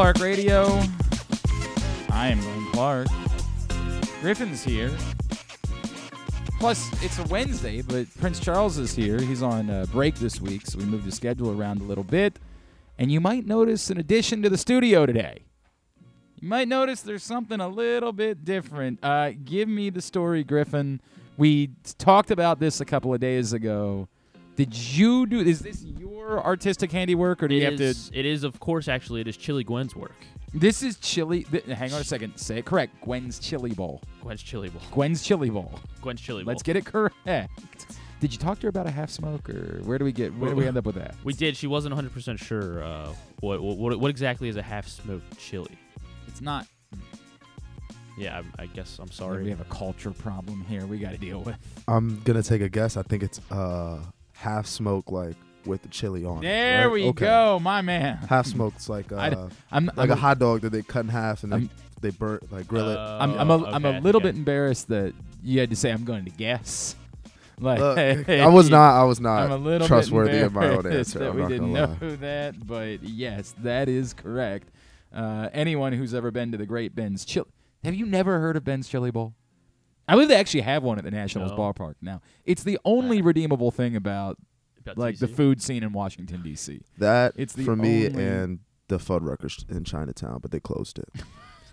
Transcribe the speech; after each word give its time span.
Clark 0.00 0.20
Radio. 0.20 0.64
I 2.08 2.28
am 2.28 2.40
Glenn 2.40 2.66
Clark. 2.72 3.08
Griffin's 4.22 4.64
here. 4.64 4.90
Plus, 6.58 6.90
it's 7.04 7.18
a 7.18 7.24
Wednesday, 7.24 7.82
but 7.82 8.06
Prince 8.18 8.40
Charles 8.40 8.78
is 8.78 8.94
here. 8.94 9.20
He's 9.20 9.42
on 9.42 9.68
uh, 9.68 9.84
break 9.92 10.14
this 10.14 10.40
week, 10.40 10.64
so 10.64 10.78
we 10.78 10.86
moved 10.86 11.04
the 11.04 11.12
schedule 11.12 11.50
around 11.50 11.82
a 11.82 11.84
little 11.84 12.02
bit. 12.02 12.38
And 12.96 13.12
you 13.12 13.20
might 13.20 13.44
notice 13.44 13.90
an 13.90 13.98
addition 13.98 14.40
to 14.40 14.48
the 14.48 14.56
studio 14.56 15.04
today. 15.04 15.44
You 16.40 16.48
might 16.48 16.66
notice 16.66 17.02
there's 17.02 17.22
something 17.22 17.60
a 17.60 17.68
little 17.68 18.14
bit 18.14 18.42
different. 18.42 19.04
Uh, 19.04 19.32
give 19.44 19.68
me 19.68 19.90
the 19.90 20.00
story, 20.00 20.44
Griffin. 20.44 21.02
We 21.36 21.72
talked 21.98 22.30
about 22.30 22.58
this 22.58 22.80
a 22.80 22.86
couple 22.86 23.12
of 23.12 23.20
days 23.20 23.52
ago. 23.52 24.08
Did 24.60 24.76
you 24.76 25.24
do? 25.24 25.40
Is 25.40 25.60
this 25.60 25.82
your 25.84 26.44
artistic 26.44 26.92
handiwork, 26.92 27.42
or 27.42 27.48
do 27.48 27.54
you 27.54 27.64
have 27.64 27.80
is, 27.80 28.10
to? 28.10 28.18
it 28.18 28.26
is, 28.26 28.44
of 28.44 28.60
course, 28.60 28.88
actually, 28.88 29.22
it 29.22 29.26
is 29.26 29.38
Chili 29.38 29.64
Gwen's 29.64 29.96
work. 29.96 30.12
This 30.52 30.82
is 30.82 30.98
chili. 30.98 31.44
Th- 31.44 31.64
hang 31.64 31.94
on 31.94 32.02
a 32.02 32.04
second. 32.04 32.36
Say 32.36 32.58
it 32.58 32.66
correct. 32.66 33.00
Gwen's 33.00 33.38
Chili 33.38 33.70
Bowl. 33.70 34.02
Gwen's 34.20 34.42
Chili 34.42 34.68
Bowl. 34.68 34.82
Gwen's 34.90 35.22
Chili 35.22 35.48
Bowl. 35.48 35.80
Gwen's 36.02 36.20
Chili 36.20 36.44
Bowl. 36.44 36.52
Let's 36.52 36.62
get 36.62 36.76
it 36.76 36.84
correct. 36.84 37.16
Did 37.24 38.34
you 38.34 38.38
talk 38.38 38.58
to 38.58 38.64
her 38.64 38.68
about 38.68 38.86
a 38.86 38.90
half 38.90 39.08
smoke, 39.08 39.48
or 39.48 39.80
where 39.84 39.96
do 39.96 40.04
we 40.04 40.12
get? 40.12 40.36
Where 40.36 40.50
do 40.50 40.56
we 40.56 40.66
end 40.66 40.76
up 40.76 40.84
with 40.84 40.96
that? 40.96 41.14
We 41.24 41.32
did. 41.32 41.56
She 41.56 41.66
wasn't 41.66 41.94
100% 41.94 42.38
sure 42.38 42.84
uh, 42.84 43.14
what, 43.40 43.62
what 43.62 43.98
what 43.98 44.10
exactly 44.10 44.50
is 44.50 44.56
a 44.56 44.62
half 44.62 44.86
smoked 44.86 45.38
chili. 45.38 45.78
It's 46.28 46.42
not. 46.42 46.66
Yeah, 48.18 48.42
I, 48.58 48.64
I 48.64 48.66
guess 48.66 48.98
I'm 48.98 49.10
sorry. 49.10 49.42
We 49.42 49.48
have 49.48 49.62
a 49.62 49.72
culture 49.74 50.10
problem 50.10 50.66
here. 50.68 50.84
We 50.84 50.98
got 50.98 51.12
to 51.12 51.16
deal 51.16 51.40
with. 51.40 51.56
I'm 51.88 52.20
gonna 52.24 52.42
take 52.42 52.60
a 52.60 52.68
guess. 52.68 52.98
I 52.98 53.02
think 53.02 53.22
it's 53.22 53.40
uh 53.50 54.00
half 54.40 54.66
smoke 54.66 55.10
like 55.12 55.36
with 55.66 55.82
the 55.82 55.88
chili 55.88 56.24
on. 56.24 56.38
it, 56.38 56.42
There 56.42 56.86
right? 56.88 56.92
we 56.92 57.04
Okay. 57.08 57.26
go, 57.26 57.58
my 57.60 57.82
man. 57.82 58.16
Half 58.28 58.46
smoked's 58.46 58.88
like 58.88 59.12
I 59.12 59.30
d- 59.30 59.36
uh 59.36 59.48
I'm 59.70 59.86
like 59.96 59.98
I'm 59.98 60.10
a 60.12 60.16
hot 60.16 60.38
dog 60.38 60.62
that 60.62 60.70
they 60.70 60.82
cut 60.82 61.00
in 61.04 61.08
half 61.10 61.44
and 61.44 61.52
I'm- 61.52 61.66
then 61.66 61.70
they 62.00 62.10
burn 62.10 62.38
like 62.50 62.66
grill 62.66 62.88
it. 62.88 62.96
I'm, 62.98 63.32
Oh, 63.32 63.38
I'm 63.38 63.50
a 63.50 63.74
am 63.74 63.84
a 63.84 64.00
little 64.00 64.20
okay. 64.20 64.28
bit 64.30 64.36
embarrassed 64.36 64.88
that 64.88 65.12
you 65.42 65.60
had 65.60 65.68
to 65.70 65.76
say 65.76 65.90
I'm 65.90 66.04
going 66.04 66.24
to 66.24 66.30
guess. 66.30 66.96
Like 67.62 67.78
Look, 67.78 67.98
I 68.30 68.46
was 68.46 68.70
not. 68.70 68.98
I 68.98 69.04
was 69.04 69.20
not 69.20 69.42
I'm 69.42 69.50
a 69.52 69.56
little 69.58 69.86
trustworthy 69.86 70.30
bit 70.32 70.44
in 70.46 70.52
my 70.54 70.66
own 70.68 70.76
embarrassed 70.76 71.14
answer. 71.14 71.18
that 71.18 71.28
I'm 71.28 71.36
we 71.36 71.42
not 71.42 71.48
didn't 71.50 71.72
know 71.74 71.96
lie. 72.00 72.16
that, 72.16 72.66
but 72.66 73.02
yes, 73.02 73.54
that 73.62 73.86
is 73.86 74.14
correct. 74.14 74.70
Uh, 75.14 75.50
anyone 75.52 75.92
who's 75.92 76.14
ever 76.14 76.30
been 76.30 76.52
to 76.52 76.56
the 76.56 76.64
Great 76.64 76.94
Ben's 76.94 77.22
Chili, 77.26 77.44
have 77.84 77.94
you 77.94 78.06
never 78.06 78.40
heard 78.40 78.56
of 78.56 78.64
Ben's 78.64 78.88
Chili 78.88 79.10
Bowl? 79.10 79.34
I 80.10 80.14
believe 80.14 80.28
they 80.28 80.36
actually 80.36 80.62
have 80.62 80.82
one 80.82 80.98
at 80.98 81.04
the 81.04 81.10
Nationals 81.10 81.50
No. 81.52 81.56
ballpark 81.58 81.94
now. 82.02 82.20
It's 82.44 82.62
the 82.62 82.78
only 82.84 83.22
redeemable 83.22 83.70
thing 83.70 83.96
about 83.96 84.38
About 84.80 84.98
like 84.98 85.18
the 85.18 85.26
TC. 85.28 85.34
food 85.36 85.62
scene 85.62 85.82
in 85.82 85.92
Washington 85.92 86.42
D.C. 86.42 86.80
That 86.98 87.32
It's 87.36 87.52
the 87.54 87.64
for 87.64 87.76
me 87.76 88.06
only- 88.06 88.24
and 88.24 88.58
the 88.88 88.98
Fuddruckers 88.98 89.68
in 89.70 89.84
Chinatown, 89.84 90.38
but 90.42 90.50
they 90.50 90.60
closed 90.60 90.98
it. 90.98 91.08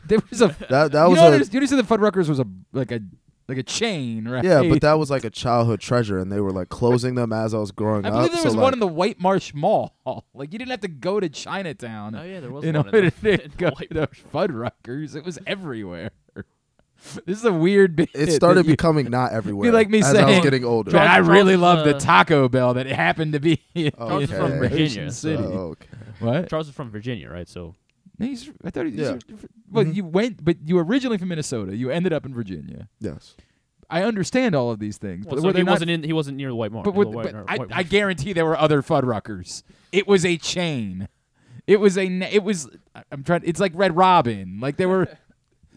There 0.07 0.19
was 0.29 0.41
a 0.41 0.47
That 0.69 0.91
that 0.93 1.03
you 1.05 1.09
was 1.09 1.19
know, 1.19 1.27
a 1.27 1.31
there's- 1.31 1.53
you 1.53 1.59
know, 1.59 1.67
the 1.67 1.83
Fuddruckers 1.83 2.29
was 2.29 2.39
a 2.39 2.45
like 2.71 2.91
a 2.93 3.01
like 3.49 3.57
a 3.57 3.63
chain, 3.63 4.27
right? 4.27 4.43
yeah, 4.43 4.61
but 4.61 4.81
that 4.81 4.93
was 4.99 5.09
like 5.09 5.23
a 5.23 5.29
childhood 5.29 5.79
treasure, 5.79 6.17
and 6.17 6.29
they 6.31 6.39
were 6.41 6.51
like 6.51 6.67
closing 6.67 7.15
them 7.15 7.31
as 7.33 7.53
I 7.53 7.57
was 7.59 7.71
growing 7.71 8.05
up. 8.05 8.11
I 8.13 8.15
up. 8.15 8.19
believe 8.19 8.31
there 8.33 8.41
so 8.41 8.45
was 8.49 8.55
like, 8.55 8.63
one 8.63 8.73
in 8.73 8.79
the 8.79 8.87
White 8.87 9.19
Marsh 9.21 9.53
Mall. 9.53 9.95
Like 10.33 10.53
you 10.53 10.59
didn't 10.59 10.71
have 10.71 10.81
to 10.81 10.87
go 10.89 11.19
to 11.19 11.27
Chinatown. 11.29 12.13
Oh 12.15 12.23
yeah, 12.23 12.39
there 12.41 12.51
was 12.51 12.63
in 12.63 12.75
one. 12.75 12.85
order 12.85 12.97
in 12.99 13.05
the, 13.21 13.37
to 13.37 13.43
in 13.45 13.51
the 13.51 13.57
go 13.57 13.69
white- 13.71 13.89
to 13.89 14.07
Fuddruckers. 14.33 15.15
It 15.15 15.25
was 15.25 15.39
everywhere. 15.47 16.11
This 17.25 17.37
is 17.39 17.45
a 17.45 17.53
weird 17.53 17.95
bit. 17.95 18.09
it 18.13 18.31
started 18.35 18.65
you- 18.65 18.73
becoming 18.73 19.09
not 19.09 19.31
everywhere. 19.31 19.71
like 19.71 19.89
me 19.89 19.99
as 19.99 20.13
I 20.15 20.25
was 20.25 20.39
getting 20.39 20.63
older. 20.65 20.91
Man, 20.91 21.07
I 21.07 21.17
really 21.17 21.53
is, 21.53 21.59
love 21.59 21.85
the 21.85 21.95
uh, 21.95 21.99
Taco 21.99 22.49
Bell 22.49 22.73
that 22.75 22.85
happened 22.87 23.33
to 23.33 23.39
be 23.39 23.61
in, 23.75 23.91
Charles 23.91 24.23
in 24.23 24.27
from 24.29 24.51
Ocean 24.53 24.59
Virginia, 24.59 25.11
City. 25.11 25.43
Oh, 25.43 25.75
okay. 25.75 25.87
What? 26.19 26.49
Charles 26.49 26.67
is 26.69 26.73
from 26.73 26.89
Virginia, 26.89 27.29
right? 27.29 27.47
So 27.47 27.75
he's- 28.19 28.49
I 28.63 28.69
thought 28.71 28.87
he. 28.87 28.93
Yeah. 28.93 29.17
Well, 29.71 29.85
Mhm. 29.85 29.95
you 29.95 30.05
went, 30.05 30.43
but 30.43 30.57
you 30.65 30.75
were 30.75 30.83
originally 30.83 31.17
from 31.17 31.29
Minnesota. 31.29 31.75
You 31.75 31.89
ended 31.91 32.13
up 32.13 32.25
in 32.25 32.33
Virginia. 32.33 32.87
Yes. 32.99 33.35
I 33.89 34.03
understand 34.03 34.53
all 34.55 34.69
of 34.71 34.79
these 34.79 34.97
things, 34.97 35.25
well, 35.25 35.35
but 35.35 35.41
so 35.43 35.53
he 35.57 35.63
not 35.63 35.71
wasn't 35.71 35.91
in. 35.91 36.03
He 36.03 36.11
wasn't 36.13 36.35
near 36.37 36.49
the 36.49 36.55
White 36.55 36.71
Marsh. 36.73 36.83
But, 36.83 36.91
the 36.93 36.97
with, 36.99 37.07
White 37.09 37.23
but 37.25 37.33
Mar- 37.35 37.45
I, 37.47 37.57
White 37.57 37.69
I 37.71 37.83
guarantee 37.83 38.33
there 38.33 38.45
were 38.45 38.57
other 38.57 38.81
Fuddruckers. 38.81 39.63
It 39.93 40.07
was 40.07 40.25
a 40.25 40.35
chain. 40.37 41.07
It 41.67 41.79
was 41.79 41.97
a. 41.97 42.05
It 42.05 42.43
was. 42.43 42.67
I- 42.95 43.03
I'm 43.11 43.23
trying. 43.23 43.43
It's 43.45 43.59
like 43.61 43.71
Red 43.75 43.95
Robin. 43.95 44.59
Like 44.59 44.75
there 44.77 44.89
were. 44.89 45.07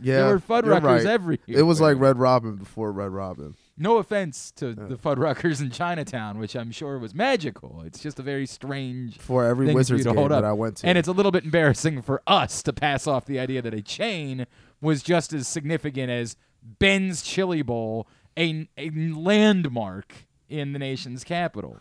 Yeah. 0.03 0.17
there 0.17 0.27
were 0.35 0.41
Fuddruckers 0.41 0.83
right. 0.83 1.07
everywhere. 1.07 1.45
It 1.47 1.63
was 1.63 1.81
like 1.81 1.99
Red 1.99 2.19
Robin 2.19 2.57
before 2.57 2.93
Red 2.93 3.11
Robin. 3.11 3.55
No 3.77 3.97
offense 3.99 4.51
to 4.57 4.69
Yeah. 4.69 4.87
the 4.89 4.97
Fuddruckers 4.97 5.61
in 5.61 5.71
Chinatown, 5.71 6.39
which 6.39 6.55
I'm 6.55 6.71
sure 6.71 6.99
was 6.99 7.15
magical. 7.15 7.83
It's 7.87 8.01
just 8.01 8.19
a 8.19 8.23
very 8.23 8.47
strange. 8.47 9.19
For 9.19 9.45
every 9.47 9.69
you 9.69 9.75
Wizards 9.75 10.03
to 10.03 10.11
game 10.11 10.17
hold 10.17 10.31
that. 10.31 10.45
I 10.45 10.53
went 10.53 10.79
to. 10.79 10.87
And 10.87 10.99
it's 10.99 11.09
a 11.09 11.13
little 11.13 11.33
bit 11.33 11.45
embarrassing 11.45 12.03
for 12.03 12.23
us 12.27 12.63
to 12.65 12.73
pass 12.73 13.07
off 13.07 13.27
the 13.27 13.39
idea 13.39 13.63
that 13.63 13.75
a 13.75 13.83
chain 13.83 14.47
was 14.81 15.03
just 15.03 15.33
as 15.33 15.49
significant 15.49 16.11
as 16.11 16.37
Ben's 16.63 17.23
Chili 17.23 17.63
Bowl, 17.63 18.07
a, 18.39 18.69
a 18.77 18.91
landmark 18.91 20.27
in 20.49 20.73
the 20.73 20.79
nation's 20.79 21.25
capital. 21.25 21.81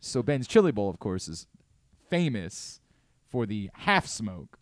So 0.00 0.22
Ben's 0.22 0.46
Chili 0.46 0.70
Bowl, 0.72 0.90
of 0.90 0.98
course, 0.98 1.28
is 1.28 1.46
famous 2.10 2.80
for 3.26 3.46
the 3.46 3.70
half 3.74 4.06
smoke, 4.06 4.58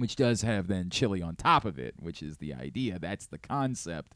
which 0.00 0.16
does 0.16 0.42
have 0.42 0.66
then 0.66 0.90
chili 0.90 1.22
on 1.22 1.36
top 1.36 1.64
of 1.64 1.78
it, 1.78 1.94
which 1.98 2.22
is 2.22 2.38
the 2.38 2.54
idea. 2.54 2.98
That's 2.98 3.26
the 3.26 3.38
concept. 3.38 4.14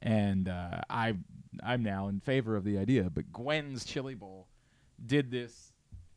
And 0.00 0.48
uh, 0.48 0.82
I, 0.90 1.14
I'm 1.62 1.82
now 1.82 2.08
in 2.08 2.20
favor 2.20 2.56
of 2.56 2.64
the 2.64 2.78
idea. 2.78 3.10
But 3.12 3.32
Gwen's 3.32 3.84
Chili 3.84 4.14
Bowl 4.14 4.48
did 5.04 5.30
this 5.30 5.72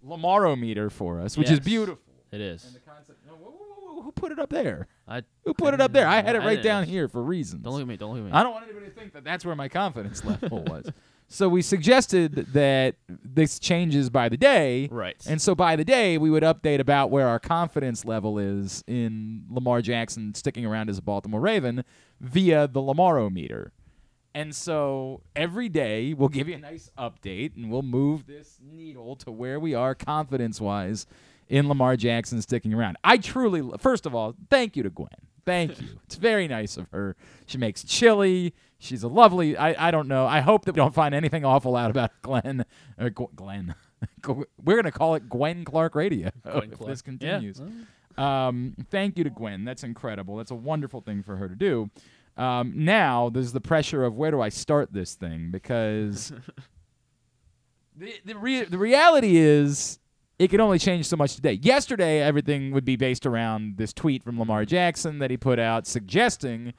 Lamarometer 0.05 0.91
for 0.91 1.19
us, 1.19 1.37
which 1.37 1.49
is 1.49 1.59
beautiful. 1.59 2.01
It 2.31 2.41
is. 2.41 2.65
And 2.65 2.75
the 2.75 2.79
concept. 2.79 3.25
No, 3.25 3.33
whoa, 3.33 3.51
whoa, 3.51 3.95
whoa, 3.95 4.01
who 4.01 4.11
put 4.11 4.31
it 4.31 4.39
up 4.39 4.49
there? 4.49 4.87
I 5.07 5.23
Who 5.45 5.53
put 5.53 5.73
it 5.73 5.81
up 5.81 5.93
there? 5.93 6.07
I 6.07 6.21
had 6.21 6.35
it 6.35 6.39
right 6.39 6.61
down 6.61 6.83
here 6.83 7.07
for 7.07 7.23
reasons. 7.23 7.63
Don't 7.63 7.73
look 7.73 7.81
at 7.81 7.87
me. 7.87 7.97
Don't 7.97 8.11
look 8.11 8.19
at 8.19 8.25
me. 8.25 8.31
I 8.31 8.43
don't 8.43 8.51
want 8.51 8.65
anybody 8.65 8.87
to 8.87 8.91
think 8.91 9.13
that 9.13 9.23
that's 9.23 9.45
where 9.45 9.55
my 9.55 9.69
confidence 9.69 10.23
level 10.25 10.63
was. 10.63 10.91
So 11.29 11.49
we 11.49 11.61
suggested 11.61 12.53
that 12.53 12.95
this 13.07 13.59
changes 13.59 14.09
by 14.09 14.29
the 14.29 14.37
day. 14.37 14.87
Right. 14.89 15.17
And 15.27 15.41
so 15.41 15.55
by 15.55 15.75
the 15.75 15.83
day, 15.83 16.17
we 16.17 16.29
would 16.29 16.43
update 16.43 16.79
about 16.79 17.11
where 17.11 17.27
our 17.27 17.39
confidence 17.39 18.05
level 18.05 18.39
is 18.39 18.83
in 18.87 19.43
Lamar 19.49 19.81
Jackson 19.81 20.33
sticking 20.33 20.65
around 20.65 20.89
as 20.89 20.97
a 20.97 21.01
Baltimore 21.01 21.41
Raven 21.41 21.83
via 22.21 22.67
the 22.67 22.79
Lamarometer. 22.79 23.71
And 24.33 24.55
so 24.55 25.21
every 25.35 25.67
day, 25.67 26.13
we'll 26.13 26.29
give 26.29 26.47
you 26.47 26.55
a 26.55 26.59
nice 26.59 26.91
update 26.97 27.55
and 27.55 27.69
we'll 27.69 27.81
move 27.81 28.25
this 28.25 28.59
needle 28.61 29.15
to 29.17 29.31
where 29.31 29.59
we 29.59 29.73
are 29.73 29.95
confidence 29.95 30.61
wise 30.61 31.07
in 31.49 31.67
Lamar 31.67 31.97
Jackson 31.97 32.41
sticking 32.41 32.73
around. 32.73 32.97
I 33.03 33.17
truly, 33.17 33.67
first 33.79 34.05
of 34.05 34.13
all, 34.13 34.35
thank 34.49 34.77
you 34.77 34.83
to 34.83 34.89
Gwen. 34.89 35.09
Thank 35.45 35.81
you. 35.81 35.87
It's 36.03 36.15
very 36.15 36.47
nice 36.47 36.77
of 36.77 36.87
her. 36.91 37.15
She 37.45 37.57
makes 37.57 37.83
chili. 37.83 38.53
She's 38.79 39.01
a 39.03 39.07
lovely. 39.07 39.57
I, 39.57 39.87
I 39.87 39.91
don't 39.91 40.07
know. 40.07 40.25
I 40.27 40.39
hope 40.41 40.65
that 40.65 40.73
we 40.73 40.77
don't 40.77 40.93
find 40.93 41.15
anything 41.15 41.43
awful 41.43 41.75
out 41.75 41.89
about 41.89 42.11
Glenn. 42.21 42.63
Uh, 42.99 43.05
Gw- 43.05 43.33
Glenn. 43.35 43.75
We're 44.63 44.75
gonna 44.75 44.91
call 44.91 45.15
it 45.15 45.27
Gwen 45.29 45.65
Clark 45.65 45.95
Radio 45.95 46.29
Gwen 46.43 46.71
if 46.71 46.77
Clark. 46.77 46.89
this 46.91 46.99
Yeah. 47.05 47.39
continues. 47.39 47.61
Um, 48.17 48.75
thank 48.91 49.17
you 49.17 49.23
to 49.23 49.29
Gwen. 49.31 49.63
That's 49.65 49.83
incredible. 49.83 50.37
That's 50.37 50.51
a 50.51 50.55
wonderful 50.55 51.01
thing 51.01 51.23
for 51.23 51.35
her 51.37 51.47
to 51.49 51.55
do. 51.55 51.89
Um, 52.35 52.73
now 52.75 53.29
there's 53.29 53.51
the 53.51 53.61
pressure 53.61 54.03
of 54.05 54.15
where 54.15 54.29
do 54.29 54.41
I 54.41 54.49
start 54.49 54.93
this 54.93 55.15
thing 55.15 55.49
because 55.49 56.31
the 57.95 58.13
the, 58.25 58.65
the 58.69 58.77
reality 58.77 59.37
is 59.37 59.99
it 60.39 60.49
can 60.49 60.61
only 60.61 60.77
change 60.77 61.07
so 61.07 61.15
much 61.17 61.35
today. 61.35 61.53
Yesterday, 61.53 62.21
everything 62.21 62.71
would 62.71 62.85
be 62.85 62.95
based 62.95 63.25
around 63.25 63.77
this 63.77 63.91
tweet 63.91 64.23
from 64.23 64.37
Lamar 64.39 64.65
Jackson 64.65 65.17
that 65.19 65.31
he 65.31 65.37
put 65.37 65.57
out 65.57 65.87
suggesting 65.87 66.73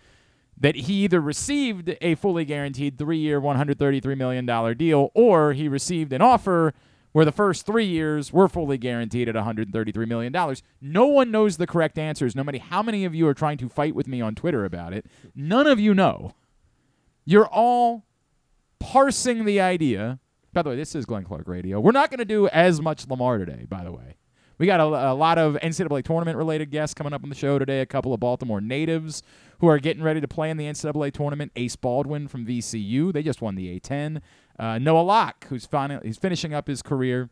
that 0.60 0.74
he 0.74 1.04
either 1.04 1.20
received 1.20 1.96
a 2.00 2.14
fully 2.16 2.44
guaranteed 2.44 2.98
three 2.98 3.18
year, 3.18 3.40
$133 3.40 4.16
million 4.16 4.76
deal 4.76 5.10
or 5.14 5.52
he 5.52 5.68
received 5.68 6.12
an 6.12 6.20
offer 6.20 6.74
where 7.12 7.24
the 7.24 7.32
first 7.32 7.64
three 7.64 7.86
years 7.86 8.32
were 8.32 8.48
fully 8.48 8.76
guaranteed 8.78 9.28
at 9.28 9.34
$133 9.34 10.08
million. 10.08 10.56
No 10.80 11.06
one 11.06 11.30
knows 11.30 11.56
the 11.56 11.66
correct 11.66 11.98
answers, 11.98 12.36
no 12.36 12.44
matter 12.44 12.58
how 12.58 12.82
many 12.82 13.04
of 13.04 13.14
you 13.14 13.26
are 13.26 13.34
trying 13.34 13.58
to 13.58 13.68
fight 13.68 13.94
with 13.94 14.06
me 14.06 14.20
on 14.20 14.34
Twitter 14.34 14.64
about 14.64 14.92
it. 14.92 15.06
None 15.34 15.66
of 15.66 15.80
you 15.80 15.94
know. 15.94 16.34
You're 17.24 17.48
all 17.48 18.04
parsing 18.78 19.44
the 19.44 19.60
idea. 19.60 20.20
By 20.52 20.62
the 20.62 20.70
way, 20.70 20.76
this 20.76 20.94
is 20.94 21.06
Glenn 21.06 21.24
Clark 21.24 21.48
Radio. 21.48 21.80
We're 21.80 21.92
not 21.92 22.10
going 22.10 22.18
to 22.18 22.24
do 22.24 22.48
as 22.48 22.80
much 22.80 23.08
Lamar 23.08 23.38
today, 23.38 23.66
by 23.68 23.84
the 23.84 23.92
way. 23.92 24.17
We 24.58 24.66
got 24.66 24.80
a, 24.80 25.12
a 25.12 25.14
lot 25.14 25.38
of 25.38 25.54
NCAA 25.54 26.04
tournament 26.04 26.36
related 26.36 26.70
guests 26.70 26.94
coming 26.94 27.12
up 27.12 27.22
on 27.22 27.28
the 27.28 27.34
show 27.34 27.58
today. 27.58 27.80
A 27.80 27.86
couple 27.86 28.12
of 28.12 28.20
Baltimore 28.20 28.60
natives 28.60 29.22
who 29.60 29.68
are 29.68 29.78
getting 29.78 30.02
ready 30.02 30.20
to 30.20 30.28
play 30.28 30.50
in 30.50 30.56
the 30.56 30.64
NCAA 30.64 31.12
tournament. 31.12 31.52
Ace 31.56 31.76
Baldwin 31.76 32.28
from 32.28 32.44
VCU. 32.44 33.12
They 33.12 33.22
just 33.22 33.40
won 33.40 33.54
the 33.54 33.78
A10. 33.78 34.20
Uh, 34.58 34.78
Noah 34.78 35.02
Locke, 35.02 35.46
who's, 35.48 35.64
fin- 35.64 36.00
he's 36.02 36.18
finishing 36.18 36.52
up 36.52 36.66
his 36.66 36.82
career. 36.82 37.30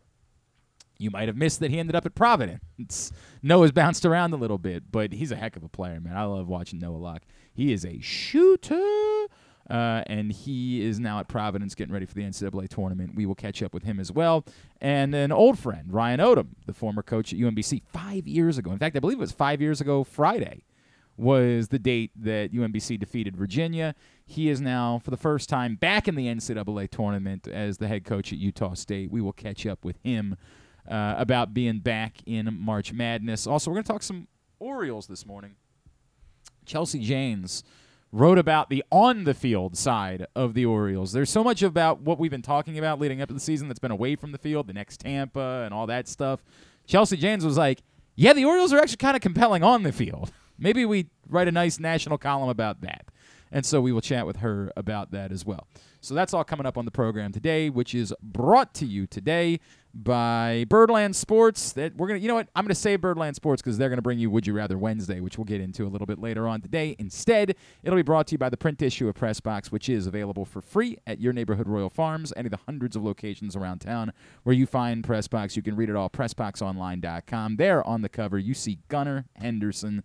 You 0.98 1.10
might 1.10 1.28
have 1.28 1.36
missed 1.36 1.60
that 1.60 1.70
he 1.70 1.78
ended 1.78 1.94
up 1.94 2.06
at 2.06 2.14
Providence. 2.14 3.12
Noah's 3.42 3.72
bounced 3.72 4.06
around 4.06 4.32
a 4.32 4.36
little 4.36 4.56
bit, 4.56 4.84
but 4.90 5.12
he's 5.12 5.30
a 5.30 5.36
heck 5.36 5.56
of 5.56 5.62
a 5.62 5.68
player, 5.68 6.00
man. 6.00 6.16
I 6.16 6.24
love 6.24 6.48
watching 6.48 6.78
Noah 6.78 6.96
Locke. 6.96 7.22
He 7.52 7.72
is 7.72 7.84
a 7.84 8.00
shooter. 8.00 9.26
Uh, 9.68 10.02
and 10.06 10.30
he 10.30 10.80
is 10.84 11.00
now 11.00 11.18
at 11.18 11.28
Providence 11.28 11.74
getting 11.74 11.92
ready 11.92 12.06
for 12.06 12.14
the 12.14 12.22
NCAA 12.22 12.68
tournament. 12.68 13.16
We 13.16 13.26
will 13.26 13.34
catch 13.34 13.62
up 13.62 13.74
with 13.74 13.82
him 13.82 13.98
as 13.98 14.12
well. 14.12 14.44
And 14.80 15.14
an 15.14 15.32
old 15.32 15.58
friend, 15.58 15.92
Ryan 15.92 16.20
Odom, 16.20 16.48
the 16.66 16.72
former 16.72 17.02
coach 17.02 17.32
at 17.32 17.38
UMBC, 17.38 17.82
five 17.92 18.26
years 18.26 18.58
ago. 18.58 18.70
In 18.70 18.78
fact, 18.78 18.96
I 18.96 19.00
believe 19.00 19.18
it 19.18 19.20
was 19.20 19.32
five 19.32 19.60
years 19.60 19.80
ago 19.80 20.04
Friday 20.04 20.62
was 21.16 21.68
the 21.68 21.78
date 21.78 22.10
that 22.14 22.52
UMBC 22.52 22.98
defeated 23.00 23.36
Virginia. 23.36 23.94
He 24.24 24.48
is 24.50 24.60
now, 24.60 25.00
for 25.02 25.10
the 25.10 25.16
first 25.16 25.48
time, 25.48 25.76
back 25.76 26.08
in 26.08 26.14
the 26.14 26.26
NCAA 26.26 26.90
tournament 26.90 27.48
as 27.48 27.78
the 27.78 27.88
head 27.88 28.04
coach 28.04 28.32
at 28.32 28.38
Utah 28.38 28.74
State. 28.74 29.10
We 29.10 29.20
will 29.20 29.32
catch 29.32 29.66
up 29.66 29.84
with 29.84 29.96
him 30.02 30.36
uh, 30.88 31.14
about 31.16 31.54
being 31.54 31.78
back 31.78 32.18
in 32.26 32.54
March 32.58 32.92
Madness. 32.92 33.46
Also, 33.46 33.70
we're 33.70 33.76
going 33.76 33.84
to 33.84 33.92
talk 33.92 34.02
some 34.02 34.28
Orioles 34.58 35.06
this 35.06 35.26
morning. 35.26 35.56
Chelsea 36.64 36.98
Janes 36.98 37.62
wrote 38.12 38.38
about 38.38 38.70
the 38.70 38.84
on 38.90 39.24
the 39.24 39.34
field 39.34 39.76
side 39.76 40.26
of 40.34 40.54
the 40.54 40.64
Orioles. 40.64 41.12
There's 41.12 41.30
so 41.30 41.44
much 41.44 41.62
about 41.62 42.00
what 42.00 42.18
we've 42.18 42.30
been 42.30 42.42
talking 42.42 42.78
about 42.78 43.00
leading 43.00 43.20
up 43.20 43.28
to 43.28 43.34
the 43.34 43.40
season 43.40 43.68
that's 43.68 43.80
been 43.80 43.90
away 43.90 44.16
from 44.16 44.32
the 44.32 44.38
field, 44.38 44.66
the 44.66 44.72
next 44.72 45.00
Tampa 45.00 45.62
and 45.64 45.74
all 45.74 45.86
that 45.86 46.08
stuff. 46.08 46.44
Chelsea 46.86 47.16
Janes 47.16 47.44
was 47.44 47.58
like, 47.58 47.82
"Yeah, 48.14 48.32
the 48.32 48.44
Orioles 48.44 48.72
are 48.72 48.78
actually 48.78 48.98
kind 48.98 49.16
of 49.16 49.22
compelling 49.22 49.62
on 49.62 49.82
the 49.82 49.92
field. 49.92 50.32
Maybe 50.58 50.84
we 50.84 51.10
write 51.28 51.48
a 51.48 51.52
nice 51.52 51.78
national 51.78 52.18
column 52.18 52.48
about 52.48 52.80
that." 52.82 53.06
And 53.52 53.64
so 53.64 53.80
we 53.80 53.92
will 53.92 54.00
chat 54.00 54.26
with 54.26 54.38
her 54.38 54.72
about 54.76 55.12
that 55.12 55.30
as 55.30 55.44
well. 55.44 55.68
So 56.00 56.14
that's 56.14 56.34
all 56.34 56.44
coming 56.44 56.66
up 56.66 56.76
on 56.76 56.84
the 56.84 56.90
program 56.90 57.32
today, 57.32 57.70
which 57.70 57.94
is 57.94 58.12
brought 58.22 58.74
to 58.74 58.86
you 58.86 59.06
today 59.06 59.60
by 60.02 60.66
Birdland 60.68 61.16
Sports. 61.16 61.72
That 61.72 61.96
we're 61.96 62.08
gonna, 62.08 62.20
you 62.20 62.28
know 62.28 62.34
what? 62.34 62.48
I'm 62.54 62.64
gonna 62.64 62.74
say 62.74 62.96
Birdland 62.96 63.36
Sports 63.36 63.62
because 63.62 63.78
they're 63.78 63.88
gonna 63.88 64.02
bring 64.02 64.18
you 64.18 64.30
Would 64.30 64.46
You 64.46 64.52
Rather 64.52 64.76
Wednesday, 64.78 65.20
which 65.20 65.38
we'll 65.38 65.44
get 65.44 65.60
into 65.60 65.86
a 65.86 65.88
little 65.88 66.06
bit 66.06 66.18
later 66.18 66.46
on 66.46 66.60
today. 66.60 66.94
Instead, 66.98 67.56
it'll 67.82 67.96
be 67.96 68.02
brought 68.02 68.26
to 68.28 68.32
you 68.32 68.38
by 68.38 68.48
the 68.48 68.56
print 68.56 68.82
issue 68.82 69.08
of 69.08 69.14
Pressbox, 69.14 69.72
which 69.72 69.88
is 69.88 70.06
available 70.06 70.44
for 70.44 70.60
free 70.60 70.98
at 71.06 71.20
your 71.20 71.32
neighborhood 71.32 71.68
Royal 71.68 71.90
Farms, 71.90 72.32
any 72.36 72.46
of 72.46 72.52
the 72.52 72.60
hundreds 72.66 72.96
of 72.96 73.02
locations 73.02 73.56
around 73.56 73.80
town 73.80 74.12
where 74.42 74.54
you 74.54 74.66
find 74.66 75.02
Pressbox. 75.02 75.56
You 75.56 75.62
can 75.62 75.76
read 75.76 75.88
it 75.88 75.96
all 75.96 76.10
PressboxOnline.com. 76.10 77.56
There 77.56 77.86
on 77.86 78.02
the 78.02 78.08
cover, 78.08 78.38
you 78.38 78.54
see 78.54 78.78
Gunnar 78.88 79.26
Henderson. 79.36 80.02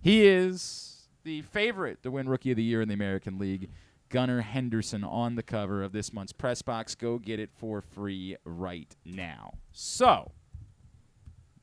He 0.00 0.26
is 0.26 1.08
the 1.24 1.42
favorite 1.42 2.02
to 2.02 2.10
win 2.10 2.28
Rookie 2.28 2.52
of 2.52 2.56
the 2.56 2.62
Year 2.62 2.80
in 2.80 2.88
the 2.88 2.94
American 2.94 3.38
League. 3.38 3.68
Gunnar 4.08 4.40
Henderson 4.40 5.04
on 5.04 5.34
the 5.34 5.42
cover 5.42 5.82
of 5.82 5.92
this 5.92 6.12
month's 6.12 6.32
press 6.32 6.62
box. 6.62 6.94
Go 6.94 7.18
get 7.18 7.40
it 7.40 7.50
for 7.56 7.80
free 7.80 8.36
right 8.44 8.94
now. 9.04 9.54
So, 9.72 10.32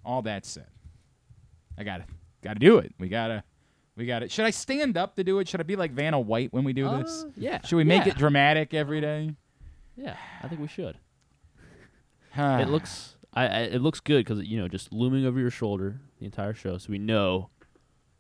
all 0.04 0.22
that 0.24 0.46
said, 0.46 0.68
I 1.78 1.84
gotta 1.84 2.06
gotta 2.44 2.60
do 2.60 2.78
it. 2.78 2.94
We 3.00 3.10
gotta 3.10 3.44
we 3.96 4.06
got 4.06 4.24
it. 4.24 4.32
Should 4.32 4.46
I 4.46 4.52
stand 4.52 4.98
up 4.98 5.16
to 5.16 5.24
do 5.24 5.40
it? 5.40 5.48
Should 5.48 5.60
I 5.60 5.64
be 5.64 5.76
like 5.76 5.92
Vanna 5.92 6.20
White 6.20 6.52
when 6.52 6.64
we 6.64 6.74
do 6.74 6.90
this? 6.90 7.24
Uh, 7.24 7.32
yeah. 7.36 7.62
Should 7.66 7.78
we 7.78 7.84
make 7.84 8.06
yeah. 8.06 8.12
it 8.12 8.18
dramatic 8.18 8.74
every 8.74 9.02
day? 9.02 9.32
Yeah, 9.96 10.18
I 10.44 10.48
think 10.48 10.62
we 10.62 10.68
should. 10.68 10.98
It 12.38 12.68
looks 12.68 13.16
I, 13.36 13.48
I 13.48 13.60
it 13.62 13.82
looks 13.82 14.00
good 14.00 14.26
because 14.26 14.46
you 14.46 14.60
know 14.60 14.68
just 14.68 14.94
looming 14.94 15.26
over 15.26 15.40
your 15.40 15.50
shoulder 15.50 16.00
the 16.20 16.26
entire 16.26 16.54
show, 16.54 16.78
so 16.78 16.88
we 16.90 16.98
know, 16.98 17.50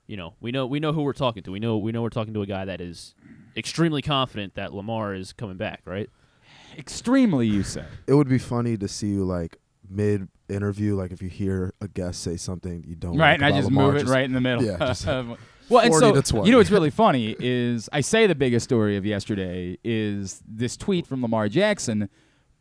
you 0.07 0.17
know, 0.17 0.33
we 0.39 0.51
know 0.51 0.65
we 0.65 0.79
know 0.79 0.93
who 0.93 1.01
we're 1.01 1.13
talking 1.13 1.43
to. 1.43 1.51
We 1.51 1.59
know 1.59 1.77
we 1.77 1.91
know 1.91 2.01
we're 2.01 2.09
talking 2.09 2.33
to 2.33 2.41
a 2.41 2.45
guy 2.45 2.65
that 2.65 2.81
is 2.81 3.15
extremely 3.55 4.01
confident 4.01 4.55
that 4.55 4.73
Lamar 4.73 5.13
is 5.13 5.33
coming 5.33 5.57
back, 5.57 5.81
right? 5.85 6.09
extremely. 6.77 7.47
You 7.47 7.63
say. 7.63 7.85
It 8.07 8.13
would 8.13 8.29
be 8.29 8.37
funny 8.37 8.77
to 8.77 8.87
see 8.87 9.07
you 9.07 9.25
like 9.25 9.57
mid 9.89 10.27
interview, 10.49 10.95
like 10.95 11.11
if 11.11 11.21
you 11.21 11.29
hear 11.29 11.73
a 11.81 11.87
guest 11.87 12.21
say 12.21 12.37
something 12.37 12.83
you 12.87 12.95
don't 12.95 13.17
right, 13.17 13.31
like 13.31 13.35
and 13.41 13.45
I 13.45 13.51
just 13.51 13.65
Lamar, 13.65 13.93
move 13.93 14.01
it 14.01 14.07
right 14.07 14.25
in 14.25 14.33
the 14.33 14.41
middle. 14.41 14.63
Yeah, 14.63 14.77
just 14.77 15.05
well, 15.69 15.79
and 15.79 15.93
so 16.25 16.43
you 16.45 16.51
know 16.51 16.57
what's 16.57 16.71
really 16.71 16.89
funny 16.91 17.35
is 17.39 17.89
I 17.91 18.01
say 18.01 18.27
the 18.27 18.35
biggest 18.35 18.63
story 18.63 18.97
of 18.97 19.05
yesterday 19.05 19.77
is 19.83 20.41
this 20.47 20.77
tweet 20.77 21.07
from 21.07 21.21
Lamar 21.21 21.49
Jackson, 21.49 22.09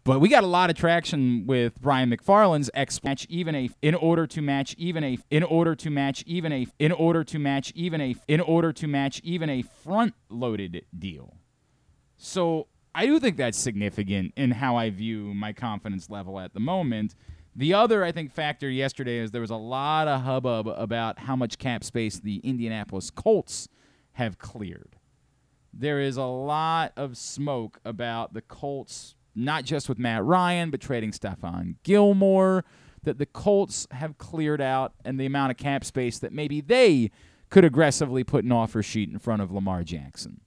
but 0.05 0.21
we 0.21 0.29
got 0.29 0.45
a 0.45 0.47
lot 0.47 0.71
of 0.71 0.77
traction 0.77 1.47
with 1.47 1.81
Brian 1.81 2.11
McFarland's 2.11 2.71
X 2.75 3.03
match 3.03 3.27
even 3.31 3.55
a 3.55 3.71
in 3.83 3.95
order 3.95 4.27
to 4.27 4.43
match 4.43 4.75
even 4.79 5.03
a 5.03 5.19
in 5.31 5.43
order 5.43 5.75
to 5.75 5.91
match 5.91 6.23
even 6.27 6.53
a 6.53 6.67
in 6.79 6.93
order 6.93 7.25
to 7.25 7.39
match 7.39 7.73
even 7.75 8.01
a 8.01 8.15
in 8.29 8.41
order 8.41 8.73
to 8.73 8.87
match 8.87 9.21
even 9.25 9.49
a 9.49 9.63
front 9.63 10.15
loaded 10.29 10.85
deal. 10.97 11.39
So 12.17 12.69
I 12.95 13.07
do 13.07 13.19
think 13.19 13.37
that's 13.37 13.59
significant 13.59 14.35
in 14.37 14.53
how 14.53 14.77
I 14.77 14.91
view 14.91 15.35
my 15.35 15.53
confidence 15.53 16.09
level 16.11 16.39
at 16.39 16.55
the 16.55 16.61
moment. 16.61 17.15
The 17.57 17.75
other, 17.75 18.05
I 18.05 18.13
think, 18.13 18.33
factor 18.33 18.69
yesterday 18.69 19.19
is 19.19 19.31
there 19.31 19.41
was 19.41 19.51
a 19.51 19.57
lot 19.57 20.09
of 20.09 20.23
hubbub 20.23 20.69
about 20.69 21.21
how 21.21 21.37
much 21.37 21.59
cap 21.59 21.85
space 21.85 22.19
the 22.19 22.39
Indianapolis 22.39 23.11
Colts 23.11 23.69
have 24.13 24.39
cleared. 24.39 24.97
There 25.73 26.01
is 26.01 26.17
a 26.17 26.25
lot 26.25 26.93
of 26.97 27.17
smoke 27.17 27.81
about 27.85 28.35
the 28.35 28.43
Colts, 28.43 29.17
not 29.35 29.65
just 29.65 29.89
with 29.89 29.99
Matt 29.99 30.25
Ryan, 30.25 30.71
but 30.71 30.81
trading 30.81 31.13
Stephon 31.13 31.77
Gilmore, 31.83 32.65
that 33.03 33.19
the 33.19 33.27
Colts 33.27 33.87
have 33.91 34.19
cleared 34.19 34.61
out 34.61 34.95
and 35.05 35.19
the 35.21 35.27
amount 35.27 35.51
of 35.51 35.57
cap 35.57 35.85
space 35.85 36.19
that 36.19 36.33
maybe 36.33 36.61
they 36.61 37.11
could 37.51 37.65
aggressively 37.65 38.25
put 38.25 38.45
an 38.45 38.53
offer 38.53 38.83
sheet 38.83 39.11
in 39.11 39.19
front 39.19 39.43
of 39.43 39.53
Lamar 39.53 39.85
Jackson. 39.85 40.41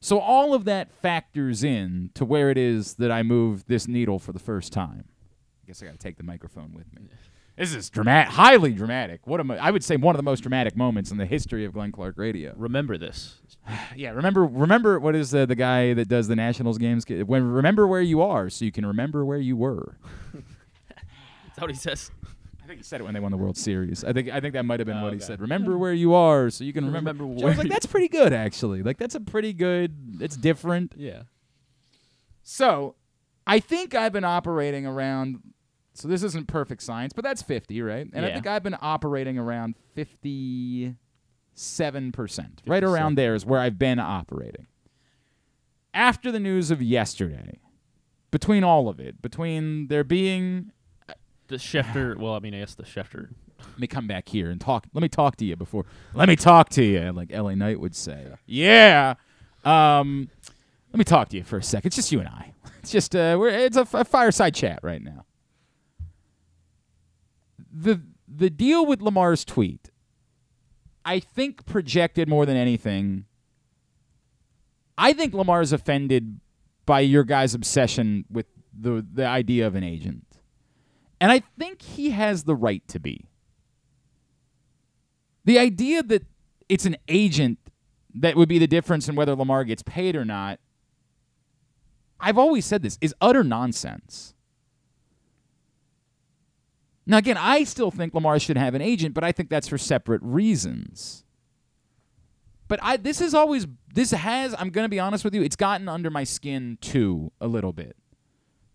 So 0.00 0.18
all 0.18 0.52
of 0.52 0.64
that 0.64 0.92
factors 0.92 1.62
in 1.62 2.10
to 2.14 2.24
where 2.24 2.50
it 2.50 2.58
is 2.58 2.94
that 2.94 3.10
I 3.10 3.22
move 3.22 3.66
this 3.66 3.86
needle 3.86 4.18
for 4.18 4.32
the 4.32 4.38
first 4.38 4.72
time. 4.72 5.04
I 5.62 5.66
guess 5.66 5.82
I 5.82 5.86
got 5.86 5.92
to 5.92 5.98
take 5.98 6.16
the 6.16 6.24
microphone 6.24 6.72
with 6.74 6.92
me. 6.92 7.02
This 7.56 7.74
is 7.74 7.90
dramatic, 7.90 8.32
highly 8.32 8.72
dramatic. 8.72 9.26
What 9.26 9.38
am 9.40 9.50
I? 9.50 9.58
I 9.58 9.70
would 9.70 9.84
say 9.84 9.96
one 9.96 10.14
of 10.14 10.18
the 10.18 10.22
most 10.22 10.40
dramatic 10.40 10.74
moments 10.76 11.10
in 11.10 11.18
the 11.18 11.26
history 11.26 11.64
of 11.64 11.74
Glenn 11.74 11.92
Clark 11.92 12.16
Radio. 12.16 12.54
Remember 12.56 12.96
this. 12.98 13.38
Yeah, 13.94 14.10
remember, 14.10 14.44
remember 14.44 14.98
what 14.98 15.14
is 15.14 15.34
uh, 15.34 15.46
the 15.46 15.54
guy 15.54 15.94
that 15.94 16.08
does 16.08 16.26
the 16.26 16.34
Nationals 16.34 16.78
games? 16.78 17.04
When 17.08 17.52
remember 17.52 17.86
where 17.86 18.00
you 18.00 18.20
are, 18.22 18.48
so 18.50 18.64
you 18.64 18.72
can 18.72 18.84
remember 18.86 19.24
where 19.24 19.38
you 19.38 19.56
were. 19.56 19.96
That's 20.32 20.44
that 21.56 21.60
what 21.60 21.70
he 21.70 21.76
says? 21.76 22.10
I 22.62 22.66
think 22.66 22.78
he 22.78 22.82
said 22.84 23.00
it 23.00 23.04
when 23.04 23.14
they 23.14 23.20
won 23.20 23.30
the 23.30 23.36
World 23.36 23.56
Series. 23.56 24.02
I 24.02 24.12
think 24.12 24.30
I 24.30 24.40
think 24.40 24.54
that 24.54 24.64
might 24.64 24.80
have 24.80 24.86
been 24.86 24.96
Oh, 24.96 25.02
what 25.04 25.12
he 25.12 25.20
said. 25.20 25.40
Remember 25.40 25.76
where 25.76 25.92
you 25.92 26.14
are, 26.14 26.48
so 26.50 26.64
you 26.64 26.72
can 26.72 26.86
remember. 26.86 27.12
Remember 27.12 27.40
So 27.40 27.46
I 27.46 27.50
was 27.50 27.58
like, 27.58 27.68
that's 27.68 27.86
pretty 27.86 28.08
good, 28.08 28.32
actually. 28.32 28.82
Like 28.82 28.96
that's 28.98 29.14
a 29.14 29.20
pretty 29.20 29.52
good. 29.52 29.94
It's 30.20 30.36
different. 30.36 30.94
Yeah. 30.96 31.24
So, 32.42 32.96
I 33.46 33.60
think 33.60 33.94
I've 33.94 34.12
been 34.12 34.24
operating 34.24 34.86
around. 34.86 35.40
So 35.94 36.08
this 36.08 36.22
isn't 36.22 36.48
perfect 36.48 36.82
science, 36.82 37.12
but 37.12 37.22
that's 37.22 37.42
fifty, 37.42 37.82
right? 37.82 38.08
And 38.12 38.24
I 38.24 38.28
Yeah. 38.28 38.34
think 38.34 38.46
I've 38.46 38.62
been 38.62 38.76
operating 38.80 39.38
around 39.38 39.74
fifty-seven 39.94 42.12
percent. 42.12 42.62
Right 42.66 42.82
57. 42.82 42.94
around 42.94 43.14
there 43.16 43.34
is 43.34 43.44
where 43.44 43.60
I've 43.60 43.78
been 43.78 43.98
operating. 43.98 44.66
After 45.94 46.32
the 46.32 46.40
news 46.40 46.70
of 46.70 46.80
yesterday, 46.80 47.60
between 48.30 48.64
all 48.64 48.88
of 48.88 48.98
it, 48.98 49.20
between 49.20 49.88
there 49.88 50.04
being 50.04 50.72
The 51.48 51.56
Schefter. 51.56 52.16
Well, 52.16 52.34
I 52.34 52.38
mean, 52.38 52.54
I 52.54 52.60
guess 52.60 52.74
the 52.74 52.84
Schefter. 52.84 53.28
let 53.58 53.78
me 53.78 53.86
come 53.86 54.06
back 54.06 54.28
here 54.30 54.50
and 54.50 54.58
talk. 54.60 54.86
Let 54.94 55.02
me 55.02 55.08
talk 55.10 55.36
to 55.36 55.44
you 55.44 55.54
before. 55.56 55.84
Let 56.14 56.28
me 56.28 56.36
talk 56.36 56.70
to 56.70 56.82
you, 56.82 57.12
like 57.12 57.30
L.A. 57.30 57.54
Knight 57.54 57.78
would 57.80 57.94
say. 57.94 58.26
Yeah. 58.46 59.14
Um, 59.66 60.30
let 60.92 60.98
me 60.98 61.04
talk 61.04 61.28
to 61.28 61.36
you 61.36 61.44
for 61.44 61.58
a 61.58 61.62
second. 61.62 61.88
It's 61.88 61.96
just 61.96 62.10
you 62.12 62.20
and 62.20 62.28
I. 62.28 62.54
It's 62.82 62.90
just 62.90 63.14
uh, 63.14 63.36
we're 63.38 63.50
it's 63.50 63.76
a, 63.76 63.82
f- 63.82 63.94
a 63.94 64.04
fireside 64.04 64.56
chat 64.56 64.80
right 64.82 65.00
now. 65.00 65.24
The 67.72 68.02
the 68.28 68.50
deal 68.50 68.84
with 68.86 69.00
Lamar's 69.00 69.44
tweet, 69.44 69.90
I 71.04 71.18
think 71.18 71.64
projected 71.64 72.28
more 72.28 72.46
than 72.46 72.56
anything. 72.56 73.24
I 74.98 75.12
think 75.12 75.34
Lamar's 75.34 75.72
offended 75.72 76.40
by 76.84 77.00
your 77.00 77.24
guys' 77.24 77.54
obsession 77.54 78.24
with 78.30 78.46
the 78.78 79.04
the 79.12 79.26
idea 79.26 79.66
of 79.66 79.74
an 79.74 79.84
agent. 79.84 80.26
And 81.20 81.30
I 81.30 81.42
think 81.58 81.82
he 81.82 82.10
has 82.10 82.44
the 82.44 82.56
right 82.56 82.86
to 82.88 82.98
be. 82.98 83.26
The 85.44 85.58
idea 85.58 86.02
that 86.02 86.26
it's 86.68 86.84
an 86.84 86.96
agent 87.08 87.58
that 88.14 88.36
would 88.36 88.48
be 88.48 88.58
the 88.58 88.66
difference 88.66 89.08
in 89.08 89.14
whether 89.14 89.34
Lamar 89.34 89.64
gets 89.64 89.82
paid 89.82 90.16
or 90.16 90.24
not, 90.24 90.58
I've 92.20 92.38
always 92.38 92.64
said 92.64 92.82
this, 92.82 92.98
is 93.00 93.14
utter 93.20 93.42
nonsense. 93.42 94.31
Now, 97.06 97.18
again, 97.18 97.36
I 97.36 97.64
still 97.64 97.90
think 97.90 98.14
Lamar 98.14 98.38
should 98.38 98.56
have 98.56 98.74
an 98.74 98.82
agent, 98.82 99.14
but 99.14 99.24
I 99.24 99.32
think 99.32 99.48
that's 99.48 99.68
for 99.68 99.78
separate 99.78 100.22
reasons. 100.22 101.24
But 102.68 102.78
I 102.82 102.96
this 102.96 103.20
is 103.20 103.34
always 103.34 103.66
this 103.92 104.12
has 104.12 104.54
I'm 104.58 104.70
going 104.70 104.84
to 104.84 104.88
be 104.88 105.00
honest 105.00 105.24
with 105.24 105.34
you, 105.34 105.42
it's 105.42 105.56
gotten 105.56 105.88
under 105.88 106.10
my 106.10 106.24
skin 106.24 106.78
too 106.80 107.32
a 107.40 107.46
little 107.46 107.72
bit. 107.72 107.96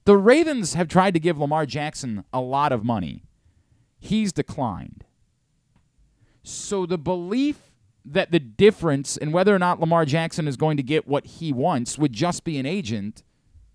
The 0.05 0.17
Ravens 0.17 0.75
have 0.75 0.88
tried 0.88 1.15
to 1.15 1.19
give 1.19 1.39
Lamar 1.39 1.65
Jackson 1.65 2.24
a 2.31 2.39
lot 2.39 2.72
of 2.72 2.84
money. 2.84 3.24
He's 4.00 4.31
declined. 4.31 5.03
So 6.43 6.86
the 6.86 6.98
belief 6.98 7.72
that 8.05 8.31
the 8.31 8.39
difference 8.39 9.17
in 9.17 9.31
whether 9.31 9.53
or 9.53 9.60
not 9.60 9.79
Lamar 9.79 10.05
Jackson 10.05 10.48
is 10.48 10.55
going 10.55 10.77
to 10.77 10.84
get 10.84 11.07
what 11.07 11.25
he 11.25 11.51
wants 11.51 11.98
would 11.98 12.13
just 12.13 12.43
be 12.43 12.57
an 12.57 12.65
agent 12.65 13.24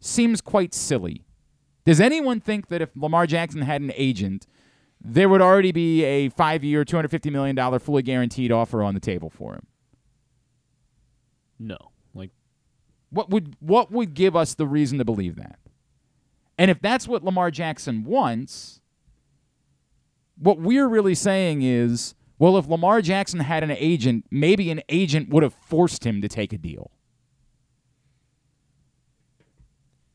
seems 0.00 0.40
quite 0.40 0.73
silly. 0.73 1.23
Does 1.84 2.00
anyone 2.00 2.40
think 2.40 2.68
that 2.68 2.80
if 2.80 2.90
Lamar 2.94 3.26
Jackson 3.26 3.62
had 3.62 3.82
an 3.82 3.92
agent, 3.96 4.46
there 5.00 5.28
would 5.28 5.40
already 5.40 5.72
be 5.72 6.04
a 6.04 6.28
five 6.28 6.62
year, 6.62 6.84
$250 6.84 7.32
million 7.32 7.78
fully 7.78 8.02
guaranteed 8.02 8.52
offer 8.52 8.82
on 8.82 8.94
the 8.94 9.00
table 9.00 9.30
for 9.30 9.54
him? 9.54 9.66
No. 11.58 11.78
Like 12.14 12.30
What 13.10 13.30
would 13.30 13.56
what 13.60 13.90
would 13.90 14.14
give 14.14 14.36
us 14.36 14.54
the 14.54 14.66
reason 14.66 14.98
to 14.98 15.04
believe 15.04 15.36
that? 15.36 15.58
And 16.58 16.70
if 16.70 16.80
that's 16.80 17.08
what 17.08 17.24
Lamar 17.24 17.50
Jackson 17.50 18.04
wants, 18.04 18.80
what 20.36 20.60
we're 20.60 20.88
really 20.88 21.14
saying 21.14 21.62
is, 21.62 22.14
well, 22.38 22.56
if 22.56 22.68
Lamar 22.68 23.00
Jackson 23.00 23.40
had 23.40 23.62
an 23.62 23.70
agent, 23.72 24.26
maybe 24.30 24.70
an 24.70 24.82
agent 24.88 25.30
would 25.30 25.42
have 25.42 25.54
forced 25.54 26.04
him 26.04 26.20
to 26.22 26.28
take 26.28 26.52
a 26.52 26.58
deal. 26.58 26.90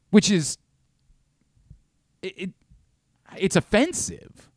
Which 0.10 0.32
is 0.32 0.58
it, 2.28 2.34
it 2.38 2.50
it's 3.38 3.56
offensive. 3.56 4.50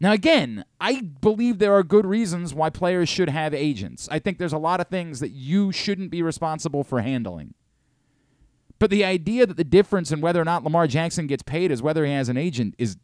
Now, 0.00 0.12
again, 0.12 0.64
I 0.80 1.02
believe 1.02 1.58
there 1.58 1.74
are 1.74 1.82
good 1.82 2.06
reasons 2.06 2.54
why 2.54 2.70
players 2.70 3.08
should 3.08 3.28
have 3.28 3.52
agents. 3.52 4.08
I 4.10 4.18
think 4.18 4.38
there's 4.38 4.54
a 4.54 4.58
lot 4.58 4.80
of 4.80 4.88
things 4.88 5.20
that 5.20 5.30
you 5.30 5.72
shouldn't 5.72 6.10
be 6.10 6.22
responsible 6.22 6.84
for 6.84 7.02
handling. 7.02 7.52
But 8.78 8.88
the 8.88 9.04
idea 9.04 9.44
that 9.44 9.58
the 9.58 9.64
difference 9.64 10.10
in 10.10 10.22
whether 10.22 10.40
or 10.40 10.44
not 10.44 10.64
Lamar 10.64 10.86
Jackson 10.86 11.26
gets 11.26 11.42
paid 11.42 11.70
is 11.70 11.82
whether 11.82 12.06
he 12.06 12.12
has 12.12 12.30
an 12.30 12.38
agent 12.38 12.74
is 12.78 12.96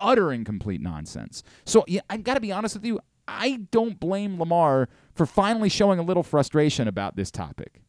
utter 0.00 0.30
and 0.30 0.46
complete 0.46 0.80
nonsense. 0.80 1.42
So 1.64 1.84
yeah, 1.88 2.02
I've 2.08 2.22
got 2.22 2.34
to 2.34 2.40
be 2.40 2.52
honest 2.52 2.76
with 2.76 2.84
you. 2.84 3.00
I 3.26 3.62
don't 3.72 3.98
blame 3.98 4.38
Lamar 4.38 4.88
for 5.14 5.26
finally 5.26 5.68
showing 5.68 5.98
a 5.98 6.02
little 6.02 6.22
frustration 6.22 6.86
about 6.86 7.16
this 7.16 7.32
topic. 7.32 7.82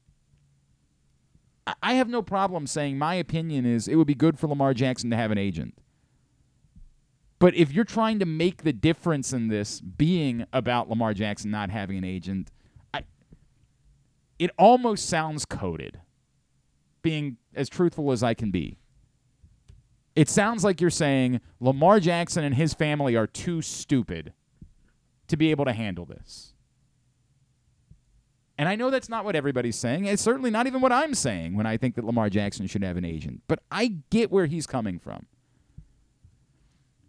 I- 1.66 1.94
have 1.94 2.10
no 2.10 2.22
problem 2.22 2.68
saying 2.68 2.98
my 2.98 3.16
opinion 3.16 3.66
is 3.66 3.88
it 3.88 3.96
would 3.96 4.08
be 4.08 4.16
good 4.16 4.38
for 4.38 4.48
Lamar 4.48 4.74
Jackson 4.74 5.10
to 5.10 5.16
have 5.16 5.32
an 5.32 5.38
agent. 5.38 5.76
But 7.40 7.56
if 7.56 7.72
you're 7.72 7.84
trying 7.84 8.20
to 8.20 8.26
make 8.26 8.64
the 8.64 8.74
difference 8.74 9.34
in 9.34 9.50
this 9.50 9.82
being 9.82 10.46
about 10.54 10.90
Lamar 10.90 11.14
Jackson 11.14 11.52
not 11.52 11.70
having 11.70 11.98
an 11.98 12.04
agent, 12.04 12.52
I, 12.94 13.04
it 14.40 14.52
almost 14.58 15.08
sounds 15.08 15.46
coded, 15.46 16.00
being 17.02 17.38
as 17.54 17.68
truthful 17.70 18.12
as 18.12 18.24
I 18.24 18.34
can 18.34 18.50
be. 18.50 18.78
It 20.16 20.30
sounds 20.30 20.64
like 20.64 20.80
you're 20.80 20.90
saying 20.90 21.42
Lamar 21.60 22.00
Jackson 22.00 22.44
and 22.44 22.56
his 22.56 22.74
family 22.74 23.16
are 23.16 23.28
too 23.28 23.62
stupid 23.62 24.34
to 25.28 25.36
be 25.36 25.52
able 25.52 25.66
to 25.66 25.74
handle 25.74 26.06
this. 26.06 26.53
And 28.58 28.70
I 28.70 28.76
know 28.76 28.92
that's 28.92 29.10
not 29.10 29.26
what 29.26 29.36
everybody's 29.36 29.78
saying. 29.78 30.06
It's 30.06 30.22
certainly 30.22 30.52
not 30.52 30.68
even 30.68 30.80
what 30.80 30.92
I'm 30.92 31.16
saying 31.16 31.56
when 31.56 31.66
I 31.66 31.78
think 31.78 31.96
that 31.96 32.06
Lamar 32.06 32.30
Jackson 32.30 32.68
should 32.68 32.84
have 32.84 32.98
an 32.98 33.06
agent. 33.06 33.42
But 33.48 33.60
I 33.72 33.96
get 34.12 34.32
where 34.32 34.46
he's 34.46 34.68
coming 34.68 35.00
from 35.00 35.26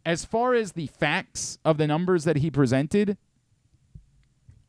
as 0.07 0.25
far 0.25 0.55
as 0.55 0.73
the 0.73 0.87
facts 0.87 1.59
of 1.65 1.79
the 1.79 1.87
numbers 1.87 2.25
that 2.25 2.37
he 2.37 2.51
presented, 2.51 3.17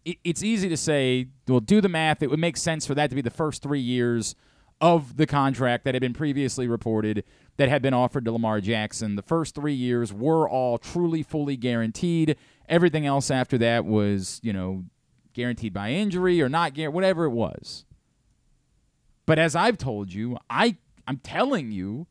it, 0.05 0.17
it's 0.24 0.44
easy 0.44 0.70
to 0.70 0.77
say, 0.77 1.27
well, 1.48 1.60
do 1.60 1.82
the 1.82 1.89
math. 1.89 2.24
It 2.24 2.29
would 2.29 2.39
make 2.39 2.58
sense 2.58 2.86
for 2.86 2.96
that 2.96 3.10
to 3.10 3.15
be 3.15 3.22
the 3.22 3.29
first 3.29 3.62
three 3.62 3.79
years 3.79 4.36
of 4.82 5.17
the 5.17 5.25
contract 5.25 5.86
that 5.86 5.96
had 5.96 6.01
been 6.01 6.13
previously 6.13 6.67
reported 6.67 7.24
that 7.58 7.70
had 7.70 7.82
been 7.82 7.94
offered 7.94 8.25
to 8.25 8.32
Lamar 8.32 8.60
Jackson. 8.60 9.15
The 9.15 9.22
first 9.22 9.55
three 9.55 9.74
years 9.74 10.12
were 10.12 10.50
all 10.50 10.77
truly, 10.77 11.24
fully 11.24 11.55
guaranteed. 11.55 12.36
Everything 12.67 13.05
else 13.05 13.32
after 13.32 13.58
that 13.60 13.86
was, 13.86 14.39
you 14.44 14.51
know, 14.51 14.84
guaranteed 15.36 15.74
by 15.74 15.92
injury 15.92 16.42
or 16.42 16.50
not 16.50 16.74
guaranteed, 16.74 16.96
whatever 16.96 17.25
it 17.25 17.30
was. 17.30 17.86
But 19.27 19.38
as 19.38 19.56
I've 19.56 19.77
told 19.77 20.12
you, 20.12 20.38
I 20.50 20.77
I'm 21.08 21.18
telling 21.18 21.72
you 21.72 22.08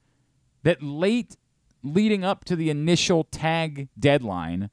that 0.62 0.82
late 0.82 1.36
leading 1.82 2.24
up 2.24 2.44
to 2.44 2.56
the 2.56 2.70
initial 2.70 3.24
tag 3.24 3.88
deadline, 3.98 4.70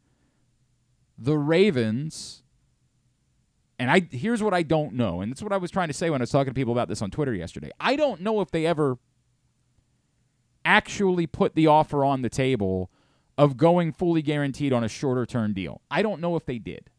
the 1.17 1.38
Ravens, 1.38 2.43
and 3.79 3.89
I 3.89 4.08
here's 4.12 4.43
what 4.43 4.53
I 4.53 4.63
don't 4.63 4.93
know, 4.93 5.22
and 5.22 5.31
that's 5.31 5.41
what 5.41 5.53
I 5.53 5.58
was 5.58 5.72
trying 5.72 5.88
to 5.88 5.93
say 5.93 6.10
when 6.10 6.22
I 6.22 6.24
was 6.24 6.31
talking 6.31 6.53
to 6.53 6.60
people 6.60 6.74
about 6.74 6.88
this 6.88 7.01
on 7.01 7.10
Twitter 7.10 7.34
yesterday. 7.34 7.72
I 7.79 7.96
don't 7.96 8.22
know 8.22 8.41
if 8.41 8.51
they 8.51 8.65
ever 8.65 8.98
actually 10.63 11.25
put 11.25 11.55
the 11.55 11.67
offer 11.67 12.05
on 12.05 12.22
the 12.22 12.29
table 12.29 12.91
of 13.38 13.58
going 13.58 13.91
fully 13.91 14.22
guaranteed 14.22 14.74
on 14.74 14.84
a 14.84 14.88
shorter 14.88 15.25
term 15.25 15.53
deal. 15.53 15.81
I 15.89 16.01
don't 16.01 16.22
know 16.22 16.36
if 16.36 16.46
they 16.46 16.60
did. 16.60 16.89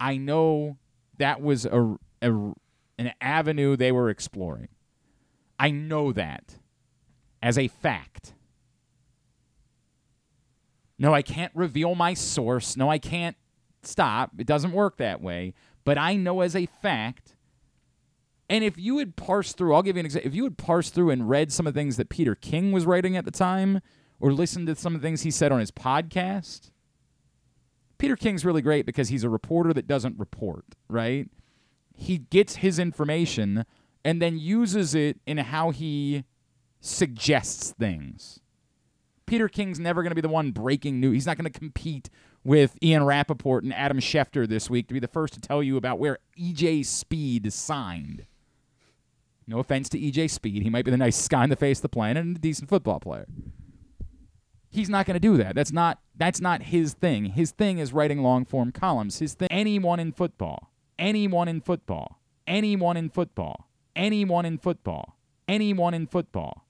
I 0.00 0.16
know 0.16 0.78
that 1.18 1.40
was 1.40 1.64
a, 1.66 1.96
a 2.22 2.52
an 2.98 3.12
avenue 3.20 3.76
they 3.76 3.92
were 3.92 4.10
exploring. 4.10 4.68
I 5.58 5.70
know 5.70 6.12
that 6.12 6.58
as 7.42 7.58
a 7.58 7.68
fact. 7.68 8.34
No, 10.98 11.14
I 11.14 11.22
can't 11.22 11.52
reveal 11.54 11.94
my 11.94 12.14
source. 12.14 12.76
No, 12.76 12.90
I 12.90 12.98
can't 12.98 13.36
stop. 13.82 14.32
It 14.38 14.46
doesn't 14.46 14.72
work 14.72 14.96
that 14.96 15.20
way. 15.20 15.54
But 15.84 15.96
I 15.96 16.16
know 16.16 16.40
as 16.40 16.56
a 16.56 16.66
fact. 16.66 17.36
And 18.50 18.64
if 18.64 18.78
you 18.78 18.98
had 18.98 19.14
parsed 19.14 19.56
through, 19.56 19.74
I'll 19.74 19.82
give 19.82 19.96
you 19.96 20.00
an 20.00 20.06
example. 20.06 20.28
If 20.28 20.34
you 20.34 20.44
had 20.44 20.58
parsed 20.58 20.94
through 20.94 21.10
and 21.10 21.28
read 21.28 21.52
some 21.52 21.66
of 21.66 21.74
the 21.74 21.80
things 21.80 21.96
that 21.98 22.08
Peter 22.08 22.34
King 22.34 22.72
was 22.72 22.86
writing 22.86 23.16
at 23.16 23.24
the 23.24 23.30
time, 23.30 23.80
or 24.20 24.32
listened 24.32 24.66
to 24.66 24.74
some 24.74 24.94
of 24.94 25.00
the 25.00 25.06
things 25.06 25.22
he 25.22 25.30
said 25.30 25.52
on 25.52 25.60
his 25.60 25.70
podcast, 25.70 26.70
Peter 27.98 28.16
King's 28.16 28.44
really 28.44 28.62
great 28.62 28.86
because 28.86 29.08
he's 29.08 29.24
a 29.24 29.28
reporter 29.28 29.72
that 29.72 29.86
doesn't 29.86 30.18
report, 30.18 30.64
right? 30.88 31.28
He 31.94 32.18
gets 32.18 32.56
his 32.56 32.78
information 32.78 33.64
and 34.04 34.22
then 34.22 34.38
uses 34.38 34.94
it 34.94 35.18
in 35.26 35.38
how 35.38 35.70
he 35.70 36.24
suggests 36.80 37.72
things. 37.72 38.40
Peter 39.26 39.48
King's 39.48 39.78
never 39.78 40.02
going 40.02 40.10
to 40.10 40.14
be 40.14 40.22
the 40.22 40.28
one 40.28 40.52
breaking 40.52 41.00
news. 41.00 41.12
He's 41.12 41.26
not 41.26 41.36
going 41.36 41.50
to 41.50 41.58
compete 41.58 42.08
with 42.44 42.78
Ian 42.82 43.04
Rapoport 43.04 43.64
and 43.64 43.74
Adam 43.74 43.98
Schefter 43.98 44.48
this 44.48 44.70
week 44.70 44.88
to 44.88 44.94
be 44.94 45.00
the 45.00 45.08
first 45.08 45.34
to 45.34 45.40
tell 45.40 45.62
you 45.62 45.76
about 45.76 45.98
where 45.98 46.18
EJ 46.40 46.86
Speed 46.86 47.52
signed. 47.52 48.24
No 49.46 49.58
offense 49.58 49.88
to 49.90 49.98
EJ 49.98 50.30
Speed. 50.30 50.62
He 50.62 50.70
might 50.70 50.84
be 50.84 50.90
the 50.90 50.96
nice 50.96 51.26
guy 51.28 51.44
in 51.44 51.50
the 51.50 51.56
face 51.56 51.78
of 51.78 51.82
the 51.82 51.88
planet 51.88 52.24
and 52.24 52.36
a 52.36 52.40
decent 52.40 52.70
football 52.70 53.00
player. 53.00 53.26
He's 54.70 54.90
not 54.90 55.06
going 55.06 55.14
to 55.14 55.20
do 55.20 55.36
that. 55.38 55.54
That's 55.54 55.72
not 55.72 55.98
that's 56.16 56.40
not 56.40 56.64
his 56.64 56.94
thing. 56.94 57.26
His 57.26 57.52
thing 57.52 57.78
is 57.78 57.92
writing 57.92 58.22
long 58.22 58.44
form 58.44 58.72
columns. 58.72 59.18
His 59.18 59.34
thing 59.34 59.48
anyone 59.50 60.00
in 60.00 60.12
football. 60.12 60.72
Anyone 60.98 61.48
in 61.48 61.60
football. 61.60 62.20
Anyone 62.46 62.96
in 62.96 63.08
football. 63.08 63.68
Anyone 63.96 64.44
in 64.44 64.58
football. 64.58 65.16
Anyone 65.46 65.94
in 65.94 66.06
football. 66.06 66.66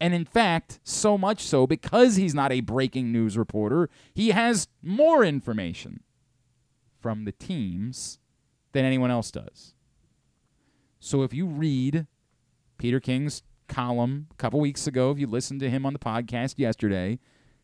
And 0.00 0.14
in 0.14 0.24
fact, 0.24 0.80
so 0.82 1.18
much 1.18 1.42
so, 1.42 1.66
because 1.66 2.16
he's 2.16 2.34
not 2.34 2.52
a 2.52 2.60
breaking 2.60 3.12
news 3.12 3.36
reporter, 3.36 3.90
he 4.14 4.30
has 4.30 4.66
more 4.82 5.22
information 5.22 6.00
from 6.98 7.26
the 7.26 7.32
teams 7.32 8.18
than 8.72 8.86
anyone 8.86 9.10
else 9.10 9.30
does. 9.30 9.74
So 11.00 11.22
if 11.22 11.34
you 11.34 11.46
read 11.46 12.06
Peter 12.78 12.98
King's 12.98 13.42
column 13.70 14.26
a 14.30 14.34
couple 14.34 14.60
weeks 14.60 14.86
ago, 14.86 15.10
if 15.10 15.18
you 15.18 15.26
listened 15.26 15.60
to 15.60 15.70
him 15.70 15.86
on 15.86 15.94
the 15.94 15.98
podcast 15.98 16.58
yesterday, 16.58 17.18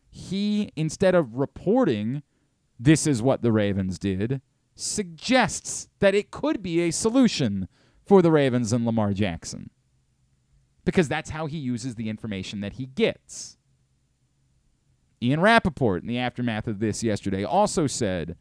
he, 0.09 0.71
instead 0.75 1.13
of 1.13 1.35
reporting 1.35 2.23
this 2.79 3.05
is 3.05 3.21
what 3.21 3.41
the 3.41 3.51
Ravens 3.51 3.99
did, 3.99 4.41
suggests 4.75 5.89
that 5.99 6.15
it 6.15 6.31
could 6.31 6.63
be 6.63 6.81
a 6.81 6.91
solution 6.91 7.67
for 8.05 8.21
the 8.21 8.31
Ravens 8.31 8.71
and 8.71 8.85
Lamar 8.85 9.13
Jackson 9.13 9.69
because 10.85 11.09
that's 11.09 11.31
how 11.31 11.47
he 11.47 11.57
uses 11.57 11.95
the 11.95 12.09
information 12.09 12.61
that 12.61 12.73
he 12.73 12.85
gets. 12.85 13.57
Ian 15.21 15.41
Rapoport, 15.41 16.01
in 16.01 16.07
the 16.07 16.17
aftermath 16.17 16.67
of 16.67 16.79
this 16.79 17.03
yesterday, 17.03 17.43
also 17.43 17.87
said 17.87 18.37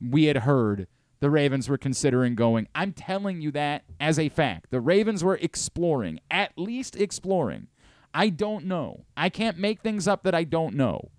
we 0.00 0.24
had 0.24 0.38
heard 0.38 0.86
the 1.20 1.30
Ravens 1.30 1.68
were 1.68 1.78
considering 1.78 2.34
going. 2.34 2.68
I'm 2.74 2.92
telling 2.92 3.40
you 3.40 3.50
that 3.52 3.84
as 3.98 4.18
a 4.18 4.28
fact. 4.28 4.70
The 4.70 4.80
Ravens 4.80 5.24
were 5.24 5.36
exploring, 5.36 6.20
at 6.30 6.52
least 6.56 6.96
exploring. 6.96 7.68
I 8.12 8.28
don't 8.28 8.66
know. 8.66 9.04
I 9.16 9.28
can't 9.28 9.58
make 9.58 9.80
things 9.80 10.08
up 10.08 10.22
that 10.24 10.34
I 10.34 10.44
don't 10.44 10.74
know. 10.74 11.10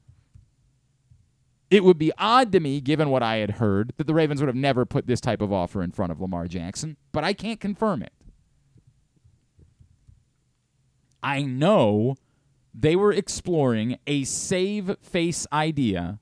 It 1.69 1.83
would 1.83 1.97
be 1.97 2.11
odd 2.17 2.51
to 2.53 2.59
me, 2.59 2.79
given 2.79 3.09
what 3.09 3.21
I 3.21 3.37
had 3.37 3.51
heard, 3.51 3.93
that 3.97 4.07
the 4.07 4.13
Ravens 4.13 4.39
would 4.39 4.47
have 4.47 4.55
never 4.55 4.85
put 4.85 5.05
this 5.05 5.19
type 5.19 5.41
of 5.41 5.51
offer 5.51 5.83
in 5.83 5.91
front 5.91 6.11
of 6.11 6.21
Lamar 6.21 6.47
Jackson, 6.47 6.95
but 7.11 7.23
I 7.23 7.33
can't 7.33 7.59
confirm 7.59 8.01
it. 8.01 8.13
I 11.21 11.41
know 11.41 12.15
they 12.73 12.95
were 12.95 13.11
exploring 13.11 13.97
a 14.07 14.23
save 14.23 14.95
face 15.01 15.45
idea 15.51 16.19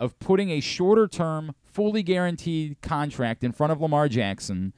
of 0.00 0.18
putting 0.18 0.50
a 0.50 0.60
shorter 0.60 1.06
term, 1.06 1.54
fully 1.72 2.02
guaranteed 2.02 2.80
contract 2.82 3.44
in 3.44 3.52
front 3.52 3.72
of 3.72 3.80
Lamar 3.80 4.08
Jackson 4.08 4.72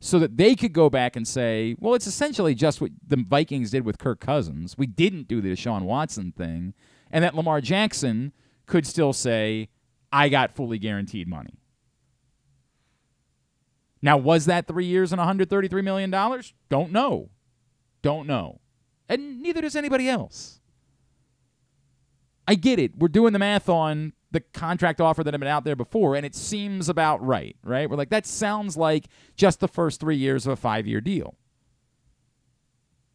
so 0.00 0.18
that 0.18 0.36
they 0.36 0.54
could 0.54 0.72
go 0.72 0.90
back 0.90 1.16
and 1.16 1.26
say, 1.26 1.76
well, 1.78 1.94
it's 1.94 2.06
essentially 2.06 2.54
just 2.54 2.80
what 2.80 2.90
the 3.06 3.16
Vikings 3.16 3.70
did 3.70 3.84
with 3.84 3.98
Kirk 3.98 4.20
Cousins. 4.20 4.76
We 4.76 4.86
didn't 4.86 5.28
do 5.28 5.40
the 5.40 5.52
Deshaun 5.52 5.82
Watson 5.82 6.32
thing. 6.36 6.74
And 7.10 7.24
that 7.24 7.34
Lamar 7.34 7.60
Jackson 7.60 8.32
could 8.66 8.86
still 8.86 9.12
say, 9.12 9.68
I 10.12 10.28
got 10.28 10.54
fully 10.54 10.78
guaranteed 10.78 11.26
money. 11.26 11.58
Now, 14.02 14.18
was 14.18 14.44
that 14.44 14.66
three 14.66 14.84
years 14.84 15.12
and 15.12 15.20
$133 15.20 15.82
million? 15.82 16.10
Don't 16.10 16.92
know. 16.92 17.30
Don't 18.02 18.26
know. 18.26 18.60
And 19.08 19.40
neither 19.40 19.62
does 19.62 19.74
anybody 19.74 20.08
else. 20.08 20.60
I 22.46 22.54
get 22.54 22.78
it. 22.78 22.98
We're 22.98 23.08
doing 23.08 23.32
the 23.32 23.38
math 23.38 23.70
on 23.70 24.12
the 24.34 24.40
contract 24.40 25.00
offer 25.00 25.24
that 25.24 25.32
had 25.32 25.40
been 25.40 25.48
out 25.48 25.64
there 25.64 25.76
before, 25.76 26.14
and 26.16 26.26
it 26.26 26.34
seems 26.34 26.88
about 26.88 27.24
right, 27.24 27.56
right? 27.62 27.88
We're 27.88 27.96
like, 27.96 28.10
that 28.10 28.26
sounds 28.26 28.76
like 28.76 29.06
just 29.36 29.60
the 29.60 29.68
first 29.68 30.00
three 30.00 30.16
years 30.16 30.44
of 30.44 30.52
a 30.52 30.56
five 30.56 30.86
year 30.86 31.00
deal. 31.00 31.36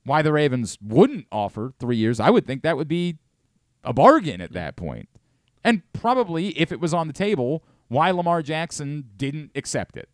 Why 0.05 0.21
the 0.21 0.31
Ravens 0.31 0.77
wouldn't 0.81 1.27
offer 1.31 1.73
three 1.77 1.97
years, 1.97 2.19
I 2.19 2.29
would 2.31 2.47
think 2.47 2.63
that 2.63 2.77
would 2.77 2.88
be 2.88 3.17
a 3.83 3.93
bargain 3.93 4.41
at 4.41 4.53
that 4.53 4.77
point. 4.77 5.09
And 5.63 5.83
probably, 5.93 6.57
if 6.57 6.71
it 6.71 6.79
was 6.79 6.93
on 6.93 7.07
the 7.07 7.13
table, 7.13 7.63
why 7.89 8.09
Lamar 8.11 8.41
Jackson 8.41 9.09
didn't 9.17 9.51
accept 9.55 9.97
it. 9.97 10.09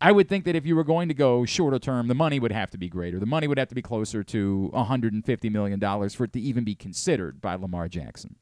I 0.00 0.12
would 0.12 0.28
think 0.28 0.44
that 0.44 0.54
if 0.54 0.66
you 0.66 0.76
were 0.76 0.84
going 0.84 1.08
to 1.08 1.14
go 1.14 1.44
shorter 1.44 1.78
term, 1.78 2.08
the 2.08 2.14
money 2.14 2.38
would 2.38 2.52
have 2.52 2.70
to 2.70 2.78
be 2.78 2.88
greater. 2.88 3.18
The 3.18 3.26
money 3.26 3.48
would 3.48 3.58
have 3.58 3.68
to 3.68 3.74
be 3.74 3.82
closer 3.82 4.22
to 4.22 4.70
$150 4.72 5.50
million 5.50 5.80
for 6.10 6.24
it 6.24 6.32
to 6.34 6.40
even 6.40 6.62
be 6.62 6.74
considered 6.74 7.40
by 7.40 7.54
Lamar 7.54 7.88
Jackson. 7.88 8.36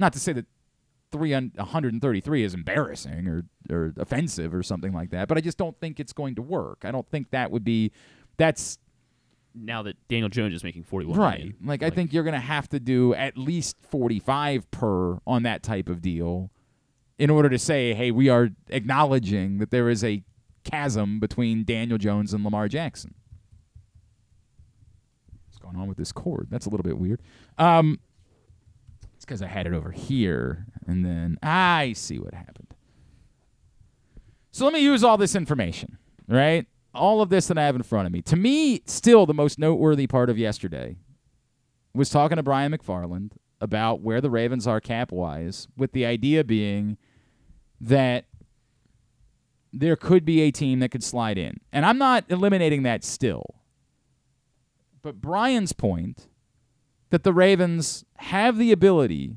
Not 0.00 0.12
to 0.14 0.18
say 0.18 0.32
that 0.32 0.46
133 1.12 2.44
is 2.44 2.54
embarrassing 2.54 3.28
or, 3.28 3.44
or 3.70 3.92
offensive 3.96 4.54
or 4.54 4.62
something 4.62 4.92
like 4.92 5.10
that, 5.10 5.28
but 5.28 5.36
I 5.36 5.40
just 5.40 5.58
don't 5.58 5.78
think 5.78 6.00
it's 6.00 6.12
going 6.12 6.34
to 6.36 6.42
work. 6.42 6.84
I 6.84 6.90
don't 6.90 7.08
think 7.08 7.30
that 7.30 7.50
would 7.50 7.64
be 7.64 7.92
that's 8.36 8.78
now 9.54 9.82
that 9.82 9.96
Daniel 10.08 10.28
Jones 10.28 10.54
is 10.54 10.64
making 10.64 10.84
41 10.84 11.18
right. 11.18 11.38
million. 11.38 11.56
Like, 11.64 11.82
I 11.82 11.90
think 11.90 12.12
you're 12.12 12.22
going 12.22 12.34
to 12.34 12.40
have 12.40 12.68
to 12.68 12.80
do 12.80 13.14
at 13.14 13.36
least 13.36 13.76
45 13.82 14.70
per 14.70 15.18
on 15.26 15.42
that 15.42 15.62
type 15.62 15.88
of 15.88 16.00
deal 16.00 16.50
in 17.18 17.30
order 17.30 17.48
to 17.48 17.58
say, 17.58 17.92
hey, 17.92 18.10
we 18.10 18.28
are 18.28 18.50
acknowledging 18.68 19.58
that 19.58 19.70
there 19.70 19.90
is 19.90 20.04
a 20.04 20.22
chasm 20.64 21.20
between 21.20 21.64
Daniel 21.64 21.98
Jones 21.98 22.32
and 22.32 22.44
Lamar 22.44 22.68
Jackson. 22.68 23.14
What's 25.48 25.58
going 25.58 25.76
on 25.76 25.88
with 25.88 25.98
this 25.98 26.12
cord? 26.12 26.48
That's 26.50 26.66
a 26.66 26.70
little 26.70 26.84
bit 26.84 26.98
weird. 26.98 27.20
Um, 27.58 27.98
because 29.30 29.42
I 29.42 29.46
had 29.46 29.68
it 29.68 29.72
over 29.72 29.92
here, 29.92 30.66
and 30.88 31.04
then 31.04 31.38
I 31.40 31.92
see 31.92 32.18
what 32.18 32.34
happened. 32.34 32.74
So 34.50 34.64
let 34.64 34.74
me 34.74 34.80
use 34.80 35.04
all 35.04 35.16
this 35.16 35.36
information, 35.36 35.98
right? 36.26 36.66
All 36.92 37.22
of 37.22 37.28
this 37.28 37.46
that 37.46 37.56
I 37.56 37.62
have 37.62 37.76
in 37.76 37.84
front 37.84 38.06
of 38.06 38.12
me. 38.12 38.22
To 38.22 38.34
me, 38.34 38.82
still 38.86 39.26
the 39.26 39.32
most 39.32 39.56
noteworthy 39.56 40.08
part 40.08 40.30
of 40.30 40.36
yesterday 40.36 40.96
was 41.94 42.10
talking 42.10 42.38
to 42.38 42.42
Brian 42.42 42.72
McFarland 42.72 43.34
about 43.60 44.00
where 44.00 44.20
the 44.20 44.30
Ravens 44.30 44.66
are 44.66 44.80
cap 44.80 45.12
wise, 45.12 45.68
with 45.76 45.92
the 45.92 46.04
idea 46.04 46.42
being 46.42 46.96
that 47.80 48.24
there 49.72 49.94
could 49.94 50.24
be 50.24 50.40
a 50.40 50.50
team 50.50 50.80
that 50.80 50.88
could 50.88 51.04
slide 51.04 51.38
in. 51.38 51.60
And 51.72 51.86
I'm 51.86 51.98
not 51.98 52.24
eliminating 52.28 52.82
that 52.82 53.04
still. 53.04 53.44
But 55.02 55.20
Brian's 55.20 55.72
point 55.72 56.26
that 57.10 57.24
the 57.24 57.32
Ravens 57.32 58.04
have 58.16 58.56
the 58.56 58.72
ability 58.72 59.36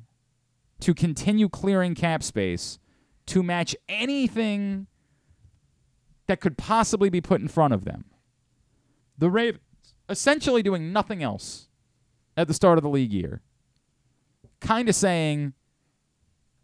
to 0.80 0.94
continue 0.94 1.50
clearing 1.50 1.96
cap 1.96 2.24
space 2.24 2.80
to 3.25 3.44
match 3.44 3.75
anything 3.88 4.88
that 6.27 6.40
could 6.40 6.57
possibly 6.57 7.09
be 7.09 7.22
put 7.22 7.42
in 7.42 7.48
front 7.48 7.74
of 7.74 7.86
them. 7.86 8.05
The 9.18 9.29
Ravens 9.29 9.62
essentially 10.09 10.62
doing 10.62 10.92
nothing 10.92 11.24
else 11.24 11.70
at 12.36 12.48
the 12.48 12.53
start 12.53 12.77
of 12.77 12.83
the 12.83 12.90
league 12.90 13.14
year. 13.14 13.42
Kind 14.59 14.90
of 14.90 14.96
saying, 14.96 15.53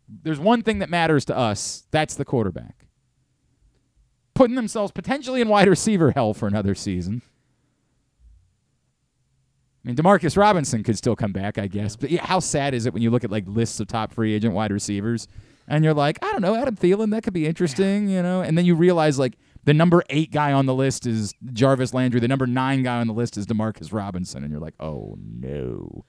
there's 0.07 0.39
one 0.39 0.63
thing 0.63 0.79
that 0.79 0.89
matters 0.89 1.25
to 1.25 1.37
us 1.37 1.87
that's 1.91 2.15
the 2.15 2.25
quarterback. 2.25 2.85
Putting 4.33 4.55
themselves 4.55 4.91
potentially 4.91 5.41
in 5.41 5.49
wide 5.49 5.67
receiver 5.67 6.11
hell 6.11 6.33
for 6.33 6.47
another 6.47 6.75
season. 6.75 7.21
I 9.89 9.91
mean, 9.91 9.95
Demarcus 9.95 10.37
Robinson 10.37 10.83
could 10.83 10.97
still 10.97 11.15
come 11.15 11.31
back, 11.31 11.57
I 11.57 11.65
guess. 11.67 11.95
But 11.95 12.11
yeah, 12.11 12.23
how 12.23 12.39
sad 12.39 12.73
is 12.75 12.85
it 12.85 12.93
when 12.93 13.01
you 13.01 13.09
look 13.09 13.23
at 13.23 13.31
like 13.31 13.45
lists 13.47 13.79
of 13.79 13.87
top 13.87 14.13
free 14.13 14.33
agent 14.35 14.53
wide 14.53 14.71
receivers 14.71 15.27
and 15.67 15.83
you're 15.83 15.93
like, 15.95 16.19
I 16.23 16.31
don't 16.31 16.41
know, 16.41 16.53
Adam 16.55 16.75
Thielen, 16.75 17.09
that 17.11 17.23
could 17.23 17.33
be 17.33 17.47
interesting, 17.47 18.07
you 18.07 18.21
know? 18.21 18.41
And 18.41 18.55
then 18.55 18.65
you 18.65 18.75
realize 18.75 19.17
like 19.17 19.35
the 19.63 19.73
number 19.73 20.03
eight 20.11 20.31
guy 20.31 20.53
on 20.53 20.67
the 20.67 20.75
list 20.75 21.07
is 21.07 21.33
Jarvis 21.53 21.91
Landry, 21.93 22.19
the 22.19 22.27
number 22.27 22.45
nine 22.45 22.83
guy 22.83 22.99
on 22.99 23.07
the 23.07 23.13
list 23.13 23.35
is 23.35 23.47
Demarcus 23.47 23.91
Robinson, 23.91 24.43
and 24.43 24.51
you're 24.51 24.61
like, 24.61 24.75
oh 24.79 25.15
no. 25.19 26.05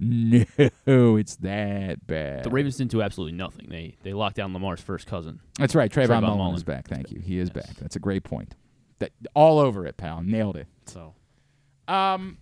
No, 0.00 1.16
it's 1.16 1.34
that 1.36 2.06
bad. 2.06 2.44
The 2.44 2.50
Ravens 2.50 2.76
didn't 2.76 2.92
do 2.92 3.02
absolutely 3.02 3.36
nothing. 3.36 3.66
They 3.68 3.96
they 4.04 4.12
locked 4.12 4.36
down 4.36 4.52
Lamar's 4.54 4.80
first 4.80 5.06
cousin. 5.08 5.40
That's 5.58 5.74
right. 5.74 5.90
Trayvon, 5.90 6.06
Trayvon 6.06 6.20
Mullen, 6.22 6.38
Mullen. 6.38 6.54
is 6.54 6.62
back. 6.62 6.86
Thank 6.86 7.10
you. 7.10 7.20
He 7.20 7.38
is 7.40 7.50
Yes. 7.54 7.66
back. 7.66 7.76
That's 7.76 7.96
a 7.96 7.98
great 7.98 8.22
point. 8.22 8.54
That 9.00 9.10
all 9.34 9.58
over 9.58 9.84
it, 9.86 9.96
pal. 9.96 10.22
Nailed 10.22 10.56
it. 10.56 10.68
So 10.86 11.14
Um, 11.88 12.38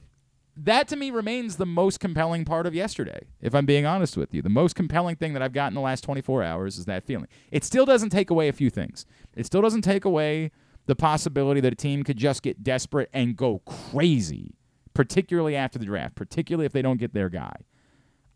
that 0.56 0.88
to 0.88 0.96
me 0.96 1.10
remains 1.10 1.56
the 1.56 1.66
most 1.66 2.00
compelling 2.00 2.44
part 2.44 2.66
of 2.66 2.74
yesterday. 2.74 3.26
If 3.40 3.54
I'm 3.54 3.66
being 3.66 3.84
honest 3.84 4.16
with 4.16 4.32
you, 4.32 4.40
the 4.42 4.48
most 4.48 4.74
compelling 4.74 5.16
thing 5.16 5.32
that 5.34 5.42
I've 5.42 5.52
got 5.52 5.68
in 5.68 5.74
the 5.74 5.80
last 5.80 6.02
24 6.02 6.42
hours 6.42 6.78
is 6.78 6.86
that 6.86 7.04
feeling. 7.04 7.28
It 7.50 7.64
still 7.64 7.84
doesn't 7.84 8.10
take 8.10 8.30
away 8.30 8.48
a 8.48 8.52
few 8.52 8.70
things. 8.70 9.04
It 9.34 9.44
still 9.46 9.60
doesn't 9.62 9.82
take 9.82 10.04
away 10.04 10.50
the 10.86 10.96
possibility 10.96 11.60
that 11.60 11.72
a 11.72 11.76
team 11.76 12.04
could 12.04 12.16
just 12.16 12.42
get 12.42 12.62
desperate 12.62 13.10
and 13.12 13.36
go 13.36 13.58
crazy, 13.66 14.54
particularly 14.94 15.56
after 15.56 15.78
the 15.78 15.84
draft, 15.84 16.14
particularly 16.14 16.64
if 16.64 16.72
they 16.72 16.82
don't 16.82 16.98
get 16.98 17.12
their 17.12 17.28
guy. 17.28 17.56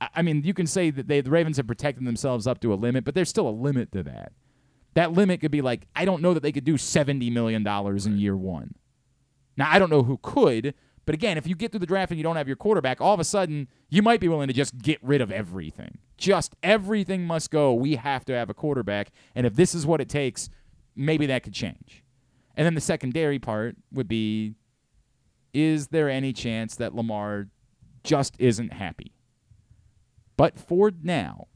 I- 0.00 0.08
I 0.16 0.22
mean, 0.22 0.42
you 0.44 0.52
can 0.52 0.66
say 0.66 0.90
that 0.90 1.06
they, 1.08 1.20
the 1.20 1.30
Ravens 1.30 1.56
have 1.56 1.66
protected 1.66 2.06
themselves 2.06 2.46
up 2.46 2.60
to 2.60 2.72
a 2.72 2.76
limit, 2.76 3.04
but 3.04 3.14
there's 3.14 3.28
still 3.28 3.48
a 3.48 3.50
limit 3.50 3.92
to 3.92 4.02
that. 4.02 4.32
That 4.94 5.12
limit 5.12 5.40
could 5.40 5.52
be 5.52 5.62
like, 5.62 5.86
I 5.94 6.04
don't 6.04 6.20
know 6.20 6.34
that 6.34 6.42
they 6.42 6.52
could 6.52 6.64
do 6.64 6.74
$70 6.74 7.32
million 7.32 7.66
in 7.66 8.18
year 8.18 8.36
one. 8.36 8.74
Now, 9.56 9.70
I 9.70 9.78
don't 9.78 9.90
know 9.90 10.02
who 10.02 10.18
could, 10.22 10.74
but 11.06 11.14
again, 11.14 11.38
if 11.38 11.46
you 11.46 11.54
get 11.54 11.72
through 11.72 11.80
the 11.80 11.86
draft 11.86 12.10
and 12.10 12.18
you 12.18 12.22
don't 12.22 12.36
have 12.36 12.46
your 12.46 12.56
quarterback, 12.56 13.00
all 13.00 13.14
of 13.14 13.20
a 13.20 13.24
sudden, 13.24 13.68
you 13.88 14.02
might 14.02 14.20
be 14.20 14.28
willing 14.28 14.48
to 14.48 14.54
just 14.54 14.78
get 14.78 14.98
rid 15.02 15.20
of 15.20 15.32
everything. 15.32 15.98
Just 16.16 16.54
everything 16.62 17.24
must 17.24 17.50
go. 17.50 17.72
We 17.74 17.96
have 17.96 18.24
to 18.26 18.32
have 18.32 18.50
a 18.50 18.54
quarterback. 18.54 19.10
And 19.34 19.46
if 19.46 19.54
this 19.54 19.74
is 19.74 19.86
what 19.86 20.00
it 20.00 20.08
takes, 20.08 20.50
maybe 20.94 21.26
that 21.26 21.42
could 21.42 21.54
change. 21.54 22.04
And 22.56 22.66
then 22.66 22.74
the 22.74 22.80
secondary 22.80 23.38
part 23.38 23.76
would 23.92 24.08
be 24.08 24.54
is 25.52 25.88
there 25.88 26.08
any 26.08 26.32
chance 26.32 26.76
that 26.76 26.94
Lamar 26.94 27.48
just 28.04 28.36
isn't 28.38 28.72
happy? 28.72 29.12
But 30.36 30.58
for 30.58 30.92
now, 31.02 31.48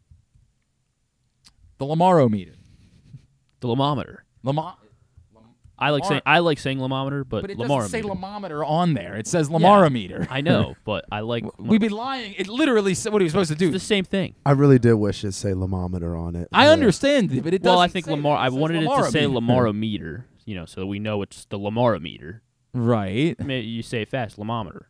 the 1.78 1.86
Lamarometer. 1.86 2.56
the 3.60 3.68
Lamometer. 3.68 4.18
Lamar. 4.42 4.76
I 5.78 5.90
like 5.90 6.02
Lamar- 6.04 6.08
saying 6.14 6.22
I 6.26 6.38
like 6.38 6.58
saying 6.58 6.78
Lamometer, 6.78 7.24
but, 7.28 7.40
But 7.42 7.50
it 7.50 7.58
Lamar 7.58 7.82
doesn't 7.82 7.90
say 8.02 8.06
Lamometer 8.08 8.64
on 8.66 8.94
there. 8.94 9.16
It 9.16 9.26
says 9.26 9.48
Lamarometer. 9.48 10.26
I 10.30 10.40
know, 10.40 10.76
but 10.84 11.04
I 11.10 11.20
like 11.20 11.44
We'd 11.58 11.80
be 11.80 11.88
lying. 11.88 12.34
It 12.38 12.46
literally 12.48 12.94
said 12.94 13.12
what 13.12 13.20
he 13.22 13.24
was 13.24 13.32
supposed 13.32 13.50
to 13.50 13.56
do. 13.56 13.66
it's 13.66 13.74
the 13.74 13.80
same 13.80 14.04
thing. 14.04 14.34
I 14.46 14.52
really 14.52 14.78
did 14.78 14.94
wish 14.94 15.24
it 15.24 15.32
say 15.32 15.50
Lamometer 15.52 16.18
on 16.18 16.36
it. 16.36 16.48
I 16.52 16.66
Yeah. 16.66 16.70
understand 16.72 17.32
it, 17.32 17.42
but 17.42 17.52
it 17.54 17.62
doesn't. 17.62 17.72
Well, 17.74 17.80
I 17.80 17.88
think 17.88 18.04
say 18.06 18.12
Lamar. 18.12 18.36
that. 18.36 18.42
I 18.44 18.48
says 18.50 18.58
wanted 18.58 18.82
it 18.82 18.86
to 18.88 19.10
say 19.10 19.22
Lamarometer. 19.24 19.40
Lamarometer, 19.40 20.24
you 20.44 20.54
know, 20.54 20.64
so 20.66 20.86
we 20.86 20.98
know 21.00 21.22
it's 21.22 21.44
the 21.46 21.58
Lamarometer. 21.58 22.40
Right, 22.72 23.36
I 23.40 23.42
mean, 23.44 23.64
you 23.68 23.82
say 23.82 24.02
it 24.02 24.08
fast, 24.08 24.36
Lamometer. 24.36 24.82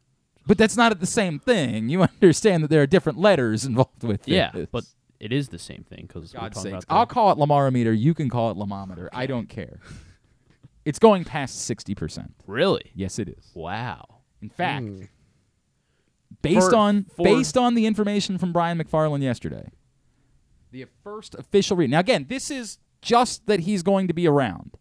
but 0.47 0.57
that's 0.59 0.77
not 0.77 0.99
the 1.01 1.07
same 1.07 1.39
thing. 1.39 1.89
You 1.89 2.03
understand 2.23 2.63
that 2.65 2.69
there 2.69 2.83
are 2.83 2.87
different 2.87 3.19
letters 3.19 3.65
involved 3.65 4.03
with 4.05 4.27
Yeah, 4.29 4.51
this. 4.53 4.69
but 4.73 4.85
it 5.21 5.33
is 5.33 5.49
the 5.49 5.59
same 5.59 5.85
thing 5.89 6.07
because 6.07 6.33
we're 6.35 6.41
God's 6.41 6.57
talking 6.57 6.73
sakes, 6.73 6.85
about 6.85 6.97
I'll 6.97 7.07
call 7.07 7.31
it 7.33 7.39
Lamarometer. 7.39 7.99
You 7.99 8.15
can 8.15 8.29
call 8.31 8.51
it 8.51 8.57
Lamometer. 8.59 9.09
I 9.13 9.27
don't 9.27 9.49
care. 9.49 9.81
It's 10.85 10.99
going 10.99 11.25
past 11.25 11.61
sixty 11.63 11.95
percent. 11.95 12.35
really. 12.47 12.91
Yes, 12.95 13.19
it 13.19 13.29
is. 13.29 13.51
Wow. 13.55 14.21
In 14.43 14.49
fact, 14.51 14.85
Mm. 14.87 15.09
based 16.43 16.71
For- 16.71 16.77
on 16.77 17.05
for- 17.05 17.25
based 17.25 17.57
on 17.57 17.75
the 17.75 17.87
information 17.87 18.39
from 18.39 18.53
Brian 18.53 18.79
McFarland 18.79 19.23
yesterday, 19.23 19.71
the 20.71 20.87
first 21.03 21.35
official 21.37 21.77
read. 21.77 21.91
Now 21.91 22.01
again, 22.01 22.27
this 22.29 22.51
is 22.51 22.79
just 23.01 23.47
that 23.47 23.61
he's 23.61 23.83
going 23.83 24.09
to 24.09 24.15
be 24.15 24.27
around. 24.27 24.77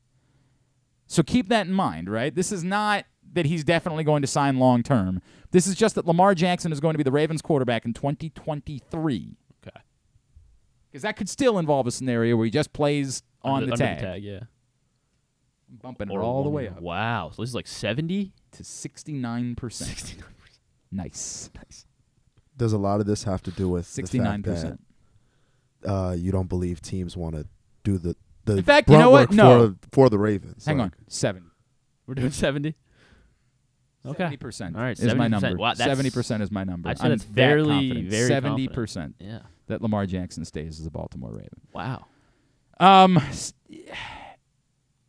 So 1.07 1.21
keep 1.23 1.49
that 1.49 1.67
in 1.67 1.73
mind, 1.73 2.09
right? 2.09 2.33
This 2.33 2.51
is 2.51 2.63
not 2.63 3.05
that 3.33 3.45
he's 3.45 3.63
definitely 3.63 4.03
going 4.03 4.21
to 4.21 4.27
sign 4.27 4.57
long 4.59 4.83
term. 4.83 5.21
This 5.51 5.67
is 5.67 5.75
just 5.75 5.95
that 5.95 6.05
Lamar 6.05 6.33
Jackson 6.35 6.71
is 6.71 6.79
going 6.79 6.93
to 6.93 6.97
be 6.97 7.03
the 7.03 7.11
Ravens 7.11 7.41
quarterback 7.41 7.85
in 7.85 7.93
2023. 7.93 9.35
Okay. 9.65 9.79
Because 10.89 11.01
that 11.03 11.15
could 11.15 11.29
still 11.29 11.57
involve 11.59 11.87
a 11.87 11.91
scenario 11.91 12.35
where 12.35 12.45
he 12.45 12.51
just 12.51 12.73
plays 12.73 13.23
on 13.41 13.63
Under- 13.63 13.75
the, 13.75 13.83
under 13.85 14.01
tag, 14.01 14.23
yeah. 14.23 14.39
Bumping 15.81 16.09
it 16.09 16.13
Or 16.13 16.21
all 16.21 16.43
the 16.43 16.49
way 16.49 16.67
up 16.67 16.81
Wow. 16.81 17.31
So 17.33 17.41
this 17.41 17.49
is 17.49 17.55
like 17.55 17.67
seventy. 17.67 18.33
to 18.53 18.63
69%. 18.63 19.55
69%. 19.55 20.23
Nice. 20.91 21.49
Nice. 21.55 21.85
Does 22.55 22.73
a 22.73 22.77
lot 22.77 22.99
of 22.99 23.05
this 23.07 23.23
have 23.23 23.41
to 23.43 23.51
do 23.51 23.67
with 23.67 23.91
the 23.95 24.01
fact 24.03 24.13
69%. 24.43 24.77
that 25.81 25.89
uh, 25.91 26.11
you 26.11 26.31
don't 26.31 26.47
believe 26.47 26.81
teams 26.81 27.17
want 27.17 27.35
to 27.35 27.47
do 27.83 27.97
the 27.97 28.15
the 28.45 28.57
In 28.57 28.63
fact, 28.63 28.89
you 28.89 28.93
grunt 28.95 29.01
know 29.05 29.09
what? 29.09 29.29
work 29.29 29.31
No. 29.37 29.69
for, 29.69 29.87
for 29.93 30.09
the 30.09 30.19
Ravens? 30.19 30.65
Hang 30.65 30.77
Like, 30.77 30.91
on. 30.91 31.05
70. 31.07 31.45
We're 32.05 32.13
doing 32.15 32.31
seventy. 32.31 32.75
Okay. 34.05 34.17
Seventy 34.17 34.37
percent. 34.37 34.75
All 34.75 34.81
right, 34.81 34.99
is 34.99 35.15
my 35.15 35.27
70%. 35.27 35.29
number. 35.31 35.55
Wow, 35.57 35.73
that's- 35.73 35.89
Seventy 35.89 36.11
percent 36.11 36.43
is 36.43 36.51
my 36.51 36.63
number. 36.65 36.89
I'd 36.89 36.97
say 36.97 37.05
I'm 37.05 37.09
that's 37.11 37.23
that 37.23 37.33
fairly- 37.33 37.89
confident. 37.89 38.09
very 38.09 38.29
70% 38.29 39.13
Yeah. 39.19 39.39
that 39.67 39.81
Lamar 39.81 40.05
Jackson 40.05 40.43
stays 40.45 40.79
as 40.81 40.85
a 40.85 40.91
Baltimore 40.91 41.31
Raven. 41.31 41.61
Wow. 41.73 42.05
Um, 42.81 43.17
s- 43.17 43.53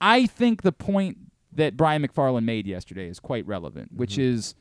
I 0.06 0.26
think 0.26 0.60
the 0.60 0.70
point 0.72 1.16
that 1.52 1.78
Brian 1.78 2.06
McFarland 2.06 2.44
made 2.44 2.66
yesterday 2.66 3.08
is 3.08 3.18
quite 3.18 3.46
relevant, 3.46 3.90
which 3.92 4.16
Mhm. 4.16 4.22
is 4.24 4.54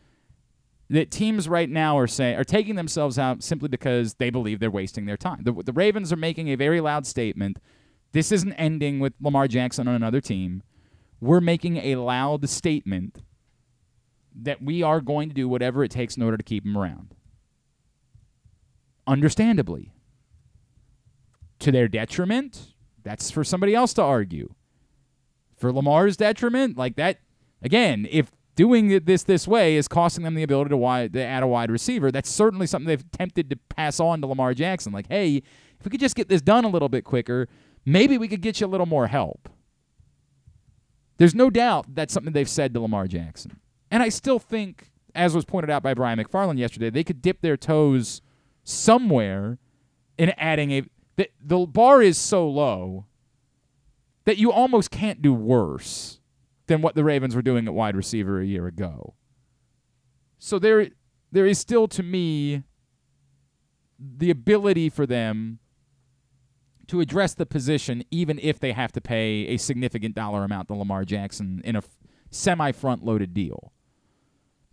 that 0.89 1.11
teams 1.11 1.49
right 1.49 1.69
now 1.69 1.97
are 1.97 2.07
saying 2.07 2.37
are 2.37 2.45
taking 2.45 2.75
themselves 2.75 3.19
out 3.19 3.43
simply 3.43 3.67
because 3.67 4.13
they 4.15 4.29
believe 4.29 4.59
they're 4.59 4.71
wasting 4.71 5.05
their 5.05 5.17
time. 5.17 5.43
The, 5.43 5.51
the 5.51 5.73
Ravens 5.73 6.13
are 6.13 6.17
making 6.17 6.47
a 6.47 6.55
very 6.55 6.79
loud 6.79 7.05
statement. 7.05 7.59
This 8.13 8.31
isn't 8.31 8.53
ending 8.53 8.99
with 8.99 9.13
Lamar 9.19 9.49
Jackson 9.49 9.87
on 9.87 9.95
another 9.95 10.21
team. 10.21 10.63
We're 11.19 11.41
making 11.41 11.75
a 11.77 11.95
loud 11.97 12.47
statement 12.47 13.21
that 14.35 14.61
we 14.61 14.81
are 14.81 15.01
going 15.01 15.27
to 15.29 15.35
do 15.35 15.49
whatever 15.49 15.83
it 15.83 15.91
takes 15.91 16.15
in 16.15 16.23
order 16.23 16.37
to 16.37 16.43
keep 16.43 16.63
him 16.65 16.77
around. 16.77 17.15
Understandably. 19.05 19.91
To 21.59 21.71
their 21.71 21.87
detriment, 21.89 22.73
that's 23.03 23.29
for 23.31 23.43
somebody 23.43 23.75
else 23.75 23.93
to 23.95 24.01
argue. 24.03 24.53
For 25.63 25.71
Lamar's 25.71 26.17
detriment, 26.17 26.77
like 26.77 26.97
that, 26.97 27.19
again, 27.61 28.05
if 28.11 28.29
doing 28.57 28.99
this 29.05 29.23
this 29.23 29.47
way 29.47 29.77
is 29.77 29.87
costing 29.87 30.25
them 30.25 30.35
the 30.35 30.43
ability 30.43 30.71
to, 30.71 30.75
wide, 30.75 31.13
to 31.13 31.23
add 31.23 31.41
a 31.41 31.47
wide 31.47 31.71
receiver, 31.71 32.11
that's 32.11 32.29
certainly 32.29 32.67
something 32.67 32.85
they've 32.85 33.05
attempted 33.13 33.49
to 33.49 33.55
pass 33.69 33.97
on 33.97 34.19
to 34.19 34.27
Lamar 34.27 34.53
Jackson. 34.53 34.91
Like, 34.91 35.07
hey, 35.07 35.37
if 35.37 35.85
we 35.85 35.89
could 35.89 36.01
just 36.01 36.17
get 36.17 36.27
this 36.27 36.41
done 36.41 36.65
a 36.65 36.67
little 36.67 36.89
bit 36.89 37.05
quicker, 37.05 37.47
maybe 37.85 38.17
we 38.17 38.27
could 38.27 38.41
get 38.41 38.59
you 38.59 38.67
a 38.67 38.73
little 38.73 38.85
more 38.85 39.07
help. 39.07 39.47
There's 41.15 41.33
no 41.33 41.49
doubt 41.49 41.95
that's 41.95 42.13
something 42.13 42.33
they've 42.33 42.49
said 42.49 42.73
to 42.73 42.81
Lamar 42.81 43.07
Jackson. 43.07 43.61
And 43.89 44.03
I 44.03 44.09
still 44.09 44.39
think, 44.39 44.91
as 45.15 45.33
was 45.33 45.45
pointed 45.45 45.69
out 45.69 45.81
by 45.81 45.93
Brian 45.93 46.19
McFarland 46.19 46.57
yesterday, 46.57 46.89
they 46.89 47.05
could 47.05 47.21
dip 47.21 47.39
their 47.39 47.55
toes 47.55 48.21
somewhere 48.65 49.59
in 50.17 50.31
adding 50.31 50.71
a. 50.71 50.83
The, 51.15 51.29
the 51.41 51.65
bar 51.65 52.01
is 52.01 52.17
so 52.17 52.49
low 52.49 53.05
that 54.25 54.37
you 54.37 54.51
almost 54.51 54.91
can't 54.91 55.21
do 55.21 55.33
worse 55.33 56.19
than 56.67 56.81
what 56.81 56.95
the 56.95 57.03
Ravens 57.03 57.35
were 57.35 57.41
doing 57.41 57.67
at 57.67 57.73
wide 57.73 57.95
receiver 57.95 58.39
a 58.39 58.45
year 58.45 58.67
ago. 58.67 59.15
So 60.39 60.59
there, 60.59 60.89
there 61.31 61.45
is 61.45 61.59
still 61.59 61.87
to 61.89 62.03
me 62.03 62.63
the 63.99 64.29
ability 64.29 64.89
for 64.89 65.05
them 65.05 65.59
to 66.87 66.99
address 66.99 67.33
the 67.33 67.45
position, 67.45 68.03
even 68.11 68.39
if 68.41 68.59
they 68.59 68.73
have 68.73 68.91
to 68.93 69.01
pay 69.01 69.47
a 69.47 69.57
significant 69.57 70.15
dollar 70.15 70.43
amount 70.43 70.67
to 70.67 70.75
Lamar 70.75 71.05
Jackson 71.05 71.61
in 71.63 71.75
a 71.75 71.79
f- 71.79 71.97
semi 72.29 72.71
front 72.71 73.03
loaded 73.03 73.33
deal. 73.33 73.71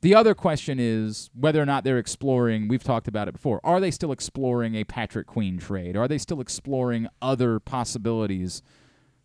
The 0.03 0.15
other 0.15 0.35
question 0.35 0.79
is 0.81 1.31
whether 1.35 1.61
or 1.61 1.67
not 1.67 1.85
they're 1.85 1.99
exploring, 1.99 2.69
we've 2.69 2.83
talked 2.83 3.07
about 3.07 3.29
it 3.29 3.33
before, 3.33 3.61
are 3.63 3.81
they 3.81 3.91
still 3.91 4.13
exploring 4.13 4.75
a 4.75 4.85
Patrick 4.85 5.27
Queen 5.27 5.59
trade? 5.59 5.97
Are 5.97 6.09
they 6.09 6.19
still 6.19 6.41
exploring 6.41 7.07
other 7.21 7.61
possibilities? 7.61 8.63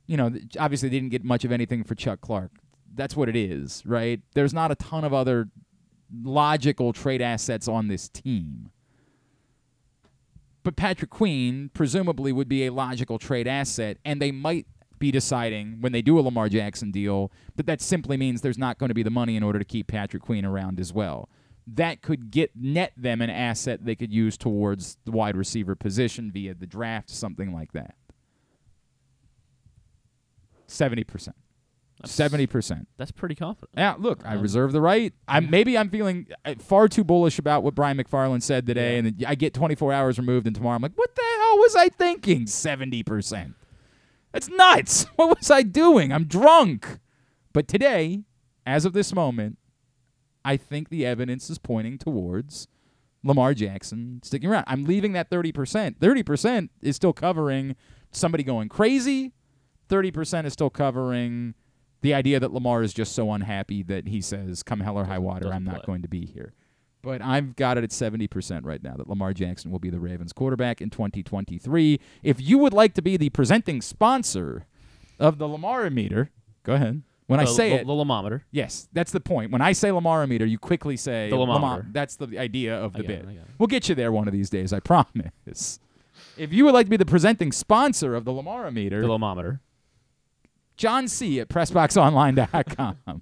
You 0.08 0.18
know, 0.18 0.32
obviously 0.60 0.90
they 0.90 0.98
didn't 0.98 1.10
get 1.10 1.24
much 1.24 1.46
of 1.46 1.52
anything 1.52 1.84
for 1.84 1.96
Chuck 1.96 2.22
Clark. 2.22 2.52
That's 2.94 3.16
what 3.16 3.28
it 3.28 3.36
is, 3.36 3.84
right? 3.86 4.22
There's 4.34 4.54
not 4.54 4.72
a 4.72 4.76
ton 4.76 5.04
of 5.04 5.14
other 5.14 5.50
logical 6.24 6.94
trade 6.94 7.22
assets 7.22 7.68
on 7.68 7.88
this 7.88 8.08
team. 8.08 8.70
But 10.64 10.76
Patrick 10.76 11.12
Queen 11.12 11.70
presumably 11.74 12.32
would 12.32 12.48
be 12.48 12.66
a 12.66 12.72
logical 12.72 13.20
trade 13.20 13.48
asset, 13.48 13.98
and 14.04 14.22
they 14.22 14.32
might 14.32 14.66
be 14.98 15.12
deciding 15.12 15.82
when 15.82 15.92
they 15.92 16.02
do 16.02 16.18
a 16.18 16.22
Lamar 16.22 16.50
Jackson 16.50 16.92
deal 16.92 17.32
that 17.56 17.66
that 17.66 17.82
simply 17.82 18.18
means 18.18 18.42
there's 18.42 18.58
not 18.58 18.78
going 18.78 18.88
to 18.88 18.96
be 18.96 19.04
the 19.04 19.10
money 19.10 19.36
in 19.36 19.44
order 19.44 19.60
to 19.60 19.66
keep 19.66 19.88
Patrick 19.88 20.24
Queen 20.24 20.46
around 20.46 20.80
as 20.80 20.94
well. 20.94 21.30
That 21.68 22.02
could 22.02 22.32
get 22.32 22.52
net 22.56 22.94
them 22.96 23.22
an 23.22 23.30
asset 23.30 23.86
they 23.86 23.96
could 23.96 24.14
use 24.14 24.38
towards 24.38 24.98
the 25.06 25.12
wide 25.12 25.36
receiver 25.36 25.76
position 25.76 26.32
via 26.32 26.54
the 26.54 26.68
draft, 26.68 27.10
something 27.10 27.54
like 27.54 27.74
that. 27.74 27.96
Seventy 30.76 31.04
percent. 31.04 31.36
Seventy 32.04 32.46
percent. 32.46 32.88
That's 32.98 33.12
pretty 33.12 33.36
confident. 33.36 33.72
Yeah, 33.78 33.96
look, 33.98 34.26
I 34.26 34.36
Um, 34.36 34.42
reserve 34.42 34.74
the 34.74 34.82
right. 34.82 35.14
I'm 35.28 35.50
maybe 35.50 35.78
I'm 35.78 35.90
feeling 35.90 36.28
uh, 36.44 36.56
far 36.60 36.88
too 36.90 37.04
bullish 37.06 37.40
about 37.40 37.64
what 37.64 37.74
Brian 37.74 37.98
McFarland 37.98 38.44
said 38.44 38.68
today, 38.68 38.98
and 38.98 39.08
then 39.08 39.26
I 39.28 39.36
get 39.36 39.54
24 39.54 39.94
hours 39.94 40.18
removed, 40.20 40.46
and 40.46 40.56
tomorrow 40.56 40.76
I'm 40.76 40.82
like, 40.82 40.96
what 40.98 41.16
the 41.16 41.22
hell 41.40 41.58
was 41.60 41.76
I 41.76 41.88
thinking? 41.90 42.48
70 42.48 43.02
percent. 43.04 43.54
That's 44.34 44.50
nuts. 44.50 45.06
What 45.16 45.38
was 45.40 45.50
I 45.50 45.62
doing? 45.64 46.12
I'm 46.12 46.26
drunk. 46.26 47.00
But 47.54 47.70
today, 47.70 48.24
as 48.66 48.84
of 48.84 48.92
this 48.92 49.16
moment, 49.16 49.58
I 50.44 50.58
think 50.58 50.90
the 50.90 51.06
evidence 51.06 51.50
is 51.50 51.58
pointing 51.58 51.98
towards 51.98 52.68
Lamar 53.24 53.54
Jackson 53.54 54.20
sticking 54.24 54.50
around. 54.50 54.66
I'm 54.68 54.84
leaving 54.84 55.14
that 55.14 55.30
30%. 55.32 55.98
30% 55.98 56.70
is 56.82 56.98
still 56.98 57.14
covering 57.14 57.78
somebody 58.12 58.44
going 58.44 58.68
crazy. 58.68 59.32
30% 59.90 60.46
is 60.46 60.54
still 60.54 60.70
covering 60.70 61.54
the 62.02 62.14
idea 62.14 62.40
that 62.40 62.54
Lamar 62.54 62.84
is 62.84 62.94
just 62.94 63.14
so 63.14 63.32
unhappy 63.32 63.82
that 63.84 64.08
he 64.08 64.22
says, 64.22 64.64
come 64.64 64.80
hell 64.82 64.98
or 64.98 65.06
high 65.06 65.18
water, 65.20 65.52
I'm 65.52 65.66
doesn't 65.66 65.82
play. 65.82 65.86
going 65.86 66.02
to 66.04 66.08
be 66.08 66.26
here. 66.26 66.54
But 67.02 67.22
I've 67.22 67.56
got 67.56 67.78
it 67.78 67.84
at 67.84 67.92
70% 67.92 68.62
right 68.64 68.82
now 68.82 68.96
that 68.96 69.08
Lamar 69.08 69.34
Jackson 69.34 69.72
will 69.72 69.80
be 69.80 69.90
the 69.92 70.00
Ravens 70.00 70.34
quarterback 70.34 70.82
in 70.82 70.90
2023. 70.90 72.00
If 72.24 72.42
you 72.42 72.58
would 72.58 72.74
like 72.74 72.94
to 72.96 73.02
be 73.02 73.16
the 73.16 73.30
presenting 73.30 73.82
sponsor 73.82 74.66
of 75.20 75.38
the 75.38 75.48
Lamar 75.48 75.90
meter, 75.90 76.32
go 76.64 76.74
ahead. 76.74 77.04
When 77.28 77.40
I 77.40 77.46
say 77.46 77.70
the, 77.70 77.76
it, 77.82 77.88
the 77.88 77.94
Lamometer. 77.94 78.42
yes, 78.52 78.88
that's 78.94 79.12
the 79.12 79.20
point. 79.20 79.52
When 79.52 79.62
I 79.62 79.72
say 79.72 79.92
Lamar 79.92 80.26
meter, 80.28 80.46
you 80.46 80.60
quickly 80.60 80.96
say 80.96 81.30
The 81.30 81.36
Lamar. 81.36 81.88
That's 81.92 82.16
the 82.18 82.38
idea 82.38 82.76
of 82.76 82.94
the 82.94 83.04
bit. 83.04 83.26
It. 83.26 83.40
We'll 83.58 83.68
get 83.68 83.90
you 83.90 83.96
there 83.96 84.12
one 84.12 84.28
of 84.28 84.32
these 84.32 84.50
days, 84.50 84.72
I 84.74 84.80
promise. 84.80 85.80
If 86.38 86.54
you 86.54 86.66
would 86.66 86.74
like 86.74 86.86
to 86.86 86.90
be 86.90 86.98
the 86.98 87.06
presenting 87.06 87.52
sponsor 87.52 88.16
of 88.16 88.26
the 88.26 88.32
Lamar 88.32 88.70
meter, 88.72 89.02
The 89.02 89.08
Lamometer. 89.08 89.60
John 90.78 91.08
C 91.08 91.40
at 91.40 91.50
PressBoxOnline.com. 91.50 93.22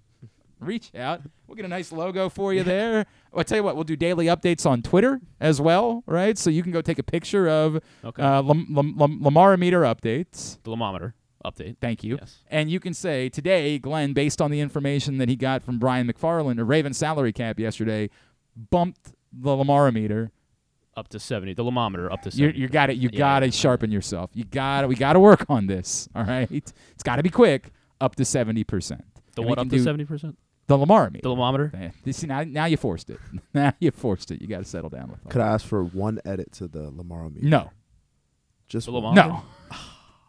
Reach 0.60 0.92
out. 0.96 1.22
We'll 1.48 1.56
get 1.56 1.66
a 1.66 1.70
nice 1.70 1.92
logo 1.92 2.30
for 2.30 2.54
you 2.54 2.64
there. 2.64 3.06
I'll 3.36 3.44
tell 3.44 3.58
you 3.58 3.64
what, 3.64 3.76
we'll 3.76 3.84
do 3.84 3.96
daily 3.98 4.28
updates 4.28 4.66
on 4.66 4.82
Twitter 4.82 5.20
as 5.42 5.60
well, 5.60 6.04
right? 6.08 6.38
So 6.38 6.50
you 6.50 6.64
can 6.64 6.72
go 6.72 6.82
take 6.82 7.00
a 7.00 7.04
picture 7.04 7.50
of 7.50 7.80
Okay. 8.04 8.24
uh, 8.24 8.42
Lam- 8.42 8.68
Lam- 8.70 8.96
Lam- 8.98 9.22
Lamar 9.22 9.58
meter 9.58 9.82
updates. 9.82 10.58
the 10.64 10.72
Lamometer 10.72 11.14
update. 11.46 11.76
Thank 11.82 12.04
you. 12.04 12.16
Yes. 12.20 12.40
And 12.50 12.72
you 12.72 12.80
can 12.80 12.94
say 12.94 13.28
today, 13.28 13.78
Glenn, 13.78 14.14
based 14.14 14.42
on 14.42 14.52
the 14.52 14.62
information 14.62 15.18
that 15.18 15.28
he 15.28 15.36
got 15.36 15.62
from 15.64 15.80
Brian 15.80 16.08
McFarland, 16.08 16.60
a 16.60 16.64
Raven 16.64 16.94
salary 16.94 17.34
cap 17.34 17.60
yesterday, 17.60 18.10
bumped 18.72 19.12
the 19.34 19.56
Lamar 19.56 19.92
meter. 19.92 20.32
Up 20.96 21.08
to 21.10 21.20
70. 21.20 21.54
The 21.56 21.64
Lamometer 21.64 22.12
up 22.12 22.22
to 22.22 22.30
You 22.30 22.48
70. 22.48 22.60
you 22.60 22.68
got 22.68 22.90
it. 22.92 22.98
You 22.98 23.10
Yeah, 23.12 23.18
got 23.18 23.40
to 23.40 23.48
yeah. 23.48 23.52
sharpen 23.52 23.92
yourself. 23.92 24.30
You 24.34 24.44
got 24.44 24.82
to. 24.82 24.88
We 24.88 24.96
got 24.96 25.14
to 25.14 25.20
work 25.20 25.46
on 25.50 25.66
this. 25.68 26.08
All 26.16 26.24
right. 26.24 26.48
It's 26.52 26.72
got 27.04 27.16
to 27.16 27.24
be 27.24 27.30
quick. 27.30 27.72
Up 28.00 28.16
to 28.18 28.26
seventy 28.26 28.64
percent. 28.64 29.04
The 29.36 29.42
And 29.42 29.46
we 29.46 29.50
what 29.50 29.60
up 29.60 29.70
to 29.70 29.76
70%? 29.78 30.36
The 30.68 30.78
Lamar 30.78 31.10
meter. 31.10 31.24
The 31.24 31.30
Lamometer? 31.36 31.72
Yeah. 31.74 31.92
You 32.06 32.14
see, 32.14 32.28
now, 32.28 32.44
now 32.44 32.66
you 32.66 32.78
forced 32.78 33.10
it. 33.10 33.20
now 33.54 33.74
you 33.80 33.90
forced 33.92 34.30
it. 34.32 34.42
You 34.42 34.48
got 34.48 34.60
to 34.60 34.66
settle 34.66 34.90
down 34.90 35.10
with 35.10 35.28
Could. 35.30 35.42
I 35.42 35.48
ask 35.54 35.66
for 35.66 35.84
one 35.84 36.20
edit 36.26 36.52
to 36.54 36.68
the 36.68 36.92
Lamar 36.92 37.30
meter? 37.30 37.48
No. 37.48 37.72
Just 38.68 38.86
The 38.86 38.92
one. 38.94 39.16
Lamar? 39.16 39.44
No. 39.72 39.78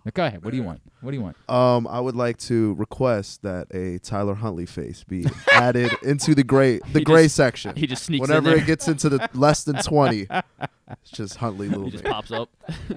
Now 0.05 0.11
Go 0.13 0.27
ahead. 0.27 0.45
What 0.45 0.51
do 0.51 0.57
you 0.59 0.63
want? 0.63 0.83
What 1.01 1.13
do 1.13 1.17
you 1.17 1.23
want? 1.23 1.37
Um, 1.49 1.87
I 1.87 1.99
would 1.99 2.15
like 2.15 2.37
to 2.39 2.75
request 2.75 3.43
that 3.43 3.69
a 3.75 3.99
Tyler 4.01 4.35
Huntley 4.35 4.67
face 4.67 5.03
be 5.03 5.27
added 5.53 5.93
into 6.03 6.35
the 6.35 6.45
gray 6.45 6.79
the 6.93 6.99
He 6.99 7.05
gray 7.05 7.23
just- 7.25 7.37
section. 7.37 7.75
He 7.77 7.87
just 7.87 8.05
sneaks 8.05 8.21
Whenever 8.21 8.53
in 8.53 8.61
it 8.61 8.67
gets 8.67 8.87
into 8.87 9.09
the 9.09 9.29
less 9.35 9.65
than 9.65 9.77
twenty, 9.77 10.27
it's 10.31 11.11
just 11.11 11.37
Huntley 11.37 11.69
he 11.69 11.75
little 11.75 11.91
just 11.91 12.05
pops 12.05 12.31
up. 12.31 12.51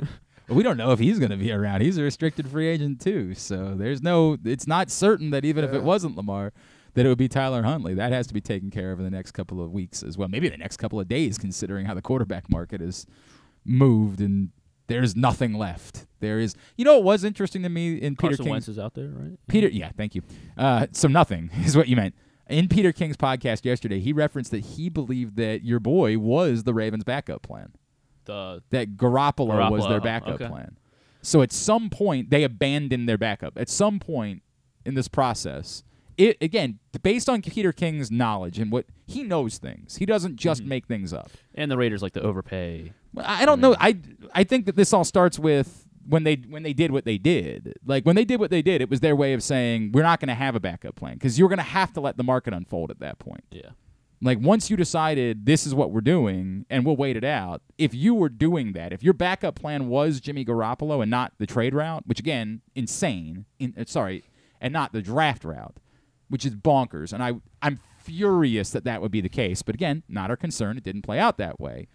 We 0.50 0.64
don't 0.64 0.78
know 0.78 0.94
if 0.94 1.00
he's 1.00 1.20
going 1.20 1.32
to 1.32 1.36
be 1.36 1.52
around. 1.52 1.82
He's 1.82 1.98
a 1.98 2.04
restricted 2.04 2.48
free 2.48 2.68
agent 2.68 3.02
too, 3.02 3.34
so 3.34 3.76
there's 3.76 4.02
no. 4.02 4.38
It's 4.46 4.66
not 4.66 4.90
certain 4.90 5.32
that 5.32 5.44
even 5.44 5.66
if 5.66 5.74
it 5.74 5.84
wasn't 5.84 6.16
Lamar, 6.16 6.54
that 6.94 7.06
it 7.06 7.10
would 7.10 7.18
be 7.18 7.28
Tyler 7.28 7.64
Huntley. 7.64 7.94
That 7.96 8.14
has 8.14 8.28
to 8.28 8.34
be 8.34 8.40
taken 8.40 8.72
care 8.72 8.94
of 8.94 9.00
in 9.00 9.04
the 9.04 9.12
next 9.12 9.32
couple 9.34 9.62
of 9.62 9.74
weeks 9.74 10.04
as 10.04 10.18
well. 10.18 10.30
Maybe 10.30 10.48
the 10.48 10.56
next 10.56 10.78
couple 10.78 11.02
of 11.02 11.10
days, 11.10 11.38
considering 11.38 11.86
how 11.86 11.96
the 11.96 12.02
quarterback 12.02 12.50
market 12.50 12.82
is 12.82 13.06
moved 13.66 14.22
and 14.22 14.52
there's 14.88 15.16
nothing 15.16 15.54
left. 15.54 16.06
There 16.20 16.40
is. 16.40 16.56
You 16.78 16.86
know, 16.86 16.96
what 16.96 17.04
was 17.04 17.24
interesting 17.24 17.64
to 17.64 17.70
me 17.70 17.96
in 17.98 18.16
Peter 18.16 18.30
Carson 18.30 18.46
King. 18.46 18.52
Wentz 18.54 18.68
is 18.68 18.80
out 18.80 18.94
there, 18.96 19.10
right? 19.10 19.38
Peter, 19.48 19.68
yeah, 19.68 19.92
thank 19.96 20.16
you. 20.16 20.22
Uh, 20.58 20.88
so 20.92 21.08
nothing 21.08 21.50
is 21.64 21.76
what 21.78 21.88
you 21.88 21.96
meant. 21.96 22.16
In 22.50 22.68
Peter 22.70 22.92
King's 22.94 23.18
podcast 23.18 23.66
yesterday, 23.66 24.00
he 24.00 24.14
referenced 24.14 24.52
that 24.52 24.64
he 24.64 24.88
believed 24.90 25.36
that 25.36 25.64
your 25.64 25.80
boy 25.82 26.18
was 26.18 26.64
the 26.64 26.74
Ravens' 26.74 27.04
backup 27.04 27.42
plan. 27.42 27.74
The 28.26 28.64
That 28.72 28.96
Garoppolo, 28.98 29.70
was 29.72 29.88
their 29.88 30.02
backup 30.02 30.36
okay. 30.36 30.48
plan. 30.48 30.78
So 31.22 31.42
at 31.42 31.52
some 31.52 31.90
point, 31.90 32.30
they 32.30 32.44
abandoned 32.44 33.08
their 33.10 33.18
backup. 33.18 33.58
At 33.58 33.68
some 33.70 34.00
point 34.00 34.44
in 34.86 34.94
this 34.94 35.08
process, 35.10 35.84
it 36.18 36.38
again 36.42 36.80
based 37.04 37.30
on 37.30 37.42
Peter 37.42 37.72
King's 37.74 38.10
knowledge 38.10 38.58
and 38.60 38.72
what 38.72 38.86
he 39.06 39.24
knows 39.24 39.58
things. 39.58 39.98
He 39.98 40.06
doesn't 40.06 40.38
just 40.38 40.64
Mhm. 40.64 40.68
make 40.68 40.88
things 40.88 41.12
up. 41.14 41.30
and 41.54 41.70
the 41.72 41.78
Raiders 41.78 42.02
like 42.02 42.14
to 42.14 42.22
overpay. 42.22 42.94
I 43.18 43.46
don't 43.46 43.60
know. 43.60 43.76
I 43.80 43.98
I 44.34 44.44
think 44.44 44.66
that 44.66 44.76
this 44.76 44.94
all 44.94 45.04
starts 45.04 45.40
with 45.40 45.88
when 46.08 46.24
they 46.24 46.36
when 46.36 46.64
they 46.64 46.74
did 46.74 46.92
what 46.92 47.06
they 47.06 47.18
did. 47.18 47.78
Like 47.86 48.06
when 48.06 48.16
they 48.16 48.26
did 48.26 48.40
what 48.40 48.50
they 48.50 48.62
did, 48.62 48.82
it 48.82 48.90
was 48.90 49.02
their 49.02 49.16
way 49.16 49.34
of 49.34 49.44
saying 49.44 49.92
we're 49.94 50.04
not 50.04 50.20
going 50.20 50.30
to 50.30 50.36
have 50.36 50.56
a 50.56 50.60
backup 50.60 50.96
plan 50.96 51.16
because 51.16 51.38
you're 51.38 51.50
going 51.50 51.58
to 51.58 51.64
have 51.64 51.94
to 51.94 52.02
let 52.02 52.18
the 52.18 52.24
market 52.24 52.54
unfold 52.54 52.92
at 52.92 53.00
that 53.00 53.20
point. 53.20 53.44
Yeah. 53.52 53.70
Like 54.22 54.40
once 54.40 54.70
you 54.72 54.78
decided 54.78 55.46
this 55.46 55.68
is 55.68 55.76
what 55.76 55.92
we're 55.92 56.02
doing 56.02 56.66
and 56.70 56.86
we'll 56.86 56.96
wait 56.96 57.18
it 57.18 57.24
out. 57.24 57.62
If 57.78 57.94
you 57.94 58.16
were 58.16 58.30
doing 58.30 58.74
that, 58.74 58.92
if 58.92 59.04
your 59.04 59.14
backup 59.14 59.56
plan 59.56 59.90
was 59.90 60.20
Jimmy 60.20 60.44
Garoppolo 60.44 61.02
and 61.02 61.12
not 61.12 61.34
the 61.38 61.46
trade 61.46 61.76
route, 61.76 62.04
which 62.08 62.20
again 62.20 62.62
insane, 62.74 63.46
in, 63.60 63.76
uh, 63.78 63.84
sorry, 63.86 64.24
and 64.60 64.74
not 64.74 64.92
the 64.92 65.04
draft 65.04 65.44
route, 65.44 65.78
which 66.30 66.46
is 66.46 66.56
bonkers. 66.56 67.14
And 67.14 67.22
I 67.22 67.34
I'm 67.62 67.80
furious 68.00 68.72
that 68.72 68.86
that 68.86 69.02
would 69.02 69.12
be 69.12 69.22
the 69.22 69.30
case. 69.30 69.62
But 69.62 69.76
again, 69.76 70.04
not 70.08 70.30
our 70.30 70.38
concern. 70.38 70.78
It 70.78 70.84
didn't 70.84 71.04
play 71.04 71.20
out 71.20 71.38
that 71.38 71.60
way. 71.60 71.88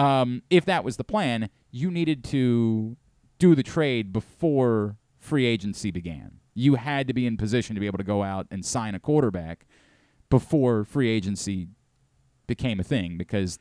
Um, 0.00 0.42
if 0.48 0.64
that 0.64 0.82
was 0.82 0.96
the 0.96 1.04
plan, 1.04 1.50
you 1.70 1.90
needed 1.90 2.24
to 2.24 2.96
do 3.38 3.54
the 3.54 3.62
trade 3.62 4.14
before 4.14 4.96
free 5.18 5.44
agency 5.44 5.90
began. 5.90 6.40
You 6.54 6.76
had 6.76 7.06
to 7.08 7.12
be 7.12 7.26
in 7.26 7.36
position 7.36 7.74
to 7.74 7.80
be 7.80 7.86
able 7.86 7.98
to 7.98 8.04
go 8.04 8.22
out 8.22 8.46
and 8.50 8.64
sign 8.64 8.94
a 8.94 8.98
quarterback 8.98 9.66
before 10.30 10.84
free 10.84 11.10
agency 11.10 11.68
became 12.46 12.80
a 12.80 12.82
thing 12.82 13.18
because 13.18 13.58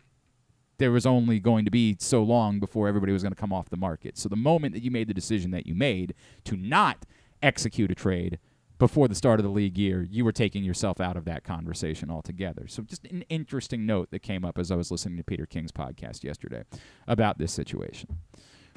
there 0.77 0.91
was 0.91 1.05
only 1.05 1.41
going 1.41 1.65
to 1.65 1.71
be 1.71 1.97
so 1.99 2.23
long 2.23 2.61
before 2.61 2.87
everybody 2.87 3.11
was 3.11 3.21
going 3.21 3.33
to 3.33 3.39
come 3.39 3.51
off 3.51 3.69
the 3.69 3.75
market. 3.75 4.17
So 4.17 4.29
the 4.29 4.37
moment 4.37 4.73
that 4.75 4.81
you 4.81 4.91
made 4.91 5.09
the 5.09 5.13
decision 5.13 5.51
that 5.51 5.67
you 5.67 5.75
made 5.75 6.13
to 6.45 6.55
not 6.55 7.05
execute 7.43 7.91
a 7.91 7.95
trade 7.95 8.39
before 8.79 9.09
the 9.09 9.15
start 9.15 9.39
of 9.39 9.43
the 9.43 9.51
league 9.51 9.77
year, 9.77 10.01
you 10.01 10.23
were 10.25 10.31
taking 10.31 10.63
yourself 10.63 10.99
out 10.99 11.17
of 11.17 11.25
that 11.25 11.43
conversation 11.43 12.09
altogether. 12.09 12.65
So 12.67 12.81
just 12.81 13.05
an 13.05 13.23
interesting 13.29 13.85
note 13.85 14.09
that 14.11 14.19
came 14.19 14.45
up 14.45 14.57
as 14.57 14.71
I 14.71 14.75
was 14.75 14.89
listening 14.89 15.17
to 15.17 15.23
Peter 15.23 15.45
King's 15.45 15.71
podcast 15.71 16.23
yesterday 16.23 16.63
about 17.05 17.37
this 17.37 17.51
situation. 17.51 18.17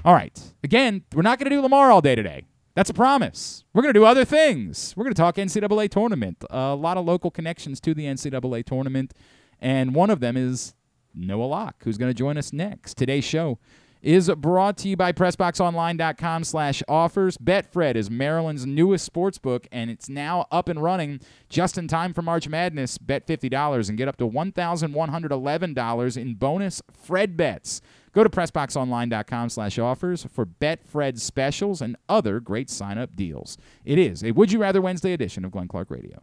All 0.04 0.12
right. 0.12 0.38
Again, 0.64 1.04
we're 1.14 1.22
not 1.22 1.38
going 1.38 1.48
to 1.48 1.56
do 1.56 1.62
Lamar 1.62 1.92
all 1.92 2.00
day 2.00 2.16
today. 2.16 2.46
That's 2.74 2.90
a 2.90 2.94
promise. 2.94 3.64
We're 3.72 3.82
going 3.82 3.94
to 3.94 4.00
do 4.00 4.04
other 4.04 4.24
things. 4.24 4.94
We're 4.96 5.04
going 5.04 5.14
to 5.14 5.20
talk 5.22 5.36
NCAA 5.36 5.88
tournament. 5.90 6.44
a 6.50 6.74
lot 6.74 6.96
of 6.96 7.04
local 7.04 7.30
connections 7.30 7.80
to 7.80 7.94
the 7.94 8.06
NCAA 8.06 8.64
tournament. 8.64 9.14
And 9.60 9.94
one 9.94 10.10
of 10.10 10.18
them 10.18 10.36
is 10.36 10.74
Noah 11.14 11.44
Locke, 11.44 11.84
who's 11.84 11.98
going 11.98 12.10
to 12.10 12.14
join 12.14 12.36
us 12.36 12.52
next. 12.52 12.96
Today's 12.96 13.24
show 13.24 13.58
is 14.02 14.28
brought 14.36 14.76
to 14.78 14.88
you 14.88 14.96
by 14.96 15.12
PressBoxOnline.com 15.12 16.44
slash 16.44 16.82
offers. 16.88 17.38
Betfred 17.38 17.94
is 17.94 18.10
Maryland's 18.10 18.66
newest 18.66 19.04
sports 19.04 19.38
book, 19.38 19.66
and 19.70 19.90
it's 19.90 20.08
now 20.08 20.46
up 20.50 20.68
and 20.68 20.82
running 20.82 21.20
just 21.48 21.78
in 21.78 21.88
time 21.88 22.12
for 22.12 22.22
March 22.22 22.48
Madness. 22.48 22.98
Bet 22.98 23.26
$50 23.26 23.88
and 23.88 23.96
get 23.96 24.08
up 24.08 24.16
to 24.18 24.28
$1,111 24.28 26.16
in 26.16 26.34
bonus 26.34 26.82
Fred 26.92 27.36
bets. 27.36 27.80
Go 28.12 28.22
to 28.22 28.30
PressBoxOnline.com 28.30 29.48
slash 29.48 29.78
offers 29.78 30.24
for 30.24 30.44
Betfred 30.44 31.18
specials 31.18 31.80
and 31.80 31.96
other 32.08 32.40
great 32.40 32.68
sign-up 32.68 33.16
deals. 33.16 33.56
It 33.84 33.98
is 33.98 34.22
a 34.22 34.32
Would 34.32 34.52
You 34.52 34.58
Rather 34.58 34.82
Wednesday 34.82 35.12
edition 35.14 35.44
of 35.44 35.52
Glenn 35.52 35.68
Clark 35.68 35.90
Radio. 35.90 36.22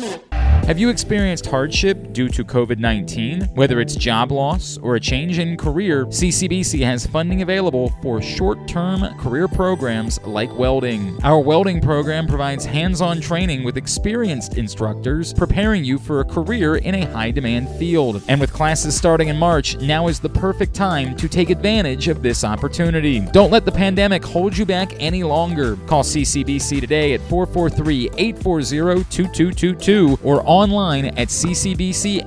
Have 0.71 0.79
you 0.79 0.89
experienced 0.89 1.47
hardship 1.47 2.13
due 2.13 2.29
to 2.29 2.45
COVID 2.45 2.77
19? 2.77 3.41
Whether 3.55 3.81
it's 3.81 3.95
job 3.95 4.31
loss 4.31 4.77
or 4.77 4.95
a 4.95 4.99
change 4.99 5.37
in 5.39 5.57
career, 5.57 6.05
CCBC 6.05 6.81
has 6.85 7.05
funding 7.05 7.41
available 7.41 7.91
for 8.01 8.21
short 8.21 8.67
term 8.67 9.01
career 9.17 9.47
programs 9.47 10.21
like 10.21 10.55
welding. 10.57 11.17
Our 11.23 11.39
welding 11.39 11.81
program 11.81 12.27
provides 12.27 12.63
hands 12.63 13.01
on 13.01 13.19
training 13.19 13.63
with 13.63 13.75
experienced 13.75 14.57
instructors, 14.57 15.33
preparing 15.33 15.83
you 15.83 15.97
for 15.97 16.21
a 16.21 16.25
career 16.25 16.77
in 16.77 16.95
a 16.95 17.05
high 17.05 17.31
demand 17.31 17.67
field. 17.77 18.21
And 18.29 18.39
with 18.39 18.53
classes 18.53 18.95
starting 18.95 19.29
in 19.29 19.37
March, 19.37 19.77
now 19.79 20.07
is 20.07 20.19
the 20.19 20.29
perfect 20.29 20.73
time 20.73 21.15
to 21.17 21.27
take 21.27 21.49
advantage 21.49 22.07
of 22.07 22.21
this 22.21 22.43
opportunity. 22.43 23.19
Don't 23.19 23.51
let 23.51 23.65
the 23.65 23.71
pandemic 23.71 24.23
hold 24.23 24.57
you 24.57 24.65
back 24.65 24.93
any 24.99 25.23
longer. 25.23 25.75
Call 25.87 26.03
CCBC 26.03 26.79
today 26.79 27.13
at 27.13 27.21
443 27.21 28.11
840 28.17 29.03
2222 29.09 30.19
or 30.23 30.40
online 30.45 31.05
at 31.05 31.27
ccbcmd.edu 31.27 32.21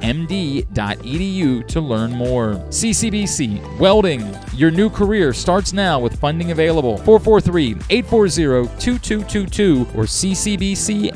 to 1.69 1.81
learn 1.81 2.13
more. 2.13 2.55
CCBC 2.69 3.79
Welding, 3.79 4.37
your 4.55 4.71
new 4.71 4.91
career 4.91 5.33
starts 5.33 5.73
now 5.73 5.99
with 5.99 6.19
funding 6.19 6.51
available. 6.51 6.97
443 6.99 7.77
840 7.91 8.69
2222 8.79 9.81
or 9.95 10.05
ccbcmd.edu. 10.05 11.15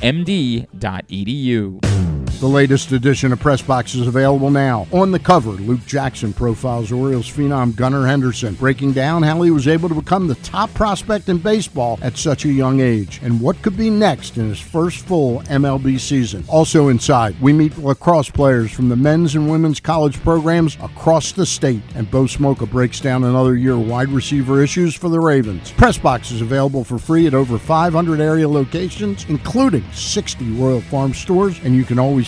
The 2.40 2.46
latest 2.46 2.92
edition 2.92 3.32
of 3.32 3.40
Press 3.40 3.62
Box 3.62 3.96
is 3.96 4.06
available 4.06 4.48
now. 4.48 4.86
On 4.92 5.10
the 5.10 5.18
cover, 5.18 5.50
Luke 5.50 5.84
Jackson 5.86 6.32
profiles 6.32 6.92
Orioles 6.92 7.28
phenom 7.28 7.74
Gunnar 7.74 8.06
Henderson, 8.06 8.54
breaking 8.54 8.92
down 8.92 9.24
how 9.24 9.42
he 9.42 9.50
was 9.50 9.66
able 9.66 9.88
to 9.88 9.94
become 9.96 10.28
the 10.28 10.36
top 10.36 10.72
prospect 10.72 11.28
in 11.28 11.38
baseball 11.38 11.98
at 12.00 12.16
such 12.16 12.44
a 12.44 12.48
young 12.48 12.78
age 12.78 13.18
and 13.24 13.40
what 13.40 13.60
could 13.60 13.76
be 13.76 13.90
next 13.90 14.36
in 14.36 14.48
his 14.48 14.60
first 14.60 15.04
full 15.04 15.40
MLB 15.46 15.98
season. 15.98 16.44
Also 16.46 16.90
inside, 16.90 17.34
we 17.40 17.52
meet 17.52 17.76
lacrosse 17.76 18.30
players 18.30 18.70
from 18.70 18.88
the 18.88 18.94
men's 18.94 19.34
and 19.34 19.50
women's 19.50 19.80
college 19.80 20.22
programs 20.22 20.76
across 20.80 21.32
the 21.32 21.44
state, 21.44 21.82
and 21.96 22.08
Bo 22.08 22.26
Smolka 22.26 22.70
breaks 22.70 23.00
down 23.00 23.24
another 23.24 23.56
year 23.56 23.76
wide 23.76 24.10
receiver 24.10 24.62
issues 24.62 24.94
for 24.94 25.08
the 25.08 25.18
Ravens. 25.18 25.72
Press 25.72 25.98
Box 25.98 26.30
is 26.30 26.40
available 26.40 26.84
for 26.84 26.98
free 26.98 27.26
at 27.26 27.34
over 27.34 27.58
500 27.58 28.20
area 28.20 28.48
locations, 28.48 29.24
including 29.28 29.82
60 29.90 30.52
Royal 30.52 30.80
Farm 30.80 31.12
stores, 31.12 31.58
and 31.64 31.74
you 31.74 31.82
can 31.82 31.98
always 31.98 32.27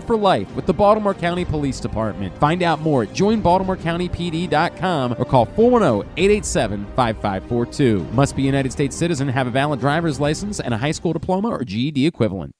for 0.00 0.16
life 0.16 0.52
with 0.54 0.66
the 0.66 0.74
Baltimore 0.74 1.14
County 1.14 1.44
Police 1.44 1.80
Department. 1.80 2.36
Find 2.38 2.62
out 2.62 2.80
more 2.80 3.02
at 3.04 3.10
joinbaltimorecountypd.com 3.10 5.16
or 5.18 5.24
call 5.24 5.46
410-887-5542. 5.46 8.12
Must 8.12 8.36
be 8.36 8.42
a 8.42 8.46
United 8.46 8.72
States 8.72 8.96
citizen, 8.96 9.28
have 9.28 9.46
a 9.46 9.50
valid 9.50 9.80
driver's 9.80 10.20
license 10.20 10.60
and 10.60 10.74
a 10.74 10.78
high 10.78 10.92
school 10.92 11.12
diploma 11.12 11.48
or 11.48 11.64
GED 11.64 12.06
equivalent. 12.06 12.52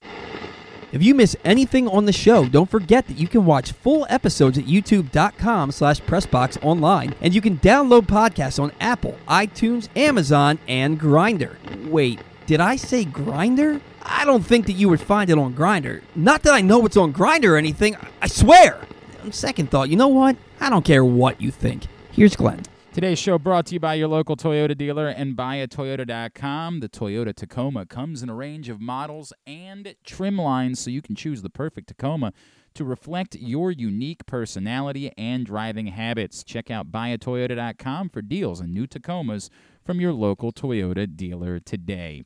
If 0.92 1.02
you 1.02 1.14
miss 1.14 1.36
anything 1.44 1.88
on 1.88 2.06
the 2.06 2.12
show, 2.12 2.46
don't 2.46 2.70
forget 2.70 3.06
that 3.08 3.18
you 3.18 3.26
can 3.26 3.44
watch 3.44 3.72
full 3.72 4.06
episodes 4.08 4.56
at 4.56 4.64
youtube.com 4.64 5.72
slash 5.72 6.00
pressboxonline, 6.00 7.14
and 7.20 7.34
you 7.34 7.40
can 7.40 7.58
download 7.58 8.06
podcasts 8.06 8.62
on 8.62 8.72
Apple, 8.80 9.18
iTunes, 9.28 9.88
Amazon, 9.96 10.58
and 10.68 10.98
Grinder. 10.98 11.58
Wait, 11.86 12.20
did 12.46 12.60
I 12.60 12.76
say 12.76 13.04
Grinder? 13.04 13.80
I 14.08 14.24
don't 14.24 14.44
think 14.44 14.66
that 14.66 14.74
you 14.74 14.88
would 14.88 15.00
find 15.00 15.30
it 15.30 15.38
on 15.38 15.54
Grindr. 15.54 16.02
Not 16.14 16.42
that 16.44 16.54
I 16.54 16.60
know 16.60 16.86
it's 16.86 16.96
on 16.96 17.12
Grindr 17.12 17.50
or 17.50 17.56
anything. 17.56 17.96
I 18.22 18.28
swear. 18.28 18.78
On 19.24 19.32
second 19.32 19.70
thought, 19.70 19.88
you 19.88 19.96
know 19.96 20.08
what? 20.08 20.36
I 20.60 20.70
don't 20.70 20.84
care 20.84 21.04
what 21.04 21.40
you 21.40 21.50
think. 21.50 21.86
Here's 22.12 22.36
Glenn. 22.36 22.62
Today's 22.92 23.18
show 23.18 23.38
brought 23.38 23.66
to 23.66 23.74
you 23.74 23.80
by 23.80 23.94
your 23.94 24.08
local 24.08 24.36
Toyota 24.36 24.76
dealer 24.78 25.08
and 25.08 25.36
buyatoyota.com. 25.36 26.80
The 26.80 26.88
Toyota 26.88 27.34
Tacoma 27.34 27.84
comes 27.84 28.22
in 28.22 28.30
a 28.30 28.34
range 28.34 28.68
of 28.68 28.80
models 28.80 29.32
and 29.46 29.94
trim 30.04 30.38
lines 30.38 30.78
so 30.78 30.90
you 30.90 31.02
can 31.02 31.14
choose 31.14 31.42
the 31.42 31.50
perfect 31.50 31.88
Tacoma 31.88 32.32
to 32.74 32.84
reflect 32.84 33.34
your 33.34 33.70
unique 33.70 34.24
personality 34.24 35.12
and 35.18 35.44
driving 35.44 35.88
habits. 35.88 36.44
Check 36.44 36.70
out 36.70 36.90
buyatoyota.com 36.90 38.08
for 38.08 38.22
deals 38.22 38.60
on 38.60 38.72
new 38.72 38.86
Tacomas 38.86 39.50
from 39.84 40.00
your 40.00 40.12
local 40.12 40.52
Toyota 40.52 41.14
dealer 41.14 41.58
today. 41.58 42.24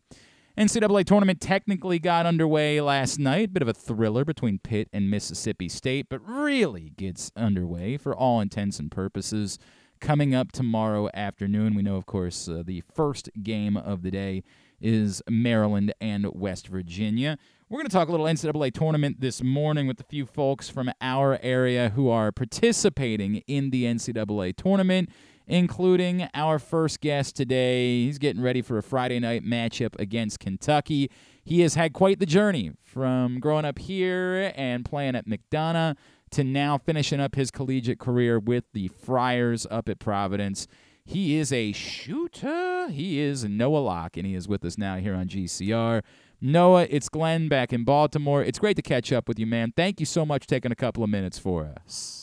NCAA 0.60 1.06
tournament 1.06 1.40
technically 1.40 1.98
got 1.98 2.26
underway 2.26 2.82
last 2.82 3.18
night. 3.18 3.54
Bit 3.54 3.62
of 3.62 3.68
a 3.68 3.72
thriller 3.72 4.26
between 4.26 4.58
Pitt 4.58 4.90
and 4.92 5.10
Mississippi 5.10 5.70
State, 5.70 6.10
but 6.10 6.20
really 6.22 6.92
gets 6.98 7.32
underway 7.34 7.96
for 7.96 8.14
all 8.14 8.42
intents 8.42 8.78
and 8.78 8.90
purposes 8.90 9.58
coming 10.00 10.34
up 10.34 10.52
tomorrow 10.52 11.08
afternoon. 11.14 11.74
We 11.74 11.80
know, 11.80 11.96
of 11.96 12.04
course, 12.04 12.46
uh, 12.46 12.62
the 12.62 12.82
first 12.94 13.30
game 13.42 13.78
of 13.78 14.02
the 14.02 14.10
day 14.10 14.42
is 14.82 15.22
Maryland 15.30 15.94
and 15.98 16.26
West 16.34 16.68
Virginia. 16.68 17.38
We're 17.70 17.78
going 17.78 17.88
to 17.88 17.92
talk 17.92 18.08
a 18.08 18.10
little 18.10 18.26
NCAA 18.26 18.74
tournament 18.74 19.22
this 19.22 19.42
morning 19.42 19.86
with 19.86 19.98
a 19.98 20.04
few 20.04 20.26
folks 20.26 20.68
from 20.68 20.92
our 21.00 21.38
area 21.42 21.88
who 21.88 22.10
are 22.10 22.32
participating 22.32 23.36
in 23.46 23.70
the 23.70 23.84
NCAA 23.84 24.56
tournament, 24.56 25.08
including 25.50 26.28
our 26.32 26.60
first 26.60 27.00
guest 27.00 27.34
today. 27.34 28.04
He's 28.04 28.18
getting 28.18 28.40
ready 28.40 28.62
for 28.62 28.78
a 28.78 28.82
Friday 28.84 29.18
night 29.18 29.44
matchup 29.44 29.98
against 29.98 30.38
Kentucky. 30.38 31.10
He 31.42 31.60
has 31.62 31.74
had 31.74 31.92
quite 31.92 32.20
the 32.20 32.26
journey 32.26 32.72
from 32.84 33.40
growing 33.40 33.64
up 33.64 33.78
here 33.80 34.52
and 34.54 34.84
playing 34.84 35.16
at 35.16 35.26
McDonogh 35.26 35.96
to 36.30 36.44
now 36.44 36.78
finishing 36.78 37.18
up 37.18 37.34
his 37.34 37.50
collegiate 37.50 37.98
career 37.98 38.38
with 38.38 38.62
the 38.72 38.88
Friars 38.88 39.66
up 39.72 39.88
at 39.88 39.98
Providence. 39.98 40.68
He 41.04 41.36
is 41.36 41.52
a 41.52 41.72
shooter. 41.72 42.88
He 42.88 43.18
is 43.18 43.42
Noah 43.42 43.78
Locke, 43.78 44.16
and 44.16 44.24
he 44.24 44.36
is 44.36 44.46
with 44.46 44.64
us 44.64 44.78
now 44.78 44.98
here 44.98 45.16
on 45.16 45.26
GCR. 45.26 46.02
Noah, 46.40 46.86
it's 46.88 47.08
Glenn 47.08 47.48
back 47.48 47.72
in 47.72 47.82
Baltimore. 47.82 48.44
It's 48.44 48.60
great 48.60 48.76
to 48.76 48.82
catch 48.82 49.12
up 49.12 49.26
with 49.26 49.40
you, 49.40 49.46
man. 49.46 49.72
Thank 49.76 49.98
you 49.98 50.06
so 50.06 50.24
much 50.24 50.46
taking 50.46 50.70
a 50.70 50.76
couple 50.76 51.02
of 51.02 51.10
minutes 51.10 51.40
for 51.40 51.74
us. 51.84 52.19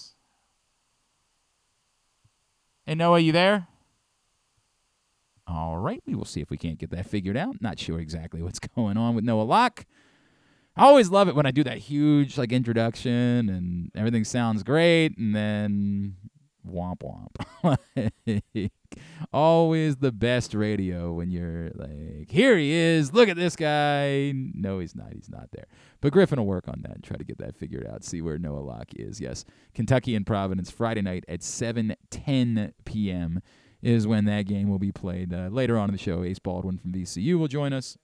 Hey, 2.87 2.95
Noah, 2.95 3.19
you 3.19 3.33
there? 3.33 3.67
All 5.45 5.75
right, 5.75 6.01
we 6.05 6.15
will 6.15 6.23
see 6.23 6.39
if 6.39 6.49
we 6.49 6.55
can't 6.55 6.79
get 6.79 6.89
that 6.91 7.05
figured 7.05 7.35
out. 7.35 7.61
Not 7.61 7.77
sure 7.79 7.99
exactly 7.99 8.41
what's 8.41 8.59
going 8.75 8.95
on 8.95 9.13
with 9.13 9.25
Noah 9.25 9.41
Locke. 9.41 9.85
I 10.73 10.85
always 10.85 11.09
love 11.09 11.27
it 11.27 11.35
when 11.35 11.45
I 11.45 11.51
do 11.51 11.65
that 11.65 11.79
huge 11.79 12.37
like 12.37 12.53
introduction 12.53 13.49
and 13.49 13.91
everything 13.93 14.23
sounds 14.23 14.63
great, 14.63 15.17
and 15.17 15.35
then 15.35 16.15
womp 16.69 17.01
womp. 17.63 18.71
always 19.33 19.97
the 19.97 20.11
best 20.11 20.53
radio 20.53 21.13
when 21.13 21.29
you're 21.29 21.71
like, 21.75 22.29
here 22.29 22.57
he 22.57 22.71
is, 22.71 23.13
look 23.13 23.29
at 23.29 23.35
this 23.35 23.55
guy. 23.55 24.33
No, 24.35 24.79
he's 24.79 24.95
not. 24.95 25.13
He's 25.13 25.29
not 25.29 25.49
there. 25.51 25.65
But 26.01 26.13
Griffin 26.13 26.39
will 26.39 26.45
work 26.45 26.67
on 26.67 26.81
that 26.83 26.95
and 26.95 27.03
try 27.03 27.17
to 27.17 27.23
get 27.23 27.37
that 27.39 27.55
figured 27.55 27.87
out. 27.87 28.03
See 28.03 28.21
where 28.21 28.37
Noah 28.37 28.59
Locke 28.59 28.93
is. 28.95 29.19
Yes, 29.19 29.45
Kentucky 29.73 30.15
and 30.15 30.25
Providence 30.25 30.69
Friday 30.71 31.01
night 31.01 31.25
at 31.27 31.41
7:10 31.41 32.73
p.m. 32.85 33.41
is 33.81 34.07
when 34.07 34.25
that 34.25 34.43
game 34.43 34.69
will 34.69 34.79
be 34.79 34.91
played. 34.91 35.33
Uh, 35.33 35.49
later 35.51 35.77
on 35.77 35.89
in 35.89 35.93
the 35.93 36.01
show, 36.01 36.23
Ace 36.23 36.39
Baldwin 36.39 36.77
from 36.77 36.91
VCU 36.91 37.37
will 37.37 37.47
join 37.47 37.73
us. 37.73 37.97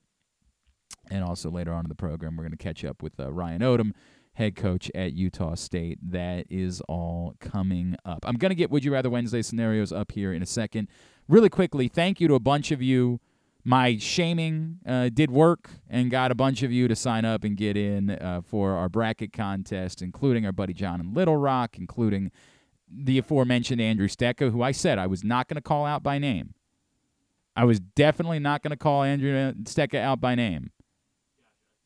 And 1.12 1.24
also 1.24 1.52
later 1.52 1.74
on 1.74 1.86
in 1.86 1.90
the 1.90 1.96
program, 1.96 2.38
we're 2.38 2.44
going 2.44 2.52
to 2.52 2.58
catch 2.58 2.86
up 2.86 3.04
with 3.04 3.20
uh, 3.20 3.32
Ryan 3.32 3.62
Odom, 3.62 3.92
head 4.34 4.56
coach 4.56 4.90
at 4.96 5.14
Utah 5.14 5.56
State. 5.56 6.00
That 6.02 6.46
is 6.50 6.82
all 6.82 7.36
coming 7.40 7.96
up. 8.06 8.20
I'm 8.24 8.36
going 8.36 8.50
to 8.50 8.56
get 8.56 8.72
Would 8.72 8.84
You 8.84 8.94
Rather 8.94 9.10
Wednesday 9.10 9.42
scenarios 9.42 9.92
up 9.92 10.12
here 10.12 10.34
in 10.34 10.42
a 10.42 10.46
second. 10.46 10.88
Really 11.28 11.50
quickly, 11.50 11.88
thank 11.88 12.20
you 12.20 12.28
to 12.28 12.34
a 12.36 12.40
bunch 12.40 12.72
of 12.72 12.82
you. 12.82 13.20
My 13.64 13.98
shaming 13.98 14.80
uh, 14.86 15.10
did 15.14 15.32
work 15.32 15.70
and 15.90 16.12
got 16.12 16.32
a 16.32 16.36
bunch 16.36 16.64
of 16.64 16.72
you 16.72 16.90
to 16.90 16.96
sign 16.96 17.24
up 17.24 17.46
and 17.46 17.56
get 17.56 17.78
in 17.78 18.10
uh, 18.10 18.42
for 18.46 18.74
our 18.74 18.90
bracket 18.90 19.32
contest, 19.32 20.02
including 20.02 20.46
our 20.46 20.52
buddy 20.52 20.74
John 20.74 21.00
in 21.00 21.14
Little 21.14 21.38
Rock, 21.38 21.78
including 21.78 22.32
the 22.92 23.18
aforementioned 23.18 23.80
Andrew 23.80 24.10
Stecca, 24.10 24.52
who 24.52 24.62
I 24.62 24.74
said 24.74 25.00
I 25.00 25.08
was 25.08 25.24
not 25.24 25.48
going 25.48 25.56
to 25.56 25.62
call 25.62 25.86
out 25.86 26.04
by 26.04 26.18
name. 26.18 26.56
I 27.56 27.66
was 27.66 27.80
definitely 27.80 28.40
not 28.40 28.64
going 28.64 28.72
to 28.72 28.78
call 28.78 29.04
Andrew 29.04 29.54
Stecca 29.64 30.00
out 30.00 30.20
by 30.20 30.36
name. 30.36 30.72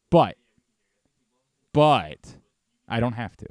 But, 0.10 0.38
but 1.78 2.38
I 2.90 3.00
don't 3.00 3.14
have 3.14 3.38
to 3.38 3.46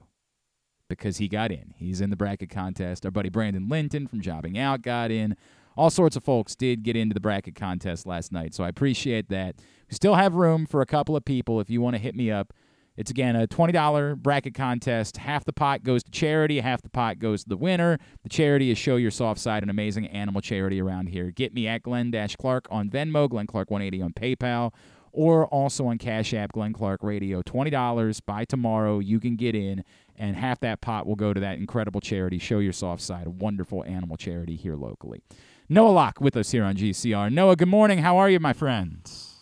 because 0.89 1.19
he 1.19 1.29
got 1.29 1.53
in. 1.53 1.73
He's 1.77 2.01
in 2.01 2.11
the 2.11 2.17
bracket 2.17 2.51
contest. 2.51 3.05
Our 3.05 3.13
buddy 3.13 3.29
Brandon 3.29 3.69
Linton 3.69 4.09
from 4.09 4.21
Jobbing 4.21 4.59
Out 4.59 4.83
got 4.83 5.13
in. 5.13 5.37
All 5.77 5.91
sorts 5.91 6.17
of 6.17 6.25
folks 6.25 6.57
did 6.57 6.83
get 6.83 6.97
into 6.97 7.15
the 7.15 7.21
bracket 7.21 7.55
contest 7.55 8.05
last 8.05 8.33
night, 8.33 8.53
so 8.53 8.65
I 8.65 8.69
appreciate 8.69 9.29
that. 9.29 9.55
We 9.89 9.95
still 9.95 10.17
have 10.17 10.35
room 10.35 10.67
for 10.67 10.81
a 10.81 10.87
couple 10.87 11.15
of 11.15 11.25
people 11.25 11.61
if 11.61 11.71
you 11.71 11.81
want 11.81 11.95
to 11.95 12.03
hit 12.03 12.17
me 12.17 12.29
up. 12.33 12.53
It's 12.97 13.13
again 13.13 13.37
a 13.37 13.47
$20 13.47 14.17
bracket 14.17 14.55
contest. 14.55 15.19
Half 15.19 15.45
the 15.45 15.53
pot 15.53 15.85
goes 15.85 16.03
to 16.03 16.11
charity, 16.11 16.59
half 16.59 16.83
the 16.83 16.89
pot 16.89 17.21
goes 17.21 17.45
to 17.45 17.49
the 17.49 17.57
winner. 17.57 17.97
The 18.25 18.29
charity 18.29 18.73
is 18.73 18.79
Show 18.79 18.97
Your 18.97 19.13
Soft 19.13 19.39
Side, 19.39 19.63
an 19.63 19.71
amazing 19.71 20.09
animal 20.09 20.41
charity 20.41 20.81
around 20.81 21.11
here. 21.11 21.31
Get 21.31 21.55
me 21.55 21.69
at 21.69 21.85
Glenn 21.85 22.11
Clark 22.41 22.67
on 22.71 22.91
Venmo, 22.91 23.29
Glenn 23.29 23.47
Clark 23.47 23.71
180 23.71 24.03
on 24.03 24.13
PayPal, 24.15 24.73
or 25.17 25.47
also 25.47 25.87
on 25.87 25.97
Cash 25.97 26.35
App, 26.35 26.53
Glenn 26.53 26.75
Clark 26.75 27.03
Radio. 27.03 27.41
$20 27.41 28.21
by 28.27 28.45
tomorrow. 28.45 28.99
You 28.99 29.19
can 29.19 29.35
get 29.35 29.55
in, 29.55 29.83
and 30.15 30.37
half 30.37 30.61
that 30.61 30.83
pot 30.83 31.07
will 31.07 31.17
go 31.17 31.33
to 31.33 31.41
that 31.41 31.57
incredible 31.57 32.03
charity, 32.03 32.39
Show 32.39 32.59
Your 32.59 32.75
Soft 32.75 33.01
Side, 33.01 33.27
a 33.27 33.31
wonderful 33.31 33.83
animal 33.85 34.19
charity 34.19 34.57
here 34.57 34.77
locally. 34.77 35.23
Noah 35.71 35.89
Locke 35.89 36.21
with 36.21 36.37
us 36.37 36.51
here 36.51 36.65
on 36.65 36.77
GCR. 36.77 37.33
Noah, 37.33 37.57
good 37.57 37.67
morning. 37.67 38.01
How 38.01 38.19
are 38.19 38.29
you, 38.29 38.39
my 38.39 38.53
friends? 38.53 39.33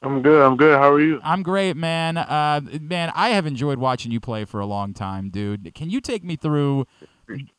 I'm 0.00 0.22
good. 0.22 0.42
I'm 0.42 0.56
good. 0.56 0.78
How 0.78 0.90
are 0.90 1.00
you? 1.00 1.20
I'm 1.22 1.42
great, 1.42 1.76
man. 1.76 2.16
Uh, 2.16 2.62
man, 2.80 3.12
I 3.14 3.28
have 3.28 3.46
enjoyed 3.46 3.78
watching 3.78 4.12
you 4.12 4.18
play 4.18 4.46
for 4.46 4.60
a 4.60 4.66
long 4.66 4.94
time, 4.94 5.28
dude. 5.28 5.74
Can 5.74 5.90
you 5.90 6.00
take 6.00 6.24
me 6.24 6.36
through 6.36 6.86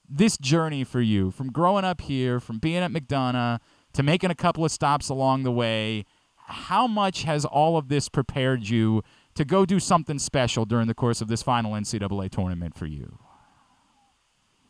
this 0.09 0.37
journey 0.37 0.83
for 0.83 1.01
you 1.01 1.29
from 1.29 1.51
growing 1.51 1.85
up 1.85 2.01
here, 2.01 2.39
from 2.39 2.57
being 2.57 2.77
at 2.77 2.91
McDonogh 2.91 3.59
to 3.93 4.01
making 4.03 4.31
a 4.31 4.35
couple 4.35 4.65
of 4.65 4.71
stops 4.71 5.07
along 5.07 5.43
the 5.43 5.51
way? 5.51 6.03
How 6.45 6.87
much 6.87 7.23
has 7.23 7.45
all 7.45 7.77
of 7.77 7.87
this 7.89 8.09
prepared 8.09 8.67
you 8.67 9.03
to 9.35 9.45
go 9.45 9.65
do 9.65 9.79
something 9.79 10.19
special 10.19 10.65
during 10.65 10.87
the 10.87 10.93
course 10.93 11.21
of 11.21 11.27
this 11.27 11.41
final 11.41 11.73
NCAA 11.73 12.29
tournament 12.29 12.75
for 12.75 12.85
you? 12.85 13.17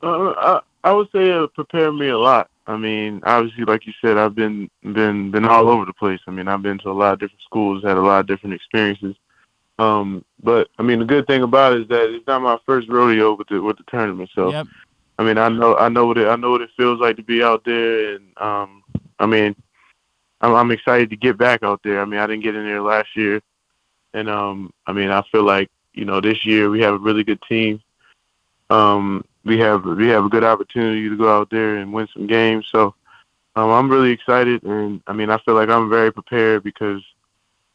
Uh, 0.01 0.33
I, 0.37 0.59
I 0.83 0.91
would 0.91 1.07
say 1.11 1.29
it 1.29 1.53
prepared 1.53 1.95
me 1.95 2.09
a 2.09 2.17
lot. 2.17 2.49
I 2.65 2.77
mean, 2.77 3.21
obviously, 3.25 3.65
like 3.65 3.85
you 3.85 3.93
said, 4.01 4.17
I've 4.17 4.35
been 4.35 4.69
been 4.81 5.31
been 5.31 5.45
all 5.45 5.67
over 5.69 5.85
the 5.85 5.93
place. 5.93 6.19
I 6.27 6.31
mean, 6.31 6.47
I've 6.47 6.61
been 6.61 6.77
to 6.79 6.89
a 6.89 6.93
lot 6.93 7.13
of 7.13 7.19
different 7.19 7.41
schools, 7.41 7.83
had 7.83 7.97
a 7.97 8.01
lot 8.01 8.21
of 8.21 8.27
different 8.27 8.55
experiences. 8.55 9.15
Um, 9.79 10.23
but 10.41 10.69
I 10.77 10.83
mean, 10.83 10.99
the 10.99 11.05
good 11.05 11.27
thing 11.27 11.43
about 11.43 11.73
it 11.73 11.81
is 11.81 11.87
that 11.89 12.13
it's 12.13 12.27
not 12.27 12.41
my 12.41 12.57
first 12.65 12.87
rodeo 12.89 13.35
with 13.35 13.47
the 13.49 13.61
with 13.61 13.77
the 13.77 13.83
tournament. 13.89 14.29
So, 14.33 14.51
Yep. 14.51 14.67
I 15.19 15.23
mean, 15.23 15.37
I 15.37 15.49
know 15.49 15.75
I 15.75 15.89
know 15.89 16.05
what 16.05 16.17
it 16.17 16.27
I 16.27 16.35
know 16.35 16.51
what 16.51 16.61
it 16.61 16.69
feels 16.77 16.99
like 16.99 17.17
to 17.17 17.23
be 17.23 17.43
out 17.43 17.65
there, 17.65 18.15
and 18.15 18.37
um, 18.37 18.83
I 19.19 19.25
mean, 19.25 19.55
I'm, 20.43 20.53
I'm 20.53 20.71
excited 20.71 21.09
to 21.09 21.15
get 21.15 21.37
back 21.37 21.63
out 21.63 21.81
there. 21.83 22.01
I 22.01 22.05
mean, 22.05 22.19
I 22.19 22.27
didn't 22.27 22.43
get 22.43 22.55
in 22.55 22.65
there 22.65 22.81
last 22.81 23.15
year, 23.15 23.41
and 24.13 24.29
um, 24.29 24.73
I 24.85 24.91
mean, 24.91 25.09
I 25.09 25.23
feel 25.31 25.43
like 25.43 25.71
you 25.93 26.03
know 26.03 26.19
this 26.19 26.45
year 26.45 26.69
we 26.69 26.81
have 26.81 26.95
a 26.95 26.99
really 26.99 27.23
good 27.23 27.41
team. 27.47 27.81
Um, 28.69 29.23
we 29.45 29.57
have 29.59 29.85
we 29.85 30.09
have 30.09 30.25
a 30.25 30.29
good 30.29 30.43
opportunity 30.43 31.07
to 31.07 31.17
go 31.17 31.33
out 31.33 31.49
there 31.49 31.77
and 31.77 31.93
win 31.93 32.09
some 32.13 32.27
games. 32.27 32.67
So 32.71 32.93
um, 33.55 33.69
I'm 33.69 33.89
really 33.89 34.11
excited, 34.11 34.63
and 34.63 35.01
I 35.07 35.13
mean 35.13 35.29
I 35.29 35.37
feel 35.39 35.55
like 35.55 35.69
I'm 35.69 35.89
very 35.89 36.11
prepared 36.11 36.63
because 36.63 37.01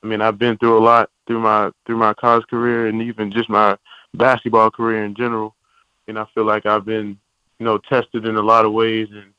I 0.02 0.06
mean 0.06 0.20
I've 0.20 0.38
been 0.38 0.58
through 0.58 0.76
a 0.76 0.84
lot 0.84 1.10
through 1.26 1.40
my 1.40 1.70
through 1.86 1.96
my 1.96 2.12
college 2.12 2.46
career 2.48 2.88
and 2.88 3.00
even 3.00 3.32
just 3.32 3.48
my 3.48 3.78
basketball 4.12 4.70
career 4.70 5.06
in 5.06 5.14
general, 5.14 5.54
and 6.06 6.18
I 6.18 6.26
feel 6.34 6.44
like 6.44 6.66
I've 6.66 6.84
been 6.84 7.18
you 7.58 7.64
know 7.64 7.78
tested 7.78 8.26
in 8.26 8.36
a 8.36 8.42
lot 8.42 8.66
of 8.66 8.74
ways, 8.74 9.08
and 9.10 9.32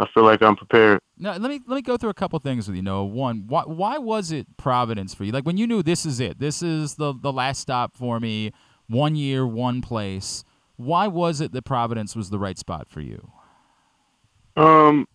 I 0.00 0.06
feel 0.14 0.24
like 0.24 0.42
I'm 0.42 0.56
prepared. 0.56 1.00
Now, 1.16 1.32
let 1.32 1.42
me 1.42 1.60
let 1.66 1.76
me 1.76 1.82
go 1.82 1.96
through 1.96 2.10
a 2.10 2.14
couple 2.14 2.38
things 2.40 2.66
with 2.66 2.76
you. 2.76 2.82
Noah. 2.82 3.04
one, 3.04 3.44
why 3.46 3.62
why 3.62 3.98
was 3.98 4.32
it 4.32 4.56
Providence 4.56 5.14
for 5.14 5.24
you? 5.24 5.32
Like 5.32 5.46
when 5.46 5.56
you 5.56 5.66
knew 5.66 5.82
this 5.82 6.04
is 6.04 6.18
it, 6.20 6.40
this 6.40 6.62
is 6.62 6.96
the 6.96 7.14
the 7.14 7.32
last 7.32 7.60
stop 7.60 7.96
for 7.96 8.18
me, 8.18 8.52
one 8.88 9.14
year, 9.14 9.46
one 9.46 9.80
place. 9.80 10.44
Why 10.76 11.06
was 11.06 11.40
it 11.40 11.52
that 11.52 11.64
Providence 11.64 12.16
was 12.16 12.30
the 12.30 12.38
right 12.38 12.58
spot 12.58 12.88
for 12.88 13.00
you? 13.00 13.30
Um, 14.56 15.06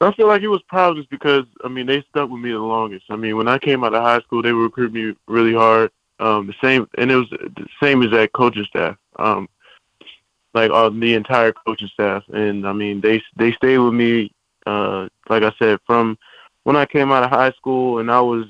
I 0.00 0.12
feel 0.12 0.26
like 0.26 0.42
it 0.42 0.48
was 0.48 0.62
Providence 0.68 1.06
because 1.10 1.44
I 1.64 1.68
mean 1.68 1.86
they 1.86 2.02
stuck 2.10 2.28
with 2.28 2.42
me 2.42 2.50
the 2.50 2.58
longest. 2.58 3.04
I 3.08 3.16
mean 3.16 3.36
when 3.36 3.48
I 3.48 3.58
came 3.58 3.84
out 3.84 3.94
of 3.94 4.02
high 4.02 4.20
school, 4.20 4.42
they 4.42 4.52
recruited 4.52 4.94
me 4.94 5.14
really 5.28 5.54
hard. 5.54 5.90
Um, 6.20 6.46
the 6.46 6.54
same, 6.62 6.88
and 6.96 7.10
it 7.10 7.16
was 7.16 7.30
the 7.30 7.66
same 7.82 8.02
as 8.02 8.10
that 8.12 8.32
coaching 8.32 8.64
staff. 8.64 8.96
Um, 9.16 9.48
like 10.54 10.70
uh, 10.70 10.88
the 10.88 11.14
entire 11.14 11.52
coaching 11.52 11.90
staff, 11.92 12.22
and 12.32 12.66
I 12.66 12.72
mean 12.72 13.00
they 13.00 13.22
they 13.36 13.52
stayed 13.52 13.78
with 13.78 13.94
me. 13.94 14.32
Uh, 14.66 15.08
like 15.28 15.42
I 15.42 15.52
said, 15.58 15.78
from 15.86 16.18
when 16.64 16.76
I 16.76 16.86
came 16.86 17.12
out 17.12 17.22
of 17.24 17.30
high 17.30 17.52
school, 17.52 17.98
and 17.98 18.10
I 18.10 18.20
was 18.20 18.46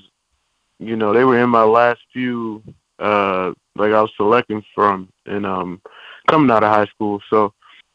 you 0.78 0.96
know, 0.96 1.12
they 1.12 1.24
were 1.24 1.42
in 1.42 1.50
my 1.50 1.64
last 1.64 2.00
few 2.12 2.62
uh 3.00 3.52
like 3.76 3.92
I 3.92 4.00
was 4.00 4.12
selecting 4.16 4.62
from 4.72 5.08
and 5.26 5.44
um 5.44 5.80
coming 6.28 6.50
out 6.50 6.62
of 6.62 6.70
high 6.72 6.86
school. 6.86 7.20
So 7.30 7.52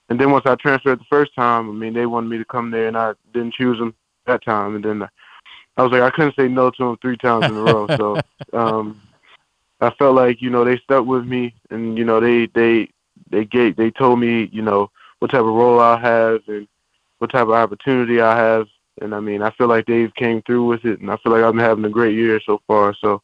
and 0.09 0.19
then 0.19 0.31
once 0.31 0.45
I 0.45 0.55
transferred 0.55 0.99
the 0.99 1.05
first 1.09 1.33
time, 1.35 1.69
I 1.69 1.73
mean 1.73 1.93
they 1.93 2.05
wanted 2.05 2.29
me 2.29 2.37
to 2.37 2.45
come 2.45 2.71
there 2.71 2.87
and 2.87 2.97
I 2.97 3.13
didn't 3.33 3.53
choose 3.53 3.79
them 3.79 3.95
that 4.25 4.43
time 4.43 4.75
and 4.75 4.83
then 4.83 5.07
I 5.77 5.83
was 5.83 5.91
like 5.91 6.01
I 6.01 6.09
couldn't 6.09 6.35
say 6.35 6.47
no 6.47 6.69
to 6.71 6.83
them 6.83 6.97
three 7.01 7.17
times 7.17 7.47
in 7.47 7.55
a 7.55 7.61
row. 7.61 7.89
So 7.95 8.21
um 8.53 9.01
I 9.81 9.91
felt 9.91 10.15
like, 10.15 10.41
you 10.41 10.49
know, 10.49 10.65
they 10.65 10.77
stuck 10.79 11.05
with 11.05 11.25
me 11.25 11.55
and, 11.69 11.97
you 11.97 12.03
know, 12.03 12.19
they 12.19 12.47
they 12.47 12.89
they 13.29 13.45
gave 13.45 13.75
they 13.77 13.91
told 13.91 14.19
me, 14.19 14.49
you 14.51 14.61
know, 14.61 14.91
what 15.19 15.31
type 15.31 15.41
of 15.41 15.47
role 15.47 15.79
I 15.79 15.97
have 15.99 16.41
and 16.47 16.67
what 17.19 17.31
type 17.31 17.43
of 17.43 17.51
opportunity 17.51 18.19
I 18.21 18.35
have 18.35 18.67
and 19.01 19.15
I 19.15 19.21
mean, 19.21 19.41
I 19.41 19.51
feel 19.51 19.67
like 19.67 19.85
they've 19.85 20.13
came 20.15 20.41
through 20.41 20.65
with 20.65 20.83
it, 20.83 20.99
and 20.99 21.09
I 21.09 21.15
feel 21.23 21.31
like 21.31 21.41
I've 21.41 21.53
been 21.53 21.63
having 21.63 21.85
a 21.85 21.89
great 21.89 22.15
year 22.15 22.41
so 22.45 22.59
far. 22.67 22.93
So, 22.99 23.21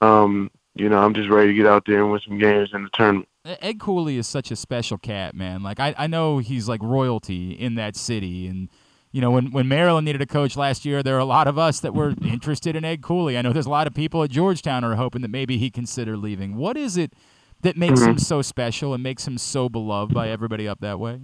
um, 0.00 0.50
you 0.74 0.88
know, 0.88 0.98
I'm 0.98 1.12
just 1.12 1.28
ready 1.28 1.48
to 1.48 1.54
get 1.54 1.66
out 1.66 1.84
there 1.86 2.00
and 2.02 2.10
win 2.10 2.20
some 2.26 2.38
games 2.38 2.70
in 2.72 2.84
the 2.84 2.90
tournament. 2.94 3.28
Ed 3.44 3.78
Cooley 3.78 4.16
is 4.16 4.26
such 4.26 4.50
a 4.50 4.56
special 4.56 4.96
cat, 4.96 5.34
man. 5.34 5.62
Like 5.62 5.80
I, 5.80 5.94
I 5.98 6.06
know 6.06 6.38
he's 6.38 6.66
like 6.68 6.82
royalty 6.82 7.52
in 7.52 7.74
that 7.74 7.94
city, 7.96 8.46
and 8.46 8.70
you 9.10 9.20
know 9.20 9.30
when 9.30 9.50
when 9.50 9.68
Maryland 9.68 10.04
needed 10.06 10.22
a 10.22 10.26
coach 10.26 10.56
last 10.56 10.84
year, 10.86 11.02
there 11.02 11.16
are 11.16 11.20
a 11.20 11.26
lot 11.26 11.46
of 11.46 11.58
us 11.58 11.80
that 11.80 11.92
were 11.94 12.14
interested 12.22 12.74
in 12.74 12.84
Ed 12.84 13.02
Cooley. 13.02 13.36
I 13.36 13.42
know 13.42 13.52
there's 13.52 13.66
a 13.66 13.70
lot 13.70 13.86
of 13.86 13.92
people 13.94 14.22
at 14.22 14.30
Georgetown 14.30 14.82
are 14.82 14.94
hoping 14.94 15.20
that 15.22 15.30
maybe 15.30 15.58
he 15.58 15.70
consider 15.70 16.16
leaving. 16.16 16.56
What 16.56 16.76
is 16.78 16.96
it 16.96 17.12
that 17.60 17.76
makes 17.76 18.00
Mhm. 18.00 18.06
him 18.08 18.18
so 18.18 18.40
special 18.40 18.94
and 18.94 19.02
makes 19.02 19.26
him 19.26 19.36
so 19.36 19.68
beloved 19.68 20.14
by 20.14 20.28
everybody 20.30 20.66
up 20.66 20.80
that 20.80 20.98
way? 20.98 21.20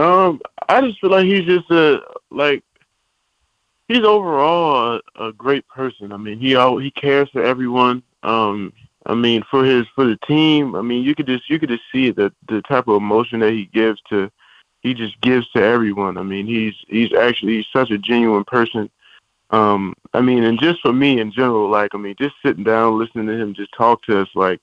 Um, 0.00 0.40
I 0.68 0.80
just 0.80 0.98
feel 0.98 1.10
like 1.10 1.26
he's 1.26 1.44
just 1.44 1.70
a 1.70 2.00
like 2.30 2.64
he's 3.86 4.02
overall 4.02 5.00
a, 5.16 5.26
a 5.26 5.32
great 5.34 5.68
person. 5.68 6.10
I 6.12 6.16
mean, 6.16 6.38
he 6.38 6.56
al 6.56 6.78
he 6.78 6.90
cares 6.90 7.28
for 7.30 7.42
everyone. 7.42 8.02
Um, 8.22 8.72
I 9.04 9.14
mean, 9.14 9.42
for 9.50 9.62
his 9.62 9.86
for 9.94 10.06
the 10.06 10.16
team. 10.26 10.74
I 10.74 10.80
mean, 10.80 11.04
you 11.04 11.14
could 11.14 11.26
just 11.26 11.50
you 11.50 11.58
could 11.58 11.68
just 11.68 11.82
see 11.92 12.10
the 12.10 12.32
the 12.48 12.62
type 12.62 12.88
of 12.88 12.96
emotion 12.96 13.40
that 13.40 13.52
he 13.52 13.66
gives 13.66 14.00
to. 14.08 14.30
He 14.80 14.94
just 14.94 15.20
gives 15.20 15.46
to 15.50 15.62
everyone. 15.62 16.16
I 16.16 16.22
mean, 16.22 16.46
he's 16.46 16.74
he's 16.88 17.12
actually 17.12 17.56
he's 17.56 17.66
such 17.70 17.90
a 17.90 17.98
genuine 17.98 18.44
person. 18.44 18.88
Um, 19.50 19.92
I 20.14 20.22
mean, 20.22 20.44
and 20.44 20.58
just 20.58 20.80
for 20.80 20.94
me 20.94 21.20
in 21.20 21.30
general, 21.30 21.68
like 21.68 21.94
I 21.94 21.98
mean, 21.98 22.14
just 22.18 22.36
sitting 22.42 22.64
down 22.64 22.98
listening 22.98 23.26
to 23.26 23.36
him 23.36 23.52
just 23.52 23.74
talk 23.76 24.02
to 24.04 24.22
us, 24.22 24.28
like 24.34 24.60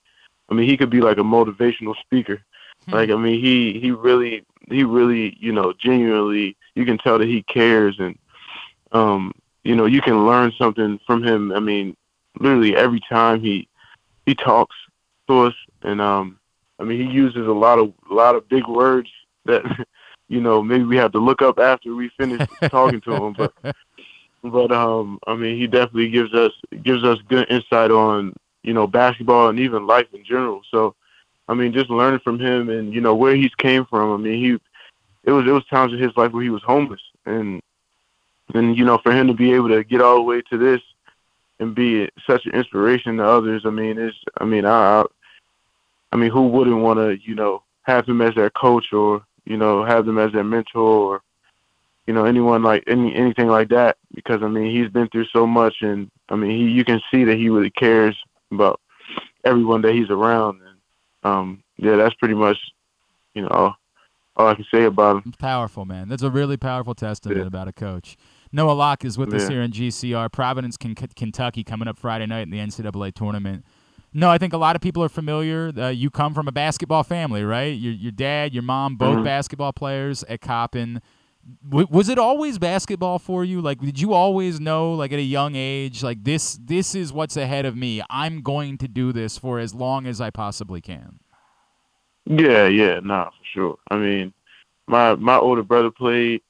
I 0.48 0.54
mean, 0.54 0.68
he 0.68 0.76
could 0.76 0.90
be 0.90 1.00
like 1.00 1.18
a 1.18 1.22
motivational 1.22 1.94
speaker. 2.00 2.42
Like 2.90 3.10
I 3.10 3.16
mean, 3.16 3.40
he 3.40 3.78
he 3.78 3.90
really 3.90 4.44
he 4.70 4.84
really 4.84 5.36
you 5.40 5.52
know 5.52 5.72
genuinely 5.72 6.56
you 6.74 6.84
can 6.84 6.98
tell 6.98 7.18
that 7.18 7.28
he 7.28 7.42
cares 7.42 7.96
and 7.98 8.18
um 8.92 9.32
you 9.64 9.74
know 9.76 9.86
you 9.86 10.00
can 10.00 10.26
learn 10.26 10.52
something 10.58 10.98
from 11.06 11.22
him. 11.22 11.52
I 11.52 11.60
mean, 11.60 11.96
literally 12.40 12.76
every 12.76 13.00
time 13.08 13.40
he 13.40 13.68
he 14.26 14.34
talks 14.34 14.74
to 15.28 15.40
us 15.40 15.54
and 15.82 16.00
um 16.00 16.38
I 16.78 16.84
mean 16.84 16.98
he 17.06 17.12
uses 17.12 17.46
a 17.46 17.52
lot 17.52 17.78
of 17.78 17.92
a 18.10 18.14
lot 18.14 18.34
of 18.34 18.48
big 18.48 18.66
words 18.66 19.10
that 19.44 19.62
you 20.28 20.40
know 20.40 20.62
maybe 20.62 20.84
we 20.84 20.96
have 20.96 21.12
to 21.12 21.18
look 21.18 21.42
up 21.42 21.58
after 21.58 21.94
we 21.94 22.10
finish 22.16 22.40
talking 22.70 23.00
to 23.02 23.12
him, 23.12 23.34
but 23.34 23.52
but 24.42 24.72
um 24.72 25.18
I 25.26 25.34
mean 25.34 25.58
he 25.58 25.66
definitely 25.66 26.10
gives 26.10 26.32
us 26.34 26.52
gives 26.82 27.04
us 27.04 27.18
good 27.28 27.50
insight 27.50 27.90
on 27.90 28.32
you 28.62 28.72
know 28.72 28.86
basketball 28.86 29.48
and 29.48 29.60
even 29.60 29.86
life 29.86 30.06
in 30.14 30.24
general. 30.24 30.62
So 30.70 30.94
I 31.48 31.54
mean 31.54 31.72
just 31.72 31.90
learning 31.90 32.20
from 32.20 32.38
him 32.38 32.68
and 32.68 32.92
you 32.92 33.00
know 33.00 33.14
where 33.14 33.34
he's 33.34 33.54
came 33.54 33.86
from. 33.86 34.12
I 34.12 34.16
mean 34.16 34.42
he 34.42 34.58
it 35.24 35.32
was 35.32 35.46
it 35.46 35.50
was 35.50 35.64
times 35.66 35.92
in 35.92 35.98
his 35.98 36.16
life 36.16 36.32
where 36.32 36.42
he 36.42 36.50
was 36.50 36.62
homeless 36.62 37.00
and 37.26 37.60
and 38.54 38.76
you 38.76 38.84
know 38.84 38.98
for 38.98 39.12
him 39.12 39.26
to 39.26 39.34
be 39.34 39.52
able 39.52 39.68
to 39.68 39.84
get 39.84 40.00
all 40.00 40.16
the 40.16 40.22
way 40.22 40.42
to 40.42 40.58
this 40.58 40.80
and 41.60 41.74
be 41.74 42.08
such 42.26 42.46
an 42.46 42.52
inspiration 42.52 43.16
to 43.16 43.24
others. 43.24 43.62
I 43.64 43.70
mean 43.70 43.98
it's 43.98 44.16
I 44.38 44.44
mean 44.44 44.64
I 44.64 45.04
I, 46.12 46.16
mean 46.16 46.30
who 46.30 46.48
wouldn't 46.48 46.82
want 46.82 46.98
to 46.98 47.18
you 47.26 47.34
know 47.34 47.62
have 47.82 48.06
him 48.06 48.20
as 48.20 48.34
their 48.34 48.50
coach 48.50 48.92
or 48.92 49.22
you 49.44 49.56
know 49.56 49.84
have 49.84 50.06
them 50.06 50.18
as 50.18 50.32
their 50.32 50.44
mentor 50.44 50.80
or 50.80 51.22
you 52.06 52.14
know 52.14 52.24
anyone 52.24 52.62
like 52.62 52.84
any 52.86 53.14
anything 53.14 53.48
like 53.48 53.68
that 53.70 53.96
because 54.14 54.42
I 54.42 54.48
mean 54.48 54.74
he's 54.74 54.90
been 54.90 55.08
through 55.08 55.26
so 55.26 55.46
much 55.46 55.76
and 55.80 56.10
I 56.28 56.36
mean 56.36 56.50
he 56.50 56.70
you 56.70 56.84
can 56.84 57.00
see 57.10 57.24
that 57.24 57.36
he 57.36 57.48
really 57.48 57.70
cares 57.70 58.16
about 58.50 58.80
everyone 59.44 59.82
that 59.82 59.94
he's 59.94 60.10
around 60.10 60.60
um 61.24 61.62
yeah 61.76 61.96
that's 61.96 62.14
pretty 62.16 62.34
much 62.34 62.56
you 63.34 63.42
know 63.42 63.48
all, 63.48 63.76
all 64.36 64.48
I 64.48 64.54
can 64.54 64.64
say 64.72 64.84
about 64.84 65.24
him. 65.24 65.32
Powerful, 65.38 65.84
man. 65.84 66.08
That's 66.08 66.22
a 66.22 66.30
really 66.30 66.56
powerful 66.56 66.94
testament 66.94 67.40
Yeah. 67.40 67.46
about 67.46 67.66
a 67.68 67.72
coach. 67.72 68.16
Noah 68.52 68.72
Locke 68.72 69.04
is 69.04 69.18
with 69.18 69.34
us 69.34 69.48
here 69.48 69.60
in 69.60 69.72
GCR. 69.72 70.30
Providence, 70.32 70.76
Ken- 70.76 70.94
Kentucky, 70.94 71.64
coming 71.64 71.86
up 71.88 71.98
Friday 71.98 72.26
night 72.26 72.42
in 72.42 72.50
the 72.50 72.58
NCAA 72.58 73.12
tournament. 73.12 73.64
No, 74.14 74.30
I 74.30 74.38
think 74.38 74.52
a 74.54 74.56
lot 74.56 74.74
of 74.74 74.80
people 74.80 75.02
are 75.04 75.08
familiar. 75.10 75.70
Uh, 75.76 75.88
you 75.88 76.08
come 76.08 76.32
from 76.34 76.48
a 76.48 76.52
basketball 76.52 77.02
family, 77.02 77.44
right? 77.44 77.76
Your 77.76 77.92
your 77.92 78.12
dad, 78.12 78.54
your 78.54 78.62
mom, 78.62 78.96
both 78.96 79.18
Mhm. 79.18 79.24
basketball 79.24 79.72
players 79.72 80.22
at 80.24 80.40
Coppin. 80.40 81.02
W- 81.64 81.86
was 81.90 82.08
it 82.08 82.18
always 82.18 82.58
basketball 82.58 83.18
for 83.18 83.44
you? 83.44 83.60
Like, 83.60 83.80
did 83.80 84.00
you 84.00 84.12
always 84.12 84.60
know, 84.60 84.92
like 84.92 85.12
at 85.12 85.18
a 85.18 85.22
young 85.22 85.54
age, 85.54 86.02
like 86.02 86.24
this 86.24 86.58
this 86.62 86.94
is 86.94 87.12
what's 87.12 87.36
ahead 87.36 87.64
of 87.64 87.76
me. 87.76 88.02
I'm 88.10 88.42
going 88.42 88.78
to 88.78 88.88
do 88.88 89.12
this 89.12 89.38
for 89.38 89.58
as 89.58 89.74
long 89.74 90.06
as 90.06 90.20
I 90.20 90.30
possibly 90.30 90.80
can. 90.80 91.20
Yeah, 92.26 92.66
yeah, 92.66 93.00
nah, 93.02 93.30
for 93.30 93.44
sure. 93.54 93.78
I 93.90 93.96
mean, 93.96 94.34
my 94.86 95.14
my 95.14 95.36
older 95.36 95.62
brother 95.62 95.90
played. 95.90 96.42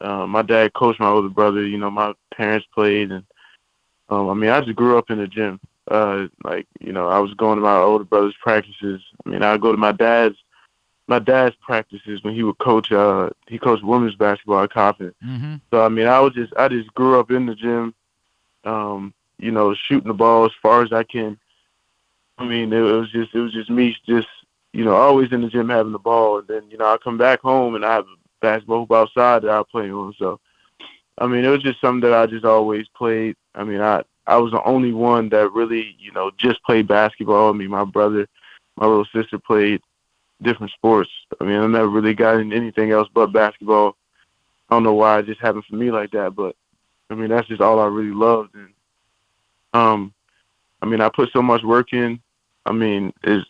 Uh, 0.00 0.26
my 0.26 0.42
dad 0.42 0.72
coached 0.74 1.00
my 1.00 1.08
older 1.08 1.28
brother. 1.28 1.66
You 1.66 1.78
know, 1.78 1.90
my 1.90 2.14
parents 2.34 2.66
played, 2.74 3.10
and 3.10 3.24
um, 4.08 4.30
I 4.30 4.34
mean, 4.34 4.50
I 4.50 4.60
just 4.60 4.76
grew 4.76 4.96
up 4.96 5.10
in 5.10 5.18
the 5.18 5.26
gym. 5.26 5.60
Uh, 5.90 6.26
like 6.44 6.66
you 6.80 6.92
know, 6.92 7.08
I 7.08 7.18
was 7.18 7.34
going 7.34 7.56
to 7.56 7.62
my 7.62 7.76
older 7.76 8.04
brother's 8.04 8.36
practices. 8.42 9.02
I 9.24 9.28
mean, 9.28 9.42
I 9.42 9.56
go 9.56 9.72
to 9.72 9.78
my 9.78 9.92
dad's 9.92 10.36
my 11.08 11.18
dad's 11.18 11.56
practices 11.56 12.22
when 12.22 12.34
he 12.34 12.42
would 12.42 12.58
coach. 12.58 12.90
Uh, 12.90 13.30
he 13.48 13.58
coached 13.58 13.84
women's 13.84 14.16
basketball 14.16 14.64
at 14.64 14.72
Coppin. 14.72 15.14
Mm-hmm. 15.24 15.56
So 15.70 15.84
I 15.84 15.88
mean, 15.88 16.06
I 16.06 16.20
was 16.20 16.34
just 16.34 16.52
I 16.56 16.68
just 16.68 16.92
grew 16.94 17.18
up 17.18 17.30
in 17.30 17.46
the 17.46 17.54
gym, 17.54 17.94
um, 18.64 19.14
you 19.38 19.50
know, 19.50 19.74
shooting 19.74 20.08
the 20.08 20.14
ball 20.14 20.46
as 20.46 20.52
far 20.60 20.82
as 20.82 20.92
I 20.92 21.04
can. 21.04 21.38
I 22.38 22.44
mean, 22.44 22.72
it, 22.72 22.80
was 22.80 23.10
just 23.10 23.34
it 23.34 23.40
was 23.40 23.52
just 23.52 23.70
me, 23.70 23.96
just 24.06 24.28
you 24.72 24.84
know, 24.84 24.94
always 24.94 25.32
in 25.32 25.42
the 25.42 25.48
gym 25.48 25.68
having 25.68 25.92
the 25.92 25.98
ball, 25.98 26.38
and 26.38 26.48
then 26.48 26.70
you 26.70 26.76
know 26.76 26.86
I 26.86 26.98
come 26.98 27.18
back 27.18 27.40
home 27.40 27.74
and 27.74 27.84
I 27.84 27.94
have 27.94 28.04
a 28.04 28.16
basketball 28.40 28.80
hoop 28.80 28.92
outside 28.92 29.42
that 29.42 29.50
I 29.50 29.62
play 29.70 29.90
on. 29.90 30.14
So, 30.18 30.40
I 31.18 31.26
mean, 31.26 31.44
it 31.44 31.48
was 31.48 31.62
just 31.62 31.80
something 31.80 32.08
that 32.08 32.18
I 32.18 32.26
just 32.26 32.44
always 32.44 32.86
played. 32.88 33.36
I 33.54 33.64
mean, 33.64 33.80
I 33.80 34.02
I 34.26 34.36
was 34.38 34.52
the 34.52 34.62
only 34.64 34.92
one 34.92 35.28
that 35.30 35.52
really 35.52 35.94
you 35.98 36.10
know 36.12 36.30
just 36.36 36.62
played 36.64 36.88
basketball. 36.88 37.50
I 37.50 37.52
mean, 37.52 37.70
my 37.70 37.84
brother, 37.84 38.26
my 38.76 38.86
little 38.86 39.06
sister 39.14 39.38
played 39.38 39.80
different 40.42 40.72
sports. 40.72 41.10
I 41.40 41.44
mean, 41.44 41.58
I 41.58 41.66
never 41.66 41.88
really 41.88 42.14
got 42.14 42.38
into 42.38 42.56
anything 42.56 42.90
else 42.90 43.08
but 43.12 43.32
basketball. 43.32 43.96
I 44.68 44.74
don't 44.74 44.82
know 44.82 44.94
why 44.94 45.18
it 45.18 45.26
just 45.26 45.40
happened 45.40 45.64
for 45.68 45.76
me 45.76 45.90
like 45.90 46.10
that, 46.12 46.34
but 46.34 46.56
I 47.10 47.14
mean 47.14 47.30
that's 47.30 47.48
just 47.48 47.60
all 47.60 47.78
I 47.80 47.86
really 47.86 48.14
loved. 48.14 48.54
And 48.54 48.72
um, 49.72 50.12
I 50.82 50.86
mean 50.86 51.00
I 51.00 51.08
put 51.08 51.30
so 51.32 51.42
much 51.42 51.62
work 51.62 51.92
in. 51.92 52.20
I 52.64 52.72
mean 52.72 53.12
is 53.22 53.44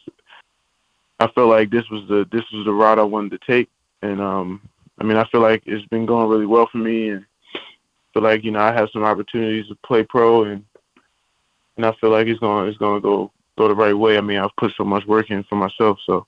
I 1.18 1.26
felt 1.28 1.48
like 1.48 1.70
this 1.70 1.88
was 1.90 2.06
the 2.08 2.26
this 2.30 2.44
was 2.52 2.66
the 2.66 2.72
route 2.72 2.98
I 2.98 3.02
wanted 3.02 3.40
to 3.40 3.46
take, 3.46 3.70
and 4.02 4.20
um, 4.20 4.60
I 4.98 5.04
mean 5.04 5.16
I 5.16 5.24
feel 5.28 5.40
like 5.40 5.62
it's 5.64 5.86
been 5.88 6.04
going 6.04 6.28
really 6.28 6.46
well 6.46 6.68
for 6.70 6.78
me, 6.78 7.08
and 7.10 7.24
feel 8.12 8.22
like 8.22 8.44
you 8.44 8.50
know 8.50 8.60
I 8.60 8.72
have 8.72 8.90
some 8.92 9.04
opportunities 9.04 9.68
to 9.68 9.74
play 9.86 10.02
pro, 10.02 10.44
and 10.44 10.64
and 11.78 11.86
I 11.86 11.92
feel 12.00 12.10
like 12.10 12.26
it's 12.26 12.40
going 12.40 12.68
it's 12.68 12.78
going 12.78 13.00
to 13.00 13.02
go 13.02 13.32
go 13.56 13.68
the 13.68 13.74
right 13.74 13.94
way. 13.94 14.18
I 14.18 14.20
mean 14.20 14.38
I've 14.38 14.54
put 14.58 14.72
so 14.76 14.84
much 14.84 15.06
work 15.06 15.30
in 15.30 15.44
for 15.44 15.56
myself, 15.56 15.98
so. 16.06 16.26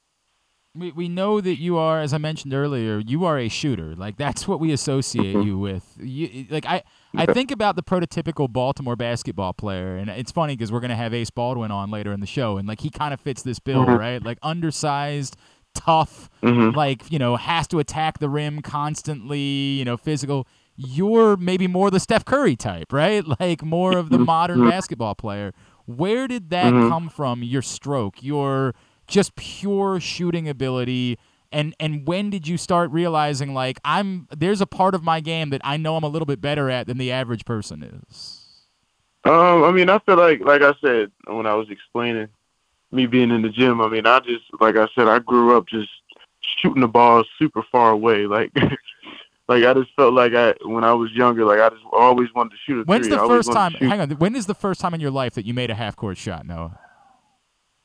We, 0.79 0.93
we 0.93 1.09
know 1.09 1.41
that 1.41 1.59
you 1.59 1.76
are, 1.76 2.01
as 2.01 2.12
I 2.14 2.18
mentioned 2.18 2.55
earlier, 2.55 2.99
you 2.99 3.24
are 3.24 3.39
a 3.39 3.49
shooter. 3.49 3.95
Like 3.97 4.16
that's 4.16 4.47
what 4.47 4.61
we 4.61 4.70
associate 4.72 5.35
Mhm. 5.35 5.45
you 5.47 5.59
with. 5.59 5.97
You, 6.01 6.47
like 6.51 6.66
I, 6.66 6.83
I 7.16 7.26
think 7.26 7.51
about 7.51 7.74
the 7.76 7.83
prototypical 7.83 8.53
Baltimore 8.53 8.95
basketball 8.97 9.53
player, 9.53 9.97
and 9.97 10.09
it's 10.11 10.31
funny 10.31 10.55
because 10.57 10.70
we're 10.70 10.81
gonna 10.81 10.97
have 10.97 11.12
Ace 11.14 11.31
Baldwin 11.31 11.70
on 11.70 11.91
later 11.91 12.12
in 12.12 12.20
the 12.20 12.26
show, 12.26 12.59
and 12.59 12.68
like 12.68 12.81
he 12.81 12.91
kind 12.91 13.12
of 13.14 13.20
fits 13.20 13.43
this 13.43 13.59
bill, 13.59 13.85
Mhm. 13.85 13.99
right? 13.99 14.22
Like 14.22 14.39
undersized, 14.43 15.37
tough, 15.74 16.29
Mhm. 16.43 16.74
like 16.76 17.11
you 17.11 17.18
know 17.18 17.37
has 17.37 17.66
to 17.68 17.79
attack 17.79 18.18
the 18.18 18.29
rim 18.29 18.62
constantly, 18.62 19.41
you 19.41 19.85
know, 19.85 19.97
physical. 19.97 20.47
You're 20.76 21.37
maybe 21.37 21.66
more 21.66 21.91
the 21.91 21.99
Steph 22.01 22.24
Curry 22.24 22.55
type, 22.57 22.93
right? 22.93 23.24
Like 23.41 23.64
more 23.64 23.97
of 23.97 24.11
the 24.11 24.18
modern 24.18 24.61
Mhm. 24.61 24.70
basketball 24.70 25.14
player. 25.14 25.53
Where 25.87 26.29
did 26.29 26.51
that 26.51 26.70
come 26.70 27.09
from? 27.09 27.43
Your 27.43 27.62
stroke, 27.62 28.22
your 28.22 28.74
just 29.09 29.35
pure 29.37 29.99
shooting 30.01 30.49
ability 30.49 31.19
and 31.51 31.75
and 31.81 32.07
when 32.07 32.31
did 32.31 32.47
you 32.47 32.57
start 32.57 32.91
realizing 32.91 33.55
like 33.55 33.81
I'm 33.85 34.29
there's 34.37 34.61
a 34.61 34.67
part 34.67 34.95
of 34.95 35.03
my 35.03 35.21
game 35.21 35.51
that 35.51 35.63
I 35.65 35.77
know 35.77 35.97
I'm 35.97 36.05
a 36.05 36.09
little 36.09 36.27
bit 36.27 36.41
better 36.41 36.71
at 36.71 36.87
than 36.87 36.99
the 36.99 37.11
average 37.11 37.45
person 37.45 37.83
is. 37.83 38.35
Um, 39.25 39.65
I 39.65 39.73
mean, 39.73 39.91
I 39.91 39.99
feel 39.99 40.17
like, 40.17 40.41
like 40.41 40.63
I 40.63 40.73
said 40.81 41.11
when 41.27 41.45
I 41.45 41.55
was 41.55 41.69
explaining 41.71 42.29
me 42.93 43.07
being 43.07 43.31
in 43.31 43.43
the 43.43 43.51
gym. 43.51 43.81
I 43.81 43.89
mean, 43.89 44.07
I 44.07 44.21
just, 44.21 44.45
like 44.61 44.77
I 44.77 44.89
said, 44.95 45.09
I 45.09 45.19
grew 45.19 45.57
up 45.57 45.67
just 45.67 45.91
shooting 46.41 46.81
the 46.81 46.89
ball 46.89 47.25
super 47.39 47.63
far 47.71 47.91
away. 47.91 48.27
Like, 48.39 48.53
like 49.49 49.65
I 49.65 49.73
just 49.73 49.95
felt 49.97 50.13
like 50.13 50.35
I 50.35 50.55
when 50.65 50.85
I 50.85 50.93
was 50.93 51.11
younger, 51.13 51.45
like 51.47 51.59
I 51.59 51.71
just 51.71 51.83
always 51.91 52.29
wanted 52.35 52.51
to 52.51 52.57
shoot 52.67 52.81
a 52.81 52.85
When's 52.85 53.07
three. 53.07 53.17
the 53.17 53.27
first 53.27 53.51
time? 53.51 53.73
Hang 53.73 54.01
on. 54.01 54.11
When 54.11 54.37
is 54.37 54.45
the 54.45 54.55
first 54.55 54.79
time 54.79 54.93
in 54.93 55.01
your 55.01 55.11
life 55.11 55.35
that 55.35 55.47
you 55.47 55.55
made 55.55 55.71
a 55.71 55.75
half 55.75 55.97
court 55.97 56.19
shot, 56.19 56.45
Noah? 56.47 56.79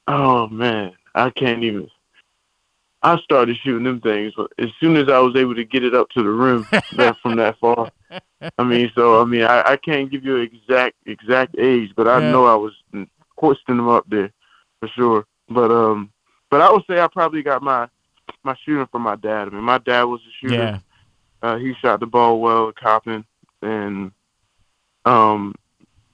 Oh 0.07 0.47
man, 0.47 0.91
I 1.15 1.29
can't 1.29 1.63
even. 1.63 1.89
I 3.01 3.17
started 3.19 3.57
shooting 3.63 3.83
them 3.83 3.99
things 3.99 4.33
as 4.57 4.69
soon 4.79 4.95
as 4.95 5.09
I 5.09 5.19
was 5.19 5.35
able 5.35 5.55
to 5.55 5.65
get 5.65 5.83
it 5.83 5.93
up 5.93 6.09
to 6.11 6.23
the 6.23 6.29
rim 6.29 6.67
that 6.97 7.17
from 7.21 7.35
that 7.35 7.59
far. 7.59 7.91
I 8.57 8.63
mean, 8.63 8.91
so 8.95 9.21
I 9.21 9.25
mean, 9.25 9.43
I, 9.43 9.71
I 9.71 9.77
can't 9.77 10.09
give 10.09 10.23
you 10.23 10.37
an 10.37 10.43
exact 10.43 10.95
exact 11.05 11.57
age, 11.57 11.91
but 11.95 12.07
I 12.07 12.19
Yeah. 12.19 12.31
know 12.31 12.45
I 12.45 12.55
was 12.55 12.73
hoisting 13.37 13.77
them 13.77 13.89
up 13.89 14.05
there 14.09 14.31
for 14.79 14.87
sure. 14.89 15.25
But 15.49 15.71
um, 15.71 16.11
but 16.49 16.61
I 16.61 16.71
would 16.71 16.83
say 16.89 16.99
I 16.99 17.07
probably 17.07 17.43
got 17.43 17.61
my 17.61 17.89
my 18.43 18.55
shooting 18.63 18.87
from 18.91 19.01
my 19.01 19.15
dad. 19.15 19.47
I 19.47 19.51
mean, 19.51 19.63
my 19.63 19.79
dad 19.79 20.03
was 20.03 20.21
a 20.21 20.31
shooter. 20.39 20.55
Yeah. 20.55 20.79
Uh, 21.41 21.57
he 21.57 21.73
shot 21.81 21.99
the 21.99 22.05
ball 22.05 22.39
well 22.39 22.69
at 22.69 22.75
Coppin, 22.75 23.25
and 23.61 24.11
um, 25.03 25.53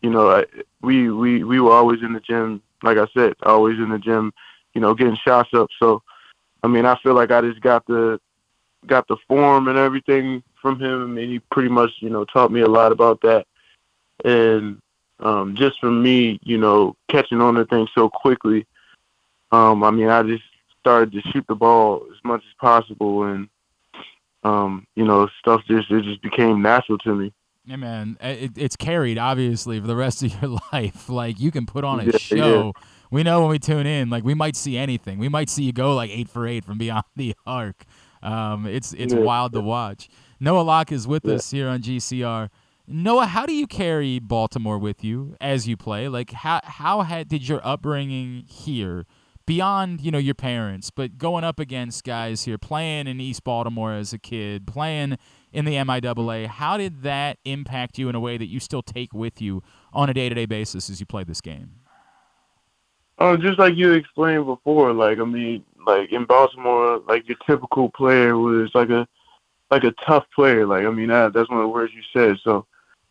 you 0.02 0.10
know, 0.10 0.30
I, 0.32 0.45
we 0.82 1.12
we 1.12 1.43
we 1.43 1.60
were 1.60 1.74
always 1.74 2.02
in 2.02 2.14
the 2.14 2.20
gym. 2.20 2.62
Like 2.82 2.97
I 2.97 3.06
said, 3.14 3.36
always 3.43 3.78
in 3.78 3.89
the 3.89 4.00
gym. 4.00 4.34
You 4.80 4.86
know, 4.86 4.93
getting 4.93 5.17
shots 5.17 5.49
up. 5.53 5.67
So, 5.77 6.01
I 6.63 6.67
mean, 6.69 6.86
I 6.86 6.97
feel 7.03 7.13
like 7.13 7.32
I 7.32 7.41
just 7.41 7.59
got 7.59 7.86
the 7.86 8.17
got 8.88 9.05
the 9.09 9.17
form 9.27 9.67
and 9.67 9.77
everything 9.77 10.41
from 10.61 10.80
him. 10.80 11.03
I 11.03 11.05
mean, 11.05 11.30
he 11.30 11.39
pretty 11.51 11.67
much 11.67 11.91
you 11.99 12.09
know 12.09 12.23
taught 12.23 12.49
me 12.49 12.61
a 12.61 12.67
lot 12.69 12.93
about 12.93 13.19
that, 13.23 13.45
and 14.23 14.82
um, 15.19 15.53
just 15.57 15.82
for 15.82 15.91
me, 15.91 16.39
you 16.43 16.57
know, 16.57 16.95
catching 17.09 17.41
on 17.41 17.55
to 17.55 17.65
things 17.65 17.89
so 17.93 18.09
quickly. 18.09 18.65
Um, 19.51 19.84
I 19.84 19.91
mean, 19.91 20.07
I 20.07 20.23
just 20.23 20.43
started 20.80 21.11
to 21.11 21.21
shoot 21.23 21.43
the 21.49 21.55
ball 21.55 22.07
as 22.09 22.23
much 22.23 22.41
as 22.47 22.53
possible, 22.57 23.23
and 23.23 23.49
um, 24.45 24.88
you 24.95 25.03
know, 25.03 25.27
stuff 25.39 25.61
just 25.67 25.91
it 25.91 26.03
just 26.03 26.21
became 26.21 26.61
natural 26.61 26.99
to 26.99 27.15
me. 27.15 27.34
Yeah, 27.65 27.75
man, 27.75 28.17
it, 28.21 28.57
it's 28.57 28.77
carried 28.77 29.17
obviously 29.17 29.77
for 29.82 29.88
the 29.88 29.95
rest 29.97 30.23
of 30.23 30.41
your 30.41 30.57
life. 30.71 31.09
Like 31.09 31.38
you 31.38 31.51
can 31.51 31.65
put 31.65 31.84
on 31.84 31.99
a 31.99 32.05
Yeah, 32.05 32.17
show. 32.17 32.73
We 33.12 33.24
know 33.24 33.41
when 33.41 33.49
we 33.49 33.60
tune 33.60 33.88
in, 33.88 34.10
like 34.10 34.24
we 34.24 34.34
might 34.34 34.55
see 34.55 34.78
anything. 34.78 35.18
We 35.20 35.30
might 35.30 35.49
see 35.49 35.64
you 35.64 35.74
go 35.74 35.95
like 35.95 36.12
eight 36.12 36.30
for 36.30 36.47
eight 36.47 36.64
from 36.64 36.78
beyond 36.78 37.05
the 37.16 37.36
arc. 37.45 37.86
Um, 38.22 38.66
it's 38.68 38.93
it's 38.93 39.14
Yeah. 39.14 39.20
wild 39.22 39.53
to 39.53 39.62
watch. 39.62 40.10
Noah 40.39 40.62
Locke 40.62 40.91
is 40.91 41.07
with 41.07 41.26
Yeah. 41.26 41.36
us 41.36 41.51
here 41.51 41.68
on 41.68 41.82
GCR. 41.82 42.49
Noah, 42.88 43.28
how 43.28 43.45
do 43.45 43.53
you 43.53 43.68
carry 43.68 44.20
Baltimore 44.20 44.78
with 44.80 45.03
you 45.03 45.36
as 45.39 45.68
you 45.68 45.78
play? 45.78 46.07
Like 46.07 46.32
how 46.32 46.60
how 46.64 47.01
had, 47.01 47.28
did 47.28 47.47
your 47.47 47.62
upbringing 47.66 48.43
here 48.47 49.05
beyond 49.45 50.01
you 50.01 50.12
know 50.12 50.18
your 50.20 50.36
parents, 50.36 50.91
but 50.91 51.18
going 51.18 51.43
up 51.43 51.60
against 51.60 52.03
guys 52.03 52.43
here 52.43 52.57
playing 52.57 53.07
in 53.07 53.20
East 53.20 53.43
Baltimore 53.43 53.93
as 53.93 54.14
a 54.14 54.20
kid, 54.20 54.68
playing 54.68 55.18
in 55.51 55.66
the 55.66 55.74
MIAA, 55.74 56.45
how 56.47 56.78
did 56.78 57.01
that 57.01 57.39
impact 57.45 57.97
you 57.97 58.07
in 58.10 58.14
a 58.16 58.20
way 58.20 58.38
that 58.38 58.47
you 58.47 58.60
still 58.60 58.84
take 58.84 59.14
with 59.14 59.41
you 59.41 59.64
on 59.93 60.10
a 60.10 60.14
day 60.14 60.30
to 60.30 60.36
day 60.36 60.45
basis 60.45 60.89
as 60.91 60.99
you 60.99 61.05
play 61.07 61.24
this 61.24 61.41
game? 61.41 61.72
Oh, 63.22 63.36
just 63.36 63.59
like 63.59 63.76
you 63.76 63.91
explained 63.93 64.45
before, 64.45 64.93
like 64.93 65.20
I 65.20 65.26
mean, 65.26 65.63
like 65.86 66.11
in 66.13 66.24
Baltimore, 66.26 66.99
like 67.07 67.28
your 67.28 67.38
typical 67.45 67.89
player 67.89 68.38
was 68.38 68.72
like 68.74 68.89
a 68.89 69.05
like 69.70 69.84
a 69.84 69.93
tough 70.05 70.26
player. 70.34 70.65
Like 70.65 70.86
I 70.86 70.89
mean, 70.89 71.09
that, 71.09 71.34
that's 71.34 71.49
one 71.49 71.59
of 71.59 71.63
the 71.63 71.70
words 71.70 71.93
you 71.93 72.01
said. 72.13 72.38
So, 72.43 72.65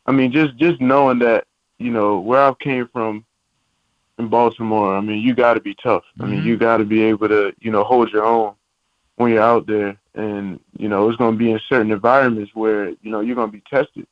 I 0.07 0.13
mean, 0.13 0.33
just 0.33 0.57
just 0.57 0.81
knowing 0.81 1.19
that, 1.21 1.45
you 1.79 1.91
know, 1.91 2.19
where 2.21 2.41
I 2.43 2.55
came 2.55 2.89
from 2.89 3.25
in 4.19 4.29
Baltimore, 4.29 4.97
I 4.97 5.01
mean, 5.03 5.21
you 5.21 5.35
got 5.35 5.55
to 5.55 5.61
be 5.61 5.75
tough. 5.75 6.05
I 6.21 6.25
mean, 6.27 6.41
Mhm. 6.41 6.45
you 6.45 6.57
got 6.57 6.79
to 6.79 6.85
be 6.85 7.03
able 7.03 7.29
to, 7.29 7.53
you 7.61 7.71
know, 7.71 7.85
hold 7.85 8.11
your 8.11 8.25
own 8.25 8.55
when 9.17 9.31
you're 9.33 9.43
out 9.43 9.67
there, 9.67 9.99
and 10.15 10.59
you 10.79 10.89
know, 10.89 11.07
it's 11.09 11.19
going 11.19 11.35
to 11.35 11.39
be 11.39 11.51
in 11.51 11.61
certain 11.69 11.93
environments 11.93 12.55
where 12.55 12.89
you 12.89 13.11
know 13.11 13.21
you're 13.21 13.37
going 13.37 13.51
to 13.51 13.57
be 13.57 13.63
tested, 13.69 14.07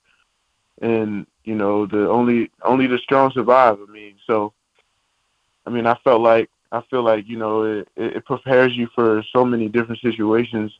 and 0.82 1.26
you 1.44 1.54
know, 1.54 1.86
the 1.86 2.06
only 2.10 2.50
only 2.62 2.86
the 2.86 2.98
strong 2.98 3.30
survive. 3.30 3.78
I 3.80 3.90
mean, 3.90 4.16
so. 4.26 4.52
I 5.66 5.70
mean, 5.70 5.86
I 5.86 5.96
felt 6.04 6.20
like 6.20 6.50
I 6.72 6.82
feel 6.90 7.02
like 7.02 7.28
you 7.28 7.36
know 7.36 7.62
it, 7.62 7.88
it, 7.96 8.16
it 8.16 8.24
prepares 8.24 8.76
you 8.76 8.88
for 8.94 9.22
so 9.32 9.44
many 9.44 9.68
different 9.68 10.00
situations, 10.00 10.72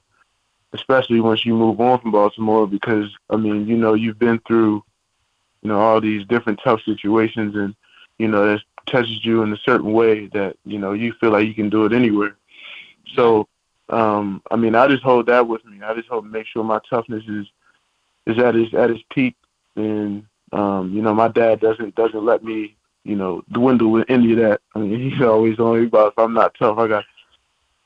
especially 0.73 1.21
once 1.21 1.45
you 1.45 1.55
move 1.55 1.81
on 1.81 2.01
from 2.01 2.13
Baltimore. 2.13 2.67
Because 2.67 3.11
I 3.31 3.37
mean, 3.37 3.67
you 3.67 3.77
know, 3.77 3.95
you've 3.95 4.19
been 4.19 4.41
through, 4.47 4.85
you 5.63 5.69
know, 5.69 5.81
all 5.81 6.01
these 6.01 6.27
different 6.27 6.61
tough 6.63 6.81
situations, 6.85 7.57
and 7.57 7.75
you 8.19 8.29
know, 8.29 8.47
that 8.47 8.63
touches 8.87 9.25
you 9.25 9.43
in 9.43 9.53
a 9.53 9.59
certain 9.59 9.93
way 9.93 10.27
that 10.29 10.57
you 10.65 10.79
know 10.79 10.93
you 10.93 11.13
feel 11.15 11.31
like 11.31 11.47
you 11.47 11.55
can 11.55 11.69
do 11.71 11.85
it 11.85 11.93
anywhere. 11.93 12.37
So, 13.15 13.49
um, 13.89 14.43
I 14.51 14.57
mean, 14.57 14.75
I 14.75 14.87
just 14.89 15.03
hold 15.03 15.27
that 15.27 15.47
with 15.47 15.65
me. 15.65 15.83
I 15.83 15.95
just 15.95 16.09
hope 16.09 16.25
make 16.25 16.47
sure 16.47 16.65
my 16.65 16.81
toughness 16.89 17.25
is 17.29 17.47
is 18.27 18.39
at 18.39 18.55
its 18.55 18.73
at 18.75 18.91
its 18.91 19.03
peak, 19.13 19.37
and 19.75 20.25
um, 20.53 20.93
you 20.93 21.03
know, 21.03 21.15
my 21.15 21.29
dad 21.29 21.61
doesn't 21.61 21.95
doesn't 21.97 22.25
let 22.25 22.45
me 22.45 22.77
you 23.07 23.15
know, 23.15 23.43
dwindle 23.53 23.93
with 23.93 24.11
any 24.11 24.33
of 24.33 24.39
that. 24.39 24.61
I 24.75 24.81
mean, 24.81 25.11
he's 25.11 25.23
always 25.23 25.59
on 25.59 25.85
about 25.85 26.13
if 26.13 26.19
I'm 26.19 26.35
not 26.35 26.55
tough, 26.59 26.79
I 26.79 26.89
got 26.89 27.05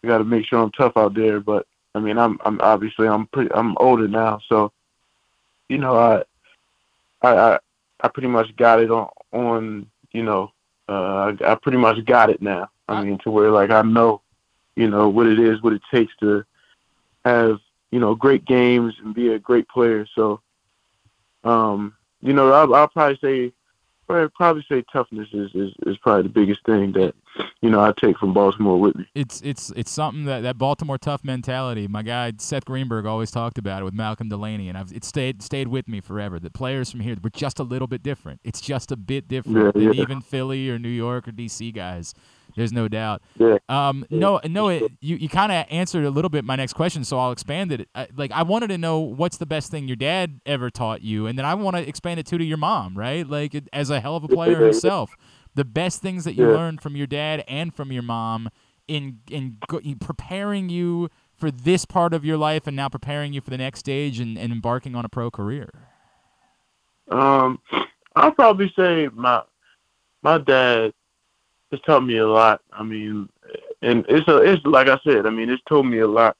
I 0.02 0.08
got 0.08 0.18
to 0.18 0.24
make 0.24 0.46
sure 0.46 0.58
I'm 0.58 0.72
tough 0.72 0.96
out 0.96 1.14
there. 1.14 1.40
But 1.40 1.66
I 1.94 2.00
mean, 2.00 2.18
I'm 2.18 2.38
I'm 2.44 2.60
obviously 2.60 3.06
I'm 3.06 3.26
pretty 3.26 3.52
I'm 3.52 3.76
older 3.78 4.08
now, 4.08 4.40
so 4.48 4.72
you 5.68 5.78
know, 5.78 5.96
I 5.96 6.22
I 7.22 7.36
I, 7.36 7.58
I 8.00 8.08
pretty 8.08 8.28
much 8.28 8.54
got 8.56 8.80
it 8.80 8.90
on 8.90 9.08
on 9.32 9.86
you 10.12 10.22
know, 10.22 10.52
uh, 10.88 11.32
I, 11.40 11.52
I 11.52 11.54
pretty 11.56 11.78
much 11.78 12.04
got 12.06 12.30
it 12.30 12.42
now. 12.42 12.70
I 12.88 13.04
mean, 13.04 13.18
to 13.18 13.30
where 13.30 13.50
like 13.50 13.70
I 13.70 13.82
know, 13.82 14.22
you 14.74 14.88
know, 14.88 15.08
what 15.08 15.26
it 15.26 15.38
is, 15.38 15.62
what 15.62 15.74
it 15.74 15.82
takes 15.92 16.12
to 16.20 16.44
have 17.24 17.58
you 17.90 18.00
know 18.00 18.14
great 18.14 18.44
games 18.46 18.94
and 19.04 19.14
be 19.14 19.34
a 19.34 19.38
great 19.38 19.68
player. 19.68 20.06
So, 20.14 20.40
um, 21.44 21.94
you 22.22 22.32
know, 22.32 22.50
I'll, 22.52 22.74
I'll 22.74 22.88
probably 22.88 23.18
say 23.22 23.52
I'd 24.10 24.34
probably 24.34 24.64
say 24.68 24.82
toughness 24.92 25.28
is, 25.32 25.50
is, 25.54 25.72
is 25.86 25.96
probably 25.98 26.24
the 26.24 26.28
biggest 26.28 26.64
thing 26.64 26.92
that 26.92 27.14
you 27.60 27.70
know 27.70 27.80
I 27.80 27.92
take 27.96 28.18
from 28.18 28.32
Baltimore 28.34 28.78
with 28.78 28.96
me. 28.96 29.06
It's 29.14 29.40
it's 29.42 29.70
it's 29.76 29.90
something 29.90 30.24
that 30.24 30.40
that 30.40 30.58
Baltimore 30.58 30.98
tough 30.98 31.24
mentality. 31.24 31.86
My 31.88 32.02
guy 32.02 32.32
Seth 32.38 32.64
Greenberg 32.64 33.06
always 33.06 33.30
talked 33.30 33.58
about 33.58 33.82
it 33.82 33.84
with 33.84 33.94
Malcolm 33.94 34.28
Delaney, 34.28 34.68
and 34.68 34.76
I've 34.76 34.92
it 34.92 35.04
stayed 35.04 35.42
stayed 35.42 35.68
with 35.68 35.88
me 35.88 36.00
forever. 36.00 36.38
That 36.38 36.52
players 36.52 36.90
from 36.90 37.00
here 37.00 37.16
were 37.22 37.30
just 37.30 37.58
a 37.58 37.64
little 37.64 37.88
bit 37.88 38.02
different. 38.02 38.40
It's 38.44 38.60
just 38.60 38.90
a 38.92 38.96
bit 38.96 39.28
different 39.28 39.56
Yeah, 39.58 39.70
than 39.72 39.94
yeah. 39.94 40.02
even 40.02 40.20
Philly 40.20 40.70
or 40.70 40.78
New 40.78 40.88
York 40.88 41.28
or 41.28 41.32
DC 41.32 41.72
guys. 41.74 42.14
There's 42.56 42.72
no 42.72 42.88
doubt. 42.88 43.22
Yeah. 43.38 43.58
Um, 43.68 44.04
no, 44.10 44.40
no, 44.44 44.68
it, 44.68 44.92
you 45.00 45.16
you 45.16 45.28
kind 45.28 45.52
of 45.52 45.66
answered 45.70 46.04
a 46.04 46.10
little 46.10 46.28
bit 46.28 46.44
my 46.44 46.56
next 46.56 46.72
question, 46.74 47.04
so 47.04 47.18
I'll 47.18 47.32
expand 47.32 47.72
it. 47.72 47.88
I, 47.94 48.08
like 48.16 48.32
I 48.32 48.42
wanted 48.42 48.68
to 48.68 48.78
know 48.78 48.98
what's 49.00 49.36
the 49.36 49.46
best 49.46 49.70
thing 49.70 49.86
your 49.88 49.96
dad 49.96 50.40
ever 50.46 50.70
taught 50.70 51.02
you, 51.02 51.26
and 51.26 51.38
then 51.38 51.44
I 51.44 51.54
want 51.54 51.76
to 51.76 51.86
expand 51.88 52.20
it 52.20 52.26
too 52.26 52.38
to 52.38 52.44
your 52.44 52.58
mom, 52.58 52.96
right? 52.96 53.26
Like 53.26 53.54
it- 53.54 53.68
as 53.72 53.90
a 53.90 54.00
hell 54.00 54.16
of 54.16 54.24
a 54.24 54.28
player 54.28 54.52
Yeah, 54.52 54.58
yeah. 54.58 54.64
herself, 54.66 55.10
the 55.54 55.64
best 55.64 56.02
things 56.02 56.24
that 56.24 56.34
you 56.34 56.46
Yeah. 56.48 56.54
learned 56.56 56.80
from 56.80 56.96
your 56.96 57.06
dad 57.06 57.44
and 57.48 57.74
from 57.74 57.92
your 57.92 58.02
mom 58.02 58.50
in 58.88 59.18
in, 59.30 59.58
in 59.82 59.98
preparing 59.98 60.68
you 60.68 61.08
for 61.36 61.50
this 61.50 61.84
part 61.86 62.12
of 62.12 62.24
your 62.24 62.36
life, 62.36 62.66
and 62.66 62.76
now 62.76 62.88
preparing 62.88 63.32
you 63.32 63.40
for 63.40 63.50
the 63.50 63.56
next 63.58 63.78
stage 63.80 64.20
and, 64.20 64.36
and 64.36 64.52
embarking 64.52 64.94
on 64.94 65.04
a 65.04 65.08
pro 65.08 65.30
career. 65.30 65.70
Um, 67.10 67.58
I'll 68.14 68.32
probably 68.32 68.72
say 68.76 69.08
my 69.14 69.42
my 70.22 70.38
dad 70.38 70.92
has 71.70 71.80
taught 71.82 72.04
me 72.04 72.18
a 72.18 72.26
lot. 72.26 72.60
I 72.72 72.82
mean, 72.82 73.28
and 73.82 74.04
it's 74.08 74.28
a 74.28 74.38
it's 74.38 74.64
like 74.64 74.88
I 74.88 74.98
said. 75.04 75.26
I 75.26 75.30
mean, 75.30 75.50
it's 75.50 75.62
told 75.68 75.86
me 75.86 75.98
a 75.98 76.08
lot. 76.08 76.36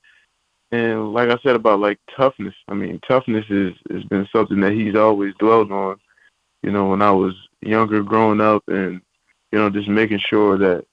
And 0.72 1.12
like 1.12 1.31
I 1.31 1.39
said 1.43 1.57
about 1.57 1.81
like 1.81 1.99
toughness. 2.16 2.55
I 2.68 2.74
mean, 2.74 3.01
toughness 3.07 3.45
is 3.51 3.74
has 3.91 4.05
been 4.05 4.28
something 4.33 4.61
that 4.61 4.72
he's 4.72 4.95
always 4.95 5.35
dwelled 5.39 5.72
on. 5.72 5.97
You 6.62 6.70
know, 6.70 6.87
when 6.87 7.03
I 7.03 7.11
was 7.11 7.35
younger, 7.61 8.03
growing 8.03 8.41
up, 8.41 8.62
and 8.68 9.01
you 9.53 9.59
know, 9.59 9.70
just 9.70 9.89
making 9.89 10.20
sure 10.20 10.59
that 10.59 10.85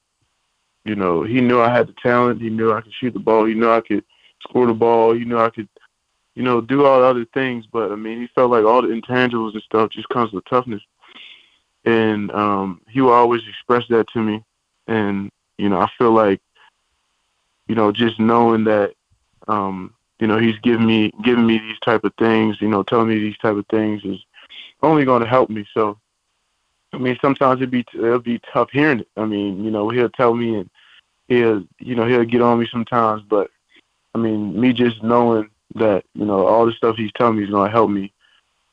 you 0.86 0.96
know 0.96 1.24
he 1.24 1.42
knew 1.42 1.62
I 1.62 1.72
had 1.72 1.88
the 1.88 1.96
talent. 2.02 2.42
He 2.42 2.50
knew 2.50 2.74
I 2.74 2.82
could 2.82 2.94
shoot 2.94 3.14
the 3.14 3.20
ball. 3.20 3.46
He 3.46 3.54
knew 3.54 3.70
I 3.70 3.82
could 3.82 4.04
score 4.42 4.68
the 4.68 4.74
ball. 4.74 5.14
He 5.14 5.26
knew 5.26 5.38
I 5.38 5.50
could 5.50 5.70
you 6.38 6.44
know, 6.44 6.62
do 6.62 6.86
all 6.86 7.02
the 7.02 7.08
other 7.08 7.26
things, 7.34 7.66
but 7.74 7.92
I 7.92 7.96
mean, 7.96 8.22
he 8.22 8.28
felt 8.36 8.52
like 8.52 8.64
all 8.64 8.84
the 8.84 8.90
intangibles 8.90 9.54
and 9.54 9.64
stuff 9.64 9.90
just 9.90 10.08
comes 10.10 10.32
with 10.32 10.46
toughness. 10.46 10.84
And 11.88 12.30
um, 12.32 12.82
he 12.90 13.00
would 13.00 13.14
always 13.14 13.48
express 13.48 13.86
that 13.88 14.10
to 14.10 14.22
me. 14.22 14.44
And, 14.88 15.32
you 15.58 15.70
know, 15.70 15.80
I 15.80 15.90
feel 15.98 16.12
like, 16.12 16.42
you 17.70 17.76
know, 17.76 17.94
just 17.94 18.20
knowing 18.20 18.66
that, 18.66 18.94
um, 19.48 19.94
you 20.20 20.28
know, 20.28 20.38
he's 20.38 20.58
giving 20.60 20.86
me 20.86 21.14
giving 21.24 21.48
me 21.48 21.60
these 21.60 21.80
type 21.80 22.04
of 22.04 22.14
things, 22.20 22.58
you 22.60 22.68
know, 22.68 22.84
telling 22.84 23.08
me 23.08 23.20
these 23.20 23.38
type 23.38 23.56
of 23.56 23.66
things 23.68 24.04
is 24.04 24.20
only 24.84 25.06
going 25.06 25.22
to 25.22 25.30
help 25.30 25.50
me. 25.50 25.66
So, 25.74 25.98
I 26.92 26.98
mean, 26.98 27.18
sometimes 27.22 27.62
it'd 27.62 27.72
be 27.72 27.86
it'll 27.94 28.20
be 28.20 28.42
tough 28.52 28.70
hearing 28.72 29.00
it. 29.00 29.08
I 29.16 29.24
mean, 29.24 29.64
you 29.64 29.72
know, 29.72 29.88
he'll 29.88 30.10
tell 30.10 30.34
me 30.34 30.56
and 30.56 30.70
he'll, 31.30 31.64
you 31.80 31.96
know, 31.96 32.06
he'll 32.06 32.26
get 32.26 32.42
on 32.42 32.60
me 32.60 32.68
sometimes, 32.70 33.24
but 33.30 33.50
I 34.14 34.18
mean, 34.18 34.60
me 34.60 34.74
just 34.74 35.02
knowing 35.04 35.50
that 35.76 36.04
you 36.16 36.26
know 36.26 36.46
all 36.46 36.66
the 36.66 36.74
stuff 36.74 36.98
he's 36.98 37.14
telling 37.16 37.38
me 37.38 37.46
is 37.46 37.50
going 37.50 37.70
to 37.70 37.72
help 37.72 37.90
me 37.90 38.12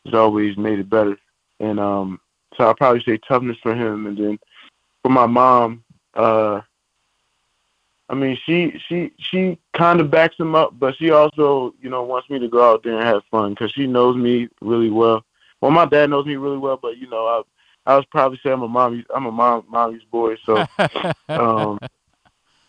has 0.04 0.14
always 0.14 0.56
made 0.56 0.80
it 0.80 0.90
better. 0.90 1.16
And 1.60 1.78
um, 1.78 2.20
so 2.56 2.64
I'll 2.64 2.74
probably 2.74 3.02
say 3.02 3.18
toughness 3.18 3.58
for 3.62 3.74
him, 3.74 4.06
and 4.06 4.16
then 4.16 4.38
for 5.02 5.10
my 5.10 5.26
mom, 5.26 5.84
uh, 6.14 6.60
I 8.08 8.14
mean, 8.14 8.38
she 8.44 8.80
she 8.88 9.12
she 9.18 9.58
kind 9.72 10.00
of 10.00 10.10
backs 10.10 10.36
him 10.38 10.54
up, 10.54 10.78
but 10.78 10.96
she 10.96 11.10
also, 11.10 11.74
you 11.80 11.88
know, 11.88 12.02
wants 12.02 12.28
me 12.28 12.38
to 12.38 12.48
go 12.48 12.72
out 12.72 12.82
there 12.82 12.94
and 12.94 13.02
have 13.02 13.22
fun 13.30 13.50
because 13.50 13.72
she 13.72 13.86
knows 13.86 14.16
me 14.16 14.48
really 14.60 14.90
well. 14.90 15.24
Well, 15.60 15.70
my 15.70 15.86
dad 15.86 16.10
knows 16.10 16.26
me 16.26 16.36
really 16.36 16.58
well, 16.58 16.76
but 16.76 16.98
you 16.98 17.08
know, 17.08 17.26
I 17.26 17.42
I 17.92 17.96
was 17.96 18.04
probably 18.06 18.38
say 18.42 18.50
I'm 18.50 18.62
a 18.62 18.68
mommy 18.68 19.04
I'm 19.14 19.26
a 19.26 19.32
mom 19.32 19.64
mommy's 19.68 20.04
boy, 20.04 20.36
so 20.44 20.66
um, 21.28 21.78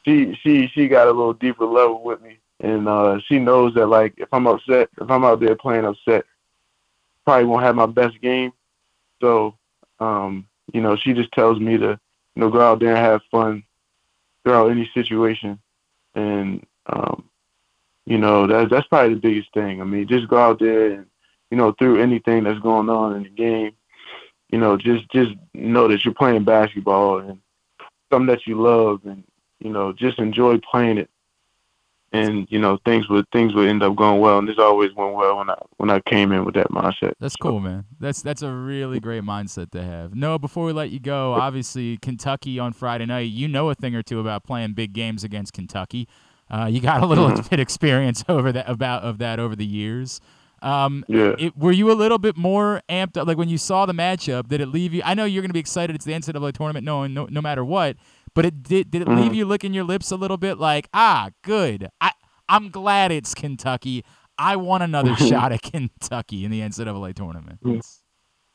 she 0.06 0.36
she 0.42 0.68
she 0.68 0.88
got 0.88 1.08
a 1.08 1.12
little 1.12 1.34
deeper 1.34 1.66
level 1.66 2.02
with 2.02 2.22
me, 2.22 2.38
and 2.62 2.88
uh, 2.88 3.20
she 3.28 3.40
knows 3.40 3.74
that 3.76 3.88
like 3.88 4.14
if 4.18 4.30
I'm 4.32 4.48
upset, 4.48 4.90
if 5.02 5.10
I'm 5.10 5.26
out 5.26 5.42
there 5.42 5.56
playing 5.56 5.86
upset, 5.86 6.26
probably 7.26 7.46
won't 7.46 7.64
have 7.64 7.76
my 7.76 7.88
best 7.88 8.22
game. 8.22 8.54
So, 9.22 9.58
um, 10.00 10.48
you 10.74 10.82
know, 10.82 10.96
she 10.96 11.14
just 11.14 11.32
tells 11.32 11.60
me 11.60 11.78
to 11.78 12.00
you 12.36 12.40
know 12.40 12.50
go 12.50 12.62
out 12.62 12.80
there 12.80 12.96
and 12.96 13.06
have 13.06 13.22
fun 13.32 13.64
throughout 14.44 14.72
any 14.72 14.90
situation, 14.94 15.60
and 16.16 16.66
um, 16.88 17.30
you 18.06 18.18
know 18.18 18.48
that's 18.48 18.70
that's 18.70 18.88
probably 18.88 19.16
the 19.16 19.20
biggest 19.20 19.54
thing. 19.54 19.82
I 19.82 19.84
mean, 19.86 20.08
just 20.08 20.28
go 20.28 20.38
out 20.38 20.60
there 20.60 20.92
and 20.92 21.06
you 21.52 21.58
know 21.58 21.72
through 21.74 22.02
anything 22.02 22.44
that's 22.44 22.60
going 22.60 22.90
on 22.90 23.16
in 23.16 23.24
the 23.24 23.30
game, 23.30 23.74
you 24.50 24.60
know, 24.60 24.78
just 24.78 25.10
just 25.12 25.34
know 25.54 25.88
that 25.88 26.06
you're 26.06 26.14
playing 26.14 26.44
basketball 26.44 27.20
and 27.20 27.40
something 28.12 28.28
that 28.28 28.46
you 28.48 28.62
love, 28.62 29.02
and 29.06 29.24
you 29.60 29.72
know, 29.72 29.92
just 29.92 30.20
enjoy 30.20 30.60
playing 30.60 30.98
it. 30.98 31.10
And 32.16 32.48
you 32.50 32.60
know 32.60 32.78
things 32.86 33.08
would 33.10 33.26
things 33.32 33.54
would 33.54 33.68
end 33.68 33.84
up 33.84 33.96
going 33.96 34.20
well, 34.22 34.38
and 34.40 34.48
this 34.48 34.58
always 34.60 34.94
went 34.96 35.16
well 35.16 35.38
when 35.38 35.50
I 35.50 35.56
when 35.78 35.90
I 35.90 36.00
came 36.02 36.32
in 36.32 36.46
with 36.46 36.56
that 36.56 36.70
mindset. 36.72 37.14
That's 37.20 37.36
cool, 37.36 37.60
man. 37.60 37.86
That's 38.00 38.22
that's 38.22 38.42
a 38.42 38.52
really 38.52 39.00
great 39.00 39.24
mindset 39.24 39.72
to 39.72 39.84
have. 39.84 40.16
Noah, 40.16 40.40
before 40.40 40.66
we 40.66 40.74
let 40.74 40.90
you 40.92 41.00
go, 41.00 41.34
obviously 41.34 41.98
Kentucky 41.98 42.60
on 42.60 42.74
Friday 42.74 43.06
night. 43.06 43.30
You 43.32 43.48
know 43.48 43.70
a 43.70 43.76
thing 43.76 43.96
or 43.96 44.04
two 44.04 44.20
about 44.20 44.44
playing 44.44 44.74
big 44.74 44.94
games 44.94 45.24
against 45.24 45.54
Kentucky. 45.54 46.08
Uh, 46.50 46.68
you 46.72 46.80
got 46.80 47.02
a 47.02 47.06
little 47.06 47.30
Mhm. 47.32 47.50
bit 47.50 47.60
experience 47.68 48.24
over 48.30 48.52
that 48.52 48.70
about 48.70 49.04
of 49.04 49.18
that 49.18 49.40
over 49.40 49.56
the 49.56 49.66
years. 49.66 50.22
Um, 50.62 51.04
Yeah. 51.08 51.36
it, 51.38 51.58
were 51.58 51.72
you 51.72 51.92
a 51.92 51.94
little 51.94 52.18
bit 52.18 52.38
more 52.38 52.82
amped 52.90 53.18
up? 53.18 53.28
Like 53.28 53.38
when 53.38 53.50
you 53.50 53.58
saw 53.58 53.86
the 53.86 53.94
matchup, 53.94 54.48
did 54.48 54.62
it 54.62 54.68
leave 54.68 54.94
you? 54.94 55.02
I 55.06 55.14
know 55.14 55.26
you're 55.26 55.42
going 55.42 55.50
to 55.50 55.54
be 55.54 55.60
excited. 55.60 55.96
It's 55.96 56.06
the 56.06 56.14
NCAA 56.14 56.52
tournament, 56.54 56.86
no, 56.86 57.06
no, 57.08 57.28
no 57.30 57.42
matter 57.42 57.64
what. 57.64 57.98
But 58.36 58.46
it 58.46 58.62
did. 58.64 58.92
Did 58.92 59.02
it 59.04 59.08
leave 59.08 59.32
Mhm. 59.32 59.36
you 59.36 59.46
licking 59.46 59.74
your 59.74 59.86
lips 59.86 60.12
a 60.12 60.16
little 60.16 60.38
bit? 60.38 60.60
Like, 60.60 60.88
ah, 60.94 61.30
good. 61.42 61.90
I 62.00 62.12
I'm 62.48 62.70
glad 62.70 63.12
it's 63.12 63.34
Kentucky. 63.34 64.04
I 64.38 64.56
want 64.58 64.84
another 64.84 65.16
shot 65.50 65.52
at 65.52 65.64
Kentucky 65.64 66.46
in 66.46 66.52
the 66.52 66.62
NCAA 66.62 67.14
tournament. 67.16 67.60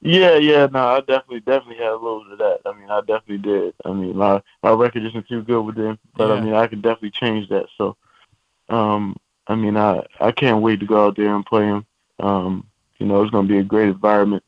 Yeah, 0.03 0.37
yeah, 0.37 0.67
no, 0.71 0.87
I 0.87 1.01
definitely, 1.01 1.41
definitely 1.41 1.77
had 1.77 1.93
a 1.93 1.97
little 1.97 2.23
bit 2.25 2.33
of 2.35 2.39
that. 2.39 2.61
I 2.65 2.73
mean, 2.79 2.89
I 2.91 3.01
definitely 3.01 3.39
did. 3.39 3.75
I 3.85 3.93
mean, 3.93 4.17
my 4.17 4.41
my 4.63 4.71
record 4.71 5.05
isn't 5.05 5.29
too 5.29 5.43
good 5.43 5.63
with 5.63 5.75
them, 5.77 5.99
but 6.17 6.29
Yeah. 6.29 6.35
I 6.35 6.41
mean, 6.41 6.55
I 6.55 6.67
could 6.69 6.83
definitely 6.83 7.11
change 7.11 7.49
that. 7.49 7.67
So, 7.77 7.97
um, 8.69 9.17
I 9.47 9.55
mean, 9.57 9.77
I 9.77 10.03
I 10.21 10.31
can't 10.33 10.63
wait 10.63 10.81
to 10.81 10.87
go 10.87 11.07
out 11.07 11.17
there 11.17 11.35
and 11.35 11.45
play 11.45 11.67
them. 11.67 11.85
Um, 12.19 12.67
you 12.99 13.07
know, 13.07 13.23
it's 13.23 13.31
gonna 13.31 13.49
be 13.49 13.59
a 13.59 13.63
great 13.65 13.89
environment. 13.89 14.45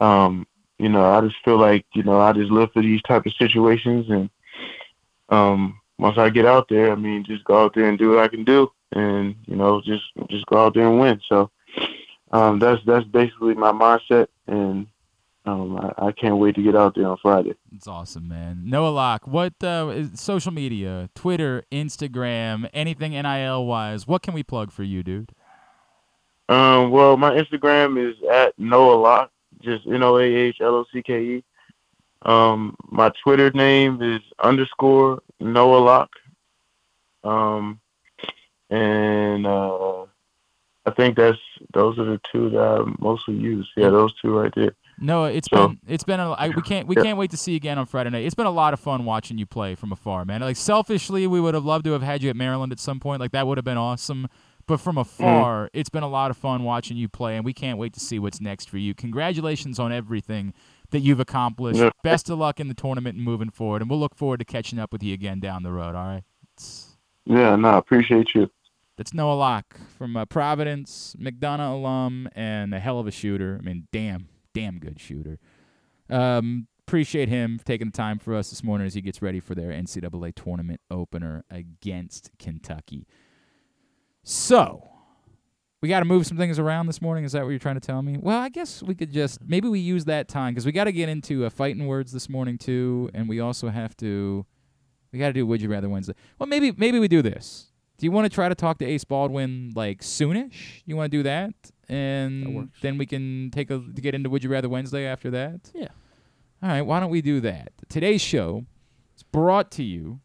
Um, 0.00 0.46
you 0.80 0.88
know, 0.88 1.04
I 1.04 1.20
just 1.20 1.36
feel 1.44 1.58
like 1.58 1.84
you 1.92 2.02
know 2.02 2.18
I 2.18 2.32
just 2.32 2.50
live 2.50 2.72
for 2.72 2.80
these 2.80 3.02
type 3.02 3.26
of 3.26 3.34
situations, 3.34 4.06
and 4.08 4.30
um, 5.28 5.78
once 5.98 6.16
I 6.16 6.30
get 6.30 6.46
out 6.46 6.68
there, 6.70 6.90
I 6.90 6.94
mean, 6.94 7.22
just 7.24 7.44
go 7.44 7.62
out 7.62 7.74
there 7.74 7.88
and 7.88 7.98
do 7.98 8.10
what 8.10 8.20
I 8.20 8.28
can 8.28 8.44
do, 8.44 8.72
and 8.92 9.34
you 9.46 9.56
know, 9.56 9.82
just 9.82 10.04
just 10.30 10.46
go 10.46 10.64
out 10.64 10.74
there 10.74 10.88
and 10.88 10.98
win. 10.98 11.20
So 11.28 11.50
um, 12.32 12.58
that's 12.58 12.82
that's 12.86 13.04
basically 13.04 13.54
my 13.54 13.72
mindset, 13.72 14.28
and 14.46 14.86
um, 15.44 15.76
I, 15.76 16.06
I 16.06 16.12
can't 16.12 16.38
wait 16.38 16.54
to 16.54 16.62
get 16.62 16.74
out 16.74 16.94
there 16.94 17.08
on 17.08 17.18
Friday. 17.18 17.54
It's 17.74 17.86
awesome, 17.86 18.26
man. 18.26 18.62
Noah 18.64 18.88
Locke, 18.88 19.26
what 19.26 19.62
uh, 19.62 20.14
social 20.14 20.52
media, 20.52 21.10
Twitter, 21.14 21.64
Instagram, 21.70 22.70
anything 22.72 23.12
NIL 23.12 23.66
wise? 23.66 24.06
What 24.06 24.22
can 24.22 24.32
we 24.32 24.42
plug 24.42 24.72
for 24.72 24.82
you, 24.82 25.02
dude? 25.02 25.32
Um, 26.48 26.90
well, 26.90 27.18
my 27.18 27.32
Instagram 27.32 28.10
is 28.10 28.16
at 28.32 28.58
Noah 28.58 28.96
Locke, 28.96 29.30
just 29.62 29.86
N 29.86 30.02
O 30.02 30.16
A 30.18 30.22
H 30.22 30.56
L 30.60 30.74
O 30.74 30.84
C 30.92 31.02
K 31.02 31.20
E. 31.20 31.44
Um, 32.22 32.76
my 32.90 33.10
Twitter 33.22 33.50
name 33.52 34.02
is 34.02 34.20
underscore 34.42 35.22
Noah 35.40 35.78
Locke. 35.78 36.16
Um, 37.24 37.80
and 38.68 39.46
uh, 39.46 40.02
I 40.86 40.90
think 40.96 41.16
that's 41.16 41.38
those 41.74 41.98
are 41.98 42.04
the 42.04 42.20
two 42.32 42.50
that 42.50 42.58
I 42.60 42.92
mostly 42.98 43.34
use. 43.34 43.68
Yeah, 43.76 43.90
those 43.90 44.12
two 44.20 44.36
right 44.38 44.52
there. 44.54 44.74
Noah, 44.98 45.32
it's 45.32 45.48
So- 45.50 45.68
been 45.68 45.80
it's 45.88 46.04
been 46.04 46.20
a, 46.20 46.32
I, 46.32 46.48
we 46.50 46.62
can't 46.62 46.86
we 46.86 46.94
Yeah. 46.96 47.02
can't 47.02 47.18
wait 47.18 47.30
to 47.30 47.36
see 47.36 47.52
you 47.52 47.56
again 47.56 47.78
on 47.78 47.86
Friday 47.86 48.10
night. 48.10 48.24
It's 48.24 48.34
been 48.34 48.46
a 48.46 48.50
lot 48.50 48.74
of 48.74 48.80
fun 48.80 49.04
watching 49.06 49.38
you 49.38 49.46
play 49.46 49.74
from 49.74 49.92
afar, 49.92 50.24
man. 50.24 50.40
Like 50.42 50.56
selfishly, 50.56 51.26
we 51.26 51.40
would 51.40 51.54
have 51.54 51.64
loved 51.64 51.84
to 51.86 51.92
have 51.92 52.02
had 52.02 52.22
you 52.22 52.28
at 52.30 52.36
Maryland 52.36 52.70
at 52.72 52.78
some 52.78 53.00
point. 53.00 53.20
Like 53.20 53.32
that 53.32 53.46
would 53.46 53.56
have 53.58 53.64
been 53.64 53.78
awesome. 53.78 54.28
But 54.70 54.80
from 54.80 54.98
afar, 54.98 55.68
it's 55.72 55.88
been 55.88 56.04
a 56.04 56.08
lot 56.08 56.30
of 56.30 56.36
fun 56.36 56.62
watching 56.62 56.96
you 56.96 57.08
play, 57.08 57.34
and 57.34 57.44
we 57.44 57.52
can't 57.52 57.76
wait 57.76 57.92
to 57.94 57.98
see 57.98 58.20
what's 58.20 58.40
next 58.40 58.70
for 58.70 58.78
you. 58.78 58.94
Congratulations 58.94 59.80
on 59.80 59.90
everything 59.90 60.54
that 60.90 61.00
you've 61.00 61.18
accomplished. 61.18 61.80
Yeah. 61.80 61.90
Best 62.04 62.30
of 62.30 62.38
luck 62.38 62.60
in 62.60 62.68
the 62.68 62.74
tournament 62.74 63.16
and 63.16 63.24
moving 63.24 63.50
forward, 63.50 63.82
and 63.82 63.90
we'll 63.90 63.98
look 63.98 64.14
forward 64.14 64.38
to 64.38 64.44
catching 64.44 64.78
up 64.78 64.92
with 64.92 65.02
you 65.02 65.12
again 65.12 65.40
down 65.40 65.64
the 65.64 65.72
road. 65.72 65.96
All 65.96 66.06
right. 66.06 66.22
Yeah, 67.24 67.56
no, 67.56 67.78
appreciate 67.78 68.32
you. 68.32 68.48
That's 68.96 69.12
Noah 69.12 69.34
Locke 69.34 69.76
from 69.98 70.16
uh, 70.16 70.24
Providence, 70.26 71.16
McDonogh 71.18 71.72
alum, 71.72 72.28
and 72.36 72.72
a 72.72 72.78
hell 72.78 73.00
of 73.00 73.08
a 73.08 73.10
shooter. 73.10 73.58
I 73.60 73.66
mean, 73.66 73.88
damn, 73.90 74.28
damn 74.54 74.78
good 74.78 75.00
shooter. 75.00 75.40
Um, 76.08 76.68
appreciate 76.86 77.28
him 77.28 77.60
taking 77.64 77.88
the 77.88 77.96
time 77.96 78.20
for 78.20 78.36
us 78.36 78.50
this 78.50 78.62
morning 78.62 78.86
as 78.86 78.94
he 78.94 79.00
gets 79.00 79.20
ready 79.20 79.40
for 79.40 79.56
their 79.56 79.72
NCAA 79.72 80.32
tournament 80.36 80.80
opener 80.92 81.44
against 81.50 82.30
Kentucky. 82.38 83.08
So, 84.22 84.90
we 85.82 85.88
got 85.88 86.00
to 86.00 86.04
move 86.04 86.26
some 86.26 86.36
things 86.36 86.58
around 86.58 86.86
this 86.86 87.00
morning. 87.00 87.24
Is 87.24 87.32
that 87.32 87.42
what 87.42 87.50
you're 87.50 87.58
trying 87.58 87.76
to 87.76 87.80
tell 87.80 88.02
me? 88.02 88.18
Well, 88.20 88.38
I 88.38 88.50
guess 88.50 88.82
we 88.82 88.94
could 88.94 89.10
just 89.12 89.38
maybe 89.46 89.68
we 89.68 89.80
use 89.80 90.04
that 90.04 90.28
time 90.28 90.52
because 90.52 90.66
we 90.66 90.72
got 90.72 90.84
to 90.84 90.92
get 90.92 91.08
into 91.08 91.46
uh, 91.46 91.50
fighting 91.50 91.86
words 91.86 92.12
this 92.12 92.28
morning 92.28 92.58
too, 92.58 93.10
and 93.14 93.28
we 93.28 93.40
also 93.40 93.68
have 93.68 93.96
to 93.98 94.44
we 95.12 95.18
got 95.18 95.28
to 95.28 95.32
do 95.32 95.46
Would 95.46 95.62
You 95.62 95.70
Rather 95.70 95.88
Wednesday. 95.88 96.14
Well, 96.38 96.46
maybe 96.46 96.72
maybe 96.76 96.98
we 96.98 97.08
do 97.08 97.22
this. 97.22 97.66
Do 97.96 98.06
you 98.06 98.12
want 98.12 98.26
to 98.26 98.34
try 98.34 98.48
to 98.48 98.54
talk 98.54 98.78
to 98.78 98.84
Ace 98.84 99.04
Baldwin 99.04 99.72
like 99.74 100.00
soonish? 100.00 100.82
You 100.84 100.96
want 100.96 101.10
to 101.10 101.16
do 101.18 101.22
that, 101.22 101.54
and 101.88 102.70
then 102.82 102.98
we 102.98 103.06
can 103.06 103.50
take 103.50 103.70
a 103.70 103.78
to 103.78 104.00
get 104.02 104.14
into 104.14 104.28
Would 104.28 104.44
You 104.44 104.50
Rather 104.50 104.68
Wednesday 104.68 105.06
after 105.06 105.30
that. 105.30 105.70
Yeah. 105.74 105.88
All 106.62 106.68
right. 106.68 106.82
Why 106.82 107.00
don't 107.00 107.10
we 107.10 107.22
do 107.22 107.40
that? 107.40 107.72
Today's 107.88 108.20
show 108.20 108.66
is 109.16 109.22
brought 109.22 109.70
to 109.72 109.82
you 109.82 110.20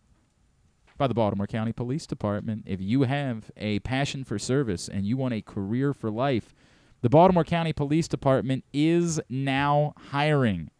by 0.97 1.07
the 1.07 1.13
Baltimore 1.13 1.47
County 1.47 1.73
Police 1.73 2.07
Department. 2.07 2.63
If 2.65 2.81
you 2.81 3.03
have 3.03 3.51
a 3.57 3.79
passion 3.79 4.23
for 4.23 4.39
service 4.39 4.87
and 4.87 5.05
you 5.05 5.17
want 5.17 5.33
a 5.33 5.41
career 5.41 5.93
for 5.93 6.09
life, 6.09 6.53
the 7.01 7.09
Baltimore 7.09 7.43
County 7.43 7.73
Police 7.73 8.07
Department 8.07 8.63
is 8.73 9.19
now 9.29 9.93
hiring. 10.11 10.71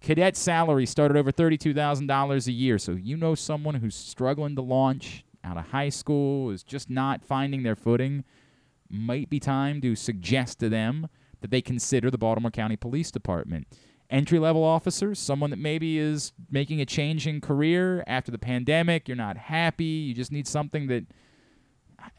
Cadet 0.00 0.36
salary 0.36 0.84
started 0.84 1.16
over 1.16 1.32
$32,000 1.32 2.46
a 2.46 2.52
year. 2.52 2.78
So 2.78 2.92
you 2.92 3.16
know 3.16 3.34
someone 3.34 3.76
who's 3.76 3.94
struggling 3.94 4.54
to 4.56 4.62
launch 4.62 5.24
out 5.42 5.56
of 5.56 5.68
high 5.68 5.88
school, 5.90 6.50
is 6.50 6.62
just 6.62 6.90
not 6.90 7.24
finding 7.24 7.62
their 7.62 7.76
footing, 7.76 8.24
might 8.90 9.30
be 9.30 9.40
time 9.40 9.80
to 9.80 9.94
suggest 9.94 10.58
to 10.60 10.68
them 10.68 11.08
that 11.40 11.50
they 11.50 11.60
consider 11.60 12.10
the 12.10 12.18
Baltimore 12.18 12.50
County 12.50 12.76
Police 12.76 13.10
Department. 13.10 13.66
Entry 14.10 14.38
level 14.38 14.62
officers, 14.62 15.18
someone 15.18 15.50
that 15.50 15.58
maybe 15.58 15.98
is 15.98 16.32
making 16.50 16.80
a 16.80 16.86
change 16.86 17.26
in 17.26 17.40
career 17.40 18.04
after 18.06 18.30
the 18.30 18.38
pandemic, 18.38 19.08
you're 19.08 19.16
not 19.16 19.36
happy, 19.36 19.84
you 19.84 20.14
just 20.14 20.30
need 20.30 20.46
something 20.46 20.86
that 20.88 21.06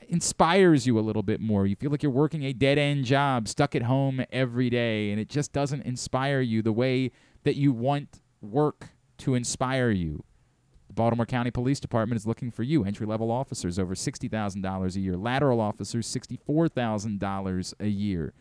inspires 0.08 0.88
you 0.88 0.98
a 0.98 1.02
little 1.02 1.24
bit 1.24 1.40
more. 1.40 1.66
You 1.66 1.76
feel 1.76 1.92
like 1.92 2.04
you're 2.04 2.12
working 2.12 2.44
a 2.44 2.54
dead 2.54 2.78
end 2.78 3.06
job, 3.06 3.48
stuck 3.48 3.76
at 3.76 3.84
home 3.84 4.24
every 4.32 4.70
day, 4.70 5.12
and 5.12 5.20
it 5.20 5.30
just 5.30 5.54
doesn't 5.54 5.84
inspire 5.84 6.42
you 6.42 6.62
the 6.62 6.74
way 6.74 7.12
that 7.44 7.56
you 7.56 7.72
want 7.72 8.22
work 8.42 8.90
to 9.20 9.36
inspire 9.36 9.92
you. 9.92 10.24
The 10.88 10.94
Baltimore 10.94 11.26
County 11.26 11.52
Police 11.52 11.80
Department 11.80 12.20
is 12.20 12.28
looking 12.28 12.52
for 12.52 12.64
you. 12.64 12.84
Entry 12.84 13.06
level 13.06 13.32
officers 13.32 13.80
over 13.80 13.96
$60,000 13.96 14.96
a 14.96 15.00
year, 15.00 15.18
lateral 15.18 15.62
officers 15.62 16.08
$64,000 16.08 17.74
a 17.80 17.88
year. 17.88 18.34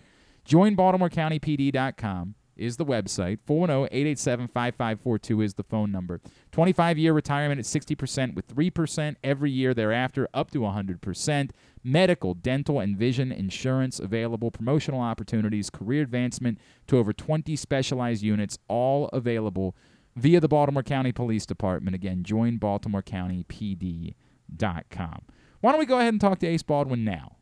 Join 0.45 0.76
BaltimoreCountyPD.com 0.76 2.34
is 2.57 2.76
the 2.76 2.84
website. 2.84 3.38
410-887-5542 3.46 5.44
is 5.44 5.55
the 5.55 5.62
phone 5.62 5.90
number. 5.90 6.20
25-year 6.52 7.12
retirement 7.12 7.59
at 7.59 7.64
60% 7.64 8.34
with 8.34 8.48
3% 8.48 9.16
every 9.22 9.50
year 9.50 9.74
thereafter 9.74 10.28
up 10.32 10.50
to 10.50 10.61
100%. 10.61 11.50
Medical, 11.82 12.34
dental, 12.34 12.80
and 12.80 12.96
vision 12.96 13.30
insurance 13.30 13.98
available. 13.98 14.50
Promotional 14.50 15.00
opportunities, 15.00 15.70
career 15.70 16.02
advancement 16.02 16.59
to 16.86 16.98
over 16.98 17.12
20 17.12 17.57
specialized 17.57 18.22
units, 18.22 18.59
all 18.68 19.09
available 19.09 19.76
via 20.16 20.40
the 20.40 20.48
Baltimore 20.48 20.82
County 20.82 21.12
Police 21.12 21.44
Department. 21.44 21.94
Again, 21.94 22.22
join 22.22 22.59
BaltimoreCountyPD.com. 22.59 25.22
Why 25.61 25.70
don't 25.70 25.80
we 25.80 25.86
go 25.86 25.98
ahead 25.98 26.14
and 26.14 26.20
talk 26.20 26.38
to 26.40 26.46
Ace 26.46 26.62
Baldwin 26.62 27.05
now? 27.05 27.36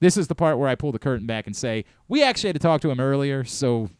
This 0.00 0.16
is 0.16 0.28
the 0.28 0.34
part 0.34 0.58
where 0.58 0.68
I 0.68 0.74
pull 0.74 0.92
the 0.92 0.98
curtain 0.98 1.26
back 1.26 1.46
and 1.46 1.54
say, 1.54 1.84
we 2.08 2.22
actually 2.22 2.48
had 2.48 2.56
to 2.56 2.60
talk 2.60 2.80
to 2.80 2.90
him 2.90 2.98
earlier, 2.98 3.44
so 3.44 3.90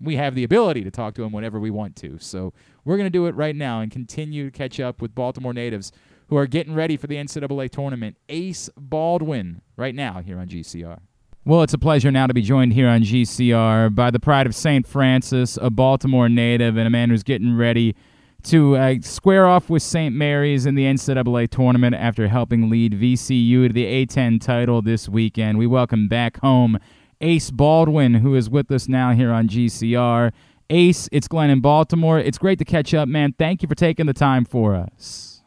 we 0.00 0.16
have 0.16 0.34
the 0.34 0.44
ability 0.44 0.84
to 0.84 0.90
talk 0.90 1.14
to 1.14 1.22
him 1.22 1.32
whenever 1.32 1.58
we 1.58 1.70
want 1.70 1.96
to. 1.96 2.18
So 2.18 2.52
we're 2.84 2.96
going 2.96 3.06
to 3.06 3.10
do 3.10 3.26
it 3.26 3.34
right 3.34 3.56
now 3.56 3.80
and 3.80 3.90
continue 3.90 4.50
to 4.50 4.50
catch 4.50 4.80
up 4.80 5.02
with 5.02 5.14
Baltimore 5.14 5.52
natives 5.52 5.92
who 6.28 6.36
are 6.36 6.46
getting 6.46 6.74
ready 6.74 6.96
for 6.96 7.06
the 7.06 7.16
NCAA 7.16 7.70
tournament. 7.70 8.16
Ace 8.28 8.70
Baldwin 8.76 9.62
right 9.76 9.94
now 9.94 10.20
here 10.20 10.38
on 10.38 10.48
GCR. 10.48 11.00
Well, 11.44 11.62
it's 11.62 11.72
a 11.72 11.78
pleasure 11.78 12.10
now 12.10 12.26
to 12.26 12.34
be 12.34 12.42
joined 12.42 12.74
here 12.74 12.88
on 12.88 13.02
GCR 13.02 13.94
by 13.94 14.10
the 14.10 14.20
pride 14.20 14.46
of 14.46 14.54
St. 14.54 14.86
Frances, 14.86 15.58
a 15.62 15.70
Baltimore 15.70 16.28
native, 16.28 16.76
and 16.76 16.86
a 16.86 16.90
man 16.90 17.08
who's 17.08 17.22
getting 17.22 17.56
ready 17.56 17.96
to 18.42 18.76
uh, 18.76 18.94
square 19.00 19.46
off 19.46 19.70
with 19.70 19.82
St. 19.82 20.14
Mary's 20.14 20.66
in 20.66 20.74
the 20.74 20.84
NCAA 20.84 21.48
tournament 21.48 21.94
after 21.94 22.28
helping 22.28 22.70
lead 22.70 22.92
VCU 22.92 23.66
to 23.66 23.72
the 23.72 24.06
A10 24.06 24.40
title 24.40 24.82
this 24.82 25.08
weekend. 25.08 25.58
We 25.58 25.66
welcome 25.66 26.06
back 26.06 26.38
home 26.40 26.78
Ace 27.20 27.50
Baldwin, 27.50 28.14
who 28.14 28.34
is 28.34 28.48
with 28.48 28.70
us 28.70 28.88
now 28.88 29.12
here 29.12 29.32
on 29.32 29.48
GCR. 29.48 30.32
Ace, 30.70 31.08
it's 31.10 31.28
Glenn 31.28 31.50
in 31.50 31.60
Baltimore. 31.60 32.18
It's 32.18 32.38
great 32.38 32.58
to 32.58 32.64
catch 32.64 32.94
up, 32.94 33.08
man. 33.08 33.34
Thank 33.38 33.62
you 33.62 33.68
for 33.68 33.74
taking 33.74 34.06
the 34.06 34.12
time 34.12 34.44
for 34.44 34.74
us. 34.74 35.42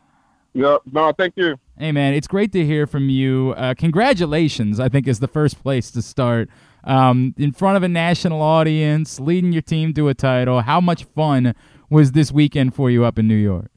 Yeah, 0.54 0.78
no, 0.92 1.14
thank 1.14 1.34
you. 1.38 1.58
Hey, 1.78 1.92
man, 1.92 2.14
it's 2.14 2.28
great 2.28 2.52
to 2.54 2.66
hear 2.66 2.86
from 2.86 3.10
you. 3.10 3.54
Uh, 3.56 3.74
congratulations, 3.74 4.80
I 4.80 4.90
think, 4.90 5.08
is 5.08 5.20
the 5.20 5.28
first 5.28 5.62
place 5.62 5.92
to 5.92 6.02
start. 6.02 6.50
Um, 6.84 7.36
in 7.38 7.52
front 7.52 7.78
of 7.78 7.84
a 7.84 7.88
national 7.88 8.42
audience, 8.42 9.20
leading 9.20 9.54
your 9.54 9.62
team 9.62 9.94
to 9.94 10.10
a 10.10 10.14
title. 10.14 10.62
How 10.62 10.82
much 10.82 11.06
fun 11.06 11.54
was 11.90 12.12
this 12.12 12.32
weekend 12.32 12.76
for 12.76 12.90
you 12.90 13.06
up 13.06 13.18
in 13.18 13.28
New 13.28 13.36
York? 13.36 13.72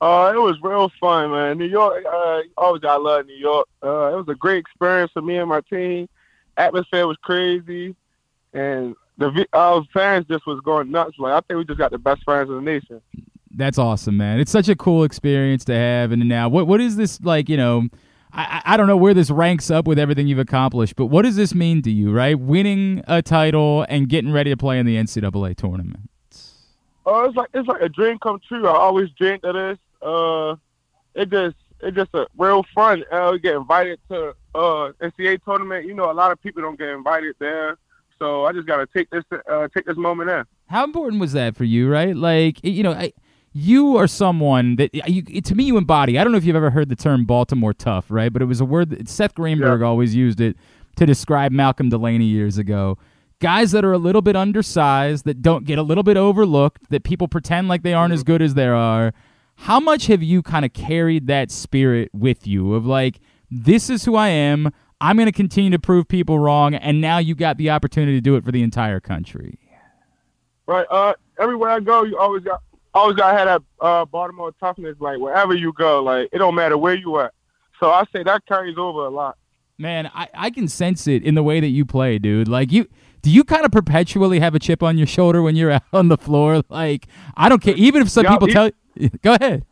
Uh, 0.00 0.32
it 0.34 0.38
was 0.38 0.56
real 0.62 0.90
fun, 1.00 1.30
man. 1.30 1.58
New 1.58 1.66
York, 1.66 2.04
uh, 2.04 2.40
always 2.56 2.82
I 2.84 2.96
love 2.96 3.26
New 3.26 3.34
York. 3.34 3.66
Uh, 3.82 4.12
it 4.12 4.16
was 4.16 4.26
a 4.28 4.34
great 4.34 4.58
experience 4.58 5.10
for 5.12 5.22
me 5.22 5.38
and 5.38 5.48
my 5.48 5.60
team. 5.62 6.08
Atmosphere 6.58 7.06
was 7.06 7.16
crazy, 7.22 7.94
and 8.52 8.94
the 9.16 9.46
uh, 9.52 9.80
fans 9.92 10.26
just 10.28 10.46
was 10.46 10.60
going 10.60 10.90
nuts. 10.90 11.16
Like 11.18 11.32
I 11.32 11.40
think 11.46 11.58
we 11.58 11.64
just 11.64 11.78
got 11.78 11.90
the 11.90 11.98
best 11.98 12.22
fans 12.24 12.48
in 12.48 12.56
the 12.56 12.62
nation. 12.62 13.00
That's 13.50 13.78
awesome, 13.78 14.16
man. 14.16 14.38
It's 14.38 14.52
such 14.52 14.68
a 14.68 14.76
cool 14.76 15.04
experience 15.04 15.64
to 15.66 15.74
have. 15.74 16.12
And 16.12 16.28
now, 16.28 16.48
what 16.48 16.66
what 16.66 16.80
is 16.80 16.96
this 16.96 17.20
like? 17.22 17.48
You 17.48 17.56
know, 17.56 17.88
I 18.32 18.62
I 18.64 18.76
don't 18.76 18.86
know 18.86 18.96
where 18.96 19.14
this 19.14 19.30
ranks 19.30 19.70
up 19.70 19.86
with 19.86 19.98
everything 19.98 20.28
you've 20.28 20.38
accomplished, 20.38 20.96
but 20.96 21.06
what 21.06 21.22
does 21.22 21.36
this 21.36 21.54
mean 21.54 21.82
to 21.82 21.90
you? 21.90 22.12
Right, 22.12 22.38
winning 22.38 23.02
a 23.08 23.22
title 23.22 23.86
and 23.88 24.08
getting 24.08 24.32
ready 24.32 24.50
to 24.50 24.56
play 24.56 24.78
in 24.78 24.86
the 24.86 24.96
NCAA 24.96 25.56
tournament. 25.56 26.10
Oh, 27.06 27.24
it's 27.24 27.36
like 27.36 27.48
it's 27.54 27.66
like 27.66 27.80
a 27.80 27.88
dream 27.88 28.18
come 28.18 28.40
true. 28.46 28.66
I 28.66 28.76
always 28.76 29.08
dreamed 29.10 29.44
of 29.44 29.54
this. 29.54 29.78
Uh, 30.02 30.56
it 31.14 31.30
just 31.30 31.56
it's 31.80 31.96
just 31.96 32.10
a 32.14 32.26
real 32.36 32.64
fun. 32.74 33.04
Uh, 33.12 33.30
we 33.32 33.38
get 33.38 33.54
invited 33.54 33.98
to 34.10 34.34
uh 34.54 34.92
NCAA 35.00 35.42
tournament. 35.44 35.86
You 35.86 35.94
know, 35.94 36.10
a 36.10 36.12
lot 36.12 36.32
of 36.32 36.40
people 36.42 36.62
don't 36.62 36.78
get 36.78 36.88
invited 36.88 37.36
there, 37.38 37.78
so 38.18 38.44
I 38.44 38.52
just 38.52 38.66
gotta 38.66 38.86
take 38.86 39.10
this 39.10 39.24
uh, 39.50 39.68
take 39.74 39.84
this 39.86 39.96
moment 39.96 40.30
in. 40.30 40.44
How 40.68 40.84
important 40.84 41.20
was 41.20 41.32
that 41.32 41.56
for 41.56 41.64
you? 41.64 41.90
Right, 41.90 42.14
like 42.16 42.62
you 42.64 42.82
know, 42.82 42.92
I, 42.92 43.12
you 43.52 43.96
are 43.96 44.06
someone 44.06 44.76
that 44.76 44.94
you, 45.08 45.22
to 45.40 45.54
me 45.54 45.64
you 45.64 45.76
embody. 45.76 46.18
I 46.18 46.24
don't 46.24 46.32
know 46.32 46.38
if 46.38 46.44
you've 46.44 46.56
ever 46.56 46.70
heard 46.70 46.88
the 46.88 46.96
term 46.96 47.24
Baltimore 47.24 47.72
tough, 47.72 48.06
right? 48.10 48.32
But 48.32 48.42
it 48.42 48.46
was 48.46 48.60
a 48.60 48.64
word 48.64 48.90
that 48.90 49.08
Seth 49.08 49.34
Greenberg 49.34 49.80
Yeah. 49.80 49.86
always 49.86 50.14
used 50.14 50.40
it 50.40 50.56
to 50.96 51.06
describe 51.06 51.52
Malcolm 51.52 51.88
Delaney 51.88 52.24
years 52.26 52.58
ago. 52.58 52.98
Guys 53.40 53.70
that 53.70 53.84
are 53.84 53.92
a 53.92 53.98
little 53.98 54.20
bit 54.20 54.34
undersized, 54.34 55.24
that 55.24 55.42
don't 55.42 55.64
get 55.64 55.78
a 55.78 55.82
little 55.82 56.02
bit 56.02 56.16
overlooked, 56.16 56.90
that 56.90 57.04
people 57.04 57.28
pretend 57.28 57.68
like 57.68 57.82
they 57.84 57.94
aren't 57.94 58.12
as 58.12 58.24
good 58.24 58.42
as 58.42 58.54
they 58.54 58.66
are. 58.66 59.12
How 59.62 59.80
much 59.80 60.06
have 60.06 60.22
you 60.22 60.40
kind 60.40 60.64
of 60.64 60.72
carried 60.72 61.26
that 61.26 61.50
spirit 61.50 62.10
with 62.12 62.46
you 62.46 62.74
of 62.74 62.86
like, 62.86 63.18
this 63.50 63.90
is 63.90 64.04
who 64.04 64.14
I 64.14 64.28
am. 64.28 64.70
I'm 65.00 65.16
going 65.16 65.26
to 65.26 65.32
continue 65.32 65.70
to 65.72 65.78
prove 65.78 66.08
people 66.08 66.38
wrong, 66.38 66.74
and 66.74 67.00
now 67.00 67.18
you 67.18 67.34
got 67.34 67.56
the 67.56 67.70
opportunity 67.70 68.16
to 68.16 68.20
do 68.20 68.36
it 68.36 68.44
for 68.44 68.52
the 68.52 68.62
entire 68.62 69.00
country. 69.00 69.58
Right. 70.66 70.86
Uh, 70.90 71.14
everywhere 71.38 71.70
I 71.70 71.80
go, 71.80 72.04
you 72.04 72.18
always 72.18 72.44
got 72.44 72.62
always 72.94 73.16
got 73.16 73.32
to 73.32 73.38
have 73.38 73.46
that 73.46 73.84
uh, 73.84 74.04
Baltimore 74.04 74.52
toughness. 74.60 74.96
Like 75.00 75.18
wherever 75.18 75.54
you 75.54 75.72
go, 75.72 76.02
like 76.02 76.28
it 76.32 76.38
don't 76.38 76.54
matter 76.54 76.78
where 76.78 76.94
you 76.94 77.18
at. 77.20 77.32
So 77.80 77.90
I 77.90 78.04
say 78.12 78.22
that 78.22 78.46
carries 78.46 78.78
over 78.78 79.06
a 79.06 79.10
lot. 79.10 79.38
Man, 79.76 80.10
I, 80.14 80.28
I 80.34 80.50
can 80.50 80.68
sense 80.68 81.06
it 81.06 81.22
in 81.22 81.34
the 81.34 81.42
way 81.42 81.60
that 81.60 81.68
you 81.68 81.84
play, 81.84 82.18
dude. 82.18 82.48
Like 82.48 82.72
you 82.72 82.86
do 83.22 83.30
you 83.30 83.44
kind 83.44 83.64
of 83.64 83.72
perpetually 83.72 84.40
have 84.40 84.54
a 84.54 84.58
chip 84.58 84.82
on 84.82 84.98
your 84.98 85.06
shoulder 85.06 85.42
when 85.42 85.56
you're 85.56 85.70
out 85.72 85.82
on 85.92 86.08
the 86.08 86.18
floor? 86.18 86.62
Like 86.68 87.06
I 87.36 87.48
don't 87.48 87.60
care 87.60 87.74
even 87.76 88.02
if 88.02 88.08
some 88.08 88.26
people 88.26 88.48
tell 88.48 88.70
Go 89.22 89.34
ahead. 89.34 89.64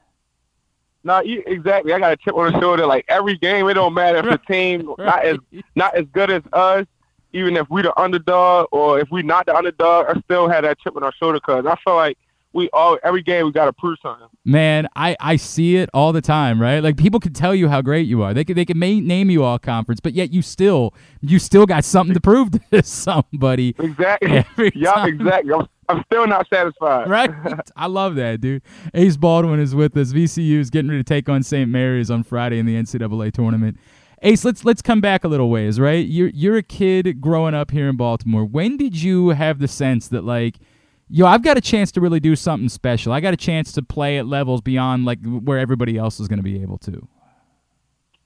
No, 1.04 1.22
e- 1.22 1.42
exactly. 1.46 1.92
I 1.92 1.98
got 2.00 2.12
a 2.12 2.16
chip 2.16 2.34
on 2.34 2.52
the 2.52 2.60
shoulder. 2.60 2.84
Like 2.86 3.04
every 3.08 3.36
game, 3.36 3.68
it 3.68 3.74
don't 3.74 3.94
matter 3.94 4.18
if 4.18 4.24
the 4.24 4.38
team 4.52 4.92
not 4.98 5.24
as 5.24 5.38
not 5.74 5.94
as 5.94 6.04
good 6.12 6.30
as 6.30 6.42
us. 6.52 6.86
Even 7.32 7.56
if 7.56 7.68
we 7.68 7.82
the 7.82 7.98
underdog 8.00 8.68
or 8.72 8.98
if 8.98 9.08
we 9.10 9.22
not 9.22 9.46
the 9.46 9.54
underdog, 9.54 10.06
I 10.08 10.18
still 10.20 10.48
had 10.48 10.64
that 10.64 10.78
chip 10.80 10.96
on 10.96 11.02
our 11.02 11.12
shoulder 11.12 11.38
because 11.38 11.66
I 11.66 11.76
feel 11.84 11.94
like 11.94 12.16
we 12.52 12.70
all 12.72 12.98
every 13.04 13.22
game 13.22 13.46
we 13.46 13.52
got 13.52 13.66
to 13.66 13.72
prove 13.72 13.98
something. 14.02 14.26
Man, 14.44 14.88
I, 14.96 15.16
I 15.20 15.36
see 15.36 15.76
it 15.76 15.90
all 15.92 16.12
the 16.12 16.22
time, 16.22 16.60
right? 16.60 16.82
Like 16.82 16.96
people 16.96 17.20
can 17.20 17.34
tell 17.34 17.54
you 17.54 17.68
how 17.68 17.82
great 17.82 18.06
you 18.06 18.22
are. 18.22 18.32
They 18.34 18.44
can 18.44 18.56
they 18.56 18.64
can 18.64 18.78
ma- 18.78 18.86
name 18.86 19.30
you 19.30 19.44
all 19.44 19.58
conference, 19.58 20.00
but 20.00 20.14
yet 20.14 20.32
you 20.32 20.42
still 20.42 20.94
you 21.20 21.38
still 21.38 21.66
got 21.66 21.84
something 21.84 22.14
to 22.14 22.20
prove 22.20 22.50
to 22.72 22.82
somebody. 22.82 23.76
Exactly. 23.78 24.72
Yeah, 24.74 25.06
exactly. 25.06 25.52
I'm, 25.52 25.68
I'm 25.88 26.02
still 26.06 26.26
not 26.26 26.48
satisfied. 26.48 27.08
right? 27.08 27.30
I 27.76 27.86
love 27.86 28.14
that, 28.16 28.40
dude. 28.40 28.62
Ace 28.94 29.16
Baldwin 29.16 29.60
is 29.60 29.74
with 29.74 29.96
us. 29.96 30.12
VCU 30.12 30.58
is 30.58 30.70
getting 30.70 30.90
ready 30.90 31.02
to 31.02 31.08
take 31.08 31.28
on 31.28 31.42
St. 31.42 31.70
Mary's 31.70 32.10
on 32.10 32.22
Friday 32.22 32.58
in 32.58 32.66
the 32.66 32.74
NCAA 32.74 33.32
tournament. 33.32 33.78
Ace, 34.22 34.44
let's 34.44 34.64
let's 34.64 34.80
come 34.82 35.00
back 35.00 35.24
a 35.24 35.28
little 35.28 35.50
ways, 35.50 35.78
right? 35.78 36.06
You're 36.06 36.28
you're 36.28 36.56
a 36.56 36.62
kid 36.62 37.20
growing 37.20 37.54
up 37.54 37.70
here 37.70 37.88
in 37.88 37.96
Baltimore. 37.96 38.44
When 38.44 38.76
did 38.76 39.00
you 39.00 39.30
have 39.30 39.58
the 39.58 39.68
sense 39.68 40.08
that 40.08 40.24
like, 40.24 40.56
yo, 41.08 41.26
I've 41.26 41.42
got 41.42 41.58
a 41.58 41.60
chance 41.60 41.92
to 41.92 42.00
really 42.00 42.18
do 42.18 42.34
something 42.34 42.68
special. 42.70 43.12
I 43.12 43.20
got 43.20 43.34
a 43.34 43.36
chance 43.36 43.72
to 43.72 43.82
play 43.82 44.18
at 44.18 44.26
levels 44.26 44.62
beyond 44.62 45.04
like 45.04 45.18
where 45.24 45.58
everybody 45.58 45.98
else 45.98 46.18
is 46.18 46.28
going 46.28 46.38
to 46.38 46.42
be 46.42 46.62
able 46.62 46.78
to. 46.78 47.06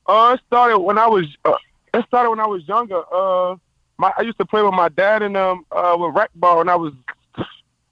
Uh, 0.07 0.35
it 0.35 0.41
started 0.47 0.79
when 0.79 0.97
I 0.97 1.09
was. 1.09 1.27
Uh, 1.45 1.55
it 1.93 2.05
started 2.07 2.31
when 2.31 2.41
I 2.41 2.47
was 2.47 2.67
younger. 2.69 3.03
Uh, 3.13 3.57
my 3.99 4.13
I 4.17 4.23
used 4.23 4.39
to 4.39 4.45
play 4.47 4.63
with 4.63 4.73
my 4.75 4.89
dad 4.89 5.23
and 5.23 5.37
um 5.37 5.67
uh 5.73 5.97
with 5.99 6.15
rec 6.15 6.31
ball, 6.35 6.61
and 6.61 6.71
I 6.71 6.77
was 6.77 6.93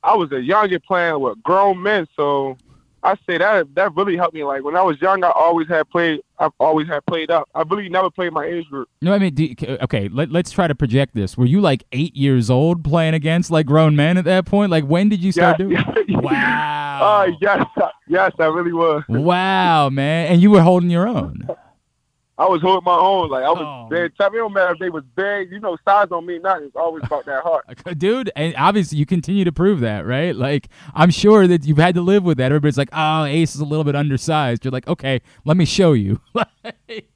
I 0.09 0.14
was 0.14 0.30
a 0.32 0.36
youngin 0.36 0.82
playing 0.84 1.20
with 1.20 1.42
grown 1.42 1.82
men. 1.82 2.06
So 2.16 2.56
I 3.02 3.14
say 3.26 3.38
that 3.38 3.74
that 3.74 3.94
really 3.94 4.16
helped 4.16 4.34
me. 4.34 4.42
Like 4.44 4.64
when 4.64 4.74
I 4.76 4.82
was 4.82 5.00
young, 5.00 5.22
I 5.22 5.30
always 5.34 5.68
had 5.68 5.88
played. 5.90 6.20
I've 6.40 6.52
always 6.61 6.86
had 6.88 7.04
played 7.06 7.30
up. 7.30 7.48
I 7.54 7.62
really 7.62 7.88
never 7.88 8.11
played 8.11 8.32
my 8.32 8.44
age 8.44 8.66
group. 8.68 8.88
No, 9.02 9.12
I 9.12 9.18
mean, 9.18 9.34
you- 9.36 9.54
okay, 9.82 10.09
let, 10.09 10.30
let's 10.30 10.50
try 10.50 10.66
to 10.68 10.74
project 10.74 11.14
this. 11.14 11.36
Were 11.36 11.46
you 11.46 11.61
like 11.61 11.84
eight 11.92 12.14
years 12.16 12.48
old 12.48 12.84
playing 12.84 13.14
against 13.14 13.50
like 13.50 13.66
grown 13.66 13.94
men 13.96 14.16
at 14.16 14.24
that 14.24 14.46
point? 14.46 14.70
Like, 14.70 14.84
when 14.84 15.09
did 15.09 15.20
you 15.22 15.32
start 15.32 15.59
doing? 15.59 15.76
Wow. 16.09 16.74
Uh, 16.98 17.30
yes, 17.40 17.64
yes, 18.09 18.32
I 18.40 18.46
really 18.46 18.72
was. 18.72 19.04
Wow, 19.09 19.88
man. 19.88 20.32
And 20.32 20.42
you 20.42 20.50
were 20.50 20.62
holding 20.62 20.90
your 20.90 21.06
own. 21.06 21.46
I 22.39 22.47
was 22.47 22.62
holding 22.62 22.84
my 22.84 22.97
own. 22.97 23.30
Like 23.30 23.45
I 23.45 23.51
was 23.51 23.62
Oh. 23.66 23.89
big. 23.91 24.12
It 24.12 24.16
don't 24.16 24.53
matter 24.53 24.72
if 24.72 24.78
they 24.78 24.91
was 24.91 25.03
big. 25.16 25.51
You 25.51 25.59
know, 25.59 25.76
size 25.84 26.09
don't 26.09 26.24
mean 26.24 26.43
nothing. 26.43 26.66
It's 26.66 26.76
always 26.76 27.03
about 27.05 27.26
that 27.26 27.43
heart. 27.43 27.64
Dude, 27.99 28.30
and 28.36 28.55
obviously 28.57 28.97
you 28.99 29.07
continue 29.07 29.45
to 29.45 29.51
prove 29.51 29.80
that, 29.80 30.07
right? 30.07 30.34
Like, 30.36 30.68
I'm 30.95 31.11
sure 31.11 31.49
that 31.49 31.64
you've 31.66 31.78
had 31.78 31.97
to 31.97 32.01
live 32.01 32.22
with 32.22 32.39
that. 32.39 32.47
Everybody's 32.47 32.78
like, 32.78 32.91
oh, 32.93 33.24
Ace 33.24 33.57
is 33.57 33.61
a 33.61 33.64
little 33.64 33.82
bit 33.84 33.97
undersized. 33.97 34.64
You're 34.64 34.70
like, 34.72 34.86
okay, 34.86 35.20
let 35.45 35.57
me 35.57 35.64
show 35.64 35.93
you. 35.95 36.20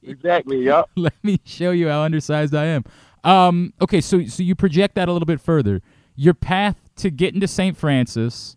Exactly. 0.03 0.65
Yup. 0.65 0.91
let 0.97 1.15
me 1.23 1.41
show 1.45 1.71
you 1.71 1.89
how 1.89 2.03
undersized 2.03 2.55
I 2.55 2.67
am. 2.67 2.85
Um, 3.25 3.73
okay, 3.81 4.01
so 4.01 4.25
so 4.27 4.43
you 4.43 4.55
project 4.55 4.95
that 4.97 5.09
a 5.09 5.13
little 5.13 5.27
bit 5.27 5.41
further. 5.41 5.81
Your 6.17 6.35
path 6.35 6.77
to 6.97 7.11
getting 7.11 7.41
to 7.41 7.49
St. 7.49 7.77
Frances 7.77 8.57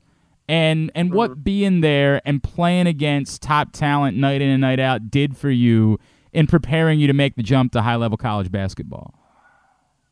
and 0.49 0.91
and 0.95 1.13
what 1.13 1.43
being 1.43 1.82
there 1.82 2.22
and 2.26 2.41
playing 2.43 2.88
against 2.88 3.41
top 3.41 3.72
talent 3.72 4.18
night 4.18 4.41
in 4.41 4.49
and 4.49 4.61
night 4.61 4.80
out 4.80 5.09
did 5.11 5.38
for 5.38 5.49
you 5.49 5.99
in 6.36 6.47
preparing 6.47 6.99
you 6.99 7.07
to 7.07 7.13
make 7.13 7.36
the 7.36 7.43
jump 7.43 7.71
to 7.71 7.81
high 7.81 7.95
level 7.95 8.17
college 8.17 8.51
basketball. 8.51 9.13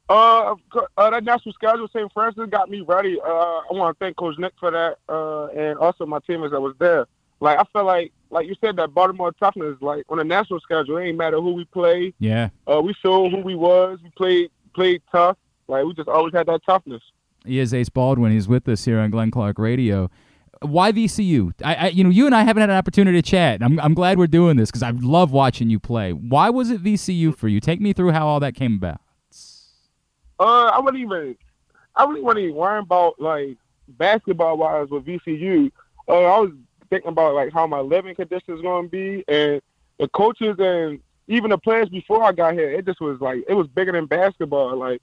Uh, 0.09 0.55
uh, 0.97 1.09
that 1.09 1.23
national 1.23 1.53
schedule, 1.53 1.87
St. 1.87 2.11
Frances, 2.13 2.47
got 2.49 2.69
me 2.69 2.81
ready. 2.81 3.19
Uh, 3.19 3.27
I 3.27 3.67
want 3.71 3.97
to 3.97 4.03
thank 4.03 4.15
Coach 4.15 4.37
Nick 4.37 4.53
for 4.59 4.71
that, 4.71 4.97
uh, 5.09 5.47
and 5.47 5.77
also 5.79 6.05
my 6.05 6.19
teammates 6.25 6.51
that 6.51 6.61
was 6.61 6.75
there. 6.79 7.05
Like 7.39 7.59
I 7.59 7.63
feel 7.73 7.83
like, 7.83 8.13
like 8.29 8.47
you 8.47 8.55
said, 8.63 8.77
that 8.77 8.93
Baltimore 8.93 9.33
toughness. 9.33 9.75
Like 9.81 10.05
on 10.07 10.17
the 10.17 10.23
national 10.23 10.61
schedule, 10.61 10.97
it 10.97 11.05
ain't 11.05 11.17
matter 11.17 11.41
who 11.41 11.53
we 11.53 11.65
play. 11.65 12.13
Yeah. 12.19 12.49
Uh, 12.69 12.81
we 12.81 12.93
showed 13.01 13.31
who 13.31 13.39
we 13.39 13.55
was. 13.55 13.99
We 14.03 14.11
played 14.11 14.51
played 14.73 15.01
tough. 15.11 15.37
Like 15.67 15.83
we 15.83 15.93
just 15.93 16.07
always 16.07 16.33
had 16.33 16.47
that 16.47 16.61
toughness. 16.65 17.01
He 17.45 17.59
is 17.59 17.73
Ace 17.73 17.89
Baldwin. 17.89 18.31
He's 18.31 18.47
with 18.47 18.67
us 18.69 18.85
here 18.85 18.99
on 18.99 19.09
Glenn 19.11 19.31
Clark 19.31 19.59
Radio. 19.59 20.09
Why 20.63 20.91
VCU? 20.91 21.53
I, 21.63 21.75
I, 21.75 21.87
you 21.87 22.03
know, 22.03 22.09
you 22.09 22.25
and 22.25 22.33
I 22.33 22.43
haven't 22.43 22.61
had 22.61 22.69
an 22.69 22.75
opportunity 22.75 23.21
to 23.21 23.27
chat. 23.27 23.61
I'm, 23.61 23.79
I'm 23.79 23.93
glad 23.93 24.17
we're 24.17 24.27
doing 24.27 24.57
this 24.57 24.69
because 24.69 24.83
I 24.83 24.91
love 24.91 25.31
watching 25.31 25.69
you 25.69 25.79
play. 25.79 26.11
Why 26.11 26.49
was 26.49 26.69
it 26.69 26.83
VCU 26.83 27.35
for 27.35 27.47
you? 27.47 27.59
Take 27.59 27.81
me 27.81 27.93
through 27.93 28.11
how 28.11 28.27
all 28.27 28.39
that 28.39 28.55
came 28.55 28.75
about. 28.75 29.01
Uh, 30.39 30.65
I 30.67 30.79
wouldn't 30.79 31.01
even, 31.01 31.35
I 31.95 32.05
really 32.05 32.21
wasn't 32.21 32.45
even 32.45 32.55
worrying 32.55 32.83
about 32.83 33.19
like 33.19 33.57
basketball 33.87 34.57
wise 34.57 34.89
with 34.89 35.05
VCU. 35.05 35.71
Uh, 36.07 36.11
I 36.11 36.39
was 36.39 36.51
thinking 36.89 37.09
about 37.09 37.35
like 37.35 37.53
how 37.53 37.67
my 37.67 37.79
living 37.79 38.15
conditions 38.15 38.61
going 38.61 38.85
to 38.85 38.89
be, 38.89 39.23
and 39.27 39.61
the 39.99 40.07
coaches 40.09 40.55
and 40.59 40.99
even 41.27 41.49
the 41.49 41.57
players 41.57 41.89
before 41.89 42.23
I 42.23 42.31
got 42.31 42.53
here. 42.53 42.71
It 42.71 42.85
just 42.85 43.01
was 43.01 43.21
like 43.21 43.43
it 43.47 43.53
was 43.53 43.67
bigger 43.67 43.91
than 43.91 44.05
basketball. 44.05 44.77
Like, 44.77 45.01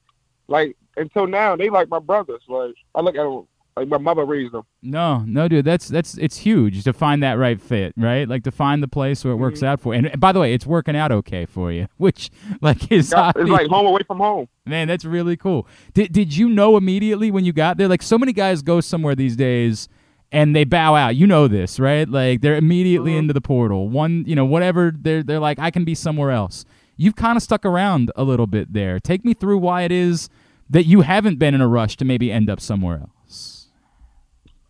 like 0.48 0.76
until 0.96 1.26
now, 1.26 1.56
they 1.56 1.70
like 1.70 1.88
my 1.88 1.98
brothers. 1.98 2.42
Like 2.48 2.74
I 2.94 3.00
look 3.00 3.16
at 3.16 3.22
them 3.22 3.46
like 3.76 3.88
my 3.88 3.98
mother 3.98 4.24
raised 4.24 4.52
them. 4.52 4.62
No, 4.82 5.20
no, 5.26 5.48
dude, 5.48 5.64
that's 5.64 5.88
that's 5.88 6.16
it's 6.18 6.36
huge 6.38 6.84
to 6.84 6.92
find 6.92 7.22
that 7.22 7.34
right 7.34 7.60
fit, 7.60 7.94
right? 7.96 8.28
Like 8.28 8.44
to 8.44 8.50
find 8.50 8.82
the 8.82 8.88
place 8.88 9.24
where 9.24 9.32
it 9.32 9.36
works 9.36 9.60
Mhm. 9.60 9.66
out 9.66 9.80
for 9.80 9.94
you. 9.94 10.06
And, 10.06 10.20
by 10.20 10.32
the 10.32 10.40
way, 10.40 10.52
it's 10.54 10.66
working 10.66 10.96
out 10.96 11.12
okay 11.12 11.46
for 11.46 11.70
you, 11.72 11.86
which 11.96 12.30
like 12.60 12.90
is 12.92 13.12
Yeah, 13.12 13.32
it's 13.36 13.48
like 13.50 13.68
home 13.68 13.86
away 13.86 14.00
from 14.06 14.18
home. 14.18 14.48
Man, 14.66 14.88
that's 14.88 15.04
really 15.04 15.36
cool. 15.36 15.66
Did 15.94 16.12
did 16.12 16.36
you 16.36 16.48
know 16.48 16.76
immediately 16.76 17.30
when 17.30 17.44
you 17.44 17.52
got 17.52 17.76
there? 17.76 17.88
Like 17.88 18.02
so 18.02 18.18
many 18.18 18.32
guys 18.32 18.62
go 18.62 18.80
somewhere 18.80 19.14
these 19.14 19.36
days 19.36 19.88
and 20.32 20.54
they 20.54 20.64
bow 20.64 20.94
out. 20.94 21.16
You 21.16 21.26
know 21.26 21.48
this, 21.48 21.80
right? 21.80 22.08
Like 22.08 22.40
they're 22.40 22.56
immediately 22.56 23.16
into 23.16 23.32
the 23.32 23.40
portal. 23.40 23.88
One, 23.88 24.24
you 24.26 24.34
know, 24.36 24.44
whatever. 24.44 24.92
They're 24.96 25.22
they're 25.22 25.40
like, 25.40 25.58
I 25.58 25.70
can 25.70 25.84
be 25.84 25.94
somewhere 25.94 26.30
else. 26.30 26.64
You've 26.96 27.16
kind 27.16 27.36
of 27.36 27.42
stuck 27.42 27.64
around 27.64 28.12
a 28.14 28.24
little 28.24 28.46
bit 28.46 28.72
there. 28.74 29.00
Take 29.00 29.24
me 29.24 29.32
through 29.32 29.58
why 29.58 29.82
it 29.82 29.90
is 29.92 30.28
that 30.68 30.84
you 30.84 31.00
haven't 31.00 31.38
been 31.38 31.54
in 31.54 31.60
a 31.60 31.66
rush 31.66 31.96
to 31.96 32.04
maybe 32.04 32.30
end 32.30 32.50
up 32.50 32.60
somewhere 32.60 32.98
else. 33.00 33.10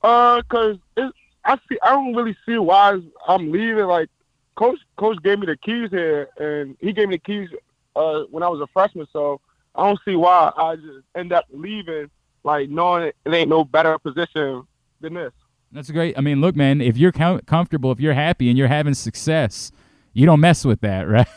Uh, 0.02 0.42
cause 0.48 0.76
it, 0.96 1.12
I 1.44 1.56
see, 1.68 1.78
I 1.82 1.90
don't 1.90 2.14
really 2.14 2.36
see 2.46 2.58
why 2.58 2.98
I'm 3.28 3.50
leaving. 3.50 3.84
Like, 3.84 4.08
coach, 4.56 4.78
coach 4.96 5.22
gave 5.22 5.38
me 5.38 5.46
the 5.46 5.56
keys 5.56 5.90
here, 5.90 6.28
and 6.38 6.76
he 6.80 6.92
gave 6.92 7.08
me 7.08 7.16
the 7.16 7.20
keys 7.20 7.48
uh 7.96 8.20
when 8.30 8.42
I 8.42 8.48
was 8.48 8.60
a 8.60 8.66
freshman. 8.68 9.06
So 9.12 9.40
I 9.74 9.86
don't 9.86 9.98
see 10.04 10.16
why 10.16 10.52
I 10.56 10.76
just 10.76 10.98
end 11.14 11.32
up 11.32 11.46
leaving, 11.50 12.10
like 12.44 12.70
knowing 12.70 13.04
it, 13.04 13.16
it 13.24 13.32
ain't 13.34 13.48
no 13.48 13.64
better 13.64 13.98
position 13.98 14.64
than 15.00 15.14
this. 15.14 15.32
That's 15.72 15.90
great. 15.90 16.18
I 16.18 16.20
mean, 16.20 16.40
look, 16.40 16.56
man, 16.56 16.80
if 16.80 16.96
you're 16.96 17.12
com- 17.12 17.40
comfortable, 17.46 17.92
if 17.92 18.00
you're 18.00 18.14
happy, 18.14 18.48
and 18.48 18.58
you're 18.58 18.68
having 18.68 18.94
success, 18.94 19.70
you 20.12 20.26
don't 20.26 20.40
mess 20.40 20.64
with 20.64 20.80
that, 20.80 21.02
right? 21.08 21.28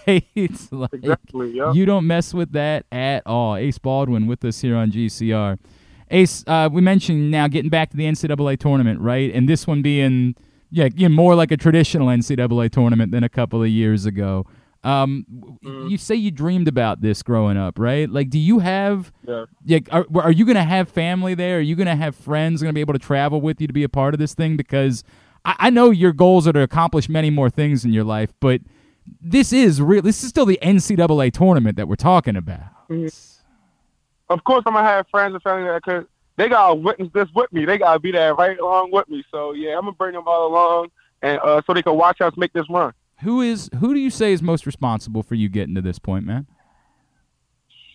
like 0.71 0.93
Exactly. 0.93 1.51
Yeah. 1.51 1.73
you 1.73 1.85
don't 1.85 2.07
mess 2.07 2.33
with 2.33 2.51
that 2.53 2.85
at 2.91 3.23
all. 3.25 3.55
Ace 3.55 3.77
Baldwin 3.77 4.25
with 4.27 4.43
us 4.43 4.61
here 4.61 4.75
on 4.75 4.91
GCR. 4.91 5.59
Ace, 6.13 6.43
uh, 6.47 6.69
we 6.71 6.81
mentioned 6.81 7.31
now 7.31 7.47
getting 7.47 7.69
back 7.69 7.89
to 7.89 7.97
the 7.97 8.05
NCAA 8.05 8.57
tournament, 8.59 9.01
right? 9.01 9.33
And 9.33 9.49
this 9.49 9.65
one 9.67 9.81
being, 9.81 10.35
yeah, 10.71 10.87
you 10.95 11.09
know, 11.09 11.15
more 11.15 11.35
like 11.35 11.51
a 11.51 11.57
traditional 11.57 12.07
NCAA 12.07 12.69
tournament 12.71 13.11
than 13.11 13.23
a 13.23 13.29
couple 13.29 13.61
of 13.61 13.69
years 13.69 14.05
ago. 14.05 14.45
Um, 14.83 15.25
w- 15.63 15.89
You 15.89 15.97
say 15.97 16.15
you 16.15 16.29
dreamed 16.29 16.67
about 16.67 17.01
this 17.01 17.23
growing 17.23 17.57
up, 17.57 17.79
right? 17.79 18.09
Like, 18.09 18.29
do 18.29 18.37
you 18.37 18.59
have? 18.59 19.11
Yeah. 19.27 19.45
Yeah, 19.65 19.79
are, 19.91 20.05
are 20.15 20.31
you 20.31 20.45
going 20.45 20.55
to 20.57 20.63
have 20.63 20.89
family 20.89 21.35
there? 21.35 21.57
Are 21.57 21.61
you 21.61 21.75
going 21.75 21.87
to 21.87 21.95
have 21.95 22.15
friends 22.15 22.61
going 22.61 22.69
to 22.69 22.73
be 22.75 22.81
able 22.81 22.93
to 22.93 22.99
travel 22.99 23.41
with 23.41 23.59
you 23.61 23.67
to 23.67 23.73
be 23.73 23.83
a 23.83 23.89
part 23.89 24.13
of 24.13 24.19
this 24.19 24.33
thing? 24.33 24.55
Because 24.57 25.03
I, 25.45 25.55
I 25.57 25.69
know 25.69 25.89
your 25.89 26.11
goals 26.13 26.47
are 26.47 26.53
to 26.53 26.61
accomplish 26.61 27.07
many 27.09 27.29
more 27.29 27.49
things 27.49 27.85
in 27.85 27.91
your 27.93 28.03
life, 28.03 28.33
but 28.39 28.61
this 29.21 29.51
is 29.53 29.81
real. 29.81 30.01
This 30.01 30.21
is 30.23 30.29
still 30.29 30.45
the 30.45 30.59
NCAA 30.61 31.31
tournament 31.33 31.75
that 31.77 31.87
we're 31.87 31.95
talking 31.95 32.35
about. 32.35 32.61
Of 34.33 34.43
course, 34.43 34.63
I'm 34.65 34.73
gonna 34.73 34.87
have 34.87 35.05
friends 35.09 35.35
and 35.35 35.43
family 35.43 35.69
that 35.69 35.83
cause 35.83 36.05
they 36.37 36.49
gotta 36.49 36.73
witness 36.73 37.09
this 37.13 37.29
with 37.35 37.53
me. 37.53 37.65
They 37.65 37.77
gotta 37.77 37.99
be 37.99 38.11
there 38.11 38.33
right 38.33 38.57
along 38.57 38.89
with 38.91 39.07
me. 39.07 39.23
So 39.29 39.53
yeah, 39.53 39.77
I'm 39.77 39.81
gonna 39.81 39.91
bring 39.91 40.13
them 40.13 40.23
all 40.25 40.47
along, 40.47 40.89
and 41.21 41.39
uh, 41.39 41.61
so 41.67 41.73
they 41.75 41.83
can 41.83 41.95
watch 41.95 42.19
us 42.19 42.33
make 42.35 42.51
this 42.51 42.65
run. 42.67 42.93
Who 43.21 43.41
is 43.41 43.69
who 43.79 43.93
do 43.93 43.99
you 43.99 44.09
say 44.09 44.33
is 44.33 44.41
most 44.41 44.65
responsible 44.65 45.21
for 45.21 45.35
you 45.35 45.49
getting 45.49 45.75
to 45.75 45.81
this 45.81 45.99
point, 45.99 46.25
man? 46.25 46.47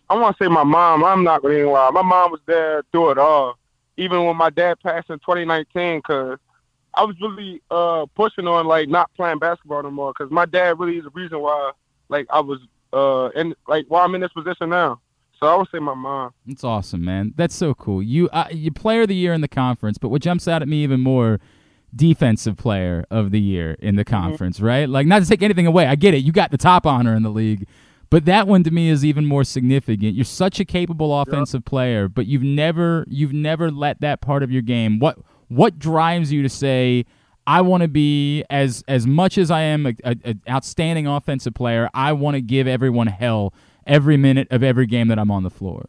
I 0.09 0.15
want 0.15 0.39
to 0.39 0.45
say 0.45 0.49
my 0.49 0.63
mom. 0.63 1.05
I'm 1.05 1.25
not 1.25 1.43
going 1.43 1.59
to 1.59 1.71
lie. 1.71 1.91
My 1.91 2.03
mom 2.03 2.31
was 2.31 2.41
there 2.47 2.83
through 2.93 3.11
it 3.11 3.19
all, 3.19 3.59
even 3.97 4.25
when 4.25 4.37
my 4.37 4.49
dad 4.49 4.79
passed 4.81 5.11
in 5.11 5.19
2019. 5.19 6.03
Cause 6.03 6.39
I 6.95 7.05
was 7.05 7.17
really 7.21 7.61
uh, 7.71 8.07
pushing 8.15 8.47
on 8.47 8.67
like 8.67 8.89
not 8.89 9.13
playing 9.15 9.41
basketball 9.41 9.83
no 9.83 9.91
more. 9.91 10.15
Cause 10.15 10.31
my 10.31 10.47
dad 10.47 10.79
really 10.79 10.99
is 10.99 11.05
the 11.05 11.11
reason 11.11 11.41
why 11.41 11.73
like 12.09 12.27
I 12.31 12.41
was 12.41 12.61
uh 12.93 13.29
in 13.39 13.57
like 13.67 13.87
why 13.89 14.05
I'm 14.05 14.15
in 14.15 14.21
this 14.21 14.33
position 14.33 14.71
now. 14.71 15.01
So 15.41 15.47
I 15.47 15.57
would 15.57 15.69
say 15.71 15.79
my 15.79 15.95
mom. 15.95 16.33
That's 16.47 16.65
awesome, 16.65 17.05
man. 17.05 17.33
That's 17.37 17.55
so 17.55 17.75
cool. 17.75 18.03
You 18.03 18.29
uh, 18.31 18.49
you 18.51 18.73
player 18.73 19.03
of 19.03 19.09
the 19.09 19.15
year 19.15 19.33
in 19.33 19.41
the 19.41 19.49
conference, 19.49 19.99
but 19.99 20.09
what 20.09 20.23
jumps 20.23 20.49
out 20.49 20.63
at 20.63 20.69
me 20.69 20.83
even 20.83 21.01
more, 21.01 21.39
defensive 21.95 22.57
player 22.57 23.05
of 23.11 23.31
the 23.31 23.41
year 23.41 23.77
in 23.79 23.97
the 23.97 24.05
conference, 24.05 24.61
right? 24.61 24.89
Like 24.89 25.07
not 25.07 25.23
to 25.23 25.29
take 25.29 25.43
anything 25.43 25.67
away. 25.67 25.87
I 25.87 25.95
get 25.95 26.15
it. 26.15 26.25
You 26.25 26.33
got 26.33 26.51
the 26.51 26.59
top 26.59 26.87
honor 26.87 27.15
in 27.15 27.23
the 27.23 27.31
league. 27.31 27.67
But 28.11 28.25
that 28.25 28.49
one 28.49 28.65
to 28.65 28.71
me 28.71 28.89
is 28.89 29.05
even 29.05 29.27
more 29.27 29.45
significant. 29.45 30.15
You're 30.15 30.25
such 30.25 30.61
a 30.61 30.65
capable 30.65 31.21
offensive 31.21 31.65
player, 31.67 32.09
but 32.09 32.27
you've 32.27 32.43
never 32.43 33.05
you've 33.09 33.35
never 33.35 33.71
let 33.71 34.01
that 34.01 34.21
part 34.21 34.43
of 34.43 34.51
your 34.51 34.63
game. 34.63 34.99
What 34.99 35.19
what 35.49 35.79
drives 35.79 36.33
you 36.33 36.43
to 36.43 36.49
say 36.49 37.05
I 37.47 37.63
want 37.63 37.83
to 37.83 37.89
be 37.89 38.45
as 38.51 38.85
as 38.89 39.07
much 39.07 39.39
as 39.39 39.51
I 39.51 39.63
am 39.63 39.87
a, 39.87 39.95
a, 40.05 40.17
a 40.25 40.35
outstanding 40.51 41.07
offensive 41.07 41.55
player. 41.55 41.89
I 41.95 42.13
want 42.13 42.35
to 42.35 42.43
give 42.43 42.67
everyone 42.67 43.07
hell 43.07 43.55
every 43.89 44.17
minute 44.17 44.49
of 44.51 44.63
every 44.63 44.87
game 44.87 45.09
that 45.09 45.19
I'm 45.19 45.31
on 45.31 45.43
the 45.43 45.51
floor. 45.51 45.87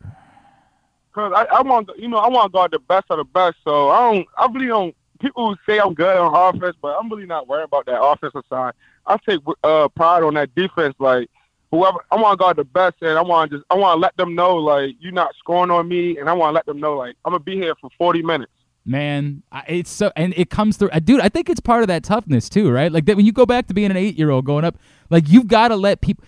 Cause 1.14 1.34
I, 1.36 1.46
I 1.58 1.62
want 1.62 1.90
you 1.98 2.08
know 2.08 2.18
I 2.18 2.30
want 2.30 2.52
to 2.52 2.56
guard 2.56 2.72
the 2.72 2.80
best 2.80 3.06
of 3.10 3.18
the 3.18 3.24
best. 3.24 3.58
So 3.64 3.90
I 3.90 4.12
don't 4.12 4.28
I 4.38 4.48
really 4.52 4.68
don't. 4.68 4.96
People 5.20 5.56
say 5.68 5.80
I'm 5.80 5.94
good 5.94 6.18
on 6.18 6.56
offense, 6.56 6.78
but 6.82 6.98
I'm 6.98 7.10
really 7.10 7.26
not 7.26 7.48
worried 7.48 7.66
about 7.66 7.86
that 7.88 8.02
offensive 8.02 8.44
side. 8.50 8.74
I 9.06 9.18
take 9.28 9.42
uh, 9.64 9.90
pride 9.90 10.24
on 10.24 10.36
that 10.36 10.56
defense. 10.56 10.96
Like 10.98 11.30
whoever 11.72 11.98
I 12.12 12.16
want 12.16 12.40
to 12.40 12.44
guard 12.44 12.58
the 12.58 12.64
best, 12.64 12.96
and 13.02 13.18
I 13.18 13.22
want 13.22 13.52
to 13.52 13.58
just 13.58 13.68
I 13.70 13.76
want 13.76 13.98
to 13.98 14.00
let 14.00 14.16
them 14.18 14.36
know 14.36 14.56
like 14.56 14.96
you're 15.00 15.12
not 15.12 15.36
scoring 15.38 15.72
on 15.72 15.88
me, 15.88 16.18
and 16.18 16.30
I 16.30 16.34
want 16.34 16.52
to 16.52 16.56
let 16.56 16.66
them 16.66 16.80
know 16.80 16.96
like 16.96 17.16
I'm 17.26 17.32
gonna 17.32 17.44
be 17.44 17.56
here 17.56 17.76
for 17.82 17.90
40 17.98 18.22
minutes. 18.22 18.52
Man, 18.86 19.44
it's 19.68 19.92
so, 19.92 20.12
and 20.16 20.34
it 20.38 20.50
comes 20.50 20.78
through. 20.78 20.90
Dude, 21.04 21.20
I 21.20 21.30
think 21.30 21.50
it's 21.50 21.60
part 21.60 21.82
of 21.82 21.88
that 21.90 22.04
toughness 22.04 22.50
too, 22.50 22.72
right? 22.72 22.92
Like 22.92 23.06
that 23.06 23.18
when 23.18 23.26
you 23.26 23.32
go 23.32 23.46
back 23.46 23.68
to 23.68 23.74
being 23.74 23.92
an 23.92 23.98
eight-year-old 23.98 24.46
going 24.46 24.64
up, 24.64 24.78
like 25.10 25.30
you've 25.30 25.48
got 25.48 25.70
to 25.70 25.76
let 25.76 26.02
people. 26.02 26.24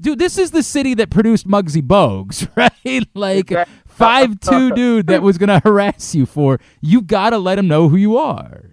Dude, 0.00 0.18
this 0.18 0.38
is 0.38 0.50
the 0.50 0.62
city 0.62 0.94
that 0.94 1.10
produced 1.10 1.46
Muggsy 1.46 1.82
Bogues, 1.82 2.48
right? 2.56 3.08
Like 3.14 3.52
five 3.86 4.40
two 4.40 4.72
dude 4.72 5.06
that 5.08 5.22
was 5.22 5.38
gonna 5.38 5.60
harass 5.60 6.14
you 6.14 6.26
for. 6.26 6.60
You 6.80 7.02
got 7.02 7.30
to 7.30 7.38
let 7.38 7.58
him 7.58 7.68
know 7.68 7.88
who 7.88 7.96
you 7.96 8.16
are. 8.16 8.70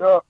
Yeah, 0.00 0.20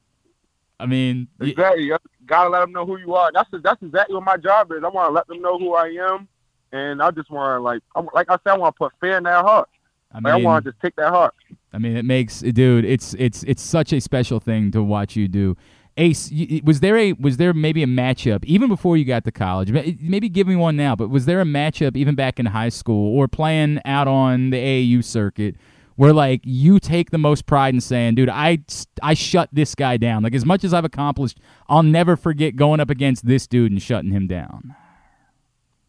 I 0.78 0.86
mean, 0.86 1.28
exactly. 1.40 1.84
You 1.84 1.98
gotta 2.26 2.50
let 2.50 2.60
them 2.60 2.72
know 2.72 2.86
who 2.86 2.98
you 2.98 3.14
are. 3.14 3.30
That's 3.32 3.48
that's 3.62 3.82
exactly 3.82 4.14
what 4.14 4.24
my 4.24 4.36
job 4.36 4.70
is. 4.72 4.82
I 4.84 4.88
want 4.88 5.10
to 5.10 5.12
let 5.12 5.26
them 5.26 5.40
know 5.40 5.58
who 5.58 5.74
I 5.74 5.88
am, 5.88 6.28
and 6.72 7.02
I 7.02 7.10
just 7.10 7.30
want 7.30 7.58
to 7.58 7.62
like 7.62 7.82
I'm, 7.94 8.08
like 8.14 8.30
I 8.30 8.34
said, 8.34 8.52
I 8.52 8.58
want 8.58 8.74
to 8.74 8.78
put 8.78 8.92
fear 9.00 9.16
in 9.18 9.24
their 9.24 9.40
heart. 9.40 9.68
I 10.12 10.20
Like, 10.20 10.34
I 10.34 10.36
want 10.36 10.64
to 10.64 10.70
just 10.70 10.80
take 10.80 10.96
their 10.96 11.10
heart. 11.10 11.34
I 11.72 11.78
mean, 11.78 11.96
it 11.96 12.04
makes 12.04 12.40
dude. 12.40 12.84
It's 12.84 13.14
it's 13.14 13.42
it's 13.42 13.62
such 13.62 13.92
a 13.92 14.00
special 14.00 14.40
thing 14.40 14.70
to 14.70 14.82
watch 14.82 15.16
you 15.16 15.28
do. 15.28 15.56
Ace, 15.98 16.30
was 16.62 16.80
there 16.80 16.98
a 16.98 17.12
was 17.14 17.38
there 17.38 17.54
maybe 17.54 17.82
a 17.82 17.86
matchup 17.86 18.44
even 18.44 18.68
before 18.68 18.96
you 18.98 19.04
got 19.06 19.24
to 19.24 19.32
college? 19.32 19.70
Maybe 19.72 20.28
give 20.28 20.46
me 20.46 20.54
one 20.54 20.76
now. 20.76 20.94
But 20.94 21.08
was 21.08 21.24
there 21.24 21.40
a 21.40 21.44
matchup 21.44 21.96
even 21.96 22.14
back 22.14 22.38
in 22.38 22.46
high 22.46 22.68
school 22.68 23.16
or 23.16 23.28
playing 23.28 23.80
out 23.86 24.06
on 24.06 24.50
the 24.50 24.58
AAU 24.58 25.02
circuit 25.02 25.56
where 25.94 26.12
like 26.12 26.42
you 26.44 26.78
take 26.78 27.10
the 27.10 27.18
most 27.18 27.46
pride 27.46 27.72
in 27.72 27.80
saying, 27.80 28.16
"Dude, 28.16 28.28
I 28.28 28.58
I 29.02 29.14
shut 29.14 29.48
this 29.52 29.74
guy 29.74 29.96
down." 29.96 30.22
Like 30.22 30.34
as 30.34 30.44
much 30.44 30.64
as 30.64 30.74
I've 30.74 30.84
accomplished, 30.84 31.38
I'll 31.66 31.82
never 31.82 32.14
forget 32.14 32.56
going 32.56 32.78
up 32.80 32.90
against 32.90 33.26
this 33.26 33.46
dude 33.46 33.72
and 33.72 33.80
shutting 33.80 34.10
him 34.10 34.26
down. 34.26 34.74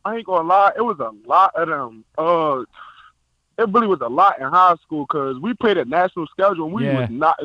I 0.06 0.16
ain't 0.16 0.26
gonna 0.26 0.48
lie, 0.48 0.72
it 0.78 0.82
was 0.84 1.00
a 1.02 1.12
lot 1.28 1.54
of 1.56 1.68
them. 1.68 2.06
Uh, 2.18 2.64
it 3.58 3.68
really 3.74 3.88
was 3.88 4.00
a 4.00 4.08
lot 4.08 4.40
in 4.40 4.46
high 4.48 4.76
school 4.84 5.06
because 5.06 5.38
we 5.40 5.54
played 5.54 5.78
a 5.78 5.84
national 5.84 6.28
schedule 6.28 6.64
and 6.66 6.74
we 6.74 6.86
Yeah. 6.86 7.02
was 7.02 7.10
not. 7.10 7.38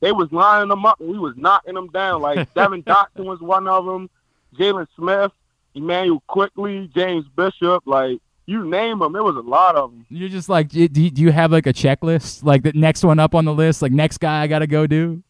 They 0.00 0.12
was 0.12 0.30
lining 0.30 0.68
them 0.68 0.86
up 0.86 1.00
and 1.00 1.08
we 1.08 1.18
was 1.18 1.34
knocking 1.36 1.74
them 1.74 1.88
down. 1.88 2.22
Like 2.22 2.52
Devon 2.54 2.82
Dotson 2.82 3.24
was 3.24 3.40
one 3.40 3.66
of 3.66 3.84
them, 3.84 4.08
Jalen 4.56 4.86
Smith, 4.96 5.32
Immanuel 5.74 6.22
Quickley, 6.26 6.90
James 6.94 7.26
Bishop. 7.36 7.82
Like 7.86 8.20
you 8.46 8.64
name 8.64 9.00
them, 9.00 9.14
it 9.16 9.22
was 9.22 9.36
a 9.36 9.40
lot 9.40 9.76
of 9.76 9.90
them. 9.90 10.06
You're 10.08 10.28
just 10.28 10.48
like, 10.48 10.68
do 10.68 10.80
you, 10.80 10.88
do 10.88 11.22
you 11.22 11.32
have 11.32 11.52
like 11.52 11.66
a 11.66 11.72
checklist? 11.72 12.44
Like 12.44 12.62
the 12.62 12.72
next 12.74 13.04
one 13.04 13.18
up 13.18 13.34
on 13.34 13.44
the 13.44 13.52
list, 13.54 13.82
like 13.82 13.92
next 13.92 14.18
guy 14.18 14.42
I 14.42 14.46
got 14.46 14.60
to 14.60 14.66
go 14.66 14.86
do? 14.86 15.22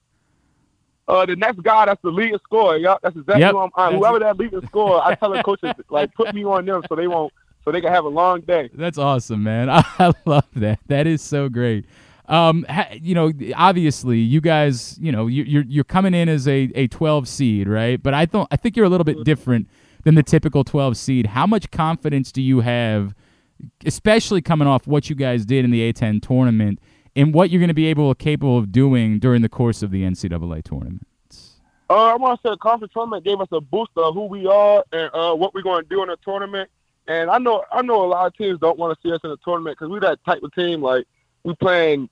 Uh, 1.08 1.24
the 1.24 1.34
next 1.36 1.62
guy 1.62 1.86
that's 1.86 2.00
the 2.02 2.10
leading 2.10 2.38
scorer. 2.44 2.76
Yup, 2.76 3.00
that's 3.02 3.16
exactly 3.16 3.40
Yep, 3.40 3.52
who 3.52 3.58
I'm. 3.60 3.70
That's 3.74 3.94
whoever 3.94 4.18
that 4.18 4.36
leading 4.36 4.64
scorer, 4.66 5.00
I 5.02 5.14
tell 5.14 5.30
the 5.30 5.42
coaches 5.42 5.72
like 5.88 6.14
put 6.14 6.34
me 6.34 6.44
on 6.44 6.66
them 6.66 6.82
so 6.86 6.94
they 6.94 7.08
won't, 7.08 7.32
so 7.64 7.72
they 7.72 7.80
can 7.80 7.90
have 7.90 8.04
a 8.04 8.08
long 8.08 8.42
day. 8.42 8.68
That's 8.74 8.98
awesome, 8.98 9.42
man. 9.42 9.70
I 9.72 10.12
love 10.26 10.44
that. 10.56 10.80
That 10.86 11.06
is 11.06 11.22
so 11.22 11.48
great. 11.48 11.86
Um, 12.28 12.66
ha, 12.68 12.86
you 12.92 13.14
know, 13.14 13.32
obviously, 13.56 14.18
you 14.18 14.40
guys, 14.40 14.98
you 15.00 15.10
know, 15.10 15.26
you- 15.26 15.44
you're 15.44 15.64
you're 15.66 15.84
coming 15.84 16.12
in 16.14 16.28
as 16.28 16.46
a, 16.46 16.70
a 16.74 16.86
12 16.88 17.26
seed, 17.26 17.66
right? 17.68 18.02
But 18.02 18.12
I 18.14 18.26
don't. 18.26 18.46
I 18.50 18.56
think 18.56 18.76
you're 18.76 18.84
a 18.86 18.88
little 18.90 19.04
bit 19.04 19.24
different 19.24 19.68
than 20.04 20.14
the 20.14 20.22
typical 20.22 20.62
12 20.62 20.96
seed. 20.96 21.26
How 21.28 21.46
much 21.46 21.70
confidence 21.70 22.30
do 22.30 22.42
you 22.42 22.60
have, 22.60 23.14
especially 23.84 24.42
coming 24.42 24.68
off 24.68 24.86
what 24.86 25.08
you 25.08 25.16
guys 25.16 25.44
did 25.46 25.64
in 25.64 25.70
the 25.70 25.92
A10 25.92 26.20
tournament, 26.22 26.80
and 27.16 27.32
what 27.32 27.50
you're 27.50 27.60
going 27.60 27.68
to 27.68 27.74
be 27.74 27.86
able 27.86 28.14
capable 28.14 28.58
of 28.58 28.70
doing 28.72 29.18
during 29.18 29.42
the 29.42 29.48
course 29.48 29.82
of 29.82 29.90
the 29.90 30.02
NCAA 30.02 30.62
tournament? 30.62 31.06
Uh, 31.90 31.94
I 32.12 32.16
want 32.16 32.38
to 32.42 32.46
say 32.48 32.52
the 32.52 32.58
conference 32.58 32.92
tournament 32.92 33.24
gave 33.24 33.40
us 33.40 33.48
a 33.50 33.62
boost 33.62 33.92
of 33.96 34.12
who 34.12 34.26
we 34.26 34.46
are 34.46 34.84
and 34.92 35.10
uh, 35.14 35.34
what 35.34 35.54
we're 35.54 35.62
going 35.62 35.82
to 35.82 35.88
do 35.88 36.02
in 36.02 36.08
the 36.08 36.18
tournament. 36.22 36.68
And 37.06 37.30
I 37.30 37.38
know 37.38 37.64
I 37.72 37.80
know 37.80 38.04
a 38.04 38.06
lot 38.06 38.26
of 38.26 38.36
teams 38.36 38.60
don't 38.60 38.78
want 38.78 38.94
to 38.94 39.08
see 39.08 39.10
us 39.14 39.20
in 39.24 39.30
the 39.30 39.38
tournament 39.42 39.78
because 39.78 39.90
we're 39.90 40.00
that 40.00 40.22
type 40.26 40.42
of 40.42 40.54
team. 40.54 40.82
Like 40.82 41.06
we 41.44 41.54
playing 41.54 42.10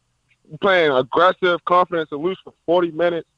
playing 0.60 0.92
aggressive, 0.92 1.64
confidence 1.64 2.08
and 2.12 2.22
loose 2.22 2.38
for 2.44 2.52
40 2.66 2.92
minutes. 2.92 3.28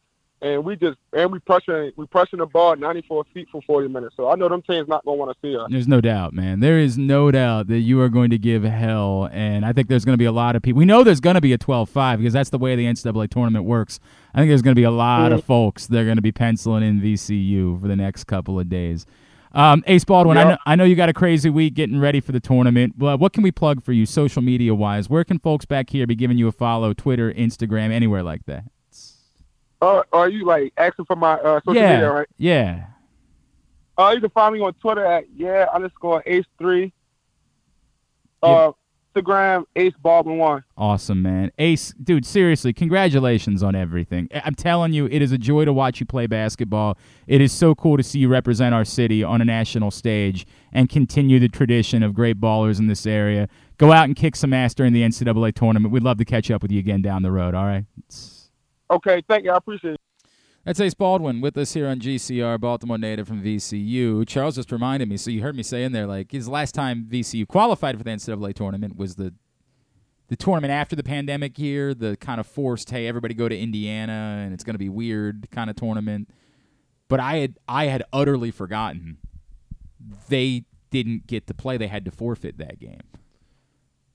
and 0.41 0.65
we 0.65 0.77
just 0.77 0.97
and 1.13 1.33
we 1.33 1.41
pressing 1.41 1.91
we 1.97 2.07
pressing 2.07 2.39
the 2.39 2.47
ball 2.47 2.77
94 2.77 3.25
feet 3.35 3.49
for 3.51 3.61
40 3.63 3.89
minutes. 3.89 4.15
So 4.17 4.31
I 4.31 4.37
know 4.37 4.49
them 4.49 4.63
teams 4.63 4.89
not 4.89 5.05
gonna 5.05 5.17
want 5.17 5.33
to 5.33 5.39
see 5.43 5.57
us. 5.57 5.67
There's 5.71 5.89
no 5.89 6.01
doubt, 6.01 6.33
man. 6.33 6.61
There 6.61 6.79
is 6.79 6.97
no 6.97 7.31
doubt 7.31 7.67
that 7.69 7.81
you 7.81 8.01
are 8.01 8.09
going 8.09 8.31
to 8.31 8.39
give 8.39 8.63
hell, 8.63 9.29
and 9.33 9.67
I 9.67 9.73
think 9.73 9.89
there's 9.89 10.05
going 10.05 10.15
to 10.15 10.19
be 10.19 10.27
a 10.27 10.33
lot 10.33 10.55
of 10.55 10.63
people. 10.63 10.79
We 10.79 10.85
know 10.85 11.03
there's 11.03 11.21
going 11.21 11.35
to 11.35 11.41
be 11.41 11.53
a 11.53 11.59
12-5 11.59 12.19
because 12.19 12.33
that's 12.33 12.51
the 12.51 12.59
way 12.59 12.77
the 12.77 12.85
NCAA 12.85 13.31
tournament 13.31 13.65
works. 13.65 13.99
I 14.33 14.39
think 14.39 14.51
there's 14.51 14.63
going 14.63 14.77
to 14.77 14.81
be 14.81 14.85
a 14.85 14.91
lot 14.91 15.33
of 15.33 15.41
mm-hmm. 15.41 15.47
folks 15.47 15.87
that 15.89 15.99
are 15.99 16.05
going 16.05 16.17
to 16.17 16.23
be 16.23 16.33
penciling 16.33 16.85
in 16.85 17.01
VCU 17.01 17.81
for 17.81 17.89
the 17.89 17.97
next 17.97 18.25
couple 18.25 18.61
of 18.61 18.69
days. 18.69 19.07
Um, 19.53 19.83
Ace 19.87 20.05
Baldwin, 20.05 20.37
I, 20.37 20.45
know, 20.45 20.59
I 20.67 20.77
know 20.77 20.85
you 20.85 20.95
got 20.95 21.09
a 21.09 21.15
crazy 21.15 21.49
week 21.49 21.75
getting 21.75 21.99
ready 21.99 22.21
for 22.21 22.33
the 22.33 22.41
tournament. 22.41 22.95
Well, 22.99 23.17
what 23.17 23.33
can 23.33 23.43
we 23.43 23.51
plug 23.51 23.83
for 23.83 23.93
you, 23.93 24.05
social 24.07 24.43
media 24.43 24.75
wise? 24.75 25.09
Where 25.09 25.25
can 25.25 25.39
folks 25.39 25.65
back 25.65 25.91
here 25.91 26.07
be 26.07 26.15
giving 26.15 26.39
you 26.39 26.49
a 26.49 26.53
follow? 26.53 26.93
Twitter, 26.93 27.33
Instagram, 27.33 27.91
anywhere 27.91 28.23
like 28.23 28.45
that? 28.47 28.65
Uh, 29.81 30.03
are 30.13 30.29
you 30.29 30.45
like 30.45 30.73
asking 30.77 31.05
for 31.05 31.17
my 31.17 31.35
uh, 31.35 31.61
social 31.61 31.81
yeah, 31.81 31.93
media, 31.93 32.11
right? 32.11 32.29
yeah. 32.37 32.87
Uh, 33.97 34.13
you 34.15 34.21
can 34.21 34.31
find 34.31 34.55
me 34.55 34.61
on 34.61 34.75
Twitter 34.75 35.05
at 35.05 35.25
yeah 35.37 35.67
underscore 35.73 36.23
ace 36.27 36.45
three. 36.59 36.93
Uh, 38.43 38.73
Instagram 39.19 39.65
ace 39.77 39.95
baldwin 40.03 40.39
one. 40.39 40.65
Awesome, 40.77 41.23
man. 41.23 41.51
Ace, 41.59 41.93
dude, 42.03 42.25
seriously, 42.25 42.73
congratulations 42.73 43.63
on 43.63 43.75
everything. 43.75 44.29
I'm 44.33 44.55
telling 44.55 44.93
you, 44.93 45.07
it 45.07 45.23
is 45.23 45.33
a 45.33 45.39
joy 45.39 45.65
to 45.65 45.73
watch 45.73 46.01
you 46.01 46.07
play 46.07 46.27
basketball. 46.27 46.97
It 47.27 47.41
is 47.41 47.53
so 47.53 47.75
cool 47.75 47.97
to 47.97 48.03
see 48.03 48.19
you 48.19 48.29
represent 48.29 48.75
our 48.75 48.85
city 48.85 49.23
on 49.23 49.41
a 49.41 49.45
national 49.45 49.91
stage 49.91 50.47
and 50.73 50.89
continue 50.89 51.39
the 51.39 51.49
tradition 51.49 52.03
of 52.03 52.15
great 52.15 52.41
ballers 52.41 52.79
in 52.79 52.87
this 52.87 53.07
area. 53.07 53.49
Go 53.77 53.93
out 53.93 54.05
and 54.05 54.17
kick 54.17 54.37
some 54.37 54.53
ass 54.53 54.75
during 54.75 54.93
the 54.93 55.03
NCAA 55.03 55.55
tournament. 55.55 55.93
We'd 55.93 56.03
love 56.03 56.19
to 56.19 56.25
catch 56.25 56.51
up 56.51 56.63
with 56.63 56.73
you 56.73 56.79
again 56.79 57.03
down 57.03 57.23
the 57.23 57.31
road, 57.31 57.55
all 57.55 57.65
right? 57.65 57.85
Okay, 58.91 59.23
thank 59.29 59.45
you. 59.45 59.53
I 59.53 59.57
appreciate 59.57 59.95
it. 59.95 60.01
That's 60.69 60.81
Ace 60.81 60.93
Baldwin 60.93 61.41
with 61.41 61.57
us 61.57 61.73
here 61.73 61.89
on 61.89 61.99
GCR, 61.99 62.61
Baltimore 62.61 62.99
native 62.99 63.27
from 63.27 63.43
VCU. 63.43 64.29
Charles 64.29 64.55
just 64.55 64.71
reminded 64.71 65.09
me, 65.09 65.17
so 65.17 65.31
you 65.31 65.41
heard 65.41 65.57
me 65.57 65.63
say 65.63 65.83
in 65.83 65.93
there, 65.93 66.07
like 66.07 66.31
his 66.31 66.47
last 66.47 66.75
time 66.75 67.07
VCU 67.11 67.49
qualified 67.49 67.97
for 67.97 68.05
the 68.05 68.11
NCAA 68.11 68.53
tournament 68.53 68.95
was 68.95 69.15
the 69.15 69.33
the 70.29 70.37
tournament 70.37 70.71
after 70.71 70.95
the 70.95 71.03
pandemic 71.03 71.59
year, 71.59 71.95
the 71.95 72.19
kind 72.19 72.39
of 72.39 72.47
forced, 72.47 72.91
hey, 72.91 73.07
everybody 73.07 73.33
go 73.33 73.49
to 73.49 73.59
Indiana 73.59 74.43
and 74.45 74.53
it's 74.53 74.63
going 74.63 74.75
to 74.75 74.79
be 74.79 74.91
weird 74.91 75.49
kind 75.51 75.71
of 75.71 75.77
tournament. 75.77 76.29
But 77.09 77.19
I 77.19 77.39
had 77.39 77.59
I 77.67 77.87
had 77.87 78.03
utterly 78.13 78.51
forgotten 78.51 79.17
they 80.29 80.65
didn't 80.91 81.27
get 81.27 81.47
to 81.47 81.55
play; 81.55 81.79
they 81.79 81.87
had 81.87 82.05
to 82.05 82.11
forfeit 82.11 82.59
that 82.59 82.79
game. 82.79 83.05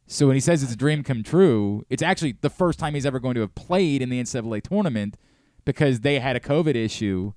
So 0.06 0.28
when 0.28 0.36
he 0.36 0.40
says 0.40 0.62
it's 0.62 0.74
a 0.74 0.78
dream 0.78 1.04
come 1.04 1.24
true, 1.24 1.84
it's 1.90 2.04
actually 2.04 2.36
the 2.42 2.52
first 2.52 2.78
time 2.78 2.94
he's 2.94 3.08
ever 3.08 3.20
going 3.20 3.34
to 3.34 3.42
have 3.42 3.56
played 3.56 4.04
in 4.04 4.10
the 4.10 4.22
NCAA 4.22 4.62
tournament 4.62 5.18
because 5.66 6.02
they 6.02 6.20
had 6.20 6.36
a 6.36 6.40
COVID 6.40 6.76
issue 6.76 7.34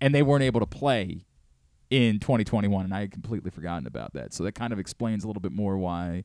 and 0.00 0.14
they 0.14 0.22
weren't 0.22 0.44
able 0.44 0.60
to 0.60 0.66
play 0.66 1.24
in 1.90 2.18
2021. 2.18 2.84
And 2.84 2.94
I 2.94 3.00
had 3.00 3.12
completely 3.12 3.50
forgotten 3.50 3.86
about 3.86 4.12
that. 4.14 4.32
So 4.32 4.44
that 4.44 4.52
kind 4.52 4.72
of 4.72 4.78
explains 4.78 5.24
a 5.24 5.26
little 5.26 5.42
bit 5.42 5.52
more 5.52 5.76
why 5.76 6.24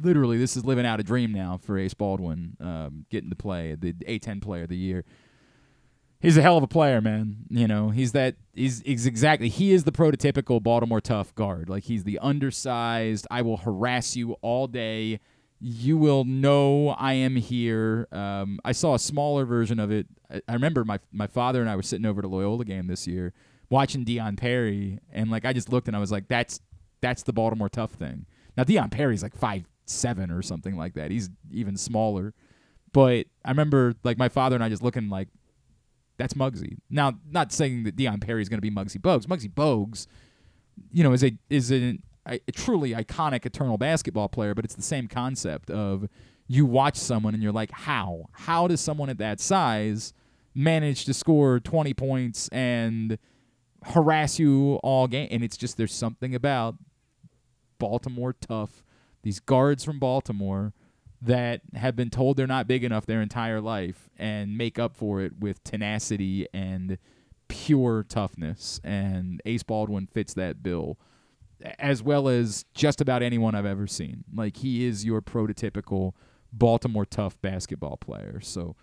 literally 0.00 0.38
this 0.38 0.56
is 0.56 0.64
living 0.64 0.86
out 0.86 1.00
a 1.00 1.02
dream 1.02 1.32
now 1.32 1.58
for 1.60 1.78
Ace 1.78 1.94
Baldwin, 1.94 2.56
um, 2.60 3.06
getting 3.10 3.30
to 3.30 3.36
play 3.36 3.74
the 3.74 3.92
A10 3.92 4.40
player 4.40 4.64
of 4.64 4.68
the 4.68 4.76
year. 4.76 5.04
He's 6.20 6.36
a 6.36 6.42
hell 6.42 6.56
of 6.56 6.64
a 6.64 6.68
player, 6.68 7.00
man. 7.00 7.44
You 7.48 7.68
know, 7.68 7.90
he's 7.90 8.12
that 8.12 8.36
he's, 8.52 8.80
he's 8.82 9.06
exactly 9.06 9.48
he 9.48 9.72
is 9.72 9.84
the 9.84 9.92
prototypical 9.92 10.60
Baltimore 10.60 11.00
tough 11.00 11.32
guard. 11.34 11.68
Like 11.68 11.84
he's 11.84 12.02
the 12.04 12.18
undersized, 12.18 13.26
I 13.30 13.42
will 13.42 13.58
harass 13.58 14.16
you 14.16 14.32
all 14.42 14.66
day. 14.66 15.20
You 15.60 15.98
will 15.98 16.24
know 16.24 16.90
I 16.90 17.14
am 17.14 17.36
here. 17.36 18.06
Um, 18.12 18.60
I 18.64 18.72
saw 18.72 18.94
a 18.94 18.98
smaller 18.98 19.44
version 19.44 19.80
of 19.80 19.90
it. 19.90 20.06
I, 20.30 20.40
I 20.48 20.52
remember 20.54 20.84
my 20.84 20.98
my 21.12 21.26
father 21.26 21.60
and 21.60 21.68
I 21.68 21.76
were 21.76 21.82
sitting 21.82 22.06
over 22.06 22.22
to 22.22 22.28
Loyola 22.28 22.64
game 22.64 22.86
this 22.86 23.06
year, 23.06 23.32
watching 23.70 24.04
Dion 24.04 24.36
Perry, 24.36 25.00
and 25.12 25.30
like 25.30 25.44
I 25.44 25.52
just 25.52 25.70
looked 25.70 25.88
and 25.88 25.96
I 25.96 26.00
was 26.00 26.12
like, 26.12 26.28
that's 26.28 26.60
that's 27.00 27.22
the 27.22 27.32
Baltimore 27.32 27.68
tough 27.68 27.92
thing. 27.92 28.26
Now 28.56 28.64
Dion 28.64 28.90
Perry's 28.90 29.22
like 29.22 29.36
five 29.36 29.64
seven 29.86 30.30
or 30.30 30.42
something 30.42 30.76
like 30.76 30.94
that. 30.94 31.10
He's 31.10 31.30
even 31.50 31.76
smaller. 31.76 32.34
But 32.92 33.26
I 33.44 33.50
remember 33.50 33.94
like 34.04 34.18
my 34.18 34.28
father 34.28 34.54
and 34.54 34.64
I 34.64 34.68
just 34.68 34.82
looking 34.82 35.08
like 35.08 35.28
that's 36.18 36.34
Muggsy. 36.34 36.78
Now, 36.90 37.14
not 37.30 37.52
saying 37.52 37.84
that 37.84 37.96
Dion 37.96 38.20
Perry 38.20 38.42
is 38.42 38.48
going 38.48 38.58
to 38.58 38.62
be 38.62 38.70
Muggsy 38.70 38.98
Bogues. 38.98 39.26
Muggsy 39.26 39.50
Bogues, 39.52 40.06
you 40.92 41.04
know, 41.04 41.12
is 41.12 41.22
a 41.22 41.32
is 41.48 41.70
an, 41.70 42.02
a, 42.28 42.52
truly 42.52 42.92
iconic 42.92 43.46
eternal 43.46 43.78
basketball 43.78 44.28
player, 44.28 44.54
but 44.54 44.64
it's 44.64 44.74
the 44.74 44.82
same 44.82 45.08
concept 45.08 45.70
of 45.70 46.08
you 46.46 46.64
watch 46.64 46.96
someone 46.96 47.34
and 47.34 47.42
you're 47.42 47.52
like, 47.52 47.70
how? 47.70 48.26
How 48.32 48.68
does 48.68 48.80
someone 48.80 49.10
at 49.10 49.18
that 49.18 49.40
size 49.40 50.12
manage 50.54 51.04
to 51.04 51.14
score 51.14 51.60
20 51.60 51.94
points 51.94 52.48
and 52.48 53.18
harass 53.84 54.38
you 54.38 54.76
all 54.82 55.06
game? 55.06 55.28
And 55.30 55.44
it's 55.44 55.56
just 55.56 55.76
there's 55.76 55.94
something 55.94 56.34
about 56.34 56.76
Baltimore 57.78 58.32
tough, 58.32 58.82
these 59.22 59.40
guards 59.40 59.84
from 59.84 59.98
Baltimore 59.98 60.72
that 61.20 61.60
have 61.74 61.96
been 61.96 62.10
told 62.10 62.36
they're 62.36 62.46
not 62.46 62.68
big 62.68 62.84
enough 62.84 63.06
their 63.06 63.20
entire 63.20 63.60
life 63.60 64.08
and 64.16 64.56
make 64.56 64.78
up 64.78 64.96
for 64.96 65.20
it 65.20 65.38
with 65.38 65.62
tenacity 65.64 66.46
and 66.54 66.98
pure 67.48 68.04
toughness. 68.08 68.80
And 68.84 69.42
Ace 69.44 69.62
Baldwin 69.62 70.06
fits 70.06 70.34
that 70.34 70.62
bill 70.62 70.98
as 71.78 72.02
well 72.02 72.28
as 72.28 72.64
just 72.74 73.00
about 73.00 73.22
anyone 73.22 73.54
I've 73.54 73.66
ever 73.66 73.86
seen. 73.86 74.24
Like 74.34 74.58
he 74.58 74.84
is 74.84 75.04
your 75.04 75.20
prototypical 75.20 76.12
Baltimore 76.52 77.04
tough 77.04 77.40
basketball 77.42 77.96
player. 77.96 78.40
So 78.40 78.76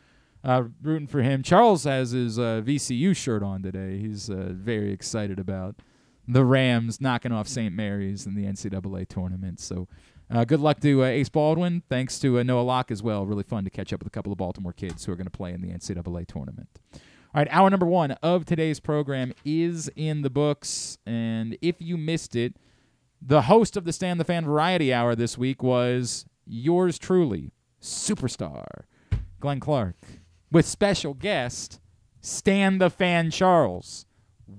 uh, 0.44 0.64
rooting 0.82 1.08
for 1.08 1.22
him. 1.22 1.42
Charles 1.42 1.86
has 1.86 2.12
his 2.12 2.38
uh, 2.38 2.62
VCU 2.64 3.16
shirt 3.16 3.42
on 3.42 3.64
today. 3.64 3.98
He's 3.98 4.30
uh, 4.30 4.50
very 4.52 4.92
excited 4.92 5.40
about 5.40 5.78
the 6.28 6.46
Rams 6.46 7.02
knocking 7.02 7.32
off 7.32 7.48
St. 7.48 7.74
Mary's 7.74 8.26
in 8.26 8.36
the 8.36 8.46
NCAA 8.46 9.08
tournament. 9.08 9.60
So 9.60 9.88
uh, 10.30 10.44
good 10.44 10.60
luck 10.60 10.80
to 10.82 11.04
uh, 11.04 11.08
Ace 11.08 11.30
Baldwin. 11.30 11.84
Thanks 11.90 12.20
to 12.20 12.40
uh, 12.40 12.44
Noah 12.44 12.62
Locke 12.62 12.92
as 12.92 13.02
well. 13.02 13.26
Really 13.26 13.44
fun 13.44 13.64
to 13.64 13.70
catch 13.70 13.94
up 13.94 14.00
with 14.00 14.08
a 14.08 14.12
couple 14.12 14.32
of 14.32 14.38
Baltimore 14.38 14.74
kids 14.74 15.06
who 15.06 15.12
are 15.12 15.16
going 15.16 15.26
to 15.26 15.32
play 15.32 15.54
in 15.54 15.62
the 15.62 15.70
NCAA 15.70 16.28
tournament. 16.28 16.70
All 16.94 17.42
right, 17.42 17.48
hour 17.52 17.70
number 17.70 17.86
one 17.86 18.12
of 18.24 18.46
today's 18.46 18.80
program 18.80 19.34
is 19.44 19.90
in 19.96 20.22
the 20.22 20.30
books. 20.30 20.98
And 21.06 21.58
if 21.62 21.76
you 21.80 21.98
missed 21.98 22.36
it, 22.36 22.56
the 23.26 23.44
host 23.44 23.76
of 23.76 23.86
the 23.86 23.94
Stan 23.94 24.18
the 24.18 24.24
Fan 24.24 24.46
Variety 24.46 24.94
Hour 24.94 25.16
this 25.16 25.38
week 25.38 25.64
was 25.64 26.26
yours 26.46 27.00
truly, 27.00 27.52
superstar 27.82 28.66
Glenn 29.40 29.60
Clark, 29.60 29.96
with 30.52 30.66
special 30.66 31.14
guest 31.14 31.80
Stan 32.22 32.78
the 32.78 32.90
Fan 32.90 33.32
Charles. 33.32 34.06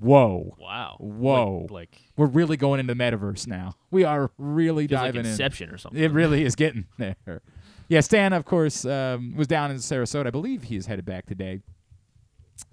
Whoa. 0.01 0.57
Wow. 0.59 0.97
Whoa. 0.99 1.61
Like, 1.63 1.71
like 1.71 1.97
We're 2.17 2.27
really 2.27 2.57
going 2.57 2.81
into 2.81 2.93
the 2.93 3.01
metaverse 3.01 3.47
now. 3.47 3.75
We 3.93 4.03
are 4.03 4.31
really 4.37 4.89
Feels 4.89 5.01
like 5.01 5.15
Inception 5.15 5.69
in. 5.69 5.75
or 5.75 5.79
something. 5.79 6.03
It 6.03 6.11
really 6.11 6.45
is 6.45 6.57
getting 6.57 6.87
there. 6.99 7.41
Yeah, 7.89 8.01
Stan, 8.01 8.33
of 8.33 8.45
course, 8.45 8.85
um, 8.85 9.37
was 9.37 9.47
down 9.47 9.71
in 9.71 9.77
Sarasota. 9.77 10.27
I 10.27 10.31
believe 10.31 10.65
he 10.65 10.77
is 10.77 10.87
headed 10.87 11.05
back 11.05 11.27
today. 11.27 11.61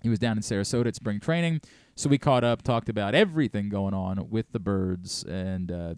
He 0.01 0.09
was 0.09 0.17
down 0.17 0.37
in 0.37 0.43
Sarasota 0.43 0.87
at 0.87 0.95
spring 0.95 1.19
training, 1.19 1.61
so 1.95 2.09
we 2.09 2.17
caught 2.17 2.43
up, 2.43 2.61
talked 2.61 2.89
about 2.89 3.15
everything 3.15 3.69
going 3.69 3.93
on 3.93 4.29
with 4.29 4.51
the 4.51 4.59
birds 4.59 5.23
and 5.23 5.71
uh, 5.71 5.95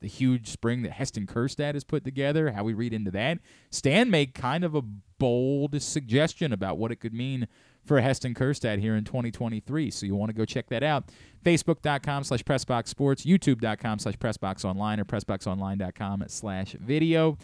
the 0.00 0.08
huge 0.08 0.48
spring 0.48 0.82
that 0.82 0.92
Heston 0.92 1.26
Kjerstad 1.26 1.74
has 1.74 1.84
put 1.84 2.04
together. 2.04 2.52
How 2.52 2.64
we 2.64 2.74
read 2.74 2.92
into 2.92 3.10
that. 3.12 3.38
Stan 3.70 4.10
made 4.10 4.34
kind 4.34 4.64
of 4.64 4.74
a 4.74 4.82
bold 5.18 5.80
suggestion 5.82 6.52
about 6.52 6.78
what 6.78 6.92
it 6.92 6.96
could 6.96 7.14
mean 7.14 7.48
for 7.84 8.00
Heston 8.00 8.34
Kjerstad 8.34 8.78
here 8.78 8.94
in 8.94 9.04
2023. 9.04 9.90
So 9.90 10.06
you 10.06 10.14
want 10.14 10.30
to 10.30 10.34
go 10.34 10.44
check 10.44 10.68
that 10.68 10.82
out. 10.82 11.04
Facebook.com 11.44 12.24
slash 12.24 12.42
Pressbox 12.42 12.88
Sports, 12.88 13.24
YouTube.com 13.24 13.98
slash 13.98 14.16
Pressbox 14.16 14.64
Online, 14.64 15.00
or 15.00 15.04
PressboxOnline.com 15.04 16.24
slash 16.28 16.72
video. 16.78 17.38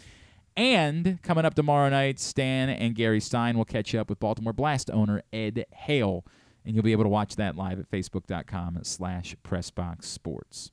And 0.55 1.21
coming 1.21 1.43
up 1.43 1.55
tomorrow 1.55 1.89
night, 1.89 2.19
Stan 2.19 2.69
and 2.69 2.95
Gary 2.95 3.19
Stein 3.19 3.57
will 3.57 3.65
catch 3.65 3.93
up 3.93 4.09
with 4.09 4.19
Baltimore 4.19 4.53
Blast 4.53 4.89
owner 4.91 5.21
Ed 5.33 5.65
Hale. 5.73 6.23
And 6.65 6.75
you'll 6.75 6.83
be 6.83 6.91
able 6.91 7.03
to 7.03 7.09
watch 7.09 7.35
that 7.35 7.55
live 7.55 7.79
at 7.79 7.89
Facebook.com 7.89 8.79
slash 8.83 9.35
Pressbox 9.43 10.03
Sports. 10.05 10.71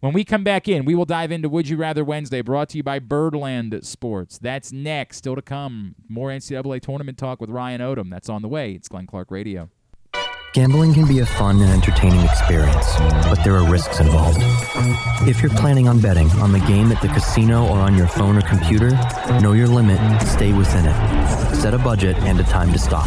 When 0.00 0.14
we 0.14 0.24
come 0.24 0.44
back 0.44 0.66
in, 0.66 0.86
we 0.86 0.94
will 0.94 1.04
dive 1.04 1.30
into 1.30 1.50
Would 1.50 1.68
You 1.68 1.76
Rather 1.76 2.02
Wednesday, 2.02 2.40
brought 2.40 2.70
to 2.70 2.78
you 2.78 2.82
by 2.82 2.98
Birdland 3.00 3.78
Sports. 3.84 4.38
That's 4.38 4.72
next. 4.72 5.18
Still 5.18 5.36
to 5.36 5.42
come, 5.42 5.94
more 6.08 6.30
NCAA 6.30 6.80
tournament 6.80 7.18
talk 7.18 7.38
with 7.38 7.50
Ryan 7.50 7.82
Odom. 7.82 8.10
That's 8.10 8.30
on 8.30 8.40
the 8.40 8.48
way. 8.48 8.72
It's 8.72 8.88
Glenn 8.88 9.06
Clark 9.06 9.30
Radio. 9.30 9.68
Gambling 10.52 10.94
can 10.94 11.06
be 11.06 11.20
a 11.20 11.26
fun 11.26 11.60
and 11.60 11.70
entertaining 11.70 12.20
experience, 12.22 12.96
but 13.28 13.36
there 13.44 13.54
are 13.54 13.70
risks 13.70 14.00
involved. 14.00 14.38
If 15.28 15.42
you're 15.42 15.52
planning 15.52 15.86
on 15.86 16.00
betting 16.00 16.28
on 16.40 16.50
the 16.50 16.58
game 16.60 16.90
at 16.90 17.00
the 17.00 17.08
casino 17.08 17.68
or 17.68 17.78
on 17.78 17.94
your 17.94 18.08
phone 18.08 18.36
or 18.36 18.42
computer, 18.42 18.90
know 19.40 19.52
your 19.52 19.68
limit, 19.68 20.00
stay 20.22 20.52
within 20.52 20.86
it. 20.86 21.54
Set 21.54 21.72
a 21.72 21.78
budget 21.78 22.16
and 22.20 22.40
a 22.40 22.44
time 22.44 22.72
to 22.72 22.78
stop. 22.80 23.06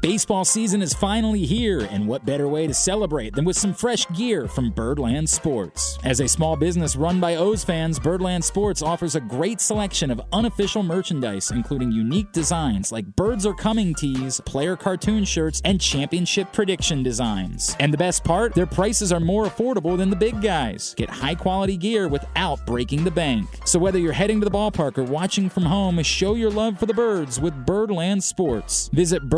Baseball 0.00 0.44
season 0.44 0.80
is 0.80 0.94
finally 0.94 1.44
here, 1.44 1.80
and 1.90 2.06
what 2.06 2.24
better 2.24 2.46
way 2.46 2.68
to 2.68 2.72
celebrate 2.74 3.34
than 3.34 3.44
with 3.44 3.56
some 3.58 3.74
fresh 3.74 4.06
gear 4.10 4.46
from 4.46 4.70
Birdland 4.70 5.28
Sports? 5.28 5.98
As 6.04 6.20
a 6.20 6.28
small 6.28 6.54
business 6.54 6.94
run 6.94 7.18
by 7.18 7.34
O's 7.34 7.64
fans, 7.64 7.98
Birdland 7.98 8.44
Sports 8.44 8.80
offers 8.80 9.16
a 9.16 9.20
great 9.20 9.60
selection 9.60 10.12
of 10.12 10.20
unofficial 10.32 10.84
merchandise, 10.84 11.50
including 11.50 11.90
unique 11.90 12.30
designs 12.30 12.92
like 12.92 13.06
Birds 13.16 13.44
Are 13.44 13.54
Coming 13.54 13.92
tees, 13.92 14.40
player 14.46 14.76
cartoon 14.76 15.24
shirts, 15.24 15.60
and 15.64 15.80
championship 15.80 16.52
prediction 16.52 17.02
designs. 17.02 17.76
And 17.80 17.92
the 17.92 17.98
best 17.98 18.22
part, 18.22 18.54
their 18.54 18.66
prices 18.66 19.10
are 19.10 19.18
more 19.18 19.46
affordable 19.46 19.96
than 19.96 20.10
the 20.10 20.16
big 20.16 20.40
guys. 20.40 20.94
Get 20.96 21.10
high 21.10 21.34
quality 21.34 21.76
gear 21.76 22.06
without 22.06 22.64
breaking 22.66 23.02
the 23.02 23.10
bank. 23.10 23.48
So 23.64 23.80
whether 23.80 23.98
you're 23.98 24.12
heading 24.12 24.38
to 24.38 24.44
the 24.44 24.50
ballpark 24.52 24.96
or 24.96 25.02
watching 25.02 25.50
from 25.50 25.64
home, 25.64 26.00
show 26.04 26.34
your 26.36 26.52
love 26.52 26.78
for 26.78 26.86
the 26.86 26.94
birds 26.94 27.40
with 27.40 27.66
Birdland 27.66 28.22
Sports. 28.22 28.90
Visit 28.92 29.28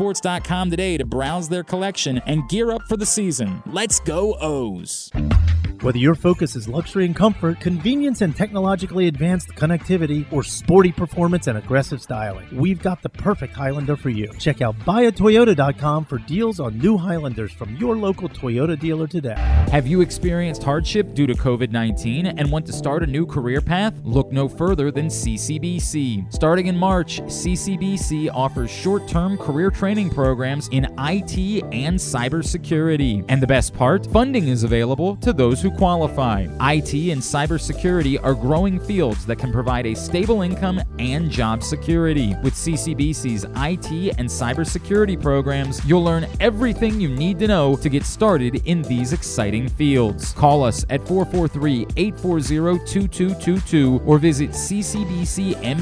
birdlandsports.com 0.00 0.70
today 0.70 0.96
to 0.96 1.04
browse 1.04 1.48
their 1.48 1.62
collection 1.62 2.18
and 2.26 2.48
gear 2.48 2.70
up 2.70 2.82
for 2.88 2.96
the 2.96 3.06
season. 3.06 3.62
Let's 3.66 4.00
go 4.00 4.36
O's. 4.40 5.10
Whether 5.82 5.98
your 5.98 6.14
focus 6.14 6.56
is 6.56 6.68
luxury 6.68 7.06
and 7.06 7.16
comfort, 7.16 7.58
convenience 7.58 8.20
and 8.20 8.36
technologically 8.36 9.08
advanced 9.08 9.48
connectivity, 9.54 10.30
or 10.30 10.42
sporty 10.42 10.92
performance 10.92 11.46
and 11.46 11.56
aggressive 11.56 12.02
styling, 12.02 12.46
we've 12.52 12.82
got 12.82 13.00
the 13.00 13.08
perfect 13.08 13.54
Highlander 13.54 13.96
for 13.96 14.10
you. 14.10 14.30
Check 14.38 14.60
out 14.60 14.78
buyatoyota.com 14.80 16.04
for 16.04 16.18
deals 16.18 16.60
on 16.60 16.76
new 16.76 16.98
Highlanders 16.98 17.52
from 17.52 17.76
your 17.76 17.96
local 17.96 18.28
Toyota 18.28 18.78
dealer 18.78 19.06
today. 19.06 19.36
Have 19.72 19.86
you 19.86 20.02
experienced 20.02 20.62
hardship 20.62 21.14
due 21.14 21.26
to 21.26 21.32
COVID 21.32 21.70
19 21.70 22.26
and 22.26 22.52
want 22.52 22.66
to 22.66 22.74
start 22.74 23.02
a 23.02 23.06
new 23.06 23.24
career 23.24 23.62
path? 23.62 23.94
Look 24.04 24.32
no 24.32 24.50
further 24.50 24.90
than 24.90 25.06
CCBC. 25.06 26.30
Starting 26.30 26.66
in 26.66 26.76
March, 26.76 27.22
CCBC 27.22 28.28
offers 28.34 28.70
short 28.70 29.08
term 29.08 29.38
career 29.38 29.70
training 29.70 29.89
programs 30.10 30.68
in 30.68 30.84
IT 30.84 31.64
and 31.72 31.98
cybersecurity. 31.98 33.24
And 33.28 33.42
the 33.42 33.46
best 33.46 33.74
part 33.74 34.06
funding 34.06 34.48
is 34.48 34.62
available 34.62 35.16
to 35.16 35.32
those 35.32 35.60
who 35.60 35.70
qualify. 35.70 36.42
IT 36.42 36.94
and 36.94 37.20
cybersecurity 37.20 38.22
are 38.22 38.34
growing 38.34 38.78
fields 38.78 39.26
that 39.26 39.36
can 39.36 39.50
provide 39.50 39.86
a 39.86 39.94
stable 39.94 40.42
income 40.42 40.80
and 40.98 41.30
job 41.30 41.62
security. 41.62 42.36
With 42.42 42.54
CCBC's 42.54 43.44
IT 43.44 44.14
and 44.18 44.28
cybersecurity 44.28 45.20
programs, 45.20 45.84
you'll 45.84 46.04
learn 46.04 46.26
everything 46.38 47.00
you 47.00 47.08
need 47.08 47.38
to 47.40 47.48
know 47.48 47.74
to 47.76 47.88
get 47.88 48.04
started 48.04 48.62
in 48.66 48.82
these 48.82 49.12
exciting 49.12 49.68
fields. 49.68 50.32
Call 50.32 50.62
us 50.62 50.84
at 50.90 51.06
443 51.08 51.86
840 51.96 52.60
2222 52.86 54.02
or 54.06 54.18
visit 54.18 54.50
ccbcmd.edu 54.50 55.80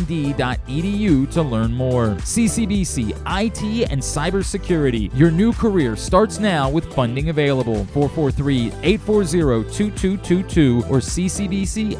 to 1.30 1.42
learn 1.42 1.72
more. 1.72 2.14
CCBC 2.16 3.10
IT 3.26 3.90
and 3.90 3.97
cybersecurity. 4.00 5.10
Your 5.16 5.30
new 5.30 5.52
career 5.52 5.96
starts 5.96 6.38
now 6.38 6.68
with 6.70 6.92
funding 6.94 7.28
available. 7.30 7.84
443 7.86 8.72
840 8.82 9.70
2222 9.72 10.84
or 10.88 10.98
ccbcmd.edu. 10.98 11.98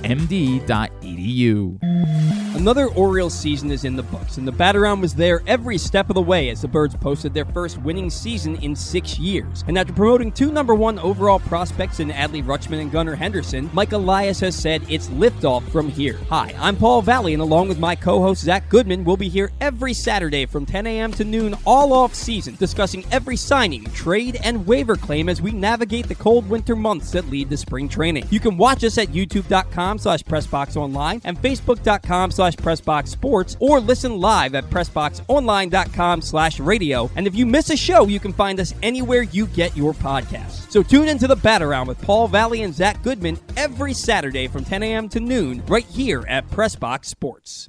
Another 2.59 2.87
Orioles 2.89 3.39
season 3.39 3.71
is 3.71 3.85
in 3.85 3.95
the 3.95 4.03
books, 4.03 4.37
and 4.37 4.49
the 4.49 4.53
Bataround 4.53 5.01
was 5.01 5.15
there 5.15 5.43
every 5.47 5.79
step 5.79 6.11
of 6.11 6.15
the 6.15 6.23
way 6.23 6.49
as 6.49 6.61
the 6.61 6.67
Birds 6.67 6.97
posted 6.97 7.33
their 7.33 7.45
first 7.45 7.79
winning 7.79 8.11
season 8.11 8.57
in 8.57 8.75
six 8.75 9.17
years. 9.17 9.63
And 9.69 9.79
after 9.79 9.93
promoting 9.93 10.33
two 10.33 10.51
number 10.51 10.75
one 10.75 10.99
overall 10.99 11.39
prospects 11.39 12.01
in 12.01 12.11
Adley 12.11 12.43
Rutschman 12.43 12.81
and 12.81 12.91
Gunnar 12.91 13.15
Henderson, 13.15 13.71
Mike 13.73 13.93
Elias 13.93 14.41
has 14.41 14.57
said 14.57 14.83
it's 14.89 15.07
liftoff 15.09 15.71
from 15.71 15.89
here. 15.89 16.19
Hi, 16.31 16.53
I'm 16.59 16.75
Paul 16.75 17.01
Valle, 17.03 17.29
and 17.29 17.43
along 17.43 17.69
with 17.69 17.79
my 17.79 17.95
co-host 17.95 18.43
Zach 18.43 18.69
Goodman, 18.69 19.05
we'll 19.05 19.17
be 19.17 19.29
here 19.29 19.53
every 19.61 19.95
Saturday 19.95 20.45
from 20.45 20.67
10 20.67 20.87
a.m. 20.89 21.13
to 21.13 21.25
noon 21.25 21.55
all 21.65 21.88
off 21.93 22.15
season, 22.15 22.57
discussing 22.57 23.05
every 23.11 23.37
signing, 23.37 23.85
trade, 23.87 24.39
and 24.43 24.67
waiver 24.67 24.97
claim 24.97 25.29
as 25.29 25.43
we 25.43 25.51
navigate 25.51 26.09
the 26.09 26.15
cold 26.15 26.49
winter 26.49 26.77
months 26.77 27.13
that 27.13 27.29
lead 27.29 27.51
to 27.51 27.57
spring 27.57 27.89
training. 27.89 28.27
You 28.31 28.41
can 28.41 28.57
watch 28.57 28.85
us 28.85 28.99
at 28.99 29.09
youtube.com 29.09 29.99
slash 29.99 30.23
pressboxonline 30.23 31.21
and 31.25 31.41
facebook.com 31.41 32.31
slash 32.31 32.57
pressboxsports 32.57 33.57
or 33.61 33.81
listen 33.81 34.19
live 34.19 34.55
at 34.55 34.65
pressboxonline.com 34.71 36.23
slash 36.23 36.61
radio. 36.61 37.11
And 37.17 37.27
if 37.27 37.35
you 37.35 37.47
miss 37.47 37.71
a 37.71 37.77
show, 37.77 38.07
you 38.07 38.21
can 38.21 38.33
find 38.33 38.61
us 38.61 38.75
anywhere 38.83 39.23
you 39.23 39.47
get 39.47 39.77
your 39.77 39.93
podcasts. 39.95 40.71
So 40.71 40.83
tune 40.83 41.09
into 41.09 41.27
the 41.27 41.37
Bat 41.37 41.63
Around 41.63 41.89
with 41.89 42.01
Paul 42.03 42.29
Valle 42.29 42.63
and 42.63 42.75
Zach 42.75 43.03
Goodman 43.03 43.39
every 43.57 43.95
Saturday 43.95 44.49
from 44.49 44.65
10 44.65 44.83
a.m. 44.83 45.09
to 45.11 45.21
noon 45.21 45.63
right 45.67 45.85
here 45.87 46.25
at 46.29 46.49
Pressbox 46.51 47.07
Sports. 47.07 47.67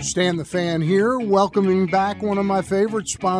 Stan 0.00 0.36
the 0.36 0.44
Fan 0.44 0.80
here, 0.80 1.18
welcoming 1.18 1.86
back 1.86 2.22
one 2.22 2.38
of 2.38 2.46
my 2.46 2.62
favorite 2.62 3.08
sponsors, 3.08 3.39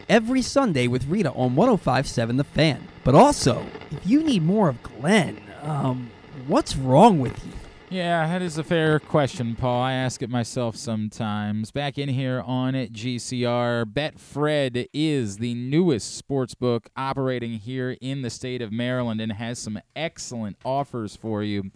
every 0.09 0.41
Sunday 0.41 0.87
with 0.87 1.07
Rita 1.07 1.31
on 1.31 1.55
1057 1.55 2.37
The 2.37 2.43
Fan. 2.43 2.87
But 3.03 3.15
also, 3.15 3.65
if 3.89 4.05
you 4.05 4.23
need 4.23 4.43
more 4.43 4.69
of 4.69 4.81
Glenn, 4.83 5.41
um, 5.61 6.09
what's 6.47 6.75
wrong 6.75 7.19
with 7.19 7.43
you? 7.45 7.51
Yeah, 7.91 8.25
that 8.25 8.41
is 8.41 8.57
a 8.57 8.63
fair 8.63 8.99
question, 9.01 9.53
Paul. 9.53 9.81
I 9.81 9.91
ask 9.91 10.21
it 10.23 10.29
myself 10.29 10.77
sometimes. 10.77 11.71
Back 11.71 11.97
in 11.97 12.07
here 12.07 12.41
on 12.45 12.73
it, 12.73 12.93
GCR, 12.93 13.83
Betfred 13.83 14.87
is 14.93 15.39
the 15.39 15.53
newest 15.53 16.15
sports 16.15 16.55
book 16.55 16.87
operating 16.95 17.59
here 17.59 17.97
in 17.99 18.21
the 18.21 18.29
state 18.29 18.61
of 18.61 18.71
Maryland 18.71 19.19
and 19.19 19.33
has 19.33 19.59
some 19.59 19.77
excellent 19.93 20.55
offers 20.63 21.17
for 21.17 21.43
you. 21.43 21.69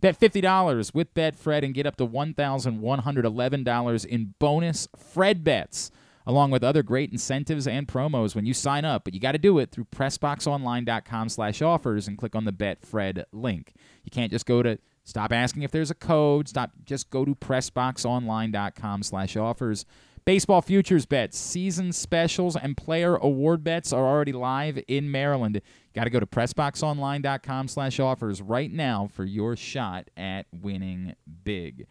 Bet 0.00 0.18
$50 0.18 0.92
with 0.94 1.14
Betfred 1.14 1.64
and 1.64 1.72
get 1.72 1.86
up 1.86 1.94
to 1.98 2.06
$1,111 2.08 4.04
in 4.06 4.34
bonus 4.40 4.88
Fred 4.96 5.44
bets, 5.44 5.92
along 6.26 6.50
with 6.50 6.64
other 6.64 6.82
great 6.82 7.12
incentives 7.12 7.66
and 7.66 7.88
promos 7.88 8.34
when 8.34 8.46
you 8.46 8.54
sign 8.54 8.84
up. 8.84 9.04
But 9.04 9.14
you 9.14 9.20
got 9.20 9.32
to 9.32 9.38
do 9.38 9.58
it 9.58 9.70
through 9.70 9.86
PressBoxOnline.com 9.86 11.28
slash 11.28 11.62
offers 11.62 12.08
and 12.08 12.18
click 12.18 12.34
on 12.34 12.44
the 12.44 12.52
Betfred 12.52 13.24
link. 13.32 13.74
You 14.04 14.10
can't 14.10 14.30
just 14.30 14.46
go 14.46 14.62
to 14.62 14.78
Stop 15.04 15.32
asking 15.32 15.62
if 15.62 15.70
there's 15.70 15.90
a 15.90 15.94
code. 15.94 16.48
Stop. 16.48 16.72
Just 16.84 17.10
go 17.10 17.24
to 17.24 17.34
PressBoxOnline.com 17.34 19.02
slash 19.02 19.36
offers. 19.36 19.84
Baseball 20.24 20.62
futures 20.62 21.04
bets, 21.04 21.36
season 21.36 21.92
specials, 21.92 22.54
and 22.54 22.76
player 22.76 23.16
award 23.16 23.64
bets 23.64 23.92
are 23.92 24.06
already 24.06 24.30
live 24.30 24.80
in 24.86 25.10
Maryland. 25.10 25.60
Got 25.94 26.04
to 26.04 26.10
go 26.10 26.20
to 26.20 26.26
PressBoxOnline.com 26.26 27.66
slash 27.66 27.98
offers 27.98 28.40
right 28.40 28.72
now 28.72 29.08
for 29.12 29.24
your 29.24 29.56
shot 29.56 30.08
at 30.16 30.46
winning 30.52 31.16
big. 31.42 31.88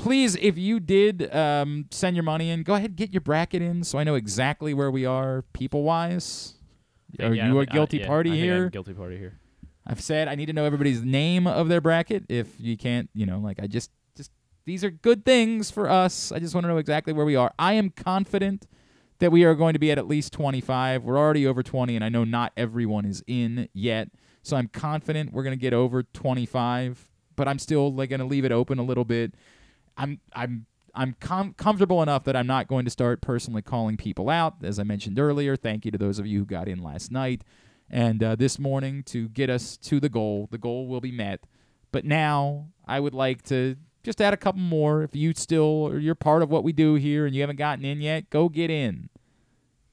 Please, 0.00 0.34
if 0.36 0.56
you 0.56 0.80
did 0.80 1.34
um, 1.34 1.84
send 1.90 2.16
your 2.16 2.22
money 2.22 2.48
in, 2.48 2.62
go 2.62 2.74
ahead 2.74 2.96
get 2.96 3.12
your 3.12 3.20
bracket 3.20 3.60
in 3.60 3.84
so 3.84 3.98
I 3.98 4.04
know 4.04 4.14
exactly 4.14 4.72
where 4.72 4.90
we 4.90 5.04
are 5.04 5.42
people 5.52 5.82
wise. 5.82 6.54
Are 7.20 7.34
Yeah, 7.34 7.48
you 7.48 7.58
a 7.58 7.62
I- 7.62 7.66
guilty 7.66 7.98
yeah, 7.98 8.06
party 8.06 8.30
I 8.30 8.34
I'm 8.34 8.38
here? 8.40 8.70
guilty 8.70 8.94
party 8.94 9.18
here. 9.18 9.38
I've 9.86 10.00
said 10.00 10.26
I 10.28 10.36
need 10.36 10.46
to 10.46 10.52
know 10.54 10.64
everybody's 10.64 11.02
name 11.02 11.46
of 11.46 11.68
their 11.68 11.80
bracket. 11.82 12.24
If 12.30 12.48
you 12.58 12.76
can't, 12.78 13.10
you 13.14 13.26
know, 13.26 13.40
like 13.40 13.60
I 13.62 13.66
just, 13.66 13.90
just 14.16 14.30
these 14.64 14.84
are 14.84 14.90
good 14.90 15.24
things 15.24 15.70
for 15.70 15.88
us. 15.90 16.32
I 16.32 16.38
just 16.38 16.54
want 16.54 16.64
to 16.64 16.68
know 16.68 16.78
exactly 16.78 17.12
where 17.12 17.26
we 17.26 17.36
are. 17.36 17.52
I 17.58 17.74
am 17.74 17.90
confident 17.90 18.66
that 19.18 19.30
we 19.30 19.44
are 19.44 19.54
going 19.54 19.74
to 19.74 19.78
be 19.78 19.90
at 19.90 19.98
at 19.98 20.06
least 20.08 20.32
25. 20.32 21.04
We're 21.04 21.18
already 21.18 21.46
over 21.46 21.62
20, 21.62 21.94
and 21.94 22.02
I 22.02 22.08
know 22.08 22.24
not 22.24 22.52
everyone 22.56 23.04
is 23.04 23.22
in 23.26 23.68
yet. 23.74 24.08
So 24.42 24.56
I'm 24.56 24.68
confident 24.68 25.34
we're 25.34 25.42
going 25.42 25.56
to 25.58 25.60
get 25.60 25.74
over 25.74 26.02
25, 26.04 27.10
but 27.36 27.46
I'm 27.48 27.58
still 27.58 27.92
like 27.92 28.08
going 28.08 28.20
to 28.20 28.26
leave 28.26 28.46
it 28.46 28.52
open 28.52 28.78
a 28.78 28.82
little 28.82 29.04
bit. 29.04 29.34
I'm, 30.02 30.20
I'm. 30.34 30.66
I'm 30.92 31.14
com- 31.20 31.54
comfortable 31.54 32.02
enough 32.02 32.24
that 32.24 32.34
I'm 32.34 32.48
not 32.48 32.66
going 32.66 32.84
to 32.84 32.90
start 32.90 33.20
personally 33.20 33.62
calling 33.62 33.96
people 33.96 34.28
out. 34.28 34.56
As 34.64 34.80
I 34.80 34.82
mentioned 34.82 35.20
earlier, 35.20 35.54
thank 35.54 35.84
you 35.84 35.92
to 35.92 35.98
those 35.98 36.18
of 36.18 36.26
you 36.26 36.40
who 36.40 36.44
got 36.44 36.66
in 36.66 36.82
last 36.82 37.12
night 37.12 37.44
and 37.88 38.22
uh, 38.22 38.36
this 38.36 38.58
morning 38.58 39.02
to 39.04 39.28
get 39.28 39.50
us 39.50 39.76
to 39.78 40.00
the 40.00 40.08
goal. 40.08 40.48
The 40.50 40.58
goal 40.58 40.86
will 40.86 41.00
be 41.00 41.12
met. 41.12 41.44
But 41.92 42.04
now 42.04 42.68
I 42.86 43.00
would 43.00 43.14
like 43.14 43.42
to 43.44 43.76
just 44.02 44.20
add 44.20 44.32
a 44.32 44.36
couple 44.36 44.60
more. 44.60 45.02
If 45.02 45.14
you 45.14 45.32
still 45.34 45.96
you're 45.98 46.14
part 46.14 46.42
of 46.42 46.50
what 46.50 46.64
we 46.64 46.72
do 46.72 46.94
here 46.94 47.26
and 47.26 47.34
you 47.34 47.40
haven't 47.42 47.56
gotten 47.56 47.84
in 47.84 48.00
yet, 48.00 48.30
go 48.30 48.48
get 48.48 48.70
in. 48.70 49.10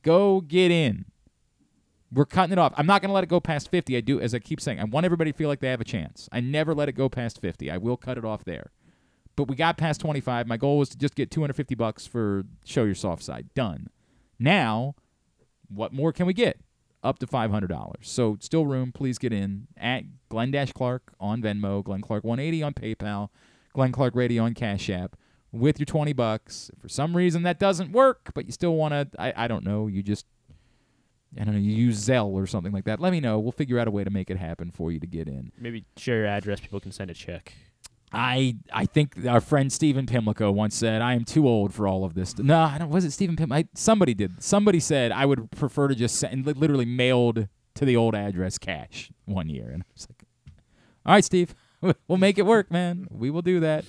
Go 0.03 0.41
get 0.41 0.71
in. 0.71 1.05
We're 2.11 2.25
cutting 2.25 2.53
it 2.53 2.59
off. 2.59 2.73
I'm 2.77 2.85
not 2.85 3.01
going 3.01 3.09
to 3.09 3.13
let 3.13 3.25
it 3.25 3.29
go 3.29 3.41
past 3.41 3.69
50. 3.69 3.97
I 3.97 3.99
do, 3.99 4.21
as 4.21 4.33
I 4.33 4.39
keep 4.39 4.61
saying, 4.61 4.79
I 4.79 4.85
want 4.85 5.05
everybody 5.05 5.31
to 5.33 5.37
feel 5.37 5.49
like 5.49 5.59
they 5.59 5.67
have 5.67 5.81
a 5.81 5.85
chance. 5.85 6.29
I 6.31 6.39
never 6.39 6.73
let 6.73 6.87
it 6.87 6.93
go 6.93 7.09
past 7.09 7.41
50. 7.41 7.69
I 7.69 7.75
will 7.77 7.97
cut 7.97 8.17
it 8.17 8.23
off 8.23 8.45
there. 8.45 8.71
But 9.37 9.47
we 9.47 9.55
got 9.55 9.77
past 9.77 10.01
25. 10.01 10.47
My 10.47 10.57
goal 10.57 10.79
was 10.79 10.89
to 10.89 10.97
just 10.97 11.15
get 11.15 11.31
250 11.31 11.75
bucks 11.75 12.05
for 12.05 12.43
show 12.65 12.83
your 12.83 12.95
soft 12.95 13.23
side. 13.23 13.47
Done. 13.53 13.87
Now, 14.39 14.95
what 15.69 15.93
more 15.93 16.11
can 16.11 16.25
we 16.25 16.33
get? 16.33 16.59
Up 17.03 17.19
to 17.19 17.27
$500. 17.27 17.95
So 18.01 18.37
still 18.41 18.65
room. 18.65 18.91
Please 18.91 19.17
get 19.17 19.31
in 19.31 19.67
at 19.77 20.03
Glenn 20.27 20.51
Dash 20.51 20.73
Clark 20.73 21.13
on 21.19 21.41
Venmo, 21.41 21.83
Glenn 21.83 22.01
Clark 22.01 22.23
180 22.23 22.63
on 22.63 22.73
PayPal, 22.73 23.29
Glenn 23.73 23.91
Clark 23.91 24.15
Radio 24.15 24.43
on 24.43 24.55
Cash 24.55 24.89
App 24.89 25.15
with 25.51 25.79
your 25.79 25.85
20 25.85 26.13
bucks. 26.13 26.71
If 26.73 26.81
for 26.81 26.89
some 26.89 27.15
reason 27.15 27.43
that 27.43 27.59
doesn't 27.59 27.91
work, 27.91 28.31
but 28.33 28.45
you 28.47 28.51
still 28.51 28.75
want 28.75 28.93
to, 28.93 29.21
I, 29.21 29.45
I 29.45 29.47
don't 29.47 29.63
know, 29.63 29.85
you 29.85 30.01
just 30.01 30.25
I 31.39 31.43
don't 31.43 31.53
know, 31.53 31.59
you 31.59 31.73
use 31.73 32.03
Zelle 32.03 32.29
or 32.29 32.47
something 32.47 32.71
like 32.71 32.85
that. 32.85 32.99
Let 32.99 33.11
me 33.11 33.19
know. 33.19 33.37
We'll 33.37 33.51
figure 33.51 33.77
out 33.77 33.87
a 33.87 33.91
way 33.91 34.03
to 34.03 34.09
make 34.09 34.31
it 34.31 34.37
happen 34.37 34.71
for 34.71 34.91
you 34.91 34.99
to 34.99 35.07
get 35.07 35.27
in. 35.27 35.51
Maybe 35.59 35.85
share 35.95 36.17
your 36.19 36.27
address. 36.27 36.59
People 36.59 36.79
can 36.79 36.91
send 36.91 37.11
a 37.11 37.13
check. 37.13 37.53
I 38.11 38.55
I 38.71 38.85
think 38.85 39.25
our 39.27 39.41
friend 39.41 39.71
Stephen 39.71 40.05
Pimlico 40.05 40.51
once 40.51 40.75
said, 40.75 41.01
"I 41.01 41.13
am 41.13 41.25
too 41.25 41.47
old 41.47 41.73
for 41.73 41.87
all 41.87 42.05
of 42.05 42.13
this." 42.13 42.37
No, 42.37 42.61
I 42.61 42.77
don't. 42.77 42.89
Was 42.89 43.03
it 43.03 43.11
Stephen 43.11 43.35
Pim? 43.35 43.51
Somebody 43.73 44.13
did. 44.13 44.41
Somebody 44.41 44.79
said 44.79 45.11
I 45.11 45.25
would 45.25 45.51
prefer 45.51 45.89
to 45.89 45.95
just 45.95 46.15
send, 46.15 46.45
literally 46.45 46.85
mailed 46.85 47.47
to 47.75 47.85
the 47.85 47.95
old 47.95 48.15
address 48.15 48.57
cash 48.57 49.11
one 49.25 49.49
year, 49.49 49.69
and 49.69 49.83
I 49.83 49.85
was 49.93 50.07
like, 50.09 50.23
"All 51.05 51.13
right, 51.15 51.23
Steve, 51.23 51.53
we'll 52.07 52.17
make 52.17 52.37
it 52.37 52.45
work, 52.45 52.71
man. 52.71 53.07
We 53.11 53.29
will 53.29 53.41
do 53.41 53.59
that." 53.59 53.83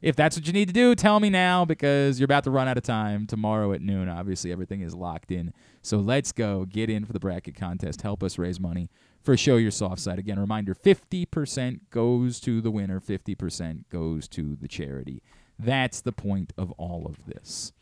If 0.00 0.16
that's 0.16 0.36
what 0.36 0.46
you 0.46 0.52
need 0.52 0.68
to 0.68 0.74
do, 0.74 0.94
tell 0.94 1.18
me 1.18 1.30
now 1.30 1.64
because 1.64 2.20
you're 2.20 2.26
about 2.26 2.44
to 2.44 2.50
run 2.50 2.68
out 2.68 2.76
of 2.76 2.82
time 2.82 3.26
tomorrow 3.26 3.72
at 3.72 3.80
noon. 3.80 4.06
Obviously, 4.06 4.52
everything 4.52 4.82
is 4.82 4.94
locked 4.94 5.30
in. 5.30 5.50
So 5.80 5.96
let's 5.96 6.30
go. 6.30 6.66
Get 6.66 6.90
in 6.90 7.06
for 7.06 7.14
the 7.14 7.18
bracket 7.18 7.54
contest. 7.54 8.02
Help 8.02 8.22
us 8.22 8.36
raise 8.36 8.60
money 8.60 8.90
for 9.24 9.36
Show 9.36 9.56
Your 9.56 9.70
Soft 9.70 10.00
Side. 10.00 10.18
Again, 10.18 10.38
reminder 10.38 10.74
50% 10.74 11.80
goes 11.90 12.38
to 12.40 12.60
the 12.60 12.70
winner, 12.70 13.00
50% 13.00 13.88
goes 13.90 14.28
to 14.28 14.56
the 14.60 14.68
charity. 14.68 15.22
That's 15.58 16.00
the 16.00 16.12
point 16.12 16.52
of 16.58 16.70
all 16.72 17.06
of 17.06 17.24
this. 17.26 17.72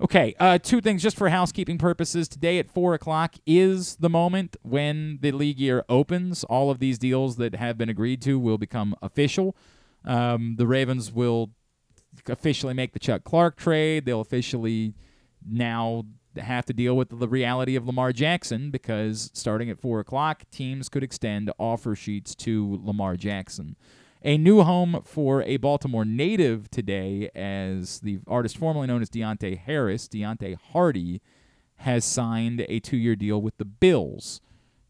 Okay, 0.00 0.34
uh, 0.40 0.58
two 0.58 0.80
things 0.80 1.02
just 1.02 1.16
for 1.16 1.28
housekeeping 1.28 1.78
purposes. 1.78 2.26
Today 2.28 2.58
at 2.58 2.68
4 2.68 2.94
o'clock 2.94 3.36
is 3.46 3.96
the 3.96 4.10
moment 4.10 4.56
when 4.62 5.18
the 5.20 5.30
league 5.30 5.60
year 5.60 5.84
opens. 5.88 6.42
All 6.44 6.70
of 6.70 6.80
these 6.80 6.98
deals 6.98 7.36
that 7.36 7.54
have 7.54 7.78
been 7.78 7.88
agreed 7.88 8.20
to 8.22 8.38
will 8.38 8.58
become 8.58 8.96
official. 9.02 9.54
Um, 10.04 10.56
the 10.58 10.66
Ravens 10.66 11.12
will 11.12 11.50
officially 12.26 12.74
make 12.74 12.92
the 12.92 12.98
Chuck 12.98 13.22
Clark 13.22 13.56
trade. 13.56 14.04
They'll 14.04 14.20
officially 14.20 14.94
now 15.46 16.04
have 16.36 16.64
to 16.66 16.72
deal 16.72 16.96
with 16.96 17.18
the 17.18 17.28
reality 17.28 17.76
of 17.76 17.86
Lamar 17.86 18.12
Jackson 18.12 18.70
because 18.70 19.30
starting 19.34 19.70
at 19.70 19.80
4 19.80 20.00
o'clock, 20.00 20.44
teams 20.50 20.88
could 20.88 21.02
extend 21.02 21.50
offer 21.58 21.94
sheets 21.94 22.34
to 22.36 22.80
Lamar 22.82 23.16
Jackson. 23.16 23.76
A 24.22 24.38
new 24.38 24.62
home 24.62 25.02
for 25.04 25.42
a 25.42 25.58
Baltimore 25.58 26.04
native 26.04 26.70
today, 26.70 27.28
as 27.34 28.00
the 28.00 28.20
artist 28.26 28.56
formerly 28.56 28.86
known 28.86 29.02
as 29.02 29.10
Deonte 29.10 29.58
Harris, 29.58 30.08
Deonte 30.08 30.56
Harty, 30.72 31.20
has 31.78 32.04
signed 32.04 32.64
a 32.68 32.80
two 32.80 32.96
year 32.96 33.16
deal 33.16 33.42
with 33.42 33.58
the 33.58 33.66
Bills 33.66 34.40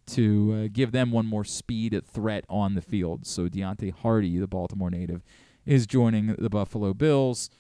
to 0.07 0.65
uh, 0.67 0.69
give 0.73 0.93
them 0.93 1.11
one 1.11 1.27
more 1.27 1.45
speed 1.45 2.01
threat 2.07 2.45
on 2.49 2.75
the 2.75 2.83
field. 2.83 3.27
So 3.27 3.49
Deonte 3.49 3.93
Harty, 3.93 4.39
the 4.39 4.47
Baltimore 4.47 4.91
native, 4.91 5.23
is 5.67 5.87
joining 5.87 6.35
the 6.39 6.51
Buffalo 6.51 6.95
Bills. 6.95 7.51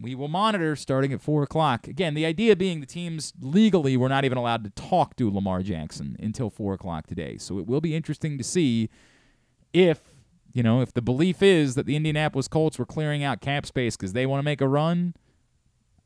We 0.00 0.14
will 0.14 0.28
monitor 0.28 0.76
starting 0.76 1.12
at 1.12 1.20
4 1.20 1.42
o'clock. 1.42 1.88
Again, 1.88 2.14
the 2.14 2.24
idea 2.24 2.54
being 2.54 2.80
the 2.80 2.86
teams 2.86 3.32
legally 3.40 3.96
were 3.96 4.08
not 4.08 4.24
even 4.24 4.38
allowed 4.38 4.64
to 4.64 4.70
talk 4.70 5.16
to 5.16 5.30
Lamar 5.30 5.62
Jackson 5.62 6.16
until 6.20 6.50
4 6.50 6.74
o'clock 6.74 7.06
today. 7.06 7.36
So 7.38 7.58
it 7.58 7.66
will 7.66 7.80
be 7.80 7.94
interesting 7.94 8.38
to 8.38 8.44
see 8.44 8.90
if, 9.72 10.00
you 10.52 10.62
know, 10.62 10.80
if 10.80 10.92
the 10.92 11.02
belief 11.02 11.42
is 11.42 11.74
that 11.74 11.86
the 11.86 11.96
Indianapolis 11.96 12.48
Colts 12.48 12.78
were 12.78 12.86
clearing 12.86 13.24
out 13.24 13.40
cap 13.40 13.66
space 13.66 13.96
because 13.96 14.12
they 14.12 14.26
want 14.26 14.38
to 14.38 14.44
make 14.44 14.60
a 14.60 14.68
run, 14.68 15.14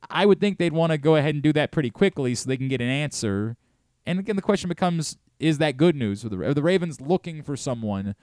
I 0.09 0.25
would 0.25 0.39
think 0.39 0.57
they'd 0.57 0.73
want 0.73 0.91
to 0.91 0.97
go 0.97 1.15
ahead 1.15 1.35
and 1.35 1.43
do 1.43 1.53
that 1.53 1.71
pretty 1.71 1.89
quickly 1.89 2.35
so 2.35 2.49
they 2.49 2.57
can 2.57 2.67
get 2.67 2.81
an 2.81 2.89
answer. 2.89 3.57
And 4.05 4.19
again, 4.19 4.35
the 4.35 4.41
question 4.41 4.69
becomes 4.69 5.17
is 5.39 5.57
that 5.57 5.77
good 5.77 5.95
news 5.95 6.23
for 6.23 6.29
the 6.29 6.39
are 6.41 6.53
the 6.53 6.63
Ravens 6.63 7.01
looking 7.01 7.41
for 7.43 7.57
someone 7.57 8.15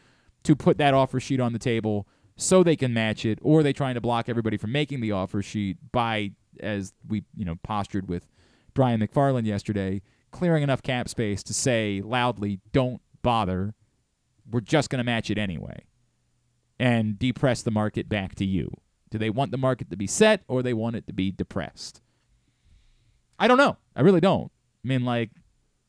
to 0.43 0.57
put 0.57 0.79
that 0.79 0.95
offer 0.95 1.21
sheet 1.21 1.41
on 1.41 1.53
the 1.53 1.59
table 1.59 2.07
so 2.41 2.63
they 2.63 2.77
can 2.77 2.93
match 2.95 3.25
it, 3.25 3.39
or 3.43 3.61
are 3.61 3.63
they 3.63 3.73
trying 3.73 3.95
to 3.95 4.01
block 4.01 4.29
everybody 4.29 4.57
from 4.57 4.73
making 4.73 5.01
the 5.01 5.13
offer 5.13 5.43
sheet 5.43 5.77
by, 5.93 6.33
as 6.61 6.93
we 7.07 7.25
you 7.37 7.45
know 7.45 7.57
postured 7.63 8.09
with 8.09 8.27
Brian 8.75 9.01
McFarland 9.01 9.47
yesterday, 9.47 10.03
clearing 10.31 10.63
enough 10.63 10.83
cap 10.83 11.09
space 11.09 11.43
to 11.45 11.55
say 11.55 12.01
loudly, 12.03 12.61
"Don't 12.73 13.01
bother, 13.23 13.75
we're 14.51 14.61
just 14.61 14.91
going 14.91 14.99
to 14.99 15.05
match 15.05 15.31
it 15.31 15.39
anyway," 15.39 15.85
and 16.79 17.19
depress 17.19 17.63
the 17.63 17.71
market 17.71 18.09
back 18.09 18.35
to 18.37 18.45
you. 18.45 18.71
Do 19.11 19.19
they 19.19 19.31
want 19.31 19.51
the 19.51 19.59
market 19.59 19.91
to 19.91 19.97
be 19.97 20.07
set, 20.07 20.43
or 20.49 20.63
they 20.63 20.75
want 20.75 20.97
it 20.97 21.07
to 21.09 21.13
be 21.13 21.31
depressed? 21.31 22.01
I 23.39 23.49
don't 23.49 23.59
know. 23.59 23.77
I 23.97 24.03
really 24.03 24.21
don't. 24.21 24.51
I 24.85 24.89
mean, 24.89 25.05
like 25.05 25.31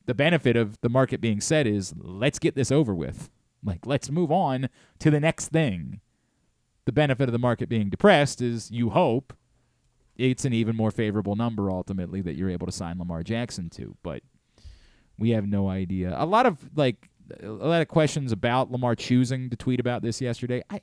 the 0.05 0.13
benefit 0.13 0.57
of 0.57 0.79
the 0.81 0.89
market 0.89 1.21
being 1.21 1.39
set 1.39 1.65
is 1.65 1.93
let's 1.97 2.39
get 2.39 2.55
this 2.55 2.71
over 2.71 2.93
with. 2.93 3.29
Like, 3.63 3.85
let's 3.85 4.09
move 4.09 4.31
on 4.31 4.69
to 4.99 5.11
the 5.11 5.19
next 5.19 5.49
thing. 5.49 6.01
The 6.85 6.91
benefit 6.91 7.29
of 7.29 7.33
the 7.33 7.39
market 7.39 7.69
being 7.69 7.89
depressed 7.89 8.41
is 8.41 8.71
you 8.71 8.89
hope 8.89 9.33
it's 10.17 10.45
an 10.45 10.53
even 10.53 10.75
more 10.75 10.91
favorable 10.91 11.35
number 11.35 11.71
ultimately 11.71 12.21
that 12.21 12.35
you're 12.35 12.49
able 12.49 12.67
to 12.67 12.71
sign 12.71 12.99
Lamar 12.99 13.23
Jackson 13.23 13.69
to. 13.71 13.95
But 14.03 14.23
we 15.17 15.31
have 15.31 15.47
no 15.47 15.69
idea. 15.69 16.13
A 16.17 16.25
lot 16.25 16.45
of 16.45 16.69
like 16.75 17.09
a 17.41 17.47
lot 17.47 17.81
of 17.81 17.87
questions 17.87 18.31
about 18.31 18.71
Lamar 18.71 18.95
choosing 18.95 19.49
to 19.49 19.55
tweet 19.55 19.79
about 19.79 20.01
this 20.01 20.21
yesterday. 20.21 20.61
I 20.69 20.81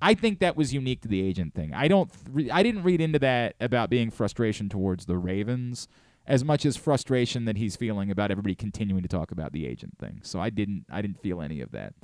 I 0.00 0.14
think 0.14 0.40
that 0.40 0.56
was 0.56 0.74
unique 0.74 1.02
to 1.02 1.08
the 1.08 1.22
agent 1.22 1.54
thing. 1.54 1.72
I 1.74 1.88
don't 1.88 2.10
I 2.52 2.62
didn't 2.62 2.82
read 2.82 3.00
into 3.00 3.18
that 3.20 3.54
about 3.60 3.90
being 3.90 4.10
frustration 4.10 4.68
towards 4.68 5.06
the 5.06 5.18
Ravens 5.18 5.88
as 6.26 6.44
much 6.44 6.64
as 6.64 6.76
frustration 6.76 7.44
that 7.46 7.56
he's 7.56 7.76
feeling 7.76 8.10
about 8.10 8.30
everybody 8.30 8.54
continuing 8.54 9.02
to 9.02 9.08
talk 9.08 9.32
about 9.32 9.52
the 9.52 9.66
agent 9.66 9.98
thing. 9.98 10.20
So 10.22 10.40
I 10.40 10.50
didn't 10.50 10.86
I 10.90 11.02
didn't 11.02 11.20
feel 11.20 11.40
any 11.40 11.60
of 11.60 11.72
that 11.72 11.94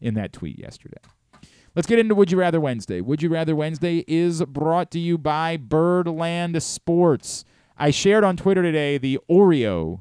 in 0.00 0.14
that 0.14 0.32
tweet 0.32 0.58
yesterday. 0.58 1.00
Let's 1.76 1.86
get 1.86 1.98
into 1.98 2.14
Would 2.14 2.32
You 2.32 2.38
Rather 2.38 2.58
Wednesday. 2.58 3.02
Would 3.02 3.20
You 3.20 3.28
Rather 3.28 3.54
Wednesday 3.54 4.02
is 4.08 4.42
brought 4.44 4.90
to 4.92 4.98
you 4.98 5.18
by 5.18 5.58
Birdland 5.58 6.62
Sports. 6.62 7.44
I 7.76 7.90
shared 7.90 8.24
on 8.24 8.38
Twitter 8.38 8.62
today 8.62 8.96
the 8.96 9.20
Oreo 9.28 10.00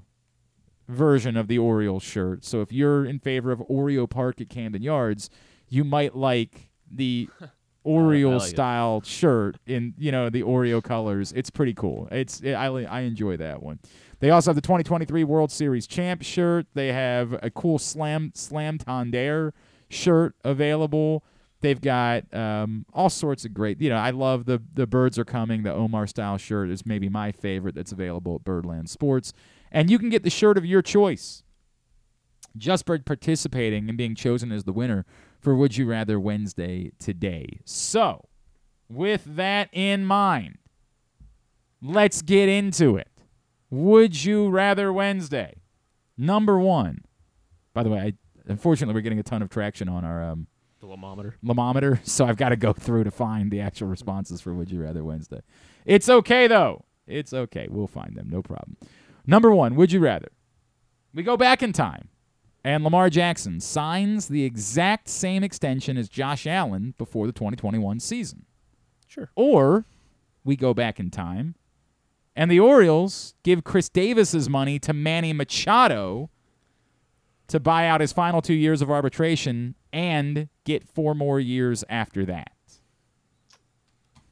version 0.87 1.35
of 1.35 1.49
the 1.49 1.59
Orioles 1.59 2.01
shirt. 2.01 2.45
So 2.45 2.61
if 2.61 2.71
you're 2.71 3.03
in 3.03 3.19
favor 3.19 3.51
of 3.51 3.59
Oreo 3.69 4.09
Park 4.09 4.39
at 4.39 4.47
Camden 4.47 4.83
Yards, 4.83 5.29
you 5.67 5.83
might 5.83 6.15
like 6.15 6.69
the 6.89 7.27
oh, 7.41 7.49
Oreo 7.85 8.39
style 8.39 9.01
shirt 9.01 9.57
in 9.67 9.95
you 9.97 10.13
know 10.13 10.29
the 10.29 10.43
Oreo 10.43 10.81
colors. 10.81 11.33
It's 11.33 11.49
pretty 11.49 11.73
cool. 11.73 12.07
It's 12.09 12.39
it, 12.39 12.53
I 12.53 12.67
I 12.67 13.01
enjoy 13.01 13.35
that 13.35 13.61
one. 13.61 13.79
They 14.21 14.29
also 14.29 14.51
have 14.51 14.55
the 14.55 14.61
2023 14.61 15.25
World 15.25 15.51
Series 15.51 15.87
champ 15.87 16.21
shirt. 16.21 16.67
They 16.73 16.93
have 16.93 17.37
a 17.43 17.49
cool 17.49 17.79
slam 17.79 18.31
slam 18.33 18.77
tondere 18.77 19.51
shirt 19.89 20.35
available. 20.45 21.25
They've 21.65 21.81
got 21.81 22.31
um, 22.31 22.85
all 22.93 23.09
sorts 23.09 23.43
of 23.43 23.51
great. 23.51 23.81
You 23.81 23.89
know, 23.89 23.95
I 23.95 24.11
love 24.11 24.45
the 24.45 24.61
the 24.75 24.85
birds 24.85 25.17
are 25.17 25.25
coming. 25.25 25.63
The 25.63 25.73
Omar 25.73 26.05
style 26.05 26.37
shirt 26.37 26.69
is 26.69 26.85
maybe 26.85 27.09
my 27.09 27.31
favorite 27.31 27.73
that's 27.73 27.91
available 27.91 28.35
at 28.35 28.43
Birdland 28.43 28.87
Sports, 28.87 29.33
and 29.71 29.89
you 29.89 29.97
can 29.97 30.09
get 30.09 30.21
the 30.21 30.29
shirt 30.29 30.59
of 30.59 30.65
your 30.65 30.83
choice. 30.83 31.41
Just 32.55 32.85
by 32.85 32.99
participating 32.99 33.89
and 33.89 33.97
being 33.97 34.13
chosen 34.13 34.51
as 34.51 34.65
the 34.65 34.73
winner 34.73 35.07
for 35.41 35.55
Would 35.55 35.75
You 35.75 35.87
Rather 35.87 36.19
Wednesday 36.19 36.91
today. 36.99 37.61
So, 37.65 38.25
with 38.87 39.23
that 39.25 39.69
in 39.71 40.05
mind, 40.05 40.59
let's 41.81 42.21
get 42.21 42.47
into 42.47 42.95
it. 42.95 43.09
Would 43.71 44.23
You 44.23 44.49
Rather 44.49 44.93
Wednesday. 44.93 45.55
Number 46.15 46.59
one. 46.59 47.05
By 47.73 47.81
the 47.81 47.89
way, 47.89 47.99
I, 47.99 48.13
unfortunately, 48.45 48.93
we're 48.93 49.01
getting 49.01 49.19
a 49.19 49.23
ton 49.23 49.41
of 49.41 49.49
traction 49.49 49.89
on 49.89 50.05
our 50.05 50.21
um, 50.21 50.45
The 50.85 50.95
Lamometer. 50.95 51.33
Lamometer, 51.43 51.99
so 52.07 52.25
I've 52.25 52.37
got 52.37 52.49
to 52.49 52.55
go 52.55 52.73
through 52.73 53.05
to 53.05 53.11
find 53.11 53.51
the 53.51 53.61
actual 53.61 53.87
responses 53.87 54.41
for 54.41 54.53
Would 54.53 54.71
You 54.71 54.83
Rather 54.83 55.03
Wednesday. 55.03 55.41
It's 55.85 56.09
okay, 56.09 56.47
though. 56.47 56.85
It's 57.07 57.33
okay. 57.33 57.67
We'll 57.69 57.87
find 57.87 58.15
them. 58.15 58.29
No 58.29 58.41
problem. 58.41 58.77
Number 59.25 59.51
one, 59.51 59.75
Would 59.75 59.91
You 59.91 59.99
Rather? 59.99 60.29
We 61.13 61.23
go 61.23 61.37
back 61.37 61.63
in 61.63 61.73
time, 61.73 62.09
and 62.63 62.83
Lamar 62.83 63.09
Jackson 63.09 63.59
signs 63.59 64.27
the 64.27 64.43
exact 64.43 65.07
same 65.07 65.43
extension 65.43 65.97
as 65.97 66.09
Josh 66.09 66.45
Allen 66.45 66.93
before 66.97 67.25
the 67.25 67.33
2021 67.33 67.99
season. 67.99 68.45
Sure. 69.07 69.29
Or 69.35 69.85
we 70.43 70.55
go 70.55 70.73
back 70.73 70.99
in 70.99 71.09
time, 71.09 71.55
and 72.35 72.51
the 72.51 72.59
Orioles 72.59 73.33
give 73.43 73.63
Chris 73.63 73.87
Davis's 73.87 74.49
money 74.49 74.77
to 74.79 74.93
Manny 74.93 75.31
Machado 75.31 76.29
to 77.47 77.59
buy 77.59 77.87
out 77.87 78.01
his 78.01 78.11
final 78.11 78.41
two 78.41 78.53
years 78.53 78.81
of 78.81 78.89
arbitration 78.89 79.75
and 79.95 80.49
get 80.65 80.87
four 80.87 81.15
more 81.15 81.39
years 81.39 81.83
after 81.89 82.25
that. 82.25 82.51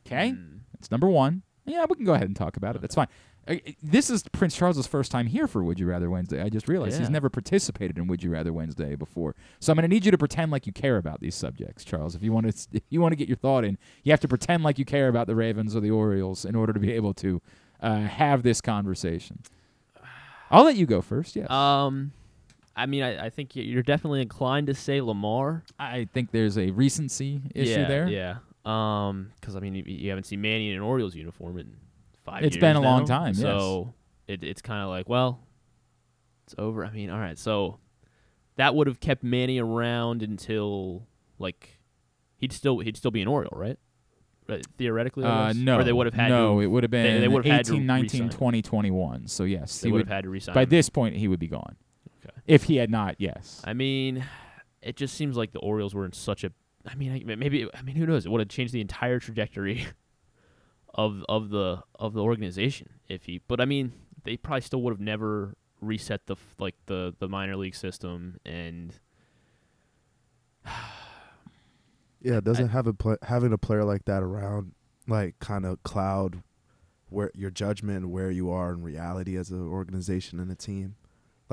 Okay? 0.05 0.35
That's 0.73 0.91
number 0.91 1.07
one. 1.07 1.41
Yeah, 1.65 1.85
we 1.89 1.95
can 1.95 2.03
go 2.05 2.13
ahead 2.13 2.27
and 2.27 2.35
talk 2.35 2.57
about 2.57 2.75
it. 2.75 2.81
That's 2.81 2.95
fine. 2.95 3.07
Uh, 3.47 3.55
This 3.81 4.09
is 4.09 4.23
Prince 4.33 4.57
Charles's 4.57 4.87
first 4.87 5.09
time 5.09 5.27
here 5.27 5.47
for 5.47 5.63
Would 5.63 5.79
You 5.79 5.85
Rather 5.87 6.09
Wednesday. 6.09 6.41
I 6.41 6.49
just 6.49 6.67
realized 6.67 6.99
he's 6.99 7.09
never 7.09 7.29
participated 7.29 7.97
in 7.97 8.07
Would 8.07 8.21
You 8.21 8.29
Rather 8.31 8.51
Wednesday 8.51 8.95
before. 8.95 9.35
So 9.61 9.71
I'm 9.71 9.77
going 9.77 9.83
to 9.83 9.87
need 9.87 10.03
you 10.03 10.11
to 10.11 10.17
pretend 10.17 10.51
like 10.51 10.67
you 10.67 10.73
care 10.73 10.97
about 10.97 11.21
these 11.21 11.35
subjects, 11.35 11.85
Charles. 11.85 12.13
If 12.15 12.23
you 12.23 12.33
want 12.33 12.51
to, 12.53 12.67
if 12.73 12.83
you 12.89 12.99
want 12.99 13.13
to 13.13 13.15
get 13.15 13.29
your 13.29 13.37
thought 13.37 13.63
in, 13.63 13.77
you 14.03 14.11
have 14.11 14.19
to 14.19 14.27
pretend 14.27 14.63
like 14.63 14.77
you 14.77 14.83
care 14.85 15.07
about 15.07 15.27
the 15.27 15.35
Ravens 15.35 15.75
or 15.77 15.79
the 15.79 15.91
Orioles 15.91 16.43
in 16.43 16.55
order 16.55 16.73
to 16.73 16.79
be 16.79 16.91
able 16.91 17.13
to 17.15 17.41
uh, 17.81 17.99
have 18.01 18.43
this 18.43 18.59
conversation. 18.59 19.39
I'll 20.51 20.65
let 20.65 20.75
you 20.75 20.85
go 20.85 21.01
first. 21.01 21.37
Yes. 21.37 21.49
Um, 21.49 22.11
I 22.75 22.85
mean, 22.85 23.03
I, 23.03 23.25
I 23.25 23.29
think 23.29 23.55
you're 23.55 23.83
definitely 23.83 24.21
inclined 24.21 24.67
to 24.67 24.73
say 24.73 24.99
Lamar. 25.01 25.63
I 25.77 26.07
think 26.11 26.31
there's 26.31 26.57
a 26.57 26.71
recency 26.71 27.41
issue 27.53 27.81
yeah, 27.81 27.87
there. 27.87 28.07
Yeah. 28.07 28.35
Um, 28.65 29.31
because 29.39 29.55
I 29.55 29.59
mean, 29.59 29.75
you, 29.75 29.83
you 29.85 30.09
haven't 30.09 30.23
seen 30.25 30.41
Manny 30.41 30.69
in 30.69 30.75
an 30.75 30.81
Orioles 30.81 31.15
uniform 31.15 31.57
in 31.57 31.75
five. 32.23 32.43
It's 32.43 32.57
been 32.57 32.75
a 32.75 32.81
long 32.81 33.01
now, 33.01 33.05
time, 33.05 33.33
yes. 33.33 33.41
So 33.41 33.93
it, 34.27 34.43
it's 34.43 34.61
kind 34.61 34.81
of 34.81 34.89
like, 34.89 35.07
well, 35.07 35.39
it's 36.45 36.55
over. 36.57 36.85
I 36.85 36.91
mean, 36.91 37.09
all 37.09 37.19
right. 37.19 37.37
So 37.37 37.79
that 38.55 38.73
would 38.73 38.87
have 38.87 38.99
kept 38.99 39.23
Manny 39.23 39.59
around 39.59 40.23
until 40.23 41.07
like 41.39 41.79
he'd 42.37 42.53
still 42.53 42.79
he'd 42.79 42.97
still 42.97 43.11
be 43.11 43.21
an 43.21 43.27
Oriole, 43.27 43.53
right? 43.55 43.77
Right, 44.47 44.65
Theoretically, 44.77 45.23
Uh, 45.23 45.53
no, 45.55 45.79
or 45.79 45.83
they 45.85 45.93
would 45.93 46.05
have 46.05 46.13
had 46.13 46.27
no. 46.27 46.55
to, 46.55 46.59
it 46.59 46.67
would 46.67 46.83
have 46.83 46.91
been 46.91 47.15
they, 47.15 47.19
they 47.21 47.27
would 47.29 47.45
have 47.45 47.65
had 47.65 47.65
18, 47.65 47.79
to 47.79 47.85
19, 47.85 48.29
20, 48.29 48.61
21. 48.61 49.27
So 49.27 49.45
yes, 49.45 49.79
They 49.79 49.89
would 49.89 49.99
would 49.99 50.07
have 50.07 50.15
had 50.15 50.23
to 50.25 50.29
re-sign 50.29 50.53
By 50.53 50.63
him. 50.63 50.69
this 50.69 50.89
point, 50.89 51.15
he 51.15 51.29
would 51.29 51.39
be 51.39 51.47
gone. 51.47 51.77
Okay. 52.45 52.53
If 52.53 52.63
he 52.63 52.77
had 52.77 52.89
not, 52.89 53.15
yes. 53.19 53.61
I 53.63 53.73
mean, 53.73 54.25
it 54.81 54.95
just 54.95 55.15
seems 55.15 55.37
like 55.37 55.51
the 55.51 55.59
Orioles 55.59 55.93
were 55.93 56.05
in 56.05 56.13
such 56.13 56.43
a. 56.43 56.51
I 56.85 56.95
mean, 56.95 57.23
maybe. 57.25 57.67
I 57.73 57.81
mean, 57.81 57.95
who 57.95 58.05
knows? 58.05 58.25
It 58.25 58.29
would 58.29 58.41
have 58.41 58.49
changed 58.49 58.73
the 58.73 58.81
entire 58.81 59.19
trajectory 59.19 59.87
of 60.93 61.23
of 61.29 61.49
the 61.49 61.83
of 61.97 62.13
the 62.13 62.21
organization 62.21 62.89
if 63.07 63.25
he. 63.25 63.41
But 63.47 63.61
I 63.61 63.65
mean, 63.65 63.93
they 64.23 64.37
probably 64.37 64.61
still 64.61 64.81
would 64.81 64.91
have 64.91 64.99
never 64.99 65.55
reset 65.81 66.25
the 66.27 66.35
like 66.59 66.75
the 66.87 67.15
the 67.19 67.27
minor 67.27 67.55
league 67.55 67.75
system 67.75 68.39
and. 68.45 68.99
Yeah, 72.25 72.39
doesn't 72.39 72.69
have 72.69 72.87
a 72.87 72.93
pla 72.93 73.17
having 73.21 73.51
a 73.51 73.57
player 73.57 73.83
like 73.83 74.05
that 74.05 74.23
around 74.23 74.71
like 75.09 75.39
kind 75.39 75.65
of 75.65 75.83
cloud 75.83 76.41
where 77.09 77.31
your 77.35 77.51
judgment 77.51 77.97
and 77.97 78.11
where 78.13 78.31
you 78.31 78.49
are 78.49 78.71
in 78.71 78.81
reality 78.81 79.35
as 79.37 79.51
an 79.51 79.67
organization 79.67 80.39
and 80.39 80.49
a 80.49 80.55
team. 80.55 80.95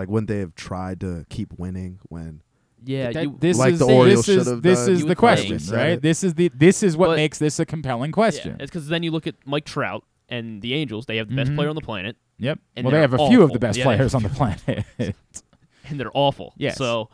Like 0.00 0.08
wouldn't 0.08 0.28
they 0.28 0.38
have 0.40 0.54
tried 0.54 1.00
to 1.00 1.24
keep 1.28 1.52
winning 1.58 1.98
when 2.08 2.42
Yeah, 2.84 3.12
That- 3.12 3.22
you, 3.24 3.36
this 3.38 3.58
like 3.58 3.74
is 3.74 3.78
the 3.80 3.84
Orioles 3.86 4.26
this 4.26 4.46
is, 4.46 4.60
this 4.62 4.78
done. 4.86 4.94
is 4.94 5.00
You 5.02 5.06
the 5.08 5.14
question, 5.16 5.58
think. 5.58 5.72
right? 5.76 6.00
This 6.00 6.24
is 6.24 6.34
the 6.34 6.50
this 6.54 6.82
is 6.82 6.96
what 6.96 7.08
But- 7.08 7.16
makes 7.16 7.38
this 7.38 7.58
a 7.58 7.66
compelling 7.66 8.10
yeah, 8.10 8.14
question. 8.14 8.56
it's 8.60 8.70
because 8.70 8.88
then 8.88 9.02
you 9.02 9.10
look 9.10 9.26
at 9.26 9.34
Mike 9.44 9.64
Trout 9.66 10.02
and 10.28 10.62
the 10.62 10.72
Angels. 10.74 11.06
They 11.06 11.16
have 11.18 11.28
the 11.28 11.36
best 11.36 11.50
Mhm. 11.50 11.56
player 11.56 11.68
on 11.68 11.74
the 11.74 11.80
planet, 11.82 12.16
yep. 12.38 12.58
and 12.76 12.84
Well, 12.86 12.92
they 12.92 13.00
have 13.00 13.12
a 13.14 13.28
few 13.28 13.42
of 13.42 13.52
the 13.52 13.58
best 13.58 13.76
Yeah, 13.78 13.84
players 13.84 14.14
on 14.14 14.22
the 14.22 14.28
planet. 14.30 14.84
and 15.88 16.00
they're 16.00 16.10
awful. 16.14 16.54
Yes. 16.56 16.76
So, 16.78 17.10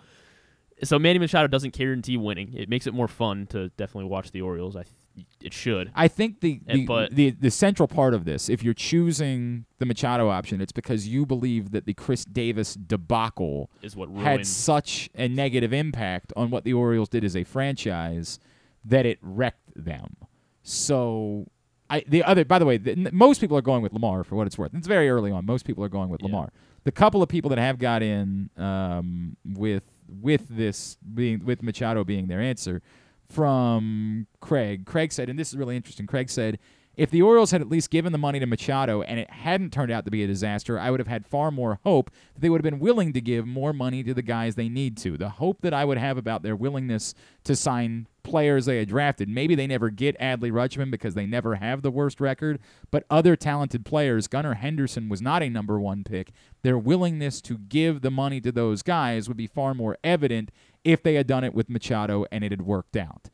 so 0.85 0.99
Manny 0.99 1.19
Machado 1.19 1.49
doesn't 1.49 1.73
guarantee 1.75 2.17
winning. 2.19 2.53
It 2.55 2.69
makes 2.69 2.87
it 2.87 2.95
more 2.95 3.09
fun 3.09 3.47
to 3.49 3.71
definitely 3.71 4.09
watch 4.11 4.31
the 4.33 4.43
Orioles. 4.43 4.77
I, 4.77 4.83
th- 4.83 4.95
it 5.41 5.53
should. 5.55 5.91
I 5.95 6.09
think 6.09 6.41
the 6.41 6.61
And- 6.67 6.81
the, 6.81 6.87
but- 6.87 7.15
the 7.15 7.31
the 7.31 7.51
central 7.51 7.87
part 7.89 8.15
of 8.15 8.25
this, 8.25 8.49
if 8.49 8.63
you're 8.63 8.75
choosing 8.75 9.65
the 9.79 9.87
Machado 9.87 10.29
option, 10.29 10.61
it's 10.61 10.73
because 10.73 11.07
you 11.09 11.25
believe 11.27 11.71
that 11.73 11.87
the 11.87 11.95
Chris 11.95 12.25
Davis 12.25 12.75
debacle 12.75 13.71
Is 13.83 13.95
what 13.97 14.11
had 14.11 14.47
such 14.47 15.09
a 15.15 15.29
negative 15.29 15.73
impact 15.73 16.33
on 16.37 16.51
what 16.51 16.65
the 16.65 16.73
Orioles 16.73 17.09
did 17.09 17.25
as 17.25 17.37
a 17.37 17.45
franchise 17.45 18.39
that 18.85 19.05
it 19.07 19.19
wrecked 19.23 19.73
them. 19.75 20.17
So, 20.63 21.47
I 21.89 22.03
the 22.09 22.25
other 22.25 22.45
by 22.45 22.59
the 22.59 22.65
way, 22.67 22.77
the, 22.77 23.11
most 23.13 23.41
people 23.41 23.57
are 23.57 23.63
going 23.63 23.83
with 23.83 23.93
Lamar 23.93 24.25
for 24.25 24.35
what 24.37 24.47
it's 24.47 24.59
worth. 24.59 24.75
It's 24.75 24.87
very 24.89 25.09
early 25.09 25.31
on. 25.31 25.47
Most 25.47 25.65
people 25.65 25.85
are 25.85 25.89
going 25.89 26.09
with 26.09 26.21
Yeah. 26.23 26.27
Lamar. 26.27 26.51
The 26.85 26.93
couple 26.93 27.23
of 27.23 27.29
people 27.29 27.49
that 27.51 27.59
have 27.59 27.79
got 27.79 28.03
in 28.03 28.51
um, 28.57 29.37
with 29.45 29.85
with 30.09 30.49
this 30.49 30.99
being 31.15 31.45
with 31.45 31.63
Machado 31.63 32.05
being 32.05 32.27
their 32.29 32.41
answer 32.41 32.81
from 33.29 34.27
Craig. 34.41 34.87
Craig 34.87 35.13
said, 35.13 35.29
and 35.29 35.39
this 35.39 35.49
is 35.49 35.57
really 35.57 35.77
interesting. 35.77 36.07
Craig 36.07 36.31
said, 36.31 36.59
if 36.97 37.11
the 37.11 37.21
Orioles 37.21 37.51
had 37.51 37.61
at 37.61 37.69
least 37.69 37.91
given 37.91 38.13
the 38.13 38.19
money 38.19 38.41
to 38.41 38.47
Machado 38.47 39.03
and 39.03 39.21
it 39.21 39.31
hadn't 39.31 39.73
turned 39.73 39.93
out 39.93 40.07
to 40.07 40.11
be 40.11 40.25
a 40.25 40.27
disaster, 40.27 40.79
I 40.79 40.91
would 40.91 41.01
have 41.01 41.07
had 41.07 41.27
far 41.27 41.51
more 41.51 41.79
hope 41.85 42.11
that 42.35 42.41
they 42.41 42.49
would 42.49 42.65
have 42.65 42.71
been 42.71 42.81
willing 42.81 43.13
to 43.13 43.21
give 43.21 43.47
more 43.47 43.75
money 43.75 44.03
to 44.03 44.15
the 44.15 44.23
guys 44.23 44.55
they 44.55 44.71
need 44.71 44.97
to. 44.99 45.19
The 45.19 45.29
hope 45.29 45.61
that 45.61 45.75
I 45.75 45.85
would 45.85 45.99
have 45.99 46.17
about 46.17 46.43
their 46.43 46.57
willingness 46.57 47.15
to 47.45 47.55
sign 47.55 48.07
players 48.23 48.65
they 48.65 48.79
had 48.79 48.89
drafted. 48.89 49.29
Maybe 49.29 49.55
they 49.55 49.67
never 49.67 49.91
get 49.91 50.19
Adley 50.19 50.51
Rutschman 50.51 50.91
because 50.91 51.15
they 51.15 51.27
never 51.27 51.57
have 51.57 51.83
the 51.83 51.91
worst 51.91 52.21
record, 52.21 52.59
but 52.91 53.05
other 53.11 53.37
talented 53.37 53.85
players, 53.85 54.27
Gunnar 54.27 54.55
Henderson 54.55 55.09
was 55.09 55.23
not 55.23 55.43
a 55.43 55.51
number 55.51 55.79
one 55.79 56.03
pick. 56.03 56.33
Their 56.63 56.79
willingness 56.79 57.41
to 57.43 57.59
give 57.59 58.01
the 58.01 58.11
money 58.11 58.41
to 58.41 58.51
those 58.51 58.83
guys 58.83 59.29
would 59.29 59.37
be 59.37 59.47
far 59.47 59.75
more 59.75 59.97
evident 60.03 60.51
if 60.87 61.03
they 61.03 61.15
had 61.15 61.27
done 61.27 61.45
it 61.45 61.53
with 61.55 61.69
Machado 61.69 62.25
and 62.33 62.43
it 62.45 62.53
had 62.53 62.63
worked 62.63 62.97
out. 62.97 63.29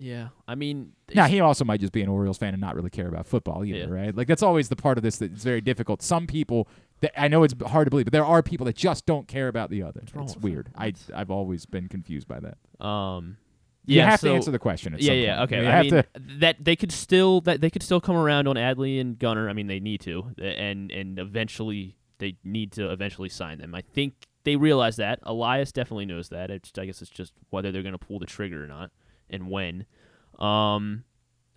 yeah, 0.00 0.28
I 0.46 0.54
mean, 0.54 0.92
Now 1.14 1.26
he 1.26 1.40
also 1.40 1.64
might 1.64 1.80
just 1.80 1.92
be 1.92 2.02
an 2.02 2.08
Orioles 2.08 2.38
fan 2.38 2.54
and 2.54 2.60
not 2.60 2.76
really 2.76 2.90
care 2.90 3.08
about 3.08 3.26
football 3.26 3.64
either, 3.64 3.78
Yeah. 3.78 3.86
right? 3.86 4.14
Like 4.16 4.28
that's 4.28 4.42
always 4.44 4.68
the 4.68 4.76
part 4.76 4.96
of 4.96 5.02
this 5.02 5.18
that's 5.18 5.42
very 5.42 5.60
difficult. 5.60 6.02
Some 6.02 6.26
people, 6.28 6.68
that 7.00 7.20
I 7.20 7.26
know 7.28 7.42
it's 7.42 7.54
hard 7.66 7.86
to 7.86 7.90
believe, 7.90 8.06
but 8.06 8.12
there 8.12 8.24
are 8.24 8.40
people 8.42 8.64
that 8.66 8.76
just 8.76 9.06
don't 9.06 9.26
care 9.26 9.48
about 9.48 9.70
the 9.70 9.82
other. 9.82 10.02
It's 10.16 10.36
weird. 10.36 10.70
I 10.76 10.94
I've 11.14 11.30
always 11.32 11.66
been 11.66 11.88
confused 11.88 12.28
by 12.28 12.38
that. 12.40 12.84
Um, 12.84 13.38
You 13.86 14.00
have 14.02 14.20
so- 14.20 14.28
to 14.28 14.34
answer 14.34 14.50
the 14.52 14.58
question. 14.60 14.94
At 14.94 15.02
yeah, 15.02 15.14
yeah, 15.14 15.42
okay. 15.42 15.62
You 15.62 15.68
I 15.68 15.70
have 15.72 15.84
mean, 15.84 15.90
to. 15.94 16.04
that 16.38 16.56
they 16.64 16.76
could 16.76 16.92
still 16.92 17.40
that 17.42 17.60
they 17.60 17.70
could 17.70 17.82
still 17.82 18.00
come 18.00 18.14
around 18.16 18.46
on 18.46 18.54
Adley 18.54 19.00
and 19.00 19.18
Gunnar. 19.18 19.48
I 19.48 19.52
mean, 19.52 19.66
they 19.66 19.80
need 19.80 20.00
to, 20.02 20.30
and 20.40 20.92
and 20.92 21.18
eventually 21.18 21.96
they 22.18 22.36
need 22.44 22.70
to 22.72 22.90
eventually 22.92 23.28
sign 23.30 23.58
them. 23.58 23.74
I 23.74 23.80
think 23.80 24.27
they 24.44 24.56
realize 24.56 24.96
that. 24.96 25.18
Elias 25.24 25.72
definitely 25.72 26.06
knows 26.06 26.28
that. 26.30 26.50
It's, 26.50 26.72
I 26.78 26.86
guess 26.86 27.02
it's 27.02 27.10
just 27.10 27.32
whether 27.50 27.70
they're 27.72 27.82
going 27.82 27.92
to 27.92 27.98
pull 27.98 28.18
the 28.18 28.26
trigger 28.26 28.64
or 28.64 28.66
not, 28.66 28.90
and 29.30 29.50
when. 29.50 29.86
Um, 30.38 31.04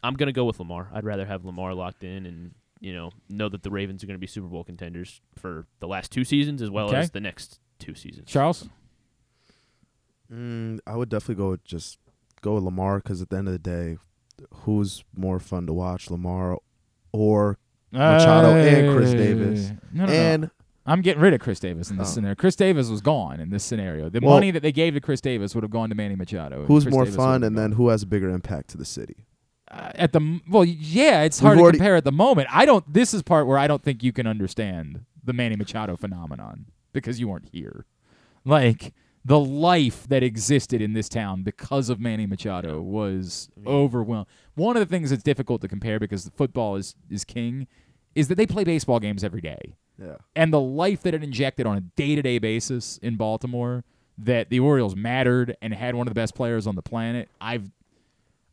I'm 0.03 0.15
gonna 0.15 0.31
go 0.31 0.45
with 0.45 0.57
Lamar. 0.59 0.89
I'd 0.91 1.03
rather 1.03 1.25
have 1.27 1.45
Lamar 1.45 1.75
locked 1.75 2.03
in 2.03 2.25
and 2.25 2.55
you 2.79 2.91
know 2.93 3.11
know 3.29 3.47
that 3.49 3.61
the 3.61 3.69
Ravens 3.69 4.03
are 4.03 4.07
going 4.07 4.15
to 4.15 4.19
be 4.19 4.25
Super 4.25 4.47
Bowl 4.47 4.63
contenders 4.63 5.21
for 5.37 5.67
the 5.79 5.87
last 5.87 6.11
two 6.11 6.23
seasons 6.23 6.61
as 6.63 6.71
well 6.71 6.87
Okay. 6.87 6.97
as 6.97 7.11
the 7.11 7.19
next 7.19 7.59
two 7.77 7.93
seasons. 7.93 8.27
Charles. 8.27 8.67
Mm, 10.31 10.79
I 10.87 10.95
would 10.95 11.09
definitely 11.09 11.35
go 11.35 11.49
with 11.51 11.63
just 11.63 11.99
go 12.41 12.55
with 12.55 12.63
Lamar 12.63 12.97
because 12.97 13.21
at 13.21 13.29
the 13.29 13.37
end 13.37 13.47
of 13.47 13.53
the 13.53 13.59
day, 13.59 13.97
who's 14.51 15.03
more 15.15 15.39
fun 15.39 15.67
to 15.67 15.73
watch, 15.73 16.09
Lamar 16.09 16.57
or 17.11 17.57
Machado 17.91 18.55
and 18.55 18.95
Chris 18.95 19.11
Davis? 19.11 19.71
No, 19.93 20.05
no, 20.05 20.37
no. 20.37 20.49
I'm 20.85 21.01
getting 21.01 21.21
rid 21.21 21.33
of 21.33 21.39
Chris 21.39 21.59
Davis 21.59 21.91
in 21.91 21.97
this 21.97 22.09
Oh. 22.09 22.13
scenario. 22.15 22.35
Chris 22.35 22.55
Davis 22.55 22.89
was 22.89 23.01
gone 23.01 23.39
in 23.39 23.49
this 23.51 23.63
scenario. 23.63 24.09
The 24.09 24.19
Well- 24.19 24.33
money 24.35 24.49
that 24.51 24.61
they 24.63 24.71
gave 24.71 24.95
to 24.95 24.99
Chris 25.01 25.21
Davis 25.21 25.53
would 25.53 25.63
have 25.63 25.71
gone 25.71 25.89
to 25.89 25.95
Manny 25.95 26.15
Machado. 26.15 26.65
who's 26.65 26.83
Chris 26.85 26.93
more 26.93 27.03
Davis 27.05 27.15
fun, 27.17 27.43
and 27.43 27.57
then 27.57 27.73
who 27.73 27.89
has 27.89 28.01
a 28.03 28.07
bigger 28.07 28.29
impact 28.29 28.69
to 28.71 28.77
the 28.77 28.85
city? 28.85 29.25
uh, 29.69 29.91
at 29.95 30.11
the 30.11 30.41
well, 30.49 30.65
yeah, 30.65 31.21
it's 31.21 31.41
We've 31.41 31.53
hard 31.53 31.59
to 31.59 31.71
compare 31.77 31.95
at 31.95 32.03
the 32.03 32.11
moment. 32.11 32.49
I 32.51 32.65
don't. 32.65 32.83
This 32.91 33.13
is 33.13 33.21
part 33.21 33.47
where 33.47 33.57
I 33.57 33.67
don't 33.67 33.81
think 33.81 34.03
you 34.03 34.11
can 34.11 34.27
understand 34.27 35.05
the 35.23 35.31
Manny 35.33 35.55
Machado 35.55 35.95
phenomenon 35.95 36.65
because 36.91 37.19
you 37.21 37.29
weren't 37.29 37.47
here. 37.53 37.85
Like 38.43 38.93
the 39.23 39.39
life 39.39 40.07
that 40.09 40.23
existed 40.23 40.81
in 40.81 40.91
this 40.93 41.07
town 41.07 41.43
because 41.43 41.89
of 41.89 41.99
Manny 42.01 42.25
Machado 42.25 42.81
was 42.81 43.49
overwhelming. 43.65 44.25
One 44.55 44.75
of 44.75 44.81
the 44.81 44.91
things 44.91 45.11
that's 45.11 45.23
difficult 45.23 45.61
to 45.61 45.67
compare 45.67 45.99
because 45.99 46.29
football 46.35 46.75
is 46.75 46.95
is 47.09 47.23
king 47.23 47.67
is 48.15 48.27
that 48.27 48.35
they 48.35 48.47
play 48.47 48.63
baseball 48.65 48.99
games 48.99 49.23
every 49.23 49.39
day 49.41 49.75
Yeah. 50.01 50.15
and 50.35 50.51
the 50.51 50.59
life 50.59 51.03
that 51.03 51.13
it 51.13 51.23
injected 51.23 51.65
on 51.67 51.77
a 51.77 51.81
day-to-day 51.81 52.39
basis 52.39 52.97
in 53.03 53.17
Baltimore 53.17 53.83
that 54.17 54.49
the 54.49 54.59
Orioles 54.59 54.95
mattered 54.95 55.55
and 55.61 55.73
had 55.73 55.95
one 55.95 56.07
of 56.07 56.11
the 56.13 56.19
best 56.19 56.33
players 56.35 56.65
on 56.67 56.75
the 56.75 56.81
planet. 56.81 57.29
I've 57.39 57.69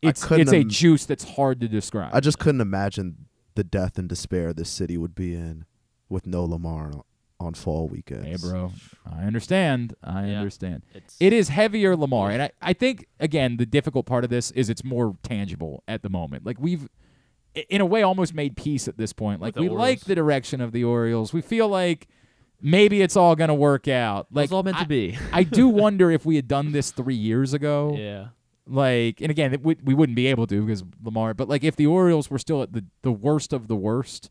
it's 0.03 0.31
it's 0.31 0.53
a 0.53 0.61
im- 0.61 0.69
juice 0.69 1.05
that's 1.07 1.25
hard 1.25 1.61
to 1.61 1.69
describe. 1.69 2.15
I 2.15 2.21
just 2.21 2.39
couldn't 2.39 2.61
imagine 2.61 3.27
the 3.55 3.65
death 3.65 3.99
and 3.99 4.09
despair 4.09 4.53
this 4.53 4.71
city 4.71 4.97
would 4.97 5.15
be 5.15 5.35
in 5.35 5.65
with 6.09 6.27
no 6.27 6.45
Lamar 6.45 6.87
on, 6.93 7.03
on 7.41 7.55
fall 7.55 7.89
weekends. 7.89 8.25
Hey, 8.27 8.37
bro, 8.37 8.73
I 9.05 9.25
understand. 9.25 9.95
I 10.05 10.29
Yeah. 10.29 10.39
understand. 10.39 10.85
It's 10.95 11.17
It 11.19 11.33
is 11.33 11.49
heavier 11.49 11.97
Lamar, 11.97 12.31
and 12.31 12.43
I, 12.43 12.51
I 12.63 12.73
think 12.73 13.07
again 13.19 13.57
the 13.57 13.67
difficult 13.67 14.07
part 14.07 14.23
of 14.23 14.31
this 14.31 14.51
is 14.53 14.71
it's 14.71 14.85
more 14.85 15.17
tangible 15.25 15.83
at 15.89 16.03
the 16.03 16.09
moment. 16.09 16.47
Like 16.47 16.59
we've, 16.61 16.85
i- 16.85 16.89
in 17.55 17.81
a 17.81 17.87
way, 17.87 18.03
almost 18.03 18.35
made 18.35 18.57
peace 18.57 18.89
at 18.89 18.97
this 18.97 19.13
point. 19.13 19.41
Like 19.41 19.57
we 19.57 19.69
the 19.69 19.75
like 19.75 20.01
the 20.01 20.15
direction 20.15 20.61
of 20.61 20.73
the 20.73 20.85
Orioles. 20.85 21.33
We 21.33 21.41
feel 21.41 21.69
like 21.69 22.09
maybe 22.61 23.03
it's 23.03 23.17
all 23.17 23.37
gonna 23.37 23.55
work 23.55 23.89
out. 23.89 24.29
Like 24.31 24.45
it's 24.45 24.53
all 24.53 24.63
meant 24.63 24.79
I, 24.79 24.83
to 24.83 24.89
be. 24.89 25.19
I 25.33 25.43
do 25.43 25.69
wonder 25.69 26.11
if 26.11 26.25
we 26.25 26.37
had 26.37 26.49
done 26.49 26.73
this 26.73 26.91
three 26.91 27.15
years 27.15 27.55
ago. 27.55 27.97
yeah. 27.99 28.29
Like, 28.71 29.23
and 29.23 29.31
again, 29.31 29.57
we 29.63 29.95
wouldn't 29.95 30.15
be 30.15 30.27
able 30.27 30.47
to 30.47 30.61
because 30.61 30.85
Lamar. 31.03 31.33
But 31.33 31.49
like, 31.49 31.65
if 31.65 31.75
the 31.75 31.87
Orioles 31.87 32.29
were 32.29 32.39
still 32.39 32.63
at 32.63 32.75
the 32.75 32.85
the 33.01 33.11
worst 33.13 33.55
of 33.55 33.67
the 33.67 33.77
worst, 33.77 34.31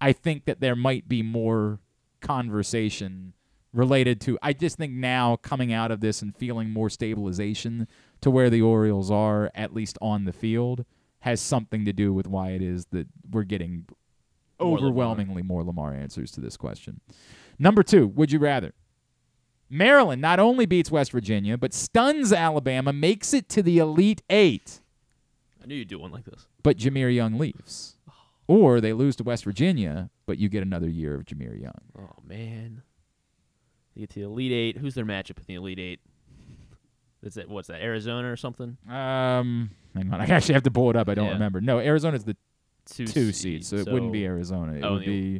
I 0.00 0.12
think 0.12 0.44
that 0.44 0.60
there 0.60 0.76
might 0.76 1.08
be 1.08 1.22
more 1.22 1.80
conversation 2.20 3.32
related 3.72 4.20
to. 4.22 4.38
I 4.42 4.52
just 4.52 4.76
think 4.76 4.92
now 4.92 5.36
coming 5.36 5.72
out 5.72 5.90
of 5.90 6.00
this 6.00 6.22
and 6.22 6.36
feeling 6.36 6.70
more 6.70 6.90
stabilization 6.90 7.88
to 8.20 8.30
where 8.30 8.50
the 8.50 8.62
Orioles 8.62 9.10
are, 9.10 9.50
at 9.54 9.74
least 9.74 9.96
on 10.02 10.24
the 10.24 10.32
field, 10.32 10.84
has 11.20 11.40
something 11.40 11.84
to 11.84 11.92
do 11.92 12.12
with 12.12 12.26
why 12.26 12.50
it 12.50 12.62
is 12.62 12.86
that 12.92 13.06
we're 13.30 13.44
getting 13.44 13.86
More 14.58 14.76
Lamar. 14.76 14.78
overwhelmingly 14.88 15.42
more 15.42 15.62
Lamar 15.64 15.92
answers 15.94 16.30
to 16.32 16.40
this 16.40 16.56
question. 16.56 17.00
Number 17.58 17.82
two, 17.82 18.06
would 18.08 18.32
you 18.32 18.38
rather? 18.38 18.72
Maryland 19.68 20.20
not 20.20 20.40
only 20.40 20.66
beats 20.66 20.90
West 20.90 21.12
Virginia, 21.12 21.56
but 21.56 21.72
stuns 21.72 22.32
Alabama, 22.32 22.92
makes 22.92 23.32
it 23.32 23.48
to 23.50 23.62
the 23.62 23.78
Elite 23.78 24.22
Eight, 24.28 24.80
I 25.62 25.66
knew 25.66 25.74
you'd 25.76 25.88
do 25.88 25.98
one 25.98 26.10
like 26.10 26.24
this. 26.24 26.46
but 26.62 26.76
Jahmir 26.78 27.14
Young 27.14 27.38
leaves. 27.38 27.96
Or 28.48 28.80
they 28.80 28.92
lose 28.92 29.14
to 29.16 29.22
West 29.22 29.44
Virginia, 29.44 30.10
but 30.26 30.38
you 30.38 30.48
get 30.48 30.62
another 30.64 30.88
year 30.88 31.14
of 31.14 31.24
Jahmir 31.24 31.60
Young. 31.60 31.78
Oh 31.96 32.16
man, 32.26 32.82
you 33.94 34.00
get 34.00 34.10
to 34.10 34.20
the 34.20 34.24
Elite 34.24 34.50
Eight. 34.52 34.78
Who's 34.78 34.94
their 34.94 35.04
matchup 35.04 35.36
in 35.38 35.44
the 35.46 35.54
Elite 35.54 35.78
Eight? 35.78 36.00
Is 37.22 37.36
it 37.36 37.48
what's 37.48 37.68
that? 37.68 37.80
Arizona 37.82 38.30
or 38.30 38.36
something? 38.36 38.76
Um, 38.88 39.70
hang 39.94 40.12
on, 40.12 40.20
I 40.20 40.26
actually 40.26 40.54
have 40.54 40.62
to 40.64 40.70
pull 40.70 40.90
it 40.90 40.96
up. 40.96 41.08
I 41.08 41.14
don't 41.14 41.26
Yeah. 41.26 41.32
remember. 41.32 41.60
No, 41.60 41.78
Arizona's 41.78 42.24
the 42.24 42.36
Two, 42.86 43.06
two, 43.06 43.32
seed, 43.32 43.64
seed, 43.64 43.64
so, 43.66 43.76
it 43.76 43.88
wouldn't 43.92 44.12
be 44.12 44.24
Arizona. 44.24 44.72
It 44.72 44.84
Oh, 44.84 44.94
would 44.94 45.04
be. 45.04 45.36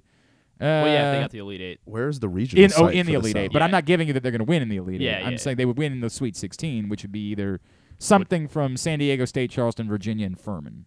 Uh, 0.61 0.65
well, 0.85 0.87
yeah, 0.89 1.13
they 1.13 1.21
got 1.21 1.31
the 1.31 1.39
Elite 1.39 1.61
Eight. 1.63 1.81
Where's 1.85 2.21
the 2.21 2.29
region? 2.29 2.59
in 2.59 2.71
oh 2.77 2.87
in 2.89 3.07
the 3.07 3.15
Elite 3.15 3.35
Eight, 3.35 3.51
but 3.53 3.63
I'm 3.63 3.71
not 3.71 3.87
giving 3.87 4.07
you 4.07 4.13
that 4.15 4.23
they're 4.23 4.31
going 4.31 4.41
to 4.41 4.45
win 4.45 4.61
in 4.63 4.69
the 4.69 4.77
Elite 4.77 5.01
Yeah, 5.01 5.19
Eight. 5.19 5.25
I'm 5.25 5.33
yeah, 5.33 5.39
saying 5.39 5.57
they 5.57 5.65
would 5.65 5.79
win 5.79 5.91
in 5.93 6.01
the 6.01 6.11
Sweet 6.11 6.37
16, 6.37 6.89
which 6.91 7.03
would 7.03 7.11
be 7.13 7.31
either 7.31 7.61
something 7.99 8.47
from 8.47 8.77
San 8.77 8.99
Diego 8.99 9.25
State, 9.25 9.51
Charleston, 9.51 9.89
Virginia, 9.89 10.27
and 10.27 10.39
Furman. 10.39 10.85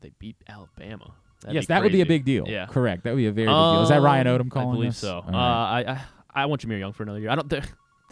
They 0.00 0.12
beat 0.18 0.36
Alabama. 0.48 1.14
That'd 1.42 1.54
yes, 1.56 1.64
be 1.66 1.74
that 1.74 1.82
would 1.82 1.92
be 1.92 2.00
a 2.02 2.06
big 2.06 2.24
deal. 2.24 2.44
Yeah, 2.48 2.66
correct. 2.66 3.02
That 3.04 3.10
would 3.10 3.16
be 3.18 3.26
a 3.26 3.32
very 3.32 3.48
big 3.48 3.54
deal. 3.54 3.82
Is 3.82 3.88
that 3.88 4.00
Ryan 4.00 4.26
Um, 4.28 4.38
Odom 4.38 4.50
calling 4.50 4.68
I 4.68 4.72
believe 4.74 4.90
this? 4.90 4.98
so. 4.98 5.18
Uh, 5.18 5.30
right. 5.32 5.84
I, 5.88 5.92
I 5.92 6.42
I 6.42 6.46
want 6.46 6.62
Jahmir 6.66 6.78
Young 6.78 6.92
for 6.92 7.02
another 7.02 7.18
year. 7.20 7.30
I 7.30 7.34
don't. 7.34 7.48
They're, 7.50 7.62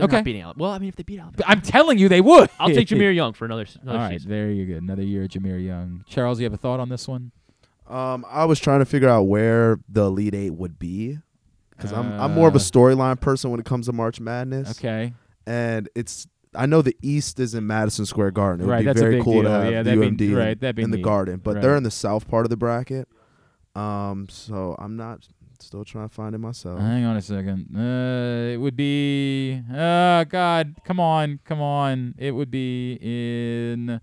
they're 0.01 0.05
Okay. 0.06 0.16
not 0.16 0.24
beating 0.24 0.43
Alabama. 0.43 0.62
Well, 0.64 0.72
I 0.72 0.78
mean, 0.78 0.89
if 0.89 0.97
they 0.97 1.02
beat 1.02 1.20
Alabama, 1.20 1.44
I'm 1.47 1.60
telling 1.60 1.98
you, 1.98 2.09
they 2.09 2.20
would. 2.20 2.51
I'll 2.59 2.68
take 2.68 2.89
Jahmir 2.89 3.14
Young 3.14 3.32
for 3.32 3.44
another, 3.44 3.66
another 3.82 3.98
All 3.98 4.05
right, 4.05 4.12
season. 4.18 4.31
there 4.31 4.51
you 4.51 4.66
go. 4.66 4.74
Another 4.78 5.02
year 5.02 5.22
of 5.22 5.28
Jahmir 5.28 5.64
Young. 5.64 6.05
Charles, 6.09 6.40
you 6.40 6.44
have 6.44 6.52
a 6.52 6.56
thought 6.56 6.81
on 6.81 6.89
this 6.89 7.06
one? 7.09 7.32
Um, 7.89 8.24
I 8.28 8.44
was 8.44 8.60
trying 8.60 8.78
to 8.81 8.85
figure 8.85 9.09
out 9.09 9.22
where 9.24 9.81
the 9.89 10.05
Elite 10.05 10.35
Eight 10.35 10.51
would 10.55 10.78
be 10.78 11.18
because 11.70 11.93
I'm 11.93 12.12
I'm 12.20 12.32
more 12.35 12.47
of 12.48 12.55
a 12.55 12.59
Uh, 12.59 12.60
storyline 12.60 13.18
person 13.20 13.51
when 13.51 13.59
it 13.59 13.66
comes 13.66 13.86
to 13.86 13.93
March 13.93 14.20
Madness. 14.20 14.78
Okay. 14.78 15.12
and 15.47 15.89
it's 15.94 16.27
I 16.55 16.66
know 16.66 16.82
the 16.82 16.97
East 17.01 17.39
is 17.40 17.55
in 17.55 17.66
Madison 17.66 18.05
Square 18.06 18.32
Garden. 18.32 18.60
It 18.62 18.66
would 18.66 18.72
Right, 18.72 18.78
be 18.81 18.85
that's 18.86 19.01
a 19.01 19.05
very 19.05 19.14
big 19.16 19.24
cool 19.24 19.35
deal. 19.35 19.43
to 19.44 19.51
have 19.51 19.64
Yeah, 19.72 19.82
the 19.85 19.90
that'd 19.97 20.16
be- 20.18 20.27
UMD 20.27 20.36
right, 20.36 20.48
in, 20.52 20.59
that'd 20.59 20.77
be 20.77 20.82
in 20.82 20.90
the. 20.90 20.98
Garden, 20.98 21.40
but 21.43 21.55
Right. 21.55 21.62
they're 21.62 21.77
in 21.77 21.82
the 21.85 21.90
south 21.93 22.27
part 22.28 22.44
of 22.47 22.51
the 22.51 22.56
bracket. 22.56 23.06
Um, 23.74 24.27
so 24.28 24.74
I'm 24.78 24.97
not 24.97 25.27
still 25.62 25.85
trying 25.85 26.09
to 26.09 26.15
find 26.15 26.35
it 26.35 26.39
myself. 26.39 26.81
Hang 26.81 27.05
on 27.05 27.16
a 27.16 27.23
second. 27.23 27.74
Uh, 27.77 28.53
it 28.53 28.57
would 28.59 28.77
be. 28.77 29.61
Uh, 29.73 30.24
God, 30.24 30.77
come 30.85 31.01
on, 31.01 31.41
come 31.45 31.61
on. 31.61 32.15
It 32.19 32.32
would 32.32 32.51
be 32.51 32.99
in. 33.01 34.01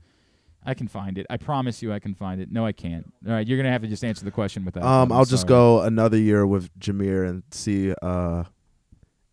I 0.66 0.74
can 0.74 0.88
find 0.88 1.18
it. 1.18 1.26
I 1.30 1.38
promise 1.38 1.82
you, 1.82 1.94
I 1.94 2.00
can 2.00 2.14
find 2.14 2.42
it. 2.42 2.52
No, 2.52 2.66
I 2.66 2.74
can't. 2.74 3.12
All 3.26 3.32
right, 3.34 3.48
you're 3.48 3.58
gonna 3.58 3.72
have 3.72 3.82
to 3.84 3.88
just 3.88 4.04
answer 4.04 4.26
the 4.26 4.32
question 4.32 4.66
without. 4.66 4.84
Um, 4.84 5.12
I'll 5.12 5.24
just 5.26 5.48
go 5.48 5.82
another 5.82 6.18
year 6.18 6.46
with 6.46 6.78
Jahmir 6.80 7.28
and 7.28 7.44
see 7.52 7.94
uh 8.02 8.44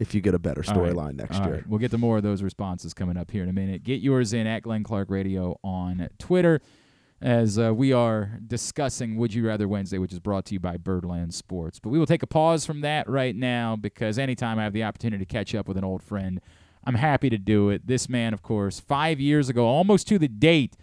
if 0.00 0.14
you 0.14 0.20
get 0.20 0.34
a 0.34 0.38
better 0.38 0.62
All 0.68 0.74
right. 0.80 0.92
storyline 0.92 1.14
next 1.16 1.38
All 1.38 1.46
year. 1.46 1.54
right. 1.56 1.68
We'll 1.68 1.78
get 1.78 1.90
to 1.92 1.98
more 1.98 2.16
of 2.16 2.22
those 2.22 2.42
responses 2.42 2.94
coming 2.94 3.16
up 3.16 3.30
here 3.30 3.42
in 3.42 3.48
a 3.48 3.52
minute. 3.52 3.84
Get 3.84 4.00
yours 4.00 4.32
in 4.32 4.46
at 4.46 4.62
Glenn 4.62 4.82
Clark 4.82 5.08
Radio 5.10 5.58
on 5.62 6.08
Twitter 6.18 6.60
as 7.20 7.58
uh, 7.58 7.72
we 7.74 7.92
are 7.92 8.38
discussing 8.46 9.16
Would 9.16 9.34
You 9.34 9.46
Rather 9.46 9.66
Wednesday, 9.66 9.98
which 9.98 10.12
is 10.12 10.18
brought 10.20 10.44
to 10.46 10.54
you 10.54 10.60
by 10.60 10.76
Birdland 10.76 11.34
Sports. 11.34 11.78
But 11.78 11.90
we 11.90 11.98
will 11.98 12.06
take 12.06 12.22
a 12.22 12.26
pause 12.26 12.66
from 12.66 12.80
that 12.82 13.08
right 13.08 13.34
now 13.34 13.76
because 13.76 14.18
anytime 14.18 14.58
I 14.58 14.64
have 14.64 14.72
the 14.72 14.84
opportunity 14.84 15.24
to 15.24 15.30
catch 15.30 15.54
up 15.54 15.66
with 15.68 15.76
an 15.76 15.84
old 15.84 16.02
friend, 16.02 16.40
I'm 16.84 16.96
happy 16.96 17.30
to 17.30 17.38
do 17.38 17.70
it. 17.70 17.86
This 17.86 18.08
man, 18.08 18.34
of 18.34 18.42
course, 18.42 18.80
five 18.80 19.20
years 19.20 19.48
ago, 19.48 19.66
almost 19.66 20.06
to 20.08 20.18
the 20.18 20.28
date, 20.28 20.76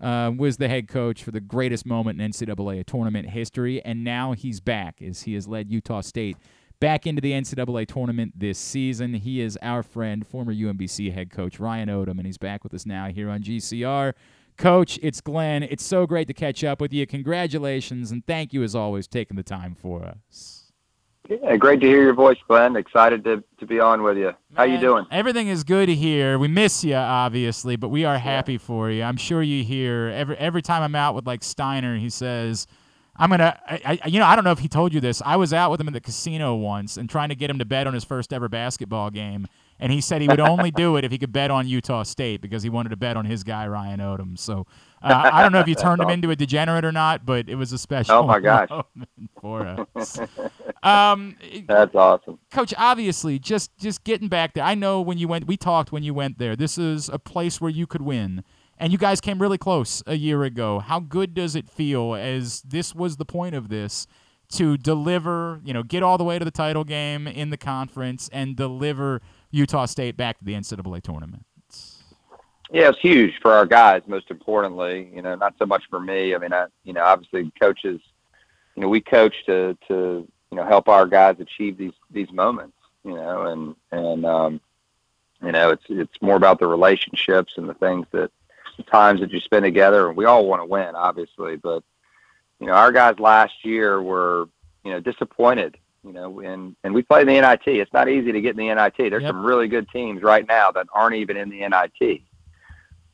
uh, 0.00 0.32
was 0.36 0.56
the 0.56 0.68
head 0.68 0.88
coach 0.88 1.22
for 1.22 1.30
the 1.30 1.40
greatest 1.40 1.86
moment 1.86 2.20
in 2.20 2.30
NCAA 2.30 2.84
tournament 2.84 3.30
history, 3.30 3.80
and 3.84 4.02
now 4.02 4.32
he's 4.32 4.60
back 4.60 5.00
as 5.00 5.22
he 5.22 5.34
has 5.34 5.46
led 5.46 5.70
Utah 5.70 6.00
State 6.00 6.36
back 6.80 7.06
into 7.06 7.20
the 7.20 7.30
NCAA 7.30 7.86
tournament 7.86 8.32
this 8.36 8.58
season. 8.58 9.14
He 9.14 9.40
is 9.40 9.56
our 9.62 9.84
friend, 9.84 10.26
former 10.26 10.52
UMBC 10.52 11.12
head 11.14 11.30
coach 11.30 11.60
Ryan 11.60 11.88
Odom, 11.88 12.18
and 12.18 12.26
he's 12.26 12.38
back 12.38 12.64
with 12.64 12.74
us 12.74 12.84
now 12.84 13.06
here 13.06 13.30
on 13.30 13.42
GCR. 13.42 14.14
Coach, 14.62 14.96
it's 15.02 15.20
Glenn. 15.20 15.64
It's 15.64 15.84
so 15.84 16.06
great 16.06 16.28
to 16.28 16.32
catch 16.32 16.62
up 16.62 16.80
with 16.80 16.92
you. 16.92 17.04
Congratulations, 17.04 18.12
and 18.12 18.24
thank 18.24 18.52
you 18.52 18.62
as 18.62 18.76
always 18.76 19.08
taking 19.08 19.36
the 19.36 19.42
time 19.42 19.74
for 19.74 20.04
us. 20.04 20.72
Yeah, 21.28 21.56
great 21.56 21.80
to 21.80 21.86
hear 21.86 22.00
your 22.00 22.14
voice, 22.14 22.38
Glenn. 22.46 22.76
Excited 22.76 23.24
to, 23.24 23.42
to 23.58 23.66
be 23.66 23.80
on 23.80 24.04
with 24.04 24.16
you. 24.16 24.32
How 24.54 24.62
you 24.62 24.78
doing? 24.78 25.04
Everything 25.10 25.48
is 25.48 25.64
good 25.64 25.88
here. 25.88 26.38
We 26.38 26.46
miss 26.46 26.84
you, 26.84 26.94
obviously, 26.94 27.74
but 27.74 27.88
we 27.88 28.04
are 28.04 28.18
happy 28.18 28.56
for 28.56 28.88
you. 28.88 29.02
I'm 29.02 29.16
sure 29.16 29.42
you 29.42 29.64
hear 29.64 30.12
every 30.14 30.36
every 30.36 30.62
time 30.62 30.82
I'm 30.82 30.94
out 30.94 31.16
with 31.16 31.26
like 31.26 31.42
Steiner, 31.42 31.96
he 31.96 32.08
says, 32.08 32.68
"I'm 33.16 33.30
gonna." 33.30 33.58
I, 33.66 33.98
I, 34.00 34.06
you 34.06 34.20
know, 34.20 34.26
I 34.26 34.36
don't 34.36 34.44
know 34.44 34.52
if 34.52 34.60
he 34.60 34.68
told 34.68 34.94
you 34.94 35.00
this. 35.00 35.20
I 35.26 35.34
was 35.34 35.52
out 35.52 35.72
with 35.72 35.80
him 35.80 35.88
in 35.88 35.92
the 35.92 36.00
casino 36.00 36.54
once 36.54 36.96
and 36.96 37.10
trying 37.10 37.30
to 37.30 37.34
get 37.34 37.50
him 37.50 37.58
to 37.58 37.64
bet 37.64 37.88
on 37.88 37.94
his 37.94 38.04
first 38.04 38.32
ever 38.32 38.48
basketball 38.48 39.10
game, 39.10 39.48
and 39.82 39.90
he 39.90 40.00
said 40.00 40.22
he 40.22 40.28
would 40.28 40.38
only 40.38 40.70
do 40.70 40.96
it 40.96 41.04
if 41.04 41.10
he 41.10 41.18
could 41.18 41.32
bet 41.32 41.50
on 41.50 41.66
Utah 41.66 42.04
State 42.04 42.40
because 42.40 42.62
he 42.62 42.70
wanted 42.70 42.90
to 42.90 42.96
bet 42.96 43.16
on 43.16 43.24
his 43.24 43.42
guy 43.42 43.66
Ryan 43.66 43.98
Odom. 43.98 44.38
So. 44.38 44.66
Uh, 45.02 45.30
I 45.32 45.42
don't 45.42 45.50
know 45.50 45.58
if 45.58 45.66
you 45.66 45.74
turned 45.74 46.00
him 46.00 46.08
into 46.08 46.30
a 46.30 46.36
degenerate 46.36 46.84
or 46.84 46.92
not, 46.92 47.26
but 47.26 47.48
it 47.48 47.56
was 47.56 47.72
a 47.72 47.78
special 47.78 48.14
Oh, 48.14 48.22
my 48.22 48.38
gosh. 48.38 48.68
for 49.40 49.84
us. 49.96 50.20
Um, 50.84 51.36
That's 51.66 51.92
awesome. 51.96 52.38
Coach, 52.52 52.72
obviously, 52.78 53.40
just 53.40 53.76
just 53.76 54.04
getting 54.04 54.28
back 54.28 54.54
there. 54.54 54.62
I 54.62 54.76
know 54.76 55.00
when 55.00 55.18
you 55.18 55.26
went, 55.26 55.48
we 55.48 55.56
talked 55.56 55.90
when 55.90 56.04
you 56.04 56.14
went 56.14 56.38
there. 56.38 56.54
This 56.54 56.78
is 56.78 57.08
a 57.08 57.18
place 57.18 57.60
where 57.60 57.70
you 57.72 57.88
could 57.88 58.02
win, 58.02 58.44
and 58.78 58.92
you 58.92 58.98
guys 58.98 59.20
came 59.20 59.42
really 59.42 59.58
close 59.58 60.04
a 60.06 60.14
year 60.14 60.44
ago. 60.44 60.78
How 60.78 61.00
good 61.00 61.34
does 61.34 61.56
it 61.56 61.68
feel, 61.68 62.14
as 62.14 62.62
this 62.62 62.94
was 62.94 63.16
the 63.16 63.24
point 63.24 63.56
of 63.56 63.68
this, 63.68 64.06
to 64.52 64.76
deliver? 64.76 65.60
You 65.64 65.74
know, 65.74 65.82
get 65.82 66.04
all 66.04 66.18
the 66.18 66.24
way 66.24 66.38
to 66.38 66.44
the 66.44 66.52
title 66.52 66.84
game 66.84 67.26
in 67.26 67.50
the 67.50 67.56
conference 67.56 68.30
and 68.32 68.54
deliver 68.54 69.20
Utah 69.52 69.86
State 69.86 70.16
back 70.16 70.38
to 70.38 70.44
the 70.44 70.54
NCAA 70.54 71.02
tournament. 71.02 71.44
Yeah, 72.72 72.88
it's 72.88 72.98
huge 73.00 73.34
for 73.42 73.52
our 73.52 73.66
guys. 73.66 74.02
Most 74.06 74.30
importantly, 74.30 75.10
you 75.14 75.20
know, 75.20 75.34
not 75.34 75.54
so 75.58 75.66
much 75.66 75.84
for 75.90 76.00
me. 76.00 76.34
I 76.34 76.38
mean, 76.38 76.54
I, 76.54 76.66
you 76.84 76.94
know, 76.94 77.04
obviously 77.04 77.52
coaches, 77.60 78.00
you 78.74 78.82
know, 78.82 78.88
we 78.88 79.02
coach 79.02 79.34
to 79.44 79.76
to 79.88 80.26
you 80.50 80.56
know 80.56 80.64
help 80.64 80.88
our 80.88 81.06
guys 81.06 81.36
achieve 81.38 81.76
these 81.76 81.92
these 82.10 82.32
moments. 82.32 82.76
You 83.04 83.14
know, 83.14 83.42
and 83.42 83.76
and 83.90 84.24
um, 84.24 84.60
you 85.42 85.52
know, 85.52 85.70
it's 85.70 85.84
it's 85.90 86.22
more 86.22 86.36
about 86.36 86.60
the 86.60 86.66
relationships 86.66 87.52
and 87.58 87.68
the 87.68 87.74
things 87.74 88.06
that 88.12 88.30
the 88.78 88.84
times 88.84 89.20
that 89.20 89.32
you 89.32 89.40
spend 89.40 89.64
together. 89.64 90.08
And 90.08 90.16
we 90.16 90.24
all 90.24 90.46
want 90.46 90.62
to 90.62 90.66
win, 90.66 90.94
obviously, 90.94 91.56
but 91.56 91.84
you 92.58 92.68
know, 92.68 92.72
our 92.72 92.90
guys 92.90 93.18
last 93.18 93.64
year 93.64 94.00
were 94.00 94.48
you 94.82 94.92
know 94.92 95.00
disappointed. 95.00 95.76
You 96.04 96.12
know, 96.12 96.40
and 96.40 96.74
and 96.84 96.92
we 96.92 97.02
play 97.02 97.20
in 97.20 97.26
the 97.28 97.40
NIT. 97.40 97.66
It's 97.66 97.92
not 97.92 98.08
easy 98.08 98.32
to 98.32 98.40
get 98.40 98.58
in 98.58 98.68
the 98.68 98.74
NIT. 98.74 98.96
There's 99.10 99.22
Yep. 99.22 99.30
some 99.30 99.44
really 99.44 99.68
good 99.68 99.88
teams 99.90 100.22
right 100.22 100.46
now 100.46 100.70
that 100.72 100.86
aren't 100.92 101.14
even 101.16 101.36
in 101.36 101.48
the 101.48 101.60
NIT 101.68 102.22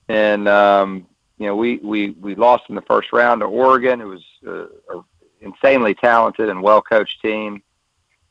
and 0.08 0.48
um, 0.48 1.06
you 1.38 1.46
know 1.46 1.56
we, 1.56 1.76
we 1.78 2.10
we 2.10 2.34
lost 2.34 2.64
in 2.68 2.74
the 2.74 2.82
first 2.82 3.12
round 3.12 3.40
to 3.40 3.46
Oregon. 3.46 4.00
It 4.00 4.04
was 4.04 4.24
uh, 4.46 4.66
a 4.94 5.02
insanely 5.40 5.94
talented 5.94 6.48
and 6.48 6.62
well 6.62 6.82
coached 6.82 7.20
team. 7.22 7.62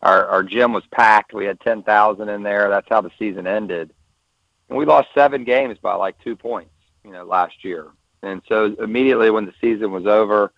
Our 0.02 0.26
our 0.28 0.44
gym 0.44 0.74
was 0.74 0.84
packed. 0.92 1.34
We 1.34 1.46
had 1.46 1.60
ten 1.62 1.84
thousand 1.84 2.30
in 2.30 2.44
there. 2.44 2.70
That's 2.70 2.88
how 2.90 3.02
the 3.02 3.12
season 3.18 3.48
ended. 3.48 3.94
And 4.70 4.78
we 4.78 4.86
lost 4.86 5.10
seven 5.16 5.44
games 5.44 5.78
by 5.82 5.96
like 5.96 6.20
two 6.24 6.36
points. 6.36 6.72
You 7.04 7.12
know, 7.12 7.24
last 7.24 7.64
year. 7.64 7.88
And 8.24 8.42
so 8.50 8.76
immediately 8.80 9.30
when 9.30 9.46
the 9.46 9.54
season 9.62 9.92
was 9.92 10.06
over, 10.06 10.52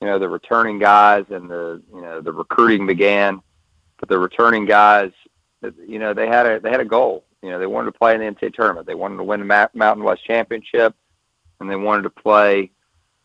you 0.00 0.06
know 0.06 0.18
the 0.18 0.28
returning 0.28 0.78
guys 0.78 1.24
and 1.30 1.50
the 1.50 1.82
you 1.92 2.00
know 2.00 2.20
the 2.20 2.32
recruiting 2.32 2.86
began. 2.86 3.42
But 3.98 4.08
the 4.08 4.18
returning 4.18 4.64
guys, 4.64 5.10
you 5.86 5.98
know, 5.98 6.14
they 6.14 6.28
had 6.28 6.46
a 6.46 6.60
they 6.60 6.70
had 6.70 6.80
a 6.80 6.84
goal. 6.84 7.24
You 7.42 7.50
know, 7.50 7.58
they 7.58 7.66
wanted 7.66 7.92
to 7.92 7.98
play 7.98 8.14
in 8.14 8.20
the 8.20 8.26
NCAA 8.26 8.54
tournament. 8.54 8.86
They 8.86 8.94
wanted 8.94 9.16
to 9.16 9.24
win 9.24 9.40
the 9.40 9.68
Mountain 9.74 10.04
West 10.04 10.24
Championship, 10.24 10.94
and 11.60 11.70
they 11.70 11.76
wanted 11.76 12.02
to 12.02 12.10
play, 12.10 12.70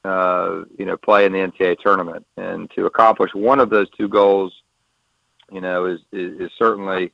uh, 0.04 0.64
you 0.78 0.86
know, 0.86 0.98
play 0.98 1.26
in 1.26 1.32
the 1.32 1.40
NCAA 1.40 1.80
tournament. 1.80 2.26
And 2.38 2.70
to 2.72 2.86
accomplish 2.86 3.34
one 3.34 3.60
of 3.60 3.70
those 3.70 3.90
two 3.92 4.08
goals, 4.08 4.54
you 5.52 5.62
know, 5.62 5.86
is 5.86 6.00
is, 6.12 6.40
is 6.42 6.52
certainly 6.58 7.12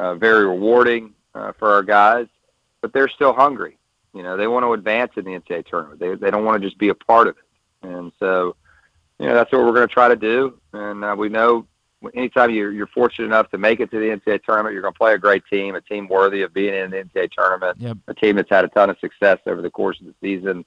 uh, 0.00 0.14
very 0.14 0.46
rewarding 0.46 1.14
uh, 1.34 1.52
for 1.58 1.72
our 1.72 1.82
guys. 1.82 2.26
But 2.80 2.92
they're 2.92 3.08
still 3.08 3.32
hungry. 3.32 3.76
You 4.14 4.22
know, 4.22 4.36
they 4.36 4.46
want 4.46 4.64
to 4.64 4.72
advance 4.72 5.12
in 5.16 5.24
the 5.24 5.32
NCAA 5.32 5.66
tournament. 5.66 6.00
They 6.00 6.14
they 6.14 6.30
don't 6.30 6.44
want 6.44 6.60
to 6.60 6.68
just 6.68 6.78
be 6.78 6.88
a 6.88 6.94
part 6.94 7.28
of 7.28 7.36
it. 7.36 7.88
And 7.88 8.12
so, 8.18 8.56
you 9.18 9.26
know, 9.26 9.34
that's 9.34 9.50
what 9.52 9.62
we're 9.64 9.72
going 9.72 9.88
to 9.88 9.92
try 9.92 10.08
to 10.08 10.16
do. 10.16 10.58
And 10.72 11.04
uh, 11.04 11.14
we 11.18 11.28
know 11.28 11.66
anytime 12.14 12.50
you're, 12.50 12.72
you're 12.72 12.86
fortunate 12.86 13.26
enough 13.26 13.50
to 13.50 13.58
make 13.58 13.80
it 13.80 13.90
to 13.90 13.98
the 13.98 14.06
NCAA 14.06 14.42
tournament, 14.44 14.72
you're 14.72 14.82
going 14.82 14.94
to 14.94 14.98
play 14.98 15.14
a 15.14 15.18
great 15.18 15.42
team, 15.50 15.74
a 15.74 15.80
team 15.80 16.08
worthy 16.08 16.42
of 16.42 16.54
being 16.54 16.74
in 16.74 16.90
the 16.90 16.98
NCAA 16.98 17.30
tournament, 17.32 17.76
Yep. 17.80 17.98
a 18.06 18.14
team 18.14 18.36
that's 18.36 18.50
had 18.50 18.64
a 18.64 18.68
ton 18.68 18.90
of 18.90 18.98
success 19.00 19.38
over 19.46 19.62
the 19.62 19.70
course 19.70 20.00
of 20.00 20.06
the 20.06 20.14
season. 20.22 20.64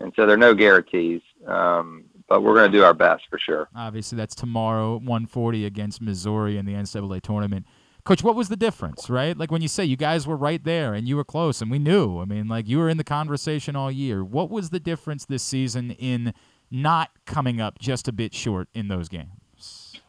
And 0.00 0.12
so 0.14 0.26
there 0.26 0.34
are 0.34 0.38
no 0.38 0.54
guarantees, 0.54 1.22
um, 1.46 2.04
but 2.28 2.42
we're 2.42 2.54
going 2.54 2.70
to 2.70 2.78
do 2.78 2.84
our 2.84 2.94
best 2.94 3.24
for 3.28 3.38
sure. 3.38 3.68
Obviously, 3.74 4.16
that's 4.16 4.34
tomorrow, 4.34 4.92
140 4.98 5.64
against 5.64 6.00
Missouri 6.00 6.56
in 6.56 6.66
the 6.66 6.74
NCAA 6.74 7.20
tournament. 7.22 7.66
Coach, 8.04 8.22
what 8.22 8.36
was 8.36 8.48
the 8.48 8.56
difference, 8.56 9.10
right? 9.10 9.36
Like 9.36 9.50
when 9.50 9.60
you 9.60 9.68
say 9.68 9.84
you 9.84 9.96
guys 9.96 10.26
were 10.26 10.36
right 10.36 10.62
there 10.62 10.94
and 10.94 11.08
you 11.08 11.16
were 11.16 11.24
close 11.24 11.60
and 11.60 11.70
we 11.70 11.78
knew. 11.78 12.20
I 12.20 12.24
mean, 12.26 12.48
like 12.48 12.68
you 12.68 12.78
were 12.78 12.88
in 12.88 12.96
the 12.96 13.04
conversation 13.04 13.74
all 13.74 13.90
year. 13.90 14.24
What 14.24 14.50
was 14.50 14.70
the 14.70 14.80
difference 14.80 15.26
this 15.26 15.42
season 15.42 15.90
in 15.90 16.32
not 16.70 17.10
coming 17.26 17.60
up 17.60 17.78
just 17.78 18.08
a 18.08 18.12
bit 18.12 18.34
short 18.34 18.68
in 18.74 18.88
those 18.88 19.08
games? 19.08 20.00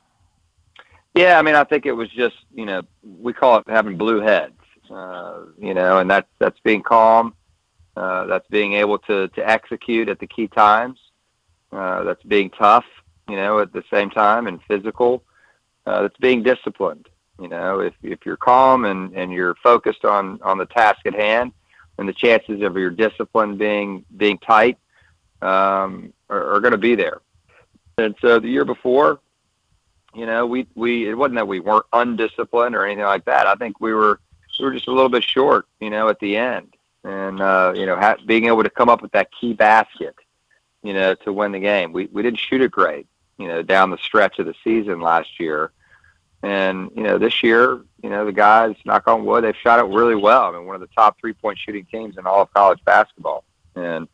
Yeah, 1.16 1.40
I 1.40 1.42
mean, 1.42 1.56
I 1.56 1.64
think 1.64 1.86
it 1.86 1.92
was 1.92 2.10
just 2.10 2.36
you 2.54 2.66
know 2.66 2.84
we 3.04 3.34
call 3.34 3.58
it 3.58 3.66
having 3.68 3.98
blue 3.98 4.22
heads, 4.22 4.60
uh, 4.90 5.40
you 5.58 5.74
know, 5.74 6.00
and 6.00 6.10
that's 6.10 6.30
that's 6.40 6.60
being 6.62 6.84
calm, 6.84 7.34
uh, 7.96 8.26
that's 8.26 8.48
being 8.50 8.74
able 8.74 9.00
to 9.00 9.28
to 9.30 9.50
execute 9.50 10.10
at 10.10 10.20
the 10.20 10.28
key 10.28 10.48
times, 10.48 11.00
uh, 11.72 12.04
that's 12.04 12.24
being 12.24 12.50
tough, 12.52 12.86
you 13.28 13.36
know, 13.36 13.60
at 13.60 13.74
the 13.74 13.84
same 13.92 14.10
time 14.10 14.48
and 14.48 14.60
physical, 14.68 15.24
uh, 15.86 16.04
that's 16.04 16.18
being 16.18 16.44
disciplined. 16.44 17.08
You 17.42 17.48
know, 17.48 17.80
if 17.80 17.94
if 18.04 18.26
you're 18.26 18.38
calm 18.38 18.86
and 18.86 19.14
and 19.16 19.32
you're 19.32 19.56
focused 19.56 20.06
on 20.06 20.40
on 20.44 20.58
the 20.58 20.68
task 20.68 21.00
at 21.06 21.16
hand, 21.16 21.54
and 21.98 22.08
the 22.08 22.14
chances 22.14 22.62
of 22.62 22.78
your 22.78 22.92
discipline 22.92 23.58
being 23.58 24.06
being 24.16 24.38
tight 24.38 24.78
um, 25.42 26.14
are, 26.30 26.56
are 26.56 26.60
going 26.60 26.72
to 26.72 26.78
be 26.78 26.96
there. 26.96 27.22
And 27.98 28.16
so 28.22 28.40
the 28.40 28.48
year 28.48 28.66
before, 28.66 29.20
you 30.16 30.26
know, 30.26 30.46
we 30.46 30.68
we 30.76 31.08
it 31.10 31.14
wasn't 31.14 31.36
that 31.36 31.48
we 31.48 31.60
weren't 31.60 31.86
undisciplined 31.94 32.76
or 32.76 32.86
anything 32.86 33.06
like 33.06 33.26
that. 33.26 33.48
I 33.48 33.56
think 33.56 33.80
we 33.80 33.94
were 33.94 34.20
we 34.60 34.66
were 34.66 34.74
just 34.74 34.88
a 34.88 34.92
little 34.92 35.10
bit 35.10 35.24
short, 35.24 35.68
you 35.80 35.90
know, 35.90 36.10
at 36.10 36.20
the 36.20 36.36
end, 36.36 36.76
and 37.04 37.42
uh, 37.42 37.74
you 37.76 37.86
know, 37.86 37.96
ha- 37.96 38.18
being 38.26 38.46
able 38.46 38.64
to 38.64 38.70
come 38.70 38.90
up 38.90 39.02
with 39.02 39.12
that 39.12 39.30
key 39.40 39.54
basket, 39.54 40.16
you 40.84 40.94
know, 40.94 41.14
to 41.16 41.34
win 41.34 41.52
the 41.52 41.60
game. 41.60 41.94
We 41.94 42.08
we 42.08 42.24
didn't 42.24 42.40
shoot 42.40 42.62
it 42.62 42.72
great, 42.72 43.08
you 43.38 43.48
know, 43.48 43.62
down 43.62 43.92
the 43.92 43.98
stretch 43.98 44.40
of 44.40 44.46
the 44.46 44.56
season 44.64 45.02
last 45.02 45.40
year. 45.40 45.72
And 46.42 46.90
you 46.96 47.04
know, 47.04 47.18
this 47.18 47.44
year, 47.44 47.82
you 48.02 48.10
know, 48.10 48.26
the 48.26 48.32
guys, 48.32 48.76
knock 48.86 49.08
on 49.08 49.26
wood, 49.26 49.44
they've 49.44 49.56
shot 49.56 49.80
it 49.80 49.94
really 49.94 50.16
well. 50.16 50.44
I 50.44 50.52
mean, 50.52 50.66
one 50.66 50.76
of 50.76 50.82
the 50.82 50.88
top 50.88 51.20
three 51.20 51.34
point 51.34 51.60
shooting 51.60 51.86
teams 51.86 52.18
in 52.18 52.26
all 52.26 52.42
of 52.42 52.54
college 52.54 52.80
basketball. 52.86 53.44
And 53.76 54.08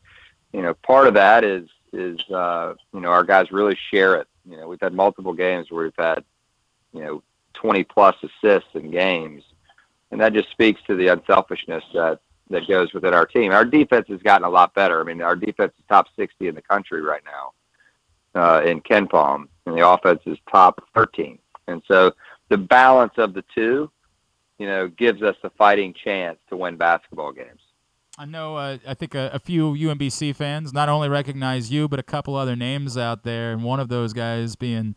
you 0.52 0.62
know, 0.62 0.74
part 0.74 1.08
of 1.08 1.14
that 1.16 1.44
is 1.44 1.70
is 1.96 2.20
uh, 2.30 2.74
you 2.94 3.00
know 3.00 3.10
our 3.10 3.24
guys 3.24 3.52
really 3.52 3.78
share 3.92 4.16
it. 4.16 4.28
You 4.50 4.58
know, 4.58 4.68
we've 4.68 4.82
had 4.82 4.94
multiple 4.94 5.34
games 5.34 5.72
where 5.72 5.86
we've 5.86 5.94
had 5.98 6.24
you 6.94 7.02
know 7.02 7.24
20 7.54 7.84
plus 7.86 8.16
assists 8.24 8.70
in 8.74 8.92
games, 8.92 9.44
and 10.12 10.22
that 10.22 10.34
just 10.34 10.52
speaks 10.52 10.82
to 10.88 10.96
the 10.96 11.08
unselfishness 11.08 11.84
that 11.94 12.20
that 12.50 12.68
goes 12.68 12.94
within 12.94 13.14
our 13.14 13.26
team. 13.26 13.52
Our 13.52 13.66
defense 13.66 14.08
has 14.10 14.22
gotten 14.22 14.46
a 14.46 14.50
lot 14.50 14.74
better. 14.74 15.02
I 15.02 15.04
mean, 15.04 15.22
our 15.22 15.36
defense 15.36 15.74
is 15.78 15.84
top 15.90 16.08
60 16.16 16.48
in 16.48 16.56
the 16.56 16.62
country 16.62 17.02
right 17.02 17.24
now 17.26 17.54
uh, 18.40 18.62
in 18.64 18.82
KenPom, 18.82 19.48
and 19.66 19.78
the 19.78 19.88
offense 19.88 20.22
is 20.26 20.38
top 20.52 20.84
13. 20.94 21.40
And 21.68 21.82
so 21.88 22.14
the 22.50 22.58
balance 22.58 23.14
of 23.18 23.34
the 23.34 23.44
two, 23.54 23.90
you 24.60 24.68
know, 24.68 24.88
gives 24.88 25.24
us 25.24 25.36
a 25.44 25.50
fighting 25.52 25.94
chance 25.94 26.38
to 26.50 26.58
win 26.58 26.76
basketball 26.76 27.32
games. 27.32 27.62
I 28.18 28.26
know. 28.26 28.56
Uh, 28.56 28.78
I 28.88 28.94
think 28.94 29.14
a, 29.14 29.30
a, 29.34 29.40
few 29.40 29.74
UMBC 29.74 30.36
fans 30.36 30.72
not 30.72 30.88
only 30.88 31.10
recognize 31.10 31.72
you, 31.72 31.90
but 31.90 32.00
a 32.00 32.04
couple 32.04 32.36
other 32.36 32.56
names 32.56 32.98
out 32.98 33.24
there, 33.24 33.52
and 33.52 33.64
one 33.64 33.80
of 33.80 33.90
those 33.90 34.14
guys 34.14 34.56
being 34.56 34.96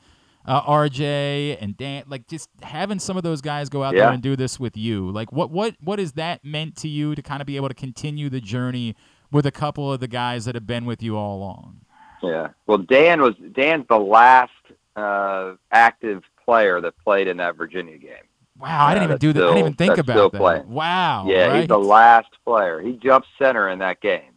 uh, 0.49 0.63
RJ 0.63 1.59
and 1.61 1.77
Dan. 1.77 2.05
Like 2.07 2.27
just 2.27 2.49
having 2.63 2.99
some 2.99 3.17
of 3.17 3.23
those 3.23 3.41
guys 3.41 3.69
go 3.69 3.83
out 3.83 3.95
yeah. 3.95 4.05
there 4.05 4.13
and 4.13 4.23
do 4.23 4.37
this 4.37 4.59
with 4.59 4.77
you. 4.77 5.11
Like 5.11 5.33
what 5.33 5.51
what 5.51 5.77
what 5.83 5.99
has 5.99 6.13
that 6.13 6.45
meant 6.45 6.77
to 6.77 6.89
you 6.89 7.15
to 7.15 7.23
kind 7.23 7.41
of 7.41 7.47
be 7.47 7.57
able 7.57 7.69
to 7.69 7.75
continue 7.75 8.29
the 8.31 8.41
journey 8.41 8.97
with 9.31 9.47
a 9.47 9.53
couple 9.53 9.93
of 9.93 10.01
the 10.01 10.09
guys 10.09 10.47
that 10.47 10.55
have 10.55 10.67
been 10.67 10.87
with 10.87 11.03
you 11.03 11.17
all 11.17 11.37
along? 11.37 11.81
Yeah. 12.23 12.49
Well, 12.67 12.79
Dan 12.79 13.21
was 13.21 13.35
Dan's 13.53 13.87
the 13.89 13.99
last 13.99 14.53
uh, 14.97 15.55
active 15.71 16.23
player 16.45 16.81
that 16.81 16.95
played 17.05 17.29
in 17.29 17.37
that 17.37 17.57
Virginia 17.57 17.99
game. 17.99 18.28
Wow, 18.61 18.87
I 18.87 18.95
didn't 18.95 19.05
even 19.05 19.19
do 19.19 19.33
that. 19.35 19.43
I 19.43 19.47
didn't 19.47 19.59
even 19.59 19.75
think 19.75 19.99
about 19.99 20.33
that. 20.33 20.39
Playing. 20.39 20.69
Wow. 20.69 21.27
Yeah, 21.29 21.47
right? 21.47 21.61
he's 21.61 21.69
the 21.69 21.79
last 21.79 22.29
player. 22.45 22.81
He 22.81 22.93
jumped 22.93 23.29
center 23.39 23.69
in 23.69 23.79
that 23.79 24.01
game. 24.01 24.33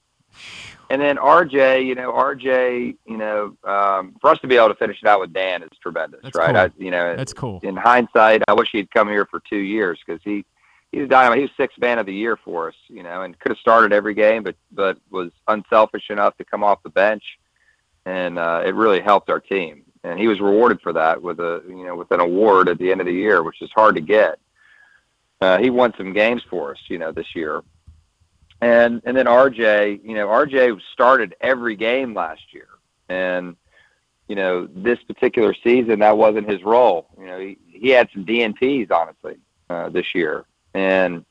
And 0.92 1.02
then 1.02 1.16
RJ, 1.16 1.86
you 1.86 1.96
know, 1.96 2.12
RJ, 2.12 2.98
you 3.06 3.18
know, 3.18 3.56
um, 3.64 4.14
for 4.20 4.30
us 4.30 4.40
to 4.40 4.48
be 4.48 4.58
able 4.58 4.68
to 4.68 4.76
finish 4.76 4.98
it 5.02 5.08
out 5.08 5.22
with 5.22 5.32
Dan 5.32 5.64
is 5.64 5.70
tremendous, 5.82 6.20
That's 6.22 6.36
right? 6.36 6.48
cool. 6.48 6.58
I, 6.58 6.70
you 6.78 6.92
know, 6.92 7.16
That's 7.16 7.34
cool. 7.34 7.62
In 7.64 7.78
hindsight, 7.78 8.44
I 8.48 8.54
wish 8.54 8.70
he'd 8.74 8.92
come 8.92 9.08
here 9.08 9.26
for 9.26 9.42
two 9.50 9.60
years 9.60 10.00
because 10.06 10.22
he 10.24 10.44
he's 10.92 11.04
a 11.04 11.08
dynamite. 11.08 11.38
He 11.38 11.44
was 11.44 11.52
sixth 11.56 11.80
man 11.80 11.98
of 11.98 12.06
the 12.06 12.14
year 12.14 12.36
for 12.36 12.68
us, 12.68 12.76
you 12.90 13.04
know, 13.04 13.22
and 13.22 13.40
could 13.40 13.52
have 13.52 13.58
started 13.58 13.94
every 13.94 14.14
game, 14.14 14.44
but 14.44 14.56
but 14.74 14.98
was 15.10 15.32
unselfish 15.48 16.10
enough 16.10 16.36
to 16.38 16.44
come 16.44 16.64
off 16.64 16.84
the 16.84 16.90
bench, 16.90 17.24
and 18.06 18.38
uh, 18.38 18.62
it 18.66 18.76
really 18.76 19.00
helped 19.00 19.30
our 19.30 19.40
team 19.40 19.84
and 20.04 20.20
he 20.20 20.28
was 20.28 20.40
rewarded 20.40 20.82
for 20.82 20.94
that 20.94 21.22
with 21.22 21.40
a 21.40 21.62
you 21.68 21.86
know 21.86 21.96
with 21.96 22.12
an 22.12 22.20
award 22.20 22.70
at 22.70 22.78
the 22.78 22.92
end 22.92 23.02
of 23.02 23.08
the 23.08 23.14
year, 23.14 23.44
which 23.44 23.62
is 23.62 23.70
hard 23.74 23.96
to 23.96 24.02
get. 24.02 24.40
Uh, 25.40 25.58
he 25.58 25.70
won 25.70 25.94
some 25.98 26.14
games 26.14 26.44
for 26.50 26.72
us, 26.72 26.80
you 26.88 27.00
know, 27.00 27.12
this 27.12 27.36
year, 27.36 27.64
and 28.62 29.02
and 29.06 29.16
then 29.16 29.26
RJ, 29.26 30.04
you 30.04 30.16
know, 30.16 30.28
RJ 30.28 30.80
started 30.94 31.36
every 31.42 31.76
game 31.76 32.14
last 32.14 32.54
year, 32.54 32.68
and 33.10 33.56
you 34.28 34.36
know 34.36 34.68
this 34.74 35.00
particular 35.04 35.56
season 35.64 36.00
that 36.00 36.18
wasn't 36.18 36.50
his 36.50 36.64
role. 36.64 37.08
You 37.20 37.26
know, 37.26 37.40
he, 37.40 37.58
he 37.68 37.90
had 37.90 38.10
some 38.14 38.26
DNPs 38.26 38.92
honestly 38.92 39.38
uh, 39.70 39.90
this 39.90 40.16
year, 40.16 40.46
and 40.74 41.26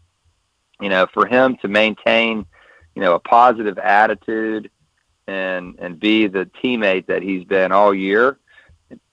you 0.81 0.89
know 0.89 1.07
for 1.13 1.27
him 1.27 1.57
to 1.63 1.69
maintain 1.69 2.47
you 2.95 3.03
know 3.03 3.15
a 3.15 3.21
positive 3.21 3.79
attitude 3.79 4.71
and 5.27 5.77
and 5.79 5.99
be 6.01 6.27
the 6.27 6.51
teammate 6.63 7.07
that 7.07 7.23
he's 7.23 7.45
been 7.45 7.73
all 7.73 7.95
year 7.95 8.39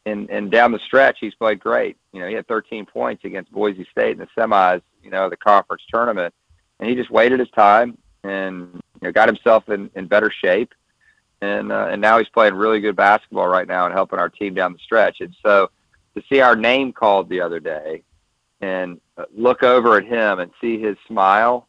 and 0.07 0.29
and 0.29 0.49
down 0.49 0.71
the 0.71 0.79
stretch, 0.79 1.17
he's 1.19 1.35
played 1.35 1.59
great. 1.59 1.97
You 2.13 2.21
know, 2.21 2.27
he 2.27 2.33
had 2.33 2.47
13 2.47 2.85
points 2.85 3.25
against 3.25 3.51
Boise 3.51 3.85
State 3.91 4.11
in 4.13 4.19
the 4.19 4.27
semis, 4.37 4.81
you 5.03 5.09
know, 5.11 5.29
the 5.29 5.37
conference 5.37 5.83
tournament, 5.91 6.33
and 6.79 6.89
he 6.89 6.95
just 6.95 7.11
waited 7.11 7.39
his 7.39 7.49
time 7.51 7.97
and 8.23 8.69
you 8.73 9.07
know, 9.07 9.11
got 9.11 9.27
himself 9.27 9.69
in, 9.69 9.89
in 9.95 10.07
better 10.07 10.31
shape. 10.31 10.73
And 11.41 11.71
uh, 11.71 11.89
and 11.91 12.01
now 12.01 12.17
he's 12.17 12.29
playing 12.29 12.55
really 12.55 12.79
good 12.79 12.95
basketball 12.95 13.47
right 13.47 13.67
now 13.67 13.85
and 13.85 13.93
helping 13.93 14.17
our 14.17 14.29
team 14.29 14.53
down 14.55 14.73
the 14.73 14.79
stretch. 14.79 15.21
And 15.21 15.35
so 15.45 15.69
to 16.15 16.23
see 16.29 16.39
our 16.39 16.55
name 16.55 16.93
called 16.93 17.29
the 17.29 17.41
other 17.41 17.59
day 17.59 18.03
and 18.61 18.99
uh, 19.17 19.25
look 19.35 19.61
over 19.61 19.97
at 19.97 20.05
him 20.05 20.39
and 20.39 20.51
see 20.59 20.79
his 20.79 20.97
smile, 21.07 21.67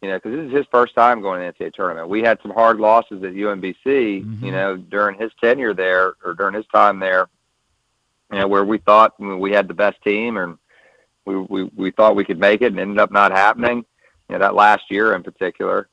you 0.00 0.08
know, 0.08 0.16
because 0.16 0.32
this 0.32 0.46
is 0.46 0.56
his 0.56 0.66
first 0.70 0.94
time 0.94 1.20
going 1.20 1.40
to 1.40 1.52
the 1.58 1.64
NCAA 1.64 1.74
tournament. 1.74 2.08
We 2.08 2.22
had 2.22 2.38
some 2.40 2.52
hard 2.52 2.80
losses 2.80 3.22
at 3.22 3.32
UMBC, 3.32 3.84
Mm-hmm. 3.84 4.44
you 4.44 4.52
know, 4.52 4.78
during 4.78 5.18
his 5.18 5.30
tenure 5.42 5.74
there 5.74 6.14
or 6.24 6.32
during 6.32 6.54
his 6.54 6.66
time 6.72 6.98
there 6.98 7.28
you 8.32 8.38
know, 8.38 8.48
where 8.48 8.64
we 8.64 8.78
thought 8.78 9.14
we 9.20 9.52
had 9.52 9.68
the 9.68 9.74
best 9.74 10.02
team 10.02 10.36
and 10.38 10.56
we, 11.26 11.36
we, 11.36 11.70
we 11.76 11.90
thought 11.90 12.16
we 12.16 12.24
could 12.24 12.38
make 12.38 12.62
it 12.62 12.72
and 12.72 12.80
ended 12.80 12.98
up 12.98 13.12
not 13.12 13.30
happening, 13.30 13.84
you 14.28 14.32
know, 14.34 14.38
that 14.38 14.54
last 14.54 14.84
year 14.90 15.14
in 15.14 15.22
particular. 15.22 15.88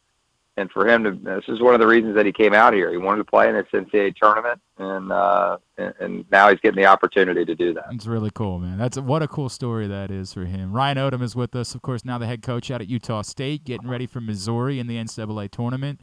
And 0.57 0.69
for 0.71 0.87
him 0.87 1.03
to, 1.05 1.11
this 1.11 1.45
is 1.47 1.61
one 1.61 1.73
of 1.73 1.79
the 1.79 1.87
reasons 1.87 2.15
that 2.15 2.25
he 2.25 2.33
came 2.33 2.53
out 2.53 2.73
here. 2.73 2.91
He 2.91 2.97
wanted 2.97 3.19
to 3.19 3.23
play 3.23 3.47
in 3.47 3.55
this 3.55 3.67
NCAA 3.71 4.15
tournament 4.15 4.59
and, 4.77 5.11
uh, 5.11 5.57
and, 5.77 5.93
and 5.99 6.25
now 6.31 6.49
he's 6.49 6.59
getting 6.59 6.81
the 6.81 6.87
opportunity 6.87 7.45
to 7.45 7.55
do 7.55 7.73
that. 7.75 7.85
It's 7.91 8.07
really 8.07 8.31
cool, 8.33 8.59
man. 8.59 8.77
That's 8.77 8.97
what 8.97 9.21
a 9.21 9.27
cool 9.27 9.49
story 9.49 9.87
that 9.87 10.11
is 10.11 10.33
for 10.33 10.45
him. 10.45 10.73
Ryan 10.73 10.97
Odom 10.97 11.21
is 11.21 11.35
with 11.35 11.55
us, 11.55 11.75
of 11.75 11.81
course, 11.81 12.03
now 12.03 12.17
the 12.17 12.27
head 12.27 12.41
coach 12.41 12.71
out 12.71 12.81
at 12.81 12.89
Utah 12.89 13.21
State, 13.21 13.63
getting 13.63 13.87
ready 13.87 14.05
for 14.05 14.19
Missouri 14.19 14.79
in 14.79 14.87
the 14.87 14.97
NCAA 14.97 15.49
tournament. 15.51 16.01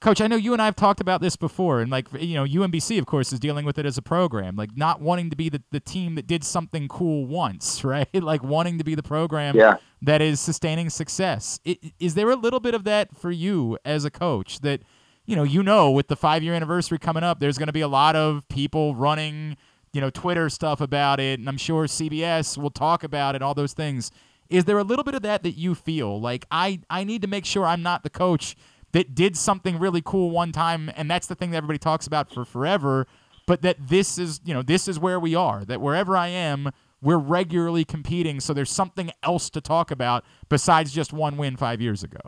Coach, 0.00 0.20
I 0.20 0.26
know 0.26 0.36
you 0.36 0.52
and 0.52 0.60
I 0.60 0.66
have 0.66 0.76
talked 0.76 1.00
about 1.00 1.20
this 1.22 1.36
before, 1.36 1.80
and 1.80 1.90
like 1.90 2.06
you 2.20 2.34
know, 2.34 2.44
UMBC, 2.44 2.98
of 2.98 3.06
course, 3.06 3.32
is 3.32 3.40
dealing 3.40 3.64
with 3.64 3.78
it 3.78 3.86
as 3.86 3.96
a 3.96 4.02
program, 4.02 4.54
like 4.54 4.76
not 4.76 5.00
wanting 5.00 5.30
to 5.30 5.36
be 5.36 5.48
the, 5.48 5.62
the 5.72 5.80
team 5.80 6.16
that 6.16 6.26
did 6.26 6.44
something 6.44 6.86
cool 6.86 7.26
once, 7.26 7.82
right? 7.94 8.08
like 8.14 8.42
wanting 8.42 8.78
to 8.78 8.84
be 8.84 8.94
the 8.94 9.02
program 9.02 9.56
Yeah. 9.56 9.76
that 10.02 10.20
is 10.20 10.38
sustaining 10.40 10.90
success. 10.90 11.60
I- 11.66 11.78
Is 11.98 12.14
there 12.14 12.30
a 12.30 12.36
little 12.36 12.60
bit 12.60 12.74
of 12.74 12.84
that 12.84 13.16
for 13.16 13.30
you 13.30 13.78
as 13.84 14.04
a 14.04 14.10
coach 14.10 14.60
that 14.60 14.82
you 15.24 15.34
know, 15.34 15.42
you 15.42 15.60
know, 15.62 15.90
with 15.90 16.06
the 16.06 16.14
five 16.14 16.42
year 16.44 16.54
anniversary 16.54 16.98
coming 16.98 17.24
up, 17.24 17.40
there's 17.40 17.58
going 17.58 17.66
to 17.66 17.72
be 17.72 17.80
a 17.80 17.88
lot 17.88 18.14
of 18.14 18.46
people 18.48 18.94
running, 18.94 19.56
you 19.92 20.00
know, 20.00 20.08
Twitter 20.08 20.48
stuff 20.48 20.80
about 20.80 21.18
it, 21.18 21.40
and 21.40 21.48
I'm 21.48 21.56
sure 21.56 21.86
CBS 21.86 22.56
will 22.56 22.70
talk 22.70 23.02
about 23.02 23.34
it, 23.34 23.42
all 23.42 23.52
those 23.54 23.72
things. 23.72 24.12
Is 24.50 24.66
there 24.66 24.78
a 24.78 24.84
little 24.84 25.02
bit 25.02 25.16
of 25.16 25.22
that 25.22 25.42
that 25.42 25.52
you 25.58 25.74
feel 25.74 26.20
like 26.20 26.44
I 26.52 26.78
I 26.88 27.02
need 27.02 27.22
to 27.22 27.28
make 27.28 27.44
sure 27.44 27.66
I'm 27.66 27.82
not 27.82 28.04
the 28.04 28.10
coach 28.10 28.54
that 28.96 29.14
did 29.14 29.36
something 29.36 29.78
really 29.78 30.00
cool 30.02 30.30
one 30.30 30.52
time, 30.52 30.90
and 30.96 31.10
that's 31.10 31.26
the 31.26 31.34
thing 31.34 31.50
that 31.50 31.58
everybody 31.58 31.78
talks 31.78 32.06
about 32.06 32.32
for 32.32 32.46
forever, 32.46 33.06
but 33.46 33.60
that 33.60 33.76
this 33.88 34.16
is 34.16 34.40
you 34.42 34.54
know 34.54 34.62
this 34.62 34.88
is 34.88 34.98
where 34.98 35.20
we 35.20 35.34
are. 35.34 35.66
That 35.66 35.82
wherever 35.82 36.16
I 36.16 36.28
am, 36.28 36.70
we're 37.02 37.18
regularly 37.18 37.84
competing, 37.84 38.40
so 38.40 38.54
there's 38.54 38.70
something 38.70 39.10
else 39.22 39.50
to 39.50 39.60
talk 39.60 39.90
about 39.90 40.24
besides 40.48 40.92
just 40.92 41.12
one 41.12 41.36
win 41.36 41.58
five 41.58 41.82
years 41.82 42.02
ago. 42.02 42.20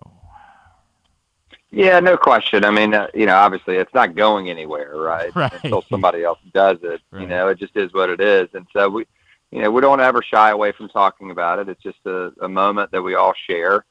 Yeah, 1.70 2.00
no 2.00 2.18
question. 2.18 2.66
I 2.66 2.70
mean, 2.70 2.92
uh, 2.92 3.06
you 3.14 3.24
know, 3.24 3.36
obviously 3.36 3.76
it's 3.76 3.94
not 3.94 4.14
going 4.14 4.50
anywhere, 4.50 4.94
right? 4.94 5.34
Right. 5.34 5.52
Until 5.64 5.80
somebody 5.88 6.22
else 6.22 6.38
does 6.52 6.76
it. 6.82 7.00
You 7.18 7.26
know, 7.26 7.48
it 7.48 7.58
just 7.58 7.76
is 7.76 7.94
what 7.94 8.10
it 8.10 8.20
is. 8.20 8.48
And 8.52 8.66
so 8.74 8.90
we, 8.90 9.06
you 9.52 9.62
know, 9.62 9.70
we 9.70 9.80
don't 9.80 10.00
ever 10.00 10.22
shy 10.22 10.50
away 10.50 10.72
from 10.72 10.90
talking 10.90 11.30
about 11.30 11.60
it. 11.60 11.70
It's 11.70 11.82
just 11.82 11.98
a, 12.04 12.32
a 12.42 12.48
moment 12.48 12.90
that 12.92 13.00
we 13.00 13.14
all 13.14 13.32
share. 13.48 13.86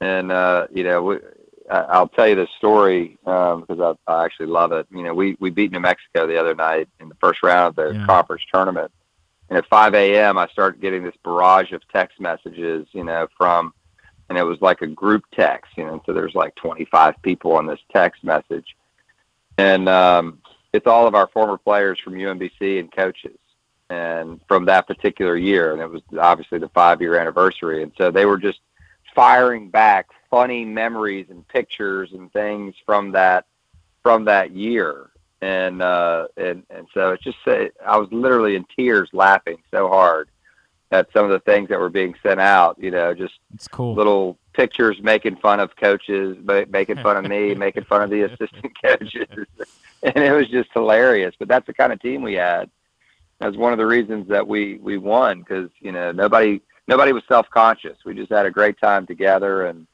And, 0.00 0.30
uh, 0.30 0.68
you 0.72 0.84
know, 0.84 1.02
we, 1.02 1.16
I'll 1.70 2.08
tell 2.08 2.26
you 2.28 2.34
this 2.34 2.48
story 2.56 3.18
um, 3.26 3.60
because 3.62 3.96
I, 4.08 4.12
I 4.12 4.24
actually 4.24 4.46
love 4.46 4.72
it. 4.72 4.86
You 4.90 5.02
know, 5.02 5.14
we, 5.14 5.36
we 5.40 5.50
beat 5.50 5.70
New 5.72 5.80
Mexico 5.80 6.26
the 6.26 6.38
other 6.38 6.54
night 6.54 6.88
in 7.00 7.08
the 7.08 7.14
first 7.16 7.42
round 7.42 7.68
of 7.70 7.74
the 7.76 7.94
Yeah. 7.98 8.06
conference 8.06 8.42
tournament. 8.52 8.90
And 9.48 9.58
at 9.58 9.66
5 9.66 9.94
a.m., 9.94 10.36
I 10.38 10.46
started 10.48 10.80
getting 10.80 11.02
this 11.02 11.14
barrage 11.24 11.72
of 11.72 11.80
text 11.88 12.20
messages, 12.20 12.86
you 12.92 13.04
know, 13.04 13.28
from, 13.36 13.72
and 14.28 14.36
it 14.36 14.42
was 14.42 14.60
like 14.60 14.82
a 14.82 14.86
group 14.86 15.24
text, 15.32 15.72
you 15.76 15.84
know, 15.84 16.02
so 16.04 16.12
there's 16.12 16.34
like 16.34 16.54
25 16.56 17.14
people 17.22 17.52
on 17.52 17.66
this 17.66 17.80
text 17.92 18.22
message. 18.24 18.76
And, 19.56 19.88
um, 19.88 20.40
it's 20.74 20.86
all 20.86 21.06
of 21.06 21.14
our 21.14 21.28
former 21.28 21.56
players 21.56 21.98
from 21.98 22.12
UMBC 22.12 22.78
and 22.78 22.92
coaches, 22.92 23.38
and 23.88 24.38
from 24.46 24.66
that 24.66 24.86
particular 24.86 25.34
year, 25.34 25.72
and 25.72 25.80
it 25.80 25.90
was 25.90 26.02
obviously 26.20 26.58
the 26.58 26.68
five 26.68 27.00
year 27.00 27.18
anniversary, 27.18 27.82
and 27.82 27.90
so 27.96 28.10
they 28.10 28.26
were 28.26 28.36
just 28.36 28.60
firing 29.18 29.68
back 29.68 30.06
funny 30.30 30.64
memories 30.64 31.26
and 31.28 31.46
pictures 31.48 32.10
and 32.12 32.32
things 32.32 32.72
from 32.86 33.10
that 33.10 33.46
from 34.00 34.24
that 34.24 34.52
year. 34.52 35.10
And 35.42 35.82
uh 35.82 36.28
and 36.36 36.62
and 36.70 36.86
so 36.94 37.10
it's 37.10 37.24
just 37.24 37.38
uh, 37.44 37.64
I 37.84 37.96
was 37.96 38.08
literally 38.12 38.54
in 38.54 38.64
tears 38.76 39.10
laughing 39.12 39.56
so 39.72 39.88
hard 39.88 40.28
at 40.92 41.08
some 41.12 41.24
of 41.24 41.32
the 41.32 41.40
things 41.40 41.68
that 41.68 41.80
were 41.80 41.90
being 41.90 42.14
sent 42.22 42.40
out 42.40 42.76
you 42.78 42.90
know 42.90 43.12
just 43.12 43.34
it's 43.52 43.68
cool. 43.68 43.94
little 43.94 44.38
pictures 44.54 44.96
making 45.02 45.36
fun 45.36 45.60
of 45.60 45.74
coaches 45.76 46.36
ma- 46.44 46.64
making 46.70 46.96
fun 46.96 47.16
of 47.16 47.24
me 47.24 47.54
making 47.66 47.84
fun 47.84 48.02
of 48.02 48.10
the 48.10 48.22
assistant 48.22 48.72
coaches. 48.84 49.46
And 50.04 50.16
it 50.16 50.32
was 50.32 50.48
just 50.48 50.70
hilarious. 50.74 51.34
But 51.40 51.48
that's 51.48 51.66
the 51.66 51.74
kind 51.74 51.92
of 51.92 52.00
team 52.00 52.22
we 52.22 52.34
had. 52.34 52.70
That's 53.40 53.56
one 53.56 53.72
of 53.72 53.78
the 53.78 53.86
reasons 53.86 54.28
that 54.28 54.46
we 54.46 54.78
we 54.78 54.96
won 54.96 55.40
because 55.40 55.70
you 55.80 55.90
know 55.90 56.12
nobody 56.12 56.60
nobody 56.88 57.12
was 57.12 57.22
self-conscious 57.28 57.98
we 58.04 58.14
just 58.14 58.32
had 58.32 58.46
a 58.46 58.50
great 58.50 58.78
time 58.80 59.06
together 59.06 59.66
and 59.66 59.86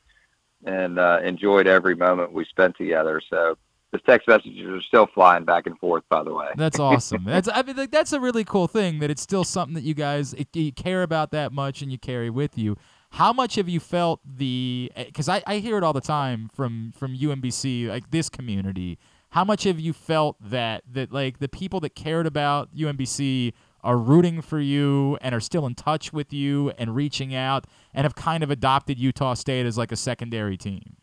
and 0.65 0.99
uh, 0.99 1.21
enjoyed 1.23 1.67
every 1.67 1.95
moment 1.95 2.33
we 2.33 2.45
spent 2.47 2.75
together 2.77 3.21
so 3.29 3.57
the 3.95 4.01
text 4.01 4.27
messages 4.27 4.67
are 4.67 4.83
still 4.83 5.07
flying 5.07 5.45
back 5.45 5.69
and 5.69 5.79
forth. 5.79 6.03
By 6.09 6.25
the 6.25 6.35
way, 6.35 6.49
That's 6.57 6.81
awesome. 6.81 7.23
That's 7.25 7.49
I 7.53 7.63
mean 7.63 7.77
like, 7.77 7.93
that's 7.93 8.13
a 8.13 8.19
really 8.19 8.43
cool 8.43 8.67
thing 8.67 8.99
that 8.99 9.09
it's 9.09 9.23
still 9.23 9.45
something 9.45 9.75
that 9.75 9.85
you 9.85 9.95
guys 9.95 10.35
it, 10.35 10.49
you 10.53 10.73
care 10.73 11.05
about 11.05 11.31
that 11.31 11.53
much 11.53 11.81
and 11.81 11.93
you 11.93 11.99
carry 11.99 12.29
with 12.29 12.59
you. 12.59 12.77
How 13.11 13.33
much 13.33 13.55
have 13.55 13.69
you 13.69 13.79
felt 13.79 14.21
the? 14.27 14.91
Because 14.97 15.29
I, 15.29 15.45
I 15.47 15.59
hear 15.59 15.79
it 15.79 15.85
all 15.85 15.93
the 15.93 16.01
time 16.01 16.51
from 16.53 16.93
from 16.99 17.17
UMBC 17.17 17.87
like 17.87 18.11
this 18.11 18.29
community. 18.29 18.99
How 19.31 19.45
much 19.45 19.63
have 19.63 19.79
you 19.79 19.93
felt 19.93 20.37
that 20.41 20.83
that 20.93 21.13
like 21.13 21.39
the 21.39 21.49
people 21.49 21.79
that 21.81 21.95
cared 21.95 22.27
about 22.27 22.75
UMBC 22.75 23.53
are 23.85 23.97
rooting 23.97 24.41
for 24.41 24.59
you 24.59 25.17
and 25.21 25.35
are 25.35 25.41
still 25.41 25.67
in 25.67 25.75
touch 25.75 26.13
with 26.13 26.33
you 26.33 26.71
and 26.79 26.97
reaching 26.97 27.35
out 27.35 27.67
and 27.93 28.05
have 28.05 28.17
kind 28.17 28.43
of 28.43 28.51
adopted 28.51 28.99
Utah 28.99 29.35
State 29.35 29.67
as 29.67 29.79
like 29.79 29.93
a 29.93 29.97
secondary 29.97 30.57
team? 30.57 30.97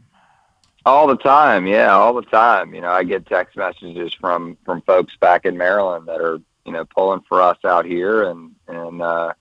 all 0.86 1.08
the 1.08 1.18
time, 1.18 1.68
yeah, 1.68 1.92
all 1.92 2.14
the 2.14 2.24
time. 2.24 2.74
You 2.74 2.82
know, 2.82 2.90
I 2.90 3.04
get 3.04 3.26
text 3.28 3.56
messages 3.56 4.14
from 4.14 4.58
from 4.66 4.82
folks 4.82 5.16
back 5.18 5.46
in 5.46 5.58
Maryland 5.58 6.08
that 6.08 6.20
are 6.20 6.40
you 6.66 6.72
know 6.72 6.86
pulling 6.86 7.22
for 7.28 7.42
us 7.42 7.58
out 7.64 7.86
here, 7.86 8.24
and 8.24 8.52
and 8.68 9.02
uh, 9.02 9.34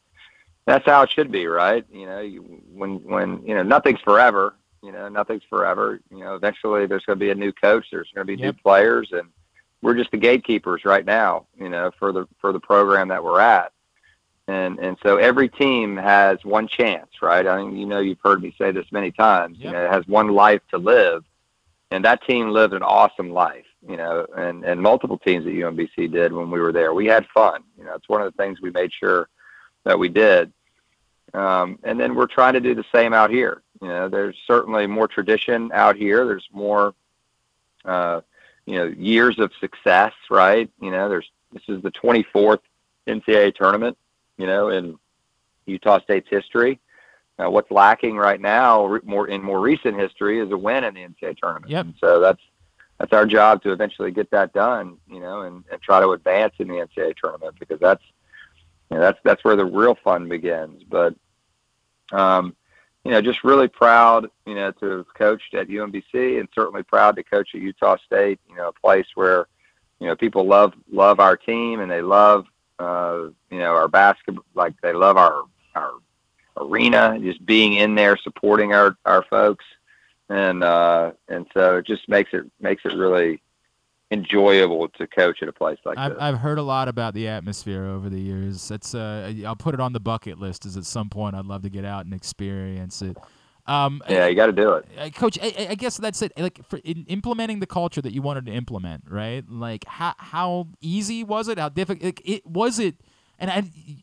that's 0.67 0.87
how 0.87 1.03
it 1.03 1.11
should 1.11 1.33
be, 1.33 1.47
right? 1.47 1.85
You 1.91 2.07
know, 2.07 2.21
you, 2.21 2.43
when 2.73 2.97
when 3.05 3.43
you 3.47 3.55
know 3.55 3.63
nothing's 3.63 4.01
forever. 4.01 4.55
You 4.83 4.93
know, 4.93 5.09
nothing's 5.11 5.43
forever. 5.51 6.01
You 6.11 6.21
know, 6.21 6.35
eventually 6.37 6.87
there's 6.87 7.05
going 7.05 7.19
to 7.19 7.25
be 7.25 7.31
a 7.31 7.35
new 7.35 7.53
coach. 7.53 7.87
There's 7.93 8.11
going 8.15 8.27
to 8.27 8.37
be 8.37 8.41
Yep. 8.41 8.55
new 8.55 8.63
players, 8.63 9.11
and 9.13 9.29
we're 9.83 9.95
just 9.95 10.11
the 10.11 10.17
gatekeepers 10.17 10.85
right 10.85 11.05
now. 11.05 11.47
You 11.59 11.69
know, 11.69 11.91
for 11.99 12.13
the 12.13 12.27
for 12.41 12.53
the 12.53 12.61
program 12.61 13.09
that 13.09 13.23
we're 13.23 13.41
at. 13.41 13.73
And 14.49 14.79
and 14.79 14.97
so 15.03 15.17
every 15.17 15.49
team 15.49 15.97
has 15.97 16.45
one 16.45 16.67
chance, 16.67 17.11
right? 17.23 17.47
I 17.47 17.63
mean, 17.63 17.77
you 17.77 17.87
know, 17.87 18.01
you've 18.01 18.19
heard 18.23 18.43
me 18.43 18.55
say 18.59 18.73
this 18.73 18.91
many 18.91 19.13
times. 19.13 19.59
You 19.61 19.71
know, 19.71 19.85
it 19.85 19.93
has 19.93 20.07
one 20.09 20.29
life 20.29 20.63
to 20.71 20.79
live, 20.79 21.25
and 21.91 22.05
that 22.05 22.27
team 22.27 22.51
lived 22.51 22.75
an 22.75 22.83
awesome 22.83 23.31
life. 23.31 23.67
You 23.89 23.97
know, 23.97 24.27
and 24.37 24.65
and 24.65 24.81
multiple 24.83 25.19
teams 25.19 25.47
at 25.47 25.53
UMBC 25.53 26.11
did 26.11 26.33
when 26.33 26.51
we 26.51 26.61
were 26.61 26.73
there. 26.73 26.93
We 26.95 27.07
had 27.07 27.27
fun. 27.33 27.63
You 27.79 27.85
know, 27.85 27.95
it's 27.95 28.09
one 28.09 28.23
of 28.23 28.33
the 28.33 28.43
things 28.43 28.61
we 28.61 28.71
made 28.71 28.93
sure 28.93 29.29
that 29.85 29.99
we 29.99 30.09
did. 30.09 30.53
Um, 31.33 31.79
and 31.85 31.99
then 31.99 32.15
we're 32.15 32.27
trying 32.27 32.55
to 32.55 32.61
do 32.61 32.75
the 32.75 32.85
same 32.93 33.13
out 33.13 33.31
here. 33.31 33.63
You 33.81 33.89
know, 33.89 34.09
there's 34.09 34.37
certainly 34.47 34.87
more 34.87 35.09
tradition 35.09 35.71
out 35.73 35.97
here. 35.97 36.27
There's 36.27 36.49
more, 36.53 36.95
uh, 37.85 38.21
you 38.67 38.77
know, 38.77 38.87
years 38.87 39.39
of 39.39 39.51
success, 39.61 40.13
right? 40.31 40.71
You 40.81 40.91
know, 40.91 41.09
there's 41.09 41.31
this 41.53 41.63
is 41.69 41.83
the 41.83 41.91
24th 41.91 42.61
NCAA 43.07 43.55
tournament, 43.55 43.99
you 44.37 44.47
know, 44.47 44.69
in 44.69 44.99
Utah 45.67 46.01
State's 46.01 46.29
history. 46.29 46.81
Uh, 47.39 47.51
what's 47.51 47.71
lacking 47.71 48.17
right 48.17 48.41
now, 48.41 48.99
more 49.03 49.29
in 49.29 49.43
more 49.43 49.61
recent 49.61 49.99
history, 49.99 50.41
is 50.41 50.51
a 50.51 50.57
win 50.57 50.85
in 50.85 50.95
the 50.95 51.01
NCAA 51.01 51.37
tournament. 51.39 51.71
Yep. 51.71 51.85
And 51.87 51.95
so 51.99 52.21
that's 52.21 52.43
that's 52.99 53.13
our 53.15 53.25
job 53.25 53.63
to 53.63 53.73
eventually 53.73 54.11
get 54.11 54.31
that 54.31 54.53
done, 54.53 54.99
you 55.09 55.21
know, 55.21 55.41
and, 55.43 55.65
and 55.73 55.81
try 55.81 56.01
to 56.01 56.11
advance 56.11 56.53
in 56.59 56.69
the 56.69 56.75
NCAA 56.75 57.17
tournament 57.17 57.57
because 57.59 57.81
that's 57.81 58.03
you 58.91 58.97
know, 58.97 59.03
that's 59.03 59.19
that's 59.25 59.43
where 59.43 59.57
the 59.57 59.65
real 59.65 59.97
fun 60.05 60.29
begins. 60.29 60.83
But 60.85 61.15
um, 62.13 62.55
you 63.05 63.11
know, 63.11 63.23
just 63.23 63.45
really 63.45 63.69
proud, 63.69 64.29
you 64.47 64.55
know, 64.55 64.73
to 64.73 64.99
have 64.99 65.15
coached 65.15 65.55
at 65.55 65.69
UMBC 65.69 66.39
and 66.39 66.49
certainly 66.55 66.83
proud 66.83 67.17
to 67.17 67.23
coach 67.23 67.51
at 67.55 67.61
Utah 67.61 67.97
State. 68.05 68.39
You 68.49 68.57
know, 68.57 68.69
a 68.69 68.73
place 68.73 69.07
where 69.15 69.47
you 69.99 70.07
know 70.07 70.17
people 70.17 70.47
love 70.47 70.75
love 70.91 71.21
our 71.21 71.37
team 71.37 71.81
and 71.81 71.91
they 71.91 72.03
love 72.03 72.47
uh, 72.79 73.29
you 73.51 73.59
know 73.59 73.75
our 73.75 73.89
basketball, 73.89 74.45
like 74.55 74.75
they 74.83 74.93
love 74.93 75.17
our 75.17 75.45
our 75.75 75.93
arena, 76.59 77.19
just 77.21 77.45
being 77.47 77.75
in 77.75 77.95
there 77.95 78.19
supporting 78.19 78.75
our 78.75 78.97
our 79.07 79.25
folks, 79.31 79.65
and 80.29 80.63
uh, 80.63 81.13
and 81.29 81.47
so 81.55 81.79
it 81.79 81.87
just 81.87 82.09
makes 82.09 82.35
it 82.35 82.45
makes 82.61 82.85
it 82.85 82.93
really 82.95 83.41
enjoyable 84.11 84.89
to 84.89 85.07
coach 85.07 85.39
at 85.43 85.49
a 85.49 85.53
place 85.53 85.79
like 85.85 85.97
I've, 85.97 86.15
this. 86.15 86.23
I've 86.23 86.39
heard 86.39 86.59
a 86.59 86.63
lot 86.63 86.89
about 86.89 87.15
the 87.15 87.29
atmosphere 87.29 87.85
over 87.85 88.09
the 88.09 88.21
years. 88.21 88.69
That's 88.69 88.95
uh, 88.95 89.33
I'll 89.47 89.57
put 89.57 89.75
it 89.75 89.81
on 89.81 89.93
the 89.93 90.01
bucket 90.01 90.39
list. 90.39 90.67
As 90.67 90.77
at 90.77 90.85
some 90.85 91.09
point, 91.09 91.37
I'd 91.37 91.47
love 91.47 91.63
to 91.63 91.71
get 91.71 91.85
out 91.85 92.05
and 92.05 92.15
experience 92.15 93.03
it. 93.03 93.17
Um, 93.67 94.03
yeah, 94.09 94.27
you 94.27 94.35
got 94.35 94.47
to 94.47 94.53
do 94.53 94.73
it. 94.73 95.15
Coach, 95.15 95.39
I, 95.41 95.69
I- 95.71 95.75
guess 95.77 95.97
that's 95.97 96.23
it. 96.23 96.33
Like 96.37 96.61
for 96.69 96.79
in 96.79 97.05
implementing 97.07 97.61
the 97.61 97.67
culture 97.67 98.03
that 98.03 98.13
you 98.13 98.21
wanted 98.23 98.47
to 98.47 98.53
implement, 98.53 99.05
right? 99.09 99.45
Like 99.49 99.85
how 99.87 100.15
how 100.19 100.69
easy 100.81 101.23
was 101.23 101.49
it? 101.49 101.59
How 101.59 101.69
difficult? 101.69 102.05
Like, 102.05 102.23
it 102.25 102.45
was 102.47 102.79
it? 102.79 102.97
And 103.39 103.51
I, 103.51 103.63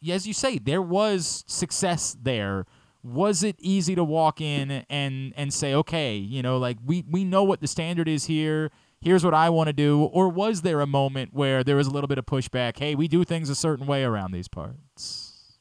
as 0.09 0.25
you 0.25 0.33
say, 0.33 0.57
there 0.57 0.81
was 0.81 1.43
success 1.47 2.15
there. 2.21 2.65
Was 3.03 3.43
it 3.43 3.55
easy 3.59 3.93
to 3.95 4.03
walk 4.03 4.41
in 4.41 4.85
and 4.89 5.33
and 5.35 5.53
say, 5.53 5.73
okay, 5.73 6.15
you 6.15 6.41
know, 6.41 6.57
like 6.57 6.77
we 6.85 7.03
we 7.09 7.25
know 7.25 7.43
what 7.43 7.59
the 7.59 7.67
standard 7.67 8.07
is 8.07 8.25
here. 8.25 8.71
Here's 8.99 9.23
what 9.23 9.33
I 9.33 9.49
want 9.49 9.67
to 9.67 9.73
do. 9.73 10.03
Or 10.03 10.27
was 10.27 10.61
there 10.61 10.81
a 10.81 10.87
moment 10.87 11.33
where 11.33 11.63
there 11.63 11.75
was 11.75 11.87
a 11.87 11.91
little 11.91 12.07
bit 12.07 12.17
of 12.17 12.25
pushback? 12.25 12.79
Hey, 12.79 12.95
we 12.95 13.07
do 13.07 13.23
things 13.23 13.49
a 13.49 13.55
certain 13.55 13.85
way 13.85 14.03
around 14.03 14.31
these 14.31 14.47
parts. 14.47 15.57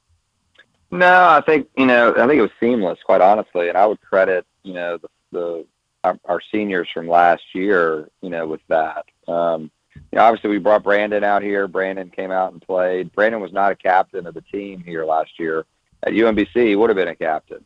No, 0.91 1.29
I 1.29 1.43
think 1.45 1.69
you 1.77 1.87
know. 1.87 2.13
I 2.13 2.27
think 2.27 2.39
it 2.39 2.43
was 2.43 2.51
seamless, 2.61 2.99
quite 3.05 3.21
honestly, 3.21 3.69
and 3.69 3.77
I 3.77 3.87
would 3.87 4.01
credit 4.01 4.47
you 4.63 4.73
know 4.73 4.99
the, 4.99 5.09
the 5.33 5.67
our, 6.05 6.19
our 6.25 6.41
seniors 6.53 6.89
from 6.95 7.09
last 7.09 7.43
year, 7.53 8.09
you 8.23 8.31
know, 8.31 8.47
with 8.47 8.61
that. 8.69 9.05
Um, 9.27 9.71
you 9.95 10.03
know, 10.13 10.23
obviously, 10.23 10.51
we 10.51 10.59
brought 10.59 10.85
Brandon 10.85 11.25
out 11.25 11.43
here. 11.43 11.67
Brandon 11.67 12.11
came 12.11 12.31
out 12.31 12.53
and 12.53 12.63
played. 12.63 13.13
Brandon 13.13 13.41
was 13.41 13.53
not 13.53 13.73
a 13.73 13.77
captain 13.77 14.27
of 14.27 14.35
the 14.35 14.43
team 14.43 14.83
here 14.85 15.05
last 15.05 15.39
year 15.39 15.67
at 16.05 16.13
UMBC. 16.13 16.69
He 16.69 16.77
would 16.77 16.91
have 16.91 16.97
been 16.97 17.09
a 17.09 17.17
captain. 17.17 17.65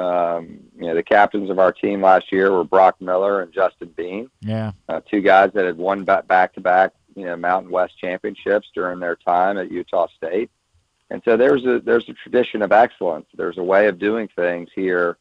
Um, 0.00 0.60
you 0.76 0.86
know, 0.86 0.94
the 0.94 1.02
captains 1.02 1.50
of 1.50 1.58
our 1.58 1.72
team 1.72 2.00
last 2.02 2.32
year 2.32 2.50
were 2.50 2.64
Brock 2.64 3.00
Miller 3.00 3.42
and 3.42 3.52
Justin 3.52 3.88
Bean 3.96 4.30
Yeah. 4.40 4.72
uh, 4.88 5.00
two 5.08 5.20
guys 5.20 5.50
that 5.54 5.64
had 5.66 5.76
won 5.76 6.04
back 6.04 6.54
to 6.54 6.60
back, 6.60 6.92
you 7.14 7.26
know, 7.26 7.36
Mountain 7.36 7.70
West 7.70 7.98
championships 7.98 8.68
during 8.74 8.98
their 9.00 9.16
time 9.16 9.58
at 9.58 9.70
Utah 9.70 10.06
State. 10.16 10.50
And 11.10 11.20
so 11.24 11.36
there's 11.36 11.64
a 11.66 11.80
there's 11.80 12.08
a 12.08 12.12
tradition 12.14 12.62
of 12.62 12.70
excellence. 12.72 13.26
There's 13.34 13.58
a 13.58 13.62
way 13.62 13.88
of 13.88 13.98
doing 13.98 14.28
things 14.36 14.70
here, 14.74 15.18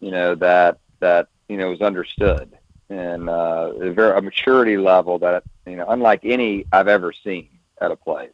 you 0.00 0.10
know, 0.10 0.34
that 0.34 0.78
that 0.98 1.28
you 1.48 1.56
know 1.56 1.72
is 1.72 1.80
understood 1.80 2.52
and 2.88 3.28
uh, 3.30 3.72
a 3.80 3.92
very 3.92 4.18
a 4.18 4.20
maturity 4.20 4.76
level 4.76 5.18
that 5.20 5.44
you 5.66 5.76
know 5.76 5.86
unlike 5.88 6.20
any 6.24 6.66
I've 6.72 6.88
ever 6.88 7.12
seen 7.12 7.48
at 7.80 7.90
a 7.92 7.96
place. 7.96 8.32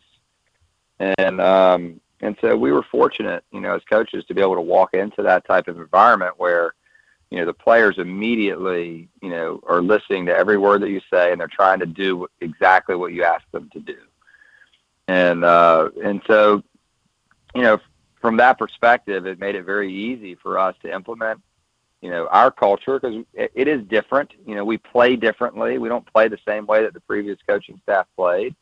And 0.99 1.41
um, 1.41 2.01
and 2.21 2.37
so 2.41 2.57
we 2.57 2.73
were 2.73 2.83
fortunate, 2.83 3.45
you 3.53 3.61
know, 3.61 3.75
as 3.75 3.83
coaches 3.85 4.25
to 4.27 4.35
be 4.35 4.41
able 4.41 4.55
to 4.55 4.61
walk 4.61 4.95
into 4.95 5.23
that 5.23 5.47
type 5.47 5.69
of 5.69 5.79
environment 5.79 6.35
where 6.39 6.75
you 7.31 7.39
know 7.39 7.45
the 7.45 7.53
players 7.53 7.99
immediately 7.99 9.09
you 9.21 9.31
know 9.31 9.61
are 9.67 9.83
listening 9.83 10.27
to 10.27 10.37
every 10.37 10.57
word 10.57 10.81
that 10.83 10.91
you 10.91 11.01
say 11.13 11.33
and 11.33 11.41
they're 11.41 11.49
trying 11.49 11.81
to 11.81 11.87
do 11.87 12.27
exactly 12.41 12.95
what 12.95 13.13
you 13.13 13.25
ask 13.25 13.45
them 13.51 13.69
to 13.73 13.81
do. 13.81 13.99
And 15.09 15.45
uh 15.45 15.91
and 16.03 16.23
so 16.27 16.63
you 17.55 17.63
know 17.63 17.81
from 18.21 18.37
that 18.39 18.59
perspective 18.59 19.27
it 19.27 19.39
made 19.39 19.55
it 19.55 19.65
very 19.65 19.93
easy 19.93 20.37
for 20.37 20.59
us 20.59 20.77
to 20.83 20.95
implement 20.95 21.41
you 22.01 22.11
know 22.11 22.29
our 22.29 22.51
culture 22.51 23.01
because 23.01 23.25
it, 23.35 23.51
it 23.55 23.69
is 23.69 23.83
different. 23.89 24.33
You 24.47 24.55
know 24.55 24.65
we 24.65 24.79
play 24.79 25.17
differently. 25.17 25.79
We 25.79 25.89
don't 25.89 26.07
play 26.11 26.29
the 26.29 26.39
same 26.47 26.65
way 26.65 26.83
that 26.83 26.95
the 26.95 27.01
previous 27.01 27.39
coaching 27.47 27.81
staff 27.83 28.07
played 28.17 28.55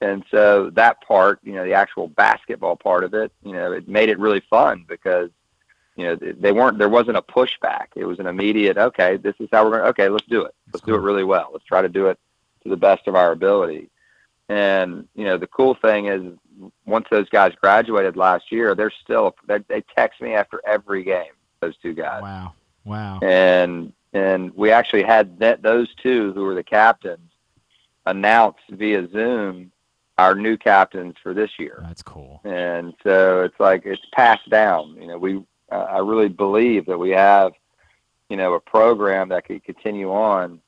and 0.00 0.24
so 0.30 0.70
that 0.70 1.00
part 1.06 1.38
you 1.42 1.52
know 1.52 1.64
the 1.64 1.72
actual 1.72 2.08
basketball 2.08 2.76
part 2.76 3.04
of 3.04 3.14
it 3.14 3.32
you 3.44 3.52
know 3.52 3.72
it 3.72 3.88
made 3.88 4.08
it 4.08 4.18
really 4.18 4.42
fun 4.50 4.84
because 4.88 5.30
you 5.96 6.04
know 6.04 6.16
they 6.16 6.52
weren't 6.52 6.78
there 6.78 6.88
wasn't 6.88 7.16
a 7.16 7.22
pushback. 7.22 7.86
It 7.96 8.04
was 8.04 8.18
an 8.18 8.26
immediate 8.26 8.76
okay 8.76 9.16
this 9.16 9.34
is 9.40 9.48
how 9.50 9.64
we're 9.64 9.70
going 9.70 9.82
to 9.82 9.88
okay 9.88 10.08
let's 10.08 10.26
do 10.26 10.42
it. 10.42 10.54
Let's 10.72 10.84
do 10.84 10.94
it 10.94 11.00
really 11.00 11.24
well. 11.24 11.50
Let's 11.52 11.64
try 11.64 11.82
to 11.82 11.88
do 11.88 12.06
it 12.06 12.18
to 12.62 12.68
the 12.68 12.76
best 12.76 13.08
of 13.08 13.14
our 13.14 13.32
ability. 13.32 13.88
And 14.48 15.08
you 15.14 15.24
know 15.24 15.38
the 15.38 15.46
cool 15.46 15.74
thing 15.74 16.06
is 16.06 16.22
once 16.84 17.06
those 17.10 17.28
guys 17.30 17.52
graduated 17.60 18.16
last 18.16 18.50
year 18.50 18.74
they're 18.74 18.92
still 19.02 19.34
they, 19.46 19.58
they 19.68 19.82
text 19.96 20.20
me 20.20 20.34
after 20.34 20.60
every 20.66 21.02
game 21.02 21.32
those 21.60 21.76
two 21.78 21.94
guys. 21.94 22.22
Wow. 22.22 22.52
Wow. 22.84 23.18
and 23.20 23.92
and 24.12 24.54
we 24.54 24.70
actually 24.70 25.02
had 25.02 25.38
that 25.40 25.62
those 25.62 25.88
two 25.96 26.32
who 26.34 26.42
were 26.44 26.54
the 26.54 26.62
captains 26.62 27.30
announced 28.04 28.60
via 28.70 29.08
Zoom 29.10 29.72
our 30.18 30.34
new 30.34 30.56
captains 30.56 31.14
for 31.22 31.34
this 31.34 31.50
year. 31.58 31.80
That's 31.82 32.02
cool. 32.02 32.40
And 32.44 32.94
so 33.02 33.42
it's 33.42 33.58
like 33.60 33.82
it's 33.84 34.02
passed 34.12 34.48
down. 34.50 34.96
You 34.98 35.08
know, 35.08 35.18
we 35.18 35.42
uh, 35.70 35.74
I 35.74 35.98
really 35.98 36.28
believe 36.28 36.86
that 36.86 36.98
we 36.98 37.10
have, 37.10 37.52
you 38.28 38.36
know, 38.36 38.54
a 38.54 38.60
program 38.60 39.28
that 39.30 39.44
could 39.46 39.64
continue 39.64 40.10
on, 40.10 40.60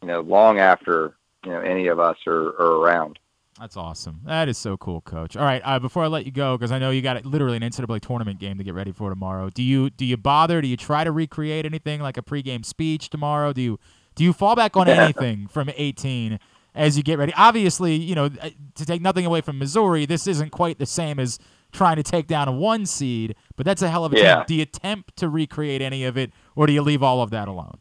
you 0.00 0.08
know, 0.08 0.20
long 0.20 0.58
after 0.58 1.14
you 1.44 1.52
know 1.52 1.60
any 1.60 1.88
of 1.88 1.98
us 1.98 2.16
are, 2.26 2.48
are 2.60 2.80
around. 2.80 3.18
That's 3.58 3.76
awesome. 3.76 4.20
That 4.24 4.48
is 4.48 4.56
so 4.56 4.76
cool, 4.76 5.00
Coach. 5.00 5.36
All 5.36 5.44
right, 5.44 5.60
uh, 5.64 5.80
before 5.80 6.04
I 6.04 6.06
let 6.06 6.24
you 6.24 6.30
go, 6.30 6.56
because 6.56 6.70
I 6.70 6.78
know 6.78 6.90
you 6.90 7.02
got 7.02 7.24
literally 7.26 7.56
an 7.56 7.62
NCAA 7.64 8.00
tournament 8.00 8.38
game 8.38 8.56
to 8.58 8.64
get 8.64 8.72
ready 8.72 8.92
for 8.92 9.10
tomorrow. 9.10 9.50
Do 9.50 9.62
you 9.64 9.90
do 9.90 10.04
you 10.04 10.16
bother? 10.16 10.60
Do 10.60 10.68
you 10.68 10.76
try 10.76 11.04
to 11.04 11.10
recreate 11.10 11.66
anything 11.66 12.00
like 12.00 12.16
a 12.16 12.22
pregame 12.22 12.64
speech 12.64 13.10
tomorrow? 13.10 13.52
Do 13.52 13.60
you 13.60 13.80
do 14.14 14.24
you 14.24 14.32
fall 14.32 14.54
back 14.54 14.76
on 14.76 14.88
anything 14.88 15.48
from 15.48 15.70
18 15.76 16.38
as 16.78 16.96
you 16.96 17.02
get 17.02 17.18
ready? 17.18 17.32
Obviously, 17.36 17.94
you 17.96 18.14
know, 18.14 18.26
uh, 18.40 18.50
to 18.76 18.86
take 18.86 19.02
nothing 19.02 19.26
away 19.26 19.40
from 19.40 19.58
Missouri, 19.58 20.06
this 20.06 20.26
isn't 20.26 20.50
quite 20.50 20.78
the 20.78 20.86
same 20.86 21.18
as 21.18 21.38
trying 21.72 21.96
to 21.96 22.02
take 22.02 22.26
down 22.26 22.48
a 22.48 22.52
one 22.52 22.86
seed, 22.86 23.34
but 23.56 23.66
that's 23.66 23.82
a 23.82 23.88
hell 23.90 24.04
of 24.04 24.12
a 24.14 24.16
Yeah. 24.16 24.36
team. 24.36 24.44
Do 24.46 24.54
you 24.54 24.62
attempt 24.62 25.16
to 25.16 25.28
recreate 25.28 25.82
any 25.82 26.04
of 26.04 26.16
it, 26.16 26.32
or 26.56 26.66
do 26.66 26.72
you 26.72 26.80
leave 26.80 27.02
all 27.02 27.20
of 27.20 27.30
that 27.30 27.48
alone? 27.48 27.78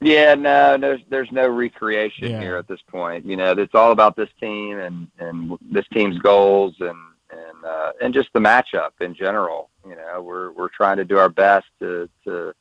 Yeah, 0.00 0.34
no, 0.34 0.76
there's 0.76 1.00
there's 1.08 1.32
no 1.32 1.48
recreation 1.48 2.30
Yeah. 2.30 2.40
here 2.40 2.56
at 2.56 2.68
this 2.68 2.82
point. 2.82 3.24
You 3.24 3.36
know, 3.36 3.52
it's 3.52 3.74
all 3.74 3.92
about 3.92 4.16
this 4.16 4.28
team 4.38 4.78
and 4.78 5.08
and 5.18 5.56
this 5.70 5.86
team's 5.92 6.18
goals 6.18 6.74
and 6.80 6.98
and 7.30 7.64
uh, 7.64 7.92
and 8.02 8.12
just 8.12 8.28
the 8.34 8.40
matchup 8.40 8.90
in 9.00 9.14
general. 9.14 9.70
You 9.88 9.96
know, 9.96 10.20
we're 10.20 10.50
we're 10.52 10.68
trying 10.68 10.98
to 10.98 11.04
do 11.04 11.16
our 11.16 11.30
best 11.30 11.66
to 11.78 12.10
to 12.24 12.52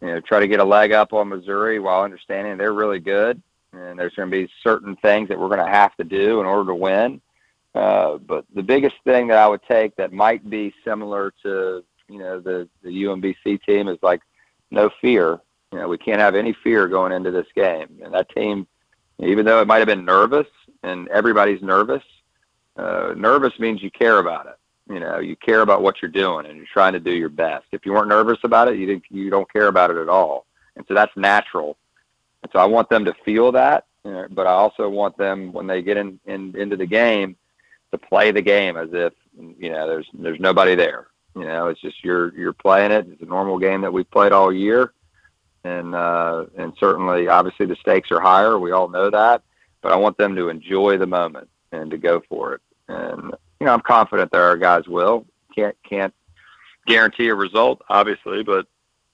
you 0.00 0.06
know 0.08 0.20
try 0.20 0.38
to 0.38 0.46
get 0.46 0.60
a 0.60 0.64
leg 0.64 0.92
up 0.92 1.12
on 1.12 1.28
Missouri 1.30 1.80
while 1.80 2.02
understanding 2.04 2.56
they're 2.56 2.72
really 2.74 3.00
good 3.00 3.42
and 3.72 3.98
there's 3.98 4.14
going 4.14 4.30
to 4.30 4.46
be 4.46 4.52
certain 4.62 4.96
things 4.96 5.28
that 5.28 5.38
we're 5.38 5.48
going 5.48 5.64
to 5.64 5.72
have 5.72 5.94
to 5.96 6.04
do 6.04 6.40
in 6.40 6.46
order 6.46 6.70
to 6.70 6.74
win. 6.74 7.20
Uh, 7.74 8.18
but 8.18 8.44
the 8.54 8.62
biggest 8.62 8.96
thing 9.04 9.28
that 9.28 9.38
I 9.38 9.46
would 9.46 9.62
take 9.62 9.94
that 9.96 10.12
might 10.12 10.48
be 10.48 10.74
similar 10.84 11.32
to 11.44 11.84
you 12.08 12.18
know 12.18 12.40
the 12.40 12.68
the 12.82 13.04
UMBC 13.04 13.62
team 13.62 13.88
is 13.88 13.98
like 14.02 14.20
no 14.70 14.90
fear. 15.00 15.40
You 15.72 15.78
know, 15.78 15.88
we 15.88 15.98
can't 15.98 16.20
have 16.20 16.34
any 16.34 16.52
fear 16.64 16.88
going 16.88 17.12
into 17.12 17.30
this 17.30 17.46
game. 17.54 18.00
And 18.02 18.12
that 18.12 18.28
team, 18.30 18.66
even 19.20 19.44
though 19.44 19.60
it 19.60 19.68
might 19.68 19.78
have 19.78 19.86
been 19.86 20.04
nervous, 20.04 20.48
and 20.82 21.06
everybody's 21.08 21.62
nervous, 21.62 22.02
uh, 22.76 23.14
nervous 23.16 23.56
means 23.60 23.82
you 23.82 23.90
care 23.90 24.18
about 24.18 24.46
it. 24.46 24.56
You 24.92 24.98
know, 24.98 25.20
you 25.20 25.36
care 25.36 25.60
about 25.60 25.82
what 25.82 26.02
you're 26.02 26.10
doing, 26.10 26.46
and 26.46 26.56
you're 26.56 26.66
trying 26.72 26.94
to 26.94 27.00
do 27.00 27.12
your 27.12 27.28
best. 27.28 27.66
If 27.70 27.86
you 27.86 27.92
weren't 27.92 28.08
nervous 28.08 28.38
about 28.42 28.66
it, 28.66 28.78
you 28.78 28.86
didn't, 28.86 29.04
you 29.10 29.30
don't 29.30 29.50
care 29.52 29.68
about 29.68 29.90
it 29.90 29.96
at 29.96 30.08
all. 30.08 30.46
And 30.74 30.84
so 30.88 30.94
that's 30.94 31.16
natural. 31.16 31.76
And 32.42 32.52
so 32.52 32.58
I 32.58 32.64
want 32.64 32.88
them 32.88 33.04
to 33.04 33.14
feel 33.24 33.52
that, 33.52 33.86
but 34.02 34.46
I 34.46 34.52
also 34.52 34.88
want 34.88 35.16
them 35.16 35.52
when 35.52 35.66
they 35.66 35.82
get 35.82 35.96
in, 35.96 36.18
in 36.26 36.54
into 36.56 36.76
the 36.76 36.86
game 36.86 37.36
to 37.92 37.98
play 37.98 38.30
the 38.30 38.42
game 38.42 38.76
as 38.76 38.88
if 38.92 39.12
you 39.58 39.70
know 39.70 39.86
there's 39.88 40.06
there's 40.14 40.40
nobody 40.40 40.74
there. 40.74 41.08
You 41.36 41.44
know, 41.44 41.68
it's 41.68 41.80
just 41.80 42.02
you're 42.02 42.34
you're 42.36 42.52
playing 42.52 42.92
it. 42.92 43.06
It's 43.08 43.22
a 43.22 43.26
normal 43.26 43.58
game 43.58 43.82
that 43.82 43.92
we've 43.92 44.10
played 44.10 44.32
all 44.32 44.52
year, 44.52 44.92
and 45.64 45.94
uh, 45.94 46.46
and 46.56 46.72
certainly, 46.78 47.28
obviously, 47.28 47.66
the 47.66 47.76
stakes 47.76 48.10
are 48.10 48.20
higher. 48.20 48.58
We 48.58 48.72
all 48.72 48.88
know 48.88 49.10
that, 49.10 49.42
but 49.82 49.92
I 49.92 49.96
want 49.96 50.18
them 50.18 50.34
to 50.36 50.48
enjoy 50.48 50.98
the 50.98 51.06
moment 51.06 51.48
and 51.72 51.90
to 51.90 51.98
go 51.98 52.22
for 52.28 52.54
it. 52.54 52.60
And 52.88 53.32
you 53.60 53.66
know, 53.66 53.72
I'm 53.72 53.80
confident 53.80 54.32
that 54.32 54.40
our 54.40 54.56
guys 54.56 54.88
will. 54.88 55.26
Can't 55.54 55.76
can't 55.88 56.14
guarantee 56.86 57.28
a 57.28 57.34
result, 57.34 57.82
obviously, 57.88 58.42
but 58.42 58.66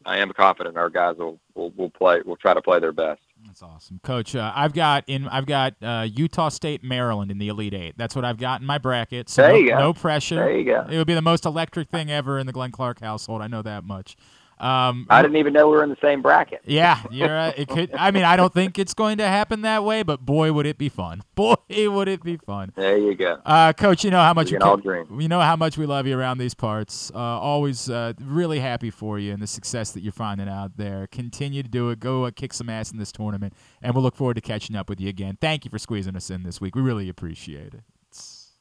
I 0.07 0.19
am 0.19 0.33
confident 0.33 0.77
our 0.77 0.89
guys 0.89 1.17
will 1.19 1.39
will, 1.55 1.71
will 1.77 1.91
play. 1.91 2.21
Will 2.25 2.37
try 2.37 2.55
to 2.55 2.63
play 2.63 2.79
their 2.79 2.93
best. 2.93 3.21
That's 3.47 3.63
awesome, 3.63 4.01
Coach. 4.03 4.35
Uh, 4.35 4.53
I've 4.55 4.73
got 4.73 5.05
in 5.07 5.29
I've 5.29 5.47
got 5.47 5.75
uh, 5.83 6.07
Utah 6.11 6.49
State, 6.49 6.83
Maryland 6.83 7.31
in 7.31 7.39
the 7.39 7.49
Elite 7.49 7.75
Eight. 7.75 7.95
That's 7.99 8.15
what 8.17 8.25
I've 8.25 8.39
got 8.39 8.61
in 8.61 8.67
my 8.67 8.79
bracket. 8.79 9.29
So 9.29 9.43
There 9.43 9.53
no, 9.53 9.59
you 9.59 9.69
go. 9.71 9.79
no 9.79 9.93
pressure. 9.93 10.37
There 10.37 10.57
you 10.57 10.65
go. 10.65 10.87
It 10.89 10.97
would 10.97 11.07
be 11.07 11.15
the 11.15 11.23
most 11.23 11.45
electric 11.45 11.89
thing 11.91 12.11
ever 12.11 12.39
in 12.39 12.47
the 12.47 12.53
Glenn 12.53 12.71
Clark 12.73 13.01
household. 13.01 13.43
I 13.43 13.47
know 13.49 13.63
that 13.63 13.85
much. 13.85 14.17
Um, 14.59 15.07
I 15.11 15.21
didn't 15.21 15.37
even 15.37 15.53
know 15.53 15.69
we 15.69 15.77
were 15.77 15.85
in 15.85 15.91
the 15.91 15.99
same 16.01 16.23
bracket. 16.23 16.63
yeah, 16.65 17.03
you're. 17.11 17.37
Uh, 17.37 17.53
it 17.57 17.69
could. 17.69 17.95
I 17.95 18.11
mean, 18.11 18.25
I 18.25 18.37
don't 18.37 18.53
think 18.53 18.79
it's 18.79 18.95
going 18.95 19.19
to 19.19 19.27
happen 19.27 19.63
that 19.63 19.85
way, 19.85 20.03
but 20.03 20.25
boy, 20.25 20.53
would 20.53 20.67
it 20.67 20.79
be 20.79 20.89
fun! 20.89 21.23
Boy, 21.35 21.57
would 21.69 22.09
it 22.09 22.23
be 22.23 22.39
fun! 22.39 22.73
There 22.75 22.97
you 22.97 23.15
go. 23.15 23.39
Uh, 23.45 23.75
Coach, 23.75 24.05
you 24.05 24.11
know 24.11 24.21
how 24.21 24.33
much 24.33 24.47
We 24.47 24.53
you 24.53 24.59
can 24.59 24.69
all 24.69 24.77
dream. 24.79 25.21
You 25.21 25.29
know 25.29 25.41
how 25.41 25.57
much 25.57 25.77
we 25.77 25.85
love 25.85 26.07
you 26.07 26.19
around 26.19 26.39
these 26.39 26.55
parts. 26.55 27.13
Uh, 27.15 27.19
always 27.19 27.91
uh, 27.91 28.15
really 28.21 28.59
happy 28.59 28.91
for 28.91 29.19
you 29.19 29.33
and 29.33 29.43
the 29.43 29.47
success 29.47 29.93
that 29.93 30.03
you're 30.03 30.13
finding 30.13 30.49
out 30.49 30.79
there. 30.79 31.07
Continue 31.09 31.63
to 31.63 31.69
do 31.69 31.91
it. 31.91 32.01
Go 32.01 32.25
uh, 32.25 32.31
kick 32.31 32.55
some 32.55 32.71
ass 32.71 32.91
in 32.91 32.99
this 32.99 33.13
tournament, 33.13 33.53
and 33.83 33.95
we'll 33.95 34.03
look 34.03 34.17
forward 34.17 34.35
to 34.35 34.41
catching 34.41 34.77
up 34.77 34.89
with 34.89 35.01
you 35.01 35.09
again. 35.09 35.37
Thank 35.41 35.67
you 35.67 35.71
for 35.71 35.79
squeezing 35.79 36.17
us 36.17 36.31
in 36.31 36.43
this 36.43 36.61
week. 36.61 36.75
We 36.75 36.81
really 36.81 37.09
appreciate 37.11 37.75
it. 37.75 37.83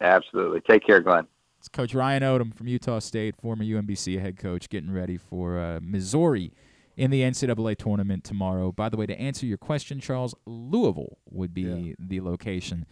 Absolutely. 0.02 0.60
Take 0.62 0.86
care, 0.86 1.00
Glenn. 1.00 1.28
It's 1.66 1.70
Coach 1.70 1.96
Ryan 1.96 2.22
Odom 2.22 2.54
from 2.54 2.68
Utah 2.68 3.00
State, 3.00 3.36
former 3.42 3.64
UMBC 3.64 4.22
head 4.22 4.38
coach, 4.38 4.70
getting 4.70 4.92
ready 4.92 5.18
for 5.18 5.58
uh, 5.58 5.80
Missouri 5.82 6.54
in 6.96 7.10
the 7.10 7.22
NCAA 7.22 7.76
tournament 7.76 8.24
tomorrow. 8.24 8.72
By 8.72 8.88
the 8.88 8.98
way, 8.98 9.08
to 9.08 9.20
answer 9.20 9.48
your 9.48 9.58
question, 9.58 10.00
Charles, 10.00 10.36
Louisville 10.46 11.18
would 11.28 11.56
be 11.56 11.96
the 11.98 12.22
location, 12.22 12.86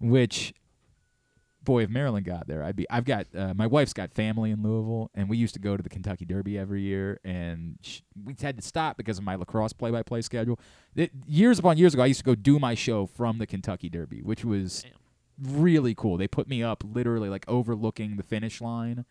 which, 0.00 0.52
boy, 1.62 1.84
if 1.84 1.88
Maryland 1.88 2.26
got 2.26 2.48
there, 2.48 2.64
I'd 2.64 2.74
be. 2.74 2.84
I've 2.90 3.04
got 3.04 3.28
uh, 3.32 3.54
my 3.54 3.68
wife's 3.68 3.92
got 3.92 4.12
family 4.12 4.50
in 4.50 4.60
Louisville, 4.60 5.08
and 5.14 5.28
we 5.28 5.36
used 5.36 5.54
to 5.54 5.60
go 5.60 5.76
to 5.76 5.82
the 5.84 5.88
Kentucky 5.88 6.24
Derby 6.24 6.58
every 6.58 6.82
year, 6.82 7.20
and 7.24 7.78
sh- 7.82 8.00
we 8.24 8.34
had 8.40 8.56
to 8.56 8.62
stop 8.62 8.96
because 8.96 9.18
of 9.18 9.24
my 9.24 9.36
lacrosse 9.36 9.72
play-by-play 9.72 10.22
schedule. 10.22 10.58
It, 10.96 11.12
years 11.28 11.60
upon 11.60 11.78
years 11.78 11.94
ago, 11.94 12.02
I 12.02 12.06
used 12.06 12.18
to 12.18 12.24
go 12.24 12.34
do 12.34 12.58
my 12.58 12.74
show 12.74 13.06
from 13.06 13.38
the 13.38 13.46
Kentucky 13.46 13.88
Derby, 13.88 14.20
which 14.20 14.44
was 14.44 14.84
really 15.42 15.94
cool. 15.94 16.16
They 16.16 16.28
put 16.28 16.48
me 16.48 16.62
up 16.62 16.82
literally 16.84 17.28
like 17.28 17.44
overlooking 17.48 18.16
the 18.16 18.22
finish 18.22 18.60
line. 18.60 19.04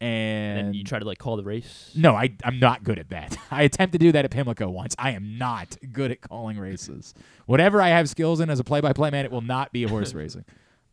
And, 0.00 0.58
And 0.66 0.74
you 0.74 0.82
try 0.82 0.98
to 0.98 1.04
like 1.04 1.18
call 1.18 1.36
the 1.36 1.44
race. 1.44 1.92
no, 1.94 2.16
I, 2.16 2.34
I'm 2.44 2.58
not 2.58 2.82
good 2.82 2.98
at 2.98 3.10
that. 3.10 3.36
I 3.52 3.62
attempt 3.62 3.92
to 3.92 3.98
do 3.98 4.10
that 4.10 4.24
at 4.24 4.32
Pimlico 4.32 4.68
once. 4.68 4.96
I 4.98 5.12
am 5.12 5.38
not 5.38 5.76
good 5.92 6.10
at 6.10 6.20
calling 6.20 6.58
races. 6.58 7.14
Whatever 7.46 7.80
I 7.80 7.90
have 7.90 8.08
skills 8.08 8.40
in 8.40 8.50
as 8.50 8.58
a 8.58 8.64
play-by-play 8.64 9.10
man, 9.10 9.24
it 9.24 9.30
will 9.30 9.42
not 9.42 9.72
be 9.72 9.84
horse 9.84 10.12
racing. 10.14 10.44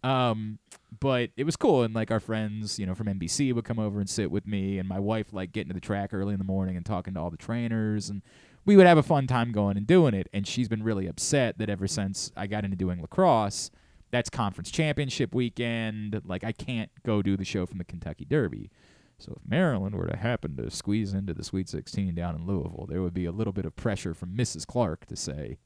Um, 0.04 0.60
but 1.00 1.32
it 1.36 1.44
was 1.44 1.56
cool, 1.56 1.84
and 1.84 1.94
like 1.94 2.12
our 2.12 2.20
friends, 2.20 2.78
you 2.80 2.86
know, 2.86 2.96
from 2.96 3.08
NBC 3.08 3.54
would 3.54 3.66
come 3.66 3.80
over 3.80 4.00
and 4.00 4.10
sit 4.10 4.32
with 4.32 4.48
me, 4.48 4.78
and 4.78 4.88
my 4.88 5.00
wife 5.00 5.34
like 5.34 5.52
getting 5.52 5.70
to 5.70 5.74
the 5.74 5.82
track 5.82 6.14
early 6.14 6.34
in 6.34 6.40
the 6.40 6.46
morning 6.46 6.78
and 6.78 6.86
talking 6.86 7.16
to 7.16 7.20
all 7.20 7.30
the 7.30 7.38
trainers, 7.38 8.10
and 8.10 8.22
we 8.66 8.76
would 8.78 8.86
have 8.88 8.98
a 8.98 9.04
fun 9.04 9.28
time 9.28 9.52
going 9.52 9.76
and 9.76 9.86
doing 9.88 10.14
it. 10.14 10.28
And 10.34 10.48
she's 10.48 10.68
been 10.70 10.84
really 10.84 11.08
upset 11.08 11.58
that 11.58 11.70
ever 11.70 11.88
since 11.88 12.32
I 12.38 12.48
got 12.48 12.64
into 12.64 12.78
doing 12.78 13.02
lacrosse, 13.02 13.72
that's 14.12 14.30
conference 14.30 14.72
championship 14.72 15.34
weekend. 15.34 16.22
Like 16.26 16.44
I 16.44 16.52
can't 16.52 16.90
go 17.06 17.22
do 17.22 17.38
the 17.38 17.46
show 17.46 17.66
from 17.66 17.78
the 17.78 17.84
Kentucky 17.84 18.26
Derby. 18.26 18.72
So 19.18 19.34
if 19.36 19.50
Maryland 19.50 19.96
were 19.96 20.08
to 20.08 20.18
happen 20.18 20.56
to 20.58 20.72
squeeze 20.72 21.14
into 21.14 21.34
the 21.34 21.44
Sweet 21.44 21.68
16 21.68 22.16
down 22.16 22.36
in 22.36 22.46
Louisville, 22.46 22.86
there 22.90 23.02
would 23.02 23.14
be 23.14 23.26
a 23.26 23.32
little 23.34 23.52
bit 23.52 23.66
of 23.66 23.76
pressure 23.76 24.14
from 24.14 24.36
Mrs. 24.36 24.66
Clark 24.66 25.06
to 25.08 25.16
say, 25.16 25.58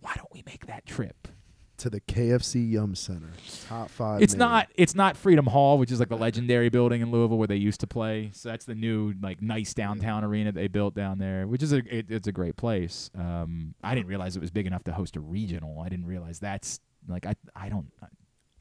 "Why 0.00 0.12
don't 0.14 0.32
we 0.32 0.44
make 0.46 0.66
that 0.66 0.86
trip?" 0.86 1.28
to 1.76 1.90
the 1.90 2.00
KFC 2.00 2.70
Yum 2.70 2.94
Center. 2.94 3.30
Top 3.68 3.90
five. 3.90 4.22
It's 4.22 4.34
name. 4.34 4.38
not 4.38 4.68
it's 4.74 4.94
not 4.94 5.16
Freedom 5.16 5.46
Hall, 5.46 5.78
which 5.78 5.90
is 5.90 6.00
like 6.00 6.08
the 6.08 6.16
legendary 6.16 6.68
building 6.68 7.00
in 7.00 7.10
Louisville 7.10 7.38
where 7.38 7.48
they 7.48 7.56
used 7.56 7.80
to 7.80 7.86
play. 7.86 8.30
So 8.32 8.48
that's 8.48 8.64
the 8.64 8.74
new 8.74 9.14
like 9.20 9.42
nice 9.42 9.74
downtown 9.74 10.24
arena 10.24 10.52
they 10.52 10.68
built 10.68 10.94
down 10.94 11.18
there, 11.18 11.46
which 11.46 11.62
is 11.62 11.72
a 11.72 11.78
it, 11.94 12.06
it's 12.10 12.28
a 12.28 12.32
great 12.32 12.56
place. 12.56 13.10
Um, 13.18 13.74
I 13.82 13.94
didn't 13.94 14.08
realize 14.08 14.36
it 14.36 14.40
was 14.40 14.50
big 14.50 14.66
enough 14.66 14.84
to 14.84 14.92
host 14.92 15.16
a 15.16 15.20
regional. 15.20 15.80
I 15.80 15.88
didn't 15.88 16.06
realize 16.06 16.38
that's 16.38 16.80
like 17.08 17.26
I 17.26 17.34
I 17.54 17.68
don't. 17.68 17.90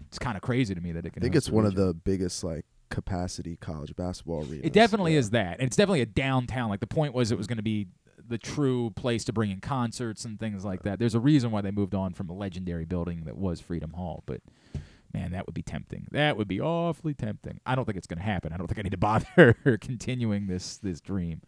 It's 0.08 0.20
kind 0.20 0.36
of 0.36 0.44
crazy 0.44 0.76
to 0.76 0.82
me 0.82 0.92
that 0.92 1.06
it 1.06 1.14
can. 1.14 1.24
I 1.24 1.26
think 1.26 1.36
it's 1.36 1.50
one 1.50 1.66
of 1.66 1.76
the 1.76 1.94
biggest 1.94 2.44
like 2.44 2.66
capacity 2.90 3.56
college 3.56 3.96
basketball 3.96 4.42
arenas. 4.42 4.62
It 4.64 4.74
definitely 4.74 5.16
is 5.16 5.32
that, 5.32 5.60
and 5.60 5.68
it's 5.68 5.76
definitely 5.76 6.02
a 6.02 6.06
downtown. 6.06 6.70
Like 6.70 6.82
the 6.82 6.88
point 6.88 7.14
was, 7.14 7.32
it 7.32 7.38
was 7.38 7.48
going 7.48 7.58
to 7.58 7.64
be 7.64 7.88
the 8.26 8.38
true 8.38 8.92
place 8.92 9.24
to 9.26 9.34
bring 9.34 9.52
in 9.52 9.60
concerts 9.60 10.26
and 10.26 10.40
things 10.40 10.64
like 10.64 10.84
that. 10.84 11.00
There's 11.00 11.16
a 11.16 11.20
reason 11.20 11.52
why 11.52 11.62
they 11.62 11.72
moved 11.72 11.96
on 11.96 12.14
from 12.14 12.30
a 12.30 12.34
legendary 12.34 12.86
building 12.86 13.24
that 13.26 13.38
was 13.38 13.60
Freedom 13.60 13.94
Hall, 13.94 14.24
but 14.26 14.42
man, 15.14 15.32
that 15.32 15.46
would 15.46 15.56
be 15.56 15.62
tempting. 15.62 16.08
That 16.12 16.38
would 16.38 16.48
be 16.48 16.60
awfully 16.62 17.14
tempting. 17.14 17.60
I 17.66 17.76
don't 17.76 17.86
think 17.86 17.98
it's 17.98 18.08
going 18.08 18.20
to 18.20 18.24
happen. 18.24 18.54
I 18.54 18.58
don't 18.58 18.68
think 18.68 18.80
I 18.80 18.82
need 18.84 18.92
to 18.92 18.98
bother 19.58 19.78
continuing 19.82 20.48
this 20.48 20.78
this 20.78 21.02
dream. 21.02 21.42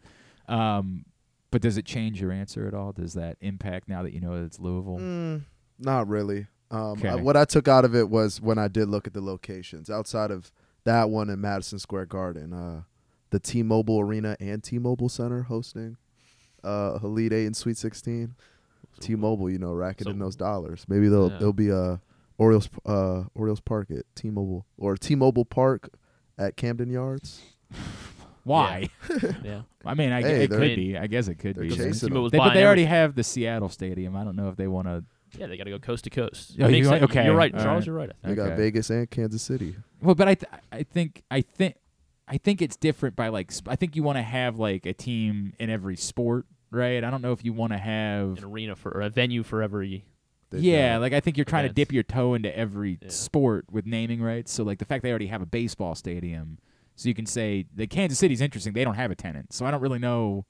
Um, 0.48 1.04
but 1.50 1.62
does 1.62 1.76
it 1.76 1.86
change 1.86 2.20
your 2.20 2.32
answer 2.32 2.66
at 2.66 2.74
all? 2.74 2.92
Does 2.92 3.14
that 3.14 3.36
impact 3.40 3.88
now 3.88 4.02
that 4.02 4.12
you 4.12 4.20
know 4.20 4.36
that 4.36 4.44
it's 4.44 4.60
Louisville? 4.60 4.98
Mm, 4.98 5.42
not 5.78 6.08
really. 6.08 6.46
Um, 6.70 7.00
I- 7.04 7.14
what 7.16 7.36
I 7.36 7.44
took 7.44 7.68
out 7.68 7.84
of 7.84 7.94
it 7.94 8.08
was 8.10 8.40
when 8.40 8.58
I 8.58 8.68
did 8.68 8.88
look 8.88 9.06
at 9.06 9.12
the 9.14 9.20
locations 9.20 9.88
outside 9.90 10.30
of 10.30 10.50
that 10.84 11.10
one 11.10 11.30
in 11.30 11.40
Madison 11.40 11.78
Square 11.78 12.06
Garden, 12.06 12.52
uh, 12.52 12.82
the 13.30 13.38
T-Mobile 13.40 14.00
Arena 14.00 14.36
and 14.40 14.62
T-Mobile 14.62 15.08
Center 15.08 15.42
hosting 15.42 15.96
uh, 16.64 16.98
Elite 17.02 17.32
Eight 17.32 17.46
and 17.46 17.56
Sweet 17.56 17.76
Sixteen. 17.76 18.34
T-Mobile, 19.00 19.50
you 19.50 19.58
know, 19.58 19.72
racking 19.72 20.08
in 20.08 20.18
those 20.18 20.36
dollars. 20.36 20.86
Maybe 20.88 21.08
they'll 21.08 21.30
Yeah. 21.30 21.38
there'll 21.38 21.52
be 21.52 21.68
a 21.68 22.00
Orioles 22.38 22.68
uh, 22.86 23.24
Orioles 23.34 23.60
Park 23.60 23.90
at 23.90 24.04
T-Mobile 24.14 24.64
or 24.78 24.96
T-Mobile 24.96 25.44
Park 25.44 25.90
at 26.38 26.56
Camden 26.56 26.90
Yards. 26.90 27.42
Why? 28.44 28.88
Yeah. 29.44 29.62
I 29.84 29.94
mean, 29.94 30.12
I, 30.12 30.22
Hey, 30.22 30.44
it 30.44 30.50
could 30.50 30.60
be. 30.76 30.96
I 30.96 31.06
guess 31.06 31.28
it 31.28 31.36
could 31.36 31.58
be. 31.58 31.68
chasing 31.70 32.08
T-Mobile's 32.08 32.32
They, 32.32 32.38
but 32.38 32.44
buying 32.48 32.54
they 32.54 32.64
already 32.64 32.84
have 32.84 33.14
the 33.14 33.22
Seattle 33.24 33.68
Stadium. 33.68 34.16
I 34.16 34.24
don't 34.24 34.34
know 34.36 34.48
if 34.48 34.56
they 34.56 34.66
want 34.66 34.86
to 34.88 35.04
Yeah, 35.38 35.46
they 35.46 35.56
got 35.56 35.64
to 35.64 35.70
go 35.70 35.78
coast 35.78 36.04
to 36.04 36.10
coast. 36.10 36.56
Oh, 36.60 36.66
It 36.66 36.70
makes 36.72 36.86
you- 36.88 36.94
okay, 36.94 37.24
You're 37.24 37.34
right, 37.34 37.54
all 37.54 37.60
Charles. 37.62 37.80
right. 37.80 37.86
You're 37.86 37.94
right. 37.96 38.10
I 38.24 38.28
They 38.28 38.34
think. 38.34 38.48
got 38.48 38.56
Vegas 38.56 38.90
and 38.90 39.10
Kansas 39.10 39.42
City. 39.42 39.76
Well, 40.02 40.14
but 40.14 40.28
I 40.28 40.34
th- 40.34 40.50
I 40.72 40.82
think 40.82 41.22
I 41.30 41.40
think 41.40 41.76
I 42.28 42.38
think 42.38 42.60
it's 42.62 42.76
different 42.76 43.14
by 43.16 43.28
like 43.28 43.52
sp- 43.54 43.68
I 43.68 43.76
think 43.76 43.96
you 43.96 44.02
want 44.02 44.18
to 44.18 44.22
have 44.22 44.58
like 44.58 44.84
a 44.86 44.92
team 44.92 45.52
in 45.58 45.70
every 45.70 45.96
sport, 45.96 46.46
right? 46.70 47.02
I 47.04 47.10
don't 47.10 47.22
know 47.22 47.32
if 47.32 47.44
you 47.44 47.52
want 47.52 47.72
to 47.72 47.78
have 47.78 48.38
An 48.38 48.44
arena 48.44 48.76
for 48.76 48.90
or 48.92 49.00
a 49.02 49.08
venue 49.10 49.42
for 49.42 49.62
every. 49.62 50.04
They 50.50 50.58
yeah, 50.58 50.98
like 50.98 51.12
I 51.12 51.20
think 51.20 51.36
you're 51.36 51.44
trying 51.44 51.62
to 51.64 51.66
events. 51.70 51.76
dip 51.76 51.92
your 51.92 52.02
toe 52.04 52.34
into 52.34 52.56
every 52.56 52.98
Yeah. 53.02 53.08
sport 53.08 53.64
with 53.70 53.84
naming 53.86 54.22
rights. 54.22 54.52
So 54.52 54.62
like 54.64 54.78
the 54.78 54.84
fact 54.84 55.02
they 55.02 55.10
already 55.10 55.26
have 55.26 55.42
a 55.42 55.46
baseball 55.46 55.94
stadium, 55.96 56.58
so 56.94 57.08
you 57.08 57.14
can 57.14 57.26
say 57.26 57.66
the 57.74 57.86
Kansas 57.88 58.18
City's 58.18 58.40
interesting. 58.40 58.72
They 58.72 58.84
don't 58.84 58.94
have 58.94 59.10
a 59.10 59.16
tenant, 59.16 59.52
so 59.52 59.66
I 59.66 59.70
don't 59.72 59.80
really 59.80 59.98
know 59.98 60.46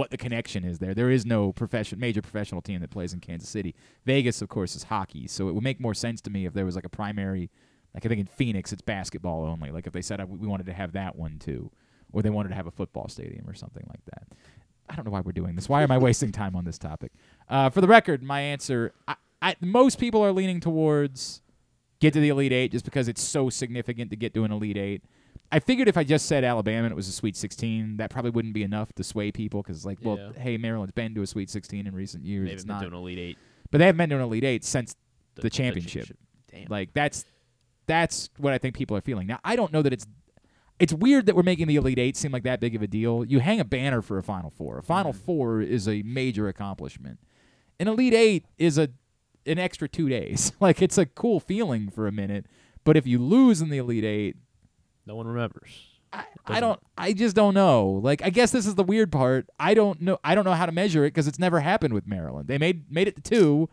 what 0.00 0.10
the 0.10 0.16
connection 0.16 0.64
is 0.64 0.78
there. 0.78 0.94
There 0.94 1.10
is 1.10 1.26
no 1.26 1.52
profession 1.52 2.00
major 2.00 2.22
professional 2.22 2.62
team 2.62 2.80
that 2.80 2.90
plays 2.90 3.12
in 3.12 3.20
Kansas 3.20 3.50
City. 3.50 3.74
Vegas, 4.06 4.40
of 4.40 4.48
course, 4.48 4.74
is 4.74 4.84
hockey, 4.84 5.26
so 5.28 5.46
it 5.50 5.54
would 5.54 5.62
make 5.62 5.78
more 5.78 5.92
sense 5.92 6.22
to 6.22 6.30
me 6.30 6.46
if 6.46 6.54
there 6.54 6.64
was 6.64 6.74
like 6.74 6.86
a 6.86 6.88
primary. 6.88 7.50
Like 7.92 8.06
I 8.06 8.08
think 8.08 8.18
in 8.18 8.26
Phoenix, 8.26 8.72
it's 8.72 8.80
basketball 8.80 9.44
only. 9.44 9.70
Like 9.70 9.86
if 9.86 9.92
they 9.92 10.00
said 10.00 10.26
we 10.26 10.48
wanted 10.48 10.64
to 10.64 10.72
have 10.72 10.92
that 10.92 11.16
one 11.16 11.38
too, 11.38 11.70
or 12.12 12.22
they 12.22 12.30
wanted 12.30 12.48
to 12.48 12.54
have 12.54 12.66
a 12.66 12.70
football 12.70 13.08
stadium 13.08 13.46
or 13.46 13.52
something 13.52 13.84
like 13.90 14.02
that. 14.06 14.28
I 14.88 14.96
don't 14.96 15.04
know 15.04 15.10
why 15.10 15.20
we're 15.20 15.32
doing 15.32 15.54
this. 15.54 15.68
Why 15.68 15.82
am 15.82 15.90
I 15.90 15.98
wasting 16.08 16.32
time 16.32 16.56
on 16.56 16.64
this 16.64 16.78
topic? 16.78 17.12
Uh, 17.46 17.68
for 17.68 17.82
the 17.82 17.86
record, 17.86 18.22
my 18.22 18.40
answer: 18.40 18.94
I, 19.06 19.16
I, 19.42 19.56
most 19.60 19.98
people 19.98 20.24
are 20.24 20.32
leaning 20.32 20.60
towards 20.60 21.42
get 22.00 22.14
to 22.14 22.20
the 22.20 22.30
Elite 22.30 22.52
Eight 22.52 22.72
just 22.72 22.86
because 22.86 23.06
it's 23.06 23.22
so 23.22 23.50
significant 23.50 24.10
to 24.12 24.16
get 24.16 24.32
to 24.32 24.44
an 24.44 24.50
Elite 24.50 24.78
Eight. 24.78 25.04
I 25.52 25.58
figured 25.58 25.88
if 25.88 25.96
I 25.96 26.04
just 26.04 26.26
said 26.26 26.44
Alabama 26.44 26.84
and 26.84 26.92
it 26.92 26.96
was 26.96 27.08
a 27.08 27.12
Sweet 27.12 27.36
16, 27.36 27.96
that 27.96 28.10
probably 28.10 28.30
wouldn't 28.30 28.54
be 28.54 28.62
enough 28.62 28.92
to 28.94 29.04
sway 29.04 29.32
people 29.32 29.62
because, 29.62 29.84
like, 29.84 29.98
well, 30.02 30.16
Yeah. 30.16 30.40
hey, 30.40 30.56
Maryland's 30.56 30.92
been 30.92 31.14
to 31.14 31.22
a 31.22 31.26
Sweet 31.26 31.50
16 31.50 31.86
in 31.86 31.94
recent 31.94 32.24
years. 32.24 32.50
It's 32.50 32.64
been 32.64 32.74
not, 32.74 32.82
doing 32.82 32.94
Elite 32.94 33.18
Eight. 33.18 33.38
but 33.70 33.78
they 33.78 33.86
haven't 33.86 33.98
been 33.98 34.10
to 34.10 34.16
an 34.16 34.22
Elite 34.22 34.44
Eight 34.44 34.64
since 34.64 34.94
the, 35.34 35.42
the 35.42 35.50
championship. 35.50 36.16
Damn. 36.50 36.66
Like 36.68 36.92
that's 36.92 37.24
that's 37.86 38.30
what 38.38 38.52
I 38.52 38.58
think 38.58 38.76
people 38.76 38.96
are 38.96 39.00
feeling. 39.00 39.26
Now 39.26 39.38
I 39.44 39.56
don't 39.56 39.72
know 39.72 39.82
that 39.82 39.92
it's 39.92 40.06
it's 40.78 40.92
weird 40.92 41.26
that 41.26 41.36
we're 41.36 41.42
making 41.42 41.66
the 41.66 41.76
Elite 41.76 41.98
Eight 41.98 42.16
seem 42.16 42.32
like 42.32 42.42
that 42.44 42.60
big 42.60 42.74
of 42.74 42.82
a 42.82 42.86
deal. 42.86 43.24
You 43.24 43.40
hang 43.40 43.60
a 43.60 43.64
banner 43.64 44.02
for 44.02 44.18
a 44.18 44.22
Final 44.22 44.50
Four. 44.50 44.78
A 44.78 44.82
Final 44.82 45.12
mm. 45.12 45.16
Four 45.16 45.60
is 45.60 45.86
a 45.86 46.02
major 46.02 46.48
accomplishment. 46.48 47.20
An 47.78 47.88
Elite 47.88 48.14
Eight 48.14 48.46
is 48.58 48.78
a 48.78 48.90
an 49.46 49.58
extra 49.58 49.88
two 49.88 50.08
days. 50.08 50.52
like 50.60 50.80
it's 50.82 50.98
a 50.98 51.06
cool 51.06 51.40
feeling 51.40 51.90
for 51.90 52.06
a 52.06 52.12
minute. 52.12 52.46
But 52.82 52.96
if 52.96 53.06
you 53.06 53.18
lose 53.18 53.60
in 53.60 53.68
the 53.68 53.78
Elite 53.78 54.04
Eight, 54.04 54.36
no 55.10 55.16
one 55.16 55.26
remembers. 55.26 55.68
I, 56.12 56.24
I 56.46 56.60
don't. 56.60 56.78
I 56.96 57.12
just 57.12 57.34
don't 57.34 57.52
know. 57.54 58.00
Like, 58.00 58.22
I 58.22 58.30
guess 58.30 58.52
this 58.52 58.64
is 58.64 58.76
the 58.76 58.84
weird 58.84 59.10
part. 59.10 59.48
I 59.58 59.74
don't 59.74 60.00
know. 60.00 60.18
I 60.22 60.36
don't 60.36 60.44
know 60.44 60.52
how 60.54 60.66
to 60.66 60.70
measure 60.72 61.04
it 61.04 61.08
because 61.08 61.26
it's 61.26 61.38
never 61.40 61.58
happened 61.58 61.94
with 61.94 62.06
Maryland. 62.06 62.46
They 62.46 62.58
made 62.58 62.90
made 62.92 63.08
it 63.08 63.16
to 63.16 63.22
two. 63.22 63.68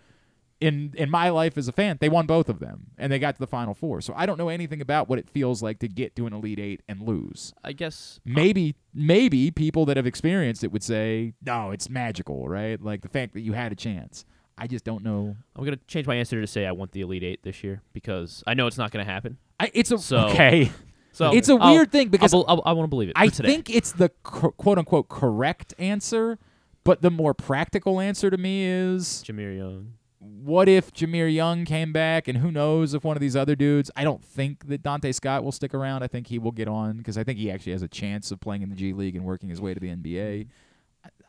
In 0.60 0.96
in 0.98 1.12
my 1.12 1.30
life 1.30 1.56
as 1.60 1.68
a 1.68 1.72
fan, 1.72 1.98
they 2.02 2.10
won 2.10 2.26
both 2.26 2.50
of 2.50 2.58
them 2.58 2.88
and 2.98 3.12
they 3.12 3.20
got 3.20 3.36
to 3.36 3.40
the 3.40 3.46
final 3.46 3.76
four. 3.76 4.02
So 4.02 4.14
I 4.18 4.26
don't 4.26 4.40
know 4.40 4.50
anything 4.50 4.82
about 4.82 5.08
what 5.08 5.20
it 5.20 5.30
feels 5.30 5.62
like 5.62 5.78
to 5.80 5.88
get 5.88 6.16
to 6.16 6.26
an 6.26 6.34
elite 6.34 6.58
eight 6.58 6.82
and 6.90 7.00
lose. 7.04 7.54
I 7.64 7.74
guess 7.74 8.20
uh, 8.26 8.32
Maybe 8.34 8.74
maybe 8.92 9.52
people 9.52 9.86
that 9.86 9.98
have 9.98 10.08
experienced 10.08 10.64
it 10.64 10.72
would 10.72 10.82
say, 10.82 11.34
no, 11.46 11.70
it's 11.70 11.92
magical, 11.92 12.50
right? 12.50 12.82
Like 12.82 13.02
the 13.02 13.10
fact 13.10 13.36
that 13.36 13.42
you 13.42 13.54
had 13.54 13.72
a 13.72 13.76
chance. 13.76 14.26
I 14.58 14.66
just 14.66 14.84
don't 14.84 15.04
know. 15.04 15.36
I'm 15.56 15.64
gonna 15.64 15.78
change 15.88 16.08
my 16.08 16.16
answer 16.16 16.42
to 16.42 16.48
say 16.48 16.66
I 16.66 16.72
want 16.72 16.92
the 16.92 17.02
Elite 17.02 17.24
Eight 17.24 17.44
this 17.44 17.64
year 17.64 17.84
because 17.94 18.44
I 18.48 18.56
know 18.56 18.66
it's 18.66 18.80
not 18.80 18.90
gonna 18.90 19.06
happen. 19.06 19.38
I, 19.60 19.70
it's 19.76 19.92
a 19.92 20.00
So- 20.00 20.30
okay. 20.30 20.72
So 21.18 21.32
it's 21.34 21.50
a 21.50 21.56
I'll- 21.56 21.74
weird 21.74 21.92
thing 21.92 22.10
because 22.10 22.34
I'll, 22.34 22.46
I'll, 22.48 22.62
I 22.66 22.72
want 22.74 22.86
to 22.86 22.90
believe 22.90 23.10
it. 23.10 23.14
I 23.16 23.28
today. 23.30 23.48
think 23.50 23.70
it's 23.70 23.92
the 23.92 24.10
co- 24.24 24.52
quote 24.52 24.78
unquote 24.78 25.10
correct 25.10 25.74
answer, 25.80 26.38
but 26.84 27.02
the 27.02 27.10
more 27.10 27.34
practical 27.34 28.00
answer 28.00 28.30
to 28.30 28.38
me 28.38 28.66
is 28.66 29.24
Jahmir 29.28 29.58
Young. 29.58 29.94
what 30.20 30.70
if 30.70 30.94
Jahmir 30.94 31.34
Young 31.34 31.66
came 31.66 31.92
back 31.92 32.28
and 32.28 32.38
who 32.38 32.52
knows 32.52 32.94
if 32.94 33.04
one 33.04 33.18
of 33.18 33.22
these 33.22 33.36
other 33.36 33.56
dudes 33.56 33.90
I 33.96 34.04
don't 34.04 34.24
think 34.24 34.68
that 34.68 34.84
Donta 34.84 35.14
Scott 35.16 35.44
will 35.44 35.52
stick 35.52 35.74
around. 35.74 36.04
I 36.04 36.08
think 36.08 36.28
he 36.28 36.38
will 36.38 36.52
get 36.52 36.68
on 36.68 36.98
because 36.98 37.18
I 37.18 37.24
think 37.24 37.40
he 37.40 37.50
actually 37.50 37.72
has 37.72 37.82
a 37.82 37.88
chance 37.88 38.30
of 38.32 38.40
playing 38.40 38.62
in 38.62 38.70
the 38.70 38.76
G 38.76 38.94
League 38.94 39.16
and 39.16 39.26
working 39.26 39.50
his 39.50 39.60
way 39.60 39.74
to 39.74 39.80
the 39.80 39.90
NBA. 39.90 40.48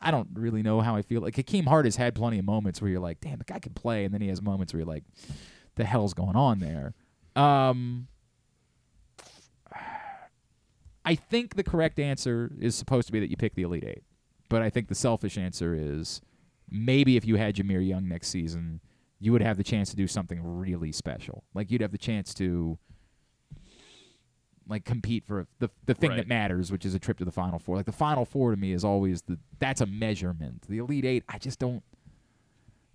I- 0.01 0.11
don't 0.11 0.27
really 0.33 0.61
know 0.61 0.81
how 0.81 0.95
I 0.95 1.01
feel. 1.01 1.21
Like 1.21 1.35
Hakim 1.35 1.65
Hart 1.65 1.85
has 1.85 1.95
had 1.95 2.13
plenty 2.15 2.37
of 2.39 2.45
moments 2.45 2.79
where 2.81 2.89
you're 2.91 2.99
like, 2.99 3.21
damn, 3.21 3.37
the 3.39 3.43
guy 3.45 3.59
can 3.59 3.73
play, 3.73 4.05
and 4.05 4.13
then 4.13 4.21
he 4.21 4.27
has 4.27 4.41
moments 4.41 4.71
where 4.73 4.79
you're 4.81 4.87
like, 4.87 5.03
the 5.75 5.83
hell's 5.85 6.13
going 6.13 6.35
on 6.35 6.59
there? 6.59 6.93
Um, 7.35 8.07
I 11.09 11.15
think 11.15 11.55
the 11.55 11.63
correct 11.63 11.97
answer 11.97 12.51
is 12.61 12.75
supposed 12.75 13.07
to 13.07 13.11
be 13.11 13.19
that 13.19 13.31
you 13.31 13.35
pick 13.35 13.55
the 13.55 13.63
Elite 13.63 13.83
Eight, 13.83 14.03
but 14.47 14.61
I 14.61 14.69
think 14.69 14.89
the 14.89 14.95
selfish 14.95 15.39
answer 15.39 15.73
is 15.73 16.21
maybe 16.69 17.17
if 17.17 17.25
you 17.25 17.35
had 17.35 17.55
Jahmir 17.55 17.85
Young 17.85 18.07
next 18.07 18.27
season, 18.27 18.79
you 19.19 19.31
would 19.31 19.41
have 19.41 19.57
the 19.57 19.63
chance 19.63 19.89
to 19.89 19.95
do 19.95 20.05
something 20.05 20.39
really 20.43 20.91
special. 20.91 21.45
Like 21.55 21.71
you'd 21.71 21.81
have 21.81 21.91
the 21.91 21.97
chance 21.97 22.31
to 22.35 22.77
like 24.67 24.85
compete 24.85 25.25
for 25.25 25.47
the 25.57 25.71
the 25.87 25.95
thing 25.95 26.15
that 26.15 26.27
matters, 26.27 26.71
which 26.71 26.85
is 26.85 26.93
a 26.93 26.99
trip 26.99 27.17
to 27.17 27.25
the 27.25 27.31
Final 27.31 27.57
Four. 27.57 27.77
Like 27.77 27.87
the 27.87 27.91
Final 27.91 28.23
Four 28.23 28.51
to 28.51 28.57
me 28.57 28.71
is 28.71 28.85
always 28.85 29.23
the 29.23 29.39
that's 29.57 29.81
a 29.81 29.87
measurement. 29.87 30.67
The 30.69 30.77
Elite 30.77 31.05
Eight, 31.05 31.23
I 31.27 31.39
just 31.39 31.57
don't. 31.57 31.81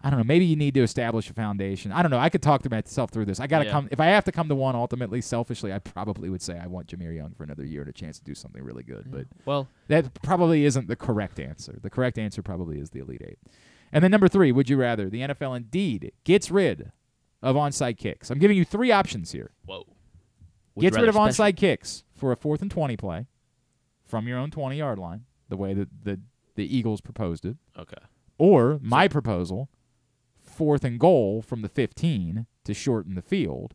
I 0.04 0.10
don't 0.10 0.18
know. 0.18 0.24
Maybe 0.24 0.44
you 0.44 0.54
need 0.54 0.74
to 0.74 0.82
establish 0.82 1.30
a 1.30 1.32
foundation. 1.32 1.90
I 1.90 2.02
don't 2.02 2.10
know. 2.10 2.18
I 2.18 2.28
could 2.28 2.42
talk 2.42 2.62
to 2.64 2.70
myself 2.70 3.10
through 3.10 3.24
this. 3.24 3.40
I 3.40 3.46
got 3.46 3.60
to 3.60 3.64
Yeah. 3.64 3.70
come. 3.72 3.88
If 3.90 4.00
I 4.00 4.06
have 4.06 4.24
to 4.24 4.32
come 4.32 4.48
to 4.48 4.54
one, 4.54 4.76
ultimately, 4.76 5.22
selfishly, 5.22 5.72
I 5.72 5.78
probably 5.78 6.28
would 6.28 6.42
say 6.42 6.58
I 6.58 6.66
want 6.66 6.88
Jahmir 6.88 7.14
Young 7.16 7.32
for 7.32 7.42
another 7.42 7.64
year 7.64 7.80
and 7.80 7.88
a 7.88 7.92
chance 7.92 8.18
to 8.18 8.24
do 8.24 8.34
something 8.34 8.62
really 8.62 8.82
good. 8.82 9.10
But 9.10 9.26
Well, 9.46 9.66
that 9.88 10.12
probably 10.22 10.66
isn't 10.66 10.88
the 10.88 10.96
correct 10.96 11.40
answer. 11.40 11.78
The 11.80 11.88
correct 11.90 12.18
answer 12.18 12.42
probably 12.42 12.78
is 12.78 12.90
the 12.90 13.00
Elite 13.00 13.22
Eight. 13.26 13.38
And 13.92 14.04
then 14.04 14.10
number 14.10 14.28
three, 14.28 14.52
would 14.52 14.68
you 14.68 14.76
rather? 14.76 15.08
The 15.08 15.22
NFL 15.22 15.54
indeed 15.54 16.12
gets 16.24 16.50
rid 16.50 16.92
of 17.42 17.56
onside 17.56 17.96
kicks. 17.96 18.30
I'm 18.30 18.38
giving 18.38 18.56
you 18.58 18.64
three 18.64 18.92
options 18.92 19.32
here. 19.32 19.52
whoa. 19.64 19.86
Would 20.74 20.82
gets 20.82 20.96
rid 20.98 21.08
of 21.08 21.14
special- 21.14 21.44
onside 21.44 21.56
kicks 21.56 22.02
for 22.12 22.30
a 22.32 22.36
fourth 22.36 22.60
and 22.60 22.70
20 22.70 22.96
play 22.96 23.26
from 24.04 24.26
your 24.28 24.38
own 24.38 24.50
20 24.50 24.76
yard 24.76 24.98
line, 24.98 25.24
the 25.48 25.56
way 25.56 25.72
that 25.72 25.88
the, 26.04 26.20
the 26.56 26.76
Eagles 26.76 27.00
proposed 27.00 27.46
it. 27.46 27.56
Okay. 27.78 27.96
Or 28.38 28.80
my 28.82 29.06
proposal, 29.08 29.68
fourth 30.54 30.84
and 30.84 30.98
goal 30.98 31.42
from 31.42 31.62
the 31.62 31.68
15 31.68 32.46
to 32.64 32.74
shorten 32.74 33.14
the 33.14 33.22
field. 33.22 33.74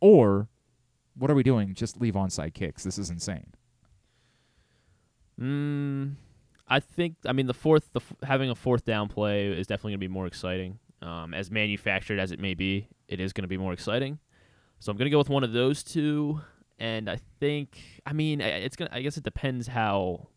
Or 0.00 0.48
what 1.14 1.30
are 1.30 1.34
we 1.34 1.42
doing? 1.42 1.74
Just 1.74 2.00
leave 2.00 2.14
onside 2.14 2.54
kicks. 2.54 2.84
This 2.84 2.98
is 2.98 3.10
insane. 3.10 3.52
Mm, 5.40 6.14
I 6.68 6.80
think. 6.80 7.16
I 7.26 7.32
mean, 7.32 7.46
the 7.46 7.54
fourth, 7.54 7.90
the 7.92 8.00
f- 8.00 8.14
having 8.22 8.50
a 8.50 8.54
fourth 8.54 8.84
down 8.84 9.08
play 9.08 9.48
is 9.48 9.66
definitely 9.66 9.92
going 9.92 10.00
to 10.00 10.08
be 10.08 10.12
more 10.12 10.26
exciting. 10.26 10.78
Um, 11.02 11.34
as 11.34 11.50
manufactured 11.50 12.18
as 12.18 12.32
it 12.32 12.40
may 12.40 12.54
be, 12.54 12.88
it 13.08 13.20
is 13.20 13.32
going 13.32 13.42
to 13.42 13.48
be 13.48 13.58
more 13.58 13.72
exciting. 13.72 14.18
So 14.78 14.90
I'm 14.90 14.96
going 14.96 15.06
to 15.06 15.10
go 15.10 15.18
with 15.18 15.28
one 15.28 15.44
of 15.44 15.52
those 15.52 15.82
two. 15.82 16.40
And 16.78 17.08
I 17.08 17.18
think, 17.40 17.78
I 18.04 18.12
mean, 18.12 18.40
it's 18.40 18.76
gonna. 18.76 18.90
I 18.92 19.00
guess 19.00 19.16
it 19.16 19.24
depends 19.24 19.66
how. 19.66 20.28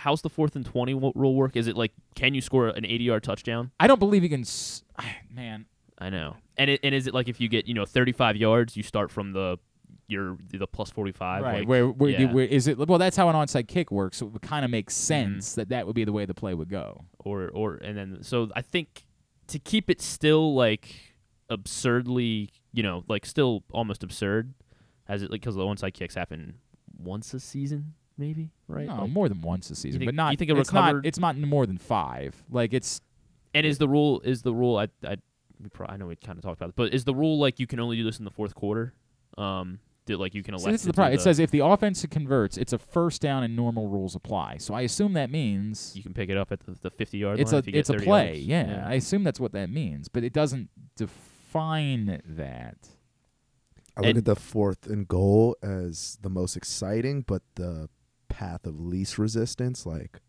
How's 0.00 0.22
the 0.22 0.28
fourth 0.30 0.56
and 0.56 0.64
twenty 0.64 0.94
rule 0.94 1.34
work? 1.34 1.56
Is 1.56 1.66
it 1.66 1.76
like 1.76 1.92
can 2.14 2.34
you 2.34 2.40
score 2.40 2.68
an 2.68 2.84
80 2.84 3.04
yard 3.04 3.22
touchdown? 3.22 3.70
I 3.78 3.86
don't 3.86 3.98
believe 3.98 4.22
you 4.22 4.28
can. 4.28 4.40
S- 4.40 4.82
man, 5.30 5.66
I 5.98 6.10
know. 6.10 6.36
And 6.56 6.70
it, 6.70 6.80
and 6.82 6.94
is 6.94 7.06
it 7.06 7.14
like 7.14 7.28
if 7.28 7.40
you 7.40 7.48
get 7.48 7.66
you 7.68 7.74
know 7.74 7.84
35 7.86 8.36
yards, 8.36 8.76
you 8.76 8.82
start 8.82 9.10
from 9.10 9.32
the 9.32 9.58
your 10.08 10.36
the 10.52 10.66
plus 10.66 10.90
45? 10.90 11.42
Right. 11.42 11.58
like- 11.60 11.68
where, 11.68 11.86
where, 11.88 12.10
yeah. 12.10 12.32
where 12.32 12.44
is 12.44 12.66
it? 12.66 12.76
Well, 12.78 12.98
that's 12.98 13.16
how 13.16 13.28
an 13.28 13.34
onside 13.36 13.68
kick 13.68 13.90
works. 13.92 14.16
So 14.18 14.26
it 14.26 14.32
would 14.32 14.42
kind 14.42 14.64
of 14.64 14.70
make 14.70 14.88
Mm-hmm. 14.88 15.34
sense 15.36 15.54
that 15.54 15.68
that 15.68 15.86
would 15.86 15.94
be 15.94 16.04
the 16.04 16.12
way 16.12 16.24
the 16.26 16.34
play 16.34 16.54
would 16.54 16.68
go. 16.68 17.04
or 17.20 17.48
or 17.48 17.74
and 17.76 17.96
then 17.96 18.18
so 18.22 18.48
I 18.56 18.62
think 18.62 19.04
to 19.48 19.58
keep 19.58 19.88
it 19.90 20.00
still 20.00 20.54
like 20.54 21.14
absurdly, 21.48 22.50
you 22.72 22.82
know, 22.82 23.04
like 23.08 23.26
still 23.26 23.62
almost 23.72 24.02
absurd, 24.02 24.54
as 25.08 25.22
it 25.22 25.30
like 25.30 25.40
because 25.40 25.54
the 25.56 25.62
onside 25.62 25.94
kicks 25.94 26.14
happen 26.14 26.54
once 26.98 27.32
a 27.34 27.40
season, 27.40 27.94
maybe, 28.20 28.50
right? 28.68 28.86
No, 28.86 29.02
Like- 29.02 29.10
more 29.10 29.28
than 29.28 29.40
once 29.42 29.68
a 29.70 29.74
season, 29.74 29.98
think- 30.00 30.08
but 30.08 30.14
not. 30.14 30.30
you 30.32 30.36
think 30.36 30.50
a 30.52 30.56
it's 30.58 30.72
not. 30.72 30.84
recovered- 30.86 31.06
It's 31.06 31.18
not 31.18 31.36
more 31.38 31.66
than 31.66 31.78
five. 31.78 32.40
Like 32.50 32.72
it's. 32.72 33.00
and 33.54 33.66
is 33.66 33.78
the 33.78 33.88
rule 33.88 34.20
is 34.20 34.42
the 34.42 34.54
rule 34.54 34.76
I 34.76 34.86
I 35.04 35.16
we 35.60 35.68
pro- 35.70 35.86
I 35.88 35.96
know 35.96 36.06
we 36.06 36.14
kind 36.16 36.38
of 36.38 36.42
talked 36.44 36.58
about 36.60 36.68
it, 36.70 36.76
but 36.76 36.94
is 36.94 37.04
the 37.04 37.14
rule 37.14 37.38
like 37.38 37.58
you 37.58 37.66
can 37.66 37.80
only 37.80 37.96
do 37.96 38.04
this 38.04 38.18
in 38.20 38.24
the 38.24 38.30
fourth 38.30 38.54
quarter? 38.54 38.94
Um, 39.36 39.80
that 40.06 40.18
like 40.18 40.34
you 40.34 40.42
can 40.42 40.54
elect 40.54 40.64
See, 40.64 40.70
this 40.72 40.80
is 40.82 40.86
the 40.86 40.92
do 40.92 40.96
problem. 40.96 41.14
It 41.18 41.20
says 41.20 41.38
if 41.38 41.50
the 41.50 41.58
offense 41.60 42.04
converts, 42.10 42.56
it's 42.56 42.72
a 42.72 42.78
first 42.78 43.20
down 43.20 43.42
and 43.42 43.54
normal 43.54 43.86
rules 43.88 44.14
apply. 44.14 44.56
So 44.58 44.72
I 44.74 44.80
assume 44.82 45.12
that 45.12 45.30
means 45.30 45.92
you 45.94 46.02
can 46.02 46.14
pick 46.14 46.30
it 46.30 46.36
up 46.36 46.50
at 46.52 46.60
the, 46.60 46.72
the 46.80 46.90
50 46.90 47.18
yard 47.18 47.38
it's 47.40 47.52
line. 47.52 47.56
a 47.56 47.58
if 47.58 47.66
you 47.66 47.72
get 47.72 47.78
it's 47.80 47.90
a 47.90 47.94
play. 47.94 48.36
yards. 48.38 48.46
Yeah, 48.46 48.84
I 48.88 48.94
assume 48.94 49.22
that's 49.24 49.38
what 49.38 49.52
that 49.52 49.68
means, 49.70 50.08
but 50.08 50.24
it 50.24 50.32
doesn't 50.32 50.68
define 50.96 52.20
that. 52.24 52.88
I 53.96 54.00
look 54.00 54.08
And- 54.08 54.18
at 54.18 54.24
the 54.24 54.36
fourth 54.36 54.86
and 54.86 55.06
goal 55.06 55.56
as 55.62 56.18
the 56.22 56.30
most 56.30 56.56
exciting, 56.56 57.22
but 57.26 57.42
the 57.56 57.88
path 58.30 58.64
of 58.66 58.80
least 58.80 59.18
resistance. 59.18 59.84
Like, 59.84 60.20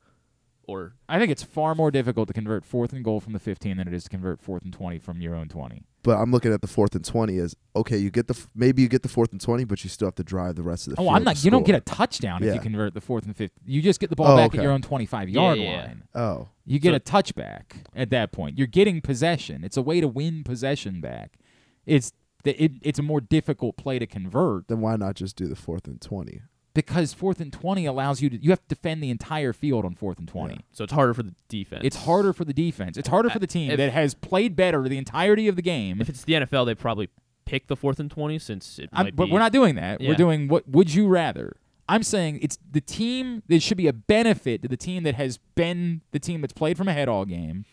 or 0.63 0.95
I 1.07 1.17
think 1.19 1.31
it's 1.31 1.43
far 1.43 1.73
more 1.75 1.91
difficult 1.91 2.27
to 2.27 2.33
convert 2.33 2.65
fourth 2.65 2.91
and 2.93 3.03
goal 3.03 3.19
from 3.19 3.33
the 3.33 3.39
15 3.39 3.77
than 3.77 3.87
it 3.87 3.93
is 3.93 4.03
to 4.03 4.09
convert 4.09 4.41
fourth 4.41 4.63
and 4.63 4.73
20 4.73 4.99
from 4.99 5.21
your 5.21 5.35
own 5.35 5.47
20. 5.47 5.83
But 6.03 6.17
I'm 6.17 6.31
looking 6.31 6.51
at 6.51 6.61
the 6.61 6.67
fourth 6.67 6.95
and 6.95 7.05
twenty 7.05 7.37
as 7.37 7.55
okay. 7.75 7.95
You 7.95 8.09
get 8.09 8.27
the 8.27 8.33
f- 8.33 8.49
maybe 8.55 8.81
you 8.81 8.87
get 8.89 9.03
the 9.03 9.07
fourth 9.07 9.31
and 9.31 9.39
twenty, 9.39 9.65
but 9.65 9.83
you 9.83 9.89
still 9.91 10.07
have 10.07 10.15
to 10.15 10.23
drive 10.23 10.55
the 10.55 10.63
rest 10.63 10.87
of 10.87 10.95
the. 10.95 10.99
Oh, 10.99 11.03
field 11.03 11.15
I'm 11.15 11.23
not. 11.23 11.43
You 11.45 11.51
don't 11.51 11.63
get 11.63 11.75
a 11.75 11.79
touchdown 11.79 12.41
if 12.43 12.55
you 12.55 12.59
convert 12.59 12.95
the 12.95 13.01
fourth 13.01 13.27
and 13.27 13.37
fifth. 13.37 13.51
You 13.67 13.83
just 13.83 13.99
get 13.99 14.09
the 14.09 14.15
ball 14.15 14.31
Oh, 14.31 14.35
back 14.35 14.47
okay. 14.47 14.57
at 14.57 14.63
your 14.63 14.71
own 14.71 14.81
25 14.81 15.29
yard 15.29 15.59
Yeah, 15.59 15.63
yeah. 15.63 15.77
line. 15.85 16.03
Oh, 16.15 16.47
You 16.65 16.79
get 16.79 16.93
So- 16.93 16.95
a 16.95 16.99
touchback 17.01 17.85
at 17.95 18.09
that 18.09 18.31
point. 18.31 18.57
You're 18.57 18.65
getting 18.65 18.99
possession. 19.01 19.63
It's 19.63 19.77
a 19.77 19.83
way 19.83 20.01
to 20.01 20.07
win 20.07 20.43
possession 20.43 21.01
back. 21.01 21.37
It's 21.85 22.13
the, 22.45 22.59
it, 22.59 22.71
it's 22.81 22.97
a 22.97 23.03
more 23.03 23.21
difficult 23.21 23.77
play 23.77 23.99
to 23.99 24.07
convert 24.07 24.69
then 24.69 24.81
why 24.81 24.95
not 24.95 25.13
just 25.13 25.35
do 25.35 25.45
the 25.45 25.55
fourth 25.55 25.85
and 25.87 26.01
twenty? 26.01 26.41
Because 26.73 27.13
fourth 27.13 27.39
and 27.41 27.51
20 27.51 27.85
allows 27.85 28.21
you 28.21 28.29
to 28.29 28.37
you 28.37 28.49
have 28.49 28.61
to 28.67 28.75
defend 28.75 29.03
the 29.03 29.09
entire 29.09 29.53
field 29.53 29.85
on 29.85 29.95
fourth 29.95 30.19
and 30.19 30.27
20. 30.27 30.59
So 30.71 30.83
it's 30.83 30.93
harder 30.93 31.13
for 31.13 31.23
the 31.23 31.33
defense. 31.49 31.81
It's 31.83 31.97
harder 31.97 32.33
for 32.33 32.45
the 32.45 32.53
defense. 32.53 32.97
It's 32.97 33.09
harder 33.09 33.29
for 33.29 33.39
the 33.39 33.47
team 33.47 33.71
If- 33.71 33.77
that 33.77 33.91
has 33.91 34.13
played 34.13 34.55
better 34.55 34.87
the 34.87 34.97
entirety 34.97 35.47
of 35.47 35.55
the 35.55 35.61
game. 35.61 36.01
If 36.01 36.09
it's 36.09 36.23
the 36.23 36.33
NFL, 36.33 36.65
they 36.65 36.75
probably 36.75 37.09
pick 37.45 37.67
the 37.67 37.75
fourth 37.75 37.99
and 37.99 38.09
twenty 38.09 38.39
since 38.39 38.79
it 38.79 38.89
but 38.91 39.15
be. 39.15 39.31
we're 39.31 39.39
not 39.39 39.51
doing 39.51 39.75
that. 39.75 39.99
We're 39.99 40.15
doing 40.15 40.47
what 40.47 40.67
would 40.69 40.93
you 40.93 41.07
rather? 41.07 41.57
I'm 41.89 42.03
saying 42.03 42.39
it's 42.41 42.57
the 42.69 42.79
team. 42.79 43.43
There 43.47 43.59
should 43.59 43.77
be 43.77 43.87
a 43.87 43.93
benefit 43.93 44.61
to 44.61 44.69
the 44.69 44.77
team 44.77 45.03
that 45.03 45.15
has 45.15 45.39
been 45.55 46.01
the 46.11 46.19
team 46.19 46.39
that's 46.39 46.53
played 46.53 46.77
from 46.77 46.87
a 46.87 46.93
head 46.93 47.09
all 47.09 47.25
game. 47.25 47.65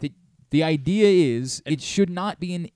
The 0.00 0.12
the 0.50 0.62
idea 0.62 1.08
is 1.38 1.62
it 1.64 1.80
should 1.80 2.10
not 2.10 2.38
be 2.38 2.54
an. 2.54 2.68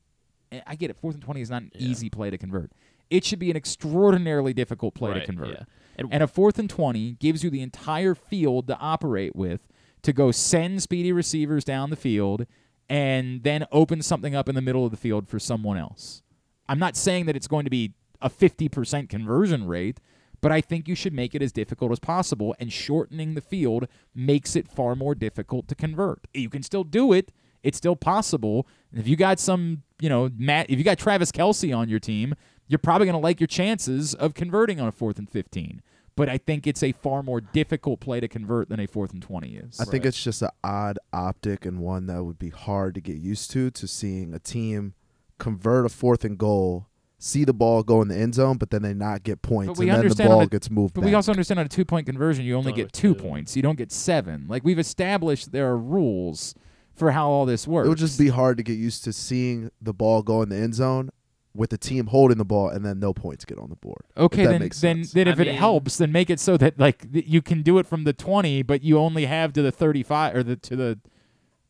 I 0.67 0.75
get 0.77 0.89
it. 0.89 0.97
Fourth 0.97 1.15
and 1.15 1.23
twenty 1.23 1.43
is 1.43 1.51
not 1.51 1.63
an 1.63 1.71
easy 1.79 2.09
play 2.09 2.31
to 2.31 2.39
convert. 2.39 2.73
It 3.11 3.25
should 3.25 3.39
be 3.39 3.51
an 3.51 3.57
extraordinarily 3.57 4.53
difficult 4.55 4.95
play 4.95 5.11
to 5.21 5.27
convert. 5.27 5.49
yeah. 5.49 5.65
And- 5.97 6.09
And 6.13 6.23
a 6.23 6.27
fourth 6.29 6.59
and 6.59 6.71
20 6.71 7.13
gives 7.15 7.43
you 7.45 7.51
the 7.51 7.61
entire 7.61 8.15
field 8.15 8.67
to 8.69 8.79
operate 8.79 9.35
with 9.37 9.69
to 10.03 10.13
go 10.13 10.31
send 10.31 10.83
speedy 10.83 11.13
receivers 11.13 11.65
down 11.65 11.91
the 11.91 11.97
field 11.97 12.47
and 12.89 13.43
then 13.43 13.67
open 13.71 14.03
something 14.03 14.35
up 14.35 14.49
in 14.49 14.55
the 14.55 14.63
middle 14.63 14.85
of 14.85 14.91
the 14.91 14.97
field 14.97 15.29
for 15.29 15.39
someone 15.39 15.77
else. 15.77 16.23
I'm 16.69 16.79
not 16.79 16.97
saying 16.97 17.27
that 17.27 17.37
it's 17.37 17.47
going 17.49 17.65
to 17.65 17.71
be 17.71 17.93
a 18.23 18.31
50% 18.31 19.09
conversion 19.09 19.67
rate, 19.67 20.01
but 20.41 20.51
I 20.53 20.61
think 20.61 20.89
you 20.89 20.95
should 20.95 21.13
make 21.13 21.35
it 21.35 21.43
as 21.43 21.53
difficult 21.53 21.93
as 21.93 21.99
possible, 21.99 22.55
and 22.59 22.73
shortening 22.73 23.35
the 23.35 23.41
field 23.41 23.87
makes 24.15 24.57
it 24.57 24.69
far 24.69 24.95
more 24.97 25.15
difficult 25.15 25.69
to 25.69 25.75
convert. 25.75 26.27
You 26.33 26.49
can 26.49 26.63
still 26.63 26.85
do 26.85 27.13
it. 27.13 27.31
It's 27.63 27.77
still 27.77 27.97
possible. 27.97 28.67
If 28.93 29.07
you 29.07 29.17
got 29.17 29.39
some, 29.39 29.83
you 30.01 30.09
know, 30.09 30.31
Matt, 30.39 30.71
if 30.71 30.79
you 30.79 30.85
got 30.85 30.99
Travis 30.99 31.31
Kelce 31.31 31.77
on 31.77 31.89
your 31.91 31.99
team, 32.01 32.35
you're 32.71 32.79
probably 32.79 33.07
going 33.07 33.15
to 33.21 33.23
like 33.23 33.41
your 33.41 33.49
chances 33.49 34.15
of 34.15 34.33
converting 34.33 34.81
on 34.81 34.87
a 34.87 34.93
fourth 34.93 35.19
and 35.19 35.29
15. 35.29 35.83
But 36.17 36.29
I 36.29 36.39
think 36.39 36.67
it's 36.67 36.83
a 36.83 36.93
far 36.93 37.23
more 37.23 37.41
difficult 37.41 37.99
play 38.01 38.21
to 38.21 38.29
convert 38.29 38.69
than 38.69 38.79
a 38.79 38.87
fourth 38.87 39.13
and 39.13 39.21
20 39.23 39.57
is. 39.57 39.81
I 39.81 39.85
think 39.85 40.05
it's 40.05 40.23
just 40.23 40.41
an 40.43 40.51
odd 40.63 40.99
optic 41.13 41.65
and 41.67 41.81
one 41.81 42.07
that 42.07 42.23
would 42.25 42.39
be 42.39 42.51
hard 42.51 42.95
to 42.95 43.01
get 43.01 43.17
used 43.17 43.51
to. 43.53 43.71
To 43.71 43.89
seeing 43.89 44.33
a 44.35 44.39
team 44.39 44.95
convert 45.39 45.87
a 45.87 45.89
fourth 45.89 46.25
and 46.25 46.37
goal, 46.39 46.87
see 47.19 47.45
the 47.45 47.55
ball 47.55 47.83
go 47.83 48.03
in 48.03 48.09
the 48.09 48.17
end 48.17 48.35
zone, 48.35 48.57
but 48.59 48.71
then 48.71 48.83
they 48.83 48.93
not 48.95 49.23
get 49.25 49.41
points, 49.43 49.69
But 49.71 49.79
we 49.79 49.87
and 49.87 49.95
then 49.95 50.01
the 50.01 50.05
understand 50.05 50.29
ball 50.29 50.39
on 50.41 50.45
a- 50.45 50.49
gets 50.49 50.71
moved. 50.71 50.95
But 50.95 51.01
back. 51.01 51.09
we 51.09 51.15
also 51.15 51.33
understand 51.33 51.59
on 51.61 51.67
a 51.67 51.71
two 51.71 51.85
point 51.85 52.07
conversion, 52.07 52.45
you 52.45 52.55
only 52.57 52.71
Only 52.73 52.83
get 52.83 52.93
two 52.93 53.15
two. 53.15 53.21
points. 53.21 53.57
You 53.57 53.63
don't 53.63 53.79
get 53.79 53.91
seven. 53.91 54.47
Like 54.49 54.63
we've 54.65 54.79
established 54.79 55.53
there 55.53 55.69
are 55.71 55.79
rules 55.79 56.55
for 56.95 57.13
how 57.13 57.31
all 57.31 57.47
this 57.47 57.67
works. 57.67 57.87
It 57.87 57.89
would 57.89 57.99
just 57.99 58.19
be 58.19 58.29
hard 58.29 58.59
to 58.59 58.63
get 58.63 58.77
used 58.77 59.05
to 59.05 59.13
seeing 59.13 59.71
the 59.81 59.95
ball 59.95 60.23
go 60.23 60.43
in 60.43 60.51
the 60.51 60.57
end 60.57 60.75
zone 60.75 61.11
with 61.55 61.71
the 61.71 61.79
team 61.79 62.07
holding 62.07 62.39
the 62.39 62.45
ball 62.45 62.69
and 62.69 62.85
then 62.85 63.01
no 63.01 63.13
points 63.13 63.45
get 63.45 63.59
on 63.59 63.69
the 63.71 63.77
board. 63.77 64.03
Okay, 64.17 64.45
that 64.45 64.51
then 64.53 64.61
then, 64.61 64.71
sense. 64.71 65.13
then 65.13 65.27
I 65.29 65.33
if 65.33 65.41
it 65.41 65.47
mean- 65.49 65.57
helps, 65.57 65.97
then 65.99 66.13
make 66.13 66.31
it 66.31 66.39
so 66.41 66.57
that 66.57 66.79
like 66.79 67.13
th- 67.13 67.27
you 67.27 67.43
can 67.43 67.63
do 67.63 67.79
it 67.79 67.87
from 67.87 68.05
the 68.05 68.13
twenty, 68.13 68.63
but 68.63 68.83
you 68.83 68.99
only 68.99 69.27
have 69.27 69.53
to 69.55 69.63
the 69.63 69.73
thirty 69.73 70.03
five 70.03 70.37
or 70.37 70.43
the 70.43 70.57
to 70.57 70.77
the 70.77 70.99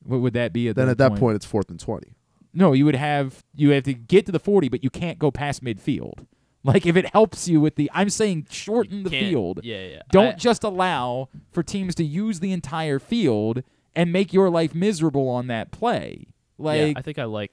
what 0.02 0.20
would 0.20 0.32
that 0.35 0.52
be 0.52 0.69
at 0.69 0.77
then 0.77 0.86
that 0.86 0.93
at 0.93 0.98
that 0.98 1.09
point? 1.11 1.20
point 1.20 1.36
it's 1.36 1.47
fourth 1.47 1.70
and 1.70 1.81
twenty. 1.81 2.15
No, 2.52 2.73
you 2.73 2.85
would 2.85 2.97
have 2.97 3.44
you 3.55 3.70
have 3.70 3.85
to 3.85 3.94
get 3.94 4.27
to 4.27 4.32
the 4.32 4.39
forty, 4.40 4.69
but 4.69 4.82
you 4.85 4.90
can't 4.90 5.19
go 5.19 5.31
past 5.31 5.65
midfield. 5.65 6.27
Like 6.62 6.85
if 6.85 6.94
it 6.94 7.07
helps 7.15 7.48
you 7.48 7.59
with 7.59 7.77
the, 7.77 7.90
I'm 7.94 8.11
saying 8.11 8.48
shorten 8.51 9.02
the 9.05 9.09
field. 9.09 9.61
Yeah, 9.62 9.82
yeah. 9.86 10.02
Don't 10.11 10.35
I- 10.35 10.36
just 10.36 10.62
allow 10.62 11.31
for 11.52 11.62
teams 11.62 11.94
to 11.94 12.05
use 12.05 12.40
the 12.40 12.52
entire 12.52 12.98
field 12.98 13.62
and 13.97 14.12
make 14.12 14.35
your 14.35 14.51
life 14.51 14.74
miserable 14.74 15.27
on 15.31 15.47
that 15.47 15.70
play. 15.70 16.27
Like 16.59 16.81
yeah, 16.89 16.93
I 16.97 17.02
think 17.02 17.19
I 17.19 17.24
like 17.24 17.51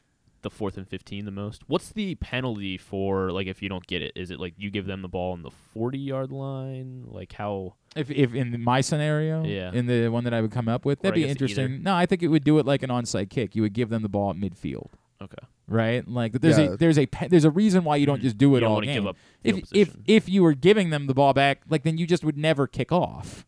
the 0.49 0.55
fourth 0.55 0.77
and 0.77 0.87
fifteen 0.87 1.25
the 1.25 1.31
most. 1.31 1.63
What's 1.67 1.89
the 1.89 2.15
penalty 2.15 2.77
for 2.77 3.31
like 3.31 3.47
if 3.47 3.61
you 3.61 3.69
don't 3.69 3.85
get 3.85 4.01
it? 4.01 4.13
Is 4.15 4.31
it 4.31 4.39
like 4.39 4.53
you 4.57 4.69
give 4.69 4.85
them 4.85 5.01
the 5.01 5.07
ball 5.07 5.33
on 5.33 5.41
the 5.43 5.51
forty 5.51 5.97
yard 5.99 6.31
line? 6.31 7.03
Like 7.07 7.33
how? 7.33 7.73
If, 7.95 8.11
if 8.11 8.33
in 8.35 8.61
my 8.63 8.81
scenario, 8.81 9.43
Yeah. 9.43 9.71
in 9.73 9.87
the 9.87 10.09
one 10.09 10.23
that 10.25 10.33
I 10.33 10.41
would 10.41 10.51
come 10.51 10.67
up 10.69 10.85
with, 10.85 11.01
that'd 11.01 11.15
be 11.15 11.25
interesting. 11.27 11.65
either. 11.65 11.83
No, 11.83 11.95
I 11.95 12.05
think 12.05 12.21
it 12.21 12.27
would 12.27 12.43
do 12.43 12.59
it 12.59 12.65
like 12.65 12.83
an 12.83 12.89
onside 12.91 13.29
kick. 13.31 13.55
You 13.55 13.63
would 13.63 13.73
give 13.73 13.89
them 13.89 14.03
the 14.03 14.09
ball 14.09 14.29
at 14.29 14.35
midfield, 14.37 14.89
Okay. 15.21 15.35
right? 15.67 16.07
Like 16.07 16.33
there's 16.33 16.59
Yeah. 16.59 16.73
a 16.73 16.77
there's 16.77 16.99
a 16.99 17.07
pe- 17.07 17.27
there's 17.27 17.45
a 17.45 17.49
reason 17.51 17.83
why 17.83 17.95
you 17.95 18.05
don't 18.05 18.17
mm-hmm. 18.17 18.23
just 18.23 18.37
do 18.37 18.51
it 18.51 18.57
You 18.57 18.59
don't 18.61 18.69
all 18.69 18.75
wanna 18.75 18.85
game. 18.87 18.95
give 19.01 19.07
up 19.07 19.17
if 19.43 19.55
field 19.55 19.67
if 19.73 19.95
if 20.05 20.29
you 20.29 20.43
were 20.43 20.53
giving 20.53 20.91
them 20.91 21.07
the 21.07 21.15
ball 21.15 21.33
back, 21.33 21.61
like 21.69 21.81
then 21.83 21.97
you 21.97 22.05
just 22.05 22.23
would 22.23 22.37
never 22.37 22.67
kick 22.67 22.91
off, 22.91 23.46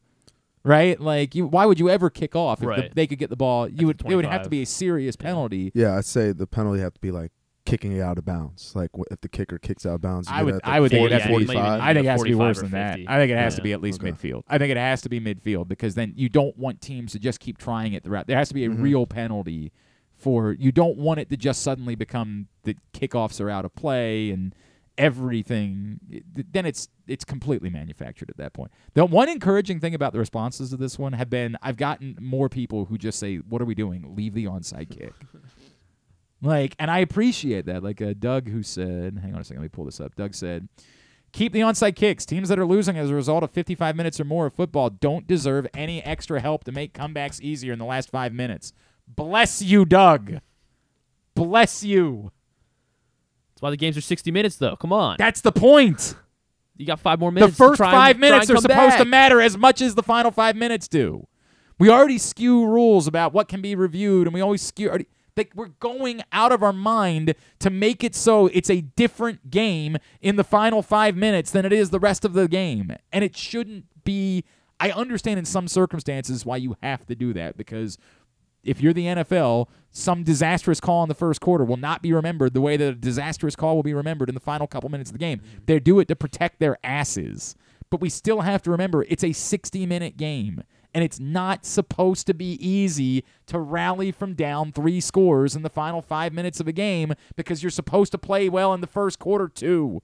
right? 0.63 0.99
Like 0.99 1.35
you, 1.35 1.47
why 1.47 1.65
would 1.65 1.79
you 1.79 1.89
ever 1.89 2.09
kick 2.09 2.35
off 2.35 2.61
if 2.63 2.67
the- 2.69 2.89
they 2.93 3.07
could 3.07 3.19
get 3.19 3.29
the 3.29 3.35
ball? 3.37 3.67
You 3.69 3.87
would 3.87 4.01
it 4.05 4.15
would 4.15 4.25
have 4.25 4.43
to 4.43 4.49
be 4.49 4.61
a 4.61 4.65
serious 4.65 5.15
penalty. 5.15 5.71
Yeah, 5.73 5.95
I'd 5.97 6.05
say 6.05 6.31
the 6.31 6.47
penalty 6.47 6.79
have 6.81 6.93
to 6.93 6.99
be 7.01 7.11
like 7.11 7.31
kicking 7.65 7.91
it 7.91 8.01
out 8.01 8.17
of 8.17 8.25
bounds. 8.25 8.75
Like 8.75 8.89
wh- 8.97 9.11
if 9.11 9.21
the 9.21 9.29
kicker 9.29 9.57
kicks 9.59 9.85
out 9.85 9.95
of 9.95 10.01
bounds, 10.01 10.27
you 10.29 10.33
I 10.35 10.39
get 10.39 10.45
would 10.45 10.53
it 10.53 10.57
at 10.57 10.63
the 10.63 10.69
I 10.69 10.79
would 10.79 10.91
think 10.91 11.01
40, 11.01 11.13
it 11.13 11.21
has 11.21 11.23
to 11.23 11.27
be, 11.27 11.45
45. 11.45 11.81
I 11.81 11.93
think 11.93 12.05
it 12.05 12.09
has 12.09 12.19
to 12.19 12.23
be 12.23 12.33
45 12.33 12.47
worse 12.47 12.57
or 12.57 12.61
than 12.63 12.71
that. 12.71 12.91
50. 12.95 13.07
I 13.07 13.17
think 13.17 13.31
it 13.31 13.37
has 13.37 13.55
to 13.55 13.59
Yeah. 13.59 13.63
be 13.63 13.73
at 13.73 13.81
least 13.81 14.01
Okay. 14.03 14.11
midfield. 14.11 14.43
I 14.47 14.57
think 14.57 14.71
it 14.71 14.77
has 14.77 15.01
to 15.01 15.09
be 15.09 15.19
midfield 15.19 15.67
because 15.67 15.95
then 15.95 16.13
you 16.15 16.29
don't 16.29 16.57
want 16.57 16.81
teams 16.81 17.11
to 17.11 17.19
just 17.19 17.39
keep 17.39 17.57
trying 17.57 17.93
it 17.93 18.03
throughout. 18.03 18.27
There 18.27 18.37
has 18.37 18.47
to 18.47 18.53
be 18.55 18.65
a 18.65 18.69
Mhm. 18.69 18.81
real 18.81 19.05
penalty 19.05 19.71
for 20.15 20.53
you 20.53 20.71
don't 20.71 20.97
want 20.97 21.19
it 21.19 21.29
to 21.29 21.37
just 21.37 21.61
suddenly 21.61 21.95
become 21.95 22.47
the 22.63 22.75
kickoffs 22.93 23.39
are 23.39 23.49
out 23.49 23.63
of 23.65 23.73
play 23.75 24.31
and 24.31 24.53
everything 24.99 25.99
then 26.51 26.65
it's 26.65 26.89
it's 27.07 27.23
completely 27.23 27.69
manufactured 27.69 28.29
at 28.29 28.37
that 28.37 28.53
point. 28.53 28.69
The 28.93 29.05
one 29.05 29.29
encouraging 29.29 29.79
thing 29.79 29.95
about 29.95 30.13
the 30.13 30.19
responses 30.19 30.69
to 30.69 30.77
this 30.77 30.99
one 30.99 31.13
have 31.13 31.29
been 31.29 31.57
I've 31.63 31.77
gotten 31.77 32.17
more 32.19 32.49
people 32.49 32.85
who 32.85 32.97
just 32.97 33.17
say 33.17 33.37
what 33.37 33.61
are 33.61 33.65
we 33.65 33.73
doing? 33.73 34.13
Leave 34.15 34.33
the 34.35 34.45
onside 34.45 34.95
kick. 34.95 35.13
Like, 36.41 36.73
and 36.79 36.89
I 36.89 36.99
appreciate 36.99 37.65
that. 37.65 37.83
Like 37.83 38.01
uh, 38.01 38.13
Doug, 38.17 38.47
who 38.47 38.63
said, 38.63 39.19
"Hang 39.21 39.35
on 39.35 39.41
a 39.41 39.43
second, 39.43 39.61
let 39.61 39.63
me 39.63 39.69
pull 39.69 39.83
this 39.83 39.99
up." 39.99 40.15
Doug 40.15 40.33
said, 40.33 40.69
"Keep 41.33 41.51
the 41.51 41.59
onside 41.59 41.97
kicks. 41.97 42.25
Teams 42.25 42.47
that 42.47 42.57
are 42.57 42.65
losing 42.65 42.97
as 42.97 43.09
a 43.09 43.13
result 43.13 43.43
of 43.43 43.51
55 43.51 43.93
minutes 43.95 44.21
or 44.21 44.23
more 44.23 44.45
of 44.45 44.53
football 44.53 44.89
don't 44.89 45.27
deserve 45.27 45.67
any 45.73 46.01
extra 46.03 46.39
help 46.39 46.63
to 46.63 46.71
make 46.71 46.93
comebacks 46.93 47.41
easier 47.41 47.73
in 47.73 47.79
the 47.79 47.85
last 47.85 48.09
five 48.09 48.31
minutes." 48.33 48.71
Bless 49.05 49.61
you, 49.61 49.83
Doug. 49.83 50.39
Bless 51.35 51.83
you. 51.83 52.31
That's 53.59 53.63
why 53.63 53.71
the 53.71 53.77
games 53.77 53.97
are 53.97 54.01
sixty 54.01 54.31
minutes 54.31 54.55
though. 54.55 54.77
Come 54.77 54.93
on. 54.93 55.17
That's 55.19 55.41
the 55.41 55.51
point. 55.51 56.15
you 56.77 56.85
got 56.85 56.97
five 57.01 57.19
more 57.19 57.29
The 57.29 57.35
minutes. 57.41 57.57
to 57.57 57.63
first 57.67 57.81
and- 57.81 57.91
five 57.91 58.15
try 58.15 58.19
minutes 58.21 58.49
are 58.49 58.55
supposed 58.55 58.97
to 58.99 59.03
matter 59.03 59.41
as 59.41 59.57
much 59.57 59.81
as 59.81 59.95
the 59.95 60.03
final 60.03 60.31
five 60.31 60.55
minutes 60.55 60.87
do. 60.87 61.27
We 61.77 61.89
already 61.89 62.17
skew 62.17 62.65
rules 62.65 63.05
about 63.05 63.33
what 63.33 63.49
can 63.49 63.61
be 63.61 63.75
reviewed, 63.75 64.27
and 64.27 64.33
we 64.33 64.39
always 64.39 64.61
skew. 64.61 64.87
Already, 64.87 65.07
like 65.35 65.51
we're 65.55 65.67
going 65.81 66.21
out 66.31 66.53
of 66.53 66.63
our 66.63 66.71
mind 66.71 67.35
to 67.59 67.69
make 67.69 68.01
it 68.01 68.15
so 68.15 68.47
it's 68.47 68.69
a 68.69 68.79
different 68.79 69.49
game 69.51 69.97
in 70.21 70.37
the 70.37 70.43
final 70.45 70.81
five 70.81 71.17
minutes 71.17 71.51
than 71.51 71.65
it 71.65 71.73
is 71.73 71.89
the 71.89 71.99
rest 71.99 72.23
of 72.23 72.31
the 72.31 72.47
game, 72.47 72.95
and 73.11 73.25
it 73.25 73.35
shouldn't 73.35 73.83
be. 74.05 74.45
I 74.79 74.91
understand 74.91 75.37
in 75.37 75.43
some 75.43 75.67
circumstances 75.67 76.45
why 76.45 76.55
you 76.55 76.77
have 76.81 77.05
to 77.07 77.15
do 77.15 77.33
that 77.33 77.57
because 77.57 77.97
if 78.63 78.81
you're 78.81 78.93
the 78.93 79.05
NFL, 79.05 79.67
some 79.91 80.23
disastrous 80.23 80.79
call 80.79 81.03
in 81.03 81.09
the 81.09 81.15
first 81.15 81.41
quarter 81.41 81.63
will 81.63 81.77
not 81.77 82.01
be 82.01 82.13
remembered 82.13 82.53
the 82.53 82.61
way 82.61 82.77
that 82.77 82.87
a 82.87 82.95
disastrous 82.95 83.55
call 83.55 83.75
will 83.75 83.83
be 83.83 83.93
remembered 83.93 84.29
in 84.29 84.35
the 84.35 84.41
final 84.41 84.67
couple 84.67 84.89
minutes 84.89 85.09
of 85.09 85.13
the 85.13 85.19
game. 85.19 85.39
Mm-hmm. 85.39 85.57
They 85.65 85.79
do 85.79 85.99
it 85.99 86.07
to 86.09 86.15
protect 86.15 86.59
their 86.59 86.77
asses. 86.83 87.55
But 87.89 88.01
we 88.01 88.09
still 88.09 88.41
have 88.41 88.61
to 88.63 88.71
remember 88.71 89.03
it's 89.03 89.23
a 89.23 89.33
60 89.33 89.85
minute 89.85 90.17
game. 90.17 90.63
And 90.93 91.03
it's 91.03 91.19
not 91.19 91.65
supposed 91.65 92.25
to 92.27 92.33
be 92.33 92.53
easy 92.65 93.23
to 93.45 93.59
rally 93.59 94.11
from 94.11 94.33
down 94.33 94.71
three 94.71 94.99
scores 94.99 95.55
in 95.55 95.61
the 95.61 95.69
final 95.69 96.01
five 96.01 96.33
minutes 96.33 96.59
of 96.59 96.67
a 96.67 96.71
game 96.71 97.13
because 97.35 97.61
you're 97.61 97.69
supposed 97.69 98.11
to 98.11 98.17
play 98.17 98.49
well 98.49 98.73
in 98.73 98.81
the 98.81 98.87
first 98.87 99.19
quarter, 99.19 99.47
too. 99.47 100.01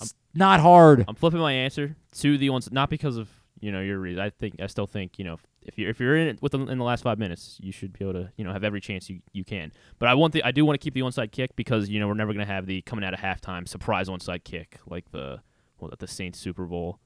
It's 0.00 0.12
not 0.34 0.58
hard. 0.58 1.04
I'm 1.06 1.14
flipping 1.14 1.38
my 1.38 1.52
answer 1.52 1.94
to 2.16 2.36
the 2.36 2.50
ones 2.50 2.70
not 2.72 2.90
because 2.90 3.16
of 3.16 3.28
you 3.60 3.72
know 3.72 3.80
your 3.80 3.98
reason. 3.98 4.20
I 4.20 4.30
think 4.30 4.60
I 4.60 4.66
still 4.66 4.86
think 4.86 5.18
you 5.18 5.24
know 5.24 5.38
if 5.62 5.78
you're 5.78 5.90
if 5.90 6.00
you're 6.00 6.16
in 6.16 6.28
it 6.28 6.42
with 6.42 6.52
the, 6.52 6.60
in 6.60 6.78
the 6.78 6.84
last 6.84 7.02
five 7.02 7.18
minutes, 7.18 7.58
you 7.60 7.72
should 7.72 7.92
be 7.92 8.04
able 8.04 8.14
to 8.14 8.30
you 8.36 8.44
know 8.44 8.52
have 8.52 8.64
every 8.64 8.80
chance 8.80 9.08
you, 9.10 9.20
you 9.32 9.44
can. 9.44 9.72
But 9.98 10.08
I 10.08 10.14
want 10.14 10.32
the 10.32 10.42
I 10.44 10.52
do 10.52 10.64
want 10.64 10.80
to 10.80 10.84
keep 10.84 10.94
the 10.94 11.00
onside 11.00 11.32
kick 11.32 11.56
because 11.56 11.88
you 11.88 12.00
know 12.00 12.06
we're 12.06 12.14
never 12.14 12.32
gonna 12.32 12.44
have 12.46 12.66
the 12.66 12.82
coming 12.82 13.04
out 13.04 13.14
of 13.14 13.20
halftime 13.20 13.66
surprise 13.68 14.08
onside 14.08 14.44
kick 14.44 14.78
like 14.86 15.10
the 15.10 15.40
well 15.78 15.90
at 15.92 15.98
the 15.98 16.06
Saints 16.06 16.38
Super 16.38 16.64
Bowl 16.64 17.00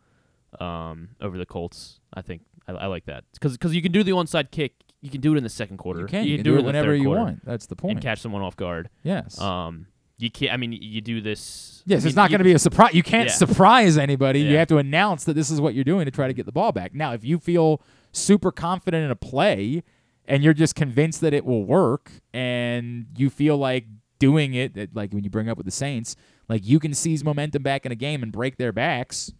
um, 0.58 1.10
over 1.20 1.38
the 1.38 1.46
Colts. 1.46 2.00
I 2.12 2.22
think 2.22 2.42
I, 2.66 2.72
I 2.72 2.86
like 2.86 3.06
that 3.06 3.24
because 3.32 3.74
you 3.74 3.82
can 3.82 3.92
do 3.92 4.02
the 4.02 4.12
onside 4.12 4.50
kick. 4.50 4.74
You 5.00 5.10
can 5.10 5.20
do 5.22 5.32
it 5.34 5.38
in 5.38 5.44
the 5.44 5.48
second 5.48 5.78
quarter. 5.78 6.00
You 6.00 6.06
can. 6.06 6.26
You 6.26 6.36
can 6.36 6.44
do 6.44 6.52
do 6.52 6.58
it 6.58 6.64
whenever 6.64 6.94
you 6.94 7.04
quarter 7.04 7.22
want. 7.22 7.44
That's 7.44 7.66
the 7.66 7.76
point. 7.76 7.92
And 7.92 8.02
catch 8.02 8.20
someone 8.20 8.42
off 8.42 8.56
guard. 8.56 8.90
Yes. 9.02 9.40
Um, 9.40 9.86
you 10.20 10.30
can't. 10.30 10.52
I 10.52 10.56
mean, 10.56 10.72
you 10.72 11.00
do 11.00 11.20
this. 11.20 11.82
Yes, 11.86 12.04
I 12.04 12.08
it's 12.08 12.16
not 12.16 12.30
going 12.30 12.38
to 12.38 12.44
be 12.44 12.52
a 12.52 12.58
surprise. 12.58 12.94
You 12.94 13.02
can't 13.02 13.28
Yeah. 13.28 13.34
surprise 13.34 13.96
anybody. 13.98 14.40
You 14.40 14.56
have 14.56 14.68
to 14.68 14.78
announce 14.78 15.24
that 15.24 15.34
this 15.34 15.50
is 15.50 15.60
what 15.60 15.74
you're 15.74 15.84
doing 15.84 16.04
to 16.04 16.10
try 16.10 16.26
to 16.28 16.34
get 16.34 16.46
the 16.46 16.52
ball 16.52 16.72
back. 16.72 16.94
Now, 16.94 17.12
if 17.14 17.24
you 17.24 17.38
feel 17.38 17.80
super 18.12 18.52
confident 18.52 19.04
in 19.04 19.10
a 19.10 19.16
play 19.16 19.82
and 20.26 20.42
you're 20.44 20.54
just 20.54 20.74
convinced 20.74 21.20
that 21.22 21.32
it 21.32 21.44
will 21.44 21.64
work 21.64 22.10
and 22.34 23.06
you 23.16 23.30
feel 23.30 23.56
like 23.56 23.86
doing 24.18 24.54
it, 24.54 24.74
that, 24.74 24.94
like 24.94 25.12
when 25.12 25.24
you 25.24 25.30
bring 25.30 25.48
up 25.48 25.56
with 25.56 25.64
the 25.66 25.72
Saints, 25.72 26.16
like 26.48 26.66
you 26.66 26.78
can 26.78 26.92
seize 26.92 27.24
momentum 27.24 27.62
back 27.62 27.86
in 27.86 27.92
a 27.92 27.96
game 27.96 28.22
and 28.22 28.30
break 28.30 28.56
their 28.58 28.72
backs. 28.72 29.32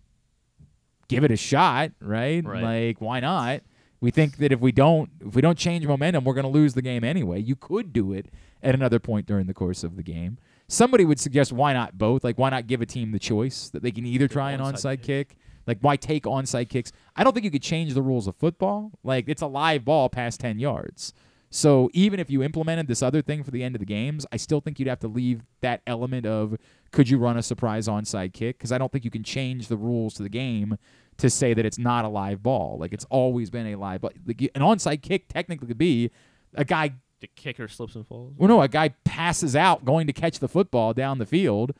Give 1.08 1.24
it 1.24 1.30
a 1.30 1.36
shot, 1.36 1.90
right? 2.00 2.44
Right. 2.44 2.62
Like 2.62 3.00
why 3.00 3.20
not? 3.20 3.62
We 4.00 4.10
think 4.10 4.38
that 4.38 4.50
if 4.52 4.60
we 4.60 4.72
don't 4.72 5.10
if 5.26 5.34
we 5.34 5.42
don't 5.42 5.58
change 5.58 5.84
momentum, 5.86 6.24
we're 6.24 6.34
going 6.34 6.44
to 6.44 6.50
lose 6.50 6.74
the 6.74 6.82
game 6.82 7.04
anyway. 7.04 7.40
You 7.40 7.56
could 7.56 7.92
do 7.92 8.12
it 8.12 8.26
at 8.62 8.74
another 8.74 8.98
point 8.98 9.26
during 9.26 9.46
the 9.46 9.54
course 9.54 9.82
of 9.84 9.96
the 9.96 10.02
game. 10.02 10.38
Somebody 10.70 11.04
would 11.04 11.18
suggest 11.18 11.52
why 11.52 11.72
not 11.72 11.98
both? 11.98 12.22
Like 12.22 12.38
why 12.38 12.48
not 12.48 12.68
give 12.68 12.80
a 12.80 12.86
team 12.86 13.10
the 13.10 13.18
choice 13.18 13.70
that 13.70 13.82
they 13.82 13.90
can 13.90 14.06
either 14.06 14.28
try 14.28 14.52
an 14.52 14.60
onside 14.60 15.02
kick? 15.02 15.36
Like 15.66 15.78
why 15.80 15.96
take 15.96 16.22
onside 16.22 16.68
kicks? 16.68 16.92
I 17.16 17.24
don't 17.24 17.32
think 17.32 17.42
you 17.42 17.50
could 17.50 17.60
change 17.60 17.92
the 17.92 18.02
rules 18.02 18.28
of 18.28 18.36
football. 18.36 18.92
Like 19.02 19.24
it's 19.26 19.42
a 19.42 19.48
live 19.48 19.84
ball 19.84 20.08
past 20.08 20.38
10 20.38 20.60
yards. 20.60 21.12
So 21.50 21.90
even 21.92 22.20
if 22.20 22.30
you 22.30 22.44
implemented 22.44 22.86
this 22.86 23.02
other 23.02 23.20
thing 23.20 23.42
for 23.42 23.50
the 23.50 23.64
end 23.64 23.74
of 23.74 23.80
the 23.80 23.86
games, 23.86 24.24
I 24.30 24.36
still 24.36 24.60
think 24.60 24.78
you'd 24.78 24.86
have 24.86 25.00
to 25.00 25.08
leave 25.08 25.42
that 25.60 25.82
element 25.88 26.24
of 26.24 26.56
could 26.92 27.08
you 27.08 27.18
run 27.18 27.36
a 27.36 27.42
surprise 27.42 27.88
onside 27.88 28.32
kick? 28.32 28.58
Because 28.58 28.70
I 28.70 28.78
don't 28.78 28.92
think 28.92 29.04
you 29.04 29.10
can 29.10 29.24
change 29.24 29.66
the 29.66 29.76
rules 29.76 30.14
to 30.14 30.22
the 30.22 30.28
game 30.28 30.78
to 31.16 31.28
say 31.28 31.52
that 31.52 31.66
it's 31.66 31.78
not 31.78 32.04
a 32.04 32.08
live 32.08 32.44
ball. 32.44 32.78
Like 32.78 32.92
it's 32.92 33.06
always 33.10 33.50
been 33.50 33.66
a 33.66 33.74
live 33.74 34.02
ball. 34.02 34.12
Like, 34.24 34.40
an 34.54 34.62
onside 34.62 35.02
kick 35.02 35.26
technically 35.26 35.66
could 35.66 35.78
be 35.78 36.12
a 36.54 36.64
guy. 36.64 36.92
The 37.20 37.26
kicker 37.28 37.68
slips 37.68 37.94
and 37.94 38.06
falls. 38.06 38.34
Well, 38.36 38.48
no, 38.48 38.62
a 38.62 38.68
guy 38.68 38.90
passes 39.04 39.54
out 39.54 39.84
going 39.84 40.06
to 40.06 40.12
catch 40.12 40.38
the 40.38 40.48
football 40.48 40.94
down 40.94 41.18
the 41.18 41.26
field, 41.26 41.72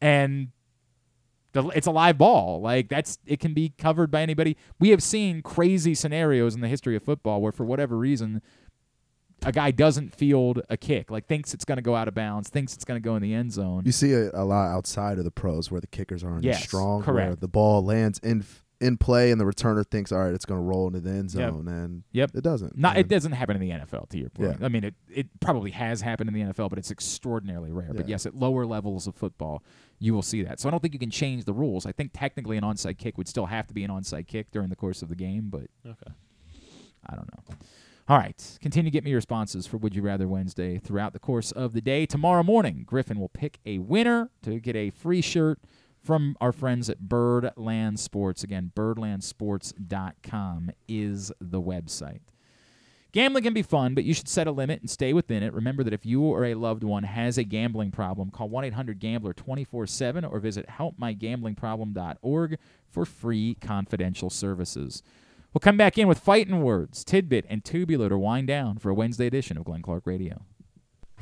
and 0.00 0.48
the, 1.52 1.66
it's 1.68 1.86
a 1.86 1.90
live 1.90 2.18
ball. 2.18 2.60
Like 2.60 2.88
that's 2.88 3.18
it 3.26 3.40
can 3.40 3.54
be 3.54 3.72
covered 3.76 4.10
by 4.10 4.22
anybody. 4.22 4.56
We 4.78 4.90
have 4.90 5.02
seen 5.02 5.42
crazy 5.42 5.94
scenarios 5.94 6.54
in 6.54 6.60
the 6.60 6.68
history 6.68 6.94
of 6.94 7.02
football 7.02 7.40
where, 7.40 7.52
for 7.52 7.64
whatever 7.64 7.96
reason, 7.96 8.42
a 9.44 9.52
guy 9.52 9.70
doesn't 9.70 10.14
field 10.14 10.62
a 10.70 10.76
kick, 10.76 11.10
like 11.10 11.26
thinks 11.26 11.54
it's 11.54 11.64
going 11.64 11.76
to 11.76 11.82
go 11.82 11.94
out 11.94 12.08
of 12.08 12.14
bounds, 12.14 12.48
thinks 12.48 12.74
it's 12.74 12.84
going 12.84 13.00
to 13.00 13.04
go 13.04 13.16
in 13.16 13.22
the 13.22 13.34
end 13.34 13.52
zone. 13.52 13.82
You 13.84 13.92
see 13.92 14.12
a, 14.12 14.30
a 14.32 14.44
lot 14.44 14.68
outside 14.68 15.18
of 15.18 15.24
the 15.24 15.30
pros 15.30 15.70
where 15.70 15.80
the 15.80 15.86
kickers 15.86 16.24
aren't 16.24 16.44
Yes, 16.44 16.58
as 16.58 16.64
strong. 16.64 17.02
Where 17.02 17.04
correct. 17.04 17.40
the 17.40 17.48
ball 17.48 17.84
lands 17.84 18.18
in 18.20 18.44
in 18.84 18.96
play 18.98 19.30
and 19.30 19.40
the 19.40 19.44
returner 19.44 19.84
thinks, 19.86 20.12
all 20.12 20.18
right, 20.20 20.34
it's 20.34 20.44
going 20.44 20.58
to 20.60 20.64
roll 20.64 20.86
into 20.86 21.00
the 21.00 21.10
end 21.10 21.32
Yep. 21.34 21.52
zone, 21.52 21.68
and 21.68 22.02
Yep. 22.12 22.32
it 22.34 22.42
doesn't. 22.44 22.76
Not 22.76 22.96
it 22.96 23.08
doesn't 23.08 23.32
happen 23.32 23.56
in 23.56 23.60
the 23.62 23.70
NFL. 23.70 24.08
To 24.10 24.18
your 24.18 24.30
point, 24.30 24.58
Yeah. 24.60 24.66
I 24.66 24.68
mean 24.68 24.84
it. 24.84 24.94
It 25.08 25.28
probably 25.40 25.70
has 25.72 26.00
happened 26.02 26.28
in 26.28 26.34
the 26.34 26.42
NFL, 26.42 26.68
but 26.68 26.78
it's 26.78 26.90
extraordinarily 26.90 27.72
rare. 27.72 27.92
But 27.94 28.08
yes, 28.08 28.26
at 28.26 28.34
lower 28.34 28.66
levels 28.66 29.06
of 29.06 29.14
football, 29.14 29.62
you 29.98 30.12
will 30.14 30.22
see 30.22 30.42
that. 30.42 30.60
So 30.60 30.68
I 30.68 30.70
don't 30.70 30.80
think 30.80 30.92
you 30.94 31.00
can 31.00 31.10
change 31.10 31.44
the 31.44 31.52
rules. 31.54 31.86
I 31.86 31.92
think 31.92 32.10
technically 32.12 32.56
an 32.56 32.64
onside 32.64 32.98
kick 32.98 33.16
would 33.18 33.28
still 33.28 33.46
have 33.46 33.66
to 33.68 33.74
be 33.74 33.82
an 33.84 33.90
onside 33.90 34.26
kick 34.26 34.50
during 34.50 34.68
the 34.68 34.76
course 34.76 35.02
of 35.02 35.08
the 35.08 35.16
game, 35.16 35.48
but 35.50 35.68
Okay. 35.86 36.12
I 37.06 37.14
don't 37.16 37.28
know. 37.32 37.56
All 38.06 38.18
right, 38.18 38.58
continue 38.60 38.90
to 38.90 38.92
get 38.92 39.02
me 39.02 39.10
your 39.10 39.16
responses 39.16 39.66
for 39.66 39.78
Would 39.78 39.94
You 39.96 40.02
Rather 40.02 40.28
Wednesday 40.28 40.78
throughout 40.78 41.14
the 41.14 41.18
course 41.18 41.52
of 41.52 41.72
the 41.72 41.80
day. 41.80 42.04
Tomorrow 42.04 42.42
morning, 42.42 42.82
Griffin 42.86 43.18
will 43.18 43.30
pick 43.30 43.60
a 43.64 43.78
winner 43.78 44.28
to 44.42 44.60
get 44.60 44.76
a 44.76 44.90
free 44.90 45.22
shirt 45.22 45.58
from 46.04 46.36
our 46.40 46.52
friends 46.52 46.88
at 46.90 47.08
Birdland 47.08 47.98
Sports. 47.98 48.44
Again, 48.44 48.70
birdlandsports.com 48.76 50.70
is 50.86 51.32
the 51.40 51.62
website. 51.62 52.20
Gambling 53.12 53.44
can 53.44 53.54
be 53.54 53.62
fun, 53.62 53.94
but 53.94 54.04
you 54.04 54.12
should 54.12 54.28
set 54.28 54.48
a 54.48 54.52
limit 54.52 54.80
and 54.80 54.90
stay 54.90 55.12
within 55.12 55.44
it. 55.44 55.54
Remember 55.54 55.84
that 55.84 55.94
if 55.94 56.04
you 56.04 56.20
or 56.22 56.44
a 56.44 56.54
loved 56.54 56.82
one 56.82 57.04
has 57.04 57.38
a 57.38 57.44
gambling 57.44 57.92
problem, 57.92 58.30
call 58.30 58.48
1 58.48 58.64
800 58.64 58.98
Gambler 58.98 59.32
24 59.32 59.86
7 59.86 60.24
or 60.24 60.40
visit 60.40 60.66
helpmygamblingproblem.org 60.68 62.58
for 62.90 63.04
free 63.04 63.54
confidential 63.60 64.30
services. 64.30 65.02
We'll 65.52 65.60
come 65.60 65.76
back 65.76 65.96
in 65.96 66.08
with 66.08 66.18
fighting 66.18 66.60
words, 66.62 67.04
tidbit, 67.04 67.46
and 67.48 67.64
tubular 67.64 68.08
to 68.08 68.18
wind 68.18 68.48
down 68.48 68.78
for 68.78 68.90
a 68.90 68.94
Wednesday 68.94 69.28
edition 69.28 69.56
of 69.56 69.64
Glenn 69.64 69.82
Clark 69.82 70.04
Radio. 70.06 70.42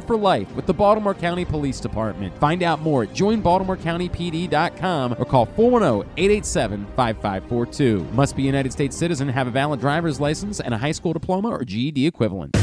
for 0.00 0.16
life 0.16 0.54
with 0.54 0.66
the 0.66 0.74
Baltimore 0.74 1.14
County 1.14 1.44
Police 1.44 1.80
Department. 1.80 2.36
Find 2.38 2.62
out 2.62 2.80
more 2.80 3.02
at 3.04 3.10
joinbaltimorecountypd.com 3.10 5.16
or 5.18 5.24
call 5.24 5.46
410-887-5542. 5.48 8.12
Must 8.12 8.36
be 8.36 8.42
United 8.42 8.72
States 8.72 8.96
citizen, 8.96 9.28
have 9.28 9.46
a 9.46 9.50
valid 9.50 9.80
driver's 9.80 10.20
license 10.20 10.60
and 10.60 10.74
a 10.74 10.78
high 10.78 10.92
school 10.92 11.12
diploma 11.12 11.48
or 11.48 11.64
GED 11.64 12.06
equivalent. 12.06 12.56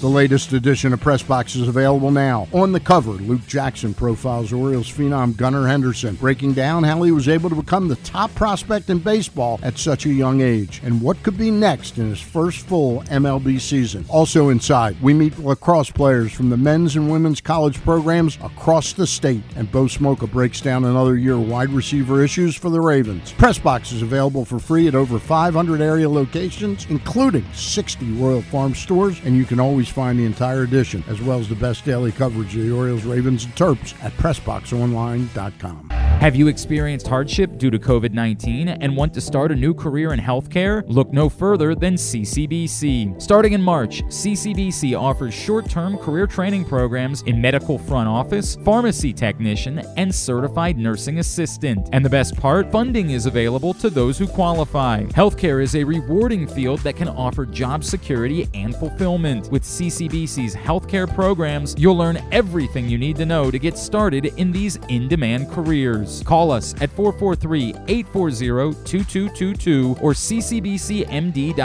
The 0.00 0.06
latest 0.06 0.52
edition 0.52 0.92
of 0.92 1.00
Press 1.00 1.24
Box 1.24 1.56
is 1.56 1.66
available 1.66 2.12
now. 2.12 2.46
On 2.52 2.70
the 2.70 2.78
cover, 2.78 3.10
Luke 3.10 3.44
Jackson 3.48 3.92
profiles 3.92 4.52
Orioles 4.52 4.88
phenom 4.88 5.36
Gunnar 5.36 5.66
Henderson, 5.66 6.14
breaking 6.14 6.52
down 6.52 6.84
how 6.84 7.02
he 7.02 7.10
was 7.10 7.28
able 7.28 7.50
to 7.50 7.56
become 7.56 7.88
the 7.88 7.96
top 7.96 8.32
prospect 8.36 8.90
in 8.90 9.00
baseball 9.00 9.58
at 9.60 9.76
such 9.76 10.06
a 10.06 10.10
young 10.10 10.40
age 10.40 10.80
and 10.84 11.02
what 11.02 11.20
could 11.24 11.36
be 11.36 11.50
next 11.50 11.98
in 11.98 12.08
his 12.08 12.20
first 12.20 12.64
full 12.68 13.02
MLB 13.06 13.60
season. 13.60 14.04
Also 14.08 14.50
inside, 14.50 14.96
we 15.02 15.12
meet 15.12 15.36
lacrosse 15.40 15.90
players 15.90 16.32
from 16.32 16.48
the 16.48 16.56
men's 16.56 16.94
and 16.94 17.10
women's 17.10 17.40
college 17.40 17.82
programs 17.82 18.36
across 18.36 18.92
the 18.92 19.06
state, 19.06 19.42
and 19.56 19.72
Bo 19.72 19.86
Smolka 19.86 20.30
breaks 20.30 20.60
down 20.60 20.84
another 20.84 21.16
year 21.16 21.40
wide 21.40 21.70
receiver 21.70 22.22
issues 22.22 22.54
for 22.54 22.70
the 22.70 22.80
Ravens. 22.80 23.32
Press 23.32 23.58
Box 23.58 23.90
is 23.90 24.02
available 24.02 24.44
for 24.44 24.60
free 24.60 24.86
at 24.86 24.94
over 24.94 25.18
500 25.18 25.80
area 25.80 26.08
locations, 26.08 26.86
including 26.88 27.44
60 27.52 28.12
Royal 28.12 28.42
Farm 28.42 28.76
stores, 28.76 29.20
and 29.24 29.36
you 29.36 29.44
can 29.44 29.58
always 29.88 29.94
find 29.94 30.18
the 30.18 30.24
entire 30.24 30.62
edition, 30.62 31.04
as 31.08 31.20
well 31.20 31.38
as 31.38 31.48
the 31.48 31.54
best 31.54 31.84
daily 31.84 32.12
coverage 32.12 32.54
of 32.56 32.62
the 32.62 32.70
Orioles, 32.70 33.04
Ravens, 33.04 33.44
and 33.44 33.54
Terps 33.54 33.94
at 34.02 34.12
PressBoxOnline.com. 34.12 35.90
Have 36.20 36.34
you 36.34 36.48
experienced 36.48 37.06
hardship 37.06 37.58
due 37.58 37.70
to 37.70 37.78
COVID 37.78 38.12
19 38.12 38.68
and 38.68 38.96
want 38.96 39.14
to 39.14 39.20
start 39.20 39.52
a 39.52 39.54
new 39.54 39.72
career 39.72 40.12
in 40.12 40.18
healthcare? 40.18 40.82
Look 40.88 41.12
no 41.12 41.28
further 41.28 41.76
than 41.76 41.94
CCBC. 41.94 43.22
Starting 43.22 43.52
in 43.52 43.62
March, 43.62 44.02
CCBC 44.06 44.98
offers 44.98 45.32
short 45.32 45.70
term 45.70 45.96
career 45.96 46.26
training 46.26 46.64
programs 46.64 47.22
in 47.22 47.40
medical 47.40 47.78
front 47.78 48.08
office, 48.08 48.56
pharmacy 48.64 49.12
technician, 49.12 49.78
and 49.96 50.12
certified 50.12 50.76
nursing 50.76 51.20
assistant. 51.20 51.88
And 51.92 52.04
the 52.04 52.10
best 52.10 52.36
part 52.36 52.72
funding 52.72 53.10
is 53.10 53.26
available 53.26 53.72
to 53.74 53.88
those 53.88 54.18
who 54.18 54.26
qualify. 54.26 55.04
Healthcare 55.04 55.62
is 55.62 55.76
a 55.76 55.84
rewarding 55.84 56.48
field 56.48 56.80
that 56.80 56.96
can 56.96 57.08
offer 57.08 57.46
job 57.46 57.84
security 57.84 58.48
and 58.54 58.74
fulfillment. 58.74 59.52
With 59.52 59.64
CCBC's 59.78 60.56
healthcare 60.56 61.12
programs, 61.14 61.74
you'll 61.78 61.96
learn 61.96 62.18
everything 62.32 62.88
you 62.88 62.98
need 62.98 63.16
to 63.16 63.24
know 63.24 63.48
to 63.50 63.58
get 63.58 63.78
started 63.78 64.26
in 64.36 64.50
these 64.50 64.76
in 64.88 65.06
demand 65.06 65.50
careers. 65.50 66.22
Call 66.24 66.50
us 66.50 66.74
at 66.82 66.90
443 66.90 67.74
840 67.86 68.74
2222 68.84 69.96
or 70.00 70.12
ccbcmd.edu 70.12 71.56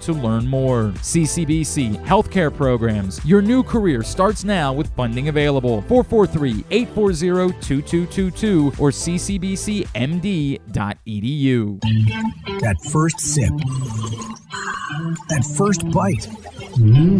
to 0.00 0.12
learn 0.12 0.46
more. 0.46 0.92
CCBC 0.96 2.04
Healthcare 2.04 2.54
Programs. 2.54 3.24
Your 3.24 3.42
new 3.42 3.62
career 3.62 4.02
starts 4.02 4.42
now 4.42 4.72
with 4.72 4.90
funding 4.96 5.28
available. 5.28 5.82
443 5.82 6.64
840 6.70 7.52
2222 7.60 8.72
or 8.78 8.90
ccbcmd.edu. 8.90 9.90
That 12.60 12.76
first 12.90 13.20
sip. 13.20 13.52
That 15.28 15.44
first 15.56 15.88
bite. 15.90 16.26
Mmm. 16.76 17.19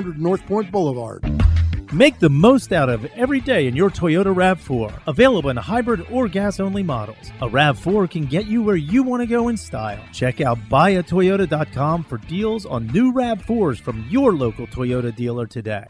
North 0.00 0.44
Point 0.46 0.70
Boulevard. 0.70 1.24
Make 1.92 2.18
the 2.18 2.30
most 2.30 2.72
out 2.72 2.88
of 2.88 3.04
every 3.16 3.40
day 3.40 3.66
in 3.66 3.76
your 3.76 3.90
Toyota 3.90 4.34
RAV4. 4.34 5.02
Available 5.06 5.50
in 5.50 5.58
hybrid 5.58 6.06
or 6.10 6.26
gas 6.26 6.58
only 6.58 6.82
models. 6.82 7.30
A 7.42 7.48
RAV4 7.48 8.10
can 8.10 8.24
get 8.24 8.46
you 8.46 8.62
where 8.62 8.76
you 8.76 9.02
want 9.02 9.20
to 9.20 9.26
go 9.26 9.48
in 9.48 9.58
style. 9.58 10.02
Check 10.10 10.40
out 10.40 10.58
buyatoyota.com 10.70 12.04
for 12.04 12.16
deals 12.16 12.64
on 12.64 12.86
new 12.86 13.12
RAV4s 13.12 13.78
from 13.78 14.06
your 14.08 14.32
local 14.32 14.66
Toyota 14.66 15.14
dealer 15.14 15.46
today. 15.46 15.84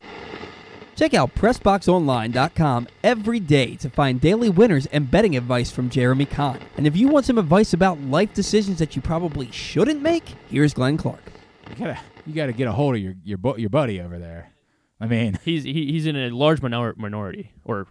Check 0.97 1.15
out 1.15 1.35
PressBoxOnline.com 1.37 2.89
every 3.05 3.41
day 3.41 3.77
to 3.77 3.89
find 3.89 4.21
daily 4.21 4.51
winners 4.51 4.87
and 4.87 5.11
betting 5.11 5.37
advice 5.37 5.71
from 5.71 5.89
Jeremy 5.89 6.27
Kahn. 6.27 6.59
And 6.77 6.87
if 6.87 6.97
you 6.97 7.09
want 7.09 7.27
some 7.27 7.39
advice 7.39 7.73
about 7.73 8.01
life 8.01 8.35
decisions 8.35 8.79
that 8.81 8.97
you 8.97 9.03
probably 9.03 9.51
shouldn't 9.53 10.03
make, 10.03 10.25
here's 10.51 10.75
Glenn 10.75 10.97
Clark. 10.97 11.23
You 11.71 11.77
gotta, 11.77 12.01
you 12.27 12.35
gotta 12.35 12.53
get 12.53 12.69
a 12.69 12.73
hold 12.73 12.95
of 12.97 13.01
your 13.01 13.15
your, 13.25 13.39
bu- 13.39 13.59
your 13.59 13.71
buddy 13.71 14.01
over 14.01 14.19
there. 14.19 14.53
I 15.01 15.07
mean, 15.07 15.39
He's 15.45 15.65
he, 15.65 15.73
he's 15.93 16.07
in 16.07 16.17
a 16.17 16.31
large 16.31 16.63
minor- 16.63 16.95
minority 16.97 17.53
or 17.65 17.87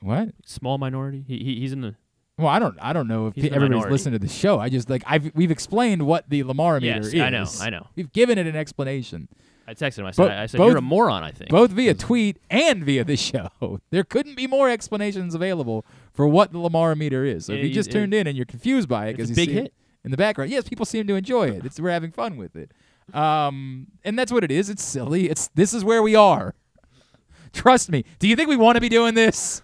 what? 0.00 0.30
small 0.44 0.78
minority. 0.78 1.24
He, 1.26 1.38
he 1.38 1.60
he's 1.60 1.72
in 1.72 1.80
the 1.82 1.94
Well, 2.38 2.48
I 2.48 2.58
don't, 2.58 2.76
I 2.80 2.92
don't 2.92 3.08
know 3.08 3.26
if 3.28 3.34
He's 3.34 3.44
the 3.44 3.50
everybody's 3.52 3.70
minority. 3.76 3.92
listened 3.92 4.12
to 4.14 4.18
the 4.18 4.28
show. 4.28 4.58
I 4.58 4.68
just 4.68 4.88
like 4.90 5.02
I've 5.06 5.30
we've 5.34 5.50
explained 5.50 6.06
what 6.06 6.28
the 6.28 6.42
Lamar 6.44 6.80
meter 6.80 6.96
Yes, 6.96 7.06
is. 7.06 7.20
I 7.20 7.30
know, 7.30 7.46
I 7.60 7.70
know. 7.70 7.86
We've 7.96 8.12
given 8.12 8.38
it 8.38 8.46
an 8.46 8.56
explanation. 8.56 9.28
I 9.66 9.72
texted 9.72 10.00
him. 10.00 10.06
I 10.06 10.10
said, 10.10 10.28
Bo- 10.28 10.34
I 10.34 10.46
said 10.46 10.58
both- 10.58 10.68
you're 10.68 10.76
a 10.76 10.82
moron. 10.82 11.22
I 11.22 11.30
think 11.30 11.50
both 11.50 11.70
via 11.70 11.94
tweet 11.94 12.38
and 12.50 12.84
via 12.84 13.02
the 13.04 13.16
show. 13.30 13.80
There 13.90 14.04
couldn't 14.04 14.34
be 14.36 14.46
more 14.46 14.68
explanations 14.68 15.34
available 15.34 15.86
for 16.12 16.26
what 16.28 16.52
the 16.52 16.58
Lamar 16.58 16.94
meter 16.94 17.24
is. 17.24 17.46
So 17.46 17.54
if 17.54 17.58
Yeah, 17.60 17.64
you 17.66 17.72
just 17.72 17.88
it- 17.88 17.92
tuned 17.92 18.12
in 18.12 18.26
and 18.26 18.36
you're 18.36 18.44
confused 18.46 18.88
by 18.90 19.06
it 19.06 19.18
It's 19.18 19.30
because 19.30 19.30
a 19.30 19.32
you 19.32 19.36
big 19.36 19.48
see 19.54 19.58
it 19.58 19.62
hit. 19.62 19.74
in 20.04 20.10
the 20.10 20.18
background, 20.18 20.50
yes, 20.50 20.68
people 20.68 20.84
seem 20.84 21.06
to 21.06 21.14
enjoy 21.14 21.48
it. 21.48 21.64
It's 21.64 21.80
we're 21.80 21.90
having 21.90 22.10
fun 22.12 22.36
with 22.36 22.56
it, 22.56 22.72
um, 23.12 23.86
and 24.04 24.18
that's 24.18 24.32
what 24.32 24.44
it 24.44 24.50
is. 24.50 24.70
It's 24.70 24.82
silly. 24.82 25.28
It's 25.28 25.48
this 25.48 25.74
is 25.74 25.84
where 25.84 26.02
we 26.02 26.14
are. 26.14 26.54
Trust 27.52 27.90
me. 27.90 28.04
Do 28.18 28.26
you 28.28 28.36
think 28.36 28.48
we 28.48 28.56
want 28.56 28.76
to 28.76 28.80
be 28.80 28.88
doing 28.88 29.14
this? 29.14 29.62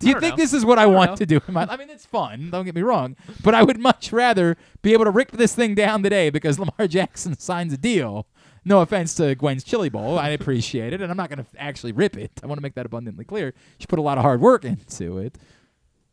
Do 0.00 0.08
you 0.08 0.18
think 0.18 0.32
know. 0.36 0.42
this 0.42 0.52
is 0.52 0.64
what 0.64 0.80
I, 0.80 0.82
I 0.82 0.86
want 0.86 1.10
know. 1.12 1.16
to 1.16 1.26
do? 1.26 1.40
in 1.46 1.54
my- 1.54 1.64
I 1.64 1.76
mean, 1.76 1.88
it's 1.88 2.04
fun. 2.04 2.50
Don't 2.50 2.64
get 2.64 2.74
me 2.74 2.82
wrong, 2.82 3.14
but 3.44 3.54
I 3.54 3.62
would 3.62 3.78
much 3.90 4.12
rather 4.12 4.56
be 4.82 4.92
able 4.94 5.04
to 5.04 5.12
rip 5.12 5.30
this 5.30 5.54
thing 5.54 5.76
down 5.76 6.02
today 6.02 6.28
because 6.28 6.58
Lamar 6.58 6.86
Jackson 6.88 7.38
signs 7.38 7.72
a 7.72 7.76
deal. 7.76 8.26
No 8.64 8.80
offense 8.80 9.14
to 9.16 9.34
Gwen's 9.36 9.64
Chili 9.64 9.88
Bowl, 9.88 10.18
I 10.18 10.28
appreciate 10.30 10.92
it, 10.92 11.00
and 11.00 11.10
I'm 11.10 11.16
not 11.16 11.28
going 11.28 11.44
to 11.44 11.46
actually 11.60 11.92
rip 11.92 12.16
it. 12.16 12.30
I 12.42 12.46
want 12.46 12.58
to 12.58 12.62
make 12.62 12.74
that 12.74 12.86
abundantly 12.86 13.24
clear. 13.24 13.54
She 13.78 13.86
put 13.86 13.98
a 13.98 14.02
lot 14.02 14.18
of 14.18 14.22
hard 14.22 14.40
work 14.40 14.64
into 14.64 15.18
it. 15.18 15.36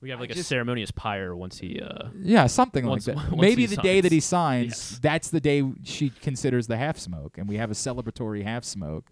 We 0.01 0.09
have 0.11 0.19
like 0.19 0.29
I 0.29 0.33
a 0.33 0.35
just- 0.35 0.49
ceremonious 0.49 0.91
pyre 0.91 1.35
once 1.35 1.59
he. 1.59 1.79
Uh, 1.81 2.09
Yeah, 2.21 2.47
something 2.47 2.85
Once- 2.85 3.07
like 3.07 3.17
that. 3.17 3.31
once 3.31 3.41
Maybe 3.41 3.63
he 3.63 3.75
the 3.75 3.81
day 3.81 4.01
that 4.01 4.11
he 4.11 4.19
signs. 4.19 4.67
Yes. 4.71 4.99
that's 5.01 5.29
the 5.29 5.39
day 5.41 5.63
she 5.83 6.09
considers 6.09 6.67
the 6.67 6.77
half 6.77 6.97
smoke, 6.97 7.37
and 7.37 7.47
we 7.49 7.57
have 7.57 7.69
a 7.71 7.75
celebratory 7.75 8.43
half 8.43 8.63
smoke 8.63 9.11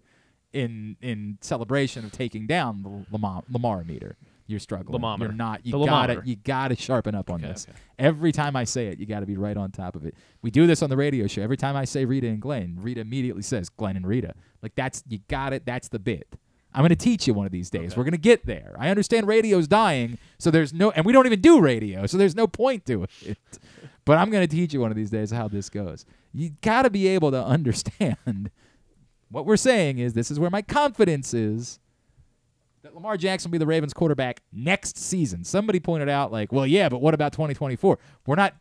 in 0.52 0.96
in 1.02 1.38
celebration 1.42 2.04
of 2.04 2.12
taking 2.12 2.46
down 2.46 2.82
the 2.82 3.04
Lamar, 3.12 3.42
Lamar 3.50 3.84
meter. 3.84 4.16
You're 4.46 4.60
struggling. 4.60 4.98
Lamometer. 5.02 5.18
You're 5.24 5.32
not. 5.32 5.66
You 5.66 5.72
The 5.72 5.84
gotta. 5.84 6.14
lamometer. 6.14 6.26
You 6.26 6.36
gotta 6.36 6.74
sharpen 6.74 7.14
up 7.14 7.28
on 7.28 7.40
Okay, 7.44 7.52
this. 7.52 7.66
okay. 7.68 7.78
Every 7.98 8.32
time 8.32 8.56
I 8.56 8.64
say 8.64 8.86
it, 8.86 8.98
you 8.98 9.04
got 9.04 9.20
to 9.20 9.26
be 9.26 9.36
right 9.36 9.58
on 9.58 9.70
top 9.72 9.94
of 9.94 10.06
it. 10.06 10.14
We 10.40 10.50
do 10.50 10.66
this 10.66 10.82
on 10.82 10.88
the 10.88 10.96
radio 10.96 11.26
show. 11.26 11.42
Every 11.42 11.58
time 11.58 11.76
I 11.76 11.84
say 11.84 12.06
Rita 12.06 12.28
and 12.28 12.40
Glenn, 12.40 12.78
Rita 12.80 13.02
immediately 13.02 13.42
says 13.42 13.68
Glenn 13.68 13.94
and 13.96 14.06
Rita. 14.06 14.32
Like 14.62 14.74
that's 14.74 15.04
you 15.06 15.18
got 15.28 15.52
it. 15.52 15.66
That's 15.66 15.88
the 15.88 15.98
bit. 15.98 16.34
I'm 16.78 16.82
going 16.82 16.90
to 16.90 16.94
teach 16.94 17.26
you 17.26 17.34
one 17.34 17.44
of 17.44 17.50
these 17.50 17.70
days. 17.70 17.96
We're 17.96 18.04
going 18.04 18.12
to 18.12 18.18
get 18.18 18.46
there. 18.46 18.76
I 18.78 18.88
understand 18.88 19.26
radio's 19.26 19.66
dying, 19.66 20.16
so 20.38 20.52
there's 20.52 20.72
no, 20.72 20.92
and 20.92 21.04
we 21.04 21.12
don't 21.12 21.26
even 21.26 21.40
do 21.40 21.60
radio, 21.60 22.06
so 22.06 22.16
there's 22.16 22.36
no 22.36 22.46
point 22.46 22.86
to 22.86 23.02
it. 23.02 23.36
But 24.04 24.16
I'm 24.16 24.30
going 24.30 24.46
to 24.46 24.56
teach 24.56 24.72
you 24.72 24.80
one 24.80 24.90
of 24.90 24.96
these 24.96 25.10
days 25.10 25.30
how 25.32 25.48
this 25.48 25.68
goes. 25.68 26.06
You 26.32 26.52
got 26.62 26.82
to 26.82 26.90
be 26.90 27.08
able 27.08 27.30
to 27.32 27.44
understand 27.44 28.50
what 29.28 29.44
we're 29.44 29.58
saying 29.58 29.98
is 29.98 30.14
this 30.14 30.30
is 30.30 30.40
where 30.40 30.48
my 30.48 30.62
confidence 30.62 31.34
is 31.34 31.78
that 32.82 32.94
Lamar 32.94 33.18
Jackson 33.18 33.50
will 33.50 33.52
be 33.52 33.58
the 33.58 33.66
Ravens 33.66 33.92
quarterback 33.92 34.40
next 34.50 34.96
season. 34.96 35.44
Somebody 35.44 35.80
pointed 35.80 36.08
out, 36.08 36.32
like, 36.32 36.52
well, 36.52 36.66
yeah, 36.66 36.88
but 36.88 37.02
what 37.02 37.12
about 37.12 37.32
2024? 37.32 37.98
We're 38.24 38.36
not, 38.36 38.54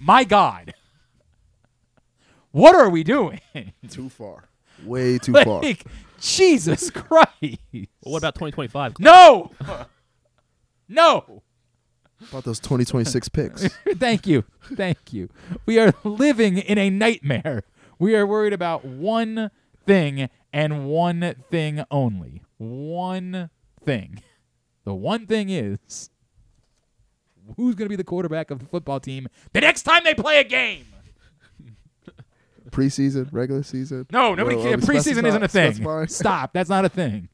my 0.00 0.24
God. 0.24 0.74
What 2.50 2.74
are 2.74 2.88
we 2.88 3.04
doing? 3.04 3.40
Too 3.90 4.08
far. 4.08 4.48
Way 4.84 5.18
too 5.18 5.32
far. 5.44 5.62
like, 5.62 5.84
Jesus 6.20 6.90
Christ. 6.92 7.32
well, 7.72 7.84
what 8.02 8.18
about 8.18 8.34
2025? 8.34 8.98
No. 8.98 9.50
no. 10.88 11.42
About 12.30 12.44
those 12.44 12.58
2026 12.60 13.28
picks. 13.28 13.68
Thank 13.96 14.26
you. 14.26 14.44
Thank 14.74 15.12
you. 15.12 15.28
We 15.66 15.78
are 15.78 15.92
living 16.02 16.58
in 16.58 16.76
a 16.78 16.90
nightmare. 16.90 17.62
We 17.98 18.16
are 18.16 18.26
worried 18.26 18.52
about 18.52 18.84
one 18.84 19.50
thing 19.86 20.28
and 20.52 20.86
one 20.88 21.34
thing 21.50 21.84
only. 21.90 22.42
One 22.58 23.50
thing. 23.84 24.22
The 24.84 24.94
one 24.94 25.26
thing 25.26 25.50
is 25.50 26.10
who's 27.56 27.74
going 27.76 27.86
to 27.86 27.88
be 27.88 27.96
the 27.96 28.04
quarterback 28.04 28.50
of 28.50 28.58
the 28.58 28.66
football 28.66 28.98
team 29.00 29.28
the 29.52 29.60
next 29.60 29.82
time 29.84 30.02
they 30.04 30.14
play 30.14 30.38
a 30.40 30.44
game? 30.44 30.86
Preseason, 32.78 33.28
regular 33.32 33.62
season. 33.62 34.06
No, 34.12 34.34
nobody 34.34 34.56
Well, 34.56 34.64
cares. 34.66 34.84
uh, 34.88 34.92
Preseason 34.92 35.26
isn't 35.26 35.42
a 35.42 35.48
thing. 35.48 35.72
specify. 35.74 36.06
Stop. 36.06 36.52
That's 36.52 36.70
not 36.70 36.84
a 36.84 36.88
thing. 36.88 37.28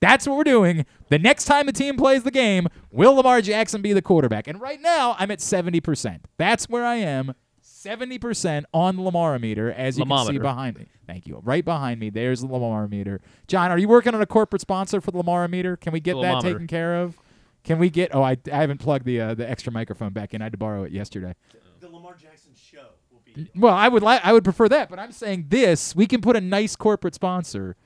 That's 0.00 0.26
what 0.28 0.36
we're 0.36 0.44
doing. 0.44 0.86
The 1.08 1.18
next 1.18 1.46
time 1.46 1.66
the 1.66 1.72
team 1.72 1.96
plays 1.96 2.22
the 2.22 2.30
game, 2.30 2.68
will 2.92 3.14
Lamar 3.14 3.40
Jackson 3.40 3.82
be 3.82 3.92
the 3.92 4.02
quarterback? 4.02 4.46
And 4.46 4.60
right 4.60 4.80
now, 4.80 5.16
I'm 5.18 5.30
at 5.30 5.40
70%. 5.40 6.20
That's 6.36 6.68
where 6.68 6.84
I 6.84 6.96
am. 6.96 7.34
70% 7.64 8.64
on 8.74 8.96
the 8.96 9.02
Lamar 9.02 9.38
meter, 9.38 9.70
as 9.72 9.98
you 9.98 10.04
can 10.04 10.26
see 10.26 10.38
behind 10.38 10.76
me. 10.76 10.86
Thank 11.06 11.26
you. 11.26 11.40
Right 11.42 11.64
behind 11.64 12.00
me, 12.00 12.10
there's 12.10 12.40
the 12.40 12.46
Lamar 12.46 12.86
meter. 12.88 13.20
John, 13.46 13.70
are 13.70 13.78
you 13.78 13.88
working 13.88 14.14
on 14.14 14.20
a 14.20 14.26
corporate 14.26 14.60
sponsor 14.60 15.00
for 15.00 15.10
the 15.10 15.18
Lamar 15.18 15.46
meter? 15.48 15.76
Can 15.76 15.92
we 15.92 16.00
get 16.00 16.14
The 16.14 16.22
that 16.22 16.34
Lamometer. 16.36 16.42
taken 16.42 16.66
care 16.66 16.96
of? 17.00 17.16
Can 17.64 17.78
we 17.78 17.88
get? 17.90 18.14
Oh, 18.14 18.22
I, 18.22 18.36
I 18.52 18.56
haven't 18.56 18.78
plugged 18.78 19.04
the 19.04 19.20
uh, 19.20 19.34
the 19.34 19.48
extra 19.48 19.72
microphone 19.72 20.12
back 20.12 20.32
in. 20.34 20.40
I 20.42 20.46
had 20.46 20.52
to 20.52 20.58
borrow 20.58 20.84
it 20.84 20.92
yesterday. 20.92 21.34
The 21.80 21.88
Lamar 21.88 22.14
Jackson 22.20 22.52
show 22.54 22.78
will 22.78 22.97
be. 23.34 23.50
Well, 23.54 23.74
I 23.74 23.88
would 23.88 24.02
like 24.02 24.24
I 24.24 24.32
would 24.32 24.44
prefer 24.44 24.68
that, 24.68 24.90
but 24.90 24.98
I'm 24.98 25.12
saying 25.12 25.46
this, 25.48 25.94
we 25.94 26.06
can 26.06 26.20
put 26.20 26.36
a 26.36 26.40
nice 26.40 26.76
corporate 26.76 27.14
sponsor. 27.14 27.76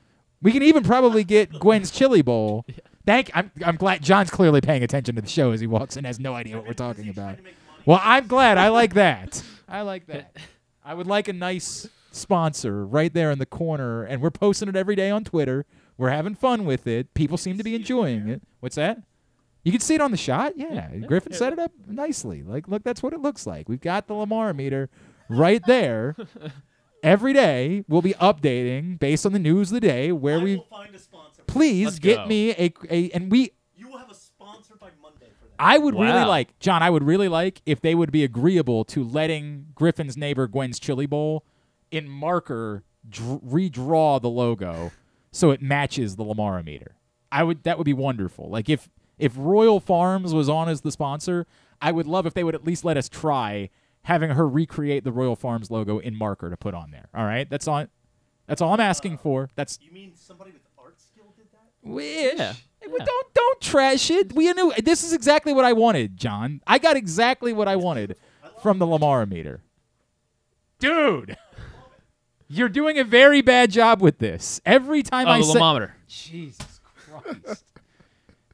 We 0.40 0.52
can 0.52 0.62
even 0.62 0.82
probably 0.82 1.24
get 1.24 1.58
Gwen's 1.58 1.90
Chili 1.90 2.22
Bowl. 2.22 2.64
Thank 3.06 3.30
I'm 3.34 3.50
I'm 3.64 3.76
glad 3.76 4.02
John's 4.02 4.30
clearly 4.30 4.60
paying 4.60 4.82
attention 4.82 5.16
to 5.16 5.22
the 5.22 5.28
show 5.28 5.52
as 5.52 5.60
he 5.60 5.66
walks 5.66 5.96
in 5.96 6.04
has 6.04 6.20
no 6.20 6.34
idea 6.34 6.56
what 6.56 6.66
we're 6.66 6.72
talking 6.72 7.08
about. 7.08 7.38
Well, 7.84 8.00
I'm 8.02 8.26
glad. 8.28 8.58
I 8.58 8.68
like 8.68 8.94
that. 8.94 9.42
I 9.68 9.82
like 9.82 10.06
that. 10.06 10.36
I 10.84 10.94
would 10.94 11.06
like 11.06 11.28
a 11.28 11.32
nice 11.32 11.88
sponsor 12.12 12.86
right 12.86 13.12
there 13.12 13.30
in 13.30 13.38
the 13.38 13.46
corner 13.46 14.04
and 14.04 14.20
we're 14.20 14.30
posting 14.30 14.68
it 14.68 14.76
every 14.76 14.94
day 14.94 15.10
on 15.10 15.24
Twitter. 15.24 15.64
We're 15.96 16.10
having 16.10 16.34
fun 16.34 16.64
with 16.64 16.86
it. 16.86 17.14
People 17.14 17.38
seem 17.38 17.58
to 17.58 17.64
be 17.64 17.74
enjoying 17.74 18.28
it. 18.28 18.42
What's 18.60 18.76
that? 18.76 19.02
You 19.64 19.70
can 19.70 19.80
see 19.80 19.94
it 19.94 20.00
on 20.00 20.10
the 20.10 20.16
shot. 20.16 20.54
Yeah, 20.56 20.88
Griffin 21.06 21.32
set 21.32 21.52
it 21.52 21.58
up 21.58 21.72
nicely. 21.86 22.42
Like, 22.42 22.66
look, 22.66 22.82
that's 22.82 23.02
what 23.02 23.12
it 23.12 23.20
looks 23.20 23.46
like. 23.46 23.68
We've 23.68 23.80
got 23.80 24.08
the 24.08 24.14
Lamar 24.14 24.52
meter 24.52 24.90
right 25.38 25.64
there. 25.66 26.16
Every 27.02 27.32
day 27.32 27.84
we'll 27.88 28.02
be 28.02 28.14
updating 28.14 28.98
based 28.98 29.26
on 29.26 29.32
the 29.32 29.38
news 29.40 29.70
of 29.70 29.74
the 29.74 29.80
day 29.80 30.12
where 30.12 30.38
we 30.38 30.62
find 30.70 30.94
a 30.94 30.98
sponsor. 30.98 31.42
please 31.48 31.86
Let's 31.86 31.98
get 31.98 32.16
go. 32.18 32.26
me 32.26 32.50
a, 32.52 32.72
a 32.90 33.10
and 33.10 33.30
we 33.30 33.50
You 33.74 33.88
will 33.88 33.98
have 33.98 34.10
a 34.10 34.14
sponsor 34.14 34.74
by 34.80 34.88
Monday 35.02 35.26
for 35.40 35.46
that. 35.48 35.54
I 35.58 35.78
would 35.78 35.94
really 35.94 36.12
Wow. 36.12 36.28
like 36.28 36.56
John. 36.60 36.80
I 36.82 36.90
would 36.90 37.02
really 37.02 37.28
like 37.28 37.60
if 37.66 37.80
they 37.80 37.96
would 37.96 38.12
be 38.12 38.22
agreeable 38.22 38.84
to 38.86 39.02
letting 39.02 39.66
Griffin's 39.74 40.16
neighbor 40.16 40.46
Gwen's 40.46 40.78
Chili 40.78 41.06
Bowl 41.06 41.44
in 41.90 42.08
marker 42.08 42.84
dr- 43.08 43.40
redraw 43.42 44.20
the 44.22 44.30
logo 44.30 44.92
so 45.32 45.50
it 45.50 45.60
matches 45.60 46.14
the 46.14 46.22
Lamar 46.22 46.62
meter. 46.62 46.94
I 47.32 47.42
would 47.42 47.64
that 47.64 47.78
would 47.78 47.84
be 47.84 47.94
wonderful. 47.94 48.48
Like 48.48 48.68
if 48.68 48.88
if 49.18 49.32
Royal 49.36 49.80
Farms 49.80 50.32
was 50.32 50.48
on 50.48 50.68
as 50.68 50.82
the 50.82 50.92
sponsor, 50.92 51.48
I 51.80 51.90
would 51.90 52.06
love 52.06 52.26
if 52.26 52.34
they 52.34 52.44
would 52.44 52.54
at 52.54 52.64
least 52.64 52.84
let 52.84 52.96
us 52.96 53.08
try 53.08 53.70
having 54.04 54.30
her 54.30 54.48
recreate 54.48 55.04
the 55.04 55.12
Royal 55.12 55.36
Farms 55.36 55.70
logo 55.70 55.98
in 55.98 56.14
marker 56.16 56.50
to 56.50 56.56
put 56.56 56.74
on 56.74 56.90
there. 56.90 57.08
All 57.14 57.24
right, 57.24 57.48
that's 57.48 57.68
all. 57.68 57.86
That's 58.46 58.60
all 58.60 58.72
I'm 58.74 58.80
asking 58.80 59.18
for. 59.18 59.48
That's 59.54 59.78
You 59.80 59.92
mean 59.92 60.12
somebody 60.16 60.50
with 60.50 60.62
art 60.78 61.00
skill 61.00 61.32
did 61.36 61.46
that? 61.52 61.88
Wish. 61.88 62.34
Yeah. 62.36 62.52
Hey, 62.80 62.88
well, 62.88 63.04
Don't 63.06 63.34
don't 63.34 63.60
trash 63.60 64.10
it. 64.10 64.32
We 64.34 64.52
knew 64.52 64.72
this 64.82 65.04
is 65.04 65.12
exactly 65.12 65.52
what 65.52 65.64
I 65.64 65.72
wanted, 65.72 66.16
John. 66.16 66.60
I 66.66 66.78
got 66.78 66.96
exactly 66.96 67.52
what 67.52 67.68
I 67.68 67.76
wanted 67.76 68.16
from 68.62 68.78
the 68.78 68.86
Lamar 68.86 69.24
meter. 69.26 69.60
Dude. 70.80 71.36
You're 72.48 72.68
doing 72.68 72.98
a 72.98 73.04
very 73.04 73.40
bad 73.40 73.70
job 73.70 74.02
with 74.02 74.18
this. 74.18 74.60
Every 74.66 75.02
time 75.02 75.26
Oh, 75.26 75.30
I 75.30 75.38
the 75.38 75.44
say 75.44 75.52
thermometer. 75.54 75.94
Jesus 76.08 76.80
Christ. 77.08 77.64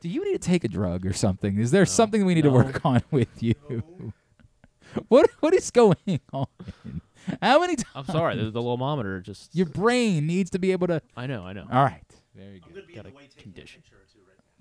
Do 0.01 0.09
you 0.09 0.25
need 0.25 0.35
to 0.35 0.39
take 0.39 0.63
a 0.63 0.69
drug 0.69 1.05
or 1.05 1.13
something? 1.13 1.59
Is 1.59 1.73
there 1.73 1.85
something 1.87 2.25
we 2.25 2.35
need 2.35 2.43
to 2.43 2.51
work 2.51 2.85
on 2.85 3.03
with 3.11 3.43
you? 3.43 3.55
What 5.09 5.31
what 5.41 5.55
is 5.55 5.71
going 5.71 5.97
on? 6.33 6.47
How 7.43 7.61
many 7.61 7.77
times? 7.77 7.89
I'm 7.95 8.07
sorry. 8.07 8.37
The, 8.37 8.51
the 8.51 8.63
thermometer 8.63 9.21
just. 9.21 9.55
Your 9.55 9.67
brain 9.67 10.27
needs 10.27 10.51
to 10.51 10.59
be 10.59 10.73
able 10.73 10.87
to. 10.87 11.03
I 11.17 11.27
know. 11.27 11.45
I 11.45 11.53
know. 11.53 11.67
All 11.71 11.85
right. 11.85 12.03
Very 12.35 12.61
good. 12.73 12.85
Got 12.95 13.07
a 13.07 13.41
condition. 13.41 13.83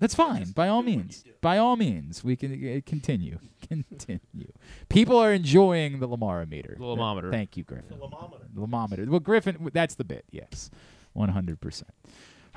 That's 0.00 0.14
fine. 0.14 0.52
By 0.52 0.68
all 0.68 0.82
means. 0.82 1.24
By 1.40 1.58
all 1.58 1.76
means, 1.76 2.22
we 2.22 2.36
can 2.36 2.52
uh, 2.52 2.80
continue. 2.86 3.38
Continue. 3.68 4.52
People 4.88 5.18
are 5.18 5.32
enjoying 5.32 5.98
the 5.98 6.08
Lamometer. 6.08 6.78
The 6.78 6.84
Lamometer. 6.84 7.30
Thank 7.30 7.56
you, 7.58 7.64
Griffin. 7.64 7.98
The 7.98 8.06
Lamometer. 8.06 8.54
The 8.54 8.60
Lamometer. 8.62 9.08
Well, 9.08 9.20
Griffin, 9.20 9.70
that's 9.74 9.96
the 9.96 10.04
bit. 10.04 10.24
Yes, 10.30 10.70
one 11.12 11.28
hundred 11.28 11.60
percent. 11.60 11.90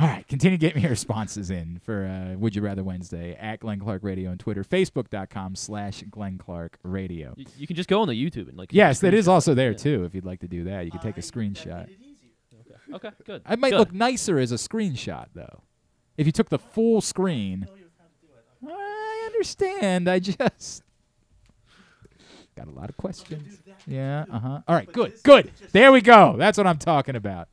All 0.02 0.08
right, 0.08 0.28
continue 0.28 0.58
to 0.58 0.62
get 0.62 0.76
me 0.76 0.82
your 0.82 0.90
responses 0.98 1.52
in 1.52 1.80
for 1.86 2.06
uh, 2.08 2.36
Would 2.38 2.56
You 2.56 2.64
Rather 2.64 2.84
Wednesday 2.84 3.38
at 3.40 3.60
Glenn 3.60 3.80
Clark 3.80 4.02
Radio 4.04 4.32
on 4.32 4.40
Twitter, 4.40 4.64
Facebook.com 4.64 5.56
slash 5.56 6.04
Glenn 6.10 6.40
Clark 6.40 6.80
Radio. 6.82 7.36
You, 7.38 7.46
you 7.56 7.68
can 7.68 7.76
just 7.76 7.88
go 7.88 8.02
on 8.02 8.08
the 8.08 8.16
YouTube 8.16 8.50
and 8.50 8.58
like. 8.58 8.74
Yes, 8.74 9.00
that 9.02 9.14
is 9.14 9.28
also 9.28 9.54
there 9.54 9.72
Yeah. 9.72 9.78
too. 9.78 10.04
If 10.06 10.16
you'd 10.16 10.26
like 10.26 10.40
to 10.40 10.48
do 10.48 10.64
that, 10.64 10.86
you 10.86 10.92
can 10.92 11.02
take 11.02 11.18
a 11.18 11.22
screenshot. 11.22 11.88
Okay, 12.92 13.10
good. 13.26 13.44
It 13.48 13.60
might 13.60 13.70
Good. 13.72 13.80
look 13.80 13.94
nicer 13.94 14.40
as 14.40 14.52
a 14.52 14.56
screenshot, 14.56 15.28
though. 15.36 15.62
If 16.18 16.26
you 16.26 16.32
took 16.32 16.50
the 16.50 16.60
full 16.60 17.00
screen. 17.00 17.68
I 18.68 19.24
understand. 19.28 20.10
I 20.10 20.20
just 20.20 20.82
got 22.56 22.68
a 22.68 22.72
lot 22.72 22.90
of 22.90 22.98
questions. 22.98 23.60
Yeah. 23.88 24.26
Uh 24.32 24.40
huh. 24.40 24.60
All 24.68 24.76
right. 24.76 24.92
Good. 24.92 25.14
Good. 25.24 25.52
There 25.72 25.92
we 25.92 26.02
go. 26.02 26.36
That's 26.38 26.58
what 26.58 26.66
I'm 26.68 26.78
talking 26.80 27.16
about. 27.16 27.48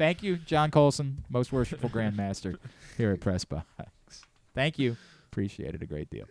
Thank 0.00 0.22
you, 0.22 0.38
John 0.38 0.70
Colson, 0.70 1.24
most 1.28 1.52
worshipful 1.52 1.90
Grandmaster 1.90 2.56
here 2.96 3.12
at 3.12 3.20
Press 3.20 3.44
Box. 3.44 3.66
Thank 4.54 4.78
you. 4.78 4.96
Appreciate 5.30 5.74
it 5.74 5.82
a 5.82 5.86
great 5.86 6.08
deal. 6.08 6.24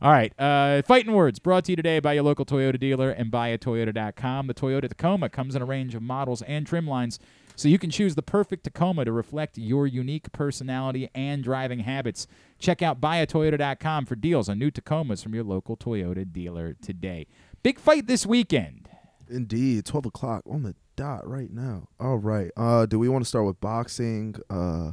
All 0.00 0.10
right. 0.10 0.32
Uh, 0.40 0.80
Fighting 0.80 1.12
Words 1.12 1.38
brought 1.38 1.66
to 1.66 1.72
you 1.72 1.76
today 1.76 2.00
by 2.00 2.14
your 2.14 2.22
local 2.22 2.46
Toyota 2.46 2.80
dealer 2.80 3.10
and 3.10 3.30
buyatoyota.com. 3.30 4.46
The 4.46 4.54
Toyota 4.54 4.88
Tacoma 4.88 5.28
comes 5.28 5.54
in 5.54 5.60
a 5.60 5.66
range 5.66 5.94
of 5.94 6.00
models 6.00 6.40
and 6.40 6.66
trim 6.66 6.86
lines, 6.86 7.18
so 7.56 7.68
you 7.68 7.78
can 7.78 7.90
choose 7.90 8.14
the 8.14 8.22
perfect 8.22 8.64
Tacoma 8.64 9.04
to 9.04 9.12
reflect 9.12 9.58
your 9.58 9.86
unique 9.86 10.32
personality 10.32 11.10
and 11.14 11.44
driving 11.44 11.80
habits. 11.80 12.26
Check 12.58 12.80
out 12.80 13.02
buyatoyota.com 13.02 14.06
for 14.06 14.14
deals 14.14 14.48
on 14.48 14.58
new 14.58 14.70
Tacomas 14.70 15.22
from 15.22 15.34
your 15.34 15.44
local 15.44 15.76
Toyota 15.76 16.24
dealer 16.32 16.74
today. 16.80 17.26
Big 17.62 17.78
fight 17.78 18.06
this 18.06 18.24
weekend. 18.24 18.88
Indeed, 19.28 19.84
twelve 19.84 20.06
o'clock 20.06 20.42
on 20.48 20.62
the 20.62 20.74
dot 21.00 21.26
right 21.28 21.50
now. 21.50 21.88
All 21.98 22.18
right. 22.18 22.50
Uh, 22.56 22.84
do 22.86 22.98
we 22.98 23.08
want 23.08 23.24
to 23.24 23.28
start 23.28 23.46
with 23.46 23.60
boxing? 23.60 24.34
Uh, 24.50 24.92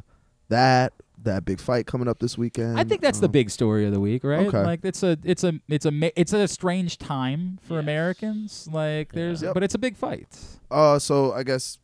that 0.49 0.93
that 1.23 1.43
big 1.43 1.59
fight 1.59 1.85
coming 1.87 2.07
up 2.07 2.19
this 2.19 2.37
weekend. 2.37 2.79
I 2.79 2.83
think 2.85 3.01
that's 3.01 3.19
the 3.19 3.25
Um, 3.25 3.31
big 3.33 3.49
story 3.49 3.85
of 3.85 3.91
the 3.93 3.99
week, 3.99 4.23
right? 4.23 4.47
Okay. 4.47 4.63
Like 4.63 4.79
it's 4.83 5.03
a 5.03 5.17
it's 5.23 5.43
a 5.43 5.59
it's 5.67 5.85
a 5.85 6.19
it's 6.19 6.31
a 6.31 6.47
strange 6.47 6.97
time 6.97 7.59
for 7.63 7.79
Americans. 7.79 8.69
Like 8.71 9.11
there's 9.13 9.41
Yep. 9.41 9.53
but 9.53 9.63
it's 9.63 9.75
a 9.75 9.79
big 9.79 9.97
fight. 9.97 10.27
Uh, 10.71 10.97
so 10.99 11.33
I 11.33 11.43
guess 11.43 11.79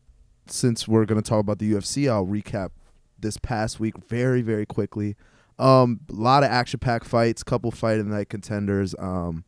since 0.48 0.88
we're 0.88 1.06
gonna 1.06 1.22
talk 1.22 1.40
about 1.42 1.60
the 1.60 1.74
UFC, 1.74 2.10
I'll 2.10 2.26
recap 2.26 2.70
this 3.20 3.38
past 3.38 3.80
week 3.80 3.98
very 4.08 4.42
very 4.42 4.66
quickly. 4.66 5.16
Um, 5.60 6.00
a 6.10 6.14
lot 6.14 6.44
of 6.44 6.50
action 6.50 6.80
packed 6.80 7.06
fights, 7.06 7.44
couple 7.44 7.72
fight 7.72 8.00
of 8.00 8.08
the 8.08 8.16
night 8.16 8.30
contenders. 8.30 8.96
Um, 8.98 9.44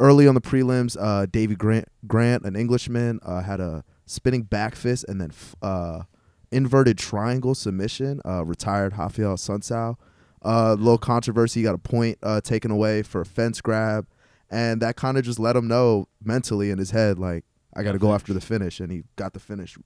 early 0.00 0.26
on 0.26 0.34
the 0.34 0.40
prelims, 0.40 0.96
uh, 0.98 1.26
Davy 1.26 1.54
Grant, 1.54 1.88
Grant, 2.08 2.44
an 2.44 2.56
Englishman, 2.56 3.20
uh, 3.22 3.42
had 3.42 3.60
a 3.60 3.84
spinning 4.06 4.42
back 4.42 4.74
fist 4.74 5.04
and 5.08 5.20
then 5.20 5.30
f- 5.30 5.54
uh, 5.62 6.02
inverted 6.50 6.98
triangle 6.98 7.54
submission. 7.54 8.20
Uh, 8.24 8.44
retired 8.44 8.96
Rafael 8.98 9.36
Sunsao. 9.36 9.96
Uh, 10.42 10.74
little 10.74 10.98
controversy. 10.98 11.60
He 11.60 11.64
got 11.64 11.74
a 11.74 11.78
point 11.78 12.18
uh, 12.22 12.40
taken 12.40 12.70
away 12.70 13.02
for 13.02 13.22
a 13.22 13.26
fence 13.26 13.60
grab, 13.62 14.06
and 14.50 14.82
that 14.82 14.94
kind 14.96 15.16
of 15.16 15.24
just 15.24 15.38
let 15.38 15.56
him 15.56 15.66
know 15.68 16.06
mentally 16.22 16.70
in 16.70 16.78
his 16.78 16.90
head, 16.90 17.18
like 17.18 17.44
I 17.74 17.82
got 17.82 17.92
to 17.92 17.98
go 17.98 18.12
after 18.14 18.32
the 18.34 18.40
finish, 18.42 18.78
and 18.78 18.92
he 18.92 19.04
got 19.16 19.32
the 19.32 19.40
finish 19.40 19.78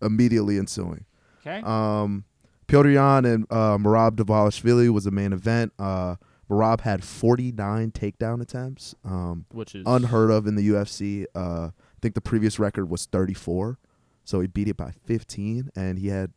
immediately 0.00 0.56
ensuing. 0.58 1.04
Okay. 1.46 1.60
Um, 1.64 2.24
Petr 2.66 2.92
Yan 2.92 3.24
and 3.24 3.46
uh, 3.50 3.76
Merab 3.78 4.12
Dvalishvili 4.16 4.88
was 4.90 5.04
the 5.04 5.10
main 5.10 5.32
event. 5.32 5.72
Uh, 5.78 6.16
Merab 6.50 6.80
had 6.80 7.04
49 7.04 7.90
takedown 7.92 8.40
attempts, 8.40 8.94
um, 9.04 9.44
Which 9.52 9.74
is- 9.74 9.84
unheard 9.86 10.30
of 10.30 10.46
in 10.46 10.54
the 10.54 10.68
UFC. 10.70 11.26
Uh, 11.34 11.70
I 11.96 11.98
think 12.00 12.14
the 12.14 12.20
previous 12.20 12.58
record 12.58 12.90
was 12.90 13.06
34, 13.06 13.78
so 14.24 14.40
he 14.40 14.46
beat 14.46 14.68
it 14.68 14.76
by 14.76 14.92
15, 15.06 15.70
and 15.74 15.98
he 15.98 16.08
had 16.08 16.32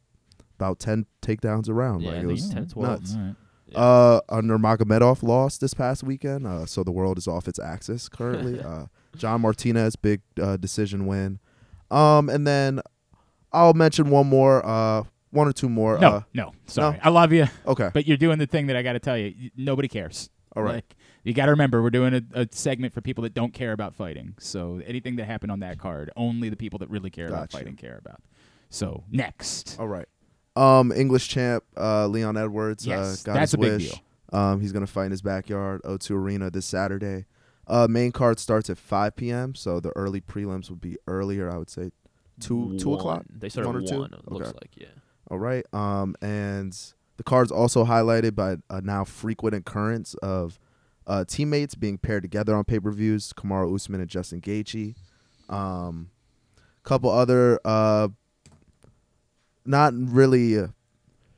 about 0.58 0.80
10 0.80 1.06
takedowns 1.22 1.70
around. 1.70 2.02
Yeah, 2.02 2.10
like 2.10 2.16
I 2.16 2.20
it 2.20 2.26
think 2.28 2.32
was 2.32 2.50
10, 2.50 2.68
12. 2.68 2.90
nuts. 2.90 3.16
All 3.16 3.22
right. 3.22 3.36
Uh, 3.76 4.22
under 4.30 4.58
Magomedov 4.58 5.22
lost 5.22 5.62
this 5.62 5.74
past 5.76 6.04
weekend, 6.04 6.48
uh, 6.48 6.66
so 6.66 6.84
the 6.84 6.92
world 6.92 7.18
is 7.20 7.28
off 7.28 7.48
its 7.48 7.60
axis 7.60 8.10
currently. 8.10 8.60
uh, 8.64 8.86
John 9.16 9.42
Martinez 9.42 9.96
big 9.96 10.22
uh, 10.42 10.58
decision 10.58 11.06
win, 11.06 11.40
um, 11.92 12.30
and 12.30 12.48
then 12.48 12.82
I'll 13.52 13.74
mention 13.74 14.10
one 14.10 14.28
more, 14.28 14.66
uh, 14.66 15.04
one 15.32 15.48
or 15.48 15.54
two 15.54 15.70
more. 15.70 16.00
No, 16.00 16.08
uh, 16.10 16.22
no, 16.34 16.54
sorry. 16.66 17.00
I 17.04 17.10
love 17.10 17.32
you. 17.32 17.46
Okay. 17.68 17.92
But 17.94 18.08
you're 18.08 18.18
doing 18.18 18.40
the 18.40 18.48
thing 18.48 18.68
that 18.68 18.76
I 18.76 18.82
got 18.82 18.94
to 18.94 19.00
tell 19.00 19.18
you. 19.18 19.52
Nobody 19.56 19.88
cares. 19.88 20.30
All 20.56 20.64
right. 20.64 20.76
Like, 20.76 20.96
you 21.24 21.34
got 21.34 21.46
to 21.46 21.52
remember, 21.52 21.82
we're 21.82 21.90
doing 21.90 22.14
a, 22.14 22.22
a 22.42 22.48
segment 22.52 22.94
for 22.94 23.02
people 23.02 23.24
that 23.24 23.34
don't 23.34 23.54
care 23.54 23.72
about 23.72 23.94
fighting. 23.96 24.36
So 24.40 24.82
anything 24.86 25.16
that 25.18 25.26
happened 25.26 25.52
on 25.52 25.60
that 25.62 25.78
card, 25.80 26.12
only 26.16 26.50
the 26.50 26.56
people 26.56 26.80
that 26.80 26.90
really 26.90 27.10
care 27.10 27.28
about 27.28 27.52
fighting 27.52 27.76
care 27.76 27.98
about. 27.98 28.22
So 28.70 29.04
next. 29.12 29.78
All 29.80 29.88
right. 29.88 30.08
Um, 30.56 30.92
English 30.92 31.30
champ 31.30 31.64
uh, 31.78 32.08
Leon 32.08 32.36
Edwards 32.36 32.86
Yes, 32.86 33.24
uh, 33.24 33.26
got 33.26 33.34
that's 33.40 33.52
his 33.52 33.54
a 33.54 33.58
big 33.58 33.80
deal. 33.80 33.94
Um, 34.32 34.62
he's 34.62 34.72
gonna 34.72 34.88
fight 34.88 35.06
in 35.06 35.12
his 35.12 35.22
backyard, 35.22 35.82
O2 35.84 36.12
Arena 36.12 36.50
this 36.52 36.66
Saturday. 36.66 37.26
Uh, 37.68 37.88
main 37.90 38.12
card 38.12 38.40
starts 38.40 38.70
at 38.70 38.78
5 38.78 39.16
p.m. 39.16 39.56
So 39.56 39.80
the 39.80 39.90
early 39.96 40.22
prelims 40.22 40.70
would 40.70 40.82
be 40.82 40.98
earlier. 41.08 41.52
I 41.52 41.58
would 41.58 41.70
say 41.70 41.92
two 42.40 42.78
two 42.78 42.94
o'clock. 42.94 43.26
They 43.30 43.50
start 43.50 43.68
one 43.68 43.78
at 43.78 43.84
or 43.84 43.88
two. 43.88 44.00
one, 44.00 44.14
it 44.14 44.32
looks 44.32 44.50
Okay. 44.50 44.58
like, 44.62 44.72
yeah. 44.76 44.88
All 45.30 45.40
right. 45.40 45.66
Um, 45.74 46.16
and 46.22 46.76
the 47.18 47.24
card's 47.24 47.52
also 47.52 47.86
highlighted 47.86 48.36
by 48.36 48.58
a 48.70 48.82
now 48.82 49.04
frequent 49.04 49.56
occurrence 49.56 50.14
of 50.16 50.60
uh, 51.10 51.26
teammates 51.26 51.76
being 51.76 51.98
paired 51.98 52.22
together 52.24 52.56
on 52.56 52.64
pay 52.64 52.80
per 52.80 52.92
views. 52.92 53.34
Kamaru 53.34 53.76
Usman 53.76 54.00
and 54.00 54.10
Justin 54.10 54.40
Gaethje. 54.40 54.96
Um, 55.50 56.10
couple 56.84 57.10
other 57.10 57.60
uh, 57.66 58.08
not 59.66 59.94
really 59.96 60.58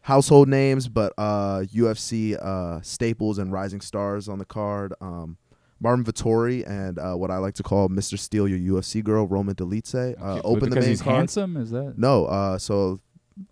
household 0.01 0.47
names, 0.47 0.87
but 0.87 1.13
uh, 1.17 1.61
UFC 1.73 2.35
uh, 2.41 2.81
staples 2.81 3.37
and 3.37 3.51
rising 3.51 3.81
stars 3.81 4.27
on 4.29 4.39
the 4.39 4.45
card. 4.45 4.93
Um, 5.01 5.37
Marvin 5.79 6.05
Vettori 6.05 6.67
and 6.69 6.99
uh, 6.99 7.15
what 7.15 7.31
I 7.31 7.37
like 7.37 7.55
to 7.55 7.63
call 7.63 7.89
Mr. 7.89 8.17
Steel, 8.17 8.47
Your 8.47 8.79
UFC 8.81 9.03
girl, 9.03 9.25
Roman 9.27 9.55
Dolidze, 9.55 10.19
uh, 10.21 10.25
Okay, 10.33 10.41
open 10.43 10.59
the 10.69 10.75
because 10.75 10.83
main 10.83 10.89
he's 10.89 11.01
card. 11.01 11.15
handsome? 11.17 11.57
Is 11.57 11.71
that- 11.71 11.97
no? 11.97 12.25
Uh, 12.25 12.57
so 12.59 12.99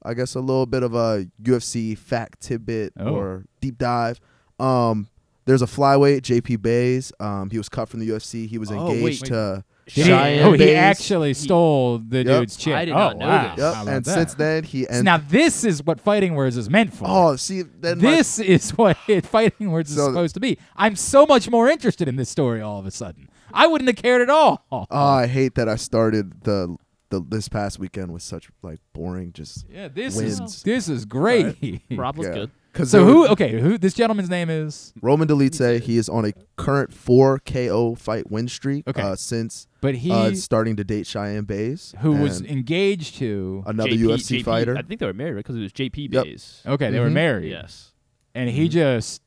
I 0.03 0.13
guess 0.13 0.35
a 0.35 0.39
little 0.39 0.67
bit 0.67 0.83
of 0.83 0.93
a 0.93 1.25
UFC 1.41 1.97
fact 1.97 2.41
tidbit 2.41 2.93
Oh. 2.99 3.15
or 3.15 3.45
deep 3.61 3.77
dive. 3.79 4.19
Um, 4.59 5.07
there's 5.49 5.63
a 5.63 5.65
flyweight, 5.65 6.21
JP 6.21 6.61
Buys. 6.61 7.11
Um, 7.19 7.49
he 7.49 7.57
was 7.57 7.67
cut 7.69 7.89
from 7.89 7.99
the 8.01 8.07
UFC. 8.09 8.47
He 8.47 8.57
was 8.59 8.71
Oh, 8.71 8.91
engaged 8.91 9.23
wait. 9.23 9.27
to 9.29 9.63
Did 9.87 9.93
he- 9.93 10.03
Cheyenne 10.03 10.43
oh, 10.47 10.51
he 10.51 10.57
Buys. 10.59 10.75
actually 10.75 11.33
stole 11.33 11.97
the 11.97 12.17
Yep. 12.17 12.25
dude's 12.41 12.55
chick. 12.55 12.75
I 12.75 12.85
did 12.85 12.91
oh, 12.93 12.97
not 12.97 13.17
know 13.17 13.27
wow. 13.27 13.41
this. 13.55 13.63
Yep. 13.63 13.73
How 13.73 13.81
about 13.81 13.93
And 13.95 14.05
that? 14.05 14.13
since 14.13 14.33
then, 14.35 14.63
he 14.63 14.83
So 14.83 14.89
and 14.91 15.05
now 15.05 15.17
this 15.17 15.63
is 15.63 15.83
what 15.83 15.99
fighting 15.99 16.35
words 16.35 16.55
is 16.55 16.69
meant 16.69 16.93
for. 16.93 17.05
oh, 17.07 17.35
see, 17.35 17.63
then 17.63 17.97
my- 17.97 18.11
this 18.11 18.37
is 18.37 18.69
what 18.77 18.95
it, 19.07 19.25
fighting 19.25 19.71
words 19.71 19.89
is 19.89 19.97
So- 19.97 20.05
supposed 20.05 20.35
to 20.35 20.39
be. 20.39 20.59
I'm 20.75 20.95
so 20.95 21.25
much 21.25 21.49
more 21.49 21.67
interested 21.67 22.07
in 22.07 22.15
this 22.15 22.29
story 22.29 22.61
all 22.61 22.77
of 22.79 22.85
a 22.85 22.91
sudden. 22.91 23.27
I 23.51 23.65
wouldn't 23.65 23.89
have 23.89 23.97
cared 23.97 24.21
at 24.21 24.29
all. 24.29 24.63
Oh, 24.71 24.85
I 24.91 25.25
hate 25.25 25.55
that 25.55 25.67
I 25.67 25.75
started 25.75 26.43
the 26.43 26.77
the 27.09 27.25
this 27.27 27.49
past 27.49 27.79
weekend 27.79 28.13
with 28.13 28.21
such 28.21 28.49
like 28.61 28.77
boring 28.93 29.33
just 29.33 29.65
Yeah, 29.67 29.87
this 29.87 30.15
wins. 30.15 30.39
is 30.39 30.61
this 30.61 30.87
is 30.87 31.05
great. 31.05 31.81
Rob 31.91 32.17
was 32.17 32.27
good. 32.27 32.51
Cause 32.73 32.91
So 32.91 33.03
who? 33.03 33.27
Okay, 33.29 33.59
who? 33.59 33.77
This 33.77 33.93
gentleman's 33.93 34.29
name 34.29 34.49
is. 34.49 34.93
Roman 35.01 35.27
Dolidze, 35.27 35.81
he 35.81 35.97
is 35.97 36.07
on 36.07 36.25
a 36.25 36.33
current 36.55 36.93
four 36.93 37.39
KO 37.39 37.95
fight 37.95 38.29
win 38.29 38.47
streak 38.47 38.87
Okay. 38.87 39.01
uh, 39.01 39.15
since 39.15 39.67
But 39.81 39.95
he- 39.95 40.11
uh, 40.11 40.33
starting 40.35 40.75
to 40.75 40.83
date 40.83 41.07
Cheyenne 41.07 41.45
Buys, 41.45 41.95
Who 41.99 42.11
was 42.13 42.41
engaged 42.41 43.15
to 43.17 43.63
another 43.65 43.89
JP 43.91 43.99
UFC 44.01 44.37
JP 44.39 44.43
fighter. 44.45 44.77
I 44.77 44.83
think 44.83 44.99
they 44.99 45.05
were 45.07 45.13
married 45.13 45.37
because 45.37 45.55
it 45.55 45.61
was 45.61 45.73
JP 45.73 46.09
Yep. 46.13 46.23
Buys. 46.25 46.61
Okay, 46.65 46.91
they 46.91 46.99
were 46.99 47.09
Mhm. 47.09 47.13
married. 47.13 47.49
Yes. 47.51 47.91
And 48.35 48.49
he 48.51 48.69
just 48.69 49.21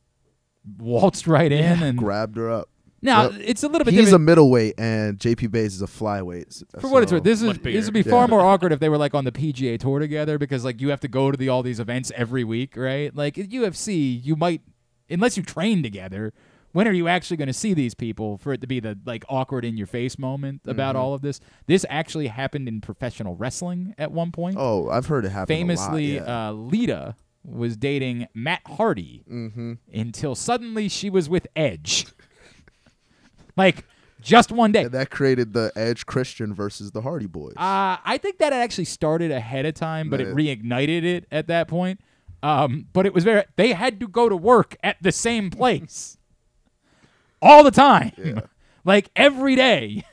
waltzed 0.79 1.27
right 1.27 1.51
in 1.51 1.83
and 1.83 1.99
grabbed 1.99 2.37
her 2.37 2.49
up. 2.49 2.69
Now, 3.05 3.31
Yep. 3.31 3.41
it's 3.45 3.63
a 3.65 3.69
little 3.69 3.85
bit 3.85 3.95
He's 3.95 4.05
different- 4.05 4.15
a 4.23 4.25
middleweight, 4.25 4.75
and 4.79 5.19
JP 5.19 5.49
Buys 5.51 5.75
is 5.75 5.83
a 5.83 5.87
flyweight. 5.87 6.47
s- 6.49 6.65
For 6.79 6.89
what 6.89 7.03
it's 7.03 7.11
worth, 7.11 7.25
this 7.25 7.43
is 7.43 7.59
this 7.59 7.85
would 7.87 7.95
be 7.95 8.03
far 8.03 8.23
Yeah. 8.25 8.31
more 8.31 8.41
awkward 8.41 8.73
if 8.73 8.79
they 8.81 8.89
were 8.89 8.99
like 8.99 9.13
on 9.15 9.25
the 9.25 9.33
PGA 9.33 9.77
tour 9.77 9.99
together 9.99 10.39
because 10.39 10.65
like 10.65 10.81
you 10.81 10.91
have 10.91 11.01
to 11.01 11.09
go 11.09 11.31
to 11.33 11.37
the 11.37 11.49
all 11.49 11.63
these 11.65 11.81
events 11.81 12.13
every 12.15 12.45
week, 12.45 12.77
right? 12.77 13.15
Like 13.15 13.37
at 13.39 13.51
UFC, 13.51 14.21
you 14.23 14.37
might 14.37 14.61
unless 15.11 15.37
you 15.37 15.43
train 15.43 15.83
together, 15.83 16.33
when 16.71 16.87
are 16.89 16.93
you 16.93 17.07
actually 17.09 17.37
going 17.37 17.49
to 17.49 17.53
see 17.53 17.75
these 17.75 17.93
people 17.93 18.39
for 18.39 18.53
it 18.53 18.61
to 18.61 18.67
be 18.69 18.79
the 18.81 18.97
like 19.05 19.25
awkward 19.29 19.65
in 19.65 19.77
your 19.77 19.87
face 19.89 20.17
moment 20.19 20.61
about 20.65 20.95
Mhm. 20.95 20.99
all 21.01 21.13
of 21.13 21.23
this? 21.23 21.41
This 21.67 21.85
actually 21.91 22.29
happened 22.29 22.69
in 22.69 22.81
professional 22.81 23.35
wrestling 23.35 23.95
at 23.99 24.13
one 24.13 24.31
point. 24.31 24.57
Oh, 24.59 24.89
I've 24.91 25.07
heard 25.07 25.25
it 25.25 25.31
happen. 25.33 25.55
Famously, 25.55 26.19
a 26.19 26.21
lot, 26.21 26.29
yeah. 26.29 26.49
uh, 26.49 26.53
Lita 26.53 27.17
was 27.45 27.77
dating 27.77 28.27
Matt 28.33 28.61
Hardy 28.65 29.25
Mhm. 29.29 29.79
until 29.93 30.37
suddenly 30.37 30.89
she 30.89 31.11
was 31.11 31.29
with 31.29 31.49
Edge. 31.57 32.07
Like 33.57 33.85
just 34.21 34.53
one 34.53 34.71
day. 34.73 34.85
And 34.85 34.93
that 34.93 35.11
created 35.11 35.53
the 35.53 35.73
Edge 35.77 36.07
Christian 36.07 36.55
versus 36.55 36.91
the 36.93 37.03
Hardy 37.03 37.27
Boys. 37.27 37.55
Uh, 37.57 37.97
I 38.05 38.19
think 38.23 38.39
that 38.39 38.53
it 38.53 38.57
actually 38.57 38.85
started 38.85 39.31
ahead 39.31 39.67
of 39.67 39.75
time, 39.75 40.09
but 40.11 40.21
it 40.21 40.29
Yeah. 40.29 40.35
reignited 40.35 41.03
it 41.05 41.27
at 41.33 41.49
that 41.49 41.67
point. 41.69 42.01
Um, 42.43 42.87
but 42.93 43.07
it 43.07 43.15
was 43.15 43.25
very. 43.25 43.45
They 43.57 43.73
had 43.73 44.01
to 44.01 44.09
go 44.09 44.29
to 44.29 44.37
work 44.37 44.77
at 44.83 44.97
the 45.01 45.13
same 45.13 45.51
place 45.51 46.17
all 47.43 47.63
the 47.65 47.71
time, 47.71 48.13
like 48.85 49.11
every 49.17 49.55
day. 49.57 50.05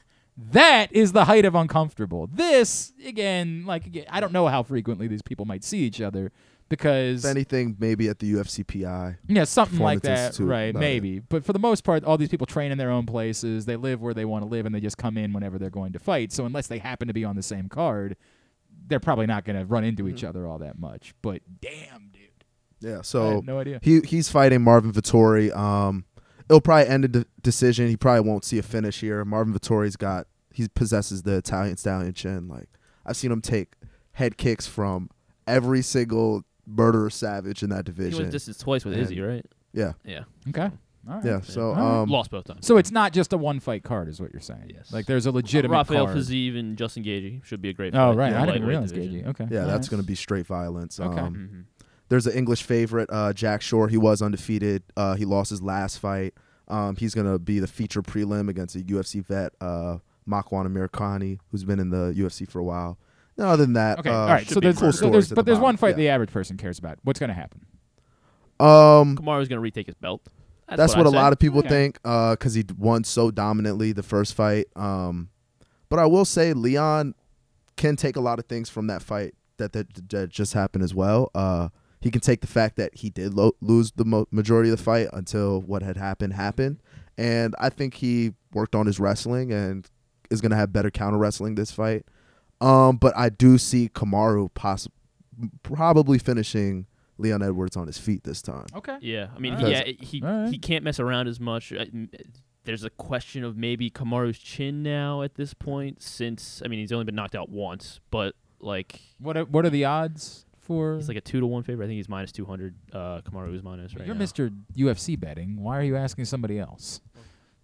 That 0.51 0.93
is 0.93 1.11
the 1.11 1.25
height 1.25 1.43
of 1.43 1.53
uncomfortable. 1.53 2.27
This 2.31 2.93
again, 3.05 3.65
like 3.65 3.85
again, 3.85 4.05
I 4.09 4.21
don't 4.21 4.31
know 4.31 4.47
how 4.47 4.63
frequently 4.63 5.05
these 5.07 5.21
people 5.21 5.45
might 5.45 5.63
see 5.65 5.79
each 5.79 5.99
other 5.99 6.31
because 6.69 7.25
if 7.25 7.29
anything, 7.31 7.75
maybe 7.79 8.07
at 8.07 8.19
the 8.19 8.33
UFCPI. 8.33 9.17
yeah, 9.27 9.43
something 9.43 9.79
like 9.79 10.01
that, 10.03 10.27
Institute, 10.27 10.47
right? 10.47 10.75
Maybe, 10.75 11.19
but 11.19 11.43
for 11.43 11.53
the 11.53 11.59
most 11.59 11.83
part, 11.83 12.03
all 12.03 12.17
these 12.17 12.29
people 12.29 12.47
train 12.47 12.71
in 12.71 12.77
their 12.77 12.91
own 12.91 13.05
places. 13.05 13.65
They 13.65 13.75
live 13.75 14.01
where 14.01 14.13
they 14.13 14.25
want 14.25 14.43
to 14.43 14.47
live, 14.49 14.65
and 14.65 14.73
they 14.73 14.79
just 14.79 14.97
come 14.97 15.17
in 15.17 15.33
whenever 15.33 15.57
they're 15.57 15.69
going 15.69 15.93
to 15.93 15.99
fight. 15.99 16.31
So 16.31 16.45
unless 16.45 16.67
they 16.67 16.77
happen 16.77 17.07
to 17.07 17.13
be 17.13 17.25
on 17.25 17.35
the 17.35 17.43
same 17.43 17.67
card, 17.67 18.15
they're 18.87 18.99
probably 18.99 19.25
not 19.25 19.45
going 19.45 19.57
to 19.59 19.65
run 19.65 19.83
into 19.83 20.07
each 20.07 20.23
other 20.23 20.47
all 20.47 20.59
that 20.59 20.79
much. 20.79 21.13
But 21.21 21.41
damn, 21.61 22.09
dude, 22.13 22.43
Yeah, 22.79 23.01
so 23.01 23.41
no 23.45 23.59
idea. 23.59 23.79
he 23.81 24.01
he's 24.01 24.29
fighting 24.29 24.61
Marvin 24.61 24.91
Vettori. 24.93 25.55
Um, 25.55 26.05
it'll 26.49 26.61
probably 26.61 26.87
end 26.87 27.05
a 27.05 27.07
de- 27.07 27.25
decision. 27.41 27.87
He 27.87 27.97
probably 27.97 28.27
won't 28.29 28.45
see 28.45 28.57
a 28.57 28.63
finish 28.63 29.01
here. 29.01 29.25
Marvin 29.25 29.53
Vettori's 29.53 29.95
got 29.95 30.27
he 30.51 30.67
possesses 30.67 31.23
the 31.23 31.35
Italian 31.35 31.77
stallion 31.77 32.13
chin. 32.13 32.47
Like 32.47 32.69
I've 33.05 33.15
seen 33.17 33.31
him 33.31 33.41
take 33.41 33.73
head 34.13 34.37
kicks 34.37 34.65
from 34.67 35.09
every 35.47 35.81
single 35.81 36.43
murderer 36.69 37.09
savage 37.09 37.63
in 37.63 37.69
that 37.71 37.85
division. 37.85 38.03
He 38.05 38.09
division. 38.11 38.23
went 38.25 38.31
distance 38.31 38.57
twice 38.57 38.85
with 38.85 38.95
Izzy, 38.97 39.19
right? 39.21 39.45
Yeah. 39.73 39.93
Yeah. 40.05 40.23
Okay. 40.49 40.69
All 41.07 41.15
right. 41.15 41.25
Yeah. 41.25 41.41
So 41.41 41.69
All 41.69 41.73
right. 41.75 42.01
um, 42.01 42.09
Lost 42.09 42.29
both 42.29 42.43
times. 42.45 42.67
So 42.67 42.77
it's 42.77 42.91
not 42.91 43.13
just 43.13 43.31
a 43.33 43.37
one 43.37 43.59
fight 43.59 43.83
card, 43.83 44.07
is 44.09 44.19
what 44.21 44.31
you're 44.33 44.41
saying. 44.41 44.71
Yes. 44.75 44.91
Like 44.91 45.05
there's 45.05 45.25
a 45.25 45.31
legitimate 45.31 45.75
Rafael 45.75 46.05
card. 46.05 46.17
Fiziev 46.17 46.57
and 46.59 46.77
Justin 46.77 47.03
Gaethje 47.03 47.43
should 47.45 47.61
be 47.61 47.69
a 47.69 47.73
great. 47.73 47.95
Oh, 47.95 48.11
fight 48.11 48.17
right. 48.17 48.29
in 48.29 48.35
I 48.35 48.45
the 48.45 48.51
didn't 48.53 48.67
even 48.69 48.75
lightweight 48.81 49.09
realize. 49.11 49.25
Gaethje. 49.35 49.41
Okay. 49.41 49.55
Yeah, 49.55 49.61
All 49.61 49.67
that's 49.67 49.87
right. 49.87 49.91
going 49.91 50.01
to 50.03 50.07
be 50.07 50.15
straight 50.15 50.45
violence. 50.45 50.99
Okay. 50.99 51.19
Um, 51.19 51.35
Mhm. 51.35 51.63
There's 52.09 52.25
an 52.25 52.33
English 52.33 52.63
favorite, 52.63 53.07
uh, 53.11 53.33
Jack 53.33 53.61
Shore. 53.61 53.87
He 53.87 53.97
was 53.97 54.21
undefeated. 54.23 54.81
Uh, 54.97 55.13
he 55.15 55.25
lost 55.25 55.51
his 55.51 55.61
last 55.61 55.99
fight. 55.99 56.33
Um, 56.67 56.95
he's 56.95 57.13
going 57.13 57.31
to 57.31 57.37
be 57.37 57.59
the 57.59 57.67
feature 57.67 58.01
prelim 58.01 58.49
against 58.49 58.75
a 58.75 58.79
UFC 58.79 59.23
vet, 59.23 59.53
uh, 59.61 59.99
Makwan 60.27 60.65
Amirkhani, 60.67 61.37
who's 61.51 61.63
been 61.63 61.79
in 61.79 61.91
the 61.91 62.13
UFC 62.17 62.47
for 62.49 62.57
a 62.59 62.63
while. 62.63 62.97
No, 63.39 63.47
other 63.47 63.63
than 63.65 63.73
that, 63.73 63.99
Okay. 63.99 64.09
uh, 64.09 64.13
all 64.13 64.27
right. 64.27 64.47
So 64.47 64.59
there's, 64.59 64.77
cool 64.77 64.91
so 64.91 64.97
stories 64.97 65.11
there's 65.13 65.31
at 65.31 65.35
but 65.35 65.45
the 65.45 65.51
there's 65.53 65.61
one 65.61 65.77
fight 65.77 65.91
Yeah. 65.91 65.95
the 65.95 66.09
average 66.09 66.31
person 66.31 66.57
cares 66.57 66.77
about. 66.77 66.99
What's 67.03 67.19
going 67.19 67.29
to 67.29 67.33
happen? 67.33 67.65
Um, 68.59 69.15
Kamaru's 69.15 69.47
gonna 69.47 69.61
retake 69.61 69.85
his 69.87 69.95
belt. 69.95 70.21
That's, 70.67 70.77
that's, 70.77 70.95
what, 70.97 71.07
a 71.07 71.11
say. 71.11 71.15
lot 71.15 71.31
of 71.33 71.39
people 71.39 71.59
Okay. 71.59 71.69
think 71.69 71.99
because 72.03 72.53
he 72.53 72.65
won 72.77 73.03
so 73.05 73.31
dominantly 73.31 73.93
the 73.93 74.03
first 74.03 74.33
fight. 74.35 74.67
Um, 74.75 75.29
but 75.87 75.97
I 75.97 76.05
will 76.05 76.25
say 76.25 76.53
Leon 76.53 77.15
can 77.77 77.95
take 77.95 78.17
a 78.17 78.19
lot 78.19 78.37
of 78.37 78.45
things 78.45 78.69
from 78.69 78.87
that 78.87 79.01
fight 79.01 79.33
that 79.57 79.71
that, 79.73 80.09
that 80.09 80.29
just 80.29 80.53
happened 80.53 80.83
as 80.83 80.93
well. 80.93 81.31
Uh, 81.33 81.69
he 82.01 82.11
can 82.11 82.21
take 82.21 82.41
the 82.41 82.47
fact 82.47 82.75
that 82.75 82.95
he 82.95 83.09
did 83.09 83.33
lo- 83.33 83.55
lose 83.61 83.93
the 83.93 84.05
mo- 84.05 84.27
majority 84.29 84.69
of 84.69 84.77
the 84.77 84.83
fight 84.83 85.07
until 85.13 85.61
what 85.61 85.81
had 85.81 85.95
happened 85.97 86.33
happened, 86.33 86.81
and 87.17 87.55
I 87.59 87.69
think 87.69 87.95
he 87.95 88.33
worked 88.53 88.75
on 88.75 88.85
his 88.85 88.99
wrestling 88.99 89.51
and 89.53 89.89
is 90.29 90.41
going 90.41 90.51
to 90.51 90.55
have 90.57 90.71
better 90.73 90.91
counter 90.91 91.17
wrestling 91.17 91.55
this 91.55 91.71
fight. 91.71 92.05
Um, 92.61 92.97
but 92.97 93.15
I 93.17 93.29
do 93.29 93.57
see 93.57 93.89
Kamaru 93.89 94.53
poss- 94.53 94.87
probably 95.63 96.19
finishing 96.19 96.85
Leon 97.17 97.41
Edwards 97.41 97.75
on 97.77 97.87
his 97.87 97.97
feet 97.97 98.23
this 98.23 98.41
time. 98.41 98.65
Okay. 98.75 98.97
Yeah, 99.01 99.27
I 99.35 99.39
mean, 99.39 99.55
Because- 99.55 99.71
yeah, 99.71 99.79
it- 99.79 100.01
he 100.03 100.19
he 100.51 100.57
can't 100.57 100.83
mess 100.83 100.99
around 100.99 101.27
as 101.27 101.39
much. 101.39 101.71
Uh, 101.73 101.85
There's 102.65 102.83
a 102.83 102.89
question 102.89 103.43
of 103.43 103.57
maybe 103.57 103.89
Kamaru's 103.89 104.37
chin 104.37 104.83
now 104.83 105.21
at 105.21 105.35
this 105.35 105.53
point, 105.53 106.03
since 106.03 106.61
I 106.63 106.67
mean 106.67 106.79
he's 106.79 106.91
only 106.91 107.05
been 107.05 107.15
knocked 107.15 107.35
out 107.35 107.49
once, 107.49 107.99
but 108.11 108.35
like 108.59 108.99
What 109.19 109.37
are, 109.37 109.45
what 109.45 109.65
are 109.65 109.69
the 109.69 109.85
odds 109.85 110.45
for? 110.59 110.95
he's 110.97 111.07
like 111.07 111.17
a 111.17 111.21
two 111.21 111.39
to 111.39 111.47
one 111.47 111.63
favorite. 111.63 111.85
I 111.85 111.87
think 111.87 111.97
he's 111.97 112.09
minus 112.09 112.31
two 112.31 112.45
hundred. 112.45 112.75
Uh, 112.93 113.21
Kamaru 113.21 113.55
is 113.55 113.63
minus 113.63 113.95
right 113.95 114.05
You're 114.05 114.13
now. 114.15 114.23
Mr. 114.23 114.53
UFC 114.77 115.19
betting. 115.19 115.55
Why 115.61 115.77
are 115.79 115.83
you 115.83 115.95
asking 115.95 116.25
somebody 116.25 116.59
else? 116.59 116.99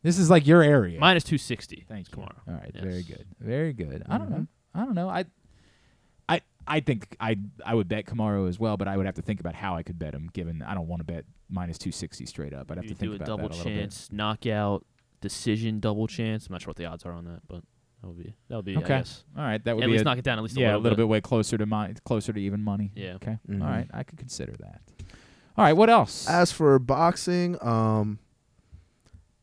This 0.02 0.18
is 0.18 0.30
like 0.30 0.48
your 0.48 0.62
area. 0.64 1.00
minus 1.00 1.24
two 1.24 1.38
sixty. 1.38 1.86
Thank 1.88 2.08
you. 2.10 2.18
Kamaru. 2.18 2.38
All 2.48 2.54
right, 2.56 2.72
Yes. 2.74 2.84
very 2.84 3.04
good, 3.04 3.26
very 3.40 3.74
good. 3.74 4.02
I 4.08 4.18
don't 4.18 4.28
Mm-hmm. 4.28 4.36
know. 4.40 4.48
I 4.76 4.86
don't 4.86 4.96
know. 4.96 5.10
I, 5.10 5.26
I, 6.28 6.42
I 6.68 6.80
think 6.82 7.16
I 7.20 7.38
I 7.66 7.74
would 7.76 7.88
bet 7.88 8.06
Kamaru 8.06 8.50
as 8.50 8.60
well, 8.60 8.76
but 8.78 8.88
I 8.88 8.98
would 8.98 9.06
have 9.06 9.16
to 9.16 9.22
think 9.22 9.40
about 9.40 9.56
how 9.56 9.76
I 9.76 9.84
could 9.84 9.98
bet 9.98 10.14
him. 10.14 10.30
Given 10.34 10.62
I 10.62 10.74
don't 10.74 10.88
want 10.88 11.00
to 11.00 11.12
bet 11.12 11.26
minus 11.50 11.78
two 11.78 11.92
sixty 11.92 12.26
straight 12.26 12.54
up. 12.54 12.70
I'd 12.72 12.78
have 12.78 12.84
You 12.86 12.90
to 12.92 12.96
think 12.96 13.10
do 13.10 13.14
a 13.14 13.16
about 13.16 13.26
double 13.28 13.50
that 13.50 13.56
a 13.56 13.58
little 13.58 13.72
chance 13.72 14.10
knockout 14.12 14.86
decision 15.22 15.80
double 15.80 16.08
chance. 16.08 16.48
I'm 16.48 16.54
not 16.54 16.62
sure 16.62 16.70
what 16.72 16.78
the 16.78 16.86
odds 16.86 17.06
are 17.06 17.14
on 17.14 17.26
that, 17.26 17.42
but 17.48 17.62
that 18.02 18.08
would 18.08 18.18
be 18.18 18.34
that 18.50 18.56
would 18.58 18.66
be. 18.66 18.76
Okay. 18.78 18.94
I 18.94 18.98
guess. 19.00 19.24
All 19.38 19.44
right. 19.44 19.64
That 19.64 19.76
would 19.76 19.84
At 19.84 19.88
be 19.88 19.94
least 19.94 20.02
a- 20.02 20.06
knock 20.06 20.18
it 20.18 20.24
down 20.24 20.38
at 20.38 20.44
least 20.44 20.58
a 20.58 20.60
yeah, 20.60 20.68
little 20.68 20.82
a 20.82 20.84
little 20.84 20.96
bit. 20.98 21.02
bit 21.04 21.08
way 21.10 21.22
closer 21.22 21.58
to 21.58 21.66
mon- 21.66 21.96
closer 22.04 22.34
to 22.34 22.40
even 22.40 22.62
money. 22.64 22.92
Yeah. 22.96 23.14
Okay. 23.16 23.38
Mhm. 23.50 23.62
All 23.62 23.68
right. 23.70 23.88
I 23.94 24.04
could 24.04 24.18
consider 24.18 24.54
that. 24.60 24.82
All 25.58 25.64
right. 25.64 25.74
What 25.74 25.90
else? 25.90 26.28
As 26.28 26.52
for 26.52 26.78
boxing, 26.80 27.58
um, 27.62 28.20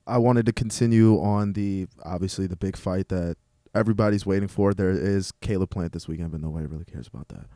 I 0.07 0.19
wanted 0.19 0.47
to 0.47 0.53
continue 0.53 1.21
on 1.21 1.53
the 1.53 1.87
obviously 2.05 2.47
the 2.49 2.57
big 2.57 2.77
fight 2.77 3.09
that 3.09 3.37
everybody's 3.75 4.27
waiting 4.27 4.49
for. 4.49 4.75
There 4.75 4.91
is 4.91 5.33
Caleb 5.41 5.71
Plant 5.71 5.93
this 5.93 6.09
weekend, 6.09 6.31
but 6.33 6.41
nobody 6.41 6.67
really 6.67 6.85
cares 6.85 7.09
about 7.09 7.29
that. 7.29 7.47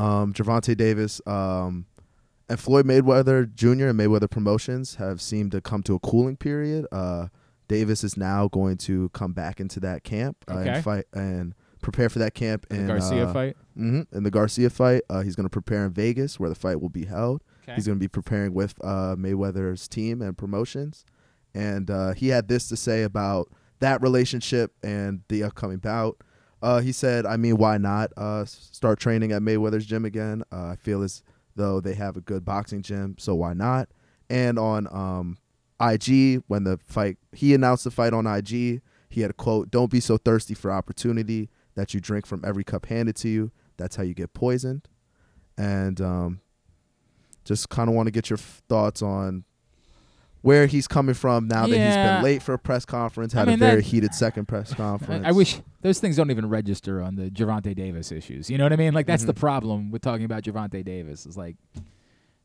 Um, 0.00 0.32
Gervonta 0.32 0.76
Davis 0.76 1.20
um, 1.26 1.86
and 2.48 2.58
Floyd 2.58 2.86
Mayweather 2.86 3.52
Jr. 3.54 3.88
and 3.88 3.98
Mayweather 3.98 4.30
Promotions 4.30 4.96
have 4.96 5.20
seemed 5.20 5.52
to 5.52 5.60
come 5.60 5.82
to 5.84 5.94
a 5.94 5.98
cooling 6.00 6.36
period. 6.36 6.86
Uh, 6.92 7.28
Davis 7.68 8.04
is 8.04 8.16
now 8.16 8.48
going 8.48 8.76
to 8.78 9.08
come 9.10 9.32
back 9.32 9.60
into 9.60 9.80
that 9.80 10.04
camp 10.04 10.44
uh, 10.48 10.54
Okay. 10.58 10.70
and 10.70 10.84
fight 10.84 11.04
and 11.14 11.54
prepare 11.80 12.08
for 12.08 12.18
that 12.18 12.34
camp 12.34 12.66
The 12.68 12.76
in 12.76 12.86
Garcia 12.86 13.26
uh, 13.28 13.32
fight? 13.32 13.56
mhm, 13.78 14.06
in 14.12 14.22
the 14.22 14.30
Garcia 14.30 14.68
fight. 14.70 15.02
Uh, 15.08 15.20
he's 15.22 15.34
going 15.36 15.44
to 15.46 15.50
prepare 15.50 15.84
in 15.86 15.92
Vegas 15.92 16.38
where 16.40 16.48
the 16.48 16.54
fight 16.54 16.80
will 16.80 16.88
be 16.90 17.04
held. 17.06 17.42
Okay. 17.62 17.74
He's 17.76 17.86
going 17.86 17.98
to 17.98 18.00
be 18.04 18.08
preparing 18.08 18.52
with 18.52 18.74
uh, 18.82 19.16
Mayweather's 19.16 19.88
team 19.88 20.20
and 20.20 20.36
promotions. 20.36 21.04
And 21.54 21.88
uh, 21.90 22.12
he 22.14 22.28
had 22.28 22.48
this 22.48 22.68
to 22.68 22.76
say 22.76 23.02
about 23.04 23.48
that 23.80 24.02
relationship 24.02 24.72
and 24.82 25.22
the 25.28 25.42
upcoming 25.42 25.78
bout. 25.78 26.18
Uh, 26.62 26.80
he 26.80 26.92
said, 26.92 27.26
I 27.26 27.36
mean, 27.36 27.58
why 27.58 27.76
not 27.76 28.12
uh, 28.16 28.44
start 28.46 28.98
training 28.98 29.32
at 29.32 29.42
Mayweather's 29.42 29.84
gym 29.84 30.04
again? 30.04 30.42
Uh, 30.50 30.68
I 30.68 30.76
feel 30.76 31.02
as 31.02 31.22
though 31.56 31.80
they 31.80 31.94
have 31.94 32.16
a 32.16 32.20
good 32.20 32.44
boxing 32.44 32.82
gym, 32.82 33.16
so 33.18 33.34
why 33.34 33.52
not? 33.52 33.88
And 34.30 34.58
on 34.58 34.88
um, 34.90 35.38
IG, 35.80 36.42
when 36.46 36.64
the 36.64 36.78
fight, 36.86 37.18
he 37.32 37.52
announced 37.54 37.84
the 37.84 37.90
fight 37.90 38.14
on 38.14 38.26
IG, 38.26 38.80
he 39.10 39.20
had 39.20 39.30
a 39.30 39.34
quote, 39.34 39.70
Don't 39.70 39.90
be 39.90 40.00
so 40.00 40.16
thirsty 40.16 40.54
for 40.54 40.72
opportunity 40.72 41.50
that 41.74 41.92
you 41.92 42.00
drink 42.00 42.26
from 42.26 42.42
every 42.44 42.64
cup 42.64 42.86
handed 42.86 43.16
to 43.16 43.28
you. 43.28 43.52
That's 43.76 43.96
how 43.96 44.02
you 44.02 44.14
get 44.14 44.32
poisoned. 44.32 44.88
And 45.58 46.00
um, 46.00 46.40
just 47.44 47.68
kind 47.68 47.88
of 47.88 47.94
want 47.94 48.06
to 48.06 48.10
get 48.10 48.30
your 48.30 48.38
f- 48.38 48.62
thoughts 48.68 49.02
on 49.02 49.44
where 50.44 50.66
he's 50.66 50.86
coming 50.86 51.14
from 51.14 51.48
now 51.48 51.62
that 51.62 51.68
he's 51.68 51.76
Yeah. 51.78 52.16
been 52.16 52.24
late 52.24 52.42
for 52.42 52.52
a 52.52 52.58
press 52.58 52.84
conference, 52.84 53.34
I 53.34 53.38
had 53.40 53.48
mean, 53.48 53.54
a 53.54 53.58
very 53.58 53.76
that- 53.76 53.86
heated 53.86 54.14
second 54.14 54.46
press 54.46 54.74
conference. 54.74 55.24
I, 55.24 55.30
I 55.30 55.32
wish 55.32 55.60
those 55.80 55.98
things 56.00 56.16
don't 56.16 56.30
even 56.30 56.48
register 56.50 57.00
on 57.00 57.14
the 57.16 57.30
Gervonta 57.30 57.74
Davis 57.74 58.12
issues. 58.12 58.50
You 58.50 58.58
know 58.58 58.64
what 58.64 58.72
I 58.74 58.76
mean? 58.76 58.92
Like 58.92 59.06
that's 59.06 59.24
the 59.24 59.32
Mhm. 59.32 59.38
problem 59.40 59.90
with 59.90 60.02
talking 60.02 60.26
about 60.26 60.42
Gervonta 60.42 60.84
Davis. 60.84 61.24
Is 61.24 61.38
like 61.38 61.56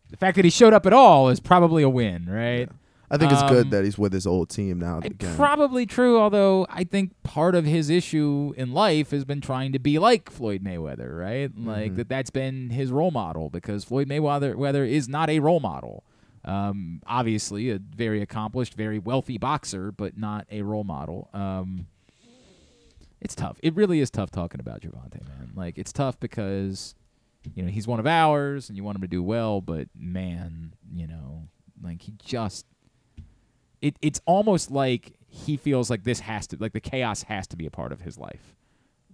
the 0.09 0.15
fact 0.17 0.38
that 0.38 0.45
he 0.45 0.49
showed 0.51 0.71
up 0.73 0.85
at 0.85 0.93
all 0.93 1.27
is 1.30 1.41
probably 1.41 1.84
a 1.84 1.89
win, 1.89 2.26
right? 2.30 2.69
I 3.11 3.17
think 3.17 3.31
it's 3.34 3.41
Um, 3.41 3.49
good 3.49 3.71
that 3.71 3.84
he's 3.84 3.97
with 3.97 4.13
his 4.13 4.26
old 4.27 4.49
team 4.49 4.80
now. 4.80 4.99
Again. 4.99 5.35
Probably 5.35 5.85
true, 5.85 6.19
although 6.19 6.65
I 6.69 6.85
think 6.85 7.11
part 7.23 7.53
of 7.55 7.65
his 7.65 7.89
issue 7.89 8.53
in 8.55 8.71
life 8.71 9.11
has 9.11 9.26
been 9.26 9.41
trying 9.41 9.73
to 9.73 9.80
be 9.80 9.99
like 9.99 10.30
Floyd 10.30 10.63
Mayweather, 10.63 11.19
right? 11.19 11.51
Like 11.57 11.93
Mhm. 11.93 11.95
that 11.97 12.07
that's 12.07 12.30
been 12.30 12.69
his 12.69 12.91
role 12.91 13.11
model 13.11 13.49
because 13.49 13.84
Floyd 13.84 14.07
Mayweather 14.07 14.55
Weather 14.55 14.85
is 14.85 15.09
not 15.09 15.30
a 15.30 15.39
role 15.39 15.59
model. 15.59 16.03
Um, 16.45 17.02
obviously, 17.06 17.70
a 17.70 17.80
very 17.80 18.22
accomplished, 18.22 18.74
very 18.74 18.99
wealthy 18.99 19.38
boxer, 19.38 19.91
but 19.91 20.18
not 20.18 20.48
a 20.52 20.61
role 20.61 20.84
model. 20.84 21.30
Um, 21.34 21.88
it's 23.22 23.36
tough. 23.36 23.60
It 23.61 23.76
really 23.76 23.99
is 23.99 24.10
tough 24.10 24.32
talking 24.32 24.60
about 24.60 24.82
Gervonta, 24.82 25.22
man. 25.28 25.52
Like 25.56 25.78
it's 25.78 25.91
tough 25.91 26.20
because 26.20 26.95
you 27.53 27.64
know 27.64 27.70
he's 27.70 27.88
one 27.88 27.99
of 27.99 28.07
ours, 28.07 28.70
and 28.70 28.78
you 28.78 28.84
want 28.84 28.95
him 28.95 29.02
to 29.02 29.07
do 29.07 29.22
well, 29.22 29.61
but 29.61 29.88
man, 29.95 30.74
you 30.94 31.07
know, 31.07 31.48
like 31.84 32.02
he 32.02 32.14
just 32.24 32.66
it 33.82 33.98
it's 34.02 34.22
almost 34.26 34.72
like 34.72 35.14
he 35.28 35.57
feels 35.57 35.90
like 35.90 36.03
this 36.03 36.22
has 36.22 36.48
to 36.48 36.57
like 36.60 36.74
the 36.74 36.80
chaos 36.80 37.24
has 37.24 37.48
to 37.48 37.56
be 37.56 37.66
a 37.66 37.72
part 37.72 37.91
of 37.91 38.02
his 38.02 38.18
life 38.18 38.56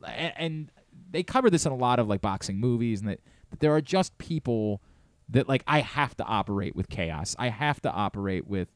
and, 0.07 0.34
and 0.38 0.72
they 1.11 1.23
cover 1.23 1.49
this 1.49 1.65
in 1.65 1.72
a 1.72 1.76
lot 1.76 1.99
of 1.99 2.07
like 2.07 2.22
boxing 2.22 2.60
movies 2.60 3.02
and 3.02 3.10
that, 3.10 3.19
that 3.49 3.60
there 3.60 3.73
are 3.73 3.81
just 3.81 4.18
people 4.18 4.81
that 5.30 5.47
like 5.47 5.64
i 5.68 5.80
have 5.80 6.15
to 6.15 6.23
operate 6.23 6.76
with 6.76 6.89
chaos 6.89 7.35
i 7.39 7.49
have 7.49 7.81
to 7.81 7.89
operate 7.91 8.47
with 8.47 8.69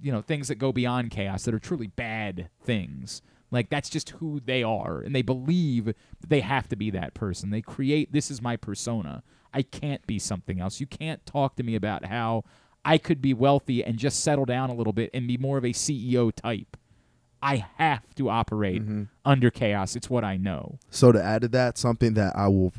you 0.00 0.12
know 0.12 0.22
things 0.22 0.48
that 0.48 0.56
go 0.56 0.72
beyond 0.72 1.10
chaos 1.10 1.44
that 1.44 1.54
are 1.54 1.58
truly 1.58 1.88
bad 1.88 2.48
things. 2.62 3.22
Like 3.50 3.70
that's 3.70 3.88
just 3.88 4.10
who 4.10 4.40
they 4.40 4.62
are, 4.62 5.00
and 5.00 5.14
they 5.14 5.22
believe 5.22 5.86
that 5.86 5.96
they 6.28 6.40
have 6.40 6.68
to 6.68 6.76
be 6.76 6.90
that 6.90 7.14
person. 7.14 7.50
They 7.50 7.62
create 7.62 8.12
this 8.12 8.30
is 8.30 8.42
my 8.42 8.56
persona. 8.56 9.22
I 9.54 9.62
can't 9.62 10.06
be 10.06 10.18
something 10.18 10.60
else. 10.60 10.80
You 10.80 10.86
can't 10.86 11.24
talk 11.24 11.56
to 11.56 11.62
me 11.62 11.74
about 11.74 12.04
how 12.04 12.44
I 12.84 12.98
could 12.98 13.22
be 13.22 13.32
wealthy 13.32 13.82
and 13.82 13.96
just 13.98 14.20
settle 14.20 14.44
down 14.44 14.68
a 14.68 14.74
little 14.74 14.92
bit 14.92 15.10
and 15.14 15.26
be 15.26 15.38
more 15.38 15.56
of 15.56 15.64
a 15.64 15.68
CEO 15.68 16.30
type. 16.32 16.76
I 17.40 17.64
have 17.76 18.14
to 18.16 18.28
operate 18.28 18.82
mm-hmm. 18.82 19.04
under 19.24 19.50
chaos. 19.50 19.96
It's 19.96 20.10
what 20.10 20.24
I 20.24 20.36
know. 20.36 20.78
So 20.90 21.12
to 21.12 21.22
add 21.22 21.42
to 21.42 21.48
that, 21.48 21.78
something 21.78 22.14
that 22.14 22.36
I 22.36 22.48
will 22.48 22.72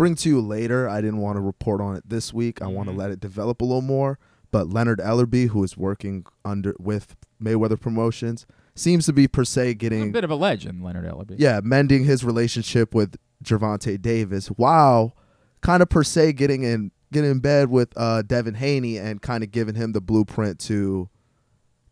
bring 0.00 0.14
to 0.14 0.30
you 0.30 0.40
later. 0.40 0.88
I 0.88 1.02
didn't 1.02 1.18
want 1.18 1.36
to 1.36 1.42
report 1.42 1.82
on 1.82 1.94
it 1.94 2.08
this 2.08 2.32
week. 2.32 2.62
I 2.62 2.68
want 2.68 2.88
to 2.88 2.94
let 2.94 3.10
it 3.10 3.20
develop 3.20 3.60
a 3.60 3.66
little 3.66 3.82
more. 3.82 4.18
But 4.50 4.70
Leonard 4.70 4.98
Ellerby, 4.98 5.48
who 5.48 5.62
is 5.62 5.76
working 5.76 6.24
under 6.42 6.74
with 6.78 7.16
Mayweather 7.40 7.78
Promotions, 7.78 8.46
seems 8.74 9.04
to 9.04 9.12
be 9.12 9.28
per 9.28 9.44
se 9.44 9.74
getting 9.74 10.08
A 10.08 10.12
bit 10.12 10.24
of 10.24 10.30
a 10.30 10.36
legend, 10.36 10.82
Leonard 10.82 11.04
Ellerby. 11.04 11.34
yeah 11.36 11.60
mending 11.62 12.04
his 12.04 12.24
relationship 12.24 12.94
with 12.94 13.16
Gervonta 13.44 14.00
Davis 14.00 14.46
while 14.46 15.14
kind 15.60 15.82
of 15.82 15.90
per 15.90 16.02
se 16.02 16.32
getting 16.32 16.62
in 16.62 16.92
getting 17.12 17.30
in 17.32 17.40
bed 17.40 17.68
with 17.68 17.92
uh, 17.94 18.22
Devin 18.22 18.54
Haney 18.54 18.96
and 18.96 19.20
kind 19.20 19.44
of 19.44 19.50
giving 19.50 19.74
him 19.74 19.92
the 19.92 20.00
blueprint 20.00 20.58
to 20.60 21.10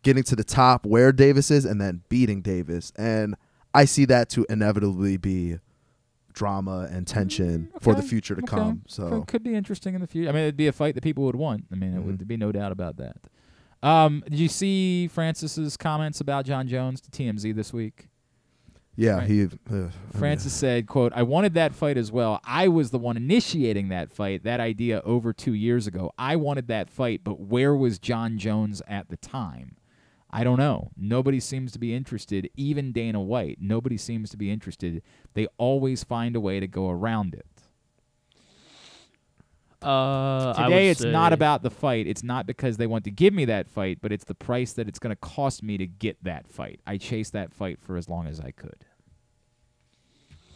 getting 0.01 0.23
to 0.23 0.35
the 0.35 0.43
top 0.43 0.83
where 0.83 1.11
Davis 1.11 1.51
is 1.51 1.63
and 1.63 1.79
then 1.79 2.01
beating 2.09 2.41
Davis. 2.41 2.91
And 2.95 3.35
I 3.71 3.85
see 3.85 4.05
that 4.05 4.29
to 4.31 4.47
inevitably 4.49 5.17
be 5.17 5.59
drama 6.39 6.87
and 6.89 7.05
tension 7.05 7.69
for 7.81 7.93
the 7.93 8.01
future 8.01 8.33
to 8.35 8.41
okay. 8.41 8.55
come. 8.55 8.81
So 8.87 9.23
could 9.27 9.43
be 9.43 9.53
interesting 9.55 9.93
in 9.93 10.01
the 10.01 10.07
future. 10.07 10.29
I 10.29 10.31
mean, 10.31 10.43
it'd 10.43 10.55
be 10.57 10.67
a 10.67 10.71
fight 10.71 10.95
that 10.95 11.03
people 11.03 11.25
would 11.25 11.35
want. 11.35 11.65
I 11.71 11.75
mean, 11.75 11.93
it 11.93 11.97
Mm-hmm. 11.97 12.05
would 12.07 12.27
be 12.27 12.37
no 12.37 12.51
doubt 12.51 12.71
about 12.71 12.95
that. 12.97 13.17
Um, 13.83 14.23
did 14.29 14.39
you 14.39 14.47
see 14.47 15.07
Francis's 15.09 15.75
comments 15.77 16.21
about 16.21 16.45
Jon 16.45 16.67
Jones 16.67 17.01
to 17.01 17.09
TMZ 17.11 17.53
this 17.55 17.71
week? 17.73 18.07
yeah, 18.95 19.17
Right. 19.19 19.27
he. 19.29 19.43
Uh, 19.43 19.47
I 19.69 19.73
mean, 19.73 19.91
Francis 20.17 20.53
said, 20.53 20.87
"quote 20.87 21.11
I 21.15 21.23
wanted 21.23 21.53
that 21.55 21.73
fight 21.73 21.97
as 21.97 22.11
well. 22.11 22.39
I 22.43 22.67
was 22.67 22.91
the 22.91 22.99
one 22.99 23.15
initiating 23.17 23.89
that 23.89 24.11
fight, 24.11 24.43
that 24.43 24.59
idea 24.59 25.01
over 25.05 25.31
two 25.33 25.53
years 25.53 25.87
ago. 25.87 26.11
I 26.17 26.35
wanted 26.35 26.67
that 26.67 26.89
fight, 26.89 27.21
but 27.23 27.39
where 27.39 27.73
was 27.75 27.99
Jon 27.99 28.37
Jones 28.37 28.81
at 28.87 29.07
the 29.09 29.17
time? 29.17 29.75
I 30.31 30.43
don't 30.43 30.57
know. 30.59 30.91
Nobody 30.95 31.39
seems 31.39 31.71
to 31.71 31.79
be 31.79 31.93
interested. 31.95 32.49
Even 32.55 32.91
Dana 32.91 33.19
White. 33.19 33.57
Nobody 33.59 33.97
seems 33.97 34.29
to 34.29 34.37
be 34.37 34.51
interested. 34.51 35.01
They 35.33 35.47
always 35.57 36.03
find 36.03 36.35
a 36.35 36.39
way 36.39 36.59
to 36.59 36.67
go 36.67 36.89
around 36.89 37.33
it. 37.33 37.45
Uh, 39.81 40.53
Today, 40.53 40.87
would 40.87 40.91
it's 40.91 41.03
not 41.03 41.31
about 41.31 41.63
the 41.63 41.69
fight. 41.69 42.05
It's 42.05 42.21
not 42.21 42.45
because 42.45 42.77
they 42.77 42.85
want 42.85 43.05
to 43.05 43.11
give 43.11 43.33
me 43.33 43.45
that 43.45 43.69
fight, 43.69 43.99
but 44.01 44.11
it's 44.11 44.25
the 44.25 44.35
price 44.35 44.73
that 44.73 44.87
it's 44.89 44.99
going 44.99 45.11
to 45.11 45.19
cost 45.19 45.63
me 45.63 45.77
to 45.77 45.87
get 45.87 46.21
that 46.23 46.47
fight. 46.49 46.81
I 46.85 46.97
chased 46.97 47.31
that 47.33 47.53
fight 47.53 47.79
for 47.81 47.95
as 47.95 48.09
long 48.09 48.27
as 48.27 48.39
I 48.41 48.51
could. 48.51 48.83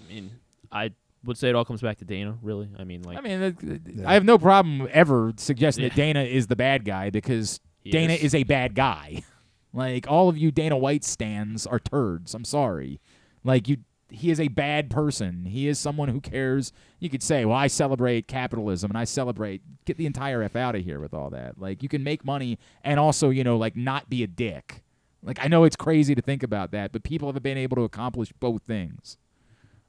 I 0.04 0.14
mean, 0.14 0.32
I 0.72 0.92
would 1.24 1.38
say 1.38 1.48
it 1.50 1.56
all 1.56 1.64
comes 1.64 1.82
back 1.82 2.00
to 2.00 2.06
Dana. 2.06 2.38
Really, 2.42 2.68
I 2.78 2.84
mean, 2.84 3.02
like 3.04 3.18
I 3.18 3.22
mean, 3.22 4.04
I 4.06 4.14
have 4.14 4.26
no 4.26 4.38
problem 4.38 4.90
ever 4.92 5.32
suggesting 5.38 5.84
that 5.86 5.96
Dana 5.96 6.24
is 6.24 6.48
the 6.48 6.58
bad 6.58 6.84
guy 6.84 7.10
because 7.10 7.62
He 7.82 7.92
Dana 7.92 8.14
is. 8.14 8.26
is 8.26 8.36
a 8.36 8.44
bad 8.44 8.76
guy. 8.76 9.24
like 9.74 10.10
all 10.10 10.30
of 10.30 10.38
you 10.38 10.52
Dana 10.52 10.78
White 10.78 11.04
stands 11.04 11.66
are 11.66 11.80
turds. 11.80 12.34
I'm 12.34 12.46
sorry. 12.46 13.02
Like 13.44 13.68
you 13.68 13.78
he 14.10 14.30
is 14.30 14.40
a 14.40 14.48
bad 14.48 14.92
person. 14.92 15.46
He 15.46 15.68
is 15.68 15.80
someone 15.80 16.08
who 16.10 16.22
cares. 16.22 16.72
You 17.00 17.10
could 17.10 17.24
say, 17.24 17.46
"Well, 17.46 17.58
I 17.58 17.68
celebrate 17.68 18.28
capitalism 18.28 18.92
and 18.92 18.98
I 18.98 19.06
celebrate 19.06 19.62
get 19.86 19.98
the 19.98 20.06
entire 20.06 20.44
f 20.44 20.56
out 20.56 20.76
of 20.76 20.84
here 20.84 21.00
with 21.00 21.14
all 21.14 21.32
that." 21.32 21.60
Like 21.60 21.82
you 21.82 21.90
can 21.90 22.04
make 22.04 22.24
money 22.24 22.60
and 22.84 23.00
also, 23.00 23.32
you 23.32 23.44
know, 23.44 23.58
like 23.58 23.76
not 23.76 24.10
be 24.10 24.24
a 24.24 24.28
dick. 24.28 24.84
Like 25.24 25.40
I 25.44 25.48
know 25.48 25.64
it's 25.64 25.76
crazy 25.76 26.14
to 26.14 26.22
think 26.22 26.44
about 26.44 26.72
that, 26.72 26.92
but 26.92 27.04
people 27.04 27.32
have 27.34 27.42
been 27.42 27.58
able 27.58 27.76
to 27.78 27.84
accomplish 27.84 28.32
both 28.40 28.62
things. 28.64 29.18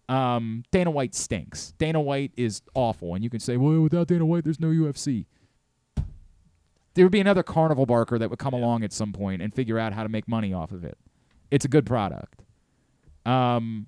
Um, 0.09 0.65
Dana 0.71 0.91
White 0.91 1.15
stinks. 1.15 1.73
Dana 1.79 2.01
White 2.01 2.33
is 2.37 2.63
awful, 2.75 3.15
and 3.15 3.23
you 3.23 3.31
can 3.31 3.41
say, 3.41 3.57
"Well, 3.57 3.81
without 3.81 4.09
Dana 4.09 4.25
White, 4.25 4.45
there's 4.45 4.61
no 4.61 4.69
UFC." 4.69 5.27
There 6.95 7.05
would 7.05 7.13
be 7.13 7.21
another 7.21 7.43
carnival 7.43 7.87
barker 7.87 8.19
that 8.19 8.31
would 8.31 8.39
come 8.39 8.55
along 8.55 8.85
at 8.85 8.93
some 8.93 9.13
point 9.13 9.43
and 9.43 9.53
figure 9.53 9.79
out 9.79 9.93
how 9.93 10.03
to 10.05 10.09
make 10.09 10.29
money 10.29 10.53
off 10.53 10.71
of 10.73 10.85
it. 10.85 10.97
It's 11.51 11.65
a 11.65 11.69
good 11.69 11.87
product. 11.87 12.43
Um, 13.27 13.87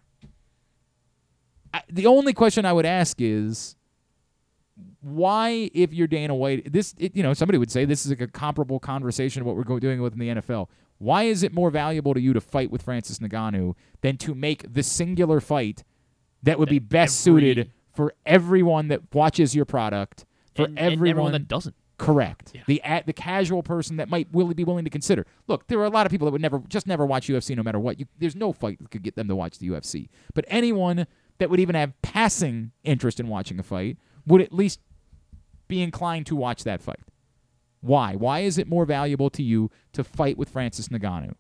I, 1.73 1.83
the 1.91 2.07
only 2.07 2.33
question 2.33 2.65
I 2.65 2.73
would 2.73 2.87
ask 2.87 3.21
is, 3.21 3.77
why, 5.01 5.71
if 5.73 5.93
you're 5.93 6.07
Dana 6.07 6.35
White, 6.35 6.73
this, 6.73 6.95
it, 6.99 7.15
you 7.17 7.23
know, 7.23 7.33
somebody 7.33 7.59
would 7.59 7.71
say 7.71 7.85
this 7.85 8.05
is 8.05 8.11
like 8.11 8.21
a 8.21 8.27
comparable 8.27 8.79
conversation 8.81 9.43
to 9.43 9.47
what 9.47 9.57
we're 9.57 9.65
go- 9.65 9.79
doing 9.79 10.03
with 10.03 10.13
in 10.15 10.19
the 10.19 10.29
NFL. 10.29 10.69
Why 10.99 11.25
is 11.25 11.43
it 11.43 11.53
more 11.53 11.71
valuable 11.71 12.15
to 12.15 12.21
you 12.21 12.33
to 12.33 12.41
fight 12.41 12.71
with 12.71 12.83
Francis 12.83 13.19
Ngannou 13.19 13.75
than 14.01 14.17
to 14.19 14.35
make 14.35 14.73
the 14.73 14.83
singular 14.83 15.41
fight 15.41 15.85
that 16.43 16.59
would 16.59 16.69
be 16.69 16.79
best 16.79 17.27
every- 17.27 17.41
suited 17.43 17.73
for 17.95 18.15
everyone 18.27 18.89
that 18.89 19.15
watches 19.15 19.55
your 19.55 19.65
product, 19.65 20.25
for 20.55 20.65
And- 20.65 20.79
and 20.79 20.93
everyone, 20.95 21.09
everyone 21.11 21.33
that 21.33 21.49
doesn't. 21.49 21.75
Correct. 21.99 22.53
The 22.67 22.83
at 22.83 23.07
the 23.07 23.13
casual 23.13 23.63
person 23.63 23.97
that 23.97 24.09
might 24.11 24.29
really 24.33 24.55
be 24.55 24.65
willing 24.65 24.85
to 24.85 24.91
consider. 24.91 25.27
Look, 25.47 25.67
there 25.69 25.79
are 25.79 25.85
a 25.85 25.91
lot 25.91 26.05
of 26.05 26.13
people 26.13 26.27
that 26.27 26.33
would 26.33 26.43
never 26.43 26.59
just 26.69 26.87
never 26.87 27.07
watch 27.07 27.29
UFC 27.29 27.57
no 27.57 27.63
matter 27.63 27.79
what. 27.79 27.99
You, 27.99 28.07
there's 28.19 28.37
no 28.37 28.53
fight 28.53 28.79
that 28.81 28.91
could 28.91 29.03
get 29.03 29.17
them 29.17 29.29
to 29.29 29.37
watch 29.37 29.59
the 29.59 29.69
UFC. 29.69 30.09
But 30.35 30.45
anyone 30.49 31.07
that 31.39 31.49
would 31.49 31.61
even 31.61 31.75
have 31.75 32.01
passing 32.03 32.73
interest 32.85 33.19
in 33.19 33.29
watching 33.29 33.59
a 33.59 33.63
fight 33.63 33.97
would 34.27 34.43
at 34.43 34.53
least 34.53 34.81
be 35.69 35.83
inclined 35.83 36.27
to 36.27 36.37
watch 36.37 36.65
that 36.65 36.83
fight. 36.83 37.01
Why? 37.81 38.15
Why 38.15 38.41
is 38.41 38.59
it 38.59 38.69
more 38.69 38.85
valuable 38.85 39.31
to 39.31 39.43
you 39.43 39.71
to 39.93 40.05
fight 40.05 40.37
with 40.37 40.51
Francis 40.51 40.89
Ngannou? 40.89 41.35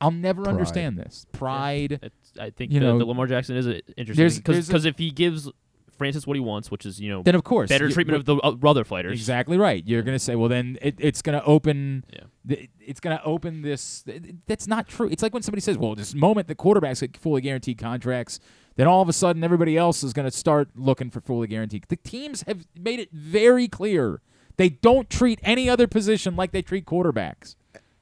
I'll 0.00 0.10
never 0.10 0.42
Pride. 0.42 0.52
understand 0.52 0.98
this. 0.98 1.26
Pride. 1.32 1.98
It's, 2.02 2.32
I 2.38 2.50
think 2.50 2.72
you 2.72 2.80
the, 2.80 2.86
know, 2.86 2.98
the 2.98 3.04
Lamar 3.04 3.26
Jackson 3.26 3.56
is 3.56 3.66
interesting 3.96 4.42
because 4.44 4.84
if 4.84 4.96
he 4.96 5.10
gives 5.10 5.50
Francis 5.98 6.26
what 6.26 6.34
he 6.36 6.40
wants, 6.40 6.70
which 6.70 6.86
is 6.86 7.00
you 7.00 7.10
know 7.10 7.22
then 7.22 7.34
of 7.34 7.44
course 7.44 7.68
better 7.68 7.88
you- 7.88 7.92
treatment 7.92 8.16
of 8.18 8.24
the 8.24 8.36
uh, 8.36 8.54
other 8.68 8.84
fighters. 8.84 9.12
Exactly 9.12 9.58
right. 9.58 9.82
You're 9.86 10.02
going 10.02 10.14
to 10.14 10.18
say, 10.24 10.36
well, 10.36 10.48
then 10.48 10.78
it, 10.80 10.94
it's 10.98 11.20
going 11.20 11.38
to 11.38 11.44
open. 11.44 12.04
Yeah. 12.12 12.56
it's 12.80 13.00
to 13.00 13.22
open 13.24 13.62
this. 13.62 14.02
th- 14.04 14.22
That's 14.46 14.66
not 14.66 14.88
true. 14.88 15.08
It's 15.10 15.22
like 15.22 15.34
when 15.34 15.42
somebody 15.42 15.60
says, 15.60 15.76
well, 15.76 15.94
this 15.94 16.14
moment 16.14 16.48
the 16.48 16.54
quarterbacks 16.54 17.00
get 17.00 17.16
fully 17.16 17.40
guaranteed 17.42 17.76
contracts, 17.78 18.40
then 18.76 18.86
all 18.86 19.02
of 19.02 19.08
a 19.08 19.12
sudden 19.12 19.42
everybody 19.44 19.76
else 19.76 20.02
is 20.02 20.12
going 20.12 20.30
to 20.30 20.36
start 20.36 20.68
looking 20.76 21.10
for 21.10 21.20
fully 21.20 21.46
guaranteed. 21.48 21.84
The 21.88 21.96
teams 21.96 22.42
have 22.42 22.66
made 22.78 23.00
it 23.00 23.10
very 23.12 23.68
clear 23.68 24.22
they 24.56 24.68
don't 24.70 25.08
treat 25.10 25.38
any 25.42 25.68
other 25.68 25.86
position 25.86 26.34
like 26.36 26.52
they 26.52 26.62
treat 26.62 26.84
quarterbacks. 26.86 27.54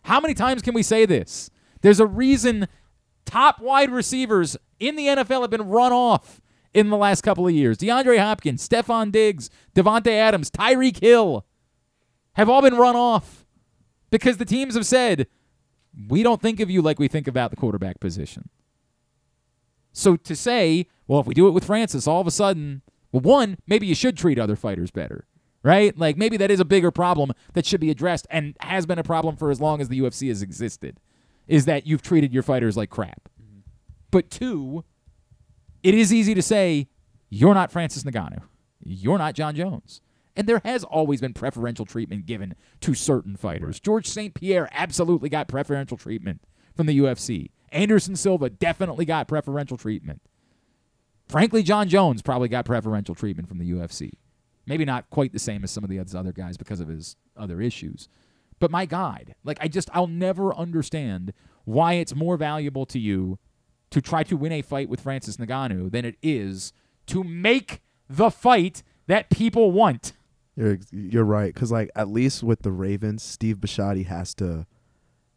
How 0.03 0.21
many 0.21 0.35
times 0.35 0.63
can 0.63 0.73
we 0.75 0.83
say 0.83 1.05
this? 1.07 1.51
There's 1.83 2.01
a 2.01 2.07
reason 2.07 2.69
top 3.25 3.61
wide 3.61 3.91
receivers 3.91 4.57
in 4.79 4.97
the 4.97 5.07
NFL 5.07 5.43
have 5.43 5.51
been 5.51 5.69
run 5.69 5.93
off 5.93 6.41
in 6.77 6.91
the 6.91 6.97
last 6.97 7.23
couple 7.23 7.47
of 7.47 7.55
years. 7.55 7.79
DeAndre 7.79 8.19
Hopkins, 8.19 8.69
Stefon 8.69 9.11
Diggs, 9.11 9.49
Davante 9.75 10.13
Adams, 10.13 10.51
Tyreek 10.51 11.01
Hill 11.01 11.47
have 12.35 12.51
all 12.51 12.61
been 12.61 12.77
run 12.77 12.95
off 12.95 13.47
because 14.11 14.37
the 14.37 14.45
teams 14.45 14.75
have 14.75 14.85
said, 14.85 15.27
we 16.09 16.23
don't 16.23 16.43
think 16.43 16.61
of 16.61 16.69
you 16.69 16.83
like 16.83 16.99
we 16.99 17.09
think 17.09 17.27
about 17.27 17.51
the 17.51 17.57
quarterback 17.57 17.99
position. 17.99 18.51
So 19.95 20.17
to 20.17 20.37
say, 20.37 20.87
well, 21.07 21.19
if 21.19 21.27
we 21.27 21.33
do 21.33 21.49
it 21.49 21.53
with 21.53 21.65
Francis, 21.65 22.07
all 22.07 22.21
of 22.21 22.27
a 22.27 22.31
sudden, 22.31 22.83
well, 23.11 23.23
one, 23.23 23.57
maybe 23.67 23.87
you 23.87 23.95
should 23.95 24.19
treat 24.19 24.39
other 24.39 24.55
fighters 24.55 24.91
better, 24.91 25.27
right? 25.63 25.97
Like 25.97 26.19
maybe 26.19 26.37
that 26.37 26.51
is 26.51 26.61
a 26.61 26.65
bigger 26.67 26.91
problem 26.91 27.33
that 27.55 27.65
should 27.65 27.81
be 27.81 27.91
addressed 27.91 28.27
and 28.29 28.55
has 28.61 28.85
been 28.85 28.99
a 28.99 29.03
problem 29.03 29.37
for 29.37 29.51
as 29.51 29.63
long 29.63 29.81
as 29.81 29.89
the 29.89 29.99
UFC 29.99 30.29
has 30.29 30.43
existed, 30.43 31.01
is 31.49 31.65
that 31.65 31.87
you've 31.87 32.03
treated 32.03 32.35
your 32.35 32.43
fighters 32.43 32.77
like 32.77 32.91
crap. 32.91 33.31
Mm-hmm. 33.43 33.61
But 34.11 34.29
two, 34.29 34.85
it 35.83 35.95
is 35.95 36.13
easy 36.13 36.35
to 36.35 36.43
say, 36.43 36.89
you're 37.29 37.55
not 37.55 37.73
Francis 37.73 38.03
Ngannou. 38.05 38.43
You're 38.85 39.19
not 39.19 39.35
Jon 39.35 39.55
Jones. 39.55 40.01
And 40.37 40.47
there 40.47 40.61
has 40.65 40.85
always 40.85 41.21
been 41.21 41.33
preferential 41.33 41.87
treatment 41.87 42.27
given 42.27 42.55
to 42.83 42.95
certain 42.95 43.37
fighters. 43.37 43.81
George 43.81 44.07
St. 44.07 44.35
Pierre 44.35 44.69
absolutely 44.73 45.29
got 45.29 45.49
preferential 45.49 45.97
treatment 45.97 46.43
from 46.75 46.87
the 46.87 46.99
UFC. 46.99 47.51
Anderson 47.73 48.17
Silva 48.17 48.51
definitely 48.51 49.07
got 49.07 49.29
preferential 49.29 49.77
treatment. 49.77 50.21
Frankly, 51.27 51.63
Jon 51.63 51.89
Jones 51.89 52.23
probably 52.23 52.49
got 52.49 52.65
preferential 52.65 53.15
treatment 53.15 53.49
from 53.49 53.59
the 53.59 53.71
UFC. 53.71 54.13
Maybe 54.67 54.85
not 54.85 55.11
quite 55.11 55.33
the 55.33 55.39
same 55.39 55.65
as 55.65 55.71
some 55.71 55.85
of 55.85 55.91
the 55.91 55.99
other 55.99 56.33
guys 56.33 56.57
because 56.57 56.81
of 56.81 56.89
his 56.89 57.17
other 57.37 57.61
issues. 57.61 58.09
But 58.59 58.71
my 58.71 58.87
God, 58.87 59.35
like 59.45 59.59
I 59.61 59.69
just 59.69 59.89
I'll 59.93 60.07
never 60.07 60.55
understand 60.55 61.33
why 61.65 61.95
it's 61.95 62.15
more 62.15 62.37
valuable 62.37 62.87
to 62.87 62.99
you 62.99 63.39
to 63.91 64.01
try 64.01 64.23
to 64.25 64.37
win 64.37 64.53
a 64.53 64.63
fight 64.63 64.89
with 64.89 65.01
Francis 65.01 65.37
Ngannou 65.37 65.91
than 65.93 66.05
it 66.05 66.17
is 66.23 66.73
to 67.07 67.23
make 67.23 67.81
the 68.09 68.31
fight 68.31 68.83
that 69.07 69.31
people 69.31 69.71
want. 69.73 70.13
You're 70.57 70.79
you're 70.91 71.25
right 71.25 71.53
because 71.53 71.71
like 71.71 71.91
at 71.95 72.09
least 72.09 72.43
with 72.43 72.63
the 72.63 72.73
Ravens, 72.73 73.23
Steve 73.23 73.59
Bisciotti 73.59 74.07
has 74.07 74.35
to 74.37 74.67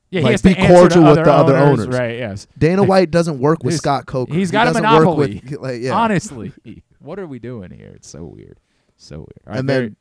Yeah, 0.10 0.22
he 0.22 0.24
like, 0.24 0.32
has 0.32 0.42
be 0.42 0.54
to 0.56 0.68
cordial 0.68 1.04
with 1.04 1.16
the 1.26 1.32
other 1.32 1.56
owners, 1.58 1.82
owners. 1.86 1.98
right, 2.00 2.18
yes. 2.18 2.48
Dana 2.58 2.84
White 2.84 3.12
doesn't 3.12 3.40
work 3.40 3.64
with 3.64 3.76
Scott 3.76 4.06
Coker. 4.06 4.34
He's 4.34 4.50
got 4.50 4.68
a 4.68 4.70
doesn't 4.72 4.84
work 4.84 4.92
monopoly. 5.04 5.42
with- 5.44 5.60
like, 5.60 5.82
yeah. 5.82 5.92
Honestly, 5.94 6.52
what 7.00 7.20
are 7.20 7.28
we 7.28 7.38
doing 7.38 7.70
here? 7.72 7.92
It's 7.96 8.08
so 8.10 8.24
weird. 8.26 8.60
So 8.98 9.18
weird. 9.18 9.28
All 9.46 9.52
right, 9.52 9.60
and 9.60 9.70
then 9.70 9.96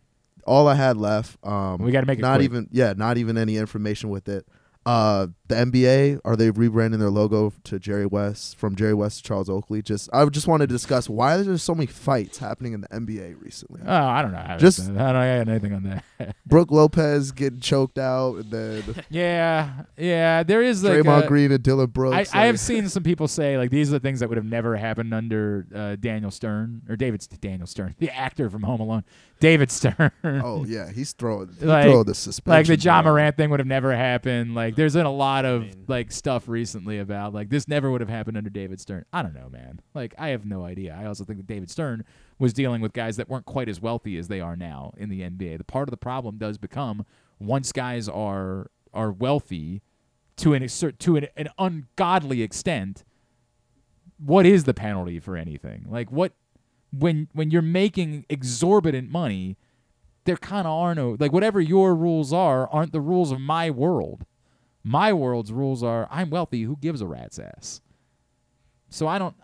all 0.46 0.68
I 0.68 0.74
had 0.76 0.96
left. 0.96 1.36
Um, 1.44 1.78
We 1.82 1.90
gotta 1.92 2.06
make 2.06 2.20
it 2.20 2.22
not 2.22 2.36
quick. 2.36 2.44
even 2.44 2.68
yeah, 2.70 2.94
not 2.96 3.18
even 3.18 3.36
any 3.36 3.56
information 3.56 4.08
with 4.10 4.28
it. 4.28 4.46
Uh, 4.88 5.26
the 5.48 5.54
NBA 5.54 6.20
are 6.24 6.34
they 6.36 6.50
rebranding 6.50 6.98
their 6.98 7.10
logo 7.10 7.52
to 7.64 7.78
Jerry 7.78 8.06
West 8.06 8.56
from 8.56 8.74
Jerry 8.74 8.94
West 8.94 9.18
to 9.18 9.22
Charles 9.28 9.48
Oakley? 9.50 9.82
Just 9.82 10.08
I 10.14 10.24
just 10.26 10.46
want 10.46 10.62
to 10.62 10.66
discuss 10.66 11.08
why 11.10 11.36
there's 11.38 11.62
so 11.62 11.74
many 11.74 11.86
fights 11.86 12.38
happening 12.38 12.72
in 12.72 12.80
the 12.82 12.88
NBA 12.88 13.40
recently. 13.42 13.82
Oh, 13.84 13.94
I 13.94 14.22
don't 14.22 14.32
know. 14.32 14.38
how 14.38 14.56
Just- 14.56 14.78
that's- 14.78 14.98
I 14.98 15.12
don't 15.12 15.44
got 15.46 15.50
anything 15.52 15.72
on 15.74 15.82
that. 16.18 16.36
Brook 16.46 16.70
Lopez 16.70 17.32
getting 17.32 17.60
choked 17.60 17.98
out, 17.98 18.36
and 18.36 18.50
then 18.50 19.04
yeah, 19.10 19.82
yeah. 19.98 20.42
There 20.42 20.62
is 20.62 20.82
like 20.82 21.00
Draymond 21.02 21.24
a- 21.24 21.28
Green 21.28 21.52
and 21.52 21.62
Dillon 21.62 21.90
Brooks. 21.90 22.34
I, 22.34 22.42
I 22.42 22.46
have 22.46 22.58
seen 22.58 22.88
some 22.88 23.02
people 23.02 23.28
say 23.28 23.58
like 23.58 23.70
these 23.70 23.90
are 23.90 23.92
the 23.92 24.00
things 24.00 24.20
that 24.20 24.28
would 24.30 24.38
have 24.38 24.46
never 24.46 24.74
happened 24.76 25.12
under 25.12 25.66
uh, 25.74 25.96
Daniel 25.96 26.30
Stern 26.30 26.82
or 26.88 26.96
David 26.96 27.26
Daniel 27.42 27.66
Stern, 27.66 27.94
the 27.98 28.10
actor 28.10 28.48
from 28.48 28.62
Home 28.62 28.80
Alone, 28.80 29.04
David 29.40 29.70
Stern. 29.70 30.10
Oh 30.24 30.64
yeah, 30.66 30.90
he's 30.90 31.12
throwing 31.12 31.54
like, 31.60 31.84
throwing 31.84 32.04
the 32.04 32.14
suspension. 32.14 32.58
like 32.58 32.66
the 32.66 32.76
John. 32.76 33.04
Morant 33.04 33.36
thing 33.36 33.50
would 33.50 33.60
have 33.60 33.66
never 33.66 33.94
happened. 33.94 34.54
Like 34.54 34.74
there's 34.78 34.94
been 34.94 35.06
a 35.06 35.12
lot 35.12 35.44
of 35.44 35.66
like 35.88 36.12
stuff 36.12 36.46
recently 36.46 37.00
about 37.00 37.34
like 37.34 37.48
this 37.48 37.66
never 37.66 37.90
would 37.90 38.00
have 38.00 38.08
happened 38.08 38.36
under 38.36 38.48
David 38.48 38.80
Stern. 38.80 39.04
I 39.12 39.22
don't 39.22 39.34
know, 39.34 39.48
man. 39.50 39.80
Like 39.92 40.14
I 40.16 40.28
have 40.28 40.46
no 40.46 40.64
idea. 40.64 40.96
I 40.96 41.06
also 41.06 41.24
think 41.24 41.38
that 41.40 41.48
David 41.48 41.68
Stern 41.68 42.04
was 42.38 42.52
dealing 42.52 42.80
with 42.80 42.92
guys 42.92 43.16
that 43.16 43.28
weren't 43.28 43.44
quite 43.44 43.68
as 43.68 43.80
wealthy 43.80 44.16
as 44.16 44.28
they 44.28 44.40
are 44.40 44.54
now 44.54 44.92
in 44.96 45.08
the 45.08 45.22
NBA. 45.22 45.58
The 45.58 45.64
part 45.64 45.88
of 45.88 45.90
the 45.90 45.96
problem 45.96 46.38
does 46.38 46.58
become 46.58 47.04
once 47.40 47.72
guys 47.72 48.08
are 48.08 48.70
are 48.94 49.10
wealthy 49.10 49.82
to 50.36 50.54
an 50.54 50.68
to 50.68 51.16
an, 51.16 51.26
an 51.36 51.48
ungodly 51.58 52.42
extent. 52.42 53.04
What 54.24 54.46
is 54.46 54.62
the 54.62 54.74
penalty 54.74 55.18
for 55.18 55.36
anything? 55.36 55.86
Like 55.88 56.12
what 56.12 56.34
when 56.96 57.26
when 57.32 57.50
you're 57.50 57.62
making 57.62 58.26
exorbitant 58.28 59.10
money, 59.10 59.56
there 60.24 60.36
kind 60.36 60.68
of 60.68 60.72
are 60.72 60.94
no 60.94 61.16
like 61.18 61.32
whatever 61.32 61.60
your 61.60 61.96
rules 61.96 62.32
are 62.32 62.68
aren't 62.68 62.92
the 62.92 63.00
rules 63.00 63.32
of 63.32 63.40
my 63.40 63.70
world. 63.70 64.24
My 64.88 65.12
world's 65.12 65.52
rules 65.52 65.82
are 65.82 66.08
I'm 66.10 66.30
wealthy. 66.30 66.62
Who 66.62 66.76
gives 66.76 67.02
a 67.02 67.06
rat's 67.06 67.38
ass? 67.38 67.82
So 68.88 69.06
I 69.06 69.18
don't, 69.18 69.36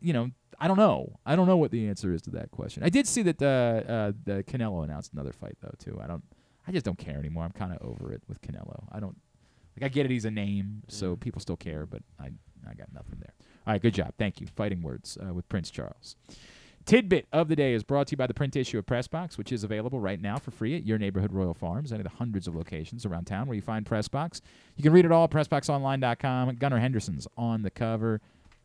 you 0.00 0.14
know, 0.14 0.30
I 0.58 0.68
don't 0.68 0.78
know. 0.78 1.18
I 1.26 1.36
don't 1.36 1.46
know 1.46 1.58
what 1.58 1.70
the 1.70 1.86
answer 1.86 2.14
is 2.14 2.22
to 2.22 2.30
that 2.30 2.50
question. 2.50 2.82
I 2.82 2.88
did 2.88 3.06
see 3.06 3.20
that 3.24 3.42
uh, 3.42 3.92
uh, 3.92 4.12
the 4.24 4.42
Canelo 4.44 4.82
announced 4.84 5.12
another 5.12 5.32
fight 5.32 5.58
though 5.60 5.74
too. 5.78 6.00
I 6.02 6.06
don't. 6.06 6.24
I 6.66 6.72
just 6.72 6.86
don't 6.86 6.98
care 6.98 7.18
anymore. 7.18 7.44
I'm 7.44 7.52
kind 7.52 7.72
of 7.72 7.86
over 7.86 8.10
it 8.10 8.22
with 8.26 8.40
Canelo. 8.40 8.84
I 8.90 8.98
don't 8.98 9.16
like. 9.78 9.84
I 9.84 9.88
get 9.92 10.06
it. 10.06 10.10
He's 10.10 10.24
a 10.24 10.30
name, 10.30 10.82
so 10.88 11.14
people 11.14 11.42
still 11.42 11.56
care, 11.58 11.84
but 11.84 12.00
I 12.18 12.30
I 12.66 12.72
got 12.72 12.90
nothing 12.94 13.18
there. 13.20 13.34
All 13.66 13.74
right, 13.74 13.82
good 13.82 13.92
job. 13.92 14.14
Thank 14.18 14.40
you. 14.40 14.46
Fighting 14.56 14.80
words 14.80 15.18
uh, 15.22 15.34
with 15.34 15.46
Prince 15.50 15.70
Charles. 15.70 16.16
Tidbit 16.86 17.26
of 17.32 17.48
the 17.48 17.56
day 17.56 17.72
is 17.72 17.82
brought 17.82 18.06
to 18.06 18.12
you 18.12 18.16
by 18.16 18.28
the 18.28 18.34
print 18.34 18.54
issue 18.54 18.78
of 18.78 18.86
Pressbox, 18.86 19.36
which 19.36 19.50
is 19.50 19.64
available 19.64 19.98
right 19.98 20.22
now 20.22 20.38
for 20.38 20.52
free 20.52 20.76
at 20.76 20.86
your 20.86 20.98
neighborhood 20.98 21.32
Royal 21.32 21.52
Farms, 21.52 21.90
any 21.90 21.98
of 21.98 22.04
the 22.04 22.16
hundreds 22.16 22.46
of 22.46 22.54
locations 22.54 23.04
around 23.04 23.24
town 23.24 23.48
where 23.48 23.56
you 23.56 23.60
find 23.60 23.84
Pressbox. 23.84 24.40
You 24.76 24.84
can 24.84 24.92
read 24.92 25.04
it 25.04 25.10
all 25.10 25.24
at 25.24 25.30
PressBoxOnline.com. 25.30 26.54
Gunnar 26.54 26.78
Henderson's 26.78 27.26
on 27.36 27.62
the 27.62 27.70
cover. 27.70 28.20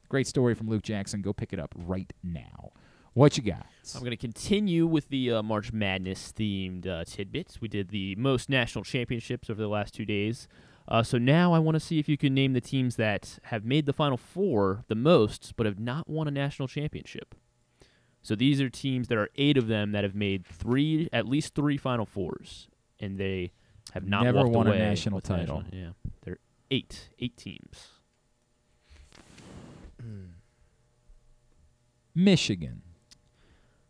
Great 0.08 0.28
story 0.28 0.54
from 0.54 0.70
Luke 0.70 0.84
Jackson. 0.84 1.24
Go 1.24 1.34
pick 1.34 1.52
it 1.52 1.58
up 1.58 1.74
right 1.76 2.14
now. 2.22 2.74
What 3.14 3.38
you 3.38 3.44
got? 3.44 3.66
I'm 3.96 4.02
going 4.02 4.12
to 4.12 4.18
continue 4.18 4.86
with 4.86 5.10
the 5.10 5.32
uh, 5.32 5.42
March 5.42 5.74
Madness 5.74 6.32
themed 6.32 6.86
uh, 6.86 7.04
tidbits. 7.06 7.60
We 7.60 7.70
did 7.70 7.90
the 7.90 8.16
most 8.18 8.50
national 8.50 8.84
championships 8.84 9.50
over 9.50 9.60
the 9.60 9.68
last 9.68 9.96
two 9.96 10.06
days. 10.06 10.48
Uh, 10.88 11.02
so 11.02 11.18
now 11.18 11.54
I 11.54 11.60
want 11.60 11.74
to 11.74 11.80
see 11.80 11.98
if 11.98 12.08
you 12.08 12.18
can 12.18 12.36
name 12.36 12.54
the 12.54 12.62
teams 12.62 12.98
that 12.98 13.40
have 13.46 13.66
made 13.66 13.88
the 13.88 13.94
Final 13.94 14.18
Four 14.18 14.86
the 14.90 14.96
most, 14.96 15.54
but 15.56 15.66
have 15.66 15.80
not 15.80 16.08
won 16.08 16.28
a 16.28 16.32
national 16.32 16.68
championship. 16.68 17.34
So 18.22 18.36
these 18.36 18.62
are 18.62 18.70
teams 18.70 19.08
that 19.08 19.18
are 19.18 19.30
eight 19.36 19.58
of 19.58 19.68
them 19.68 19.92
that 19.94 20.04
have 20.04 20.16
made 20.16 20.46
three, 20.46 21.10
at 21.12 21.28
least 21.28 21.56
three 21.56 21.78
Final 21.78 22.06
Fours, 22.06 22.68
and 23.00 23.18
they 23.18 23.52
have 23.94 24.08
not 24.08 24.24
Never 24.24 24.40
walked 24.40 24.52
won 24.52 24.68
a 24.68 24.78
national 24.78 25.16
with 25.16 25.26
the 25.26 25.36
title. 25.36 25.64
Yeah, 25.72 25.90
they're 26.24 26.38
eight, 26.70 27.10
eight 27.20 27.36
teams. 27.36 27.88
Michigan. 32.16 32.82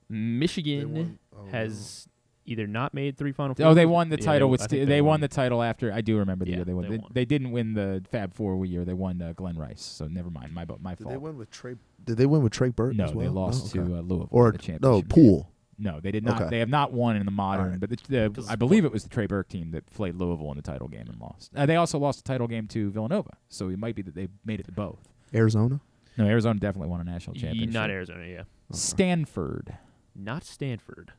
Michigan 0.09 1.19
oh, 1.35 1.45
has 1.51 2.07
either 2.51 2.67
not 2.67 2.93
made 2.93 3.17
three 3.17 3.31
Final 3.31 3.55
Fours. 3.55 3.65
Oh, 3.67 3.73
they 3.73 3.85
won 3.85 4.09
the 4.09 4.17
Yeah, 4.19 4.25
title 4.25 4.47
they- 4.47 4.51
with. 4.51 4.61
St- 4.61 4.69
think 4.71 4.89
they, 4.89 5.01
won 5.01 5.19
the 5.21 5.27
title 5.27 5.63
after. 5.63 5.91
I 5.91 6.01
do 6.01 6.17
remember 6.17 6.45
the 6.45 6.51
Yeah, 6.51 6.57
year 6.57 6.65
they 6.65 6.73
won. 6.73 6.83
they 6.83 6.89
They, 6.91 6.97
won. 6.97 7.11
they 7.13 7.25
didn't 7.25 7.51
win 7.51 7.73
the 7.73 8.03
Fab 8.11 8.33
Four 8.33 8.65
year. 8.65 8.85
They 8.85 8.93
won 8.93 9.21
uh, 9.21 9.33
Glen 9.33 9.57
Rice. 9.57 9.81
So 9.81 10.07
never 10.07 10.29
mind. 10.29 10.53
My 10.53 10.65
bu- 10.65 10.77
my 10.81 10.91
Did 10.95 11.03
fault. 11.03 11.13
they 11.13 11.17
win 11.17 11.37
with 11.37 11.49
Trey? 11.49 11.75
Did 12.03 12.17
they 12.17 12.25
win 12.25 12.41
with 12.43 12.51
Trey 12.53 12.69
Burton? 12.69 12.97
No, 12.97 13.05
as 13.05 13.13
well? 13.13 13.25
they 13.25 13.29
lost 13.29 13.75
Oh, 13.77 13.79
okay. 13.81 13.89
to 13.89 13.97
uh, 13.97 14.01
Louisville. 14.01 14.27
Or 14.31 14.47
in 14.47 14.51
the 14.53 14.57
no 14.57 14.63
championship 14.63 15.09
game. 15.15 15.23
Pool. 15.25 15.47
No, 15.79 15.99
they 15.99 16.11
did 16.11 16.23
not. 16.23 16.39
Okay. 16.41 16.49
They 16.51 16.59
have 16.59 16.69
not 16.69 16.93
won 16.93 17.15
in 17.15 17.25
the 17.25 17.31
modern. 17.31 17.65
Alright. 17.65 17.79
But 17.79 17.89
the, 17.89 18.29
the, 18.29 18.45
I 18.47 18.55
believe 18.55 18.85
it 18.85 18.91
was 18.91 19.01
the 19.03 19.09
Trey 19.09 19.25
Burke 19.25 19.49
team 19.49 19.71
that 19.71 19.87
played 19.93 20.13
Louisville 20.15 20.51
in 20.51 20.57
the 20.57 20.61
title 20.61 20.87
game 20.87 21.07
and 21.07 21.19
lost. 21.19 21.51
Uh, 21.55 21.65
they 21.65 21.75
also 21.75 21.97
lost 21.97 22.23
the 22.23 22.27
title 22.31 22.47
game 22.47 22.67
to 22.67 22.91
Villanova. 22.91 23.31
So 23.49 23.69
it 23.69 23.79
might 23.79 23.95
be 23.95 24.03
that 24.03 24.13
they 24.13 24.27
made 24.45 24.59
it 24.59 24.67
to 24.67 24.71
both. 24.71 25.09
Arizona. 25.33 25.81
No, 26.17 26.25
Arizona 26.27 26.59
definitely 26.59 26.89
won 26.89 27.01
a 27.01 27.03
national 27.03 27.35
championship. 27.35 27.73
Not 27.73 27.89
Arizona, 27.89 28.25
yeah. 28.27 28.43
Stanford. 28.71 29.75
Not 30.15 30.43
Stanford. 30.43 31.13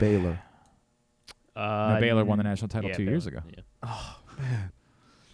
Baylor. 0.00 0.40
Uh, 1.54 2.00
Baylor 2.00 2.24
won 2.24 2.38
the 2.38 2.44
national 2.44 2.68
title 2.68 2.90
yeah, 2.90 2.96
two 2.96 3.02
years 3.04 3.26
ago. 3.26 3.40
yeah. 3.48 3.62
Oh 3.82 4.16
man, 4.38 4.72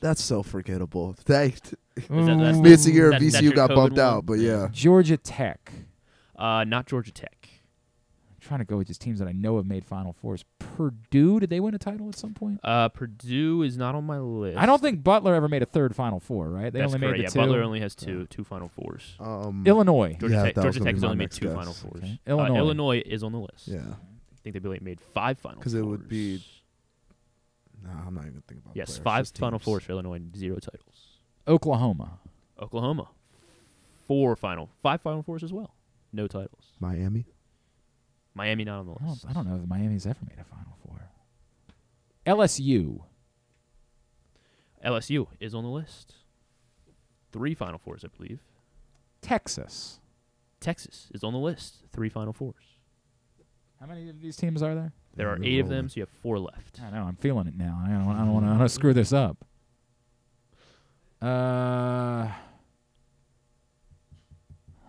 that's 0.01 0.23
so 0.23 0.43
forgettable. 0.43 1.15
They 1.27 1.49
that- 1.51 1.73
that's- 2.09 2.57
missed 2.59 2.87
a 2.89 2.91
year. 2.93 3.11
that- 3.11 3.21
that's 3.21 3.37
VCU 3.37 3.43
your 3.43 3.53
got 3.55 3.69
bumped 3.75 3.97
one? 3.97 4.01
out, 4.07 4.27
but 4.27 4.35
yeah. 4.39 4.69
Georgia 4.73 5.17
Tech. 5.17 5.73
Uh, 6.37 6.65
not 6.65 6.87
Georgia 6.87 7.13
Tech. 7.13 7.49
I'm 8.31 8.41
trying 8.41 8.59
to 8.61 8.65
go 8.67 8.77
with 8.77 8.87
just 8.89 9.01
teams 9.01 9.19
that 9.21 9.27
I 9.29 9.33
know 9.33 9.57
have 9.57 9.67
made 9.67 9.85
Final 9.85 10.13
Fours. 10.13 10.45
Purdue. 10.59 11.41
Did 11.41 11.49
they 11.51 11.59
win 11.61 11.75
a 11.75 11.79
title 11.79 12.09
at 12.09 12.17
some 12.17 12.35
point? 12.35 12.61
Uh, 12.63 12.89
Purdue 12.91 13.63
is 13.63 13.77
not 13.79 13.95
on 13.95 14.05
my 14.05 14.19
list. 14.19 14.59
I 14.59 14.67
don't 14.67 14.81
think 14.83 15.03
Butler 15.03 15.35
ever 15.35 15.49
made 15.49 15.63
a 15.63 15.67
third 15.67 15.97
Final 15.97 16.21
Four. 16.21 16.51
Right? 16.51 16.73
They 16.73 16.81
That's 16.81 16.95
only 16.95 17.07
correct. 17.07 17.19
made 17.19 17.23
yeah, 17.25 17.29
two. 17.31 17.39
Butler 17.41 17.63
only 17.63 17.81
has 17.81 17.95
two 17.95 18.27
two 18.27 18.45
Final 18.45 18.69
Fours. 18.69 19.15
Um, 19.19 19.65
Illinois. 19.67 20.17
Georgia 20.21 20.35
Yeah, 20.35 20.43
Tech, 20.45 20.55
Georgia 20.57 20.81
Tech 20.81 20.95
has 20.95 21.05
only 21.05 21.17
made 21.17 21.31
two 21.31 21.47
guess. 21.47 21.55
Final 21.57 21.73
Fours. 21.73 22.03
Okay. 22.03 22.21
Uh, 22.27 22.31
Illinois. 22.33 22.57
Illinois 22.59 23.03
is 23.07 23.23
on 23.23 23.33
the 23.33 23.41
list. 23.41 23.69
Yeah. 23.69 23.81
I 24.47 24.51
think 24.51 24.63
they 24.63 24.79
made 24.81 25.01
five 25.01 25.39
Final 25.39 25.59
Because 25.59 25.75
it 25.75 25.83
would 25.83 26.09
be. 26.09 26.43
No, 27.83 27.91
I'm 28.07 28.15
not 28.15 28.27
even 28.27 28.43
thinking 28.47 28.63
about. 28.65 28.77
Yes, 28.77 28.99
players, 28.99 29.03
five 29.03 29.29
Final 29.29 29.59
teams. 29.59 29.65
Fours 29.65 29.83
for 29.85 29.93
Illinois, 29.93 30.15
and 30.15 30.37
zero 30.37 30.57
titles. 30.57 31.19
Oklahoma. 31.49 32.19
Oklahoma, 32.61 33.09
four 34.07 34.35
Final, 34.35 34.71
five 34.83 35.03
Final 35.03 35.23
Fours 35.23 35.43
as 35.43 35.53
well. 35.53 35.75
No 36.13 36.27
titles. 36.27 36.73
Miami. 36.81 37.27
Miami 38.35 38.65
not 38.65 38.81
on 38.81 38.87
the 38.87 38.93
I 38.93 38.99
don't, 39.01 39.11
list. 39.11 39.27
I 39.29 39.33
don't 39.33 39.47
know 39.47 39.57
if 39.57 39.69
Miami's 39.69 40.07
ever 40.07 40.19
made 40.27 40.39
a 40.39 40.45
Final 40.45 40.77
Four. 40.85 41.11
LSU. 42.25 43.01
LSU 44.85 45.27
is 45.41 45.55
on 45.55 45.65
the 45.65 45.71
list. 45.71 46.15
Three 47.33 47.55
Final 47.55 47.79
Fours, 47.79 48.05
I 48.05 48.09
believe. 48.17 48.41
Texas. 49.21 50.01
Texas 50.61 51.09
is 51.13 51.23
on 51.23 51.33
the 51.33 51.39
list. 51.39 51.83
Three 51.93 52.09
Final 52.09 52.33
Fours. 52.33 52.76
How 53.81 53.87
many 53.87 54.09
of 54.09 54.21
these 54.21 54.37
teams 54.37 54.63
are 54.63 54.75
there? 54.75 54.93
There 55.15 55.29
are 55.29 55.39
eight 55.43 55.61
of 55.61 55.69
them, 55.69 55.89
so 55.89 55.97
you 55.97 56.03
have 56.03 56.11
four 56.23 56.39
left. 56.39 56.81
I 56.83 56.91
know. 56.91 57.05
I'm 57.05 57.17
feeling 57.17 57.47
it 57.47 57.57
now. 57.57 57.81
I 57.85 57.89
don't. 57.89 58.09
I 58.09 58.19
don't 58.19 58.33
want 58.33 58.45
to. 58.45 58.49
I 58.49 58.51
don't 58.51 58.59
wanna 58.59 58.69
screw 58.69 58.93
this 58.95 59.13
up. 59.13 59.45
Uh, 61.23 62.29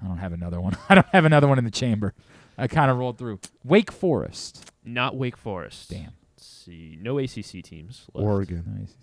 I 0.01 0.05
don't 0.05 0.17
have 0.17 0.33
another 0.33 0.59
one. 0.59 0.77
I 0.89 0.95
don't 0.95 1.07
have 1.07 1.25
another 1.25 1.47
one 1.47 1.57
in 1.57 1.63
the 1.65 1.71
chamber. 1.71 2.13
I 2.57 2.67
kind 2.67 2.91
of 2.91 2.97
rolled 2.97 3.17
through. 3.17 3.39
Wake 3.63 3.91
Forest. 3.91 4.71
Not 4.83 5.15
Wake 5.15 5.37
Forest. 5.37 5.89
Damn. 5.89 6.13
Let's 6.35 6.45
see. 6.47 6.97
No 6.99 7.17
ACC 7.19 7.63
teams. 7.63 8.05
Left. 8.13 8.25
Oregon. 8.25 8.63
Nice. 8.79 8.93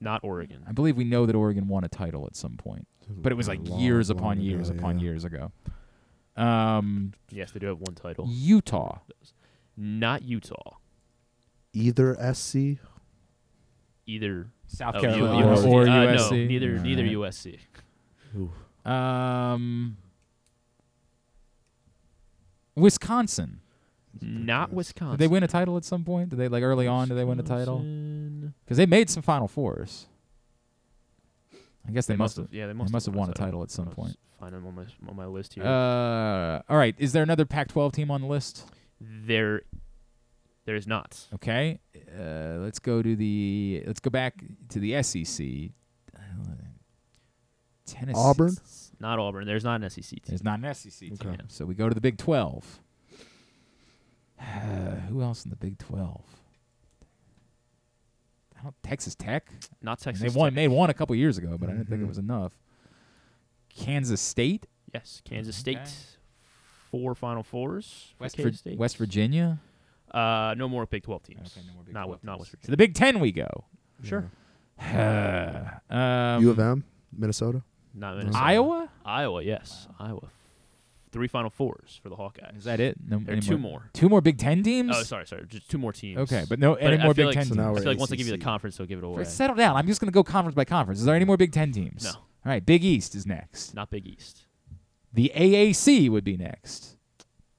Not 0.00 0.22
Oregon. 0.24 0.64
I 0.68 0.72
believe 0.72 0.96
we 0.96 1.04
know 1.04 1.26
that 1.26 1.34
Oregon 1.36 1.68
won 1.68 1.84
a 1.84 1.88
title 1.88 2.26
at 2.26 2.36
some 2.36 2.56
point, 2.56 2.86
but 3.08 3.30
it 3.32 3.36
was 3.36 3.48
like 3.48 3.60
Long, 3.66 3.80
years 3.80 4.10
long 4.10 4.18
upon 4.18 4.32
ago, 4.38 4.44
years 4.44 4.70
upon 4.70 4.98
yeah. 4.98 5.04
years 5.04 5.24
ago. 5.24 5.52
Um, 6.36 7.12
Yes, 7.30 7.52
they 7.52 7.60
do 7.60 7.66
have 7.66 7.80
one 7.80 7.94
title. 7.94 8.26
Utah. 8.28 8.98
Not 9.76 10.22
Utah. 10.22 10.76
Either 11.72 12.14
SC. 12.34 12.78
Either 14.06 14.46
South 14.66 14.94
oh, 14.96 15.00
Carolina 15.00 15.38
U- 15.38 15.56
USC. 15.56 15.66
or 15.68 15.82
Uh, 15.82 15.84
no, 15.86 16.16
USC. 16.16 16.46
neither. 16.48 16.78
Neither 16.78 17.02
Alright. 17.02 17.34
USC. 17.34 17.58
Um, 18.90 19.96
Wisconsin. 22.76 23.60
Not 24.20 24.72
Wisconsin. 24.72 25.12
Did 25.12 25.18
they 25.20 25.28
win 25.28 25.42
a 25.42 25.48
title 25.48 25.76
at 25.76 25.84
some 25.84 26.04
point? 26.04 26.30
Did 26.30 26.38
they 26.38 26.48
like 26.48 26.62
early 26.62 26.86
on? 26.86 27.08
Did 27.08 27.16
they 27.16 27.24
win 27.24 27.40
a 27.40 27.42
title? 27.42 27.78
Because 28.64 28.76
they 28.76 28.86
made 28.86 29.10
some 29.10 29.22
Final 29.22 29.48
Fours. 29.48 30.06
I 31.86 31.92
guess 31.92 32.06
they, 32.06 32.14
they 32.14 32.18
must 32.18 32.36
have. 32.36 32.48
Yeah, 32.50 32.66
they 32.66 32.72
must, 32.72 32.90
they 32.90 32.96
must 32.96 33.06
have 33.06 33.14
won, 33.14 33.28
won 33.28 33.30
a 33.30 33.34
title 33.34 33.62
at 33.62 33.70
some 33.70 33.86
point. 33.86 34.16
Find 34.40 34.54
them 34.54 34.66
on 34.66 34.74
my 34.74 34.84
on 35.08 35.16
my 35.16 35.26
list 35.26 35.54
here. 35.54 35.64
Uh, 35.64 36.62
all 36.68 36.76
right. 36.76 36.94
Is 36.98 37.12
there 37.12 37.22
another 37.22 37.44
Pac-12 37.44 37.92
team 37.92 38.10
on 38.10 38.20
the 38.22 38.26
list? 38.26 38.70
There, 39.00 39.62
there 40.64 40.76
is 40.76 40.86
not. 40.86 41.26
Okay. 41.34 41.80
Uh, 42.18 42.58
let's 42.60 42.78
go 42.78 43.02
to 43.02 43.16
the. 43.16 43.82
Let's 43.86 44.00
go 44.00 44.10
back 44.10 44.42
to 44.70 44.78
the 44.78 45.02
SEC. 45.02 45.72
Tennessee. 47.86 48.18
Auburn. 48.18 48.56
Not 49.00 49.18
Auburn. 49.18 49.46
There's 49.46 49.64
not 49.64 49.82
an 49.82 49.90
SEC 49.90 50.04
team. 50.04 50.20
There's 50.26 50.44
not 50.44 50.60
an 50.60 50.74
SEC 50.74 51.18
team. 51.18 51.38
So 51.48 51.64
we 51.64 51.74
go 51.74 51.88
to 51.88 51.94
the 51.94 52.00
Big 52.00 52.18
12. 52.18 52.80
Uh, 54.40 54.44
who 55.08 55.22
else 55.22 55.44
in 55.44 55.50
the 55.50 55.56
Big 55.56 55.78
12? 55.78 56.22
Texas 58.82 59.14
Tech. 59.14 59.50
Not 59.82 59.98
Texas. 59.98 60.20
They 60.20 60.26
Texas 60.26 60.38
won. 60.38 60.50
Tech. 60.52 60.56
They 60.56 60.68
won 60.68 60.90
a 60.90 60.94
couple 60.94 61.14
years 61.16 61.38
ago, 61.38 61.56
but 61.58 61.68
I 61.68 61.72
didn't 61.72 61.88
think 61.88 62.00
it 62.00 62.04
Mhm. 62.04 62.08
was 62.08 62.18
enough. 62.18 62.52
Kansas 63.74 64.20
State, 64.20 64.66
Yes, 64.92 65.20
Kansas 65.24 65.56
State. 65.56 65.78
Okay. 65.78 65.90
Four 66.90 67.14
Final 67.16 67.42
Fours. 67.42 68.14
West, 68.20 68.36
K 68.36 68.44
Vir- 68.44 68.76
West 68.76 68.96
Virginia. 68.96 69.58
Uh, 70.12 70.54
no 70.56 70.68
more 70.68 70.86
Big 70.86 71.02
12 71.02 71.24
teams. 71.24 71.56
Okay, 71.56 71.66
no 71.66 71.74
more 71.74 71.82
Big 71.82 71.92
not 71.92 72.02
12 72.04 72.10
with 72.20 72.24
not 72.24 72.32
teams. 72.34 72.40
West 72.40 72.50
To 72.52 72.56
Virginia. 72.58 72.70
the 72.70 72.76
Big 72.76 72.94
Ten 72.94 73.18
we 73.20 73.32
go. 73.32 73.64
Sure. 74.04 74.30
um, 75.90 76.42
U 76.42 76.50
of 76.50 76.58
M, 76.60 76.84
Minnesota. 77.16 77.62
Not 77.94 78.16
Minnesota. 78.18 78.44
Iowa. 78.44 78.88
Iowa, 79.04 79.42
yes. 79.42 79.88
Iowa. 79.98 80.28
Three 81.14 81.28
Final 81.28 81.48
Fours 81.48 82.00
for 82.02 82.08
the 82.08 82.16
Hawkeyes. 82.16 82.58
Is 82.58 82.64
that 82.64 82.80
it? 82.80 82.96
No, 83.08 83.20
There 83.20 83.36
are 83.36 83.40
two 83.40 83.56
more. 83.56 83.88
Two 83.92 84.08
more 84.08 84.20
Big 84.20 84.36
Ten 84.36 84.64
teams. 84.64 84.90
Oh, 84.92 85.04
sorry, 85.04 85.24
sorry. 85.28 85.46
Just 85.46 85.70
two 85.70 85.78
more 85.78 85.92
teams. 85.92 86.18
Okay, 86.18 86.44
but 86.48 86.58
no- 86.58 86.74
But 86.74 86.82
any 86.82 86.98
I 86.98 87.04
more 87.04 87.14
Big 87.14 87.26
like, 87.26 87.34
Ten 87.36 87.46
So 87.46 87.54
now 87.54 87.68
I 87.68 87.70
we're 87.70 87.76
feel 87.82 87.92
like 87.92 87.98
once 87.98 88.10
they 88.10 88.16
give 88.16 88.26
you 88.26 88.36
the 88.36 88.42
conference, 88.42 88.76
they'll 88.76 88.88
give 88.88 88.98
it 88.98 89.04
away. 89.04 89.22
Settle 89.22 89.54
down. 89.54 89.76
I'm 89.76 89.86
just 89.86 90.00
going 90.00 90.08
to 90.10 90.12
go 90.12 90.24
conference 90.24 90.56
by 90.56 90.64
conference. 90.64 90.98
Is 90.98 91.06
there 91.06 91.14
any 91.14 91.24
more 91.24 91.36
Big 91.36 91.52
Ten 91.52 91.70
teams? 91.70 92.02
No. 92.02 92.10
All 92.10 92.18
right. 92.46 92.66
Big 92.66 92.84
East 92.84 93.14
is 93.14 93.26
next. 93.26 93.74
Not 93.74 93.90
Big 93.90 94.08
East. 94.08 94.42
The 95.12 95.30
AAC 95.36 96.10
would 96.10 96.24
be 96.24 96.36
next. 96.36 96.96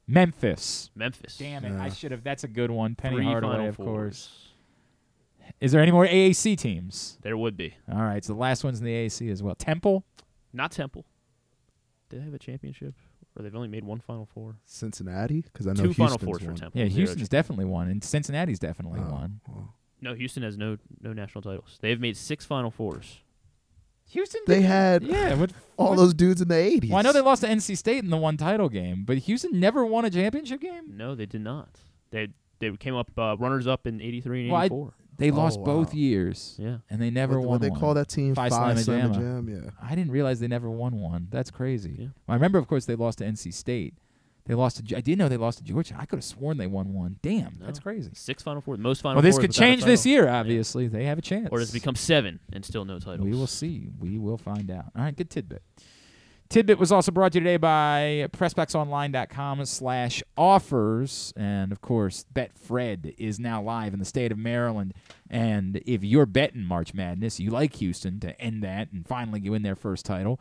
Memphis. 0.06 0.92
Memphis. 0.94 1.38
Damn 1.38 1.64
it! 1.64 1.80
I 1.80 1.88
should 1.90 2.12
have. 2.12 2.24
That's 2.26 2.44
a 2.44 2.50
good 2.50 2.70
one. 2.70 2.96
Penny 2.96 3.16
Three 3.16 3.26
Hardaway, 3.26 3.54
Final 3.54 3.70
of 3.70 3.78
course. 3.78 4.50
Is 5.62 5.72
there 5.72 5.82
any 5.82 5.92
more 5.92 6.06
AAC 6.06 6.58
teams? 6.58 7.18
There 7.22 7.38
would 7.38 7.56
be. 7.56 7.76
All 7.90 8.02
right. 8.02 8.24
So 8.24 8.34
the 8.34 8.40
last 8.40 8.66
one's 8.66 8.80
in 8.80 8.86
the 8.86 8.92
AAC 8.92 9.32
as 9.32 9.42
well. 9.42 9.56
Temple. 9.56 10.04
Not 10.52 10.72
Temple. 10.74 11.06
Did 12.10 12.20
they 12.22 12.26
have 12.26 12.34
a 12.34 12.40
championship? 12.40 12.94
Or 13.38 13.44
they've 13.44 13.56
only 13.56 13.68
made 13.68 13.84
one 13.84 14.00
Final 14.00 14.26
Four? 14.26 14.56
Cincinnati, 14.66 15.42
because 15.42 15.68
I 15.68 15.72
know 15.74 15.84
Two 15.84 15.94
Final 15.94 16.12
Houston's 16.18 16.24
Fours 16.24 16.40
for 16.42 16.48
won. 16.48 16.56
Temple. 16.56 16.80
Yeah, 16.82 16.88
Zero 16.88 16.96
Houston's 17.08 17.30
cha- 17.30 17.32
definitely 17.38 17.66
won, 17.66 17.90
and 17.90 18.04
Cincinnati's 18.04 18.60
definitely 18.60 19.02
Oh, 19.04 19.12
won. 19.12 19.42
well. 19.48 19.74
No, 20.02 20.14
Houston 20.14 20.44
has 20.44 20.58
no 20.58 20.78
no 21.02 21.12
national 21.14 21.42
titles. 21.42 21.78
They've 21.82 22.00
made 22.00 22.16
six 22.16 22.46
Final 22.46 22.72
Fours. 22.72 23.20
Houston. 24.10 24.42
They 24.48 24.62
had 24.62 25.04
Yeah. 25.04 25.34
What, 25.36 25.52
all 25.78 25.90
what- 25.92 25.96
those 25.98 26.14
dudes 26.14 26.40
in 26.42 26.48
the 26.48 26.54
80s. 26.56 26.90
Well, 26.90 27.00
I 27.00 27.02
know 27.02 27.12
they 27.12 27.22
lost 27.22 27.42
to 27.42 27.48
NC 27.50 27.76
State 27.76 28.04
in 28.04 28.10
the 28.10 28.18
one 28.18 28.38
title 28.38 28.70
game, 28.70 29.04
but 29.04 29.18
Houston 29.20 29.60
never 29.60 29.84
won 29.86 30.06
a 30.06 30.10
championship 30.10 30.62
game. 30.62 30.96
No, 30.96 31.16
they 31.16 31.26
did 31.26 31.42
not. 31.42 31.80
They 32.12 32.30
they 32.60 32.72
came 32.78 32.96
up 32.96 33.12
uh, 33.18 33.36
runners 33.38 33.68
up 33.68 33.86
in 33.88 34.00
'83 34.00 34.44
and 34.44 34.52
Well, 34.52 34.62
'84. 34.64 34.94
They 35.18 35.32
Oh, 35.32 35.36
lost 35.36 35.64
both 35.64 35.94
years. 35.94 36.56
Yeah. 36.60 36.78
and 36.90 37.02
they 37.02 37.10
never 37.10 37.40
what, 37.40 37.48
won. 37.48 37.50
what 37.54 37.62
they 37.62 37.70
one. 37.70 37.80
call 37.80 37.94
that 37.94 38.10
team? 38.10 38.36
Phi 38.36 38.50
Five 38.50 38.78
Slamma 38.78 39.10
Slamma 39.12 39.14
Jam. 39.16 39.48
Yeah. 39.50 39.70
I 39.82 39.96
didn't 39.96 40.12
realize 40.12 40.40
they 40.40 40.48
never 40.48 40.70
won 40.70 41.00
one. 41.00 41.28
That's 41.32 41.52
crazy. 41.52 41.96
Yeah. 42.00 42.08
I 42.28 42.34
remember, 42.34 42.58
of 42.60 42.68
course, 42.68 42.86
they 42.86 42.96
lost 42.96 43.20
to 43.20 43.26
NC 43.26 43.54
State. 43.54 43.94
They 44.48 44.54
lost 44.54 44.86
to. 44.86 44.96
I 44.96 45.02
didn't 45.02 45.18
know 45.18 45.28
they 45.28 45.38
lost 45.38 45.58
to 45.58 45.64
Georgia. 45.64 45.96
I 45.98 46.06
could 46.06 46.18
have 46.18 46.24
sworn 46.24 46.58
they 46.58 46.68
won 46.68 46.94
one. 46.94 47.16
Damn, 47.24 47.58
that's 47.60 47.80
crazy. 47.80 48.12
Six 48.14 48.44
Final 48.44 48.62
Fours. 48.62 48.78
Most 48.78 49.02
Final 49.02 49.16
Well, 49.16 49.24
this 49.24 49.40
could 49.40 49.52
change 49.52 49.84
this 49.84 50.02
title. 50.04 50.12
year. 50.12 50.26
Yeah. 50.26 50.40
Obviously, 50.40 50.88
they 50.88 51.06
have 51.06 51.18
a 51.18 51.22
chance. 51.24 51.50
Or 51.52 51.58
does 51.58 51.72
it 51.72 51.74
become 51.74 51.96
seven 51.96 52.40
and 52.54 52.64
still 52.64 52.86
no 52.86 53.00
titles? 53.00 53.22
We 53.28 53.32
will 53.32 53.48
see. 53.48 53.88
We 54.00 54.20
will 54.20 54.38
find 54.38 54.70
out. 54.70 54.86
All 54.96 55.02
right, 55.04 55.16
good 55.16 55.32
tidbit. 55.32 55.64
Tidbit 56.50 56.78
was 56.78 56.92
also 56.92 57.12
brought 57.12 57.32
to 57.32 57.40
you 57.40 57.44
today 57.44 57.58
by 57.58 58.28
PressBoxOnline.com 58.32 59.66
slash 59.66 60.22
offers. 60.38 61.34
And, 61.36 61.72
of 61.72 61.82
course, 61.82 62.26
BetFred 62.34 63.16
is 63.18 63.40
now 63.40 63.62
live 63.62 63.94
in 63.94 64.00
the 64.00 64.06
state 64.06 64.32
of 64.32 64.38
Maryland. 64.38 64.94
And 65.30 65.82
if 65.86 66.04
you're 66.04 66.28
betting 66.28 66.64
March 66.64 66.94
Madness, 66.94 67.40
you 67.40 67.50
like 67.50 67.76
Houston 67.76 68.20
to 68.20 68.40
end 68.40 68.64
that 68.64 68.92
and 68.92 69.08
finally 69.08 69.50
win 69.50 69.64
their 69.64 69.76
first 69.76 70.06
title, 70.06 70.40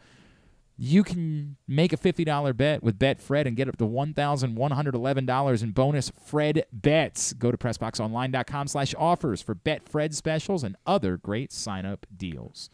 you 0.77 1.05
can 1.05 1.57
make 1.67 1.93
a 1.93 1.97
$50 1.97 2.57
bet 2.57 2.83
with 2.83 2.99
BetFred 2.99 3.47
and 3.47 3.57
get 3.57 3.69
up 3.69 3.79
to 3.79 3.87
$1,111 3.87 5.63
in 5.63 5.71
bonus 5.71 6.11
Fred 6.11 6.67
bets. 6.73 7.33
Go 7.33 7.51
to 7.51 7.57
PressBoxOnline.com 7.57 8.69
slash 8.69 8.95
offers 8.99 9.41
for 9.41 9.55
BetFred 9.55 10.15
specials 10.15 10.65
and 10.65 10.77
other 10.87 11.17
great 11.17 11.53
sign-up 11.53 12.07
deals. 12.15 12.69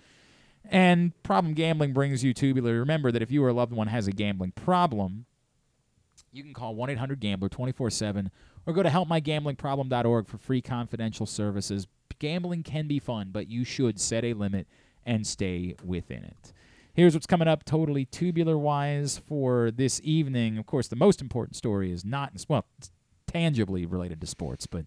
And 0.69 1.21
problem 1.23 1.55
gambling 1.55 1.93
brings 1.93 2.23
you 2.23 2.33
tubular. 2.35 2.79
Remember 2.79 3.11
that 3.11 3.23
if 3.23 3.31
you 3.31 3.43
or 3.43 3.49
a 3.49 3.53
loved 3.53 3.73
one 3.73 3.89
has 3.89 4.07
a 4.07 4.13
gambling 4.13 4.53
problem, 4.53 5.27
you 6.33 6.43
can 6.43 6.55
call 6.55 6.75
1 6.75 6.91
800 6.91 7.21
Gambler 7.21 7.49
24 7.49 7.91
7 7.91 8.31
or 8.67 8.73
go 8.73 8.83
to 8.83 8.89
helpmygamblingproblem.org 8.89 10.29
for 10.29 10.39
free 10.39 10.63
confidential 10.63 11.27
services. 11.27 11.87
Gambling 12.19 12.63
can 12.63 12.87
be 12.87 12.99
fun, 12.99 13.31
but 13.33 13.49
you 13.49 13.65
should 13.65 13.99
set 13.99 14.25
a 14.25 14.35
limit 14.35 14.67
and 15.07 15.27
stay 15.27 15.75
within 15.85 16.23
it. 16.25 16.53
Here's 16.93 17.15
what's 17.15 17.27
coming 17.27 17.49
up 17.49 17.65
totally 17.65 18.05
tubular 18.05 18.59
wise 18.59 19.19
for 19.27 19.71
this 19.71 20.01
evening. 20.05 20.59
Of 20.59 20.67
course, 20.67 20.89
the 20.89 20.97
most 20.97 21.23
important 21.23 21.57
story 21.57 21.91
is 21.91 22.05
not, 22.05 22.33
well, 22.49 22.67
tangibly 23.27 23.87
related 23.87 24.21
to 24.21 24.27
sports, 24.27 24.67
but 24.67 24.85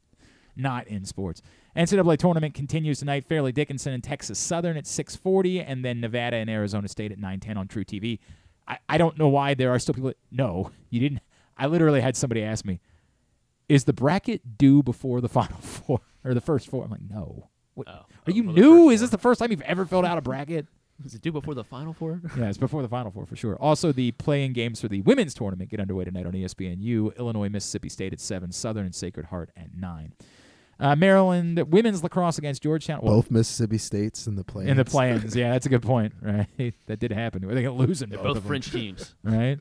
not 0.55 0.87
in 0.87 1.05
sports. 1.05 1.41
NCAA 1.75 2.17
tournament 2.17 2.53
continues 2.53 2.99
tonight. 2.99 3.25
Fairleigh 3.25 3.51
Dickinson 3.51 3.93
and 3.93 4.03
Texas 4.03 4.37
Southern 4.39 4.77
at 4.77 4.85
6:40, 4.85 5.63
and 5.65 5.83
then 5.83 5.99
Nevada 5.99 6.37
and 6.37 6.49
Arizona 6.49 6.87
State 6.87 7.11
at 7.11 7.19
9:10 7.19 7.57
on 7.57 7.67
True 7.67 7.83
TV. 7.83 8.19
I, 8.67 8.77
I 8.87 8.97
don't 8.97 9.17
know 9.17 9.27
why 9.27 9.53
there 9.53 9.71
are 9.71 9.79
still 9.79 9.93
people. 9.93 10.09
That, 10.09 10.17
no, 10.31 10.71
you 10.89 10.99
didn't. 10.99 11.21
I 11.57 11.67
literally 11.67 12.01
had 12.01 12.15
somebody 12.15 12.43
ask 12.43 12.65
me, 12.65 12.79
"Is 13.67 13.85
the 13.85 13.93
bracket 13.93 14.57
due 14.57 14.83
before 14.83 15.21
the 15.21 15.29
Final 15.39 15.57
Four 15.59 16.01
or 16.23 16.33
the 16.33 16.41
first 16.41 16.67
four? 16.67 16.83
I'm 16.83 16.91
like, 16.91 17.01
"No." 17.09 17.49
What, 17.75 17.87
Oh, 17.87 17.91
are 17.91 18.05
oh, 18.27 18.31
you 18.31 18.43
new? 18.43 18.89
Is 18.91 19.01
this 19.01 19.09
the 19.09 19.17
first 19.17 19.39
time 19.39 19.49
you've 19.49 19.61
ever 19.61 19.85
filled 19.85 20.05
out 20.05 20.17
a 20.17 20.21
bracket? 20.21 20.67
Is 21.05 21.15
it 21.15 21.21
due 21.21 21.31
before 21.31 21.55
the 21.55 21.63
Final 21.63 21.91
Four? 21.91 22.21
yeah, 22.37 22.49
it's 22.49 22.57
before 22.59 22.83
the 22.83 22.87
Final 22.87 23.11
Four 23.11 23.25
for 23.25 23.35
sure. 23.35 23.55
Also, 23.55 23.91
the 23.91 24.11
playing 24.11 24.53
games 24.53 24.79
for 24.79 24.87
the 24.87 25.01
women's 25.01 25.33
tournament 25.33 25.71
get 25.71 25.79
underway 25.79 26.05
tonight 26.05 26.27
on 26.27 26.33
ESPNU. 26.33 27.17
Illinois, 27.17 27.49
Mississippi 27.49 27.89
State 27.89 28.13
at 28.13 28.19
seven. 28.19 28.51
Southern 28.51 28.85
and 28.85 28.93
Sacred 28.93 29.25
Heart 29.25 29.49
at 29.57 29.75
nine. 29.75 30.13
Uh, 30.79 30.95
Maryland 30.95 31.59
women's 31.71 32.03
lacrosse 32.03 32.37
against 32.37 32.63
Georgetown. 32.63 32.99
Well, 33.01 33.15
Both 33.15 33.31
Mississippi 33.31 33.77
States 33.77 34.27
in 34.27 34.35
the 34.35 34.43
play. 34.43 34.67
in 34.67 34.77
the 34.77 34.85
play-ins. 34.85 35.35
yeah, 35.35 35.51
that's 35.51 35.65
a 35.65 35.69
good 35.69 35.83
point. 35.83 36.13
Right, 36.21 36.73
that 36.87 36.99
did 36.99 37.11
happen. 37.11 37.41
They're 37.47 37.55
gonna 37.63 37.71
lose 37.71 38.01
in 38.01 38.09
They're 38.09 38.17
both, 38.17 38.27
both 38.29 38.37
of 38.37 38.43
them. 38.43 38.49
French 38.49 38.71
teams. 38.71 39.15
Right. 39.23 39.59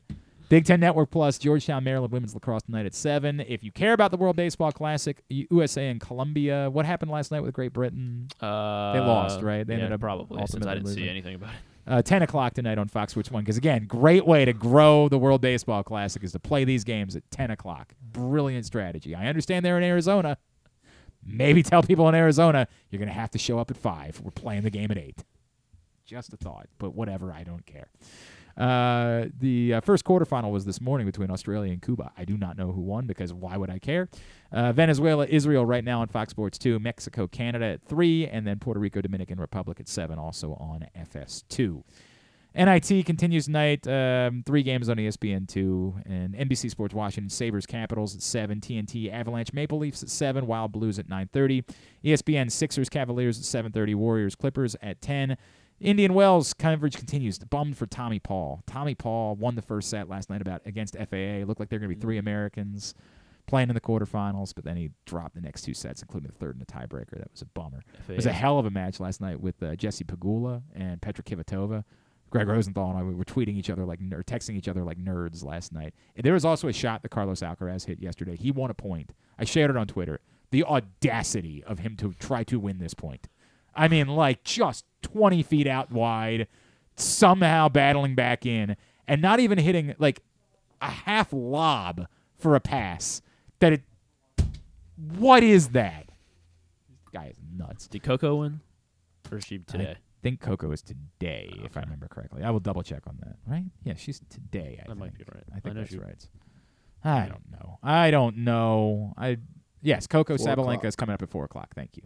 Big 0.49 0.65
Ten 0.65 0.79
Network 0.81 1.09
Plus, 1.09 1.37
Georgetown, 1.39 1.83
Maryland 1.83 2.11
women's 2.11 2.33
lacrosse 2.35 2.63
tonight 2.63 2.85
at 2.85 2.93
seven. 2.93 3.39
If 3.39 3.63
you 3.63 3.71
care 3.71 3.93
about 3.93 4.11
the 4.11 4.17
World 4.17 4.35
Baseball 4.35 4.71
Classic, 4.71 5.23
USA 5.29 5.87
and 5.89 5.99
Colombia. 5.99 6.69
What 6.69 6.85
happened 6.85 7.09
last 7.09 7.31
night 7.31 7.41
with 7.41 7.53
Great 7.53 7.73
Britain? 7.73 8.27
Uh, 8.39 8.93
They 8.93 8.99
lost, 8.99 9.41
right? 9.41 9.65
They 9.65 9.73
yeah, 9.75 9.79
ended 9.79 9.93
up 9.93 9.99
probably. 10.01 10.37
Since 10.45 10.65
I 10.65 10.71
ultimately 10.71 10.73
didn't 10.75 10.87
see 10.87 10.91
losing. 11.01 11.09
anything 11.09 11.35
about 11.35 11.49
it. 11.51 11.55
Uh, 11.91 12.01
10 12.01 12.21
o'clock 12.21 12.53
tonight 12.53 12.77
on 12.77 12.87
Fox 12.87 13.11
Sports 13.13 13.31
1. 13.31 13.43
Because, 13.43 13.57
again, 13.57 13.85
great 13.87 14.27
way 14.27 14.45
to 14.45 14.53
grow 14.53 15.09
the 15.09 15.17
World 15.17 15.41
Baseball 15.41 15.81
Classic 15.81 16.23
is 16.23 16.31
to 16.33 16.39
play 16.39 16.65
these 16.65 16.83
games 16.83 17.15
at 17.15 17.23
10 17.31 17.49
o'clock. 17.51 17.93
Brilliant 18.11 18.65
strategy. 18.65 19.15
I 19.15 19.25
understand 19.27 19.65
they're 19.65 19.77
in 19.77 19.83
Arizona. 19.83 20.37
Maybe 21.25 21.63
tell 21.63 21.83
people 21.83 22.07
in 22.09 22.15
Arizona 22.15 22.67
you're 22.89 22.99
going 22.99 23.07
to 23.07 23.13
have 23.13 23.31
to 23.31 23.37
show 23.37 23.59
up 23.59 23.71
at 23.71 23.77
5. 23.77 24.21
We're 24.23 24.31
playing 24.31 24.63
the 24.63 24.69
game 24.69 24.91
at 24.91 24.97
8. 24.97 25.23
Just 26.05 26.33
a 26.33 26.37
thought, 26.37 26.67
but 26.77 26.93
whatever. 26.93 27.31
I 27.31 27.43
don't 27.43 27.65
care. 27.65 27.87
Uh, 28.55 29.29
the 29.39 29.75
uh, 29.75 29.81
first 29.81 30.05
quarterfinal 30.05 30.51
was 30.51 30.65
this 30.65 30.79
morning 30.79 31.07
between 31.07 31.31
Australia 31.31 31.71
and 31.71 31.81
Cuba. 31.81 32.11
I 32.17 32.25
do 32.25 32.37
not 32.37 32.57
know 32.57 32.71
who 32.71 32.81
won 32.81 33.07
because 33.07 33.33
why 33.33 33.57
would 33.57 33.69
I 33.69 33.79
care? 33.79 34.09
Uh, 34.51 34.71
Venezuela, 34.71 35.25
Israel 35.25 35.65
right 35.65 35.83
now 35.83 36.01
on 36.01 36.07
Fox 36.07 36.31
Sports 36.31 36.57
2, 36.59 36.77
Mexico, 36.79 37.27
Canada 37.27 37.65
at 37.65 37.83
3, 37.83 38.27
and 38.27 38.45
then 38.45 38.59
Puerto 38.59 38.79
Rico, 38.79 39.01
Dominican 39.01 39.39
Republic 39.39 39.79
at 39.79 39.87
7, 39.87 40.19
also 40.19 40.53
on 40.53 40.85
FS2. 40.95 41.83
NIT 42.55 43.05
continues 43.05 43.45
tonight. 43.45 43.87
Um, 43.87 44.43
three 44.45 44.61
games 44.61 44.87
on 44.87 44.97
ESPN2 44.97 46.03
and 46.05 46.35
NBC 46.35 46.69
Sports 46.69 46.93
Washington 46.93 47.29
Sabres 47.29 47.65
Capitals 47.65 48.15
at 48.15 48.21
7. 48.21 48.59
TNT 48.61 49.11
Avalanche 49.11 49.53
Maple 49.53 49.79
Leafs 49.79 50.03
at 50.03 50.09
7. 50.09 50.45
Wild 50.45 50.71
Blues 50.71 50.99
at 50.99 51.07
9.30. 51.07 51.65
ESPN 52.03 52.51
Sixers 52.51 52.89
Cavaliers 52.89 53.39
at 53.39 53.65
7.30. 53.65 53.95
Warriors 53.95 54.35
Clippers 54.35 54.75
at 54.83 55.01
10. 55.01 55.35
Indian 55.79 56.13
Wells 56.13 56.53
coverage 56.53 56.95
continues. 56.95 57.39
Bummed 57.39 57.75
for 57.75 57.87
Tommy 57.87 58.19
Paul. 58.19 58.61
Tommy 58.67 58.93
Paul 58.93 59.35
won 59.35 59.55
the 59.55 59.61
first 59.63 59.89
set 59.89 60.07
last 60.07 60.29
night 60.29 60.41
about 60.41 60.61
against 60.65 60.95
FAA. 60.95 61.45
Looked 61.45 61.59
like 61.59 61.69
they're 61.69 61.79
going 61.79 61.89
to 61.89 61.95
be 61.95 62.01
three 62.01 62.19
Americans 62.19 62.93
playing 63.47 63.69
in 63.69 63.75
the 63.75 63.81
quarterfinals, 63.81 64.53
but 64.55 64.63
then 64.63 64.77
he 64.77 64.91
dropped 65.05 65.35
the 65.35 65.41
next 65.41 65.63
two 65.63 65.73
sets, 65.73 66.01
including 66.01 66.29
the 66.29 66.37
third 66.37 66.55
and 66.55 66.61
the 66.61 66.71
tiebreaker. 66.71 67.17
That 67.17 67.31
was 67.31 67.41
a 67.41 67.45
bummer. 67.47 67.83
It 68.07 68.15
was 68.15 68.25
a 68.25 68.31
hell 68.31 68.59
of 68.59 68.65
a 68.65 68.71
match 68.71 68.99
last 68.99 69.19
night 69.19 69.41
with 69.41 69.61
uh, 69.61 69.75
Jesse 69.75 70.05
Pegula 70.05 70.61
and 70.73 71.01
Petra 71.01 71.23
Kvitova. 71.23 71.83
Greg 72.33 72.47
Rosenthal 72.47 72.89
and 72.89 72.97
I 72.97 73.03
we 73.03 73.13
were 73.13 73.23
tweeting 73.23 73.55
each 73.57 73.69
other 73.69 73.85
like 73.85 73.99
or 74.11 74.23
texting 74.23 74.55
each 74.55 74.67
other 74.67 74.83
like 74.83 74.97
nerds 74.97 75.45
last 75.45 75.71
night. 75.71 75.93
There 76.15 76.33
was 76.33 76.43
also 76.43 76.67
a 76.67 76.73
shot 76.73 77.03
that 77.03 77.09
Carlos 77.09 77.41
Alcaraz 77.41 77.85
hit 77.85 78.01
yesterday. 78.01 78.35
He 78.35 78.49
won 78.49 78.71
a 78.71 78.73
point. 78.73 79.11
I 79.37 79.43
shared 79.43 79.69
it 79.69 79.77
on 79.77 79.85
Twitter. 79.85 80.19
The 80.49 80.63
audacity 80.63 81.63
of 81.63 81.79
him 81.79 81.95
to 81.97 82.11
try 82.13 82.43
to 82.45 82.59
win 82.59 82.79
this 82.79 82.95
point. 82.95 83.27
I 83.75 83.87
mean, 83.87 84.07
like 84.07 84.43
just 84.43 84.83
20 85.03 85.43
feet 85.43 85.67
out 85.67 85.91
wide, 85.91 86.47
somehow 86.95 87.69
battling 87.69 88.15
back 88.15 88.47
in, 88.47 88.77
and 89.07 89.21
not 89.21 89.39
even 89.39 89.59
hitting 89.59 89.93
like 89.99 90.23
a 90.81 90.89
half 90.89 91.31
lob 91.31 92.07
for 92.35 92.55
a 92.55 92.59
pass. 92.59 93.21
That 93.59 93.73
it. 93.73 93.83
What 95.19 95.43
is 95.43 95.69
that? 95.69 96.07
This 96.89 97.09
guy 97.13 97.27
is 97.27 97.37
nuts. 97.55 97.87
Did 97.87 98.01
Coco 98.01 98.37
win? 98.37 98.61
Or 99.31 99.39
she 99.39 99.59
today? 99.59 99.97
I 100.23 100.29
think 100.29 100.39
Coco 100.39 100.71
is 100.71 100.81
today, 100.81 101.51
if 101.65 101.75
I 101.75 101.81
remember 101.81 102.07
correctly. 102.07 102.43
I 102.43 102.49
will 102.49 102.61
double 102.61 102.81
check 102.81 103.01
on 103.07 103.17
that. 103.25 103.35
Right? 103.45 103.65
Yeah, 103.83 103.95
she's 103.95 104.21
today. 104.29 104.79
I 104.81 104.87
That 104.87 104.95
might 104.95 105.13
think. 105.17 105.17
be 105.17 105.25
right. 105.35 105.43
I 105.53 105.57
I 105.57 105.59
think 105.59 105.75
know 105.75 105.81
that's 105.81 105.91
she- 105.91 105.99
right. 105.99 106.27
I 107.03 107.27
don't 107.27 107.51
know. 107.51 107.77
I 107.83 108.09
don't 108.11 108.37
know. 108.37 109.13
I 109.17 109.35
yes, 109.81 110.07
Coco 110.07 110.37
Four 110.37 110.47
Sabalenka 110.47 110.59
o'clock. 110.75 110.85
is 110.85 110.95
coming 110.95 111.13
up 111.13 111.21
at 111.21 111.29
four 111.29 111.43
o'clock. 111.43 111.75
Thank 111.75 111.97
you. 111.97 112.03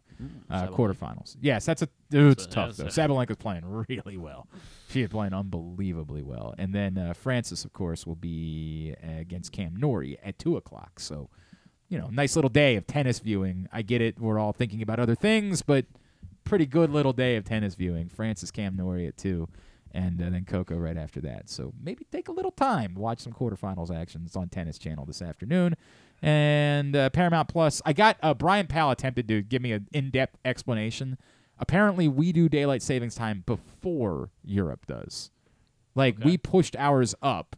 Uh, 0.49 0.65
quarterfinals. 0.69 1.37
Yes, 1.39 1.63
that's 1.67 1.83
a 1.83 1.89
dude, 2.09 2.31
it's 2.31 2.47
tough 2.47 2.75
though. 2.77 2.85
Sabalenka's 2.85 3.35
playing 3.37 3.61
really 3.87 4.17
well. 4.17 4.47
She 4.89 5.03
is 5.03 5.09
playing 5.09 5.35
unbelievably 5.35 6.23
well. 6.23 6.55
And 6.57 6.73
then 6.73 6.97
uh, 6.97 7.13
Frances, 7.13 7.63
of 7.65 7.73
course, 7.73 8.07
will 8.07 8.15
be 8.15 8.95
uh, 9.07 9.19
against 9.19 9.51
Cam 9.51 9.75
Norrie 9.75 10.17
at 10.23 10.39
two 10.39 10.57
o'clock. 10.57 10.99
So, 10.99 11.29
you 11.89 11.99
know, 11.99 12.07
nice 12.07 12.35
little 12.35 12.49
day 12.49 12.77
of 12.77 12.87
tennis 12.87 13.19
viewing. 13.19 13.67
I 13.71 13.83
get 13.83 14.01
it. 14.01 14.19
We're 14.19 14.39
all 14.39 14.53
thinking 14.53 14.81
about 14.81 14.99
other 14.99 15.13
things, 15.13 15.61
but 15.61 15.85
pretty 16.47 16.65
good 16.65 16.89
little 16.89 17.13
day 17.13 17.35
of 17.35 17.43
tennis 17.43 17.75
viewing. 17.75 18.09
Frances 18.09 18.51
Cam 18.51 18.75
Norrie 18.75 19.07
at 19.07 19.17
two, 19.17 19.47
and 19.93 20.21
uh, 20.21 20.29
then 20.29 20.45
Coco 20.45 20.75
right 20.77 20.97
after 20.97 21.21
that. 21.21 21.49
So 21.49 21.73
maybe 21.83 22.05
take 22.11 22.27
a 22.27 22.31
little 22.31 22.51
time, 22.51 22.95
watch 22.95 23.19
some 23.19 23.33
quarterfinals 23.33 23.93
action. 23.93 24.23
It's 24.25 24.35
on 24.35 24.49
Tennis 24.49 24.77
Channel 24.77 25.05
this 25.05 25.21
afternoon, 25.21 25.75
and 26.21 26.95
uh, 26.95 27.09
Paramount 27.09 27.49
Plus. 27.49 27.81
I 27.85 27.93
got 27.93 28.17
uh, 28.23 28.33
Brian 28.33 28.67
Powell 28.67 28.91
attempted 28.91 29.27
to 29.27 29.41
give 29.41 29.61
me 29.61 29.71
an 29.73 29.87
in-depth 29.91 30.37
explanation. 30.45 31.17
Apparently, 31.59 32.07
we 32.07 32.31
do 32.31 32.47
daylight 32.47 32.81
savings 32.83 33.15
time 33.15 33.43
before 33.45 34.29
Europe 34.43 34.85
does. 34.85 35.31
Like 35.95 36.23
we 36.23 36.37
pushed 36.37 36.75
ours 36.75 37.15
up, 37.23 37.55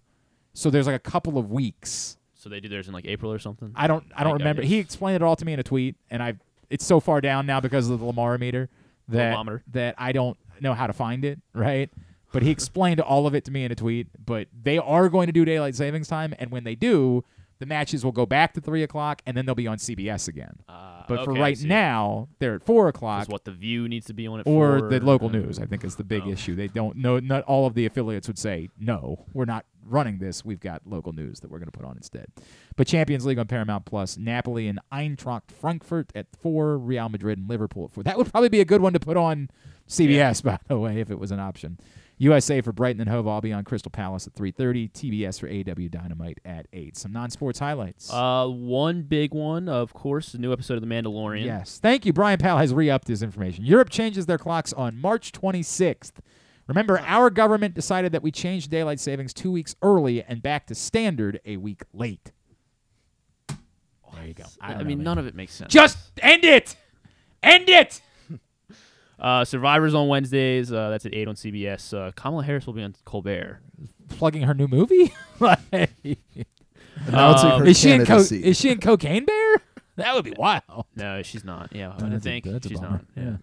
so 0.54 0.70
there's 0.70 0.88
like 0.88 0.96
a 0.96 1.00
couple 1.00 1.38
of 1.38 1.52
weeks. 1.52 2.16
So 2.34 2.48
they 2.48 2.62
do 2.62 2.70
theirs 2.70 2.88
in 2.88 2.94
like 2.94 3.06
April 3.06 3.34
or 3.34 3.40
something. 3.40 3.74
I 3.76 3.88
don't 3.88 4.06
I 4.16 4.24
don't 4.24 4.34
Like, 4.34 4.40
remember. 4.40 4.62
He 4.62 4.78
explained 4.78 5.18
it 5.18 5.22
all 5.22 5.36
to 5.36 5.44
me 5.44 5.52
in 5.52 5.60
a 5.60 5.64
tweet, 5.64 5.98
and 6.10 6.24
I 6.24 6.36
it's 6.70 6.86
so 6.86 7.02
far 7.02 7.20
down 7.20 7.46
now 7.46 7.60
because 7.60 7.90
of 7.90 8.00
the 8.00 8.06
Lamar 8.06 8.38
meter 8.38 8.70
that 9.10 9.62
that 9.72 9.96
I 9.98 10.12
don't 10.12 10.38
know 10.62 10.74
how 10.74 10.88
to 10.88 10.94
find 10.94 11.26
it. 11.26 11.40
Right, 11.54 11.90
but 12.32 12.44
he 12.44 12.52
explained 12.52 13.00
all 13.00 13.28
of 13.28 13.36
it 13.36 13.46
to 13.46 13.52
me 13.52 13.64
in 13.64 13.72
a 13.72 13.76
tweet. 13.76 14.08
But 14.26 14.48
they 14.64 14.78
are 14.78 15.10
going 15.10 15.28
to 15.28 15.34
do 15.34 15.46
daylight 15.46 15.76
savings 15.76 16.08
time, 16.08 16.34
and 16.40 16.52
when 16.52 16.64
they 16.64 16.76
do, 16.76 17.24
the 17.60 17.66
matches 17.66 18.06
will 18.06 18.14
go 18.14 18.26
back 18.26 18.54
to 18.54 18.62
three 18.62 18.84
o'clock, 18.84 19.22
and 19.26 19.36
then 19.36 19.46
they'll 19.46 19.56
be 19.56 19.68
on 19.68 19.78
CBS 19.78 20.28
again. 20.28 20.60
but 20.68 21.26
for 21.26 21.32
okay, 21.32 21.40
I 21.40 21.44
right 21.44 21.64
now, 21.64 22.30
they're 22.40 22.56
at 22.56 22.64
four 22.64 22.88
o'clock. 22.88 23.28
What 23.28 23.44
the 23.44 23.52
View 23.52 23.88
needs 23.90 24.08
to 24.08 24.14
be 24.14 24.28
on 24.28 24.40
it 24.40 24.48
or 24.48 24.80
for, 24.80 24.90
the 24.90 25.00
local 25.02 25.28
uh, 25.28 25.34
news. 25.34 25.60
I 25.60 25.66
think 25.66 25.84
is 25.84 25.98
the 25.98 26.04
big 26.06 26.26
issue. 26.26 26.56
They 26.56 26.68
don't 26.68 26.96
know. 26.96 27.20
Not 27.20 27.44
all 27.44 27.68
of 27.68 27.74
the 27.74 27.86
affiliates 27.86 28.28
would 28.28 28.40
say 28.40 28.70
no. 28.80 29.26
We're 29.34 29.46
not 29.46 29.66
running 29.86 30.20
this. 30.20 30.46
We've 30.46 30.60
got 30.60 30.84
local 30.86 31.12
news 31.12 31.42
that 31.42 31.52
we're 31.52 31.60
going 31.60 31.72
to 31.72 31.78
put 31.78 31.86
on 31.86 31.98
instead. 31.98 32.28
But 32.78 32.88
Champions 32.88 33.26
League 33.26 33.40
on 33.40 33.48
Paramount 33.48 33.86
Plus. 33.86 34.18
Napoli 34.18 34.68
and 34.68 34.80
Eintracht 34.92 35.52
Frankfurt 35.52 36.12
at 36.16 36.28
four. 36.40 36.78
Real 36.78 37.10
Madrid 37.10 37.40
and 37.40 37.50
Liverpool 37.50 37.86
at 37.86 37.92
four. 37.92 38.04
That 38.04 38.18
would 38.18 38.32
probably 38.32 38.50
be 38.50 38.62
a 38.62 38.66
good 38.66 38.82
one 38.82 38.94
to 38.94 39.00
put 39.00 39.18
on 39.18 39.50
CBS. 39.90 40.44
By 40.44 40.60
the 40.68 40.80
way, 40.80 41.02
if 41.02 41.12
it 41.12 41.20
was 41.20 41.32
an 41.32 41.40
option. 41.42 41.78
USA 42.20 42.60
for 42.62 42.74
Brighton 42.74 43.00
and 43.02 43.10
Hove 43.10 43.28
Albion, 43.28 43.58
on 43.58 43.64
Crystal 43.64 43.90
Palace 43.90 44.28
at 44.28 44.34
3:30. 44.36 44.90
TBS 44.90 45.40
for 45.40 45.48
AEW 45.48 45.90
Dynamite 45.90 46.40
at 46.46 46.68
8. 46.72 46.98
Some 46.98 47.14
non-sports 47.14 47.60
highlights. 47.60 48.12
Uh, 48.14 48.48
one 48.48 49.04
big 49.04 49.34
one, 49.34 49.70
of 49.70 49.94
course, 49.94 50.34
the 50.34 50.38
new 50.38 50.52
episode 50.52 50.76
of 50.76 50.82
The 50.82 50.88
Mandalorian. 50.88 51.46
Yes. 51.46 51.80
Thank 51.82 52.06
you. 52.06 52.14
Brian 52.14 52.38
Powell 52.38 52.60
has 52.60 52.74
re 52.74 52.90
upped 52.90 53.08
his 53.08 53.24
information. 53.24 53.66
Europe 53.66 53.90
changes 53.90 54.26
their 54.26 54.38
clocks 54.38 54.74
on 54.74 54.98
March 54.98 55.32
26th. 55.32 56.14
Remember, 56.68 57.00
our 57.00 57.30
government 57.30 57.74
decided 57.74 58.12
that 58.12 58.22
we 58.22 58.32
changed 58.32 58.70
daylight 58.70 59.00
savings 59.00 59.34
two 59.34 59.52
weeks 59.52 59.76
early 59.82 60.22
and 60.22 60.42
back 60.44 60.68
to 60.68 60.76
standard 60.76 61.40
a 61.46 61.58
week 61.58 61.82
late. 61.94 62.32
There 63.48 64.28
you 64.28 64.34
go. 64.34 64.44
I, 64.62 64.74
know, 64.76 64.84
mean, 64.84 65.02
none 65.02 65.18
of 65.18 65.26
it 65.26 65.36
makes 65.36 65.54
sense. 65.54 65.72
Just 65.72 65.98
end 66.22 66.44
it. 66.44 66.76
End 67.42 67.70
it. 67.70 68.02
Uh, 69.20 69.44
Survivors 69.46 69.94
on 69.94 70.08
Wednesdays. 70.08 70.72
Uh, 70.72 70.90
that's 70.90 71.06
at 71.06 71.14
eight 71.14 71.28
on 71.28 71.36
CBS. 71.36 71.94
Uh, 71.98 72.12
Kamala 72.12 72.44
Harris 72.44 72.66
will 72.66 72.74
be 72.74 72.84
on 72.84 72.96
Colbert. 73.06 73.60
Plugging 74.10 74.44
her 74.44 74.54
new 74.54 74.68
movie. 74.68 75.14
Like- 75.40 75.60
Announcing 77.08 77.52
Um, 77.52 77.60
her 77.62 77.66
is 77.68 77.80
she 77.80 77.92
in 77.92 78.06
co- 78.06 78.18
is 78.18 78.58
she 78.60 78.70
in 78.72 78.80
Cocaine 78.80 79.26
Bear? 79.26 79.56
That 79.96 80.16
would 80.16 80.24
be 80.24 80.34
wild. 80.38 80.86
No, 80.96 81.22
she's 81.24 81.44
not. 81.44 81.76
Yeah, 81.76 81.90
I 81.98 82.02
that's 82.04 82.16
a- 82.16 82.20
think 82.30 82.46
that's 82.46 82.66
a 82.66 82.70
she's 82.70 82.80
bummer. 82.80 83.02
not. 83.16 83.24
Yeah. 83.24 83.36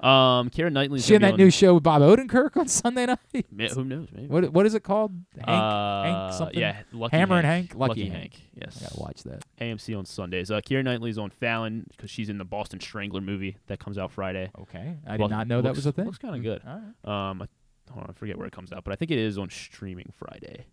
Um, 0.00 0.48
Keira 0.50 0.70
Knightley's 0.72 1.02
Is 1.02 1.06
she 1.08 1.14
in 1.16 1.22
that 1.22 1.36
be 1.36 1.42
new 1.44 1.50
show 1.50 1.74
with 1.74 1.82
Bob 1.82 2.02
Odenkirk 2.02 2.56
on 2.56 2.68
Sunday 2.68 3.06
night? 3.06 3.18
Yeah, 3.32 3.68
who 3.70 3.84
knows? 3.84 4.08
Maybe. 4.12 4.28
What 4.28 4.52
what 4.52 4.64
is 4.66 4.74
it 4.74 4.84
called? 4.84 5.12
Hank, 5.36 5.48
Uh, 5.48 6.02
Hank 6.02 6.32
something. 6.34 6.58
Yeah, 6.58 6.76
Lucky 6.92 7.16
Hammer 7.16 7.36
and 7.38 7.46
Hank. 7.46 7.70
Hank. 7.72 7.78
Lucky, 7.80 7.88
Lucky 8.04 8.08
Hank. 8.10 8.34
Hank, 8.34 8.42
yes. 8.54 8.78
I 8.80 8.84
gotta 8.88 9.00
watch 9.00 9.22
that. 9.24 9.44
AMC 9.60 9.98
on 9.98 10.04
Sundays. 10.04 10.50
Uh, 10.50 10.60
Keira 10.60 10.84
Knightley's 10.84 11.18
on 11.18 11.30
Fallon 11.30 11.86
because 11.90 12.10
she's 12.10 12.28
in 12.28 12.38
the 12.38 12.44
Boston 12.44 12.80
Strangler 12.80 13.20
movie 13.20 13.56
that 13.66 13.80
comes 13.80 13.98
out 13.98 14.12
Friday. 14.12 14.50
Okay, 14.60 14.96
I 15.06 15.16
did 15.16 15.30
not 15.30 15.48
know 15.48 15.62
that 15.62 15.74
was 15.74 15.86
a 15.86 15.92
thing. 15.92 16.04
Looks 16.04 16.18
kind 16.18 16.34
of 16.34 16.40
Mm, 16.40 16.44
good. 16.44 16.62
right. 16.64 17.30
Um, 17.30 17.42
I, 17.42 17.46
hold 17.92 18.04
on, 18.04 18.10
I 18.10 18.12
forget 18.12 18.36
where 18.38 18.46
it 18.46 18.52
comes 18.52 18.72
out, 18.72 18.84
but 18.84 18.92
I 18.92 18.96
think 18.96 19.10
it 19.10 19.18
is 19.18 19.36
on 19.38 19.50
streaming 19.50 20.12
Friday. 20.16 20.66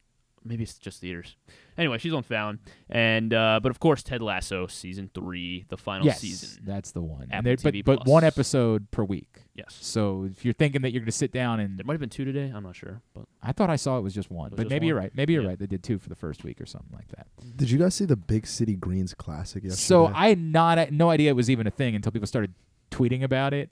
Maybe 0.46 0.64
it's 0.64 0.78
just 0.78 1.02
theaters. 1.02 1.36
Anyway, 1.78 1.98
she's 1.98 2.14
on 2.14 2.22
Fallon, 2.24 2.60
and 2.90 3.34
uh, 3.34 3.60
but 3.62 3.70
of 3.72 3.80
course 3.80 4.04
Ted 4.04 4.22
Lasso 4.22 4.68
season 4.68 5.10
three, 5.14 5.66
the 5.70 5.76
final 5.78 6.06
yes, 6.06 6.20
season. 6.22 6.64
that's 6.64 6.92
the 6.92 7.02
one. 7.02 7.24
And 7.24 7.34
Apple 7.34 7.44
there- 7.44 7.58
but 7.64 7.74
TV 7.74 7.84
but 7.84 8.06
one 8.08 8.24
episode 8.24 8.90
per 8.92 9.04
week. 9.04 9.42
Yes. 9.56 9.78
So 9.82 10.28
if 10.30 10.46
you're 10.46 10.54
thinking 10.54 10.82
that 10.84 10.92
you're 10.92 11.00
going 11.02 11.06
to 11.08 11.12
sit 11.12 11.32
down 11.32 11.60
and 11.60 11.78
There 11.80 11.86
might 11.86 11.94
have 11.94 12.00
been 12.00 12.10
two 12.10 12.26
today. 12.26 12.52
I'm 12.54 12.64
not 12.64 12.76
sure, 12.76 13.02
but 13.14 13.26
I 13.42 13.52
thought 13.54 13.70
I 13.70 13.76
saw 13.78 13.98
it 13.98 14.02
was 14.02 14.14
just 14.14 14.30
one, 14.30 14.52
was 14.52 14.58
but 14.58 14.64
just 14.64 14.70
maybe 14.70 14.88
you're 14.88 14.98
right. 14.98 15.12
Maybe 15.16 15.34
you're 15.34 15.42
Yeah. 15.44 15.50
right. 15.50 15.60
They 15.60 15.66
did 15.68 15.82
two 15.84 15.98
for 15.98 16.10
the 16.10 16.16
first 16.16 16.44
week 16.44 16.62
or 16.62 16.66
something 16.66 16.92
like 16.94 17.08
that. 17.10 17.28
Did 17.56 17.70
you 17.72 17.78
guys 17.80 17.96
see 17.96 18.06
the 18.06 18.16
Big 18.18 18.46
City 18.48 18.76
Greens 18.76 19.14
Classic 19.14 19.64
yesterday? 19.64 19.82
So 19.82 20.08
I 20.08 20.30
had 20.30 20.40
not 20.40 20.92
no 20.92 21.10
idea 21.10 21.30
it 21.32 21.36
was 21.36 21.50
even 21.50 21.66
a 21.68 21.72
thing 21.72 21.96
until 21.96 22.12
people 22.12 22.28
started 22.28 22.54
tweeting 22.92 23.24
about 23.24 23.54
it. 23.54 23.70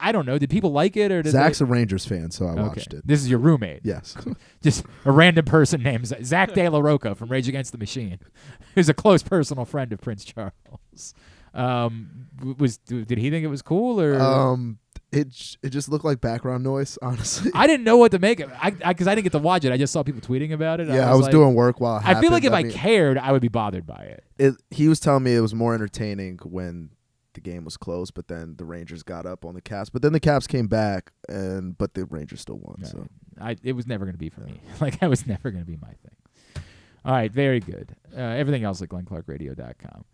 I, 0.00 0.08
I 0.08 0.12
don't 0.12 0.26
know. 0.26 0.38
Did 0.38 0.50
people 0.50 0.72
like 0.72 0.96
it 0.96 1.10
or 1.12 1.22
did 1.22 1.30
Zach's 1.32 1.58
they, 1.58 1.64
a 1.64 1.68
Rangers 1.68 2.04
fan, 2.06 2.30
so 2.30 2.46
I 2.46 2.50
Okay. 2.52 2.62
watched 2.62 2.94
it. 2.94 3.06
This 3.06 3.20
is 3.20 3.28
your 3.30 3.38
roommate. 3.38 3.80
Yes. 3.84 4.16
Just 4.62 4.84
a 5.04 5.12
random 5.12 5.44
person 5.44 5.82
named 5.82 6.06
Zack 6.24 6.52
De 6.54 6.68
La 6.68 6.78
Rocha 6.78 7.14
from 7.14 7.28
Rage 7.28 7.48
Against 7.48 7.72
the 7.72 7.78
Machine, 7.78 8.18
who's 8.74 8.88
a 8.88 8.94
close 8.94 9.22
personal 9.22 9.64
friend 9.64 9.92
of 9.92 10.00
Prince 10.00 10.24
Charles. 10.24 11.14
Um, 11.54 12.26
was 12.58 12.76
did 12.78 13.16
he 13.18 13.30
think 13.30 13.44
it 13.44 13.48
was 13.48 13.62
cool 13.62 14.00
or? 14.00 14.20
Um, 14.20 14.78
it 15.12 15.56
it 15.62 15.70
just 15.70 15.88
looked 15.88 16.04
like 16.04 16.20
background 16.20 16.64
noise, 16.64 16.98
honestly. 17.02 17.50
I 17.54 17.66
didn't 17.66 17.84
know 17.84 17.96
what 17.96 18.10
to 18.12 18.18
make 18.18 18.40
of 18.40 18.50
it. 18.50 18.56
I 18.60 18.70
because 18.70 19.06
I, 19.06 19.14
didn't 19.14 19.24
get 19.24 19.32
to 19.32 19.38
watch 19.38 19.64
it. 19.64 19.72
I 19.72 19.78
just 19.78 19.92
saw 19.92 20.02
people 20.02 20.20
tweeting 20.20 20.52
about 20.52 20.80
it. 20.80 20.88
yeah, 20.88 21.10
I 21.10 21.14
was 21.14 21.22
like- 21.22 21.30
doing 21.30 21.54
work 21.54 21.80
while 21.80 21.96
it 21.98 22.04
I 22.04 22.20
feel 22.20 22.30
like 22.30 22.44
if. 22.44 22.52
I, 22.52 22.64
mean, 22.64 22.72
cared, 22.72 23.16
I 23.16 23.32
would 23.32 23.40
be 23.40 23.48
bothered 23.48 23.86
by 23.86 24.02
it. 24.02 24.24
it, 24.38 24.54
he 24.70 24.88
was 24.88 25.00
telling 25.00 25.22
me 25.22 25.34
it 25.34 25.40
was 25.40 25.54
more 25.54 25.74
entertaining 25.74 26.38
when 26.44 26.90
the 27.36 27.40
game 27.40 27.64
was 27.64 27.76
close, 27.76 28.10
but 28.10 28.26
then 28.26 28.56
the 28.56 28.64
Rangers 28.64 29.04
got 29.04 29.26
up 29.26 29.44
on 29.44 29.54
the 29.54 29.60
Caps. 29.60 29.90
But 29.90 30.02
then 30.02 30.12
the 30.12 30.20
Caps 30.20 30.48
came 30.48 30.66
back, 30.66 31.12
and 31.28 31.78
but 31.78 31.94
the 31.94 32.04
Rangers 32.06 32.40
still 32.40 32.58
won. 32.58 32.84
So 32.84 33.06
I 33.40 33.56
it 33.62 33.74
was 33.74 33.86
never 33.86 34.04
going 34.04 34.14
to 34.14 34.18
be 34.18 34.30
for 34.30 34.40
me. 34.40 34.60
Like 34.80 34.98
that 35.00 35.08
was 35.08 35.26
never 35.26 35.50
going 35.50 35.64
to 35.64 35.70
be 35.70 35.76
my 35.76 35.88
thing. 35.88 36.64
All 37.04 37.12
right, 37.12 37.30
very 37.30 37.60
good. 37.60 37.94
Uh, 38.14 38.20
everything 38.20 38.64
else 38.64 38.82
at 38.82 38.88
glennclarkradio.com. 38.88 40.04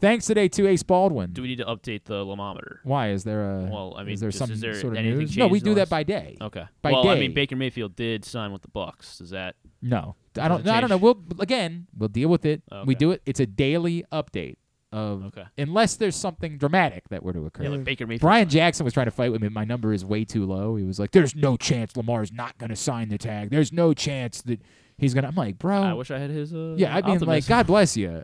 Thanks 0.00 0.26
today 0.26 0.48
to 0.48 0.66
Ace 0.68 0.82
Baldwin. 0.82 1.32
do 1.32 1.42
we 1.42 1.48
need 1.48 1.58
to 1.58 1.64
update 1.64 2.04
the 2.04 2.24
thermometer? 2.24 2.80
Why 2.84 3.10
is 3.10 3.24
there 3.24 3.42
a? 3.42 3.64
Well, 3.64 3.94
I 3.96 4.04
mean, 4.04 4.14
is 4.14 4.20
there 4.20 4.30
just- 4.30 4.38
some 4.38 4.50
is 4.50 4.60
there 4.60 4.74
sort 4.74 4.94
of 4.94 4.98
anything 4.98 5.18
news? 5.18 5.36
No, 5.36 5.48
we 5.48 5.60
do 5.60 5.74
that 5.74 5.88
by 5.90 6.04
day. 6.04 6.36
Okay. 6.40 6.64
By 6.82 6.92
well, 6.92 7.02
day. 7.02 7.10
I 7.10 7.18
mean, 7.18 7.34
Baker 7.34 7.56
Mayfield 7.56 7.96
did 7.96 8.24
sign 8.24 8.52
with 8.52 8.62
the 8.62 8.68
Bucks. 8.68 9.18
Does 9.18 9.30
that? 9.30 9.56
No, 9.82 10.14
I 10.40 10.48
don't. 10.48 10.64
No, 10.64 10.72
I 10.72 10.80
don't 10.80 10.90
know. 10.90 10.96
We'll 10.96 11.20
again. 11.40 11.88
We'll 11.96 12.08
deal 12.08 12.28
with 12.28 12.46
it. 12.46 12.62
Okay. 12.70 12.86
We 12.86 12.94
do 12.94 13.10
it. 13.10 13.22
It's 13.26 13.40
a 13.40 13.46
daily 13.46 14.04
update 14.12 14.56
of 14.92 15.24
Okay. 15.26 15.44
unless 15.58 15.96
there's 15.96 16.16
something 16.16 16.56
dramatic 16.56 17.08
that 17.10 17.22
were 17.22 17.32
to 17.32 17.44
occur. 17.46 17.64
Yeah, 17.64 17.68
like 17.70 17.84
Baker 17.84 18.06
Mayfield. 18.06 18.22
Brian 18.22 18.48
Jackson 18.48 18.84
was 18.84 18.94
trying 18.94 19.06
to 19.06 19.10
fight 19.10 19.30
with 19.32 19.42
me. 19.42 19.48
My 19.48 19.64
number 19.64 19.92
is 19.92 20.04
way 20.04 20.24
too 20.24 20.46
low. 20.46 20.76
He 20.76 20.84
was 20.84 20.98
like, 20.98 21.10
"There's 21.10 21.34
no 21.34 21.56
chance 21.56 21.96
Lamar's 21.96 22.32
not 22.32 22.56
going 22.58 22.70
to 22.70 22.76
sign 22.76 23.08
the 23.10 23.18
tag. 23.18 23.50
There's 23.50 23.72
no 23.72 23.92
chance 23.92 24.40
that 24.42 24.60
he's 24.96 25.12
going 25.12 25.22
to." 25.22 25.28
I'm 25.28 25.34
like, 25.34 25.58
"Bro, 25.58 25.82
I 25.82 25.92
wish 25.92 26.10
I 26.10 26.18
had 26.18 26.30
his. 26.30 26.54
Uh, 26.54 26.74
yeah, 26.78 26.96
I 26.96 27.02
mean, 27.02 27.18
like. 27.20 27.46
God 27.46 27.66
bless 27.66 27.96
you. 27.96 28.22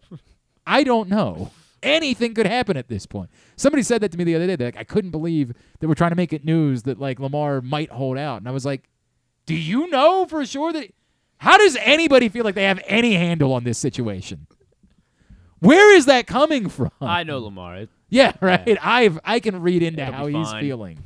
I 0.67 0.85
don't 0.85 1.09
know. 1.11 1.51
Anything 1.83 2.33
could 2.33 2.47
happen 2.47 2.79
at 2.79 2.89
this 2.89 3.05
point. 3.05 3.29
Somebody 3.57 3.83
said 3.83 4.01
that 4.01 4.11
to 4.13 4.17
me 4.17 4.25
the 4.25 4.35
other 4.35 4.47
day. 4.47 4.57
That 4.57 4.65
like, 4.65 4.77
I 4.79 4.85
couldn't 4.85 5.11
believe 5.11 5.53
that 5.81 5.87
we're 5.89 5.95
trying 5.95 6.13
to 6.13 6.17
make 6.17 6.33
it 6.33 6.43
news 6.43 6.85
that 6.85 6.99
like 6.99 7.21
Lamar 7.21 7.61
might 7.61 7.91
hold 7.91 8.17
out, 8.17 8.39
and 8.39 8.49
I 8.49 8.53
was 8.53 8.65
like, 8.65 8.89
"Do 9.45 9.55
you 9.55 9.89
know 9.91 10.25
for 10.25 10.47
sure 10.47 10.73
that? 10.73 10.95
How 11.37 11.59
does 11.59 11.77
anybody 11.81 12.31
feel 12.31 12.43
like 12.43 12.55
they 12.55 12.65
have 12.65 12.81
any 12.87 13.17
handle 13.17 13.53
on 13.53 13.65
this 13.65 13.77
situation? 13.77 14.47
Where 15.65 15.97
is 15.97 16.07
that 16.07 16.27
coming 16.27 16.69
from? 16.69 16.91
I 17.01 17.23
know 17.25 17.39
Lamar. 17.41 17.77
It- 17.77 17.91
Yeah, 18.11 18.33
right. 18.41 18.77
I've 18.83 19.19
I 19.25 19.41
can 19.41 19.61
read 19.63 19.83
into 19.83 20.03
It'll 20.03 20.15
how 20.15 20.27
he's 20.27 20.51
fine. 20.51 20.63
feeling. 20.63 20.99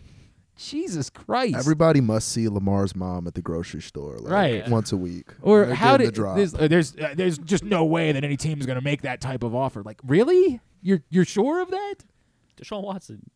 Jesus 0.56 1.08
Christ. 1.08 1.54
everybody 1.54 2.00
must 2.00 2.30
see 2.30 2.48
Lamar's 2.48 2.96
mom 2.96 3.28
at 3.28 3.34
the 3.34 3.40
grocery 3.42 3.80
store, 3.80 4.18
like, 4.18 4.32
Right. 4.32 4.68
once 4.68 4.90
a 4.90 4.96
week. 4.96 5.28
Or 5.40 5.64
They're 5.66 5.74
how 5.76 5.96
did 5.96 6.08
the 6.08 6.12
drop. 6.12 6.36
there's 6.36 6.52
uh, 6.52 6.66
there's, 6.66 6.96
uh, 6.96 7.14
there's 7.16 7.38
just 7.38 7.62
no 7.62 7.84
way 7.84 8.10
that 8.10 8.24
any 8.24 8.36
team 8.36 8.58
is 8.58 8.66
going 8.66 8.74
to 8.78 8.82
make 8.84 9.02
that 9.02 9.20
type 9.20 9.44
of 9.44 9.54
offer. 9.54 9.82
Like, 9.84 10.00
really? 10.04 10.60
You're 10.82 11.02
you're 11.10 11.24
sure 11.24 11.60
of 11.62 11.70
that? 11.70 11.94
Deshaun 12.60 12.82
Watson. 12.82 13.30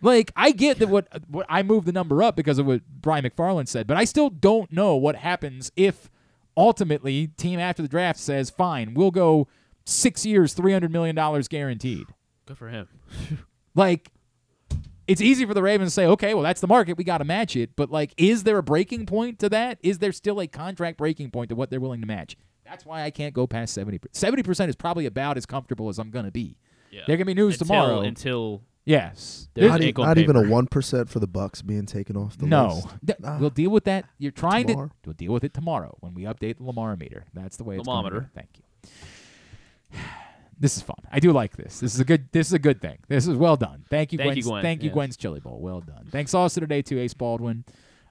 Like, 0.00 0.30
I 0.36 0.52
get 0.52 0.78
that 0.78 0.88
what 0.88 1.08
what 1.28 1.46
I 1.48 1.64
moved 1.64 1.86
the 1.86 1.92
number 1.92 2.22
up 2.22 2.36
because 2.36 2.60
of 2.60 2.66
what 2.66 2.82
Brian 3.00 3.24
McFarland 3.24 3.66
said, 3.66 3.88
but 3.88 3.96
I 3.96 4.04
still 4.04 4.30
don't 4.30 4.70
know 4.72 4.94
what 4.94 5.16
happens 5.16 5.72
if 5.74 6.08
ultimately 6.56 7.26
team 7.36 7.58
after 7.58 7.82
the 7.82 7.88
draft 7.88 8.20
says, 8.20 8.50
"Fine, 8.50 8.94
we'll 8.94 9.10
go 9.10 9.48
6 9.88 10.26
years, 10.26 10.52
300 10.54 10.90
million 10.90 11.14
dollars 11.16 11.48
guaranteed." 11.48 12.06
Good 12.46 12.58
for 12.58 12.68
him. 12.68 12.88
Like 13.74 14.10
it's 15.06 15.20
easy 15.20 15.46
for 15.46 15.54
the 15.54 15.62
Ravens 15.62 15.90
to 15.92 15.94
say, 15.94 16.06
okay, 16.06 16.34
well, 16.34 16.42
that's 16.42 16.60
the 16.60 16.66
market. 16.66 16.96
We 16.98 17.04
got 17.04 17.18
to 17.18 17.24
match 17.24 17.54
it. 17.56 17.76
But, 17.76 17.90
like, 17.90 18.12
is 18.18 18.42
there 18.42 18.58
a 18.58 18.62
breaking 18.62 19.06
point 19.06 19.38
to 19.38 19.48
that? 19.50 19.78
Is 19.82 19.98
there 20.00 20.12
still 20.12 20.40
a 20.40 20.46
contract 20.46 20.98
breaking 20.98 21.30
point 21.30 21.48
to 21.50 21.54
what 21.54 21.70
they're 21.70 21.80
willing 21.80 22.00
to 22.02 22.06
match? 22.06 22.36
That's 22.64 22.84
why 22.84 23.04
I 23.04 23.10
can't 23.10 23.32
go 23.32 23.46
past 23.46 23.74
70%. 23.78 24.00
70% 24.12 24.68
is 24.68 24.76
probably 24.76 25.06
about 25.06 25.36
as 25.38 25.46
comfortable 25.46 25.88
as 25.88 25.98
I'm 25.98 26.10
going 26.10 26.26
to 26.26 26.30
be. 26.30 26.58
Yeah. 26.90 27.02
There 27.06 27.16
can 27.16 27.26
be 27.26 27.32
news 27.34 27.54
Until- 27.60 27.66
tomorrow. 27.76 28.00
until 28.02 28.62
Yes. 28.84 29.48
there's 29.54 29.70
Not, 29.70 29.82
e- 29.82 29.94
not 29.96 30.18
even 30.18 30.36
a 30.36 30.48
one 30.48 30.66
percent 30.66 31.08
for 31.08 31.20
the 31.20 31.26
Bucks 31.28 31.62
being 31.62 31.86
taken 31.86 32.16
off 32.16 32.36
the 32.36 32.46
no. 32.46 32.74
list. 32.74 32.88
Th- 33.06 33.18
Ah. 33.24 33.38
We'll 33.40 33.50
deal 33.50 33.70
with 33.70 33.84
that. 33.84 34.06
You're 34.18 34.32
trying 34.32 34.66
Tomorrow. 34.66 34.88
to 34.88 34.92
we'll 35.06 35.14
deal 35.14 35.32
with 35.32 35.44
it 35.44 35.54
tomorrow 35.54 35.96
when 36.00 36.12
we 36.14 36.24
update 36.24 36.56
the 36.58 36.64
Lamar 36.64 36.96
meter. 36.96 37.24
That's 37.32 37.56
the 37.56 37.64
way 37.64 37.76
it's 37.78 37.86
going 37.86 38.04
to 38.04 38.10
Lamometer. 38.10 38.30
Thank 38.34 38.48
you. 38.56 38.90
This 40.60 40.76
is 40.76 40.82
fun. 40.82 40.96
I 41.12 41.20
do 41.20 41.32
like 41.32 41.56
this. 41.56 41.78
This 41.78 41.94
is 41.94 42.00
a 42.00 42.04
good. 42.04 42.32
This 42.32 42.48
is 42.48 42.52
a 42.52 42.58
good 42.58 42.80
thing. 42.80 42.98
This 43.06 43.28
is 43.28 43.36
well 43.36 43.56
done. 43.56 43.84
Thank 43.88 44.12
you, 44.12 44.18
Thank 44.18 44.28
Gwen's, 44.32 44.36
you, 44.38 44.50
Gwen. 44.50 44.62
Thank 44.62 44.82
you, 44.82 44.88
Yes. 44.88 44.94
Gwen's 44.94 45.16
Chili 45.16 45.38
Bowl. 45.40 45.60
Well 45.60 45.80
done. 45.80 46.08
Thanks 46.10 46.34
also 46.34 46.60
today 46.60 46.82
to 46.82 46.98
Ace 46.98 47.14
Baldwin, 47.14 47.64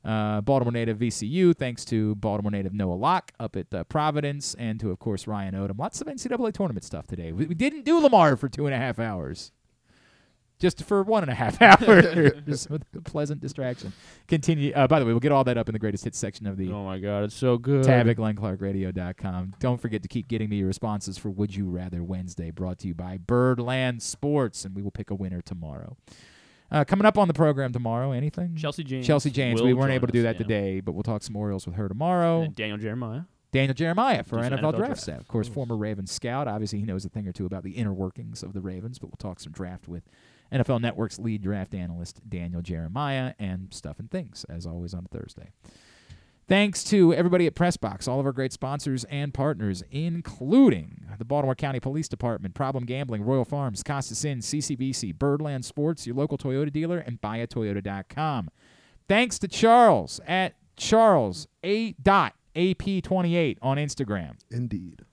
uh, 0.06 0.40
Baltimore 0.42 0.72
native 0.72 0.98
VCU. 0.98 1.54
Thanks 1.54 1.84
to 1.86 2.16
Baltimore 2.16 2.52
native 2.52 2.74
Noah 2.74 2.94
Locke 2.94 3.34
up 3.38 3.58
at 3.58 3.74
uh, 3.74 3.84
Providence, 3.84 4.54
and 4.58 4.80
to 4.80 4.92
of 4.92 5.00
course 5.00 5.28
Ryan 5.28 5.56
Odom. 5.56 5.78
Lots 5.78 6.00
of 6.00 6.08
NCAA 6.08 6.54
tournament 6.54 6.86
stuff 6.86 7.06
today. 7.06 7.34
We, 7.34 7.48
we 7.48 7.56
didn't 7.56 7.84
do 7.84 8.00
Lamar 8.00 8.38
for 8.38 8.48
two 8.48 8.66
and 8.66 8.74
a 8.74 8.78
half 8.78 8.98
hours. 8.98 9.52
Just 10.60 10.84
for 10.84 11.04
one 11.04 11.24
and 11.24 11.32
a 11.32 11.36
half 11.36 11.62
hours, 11.62 12.34
just 12.46 12.70
with 12.72 12.84
a 12.96 13.02
pleasant 13.02 13.42
distraction. 13.42 13.94
Continue. 14.28 14.74
Uh, 14.74 14.88
by 14.88 15.00
the 15.00 15.06
way, 15.06 15.12
we'll 15.12 15.20
get 15.20 15.32
all 15.32 15.44
that 15.44 15.58
up 15.58 15.70
in 15.70 15.74
the 15.74 15.80
greatest 15.80 16.04
hits 16.04 16.18
section 16.18 16.48
of 16.48 16.58
the 16.58 16.72
Oh 16.72 16.84
my 16.84 16.98
God, 16.98 17.26
it's 17.26 17.36
so 17.36 17.58
good. 17.58 17.84
tab 17.84 18.08
at 18.08 18.18
glennclarkradio.com. 18.18 19.56
Don't 19.60 19.80
forget 19.80 20.02
to 20.04 20.08
keep 20.08 20.28
getting 20.28 20.50
me 20.50 20.58
your 20.58 20.68
responses 20.68 21.18
for 21.18 21.30
Would 21.30 21.56
You 21.56 21.70
Rather 21.70 22.04
Wednesday, 22.04 22.52
brought 22.52 22.80
to 22.80 22.88
you 22.88 22.94
by 22.96 23.18
Birdland 23.18 24.02
Sports, 24.02 24.66
and 24.66 24.76
we 24.76 24.82
will 24.82 24.92
pick 24.92 25.12
a 25.12 25.16
winner 25.16 25.42
tomorrow. 25.42 25.96
Uh, 26.70 26.84
coming 26.84 27.06
up 27.06 27.18
on 27.18 27.28
the 27.28 27.34
program 27.34 27.72
tomorrow, 27.72 28.12
anything? 28.12 28.56
Chelsea 28.56 28.84
James 28.84 29.06
Chelsea 29.08 29.30
James. 29.30 29.62
will 29.62 29.68
We 29.68 29.74
weren't 29.74 29.94
able 29.94 30.08
to 30.08 30.12
do 30.14 30.20
us, 30.20 30.24
that 30.24 30.36
yeah. 30.36 30.40
today, 30.48 30.80
but 30.82 30.94
we'll 30.94 31.04
talk 31.04 31.24
some 31.24 31.36
Orioles 31.36 31.66
with 31.66 31.76
her 31.76 31.88
tomorrow. 31.88 32.42
And 32.42 32.56
Daniel 32.56 32.78
Jeremiah. 32.78 33.22
Daniel 33.54 33.74
Jeremiah 33.74 34.24
for 34.24 34.38
Does 34.38 34.50
NFL, 34.50 34.58
NFL 34.58 34.62
draft 34.62 34.78
draft. 34.78 35.02
staff. 35.02 35.20
Of 35.22 35.28
course, 35.30 35.48
former 35.48 35.78
Ravens 35.78 36.12
scout. 36.12 36.50
Obviously, 36.50 36.80
he 36.80 36.86
knows 36.86 37.06
a 37.06 37.10
thing 37.10 37.26
or 37.28 37.32
two 37.32 37.46
about 37.46 37.64
the 37.64 37.72
inner 37.72 37.94
workings 37.94 38.44
of 38.44 38.52
the 38.54 38.60
Ravens, 38.60 39.00
but 39.00 39.08
we'll 39.08 39.16
talk 39.18 39.40
some 39.40 39.54
draft 39.54 39.88
with 39.88 40.04
NFL 40.52 40.82
Network's 40.82 41.20
lead 41.20 41.42
draft 41.42 41.74
analyst, 41.74 42.22
Daniel 42.30 42.62
Jeremiah, 42.62 43.34
and 43.40 43.74
stuff 43.74 44.00
and 44.00 44.10
things, 44.10 44.46
as 44.50 44.66
always, 44.66 44.94
on 44.94 45.06
Thursday. 45.12 45.50
Thanks 46.48 46.82
to 46.86 47.14
everybody 47.14 47.46
at 47.46 47.56
Pressbox, 47.56 48.08
all 48.08 48.22
of 48.22 48.26
our 48.26 48.32
great 48.32 48.54
sponsors 48.54 49.04
and 49.06 49.34
partners, 49.34 49.84
including 49.92 51.06
the 51.18 51.26
Baltimore 51.26 51.56
County 51.56 51.82
Police 51.82 52.08
Department, 52.08 52.54
Problem 52.56 52.86
Gambling, 52.86 53.24
Royal 53.24 53.44
Farms, 53.44 53.84
Costas 53.84 54.24
Inn, 54.24 54.40
CCBC, 54.40 55.14
Birdland 55.20 55.66
Sports, 55.66 56.08
your 56.08 56.16
local 56.16 56.38
Toyota 56.38 56.72
dealer, 56.72 57.00
and 57.00 57.20
buyatoyota.com. 57.20 58.50
Thanks 59.10 59.38
to 59.40 59.50
Charles 59.50 60.22
at 60.26 60.54
Charles 60.78 61.50
A. 61.66 61.92
Dot 61.94 62.34
AP28 62.56 63.58
on 63.62 63.76
Instagram. 63.76 64.36
Indeed. 64.50 65.04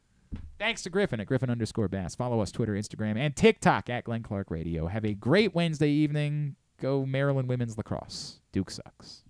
Thanks 0.59 0.83
to 0.83 0.91
Griffin 0.91 1.19
at 1.21 1.27
Griffin 1.27 1.51
underscore 1.51 1.89
Bass. 1.89 2.15
Follow 2.15 2.41
us 2.41 2.53
Twitter, 2.53 2.75
Instagram, 2.75 3.17
and 3.17 3.35
TikTok 3.35 3.91
at 3.91 4.05
Glenn 4.05 4.23
Clark 4.23 4.51
Radio. 4.51 4.87
Have 4.87 5.05
a 5.05 5.15
great 5.15 5.55
Wednesday 5.55 5.91
evening. 5.91 6.55
Go 6.81 7.05
Maryland 7.05 7.49
women's 7.49 7.77
lacrosse. 7.77 8.41
Duke 8.53 8.71
sucks. 8.71 9.24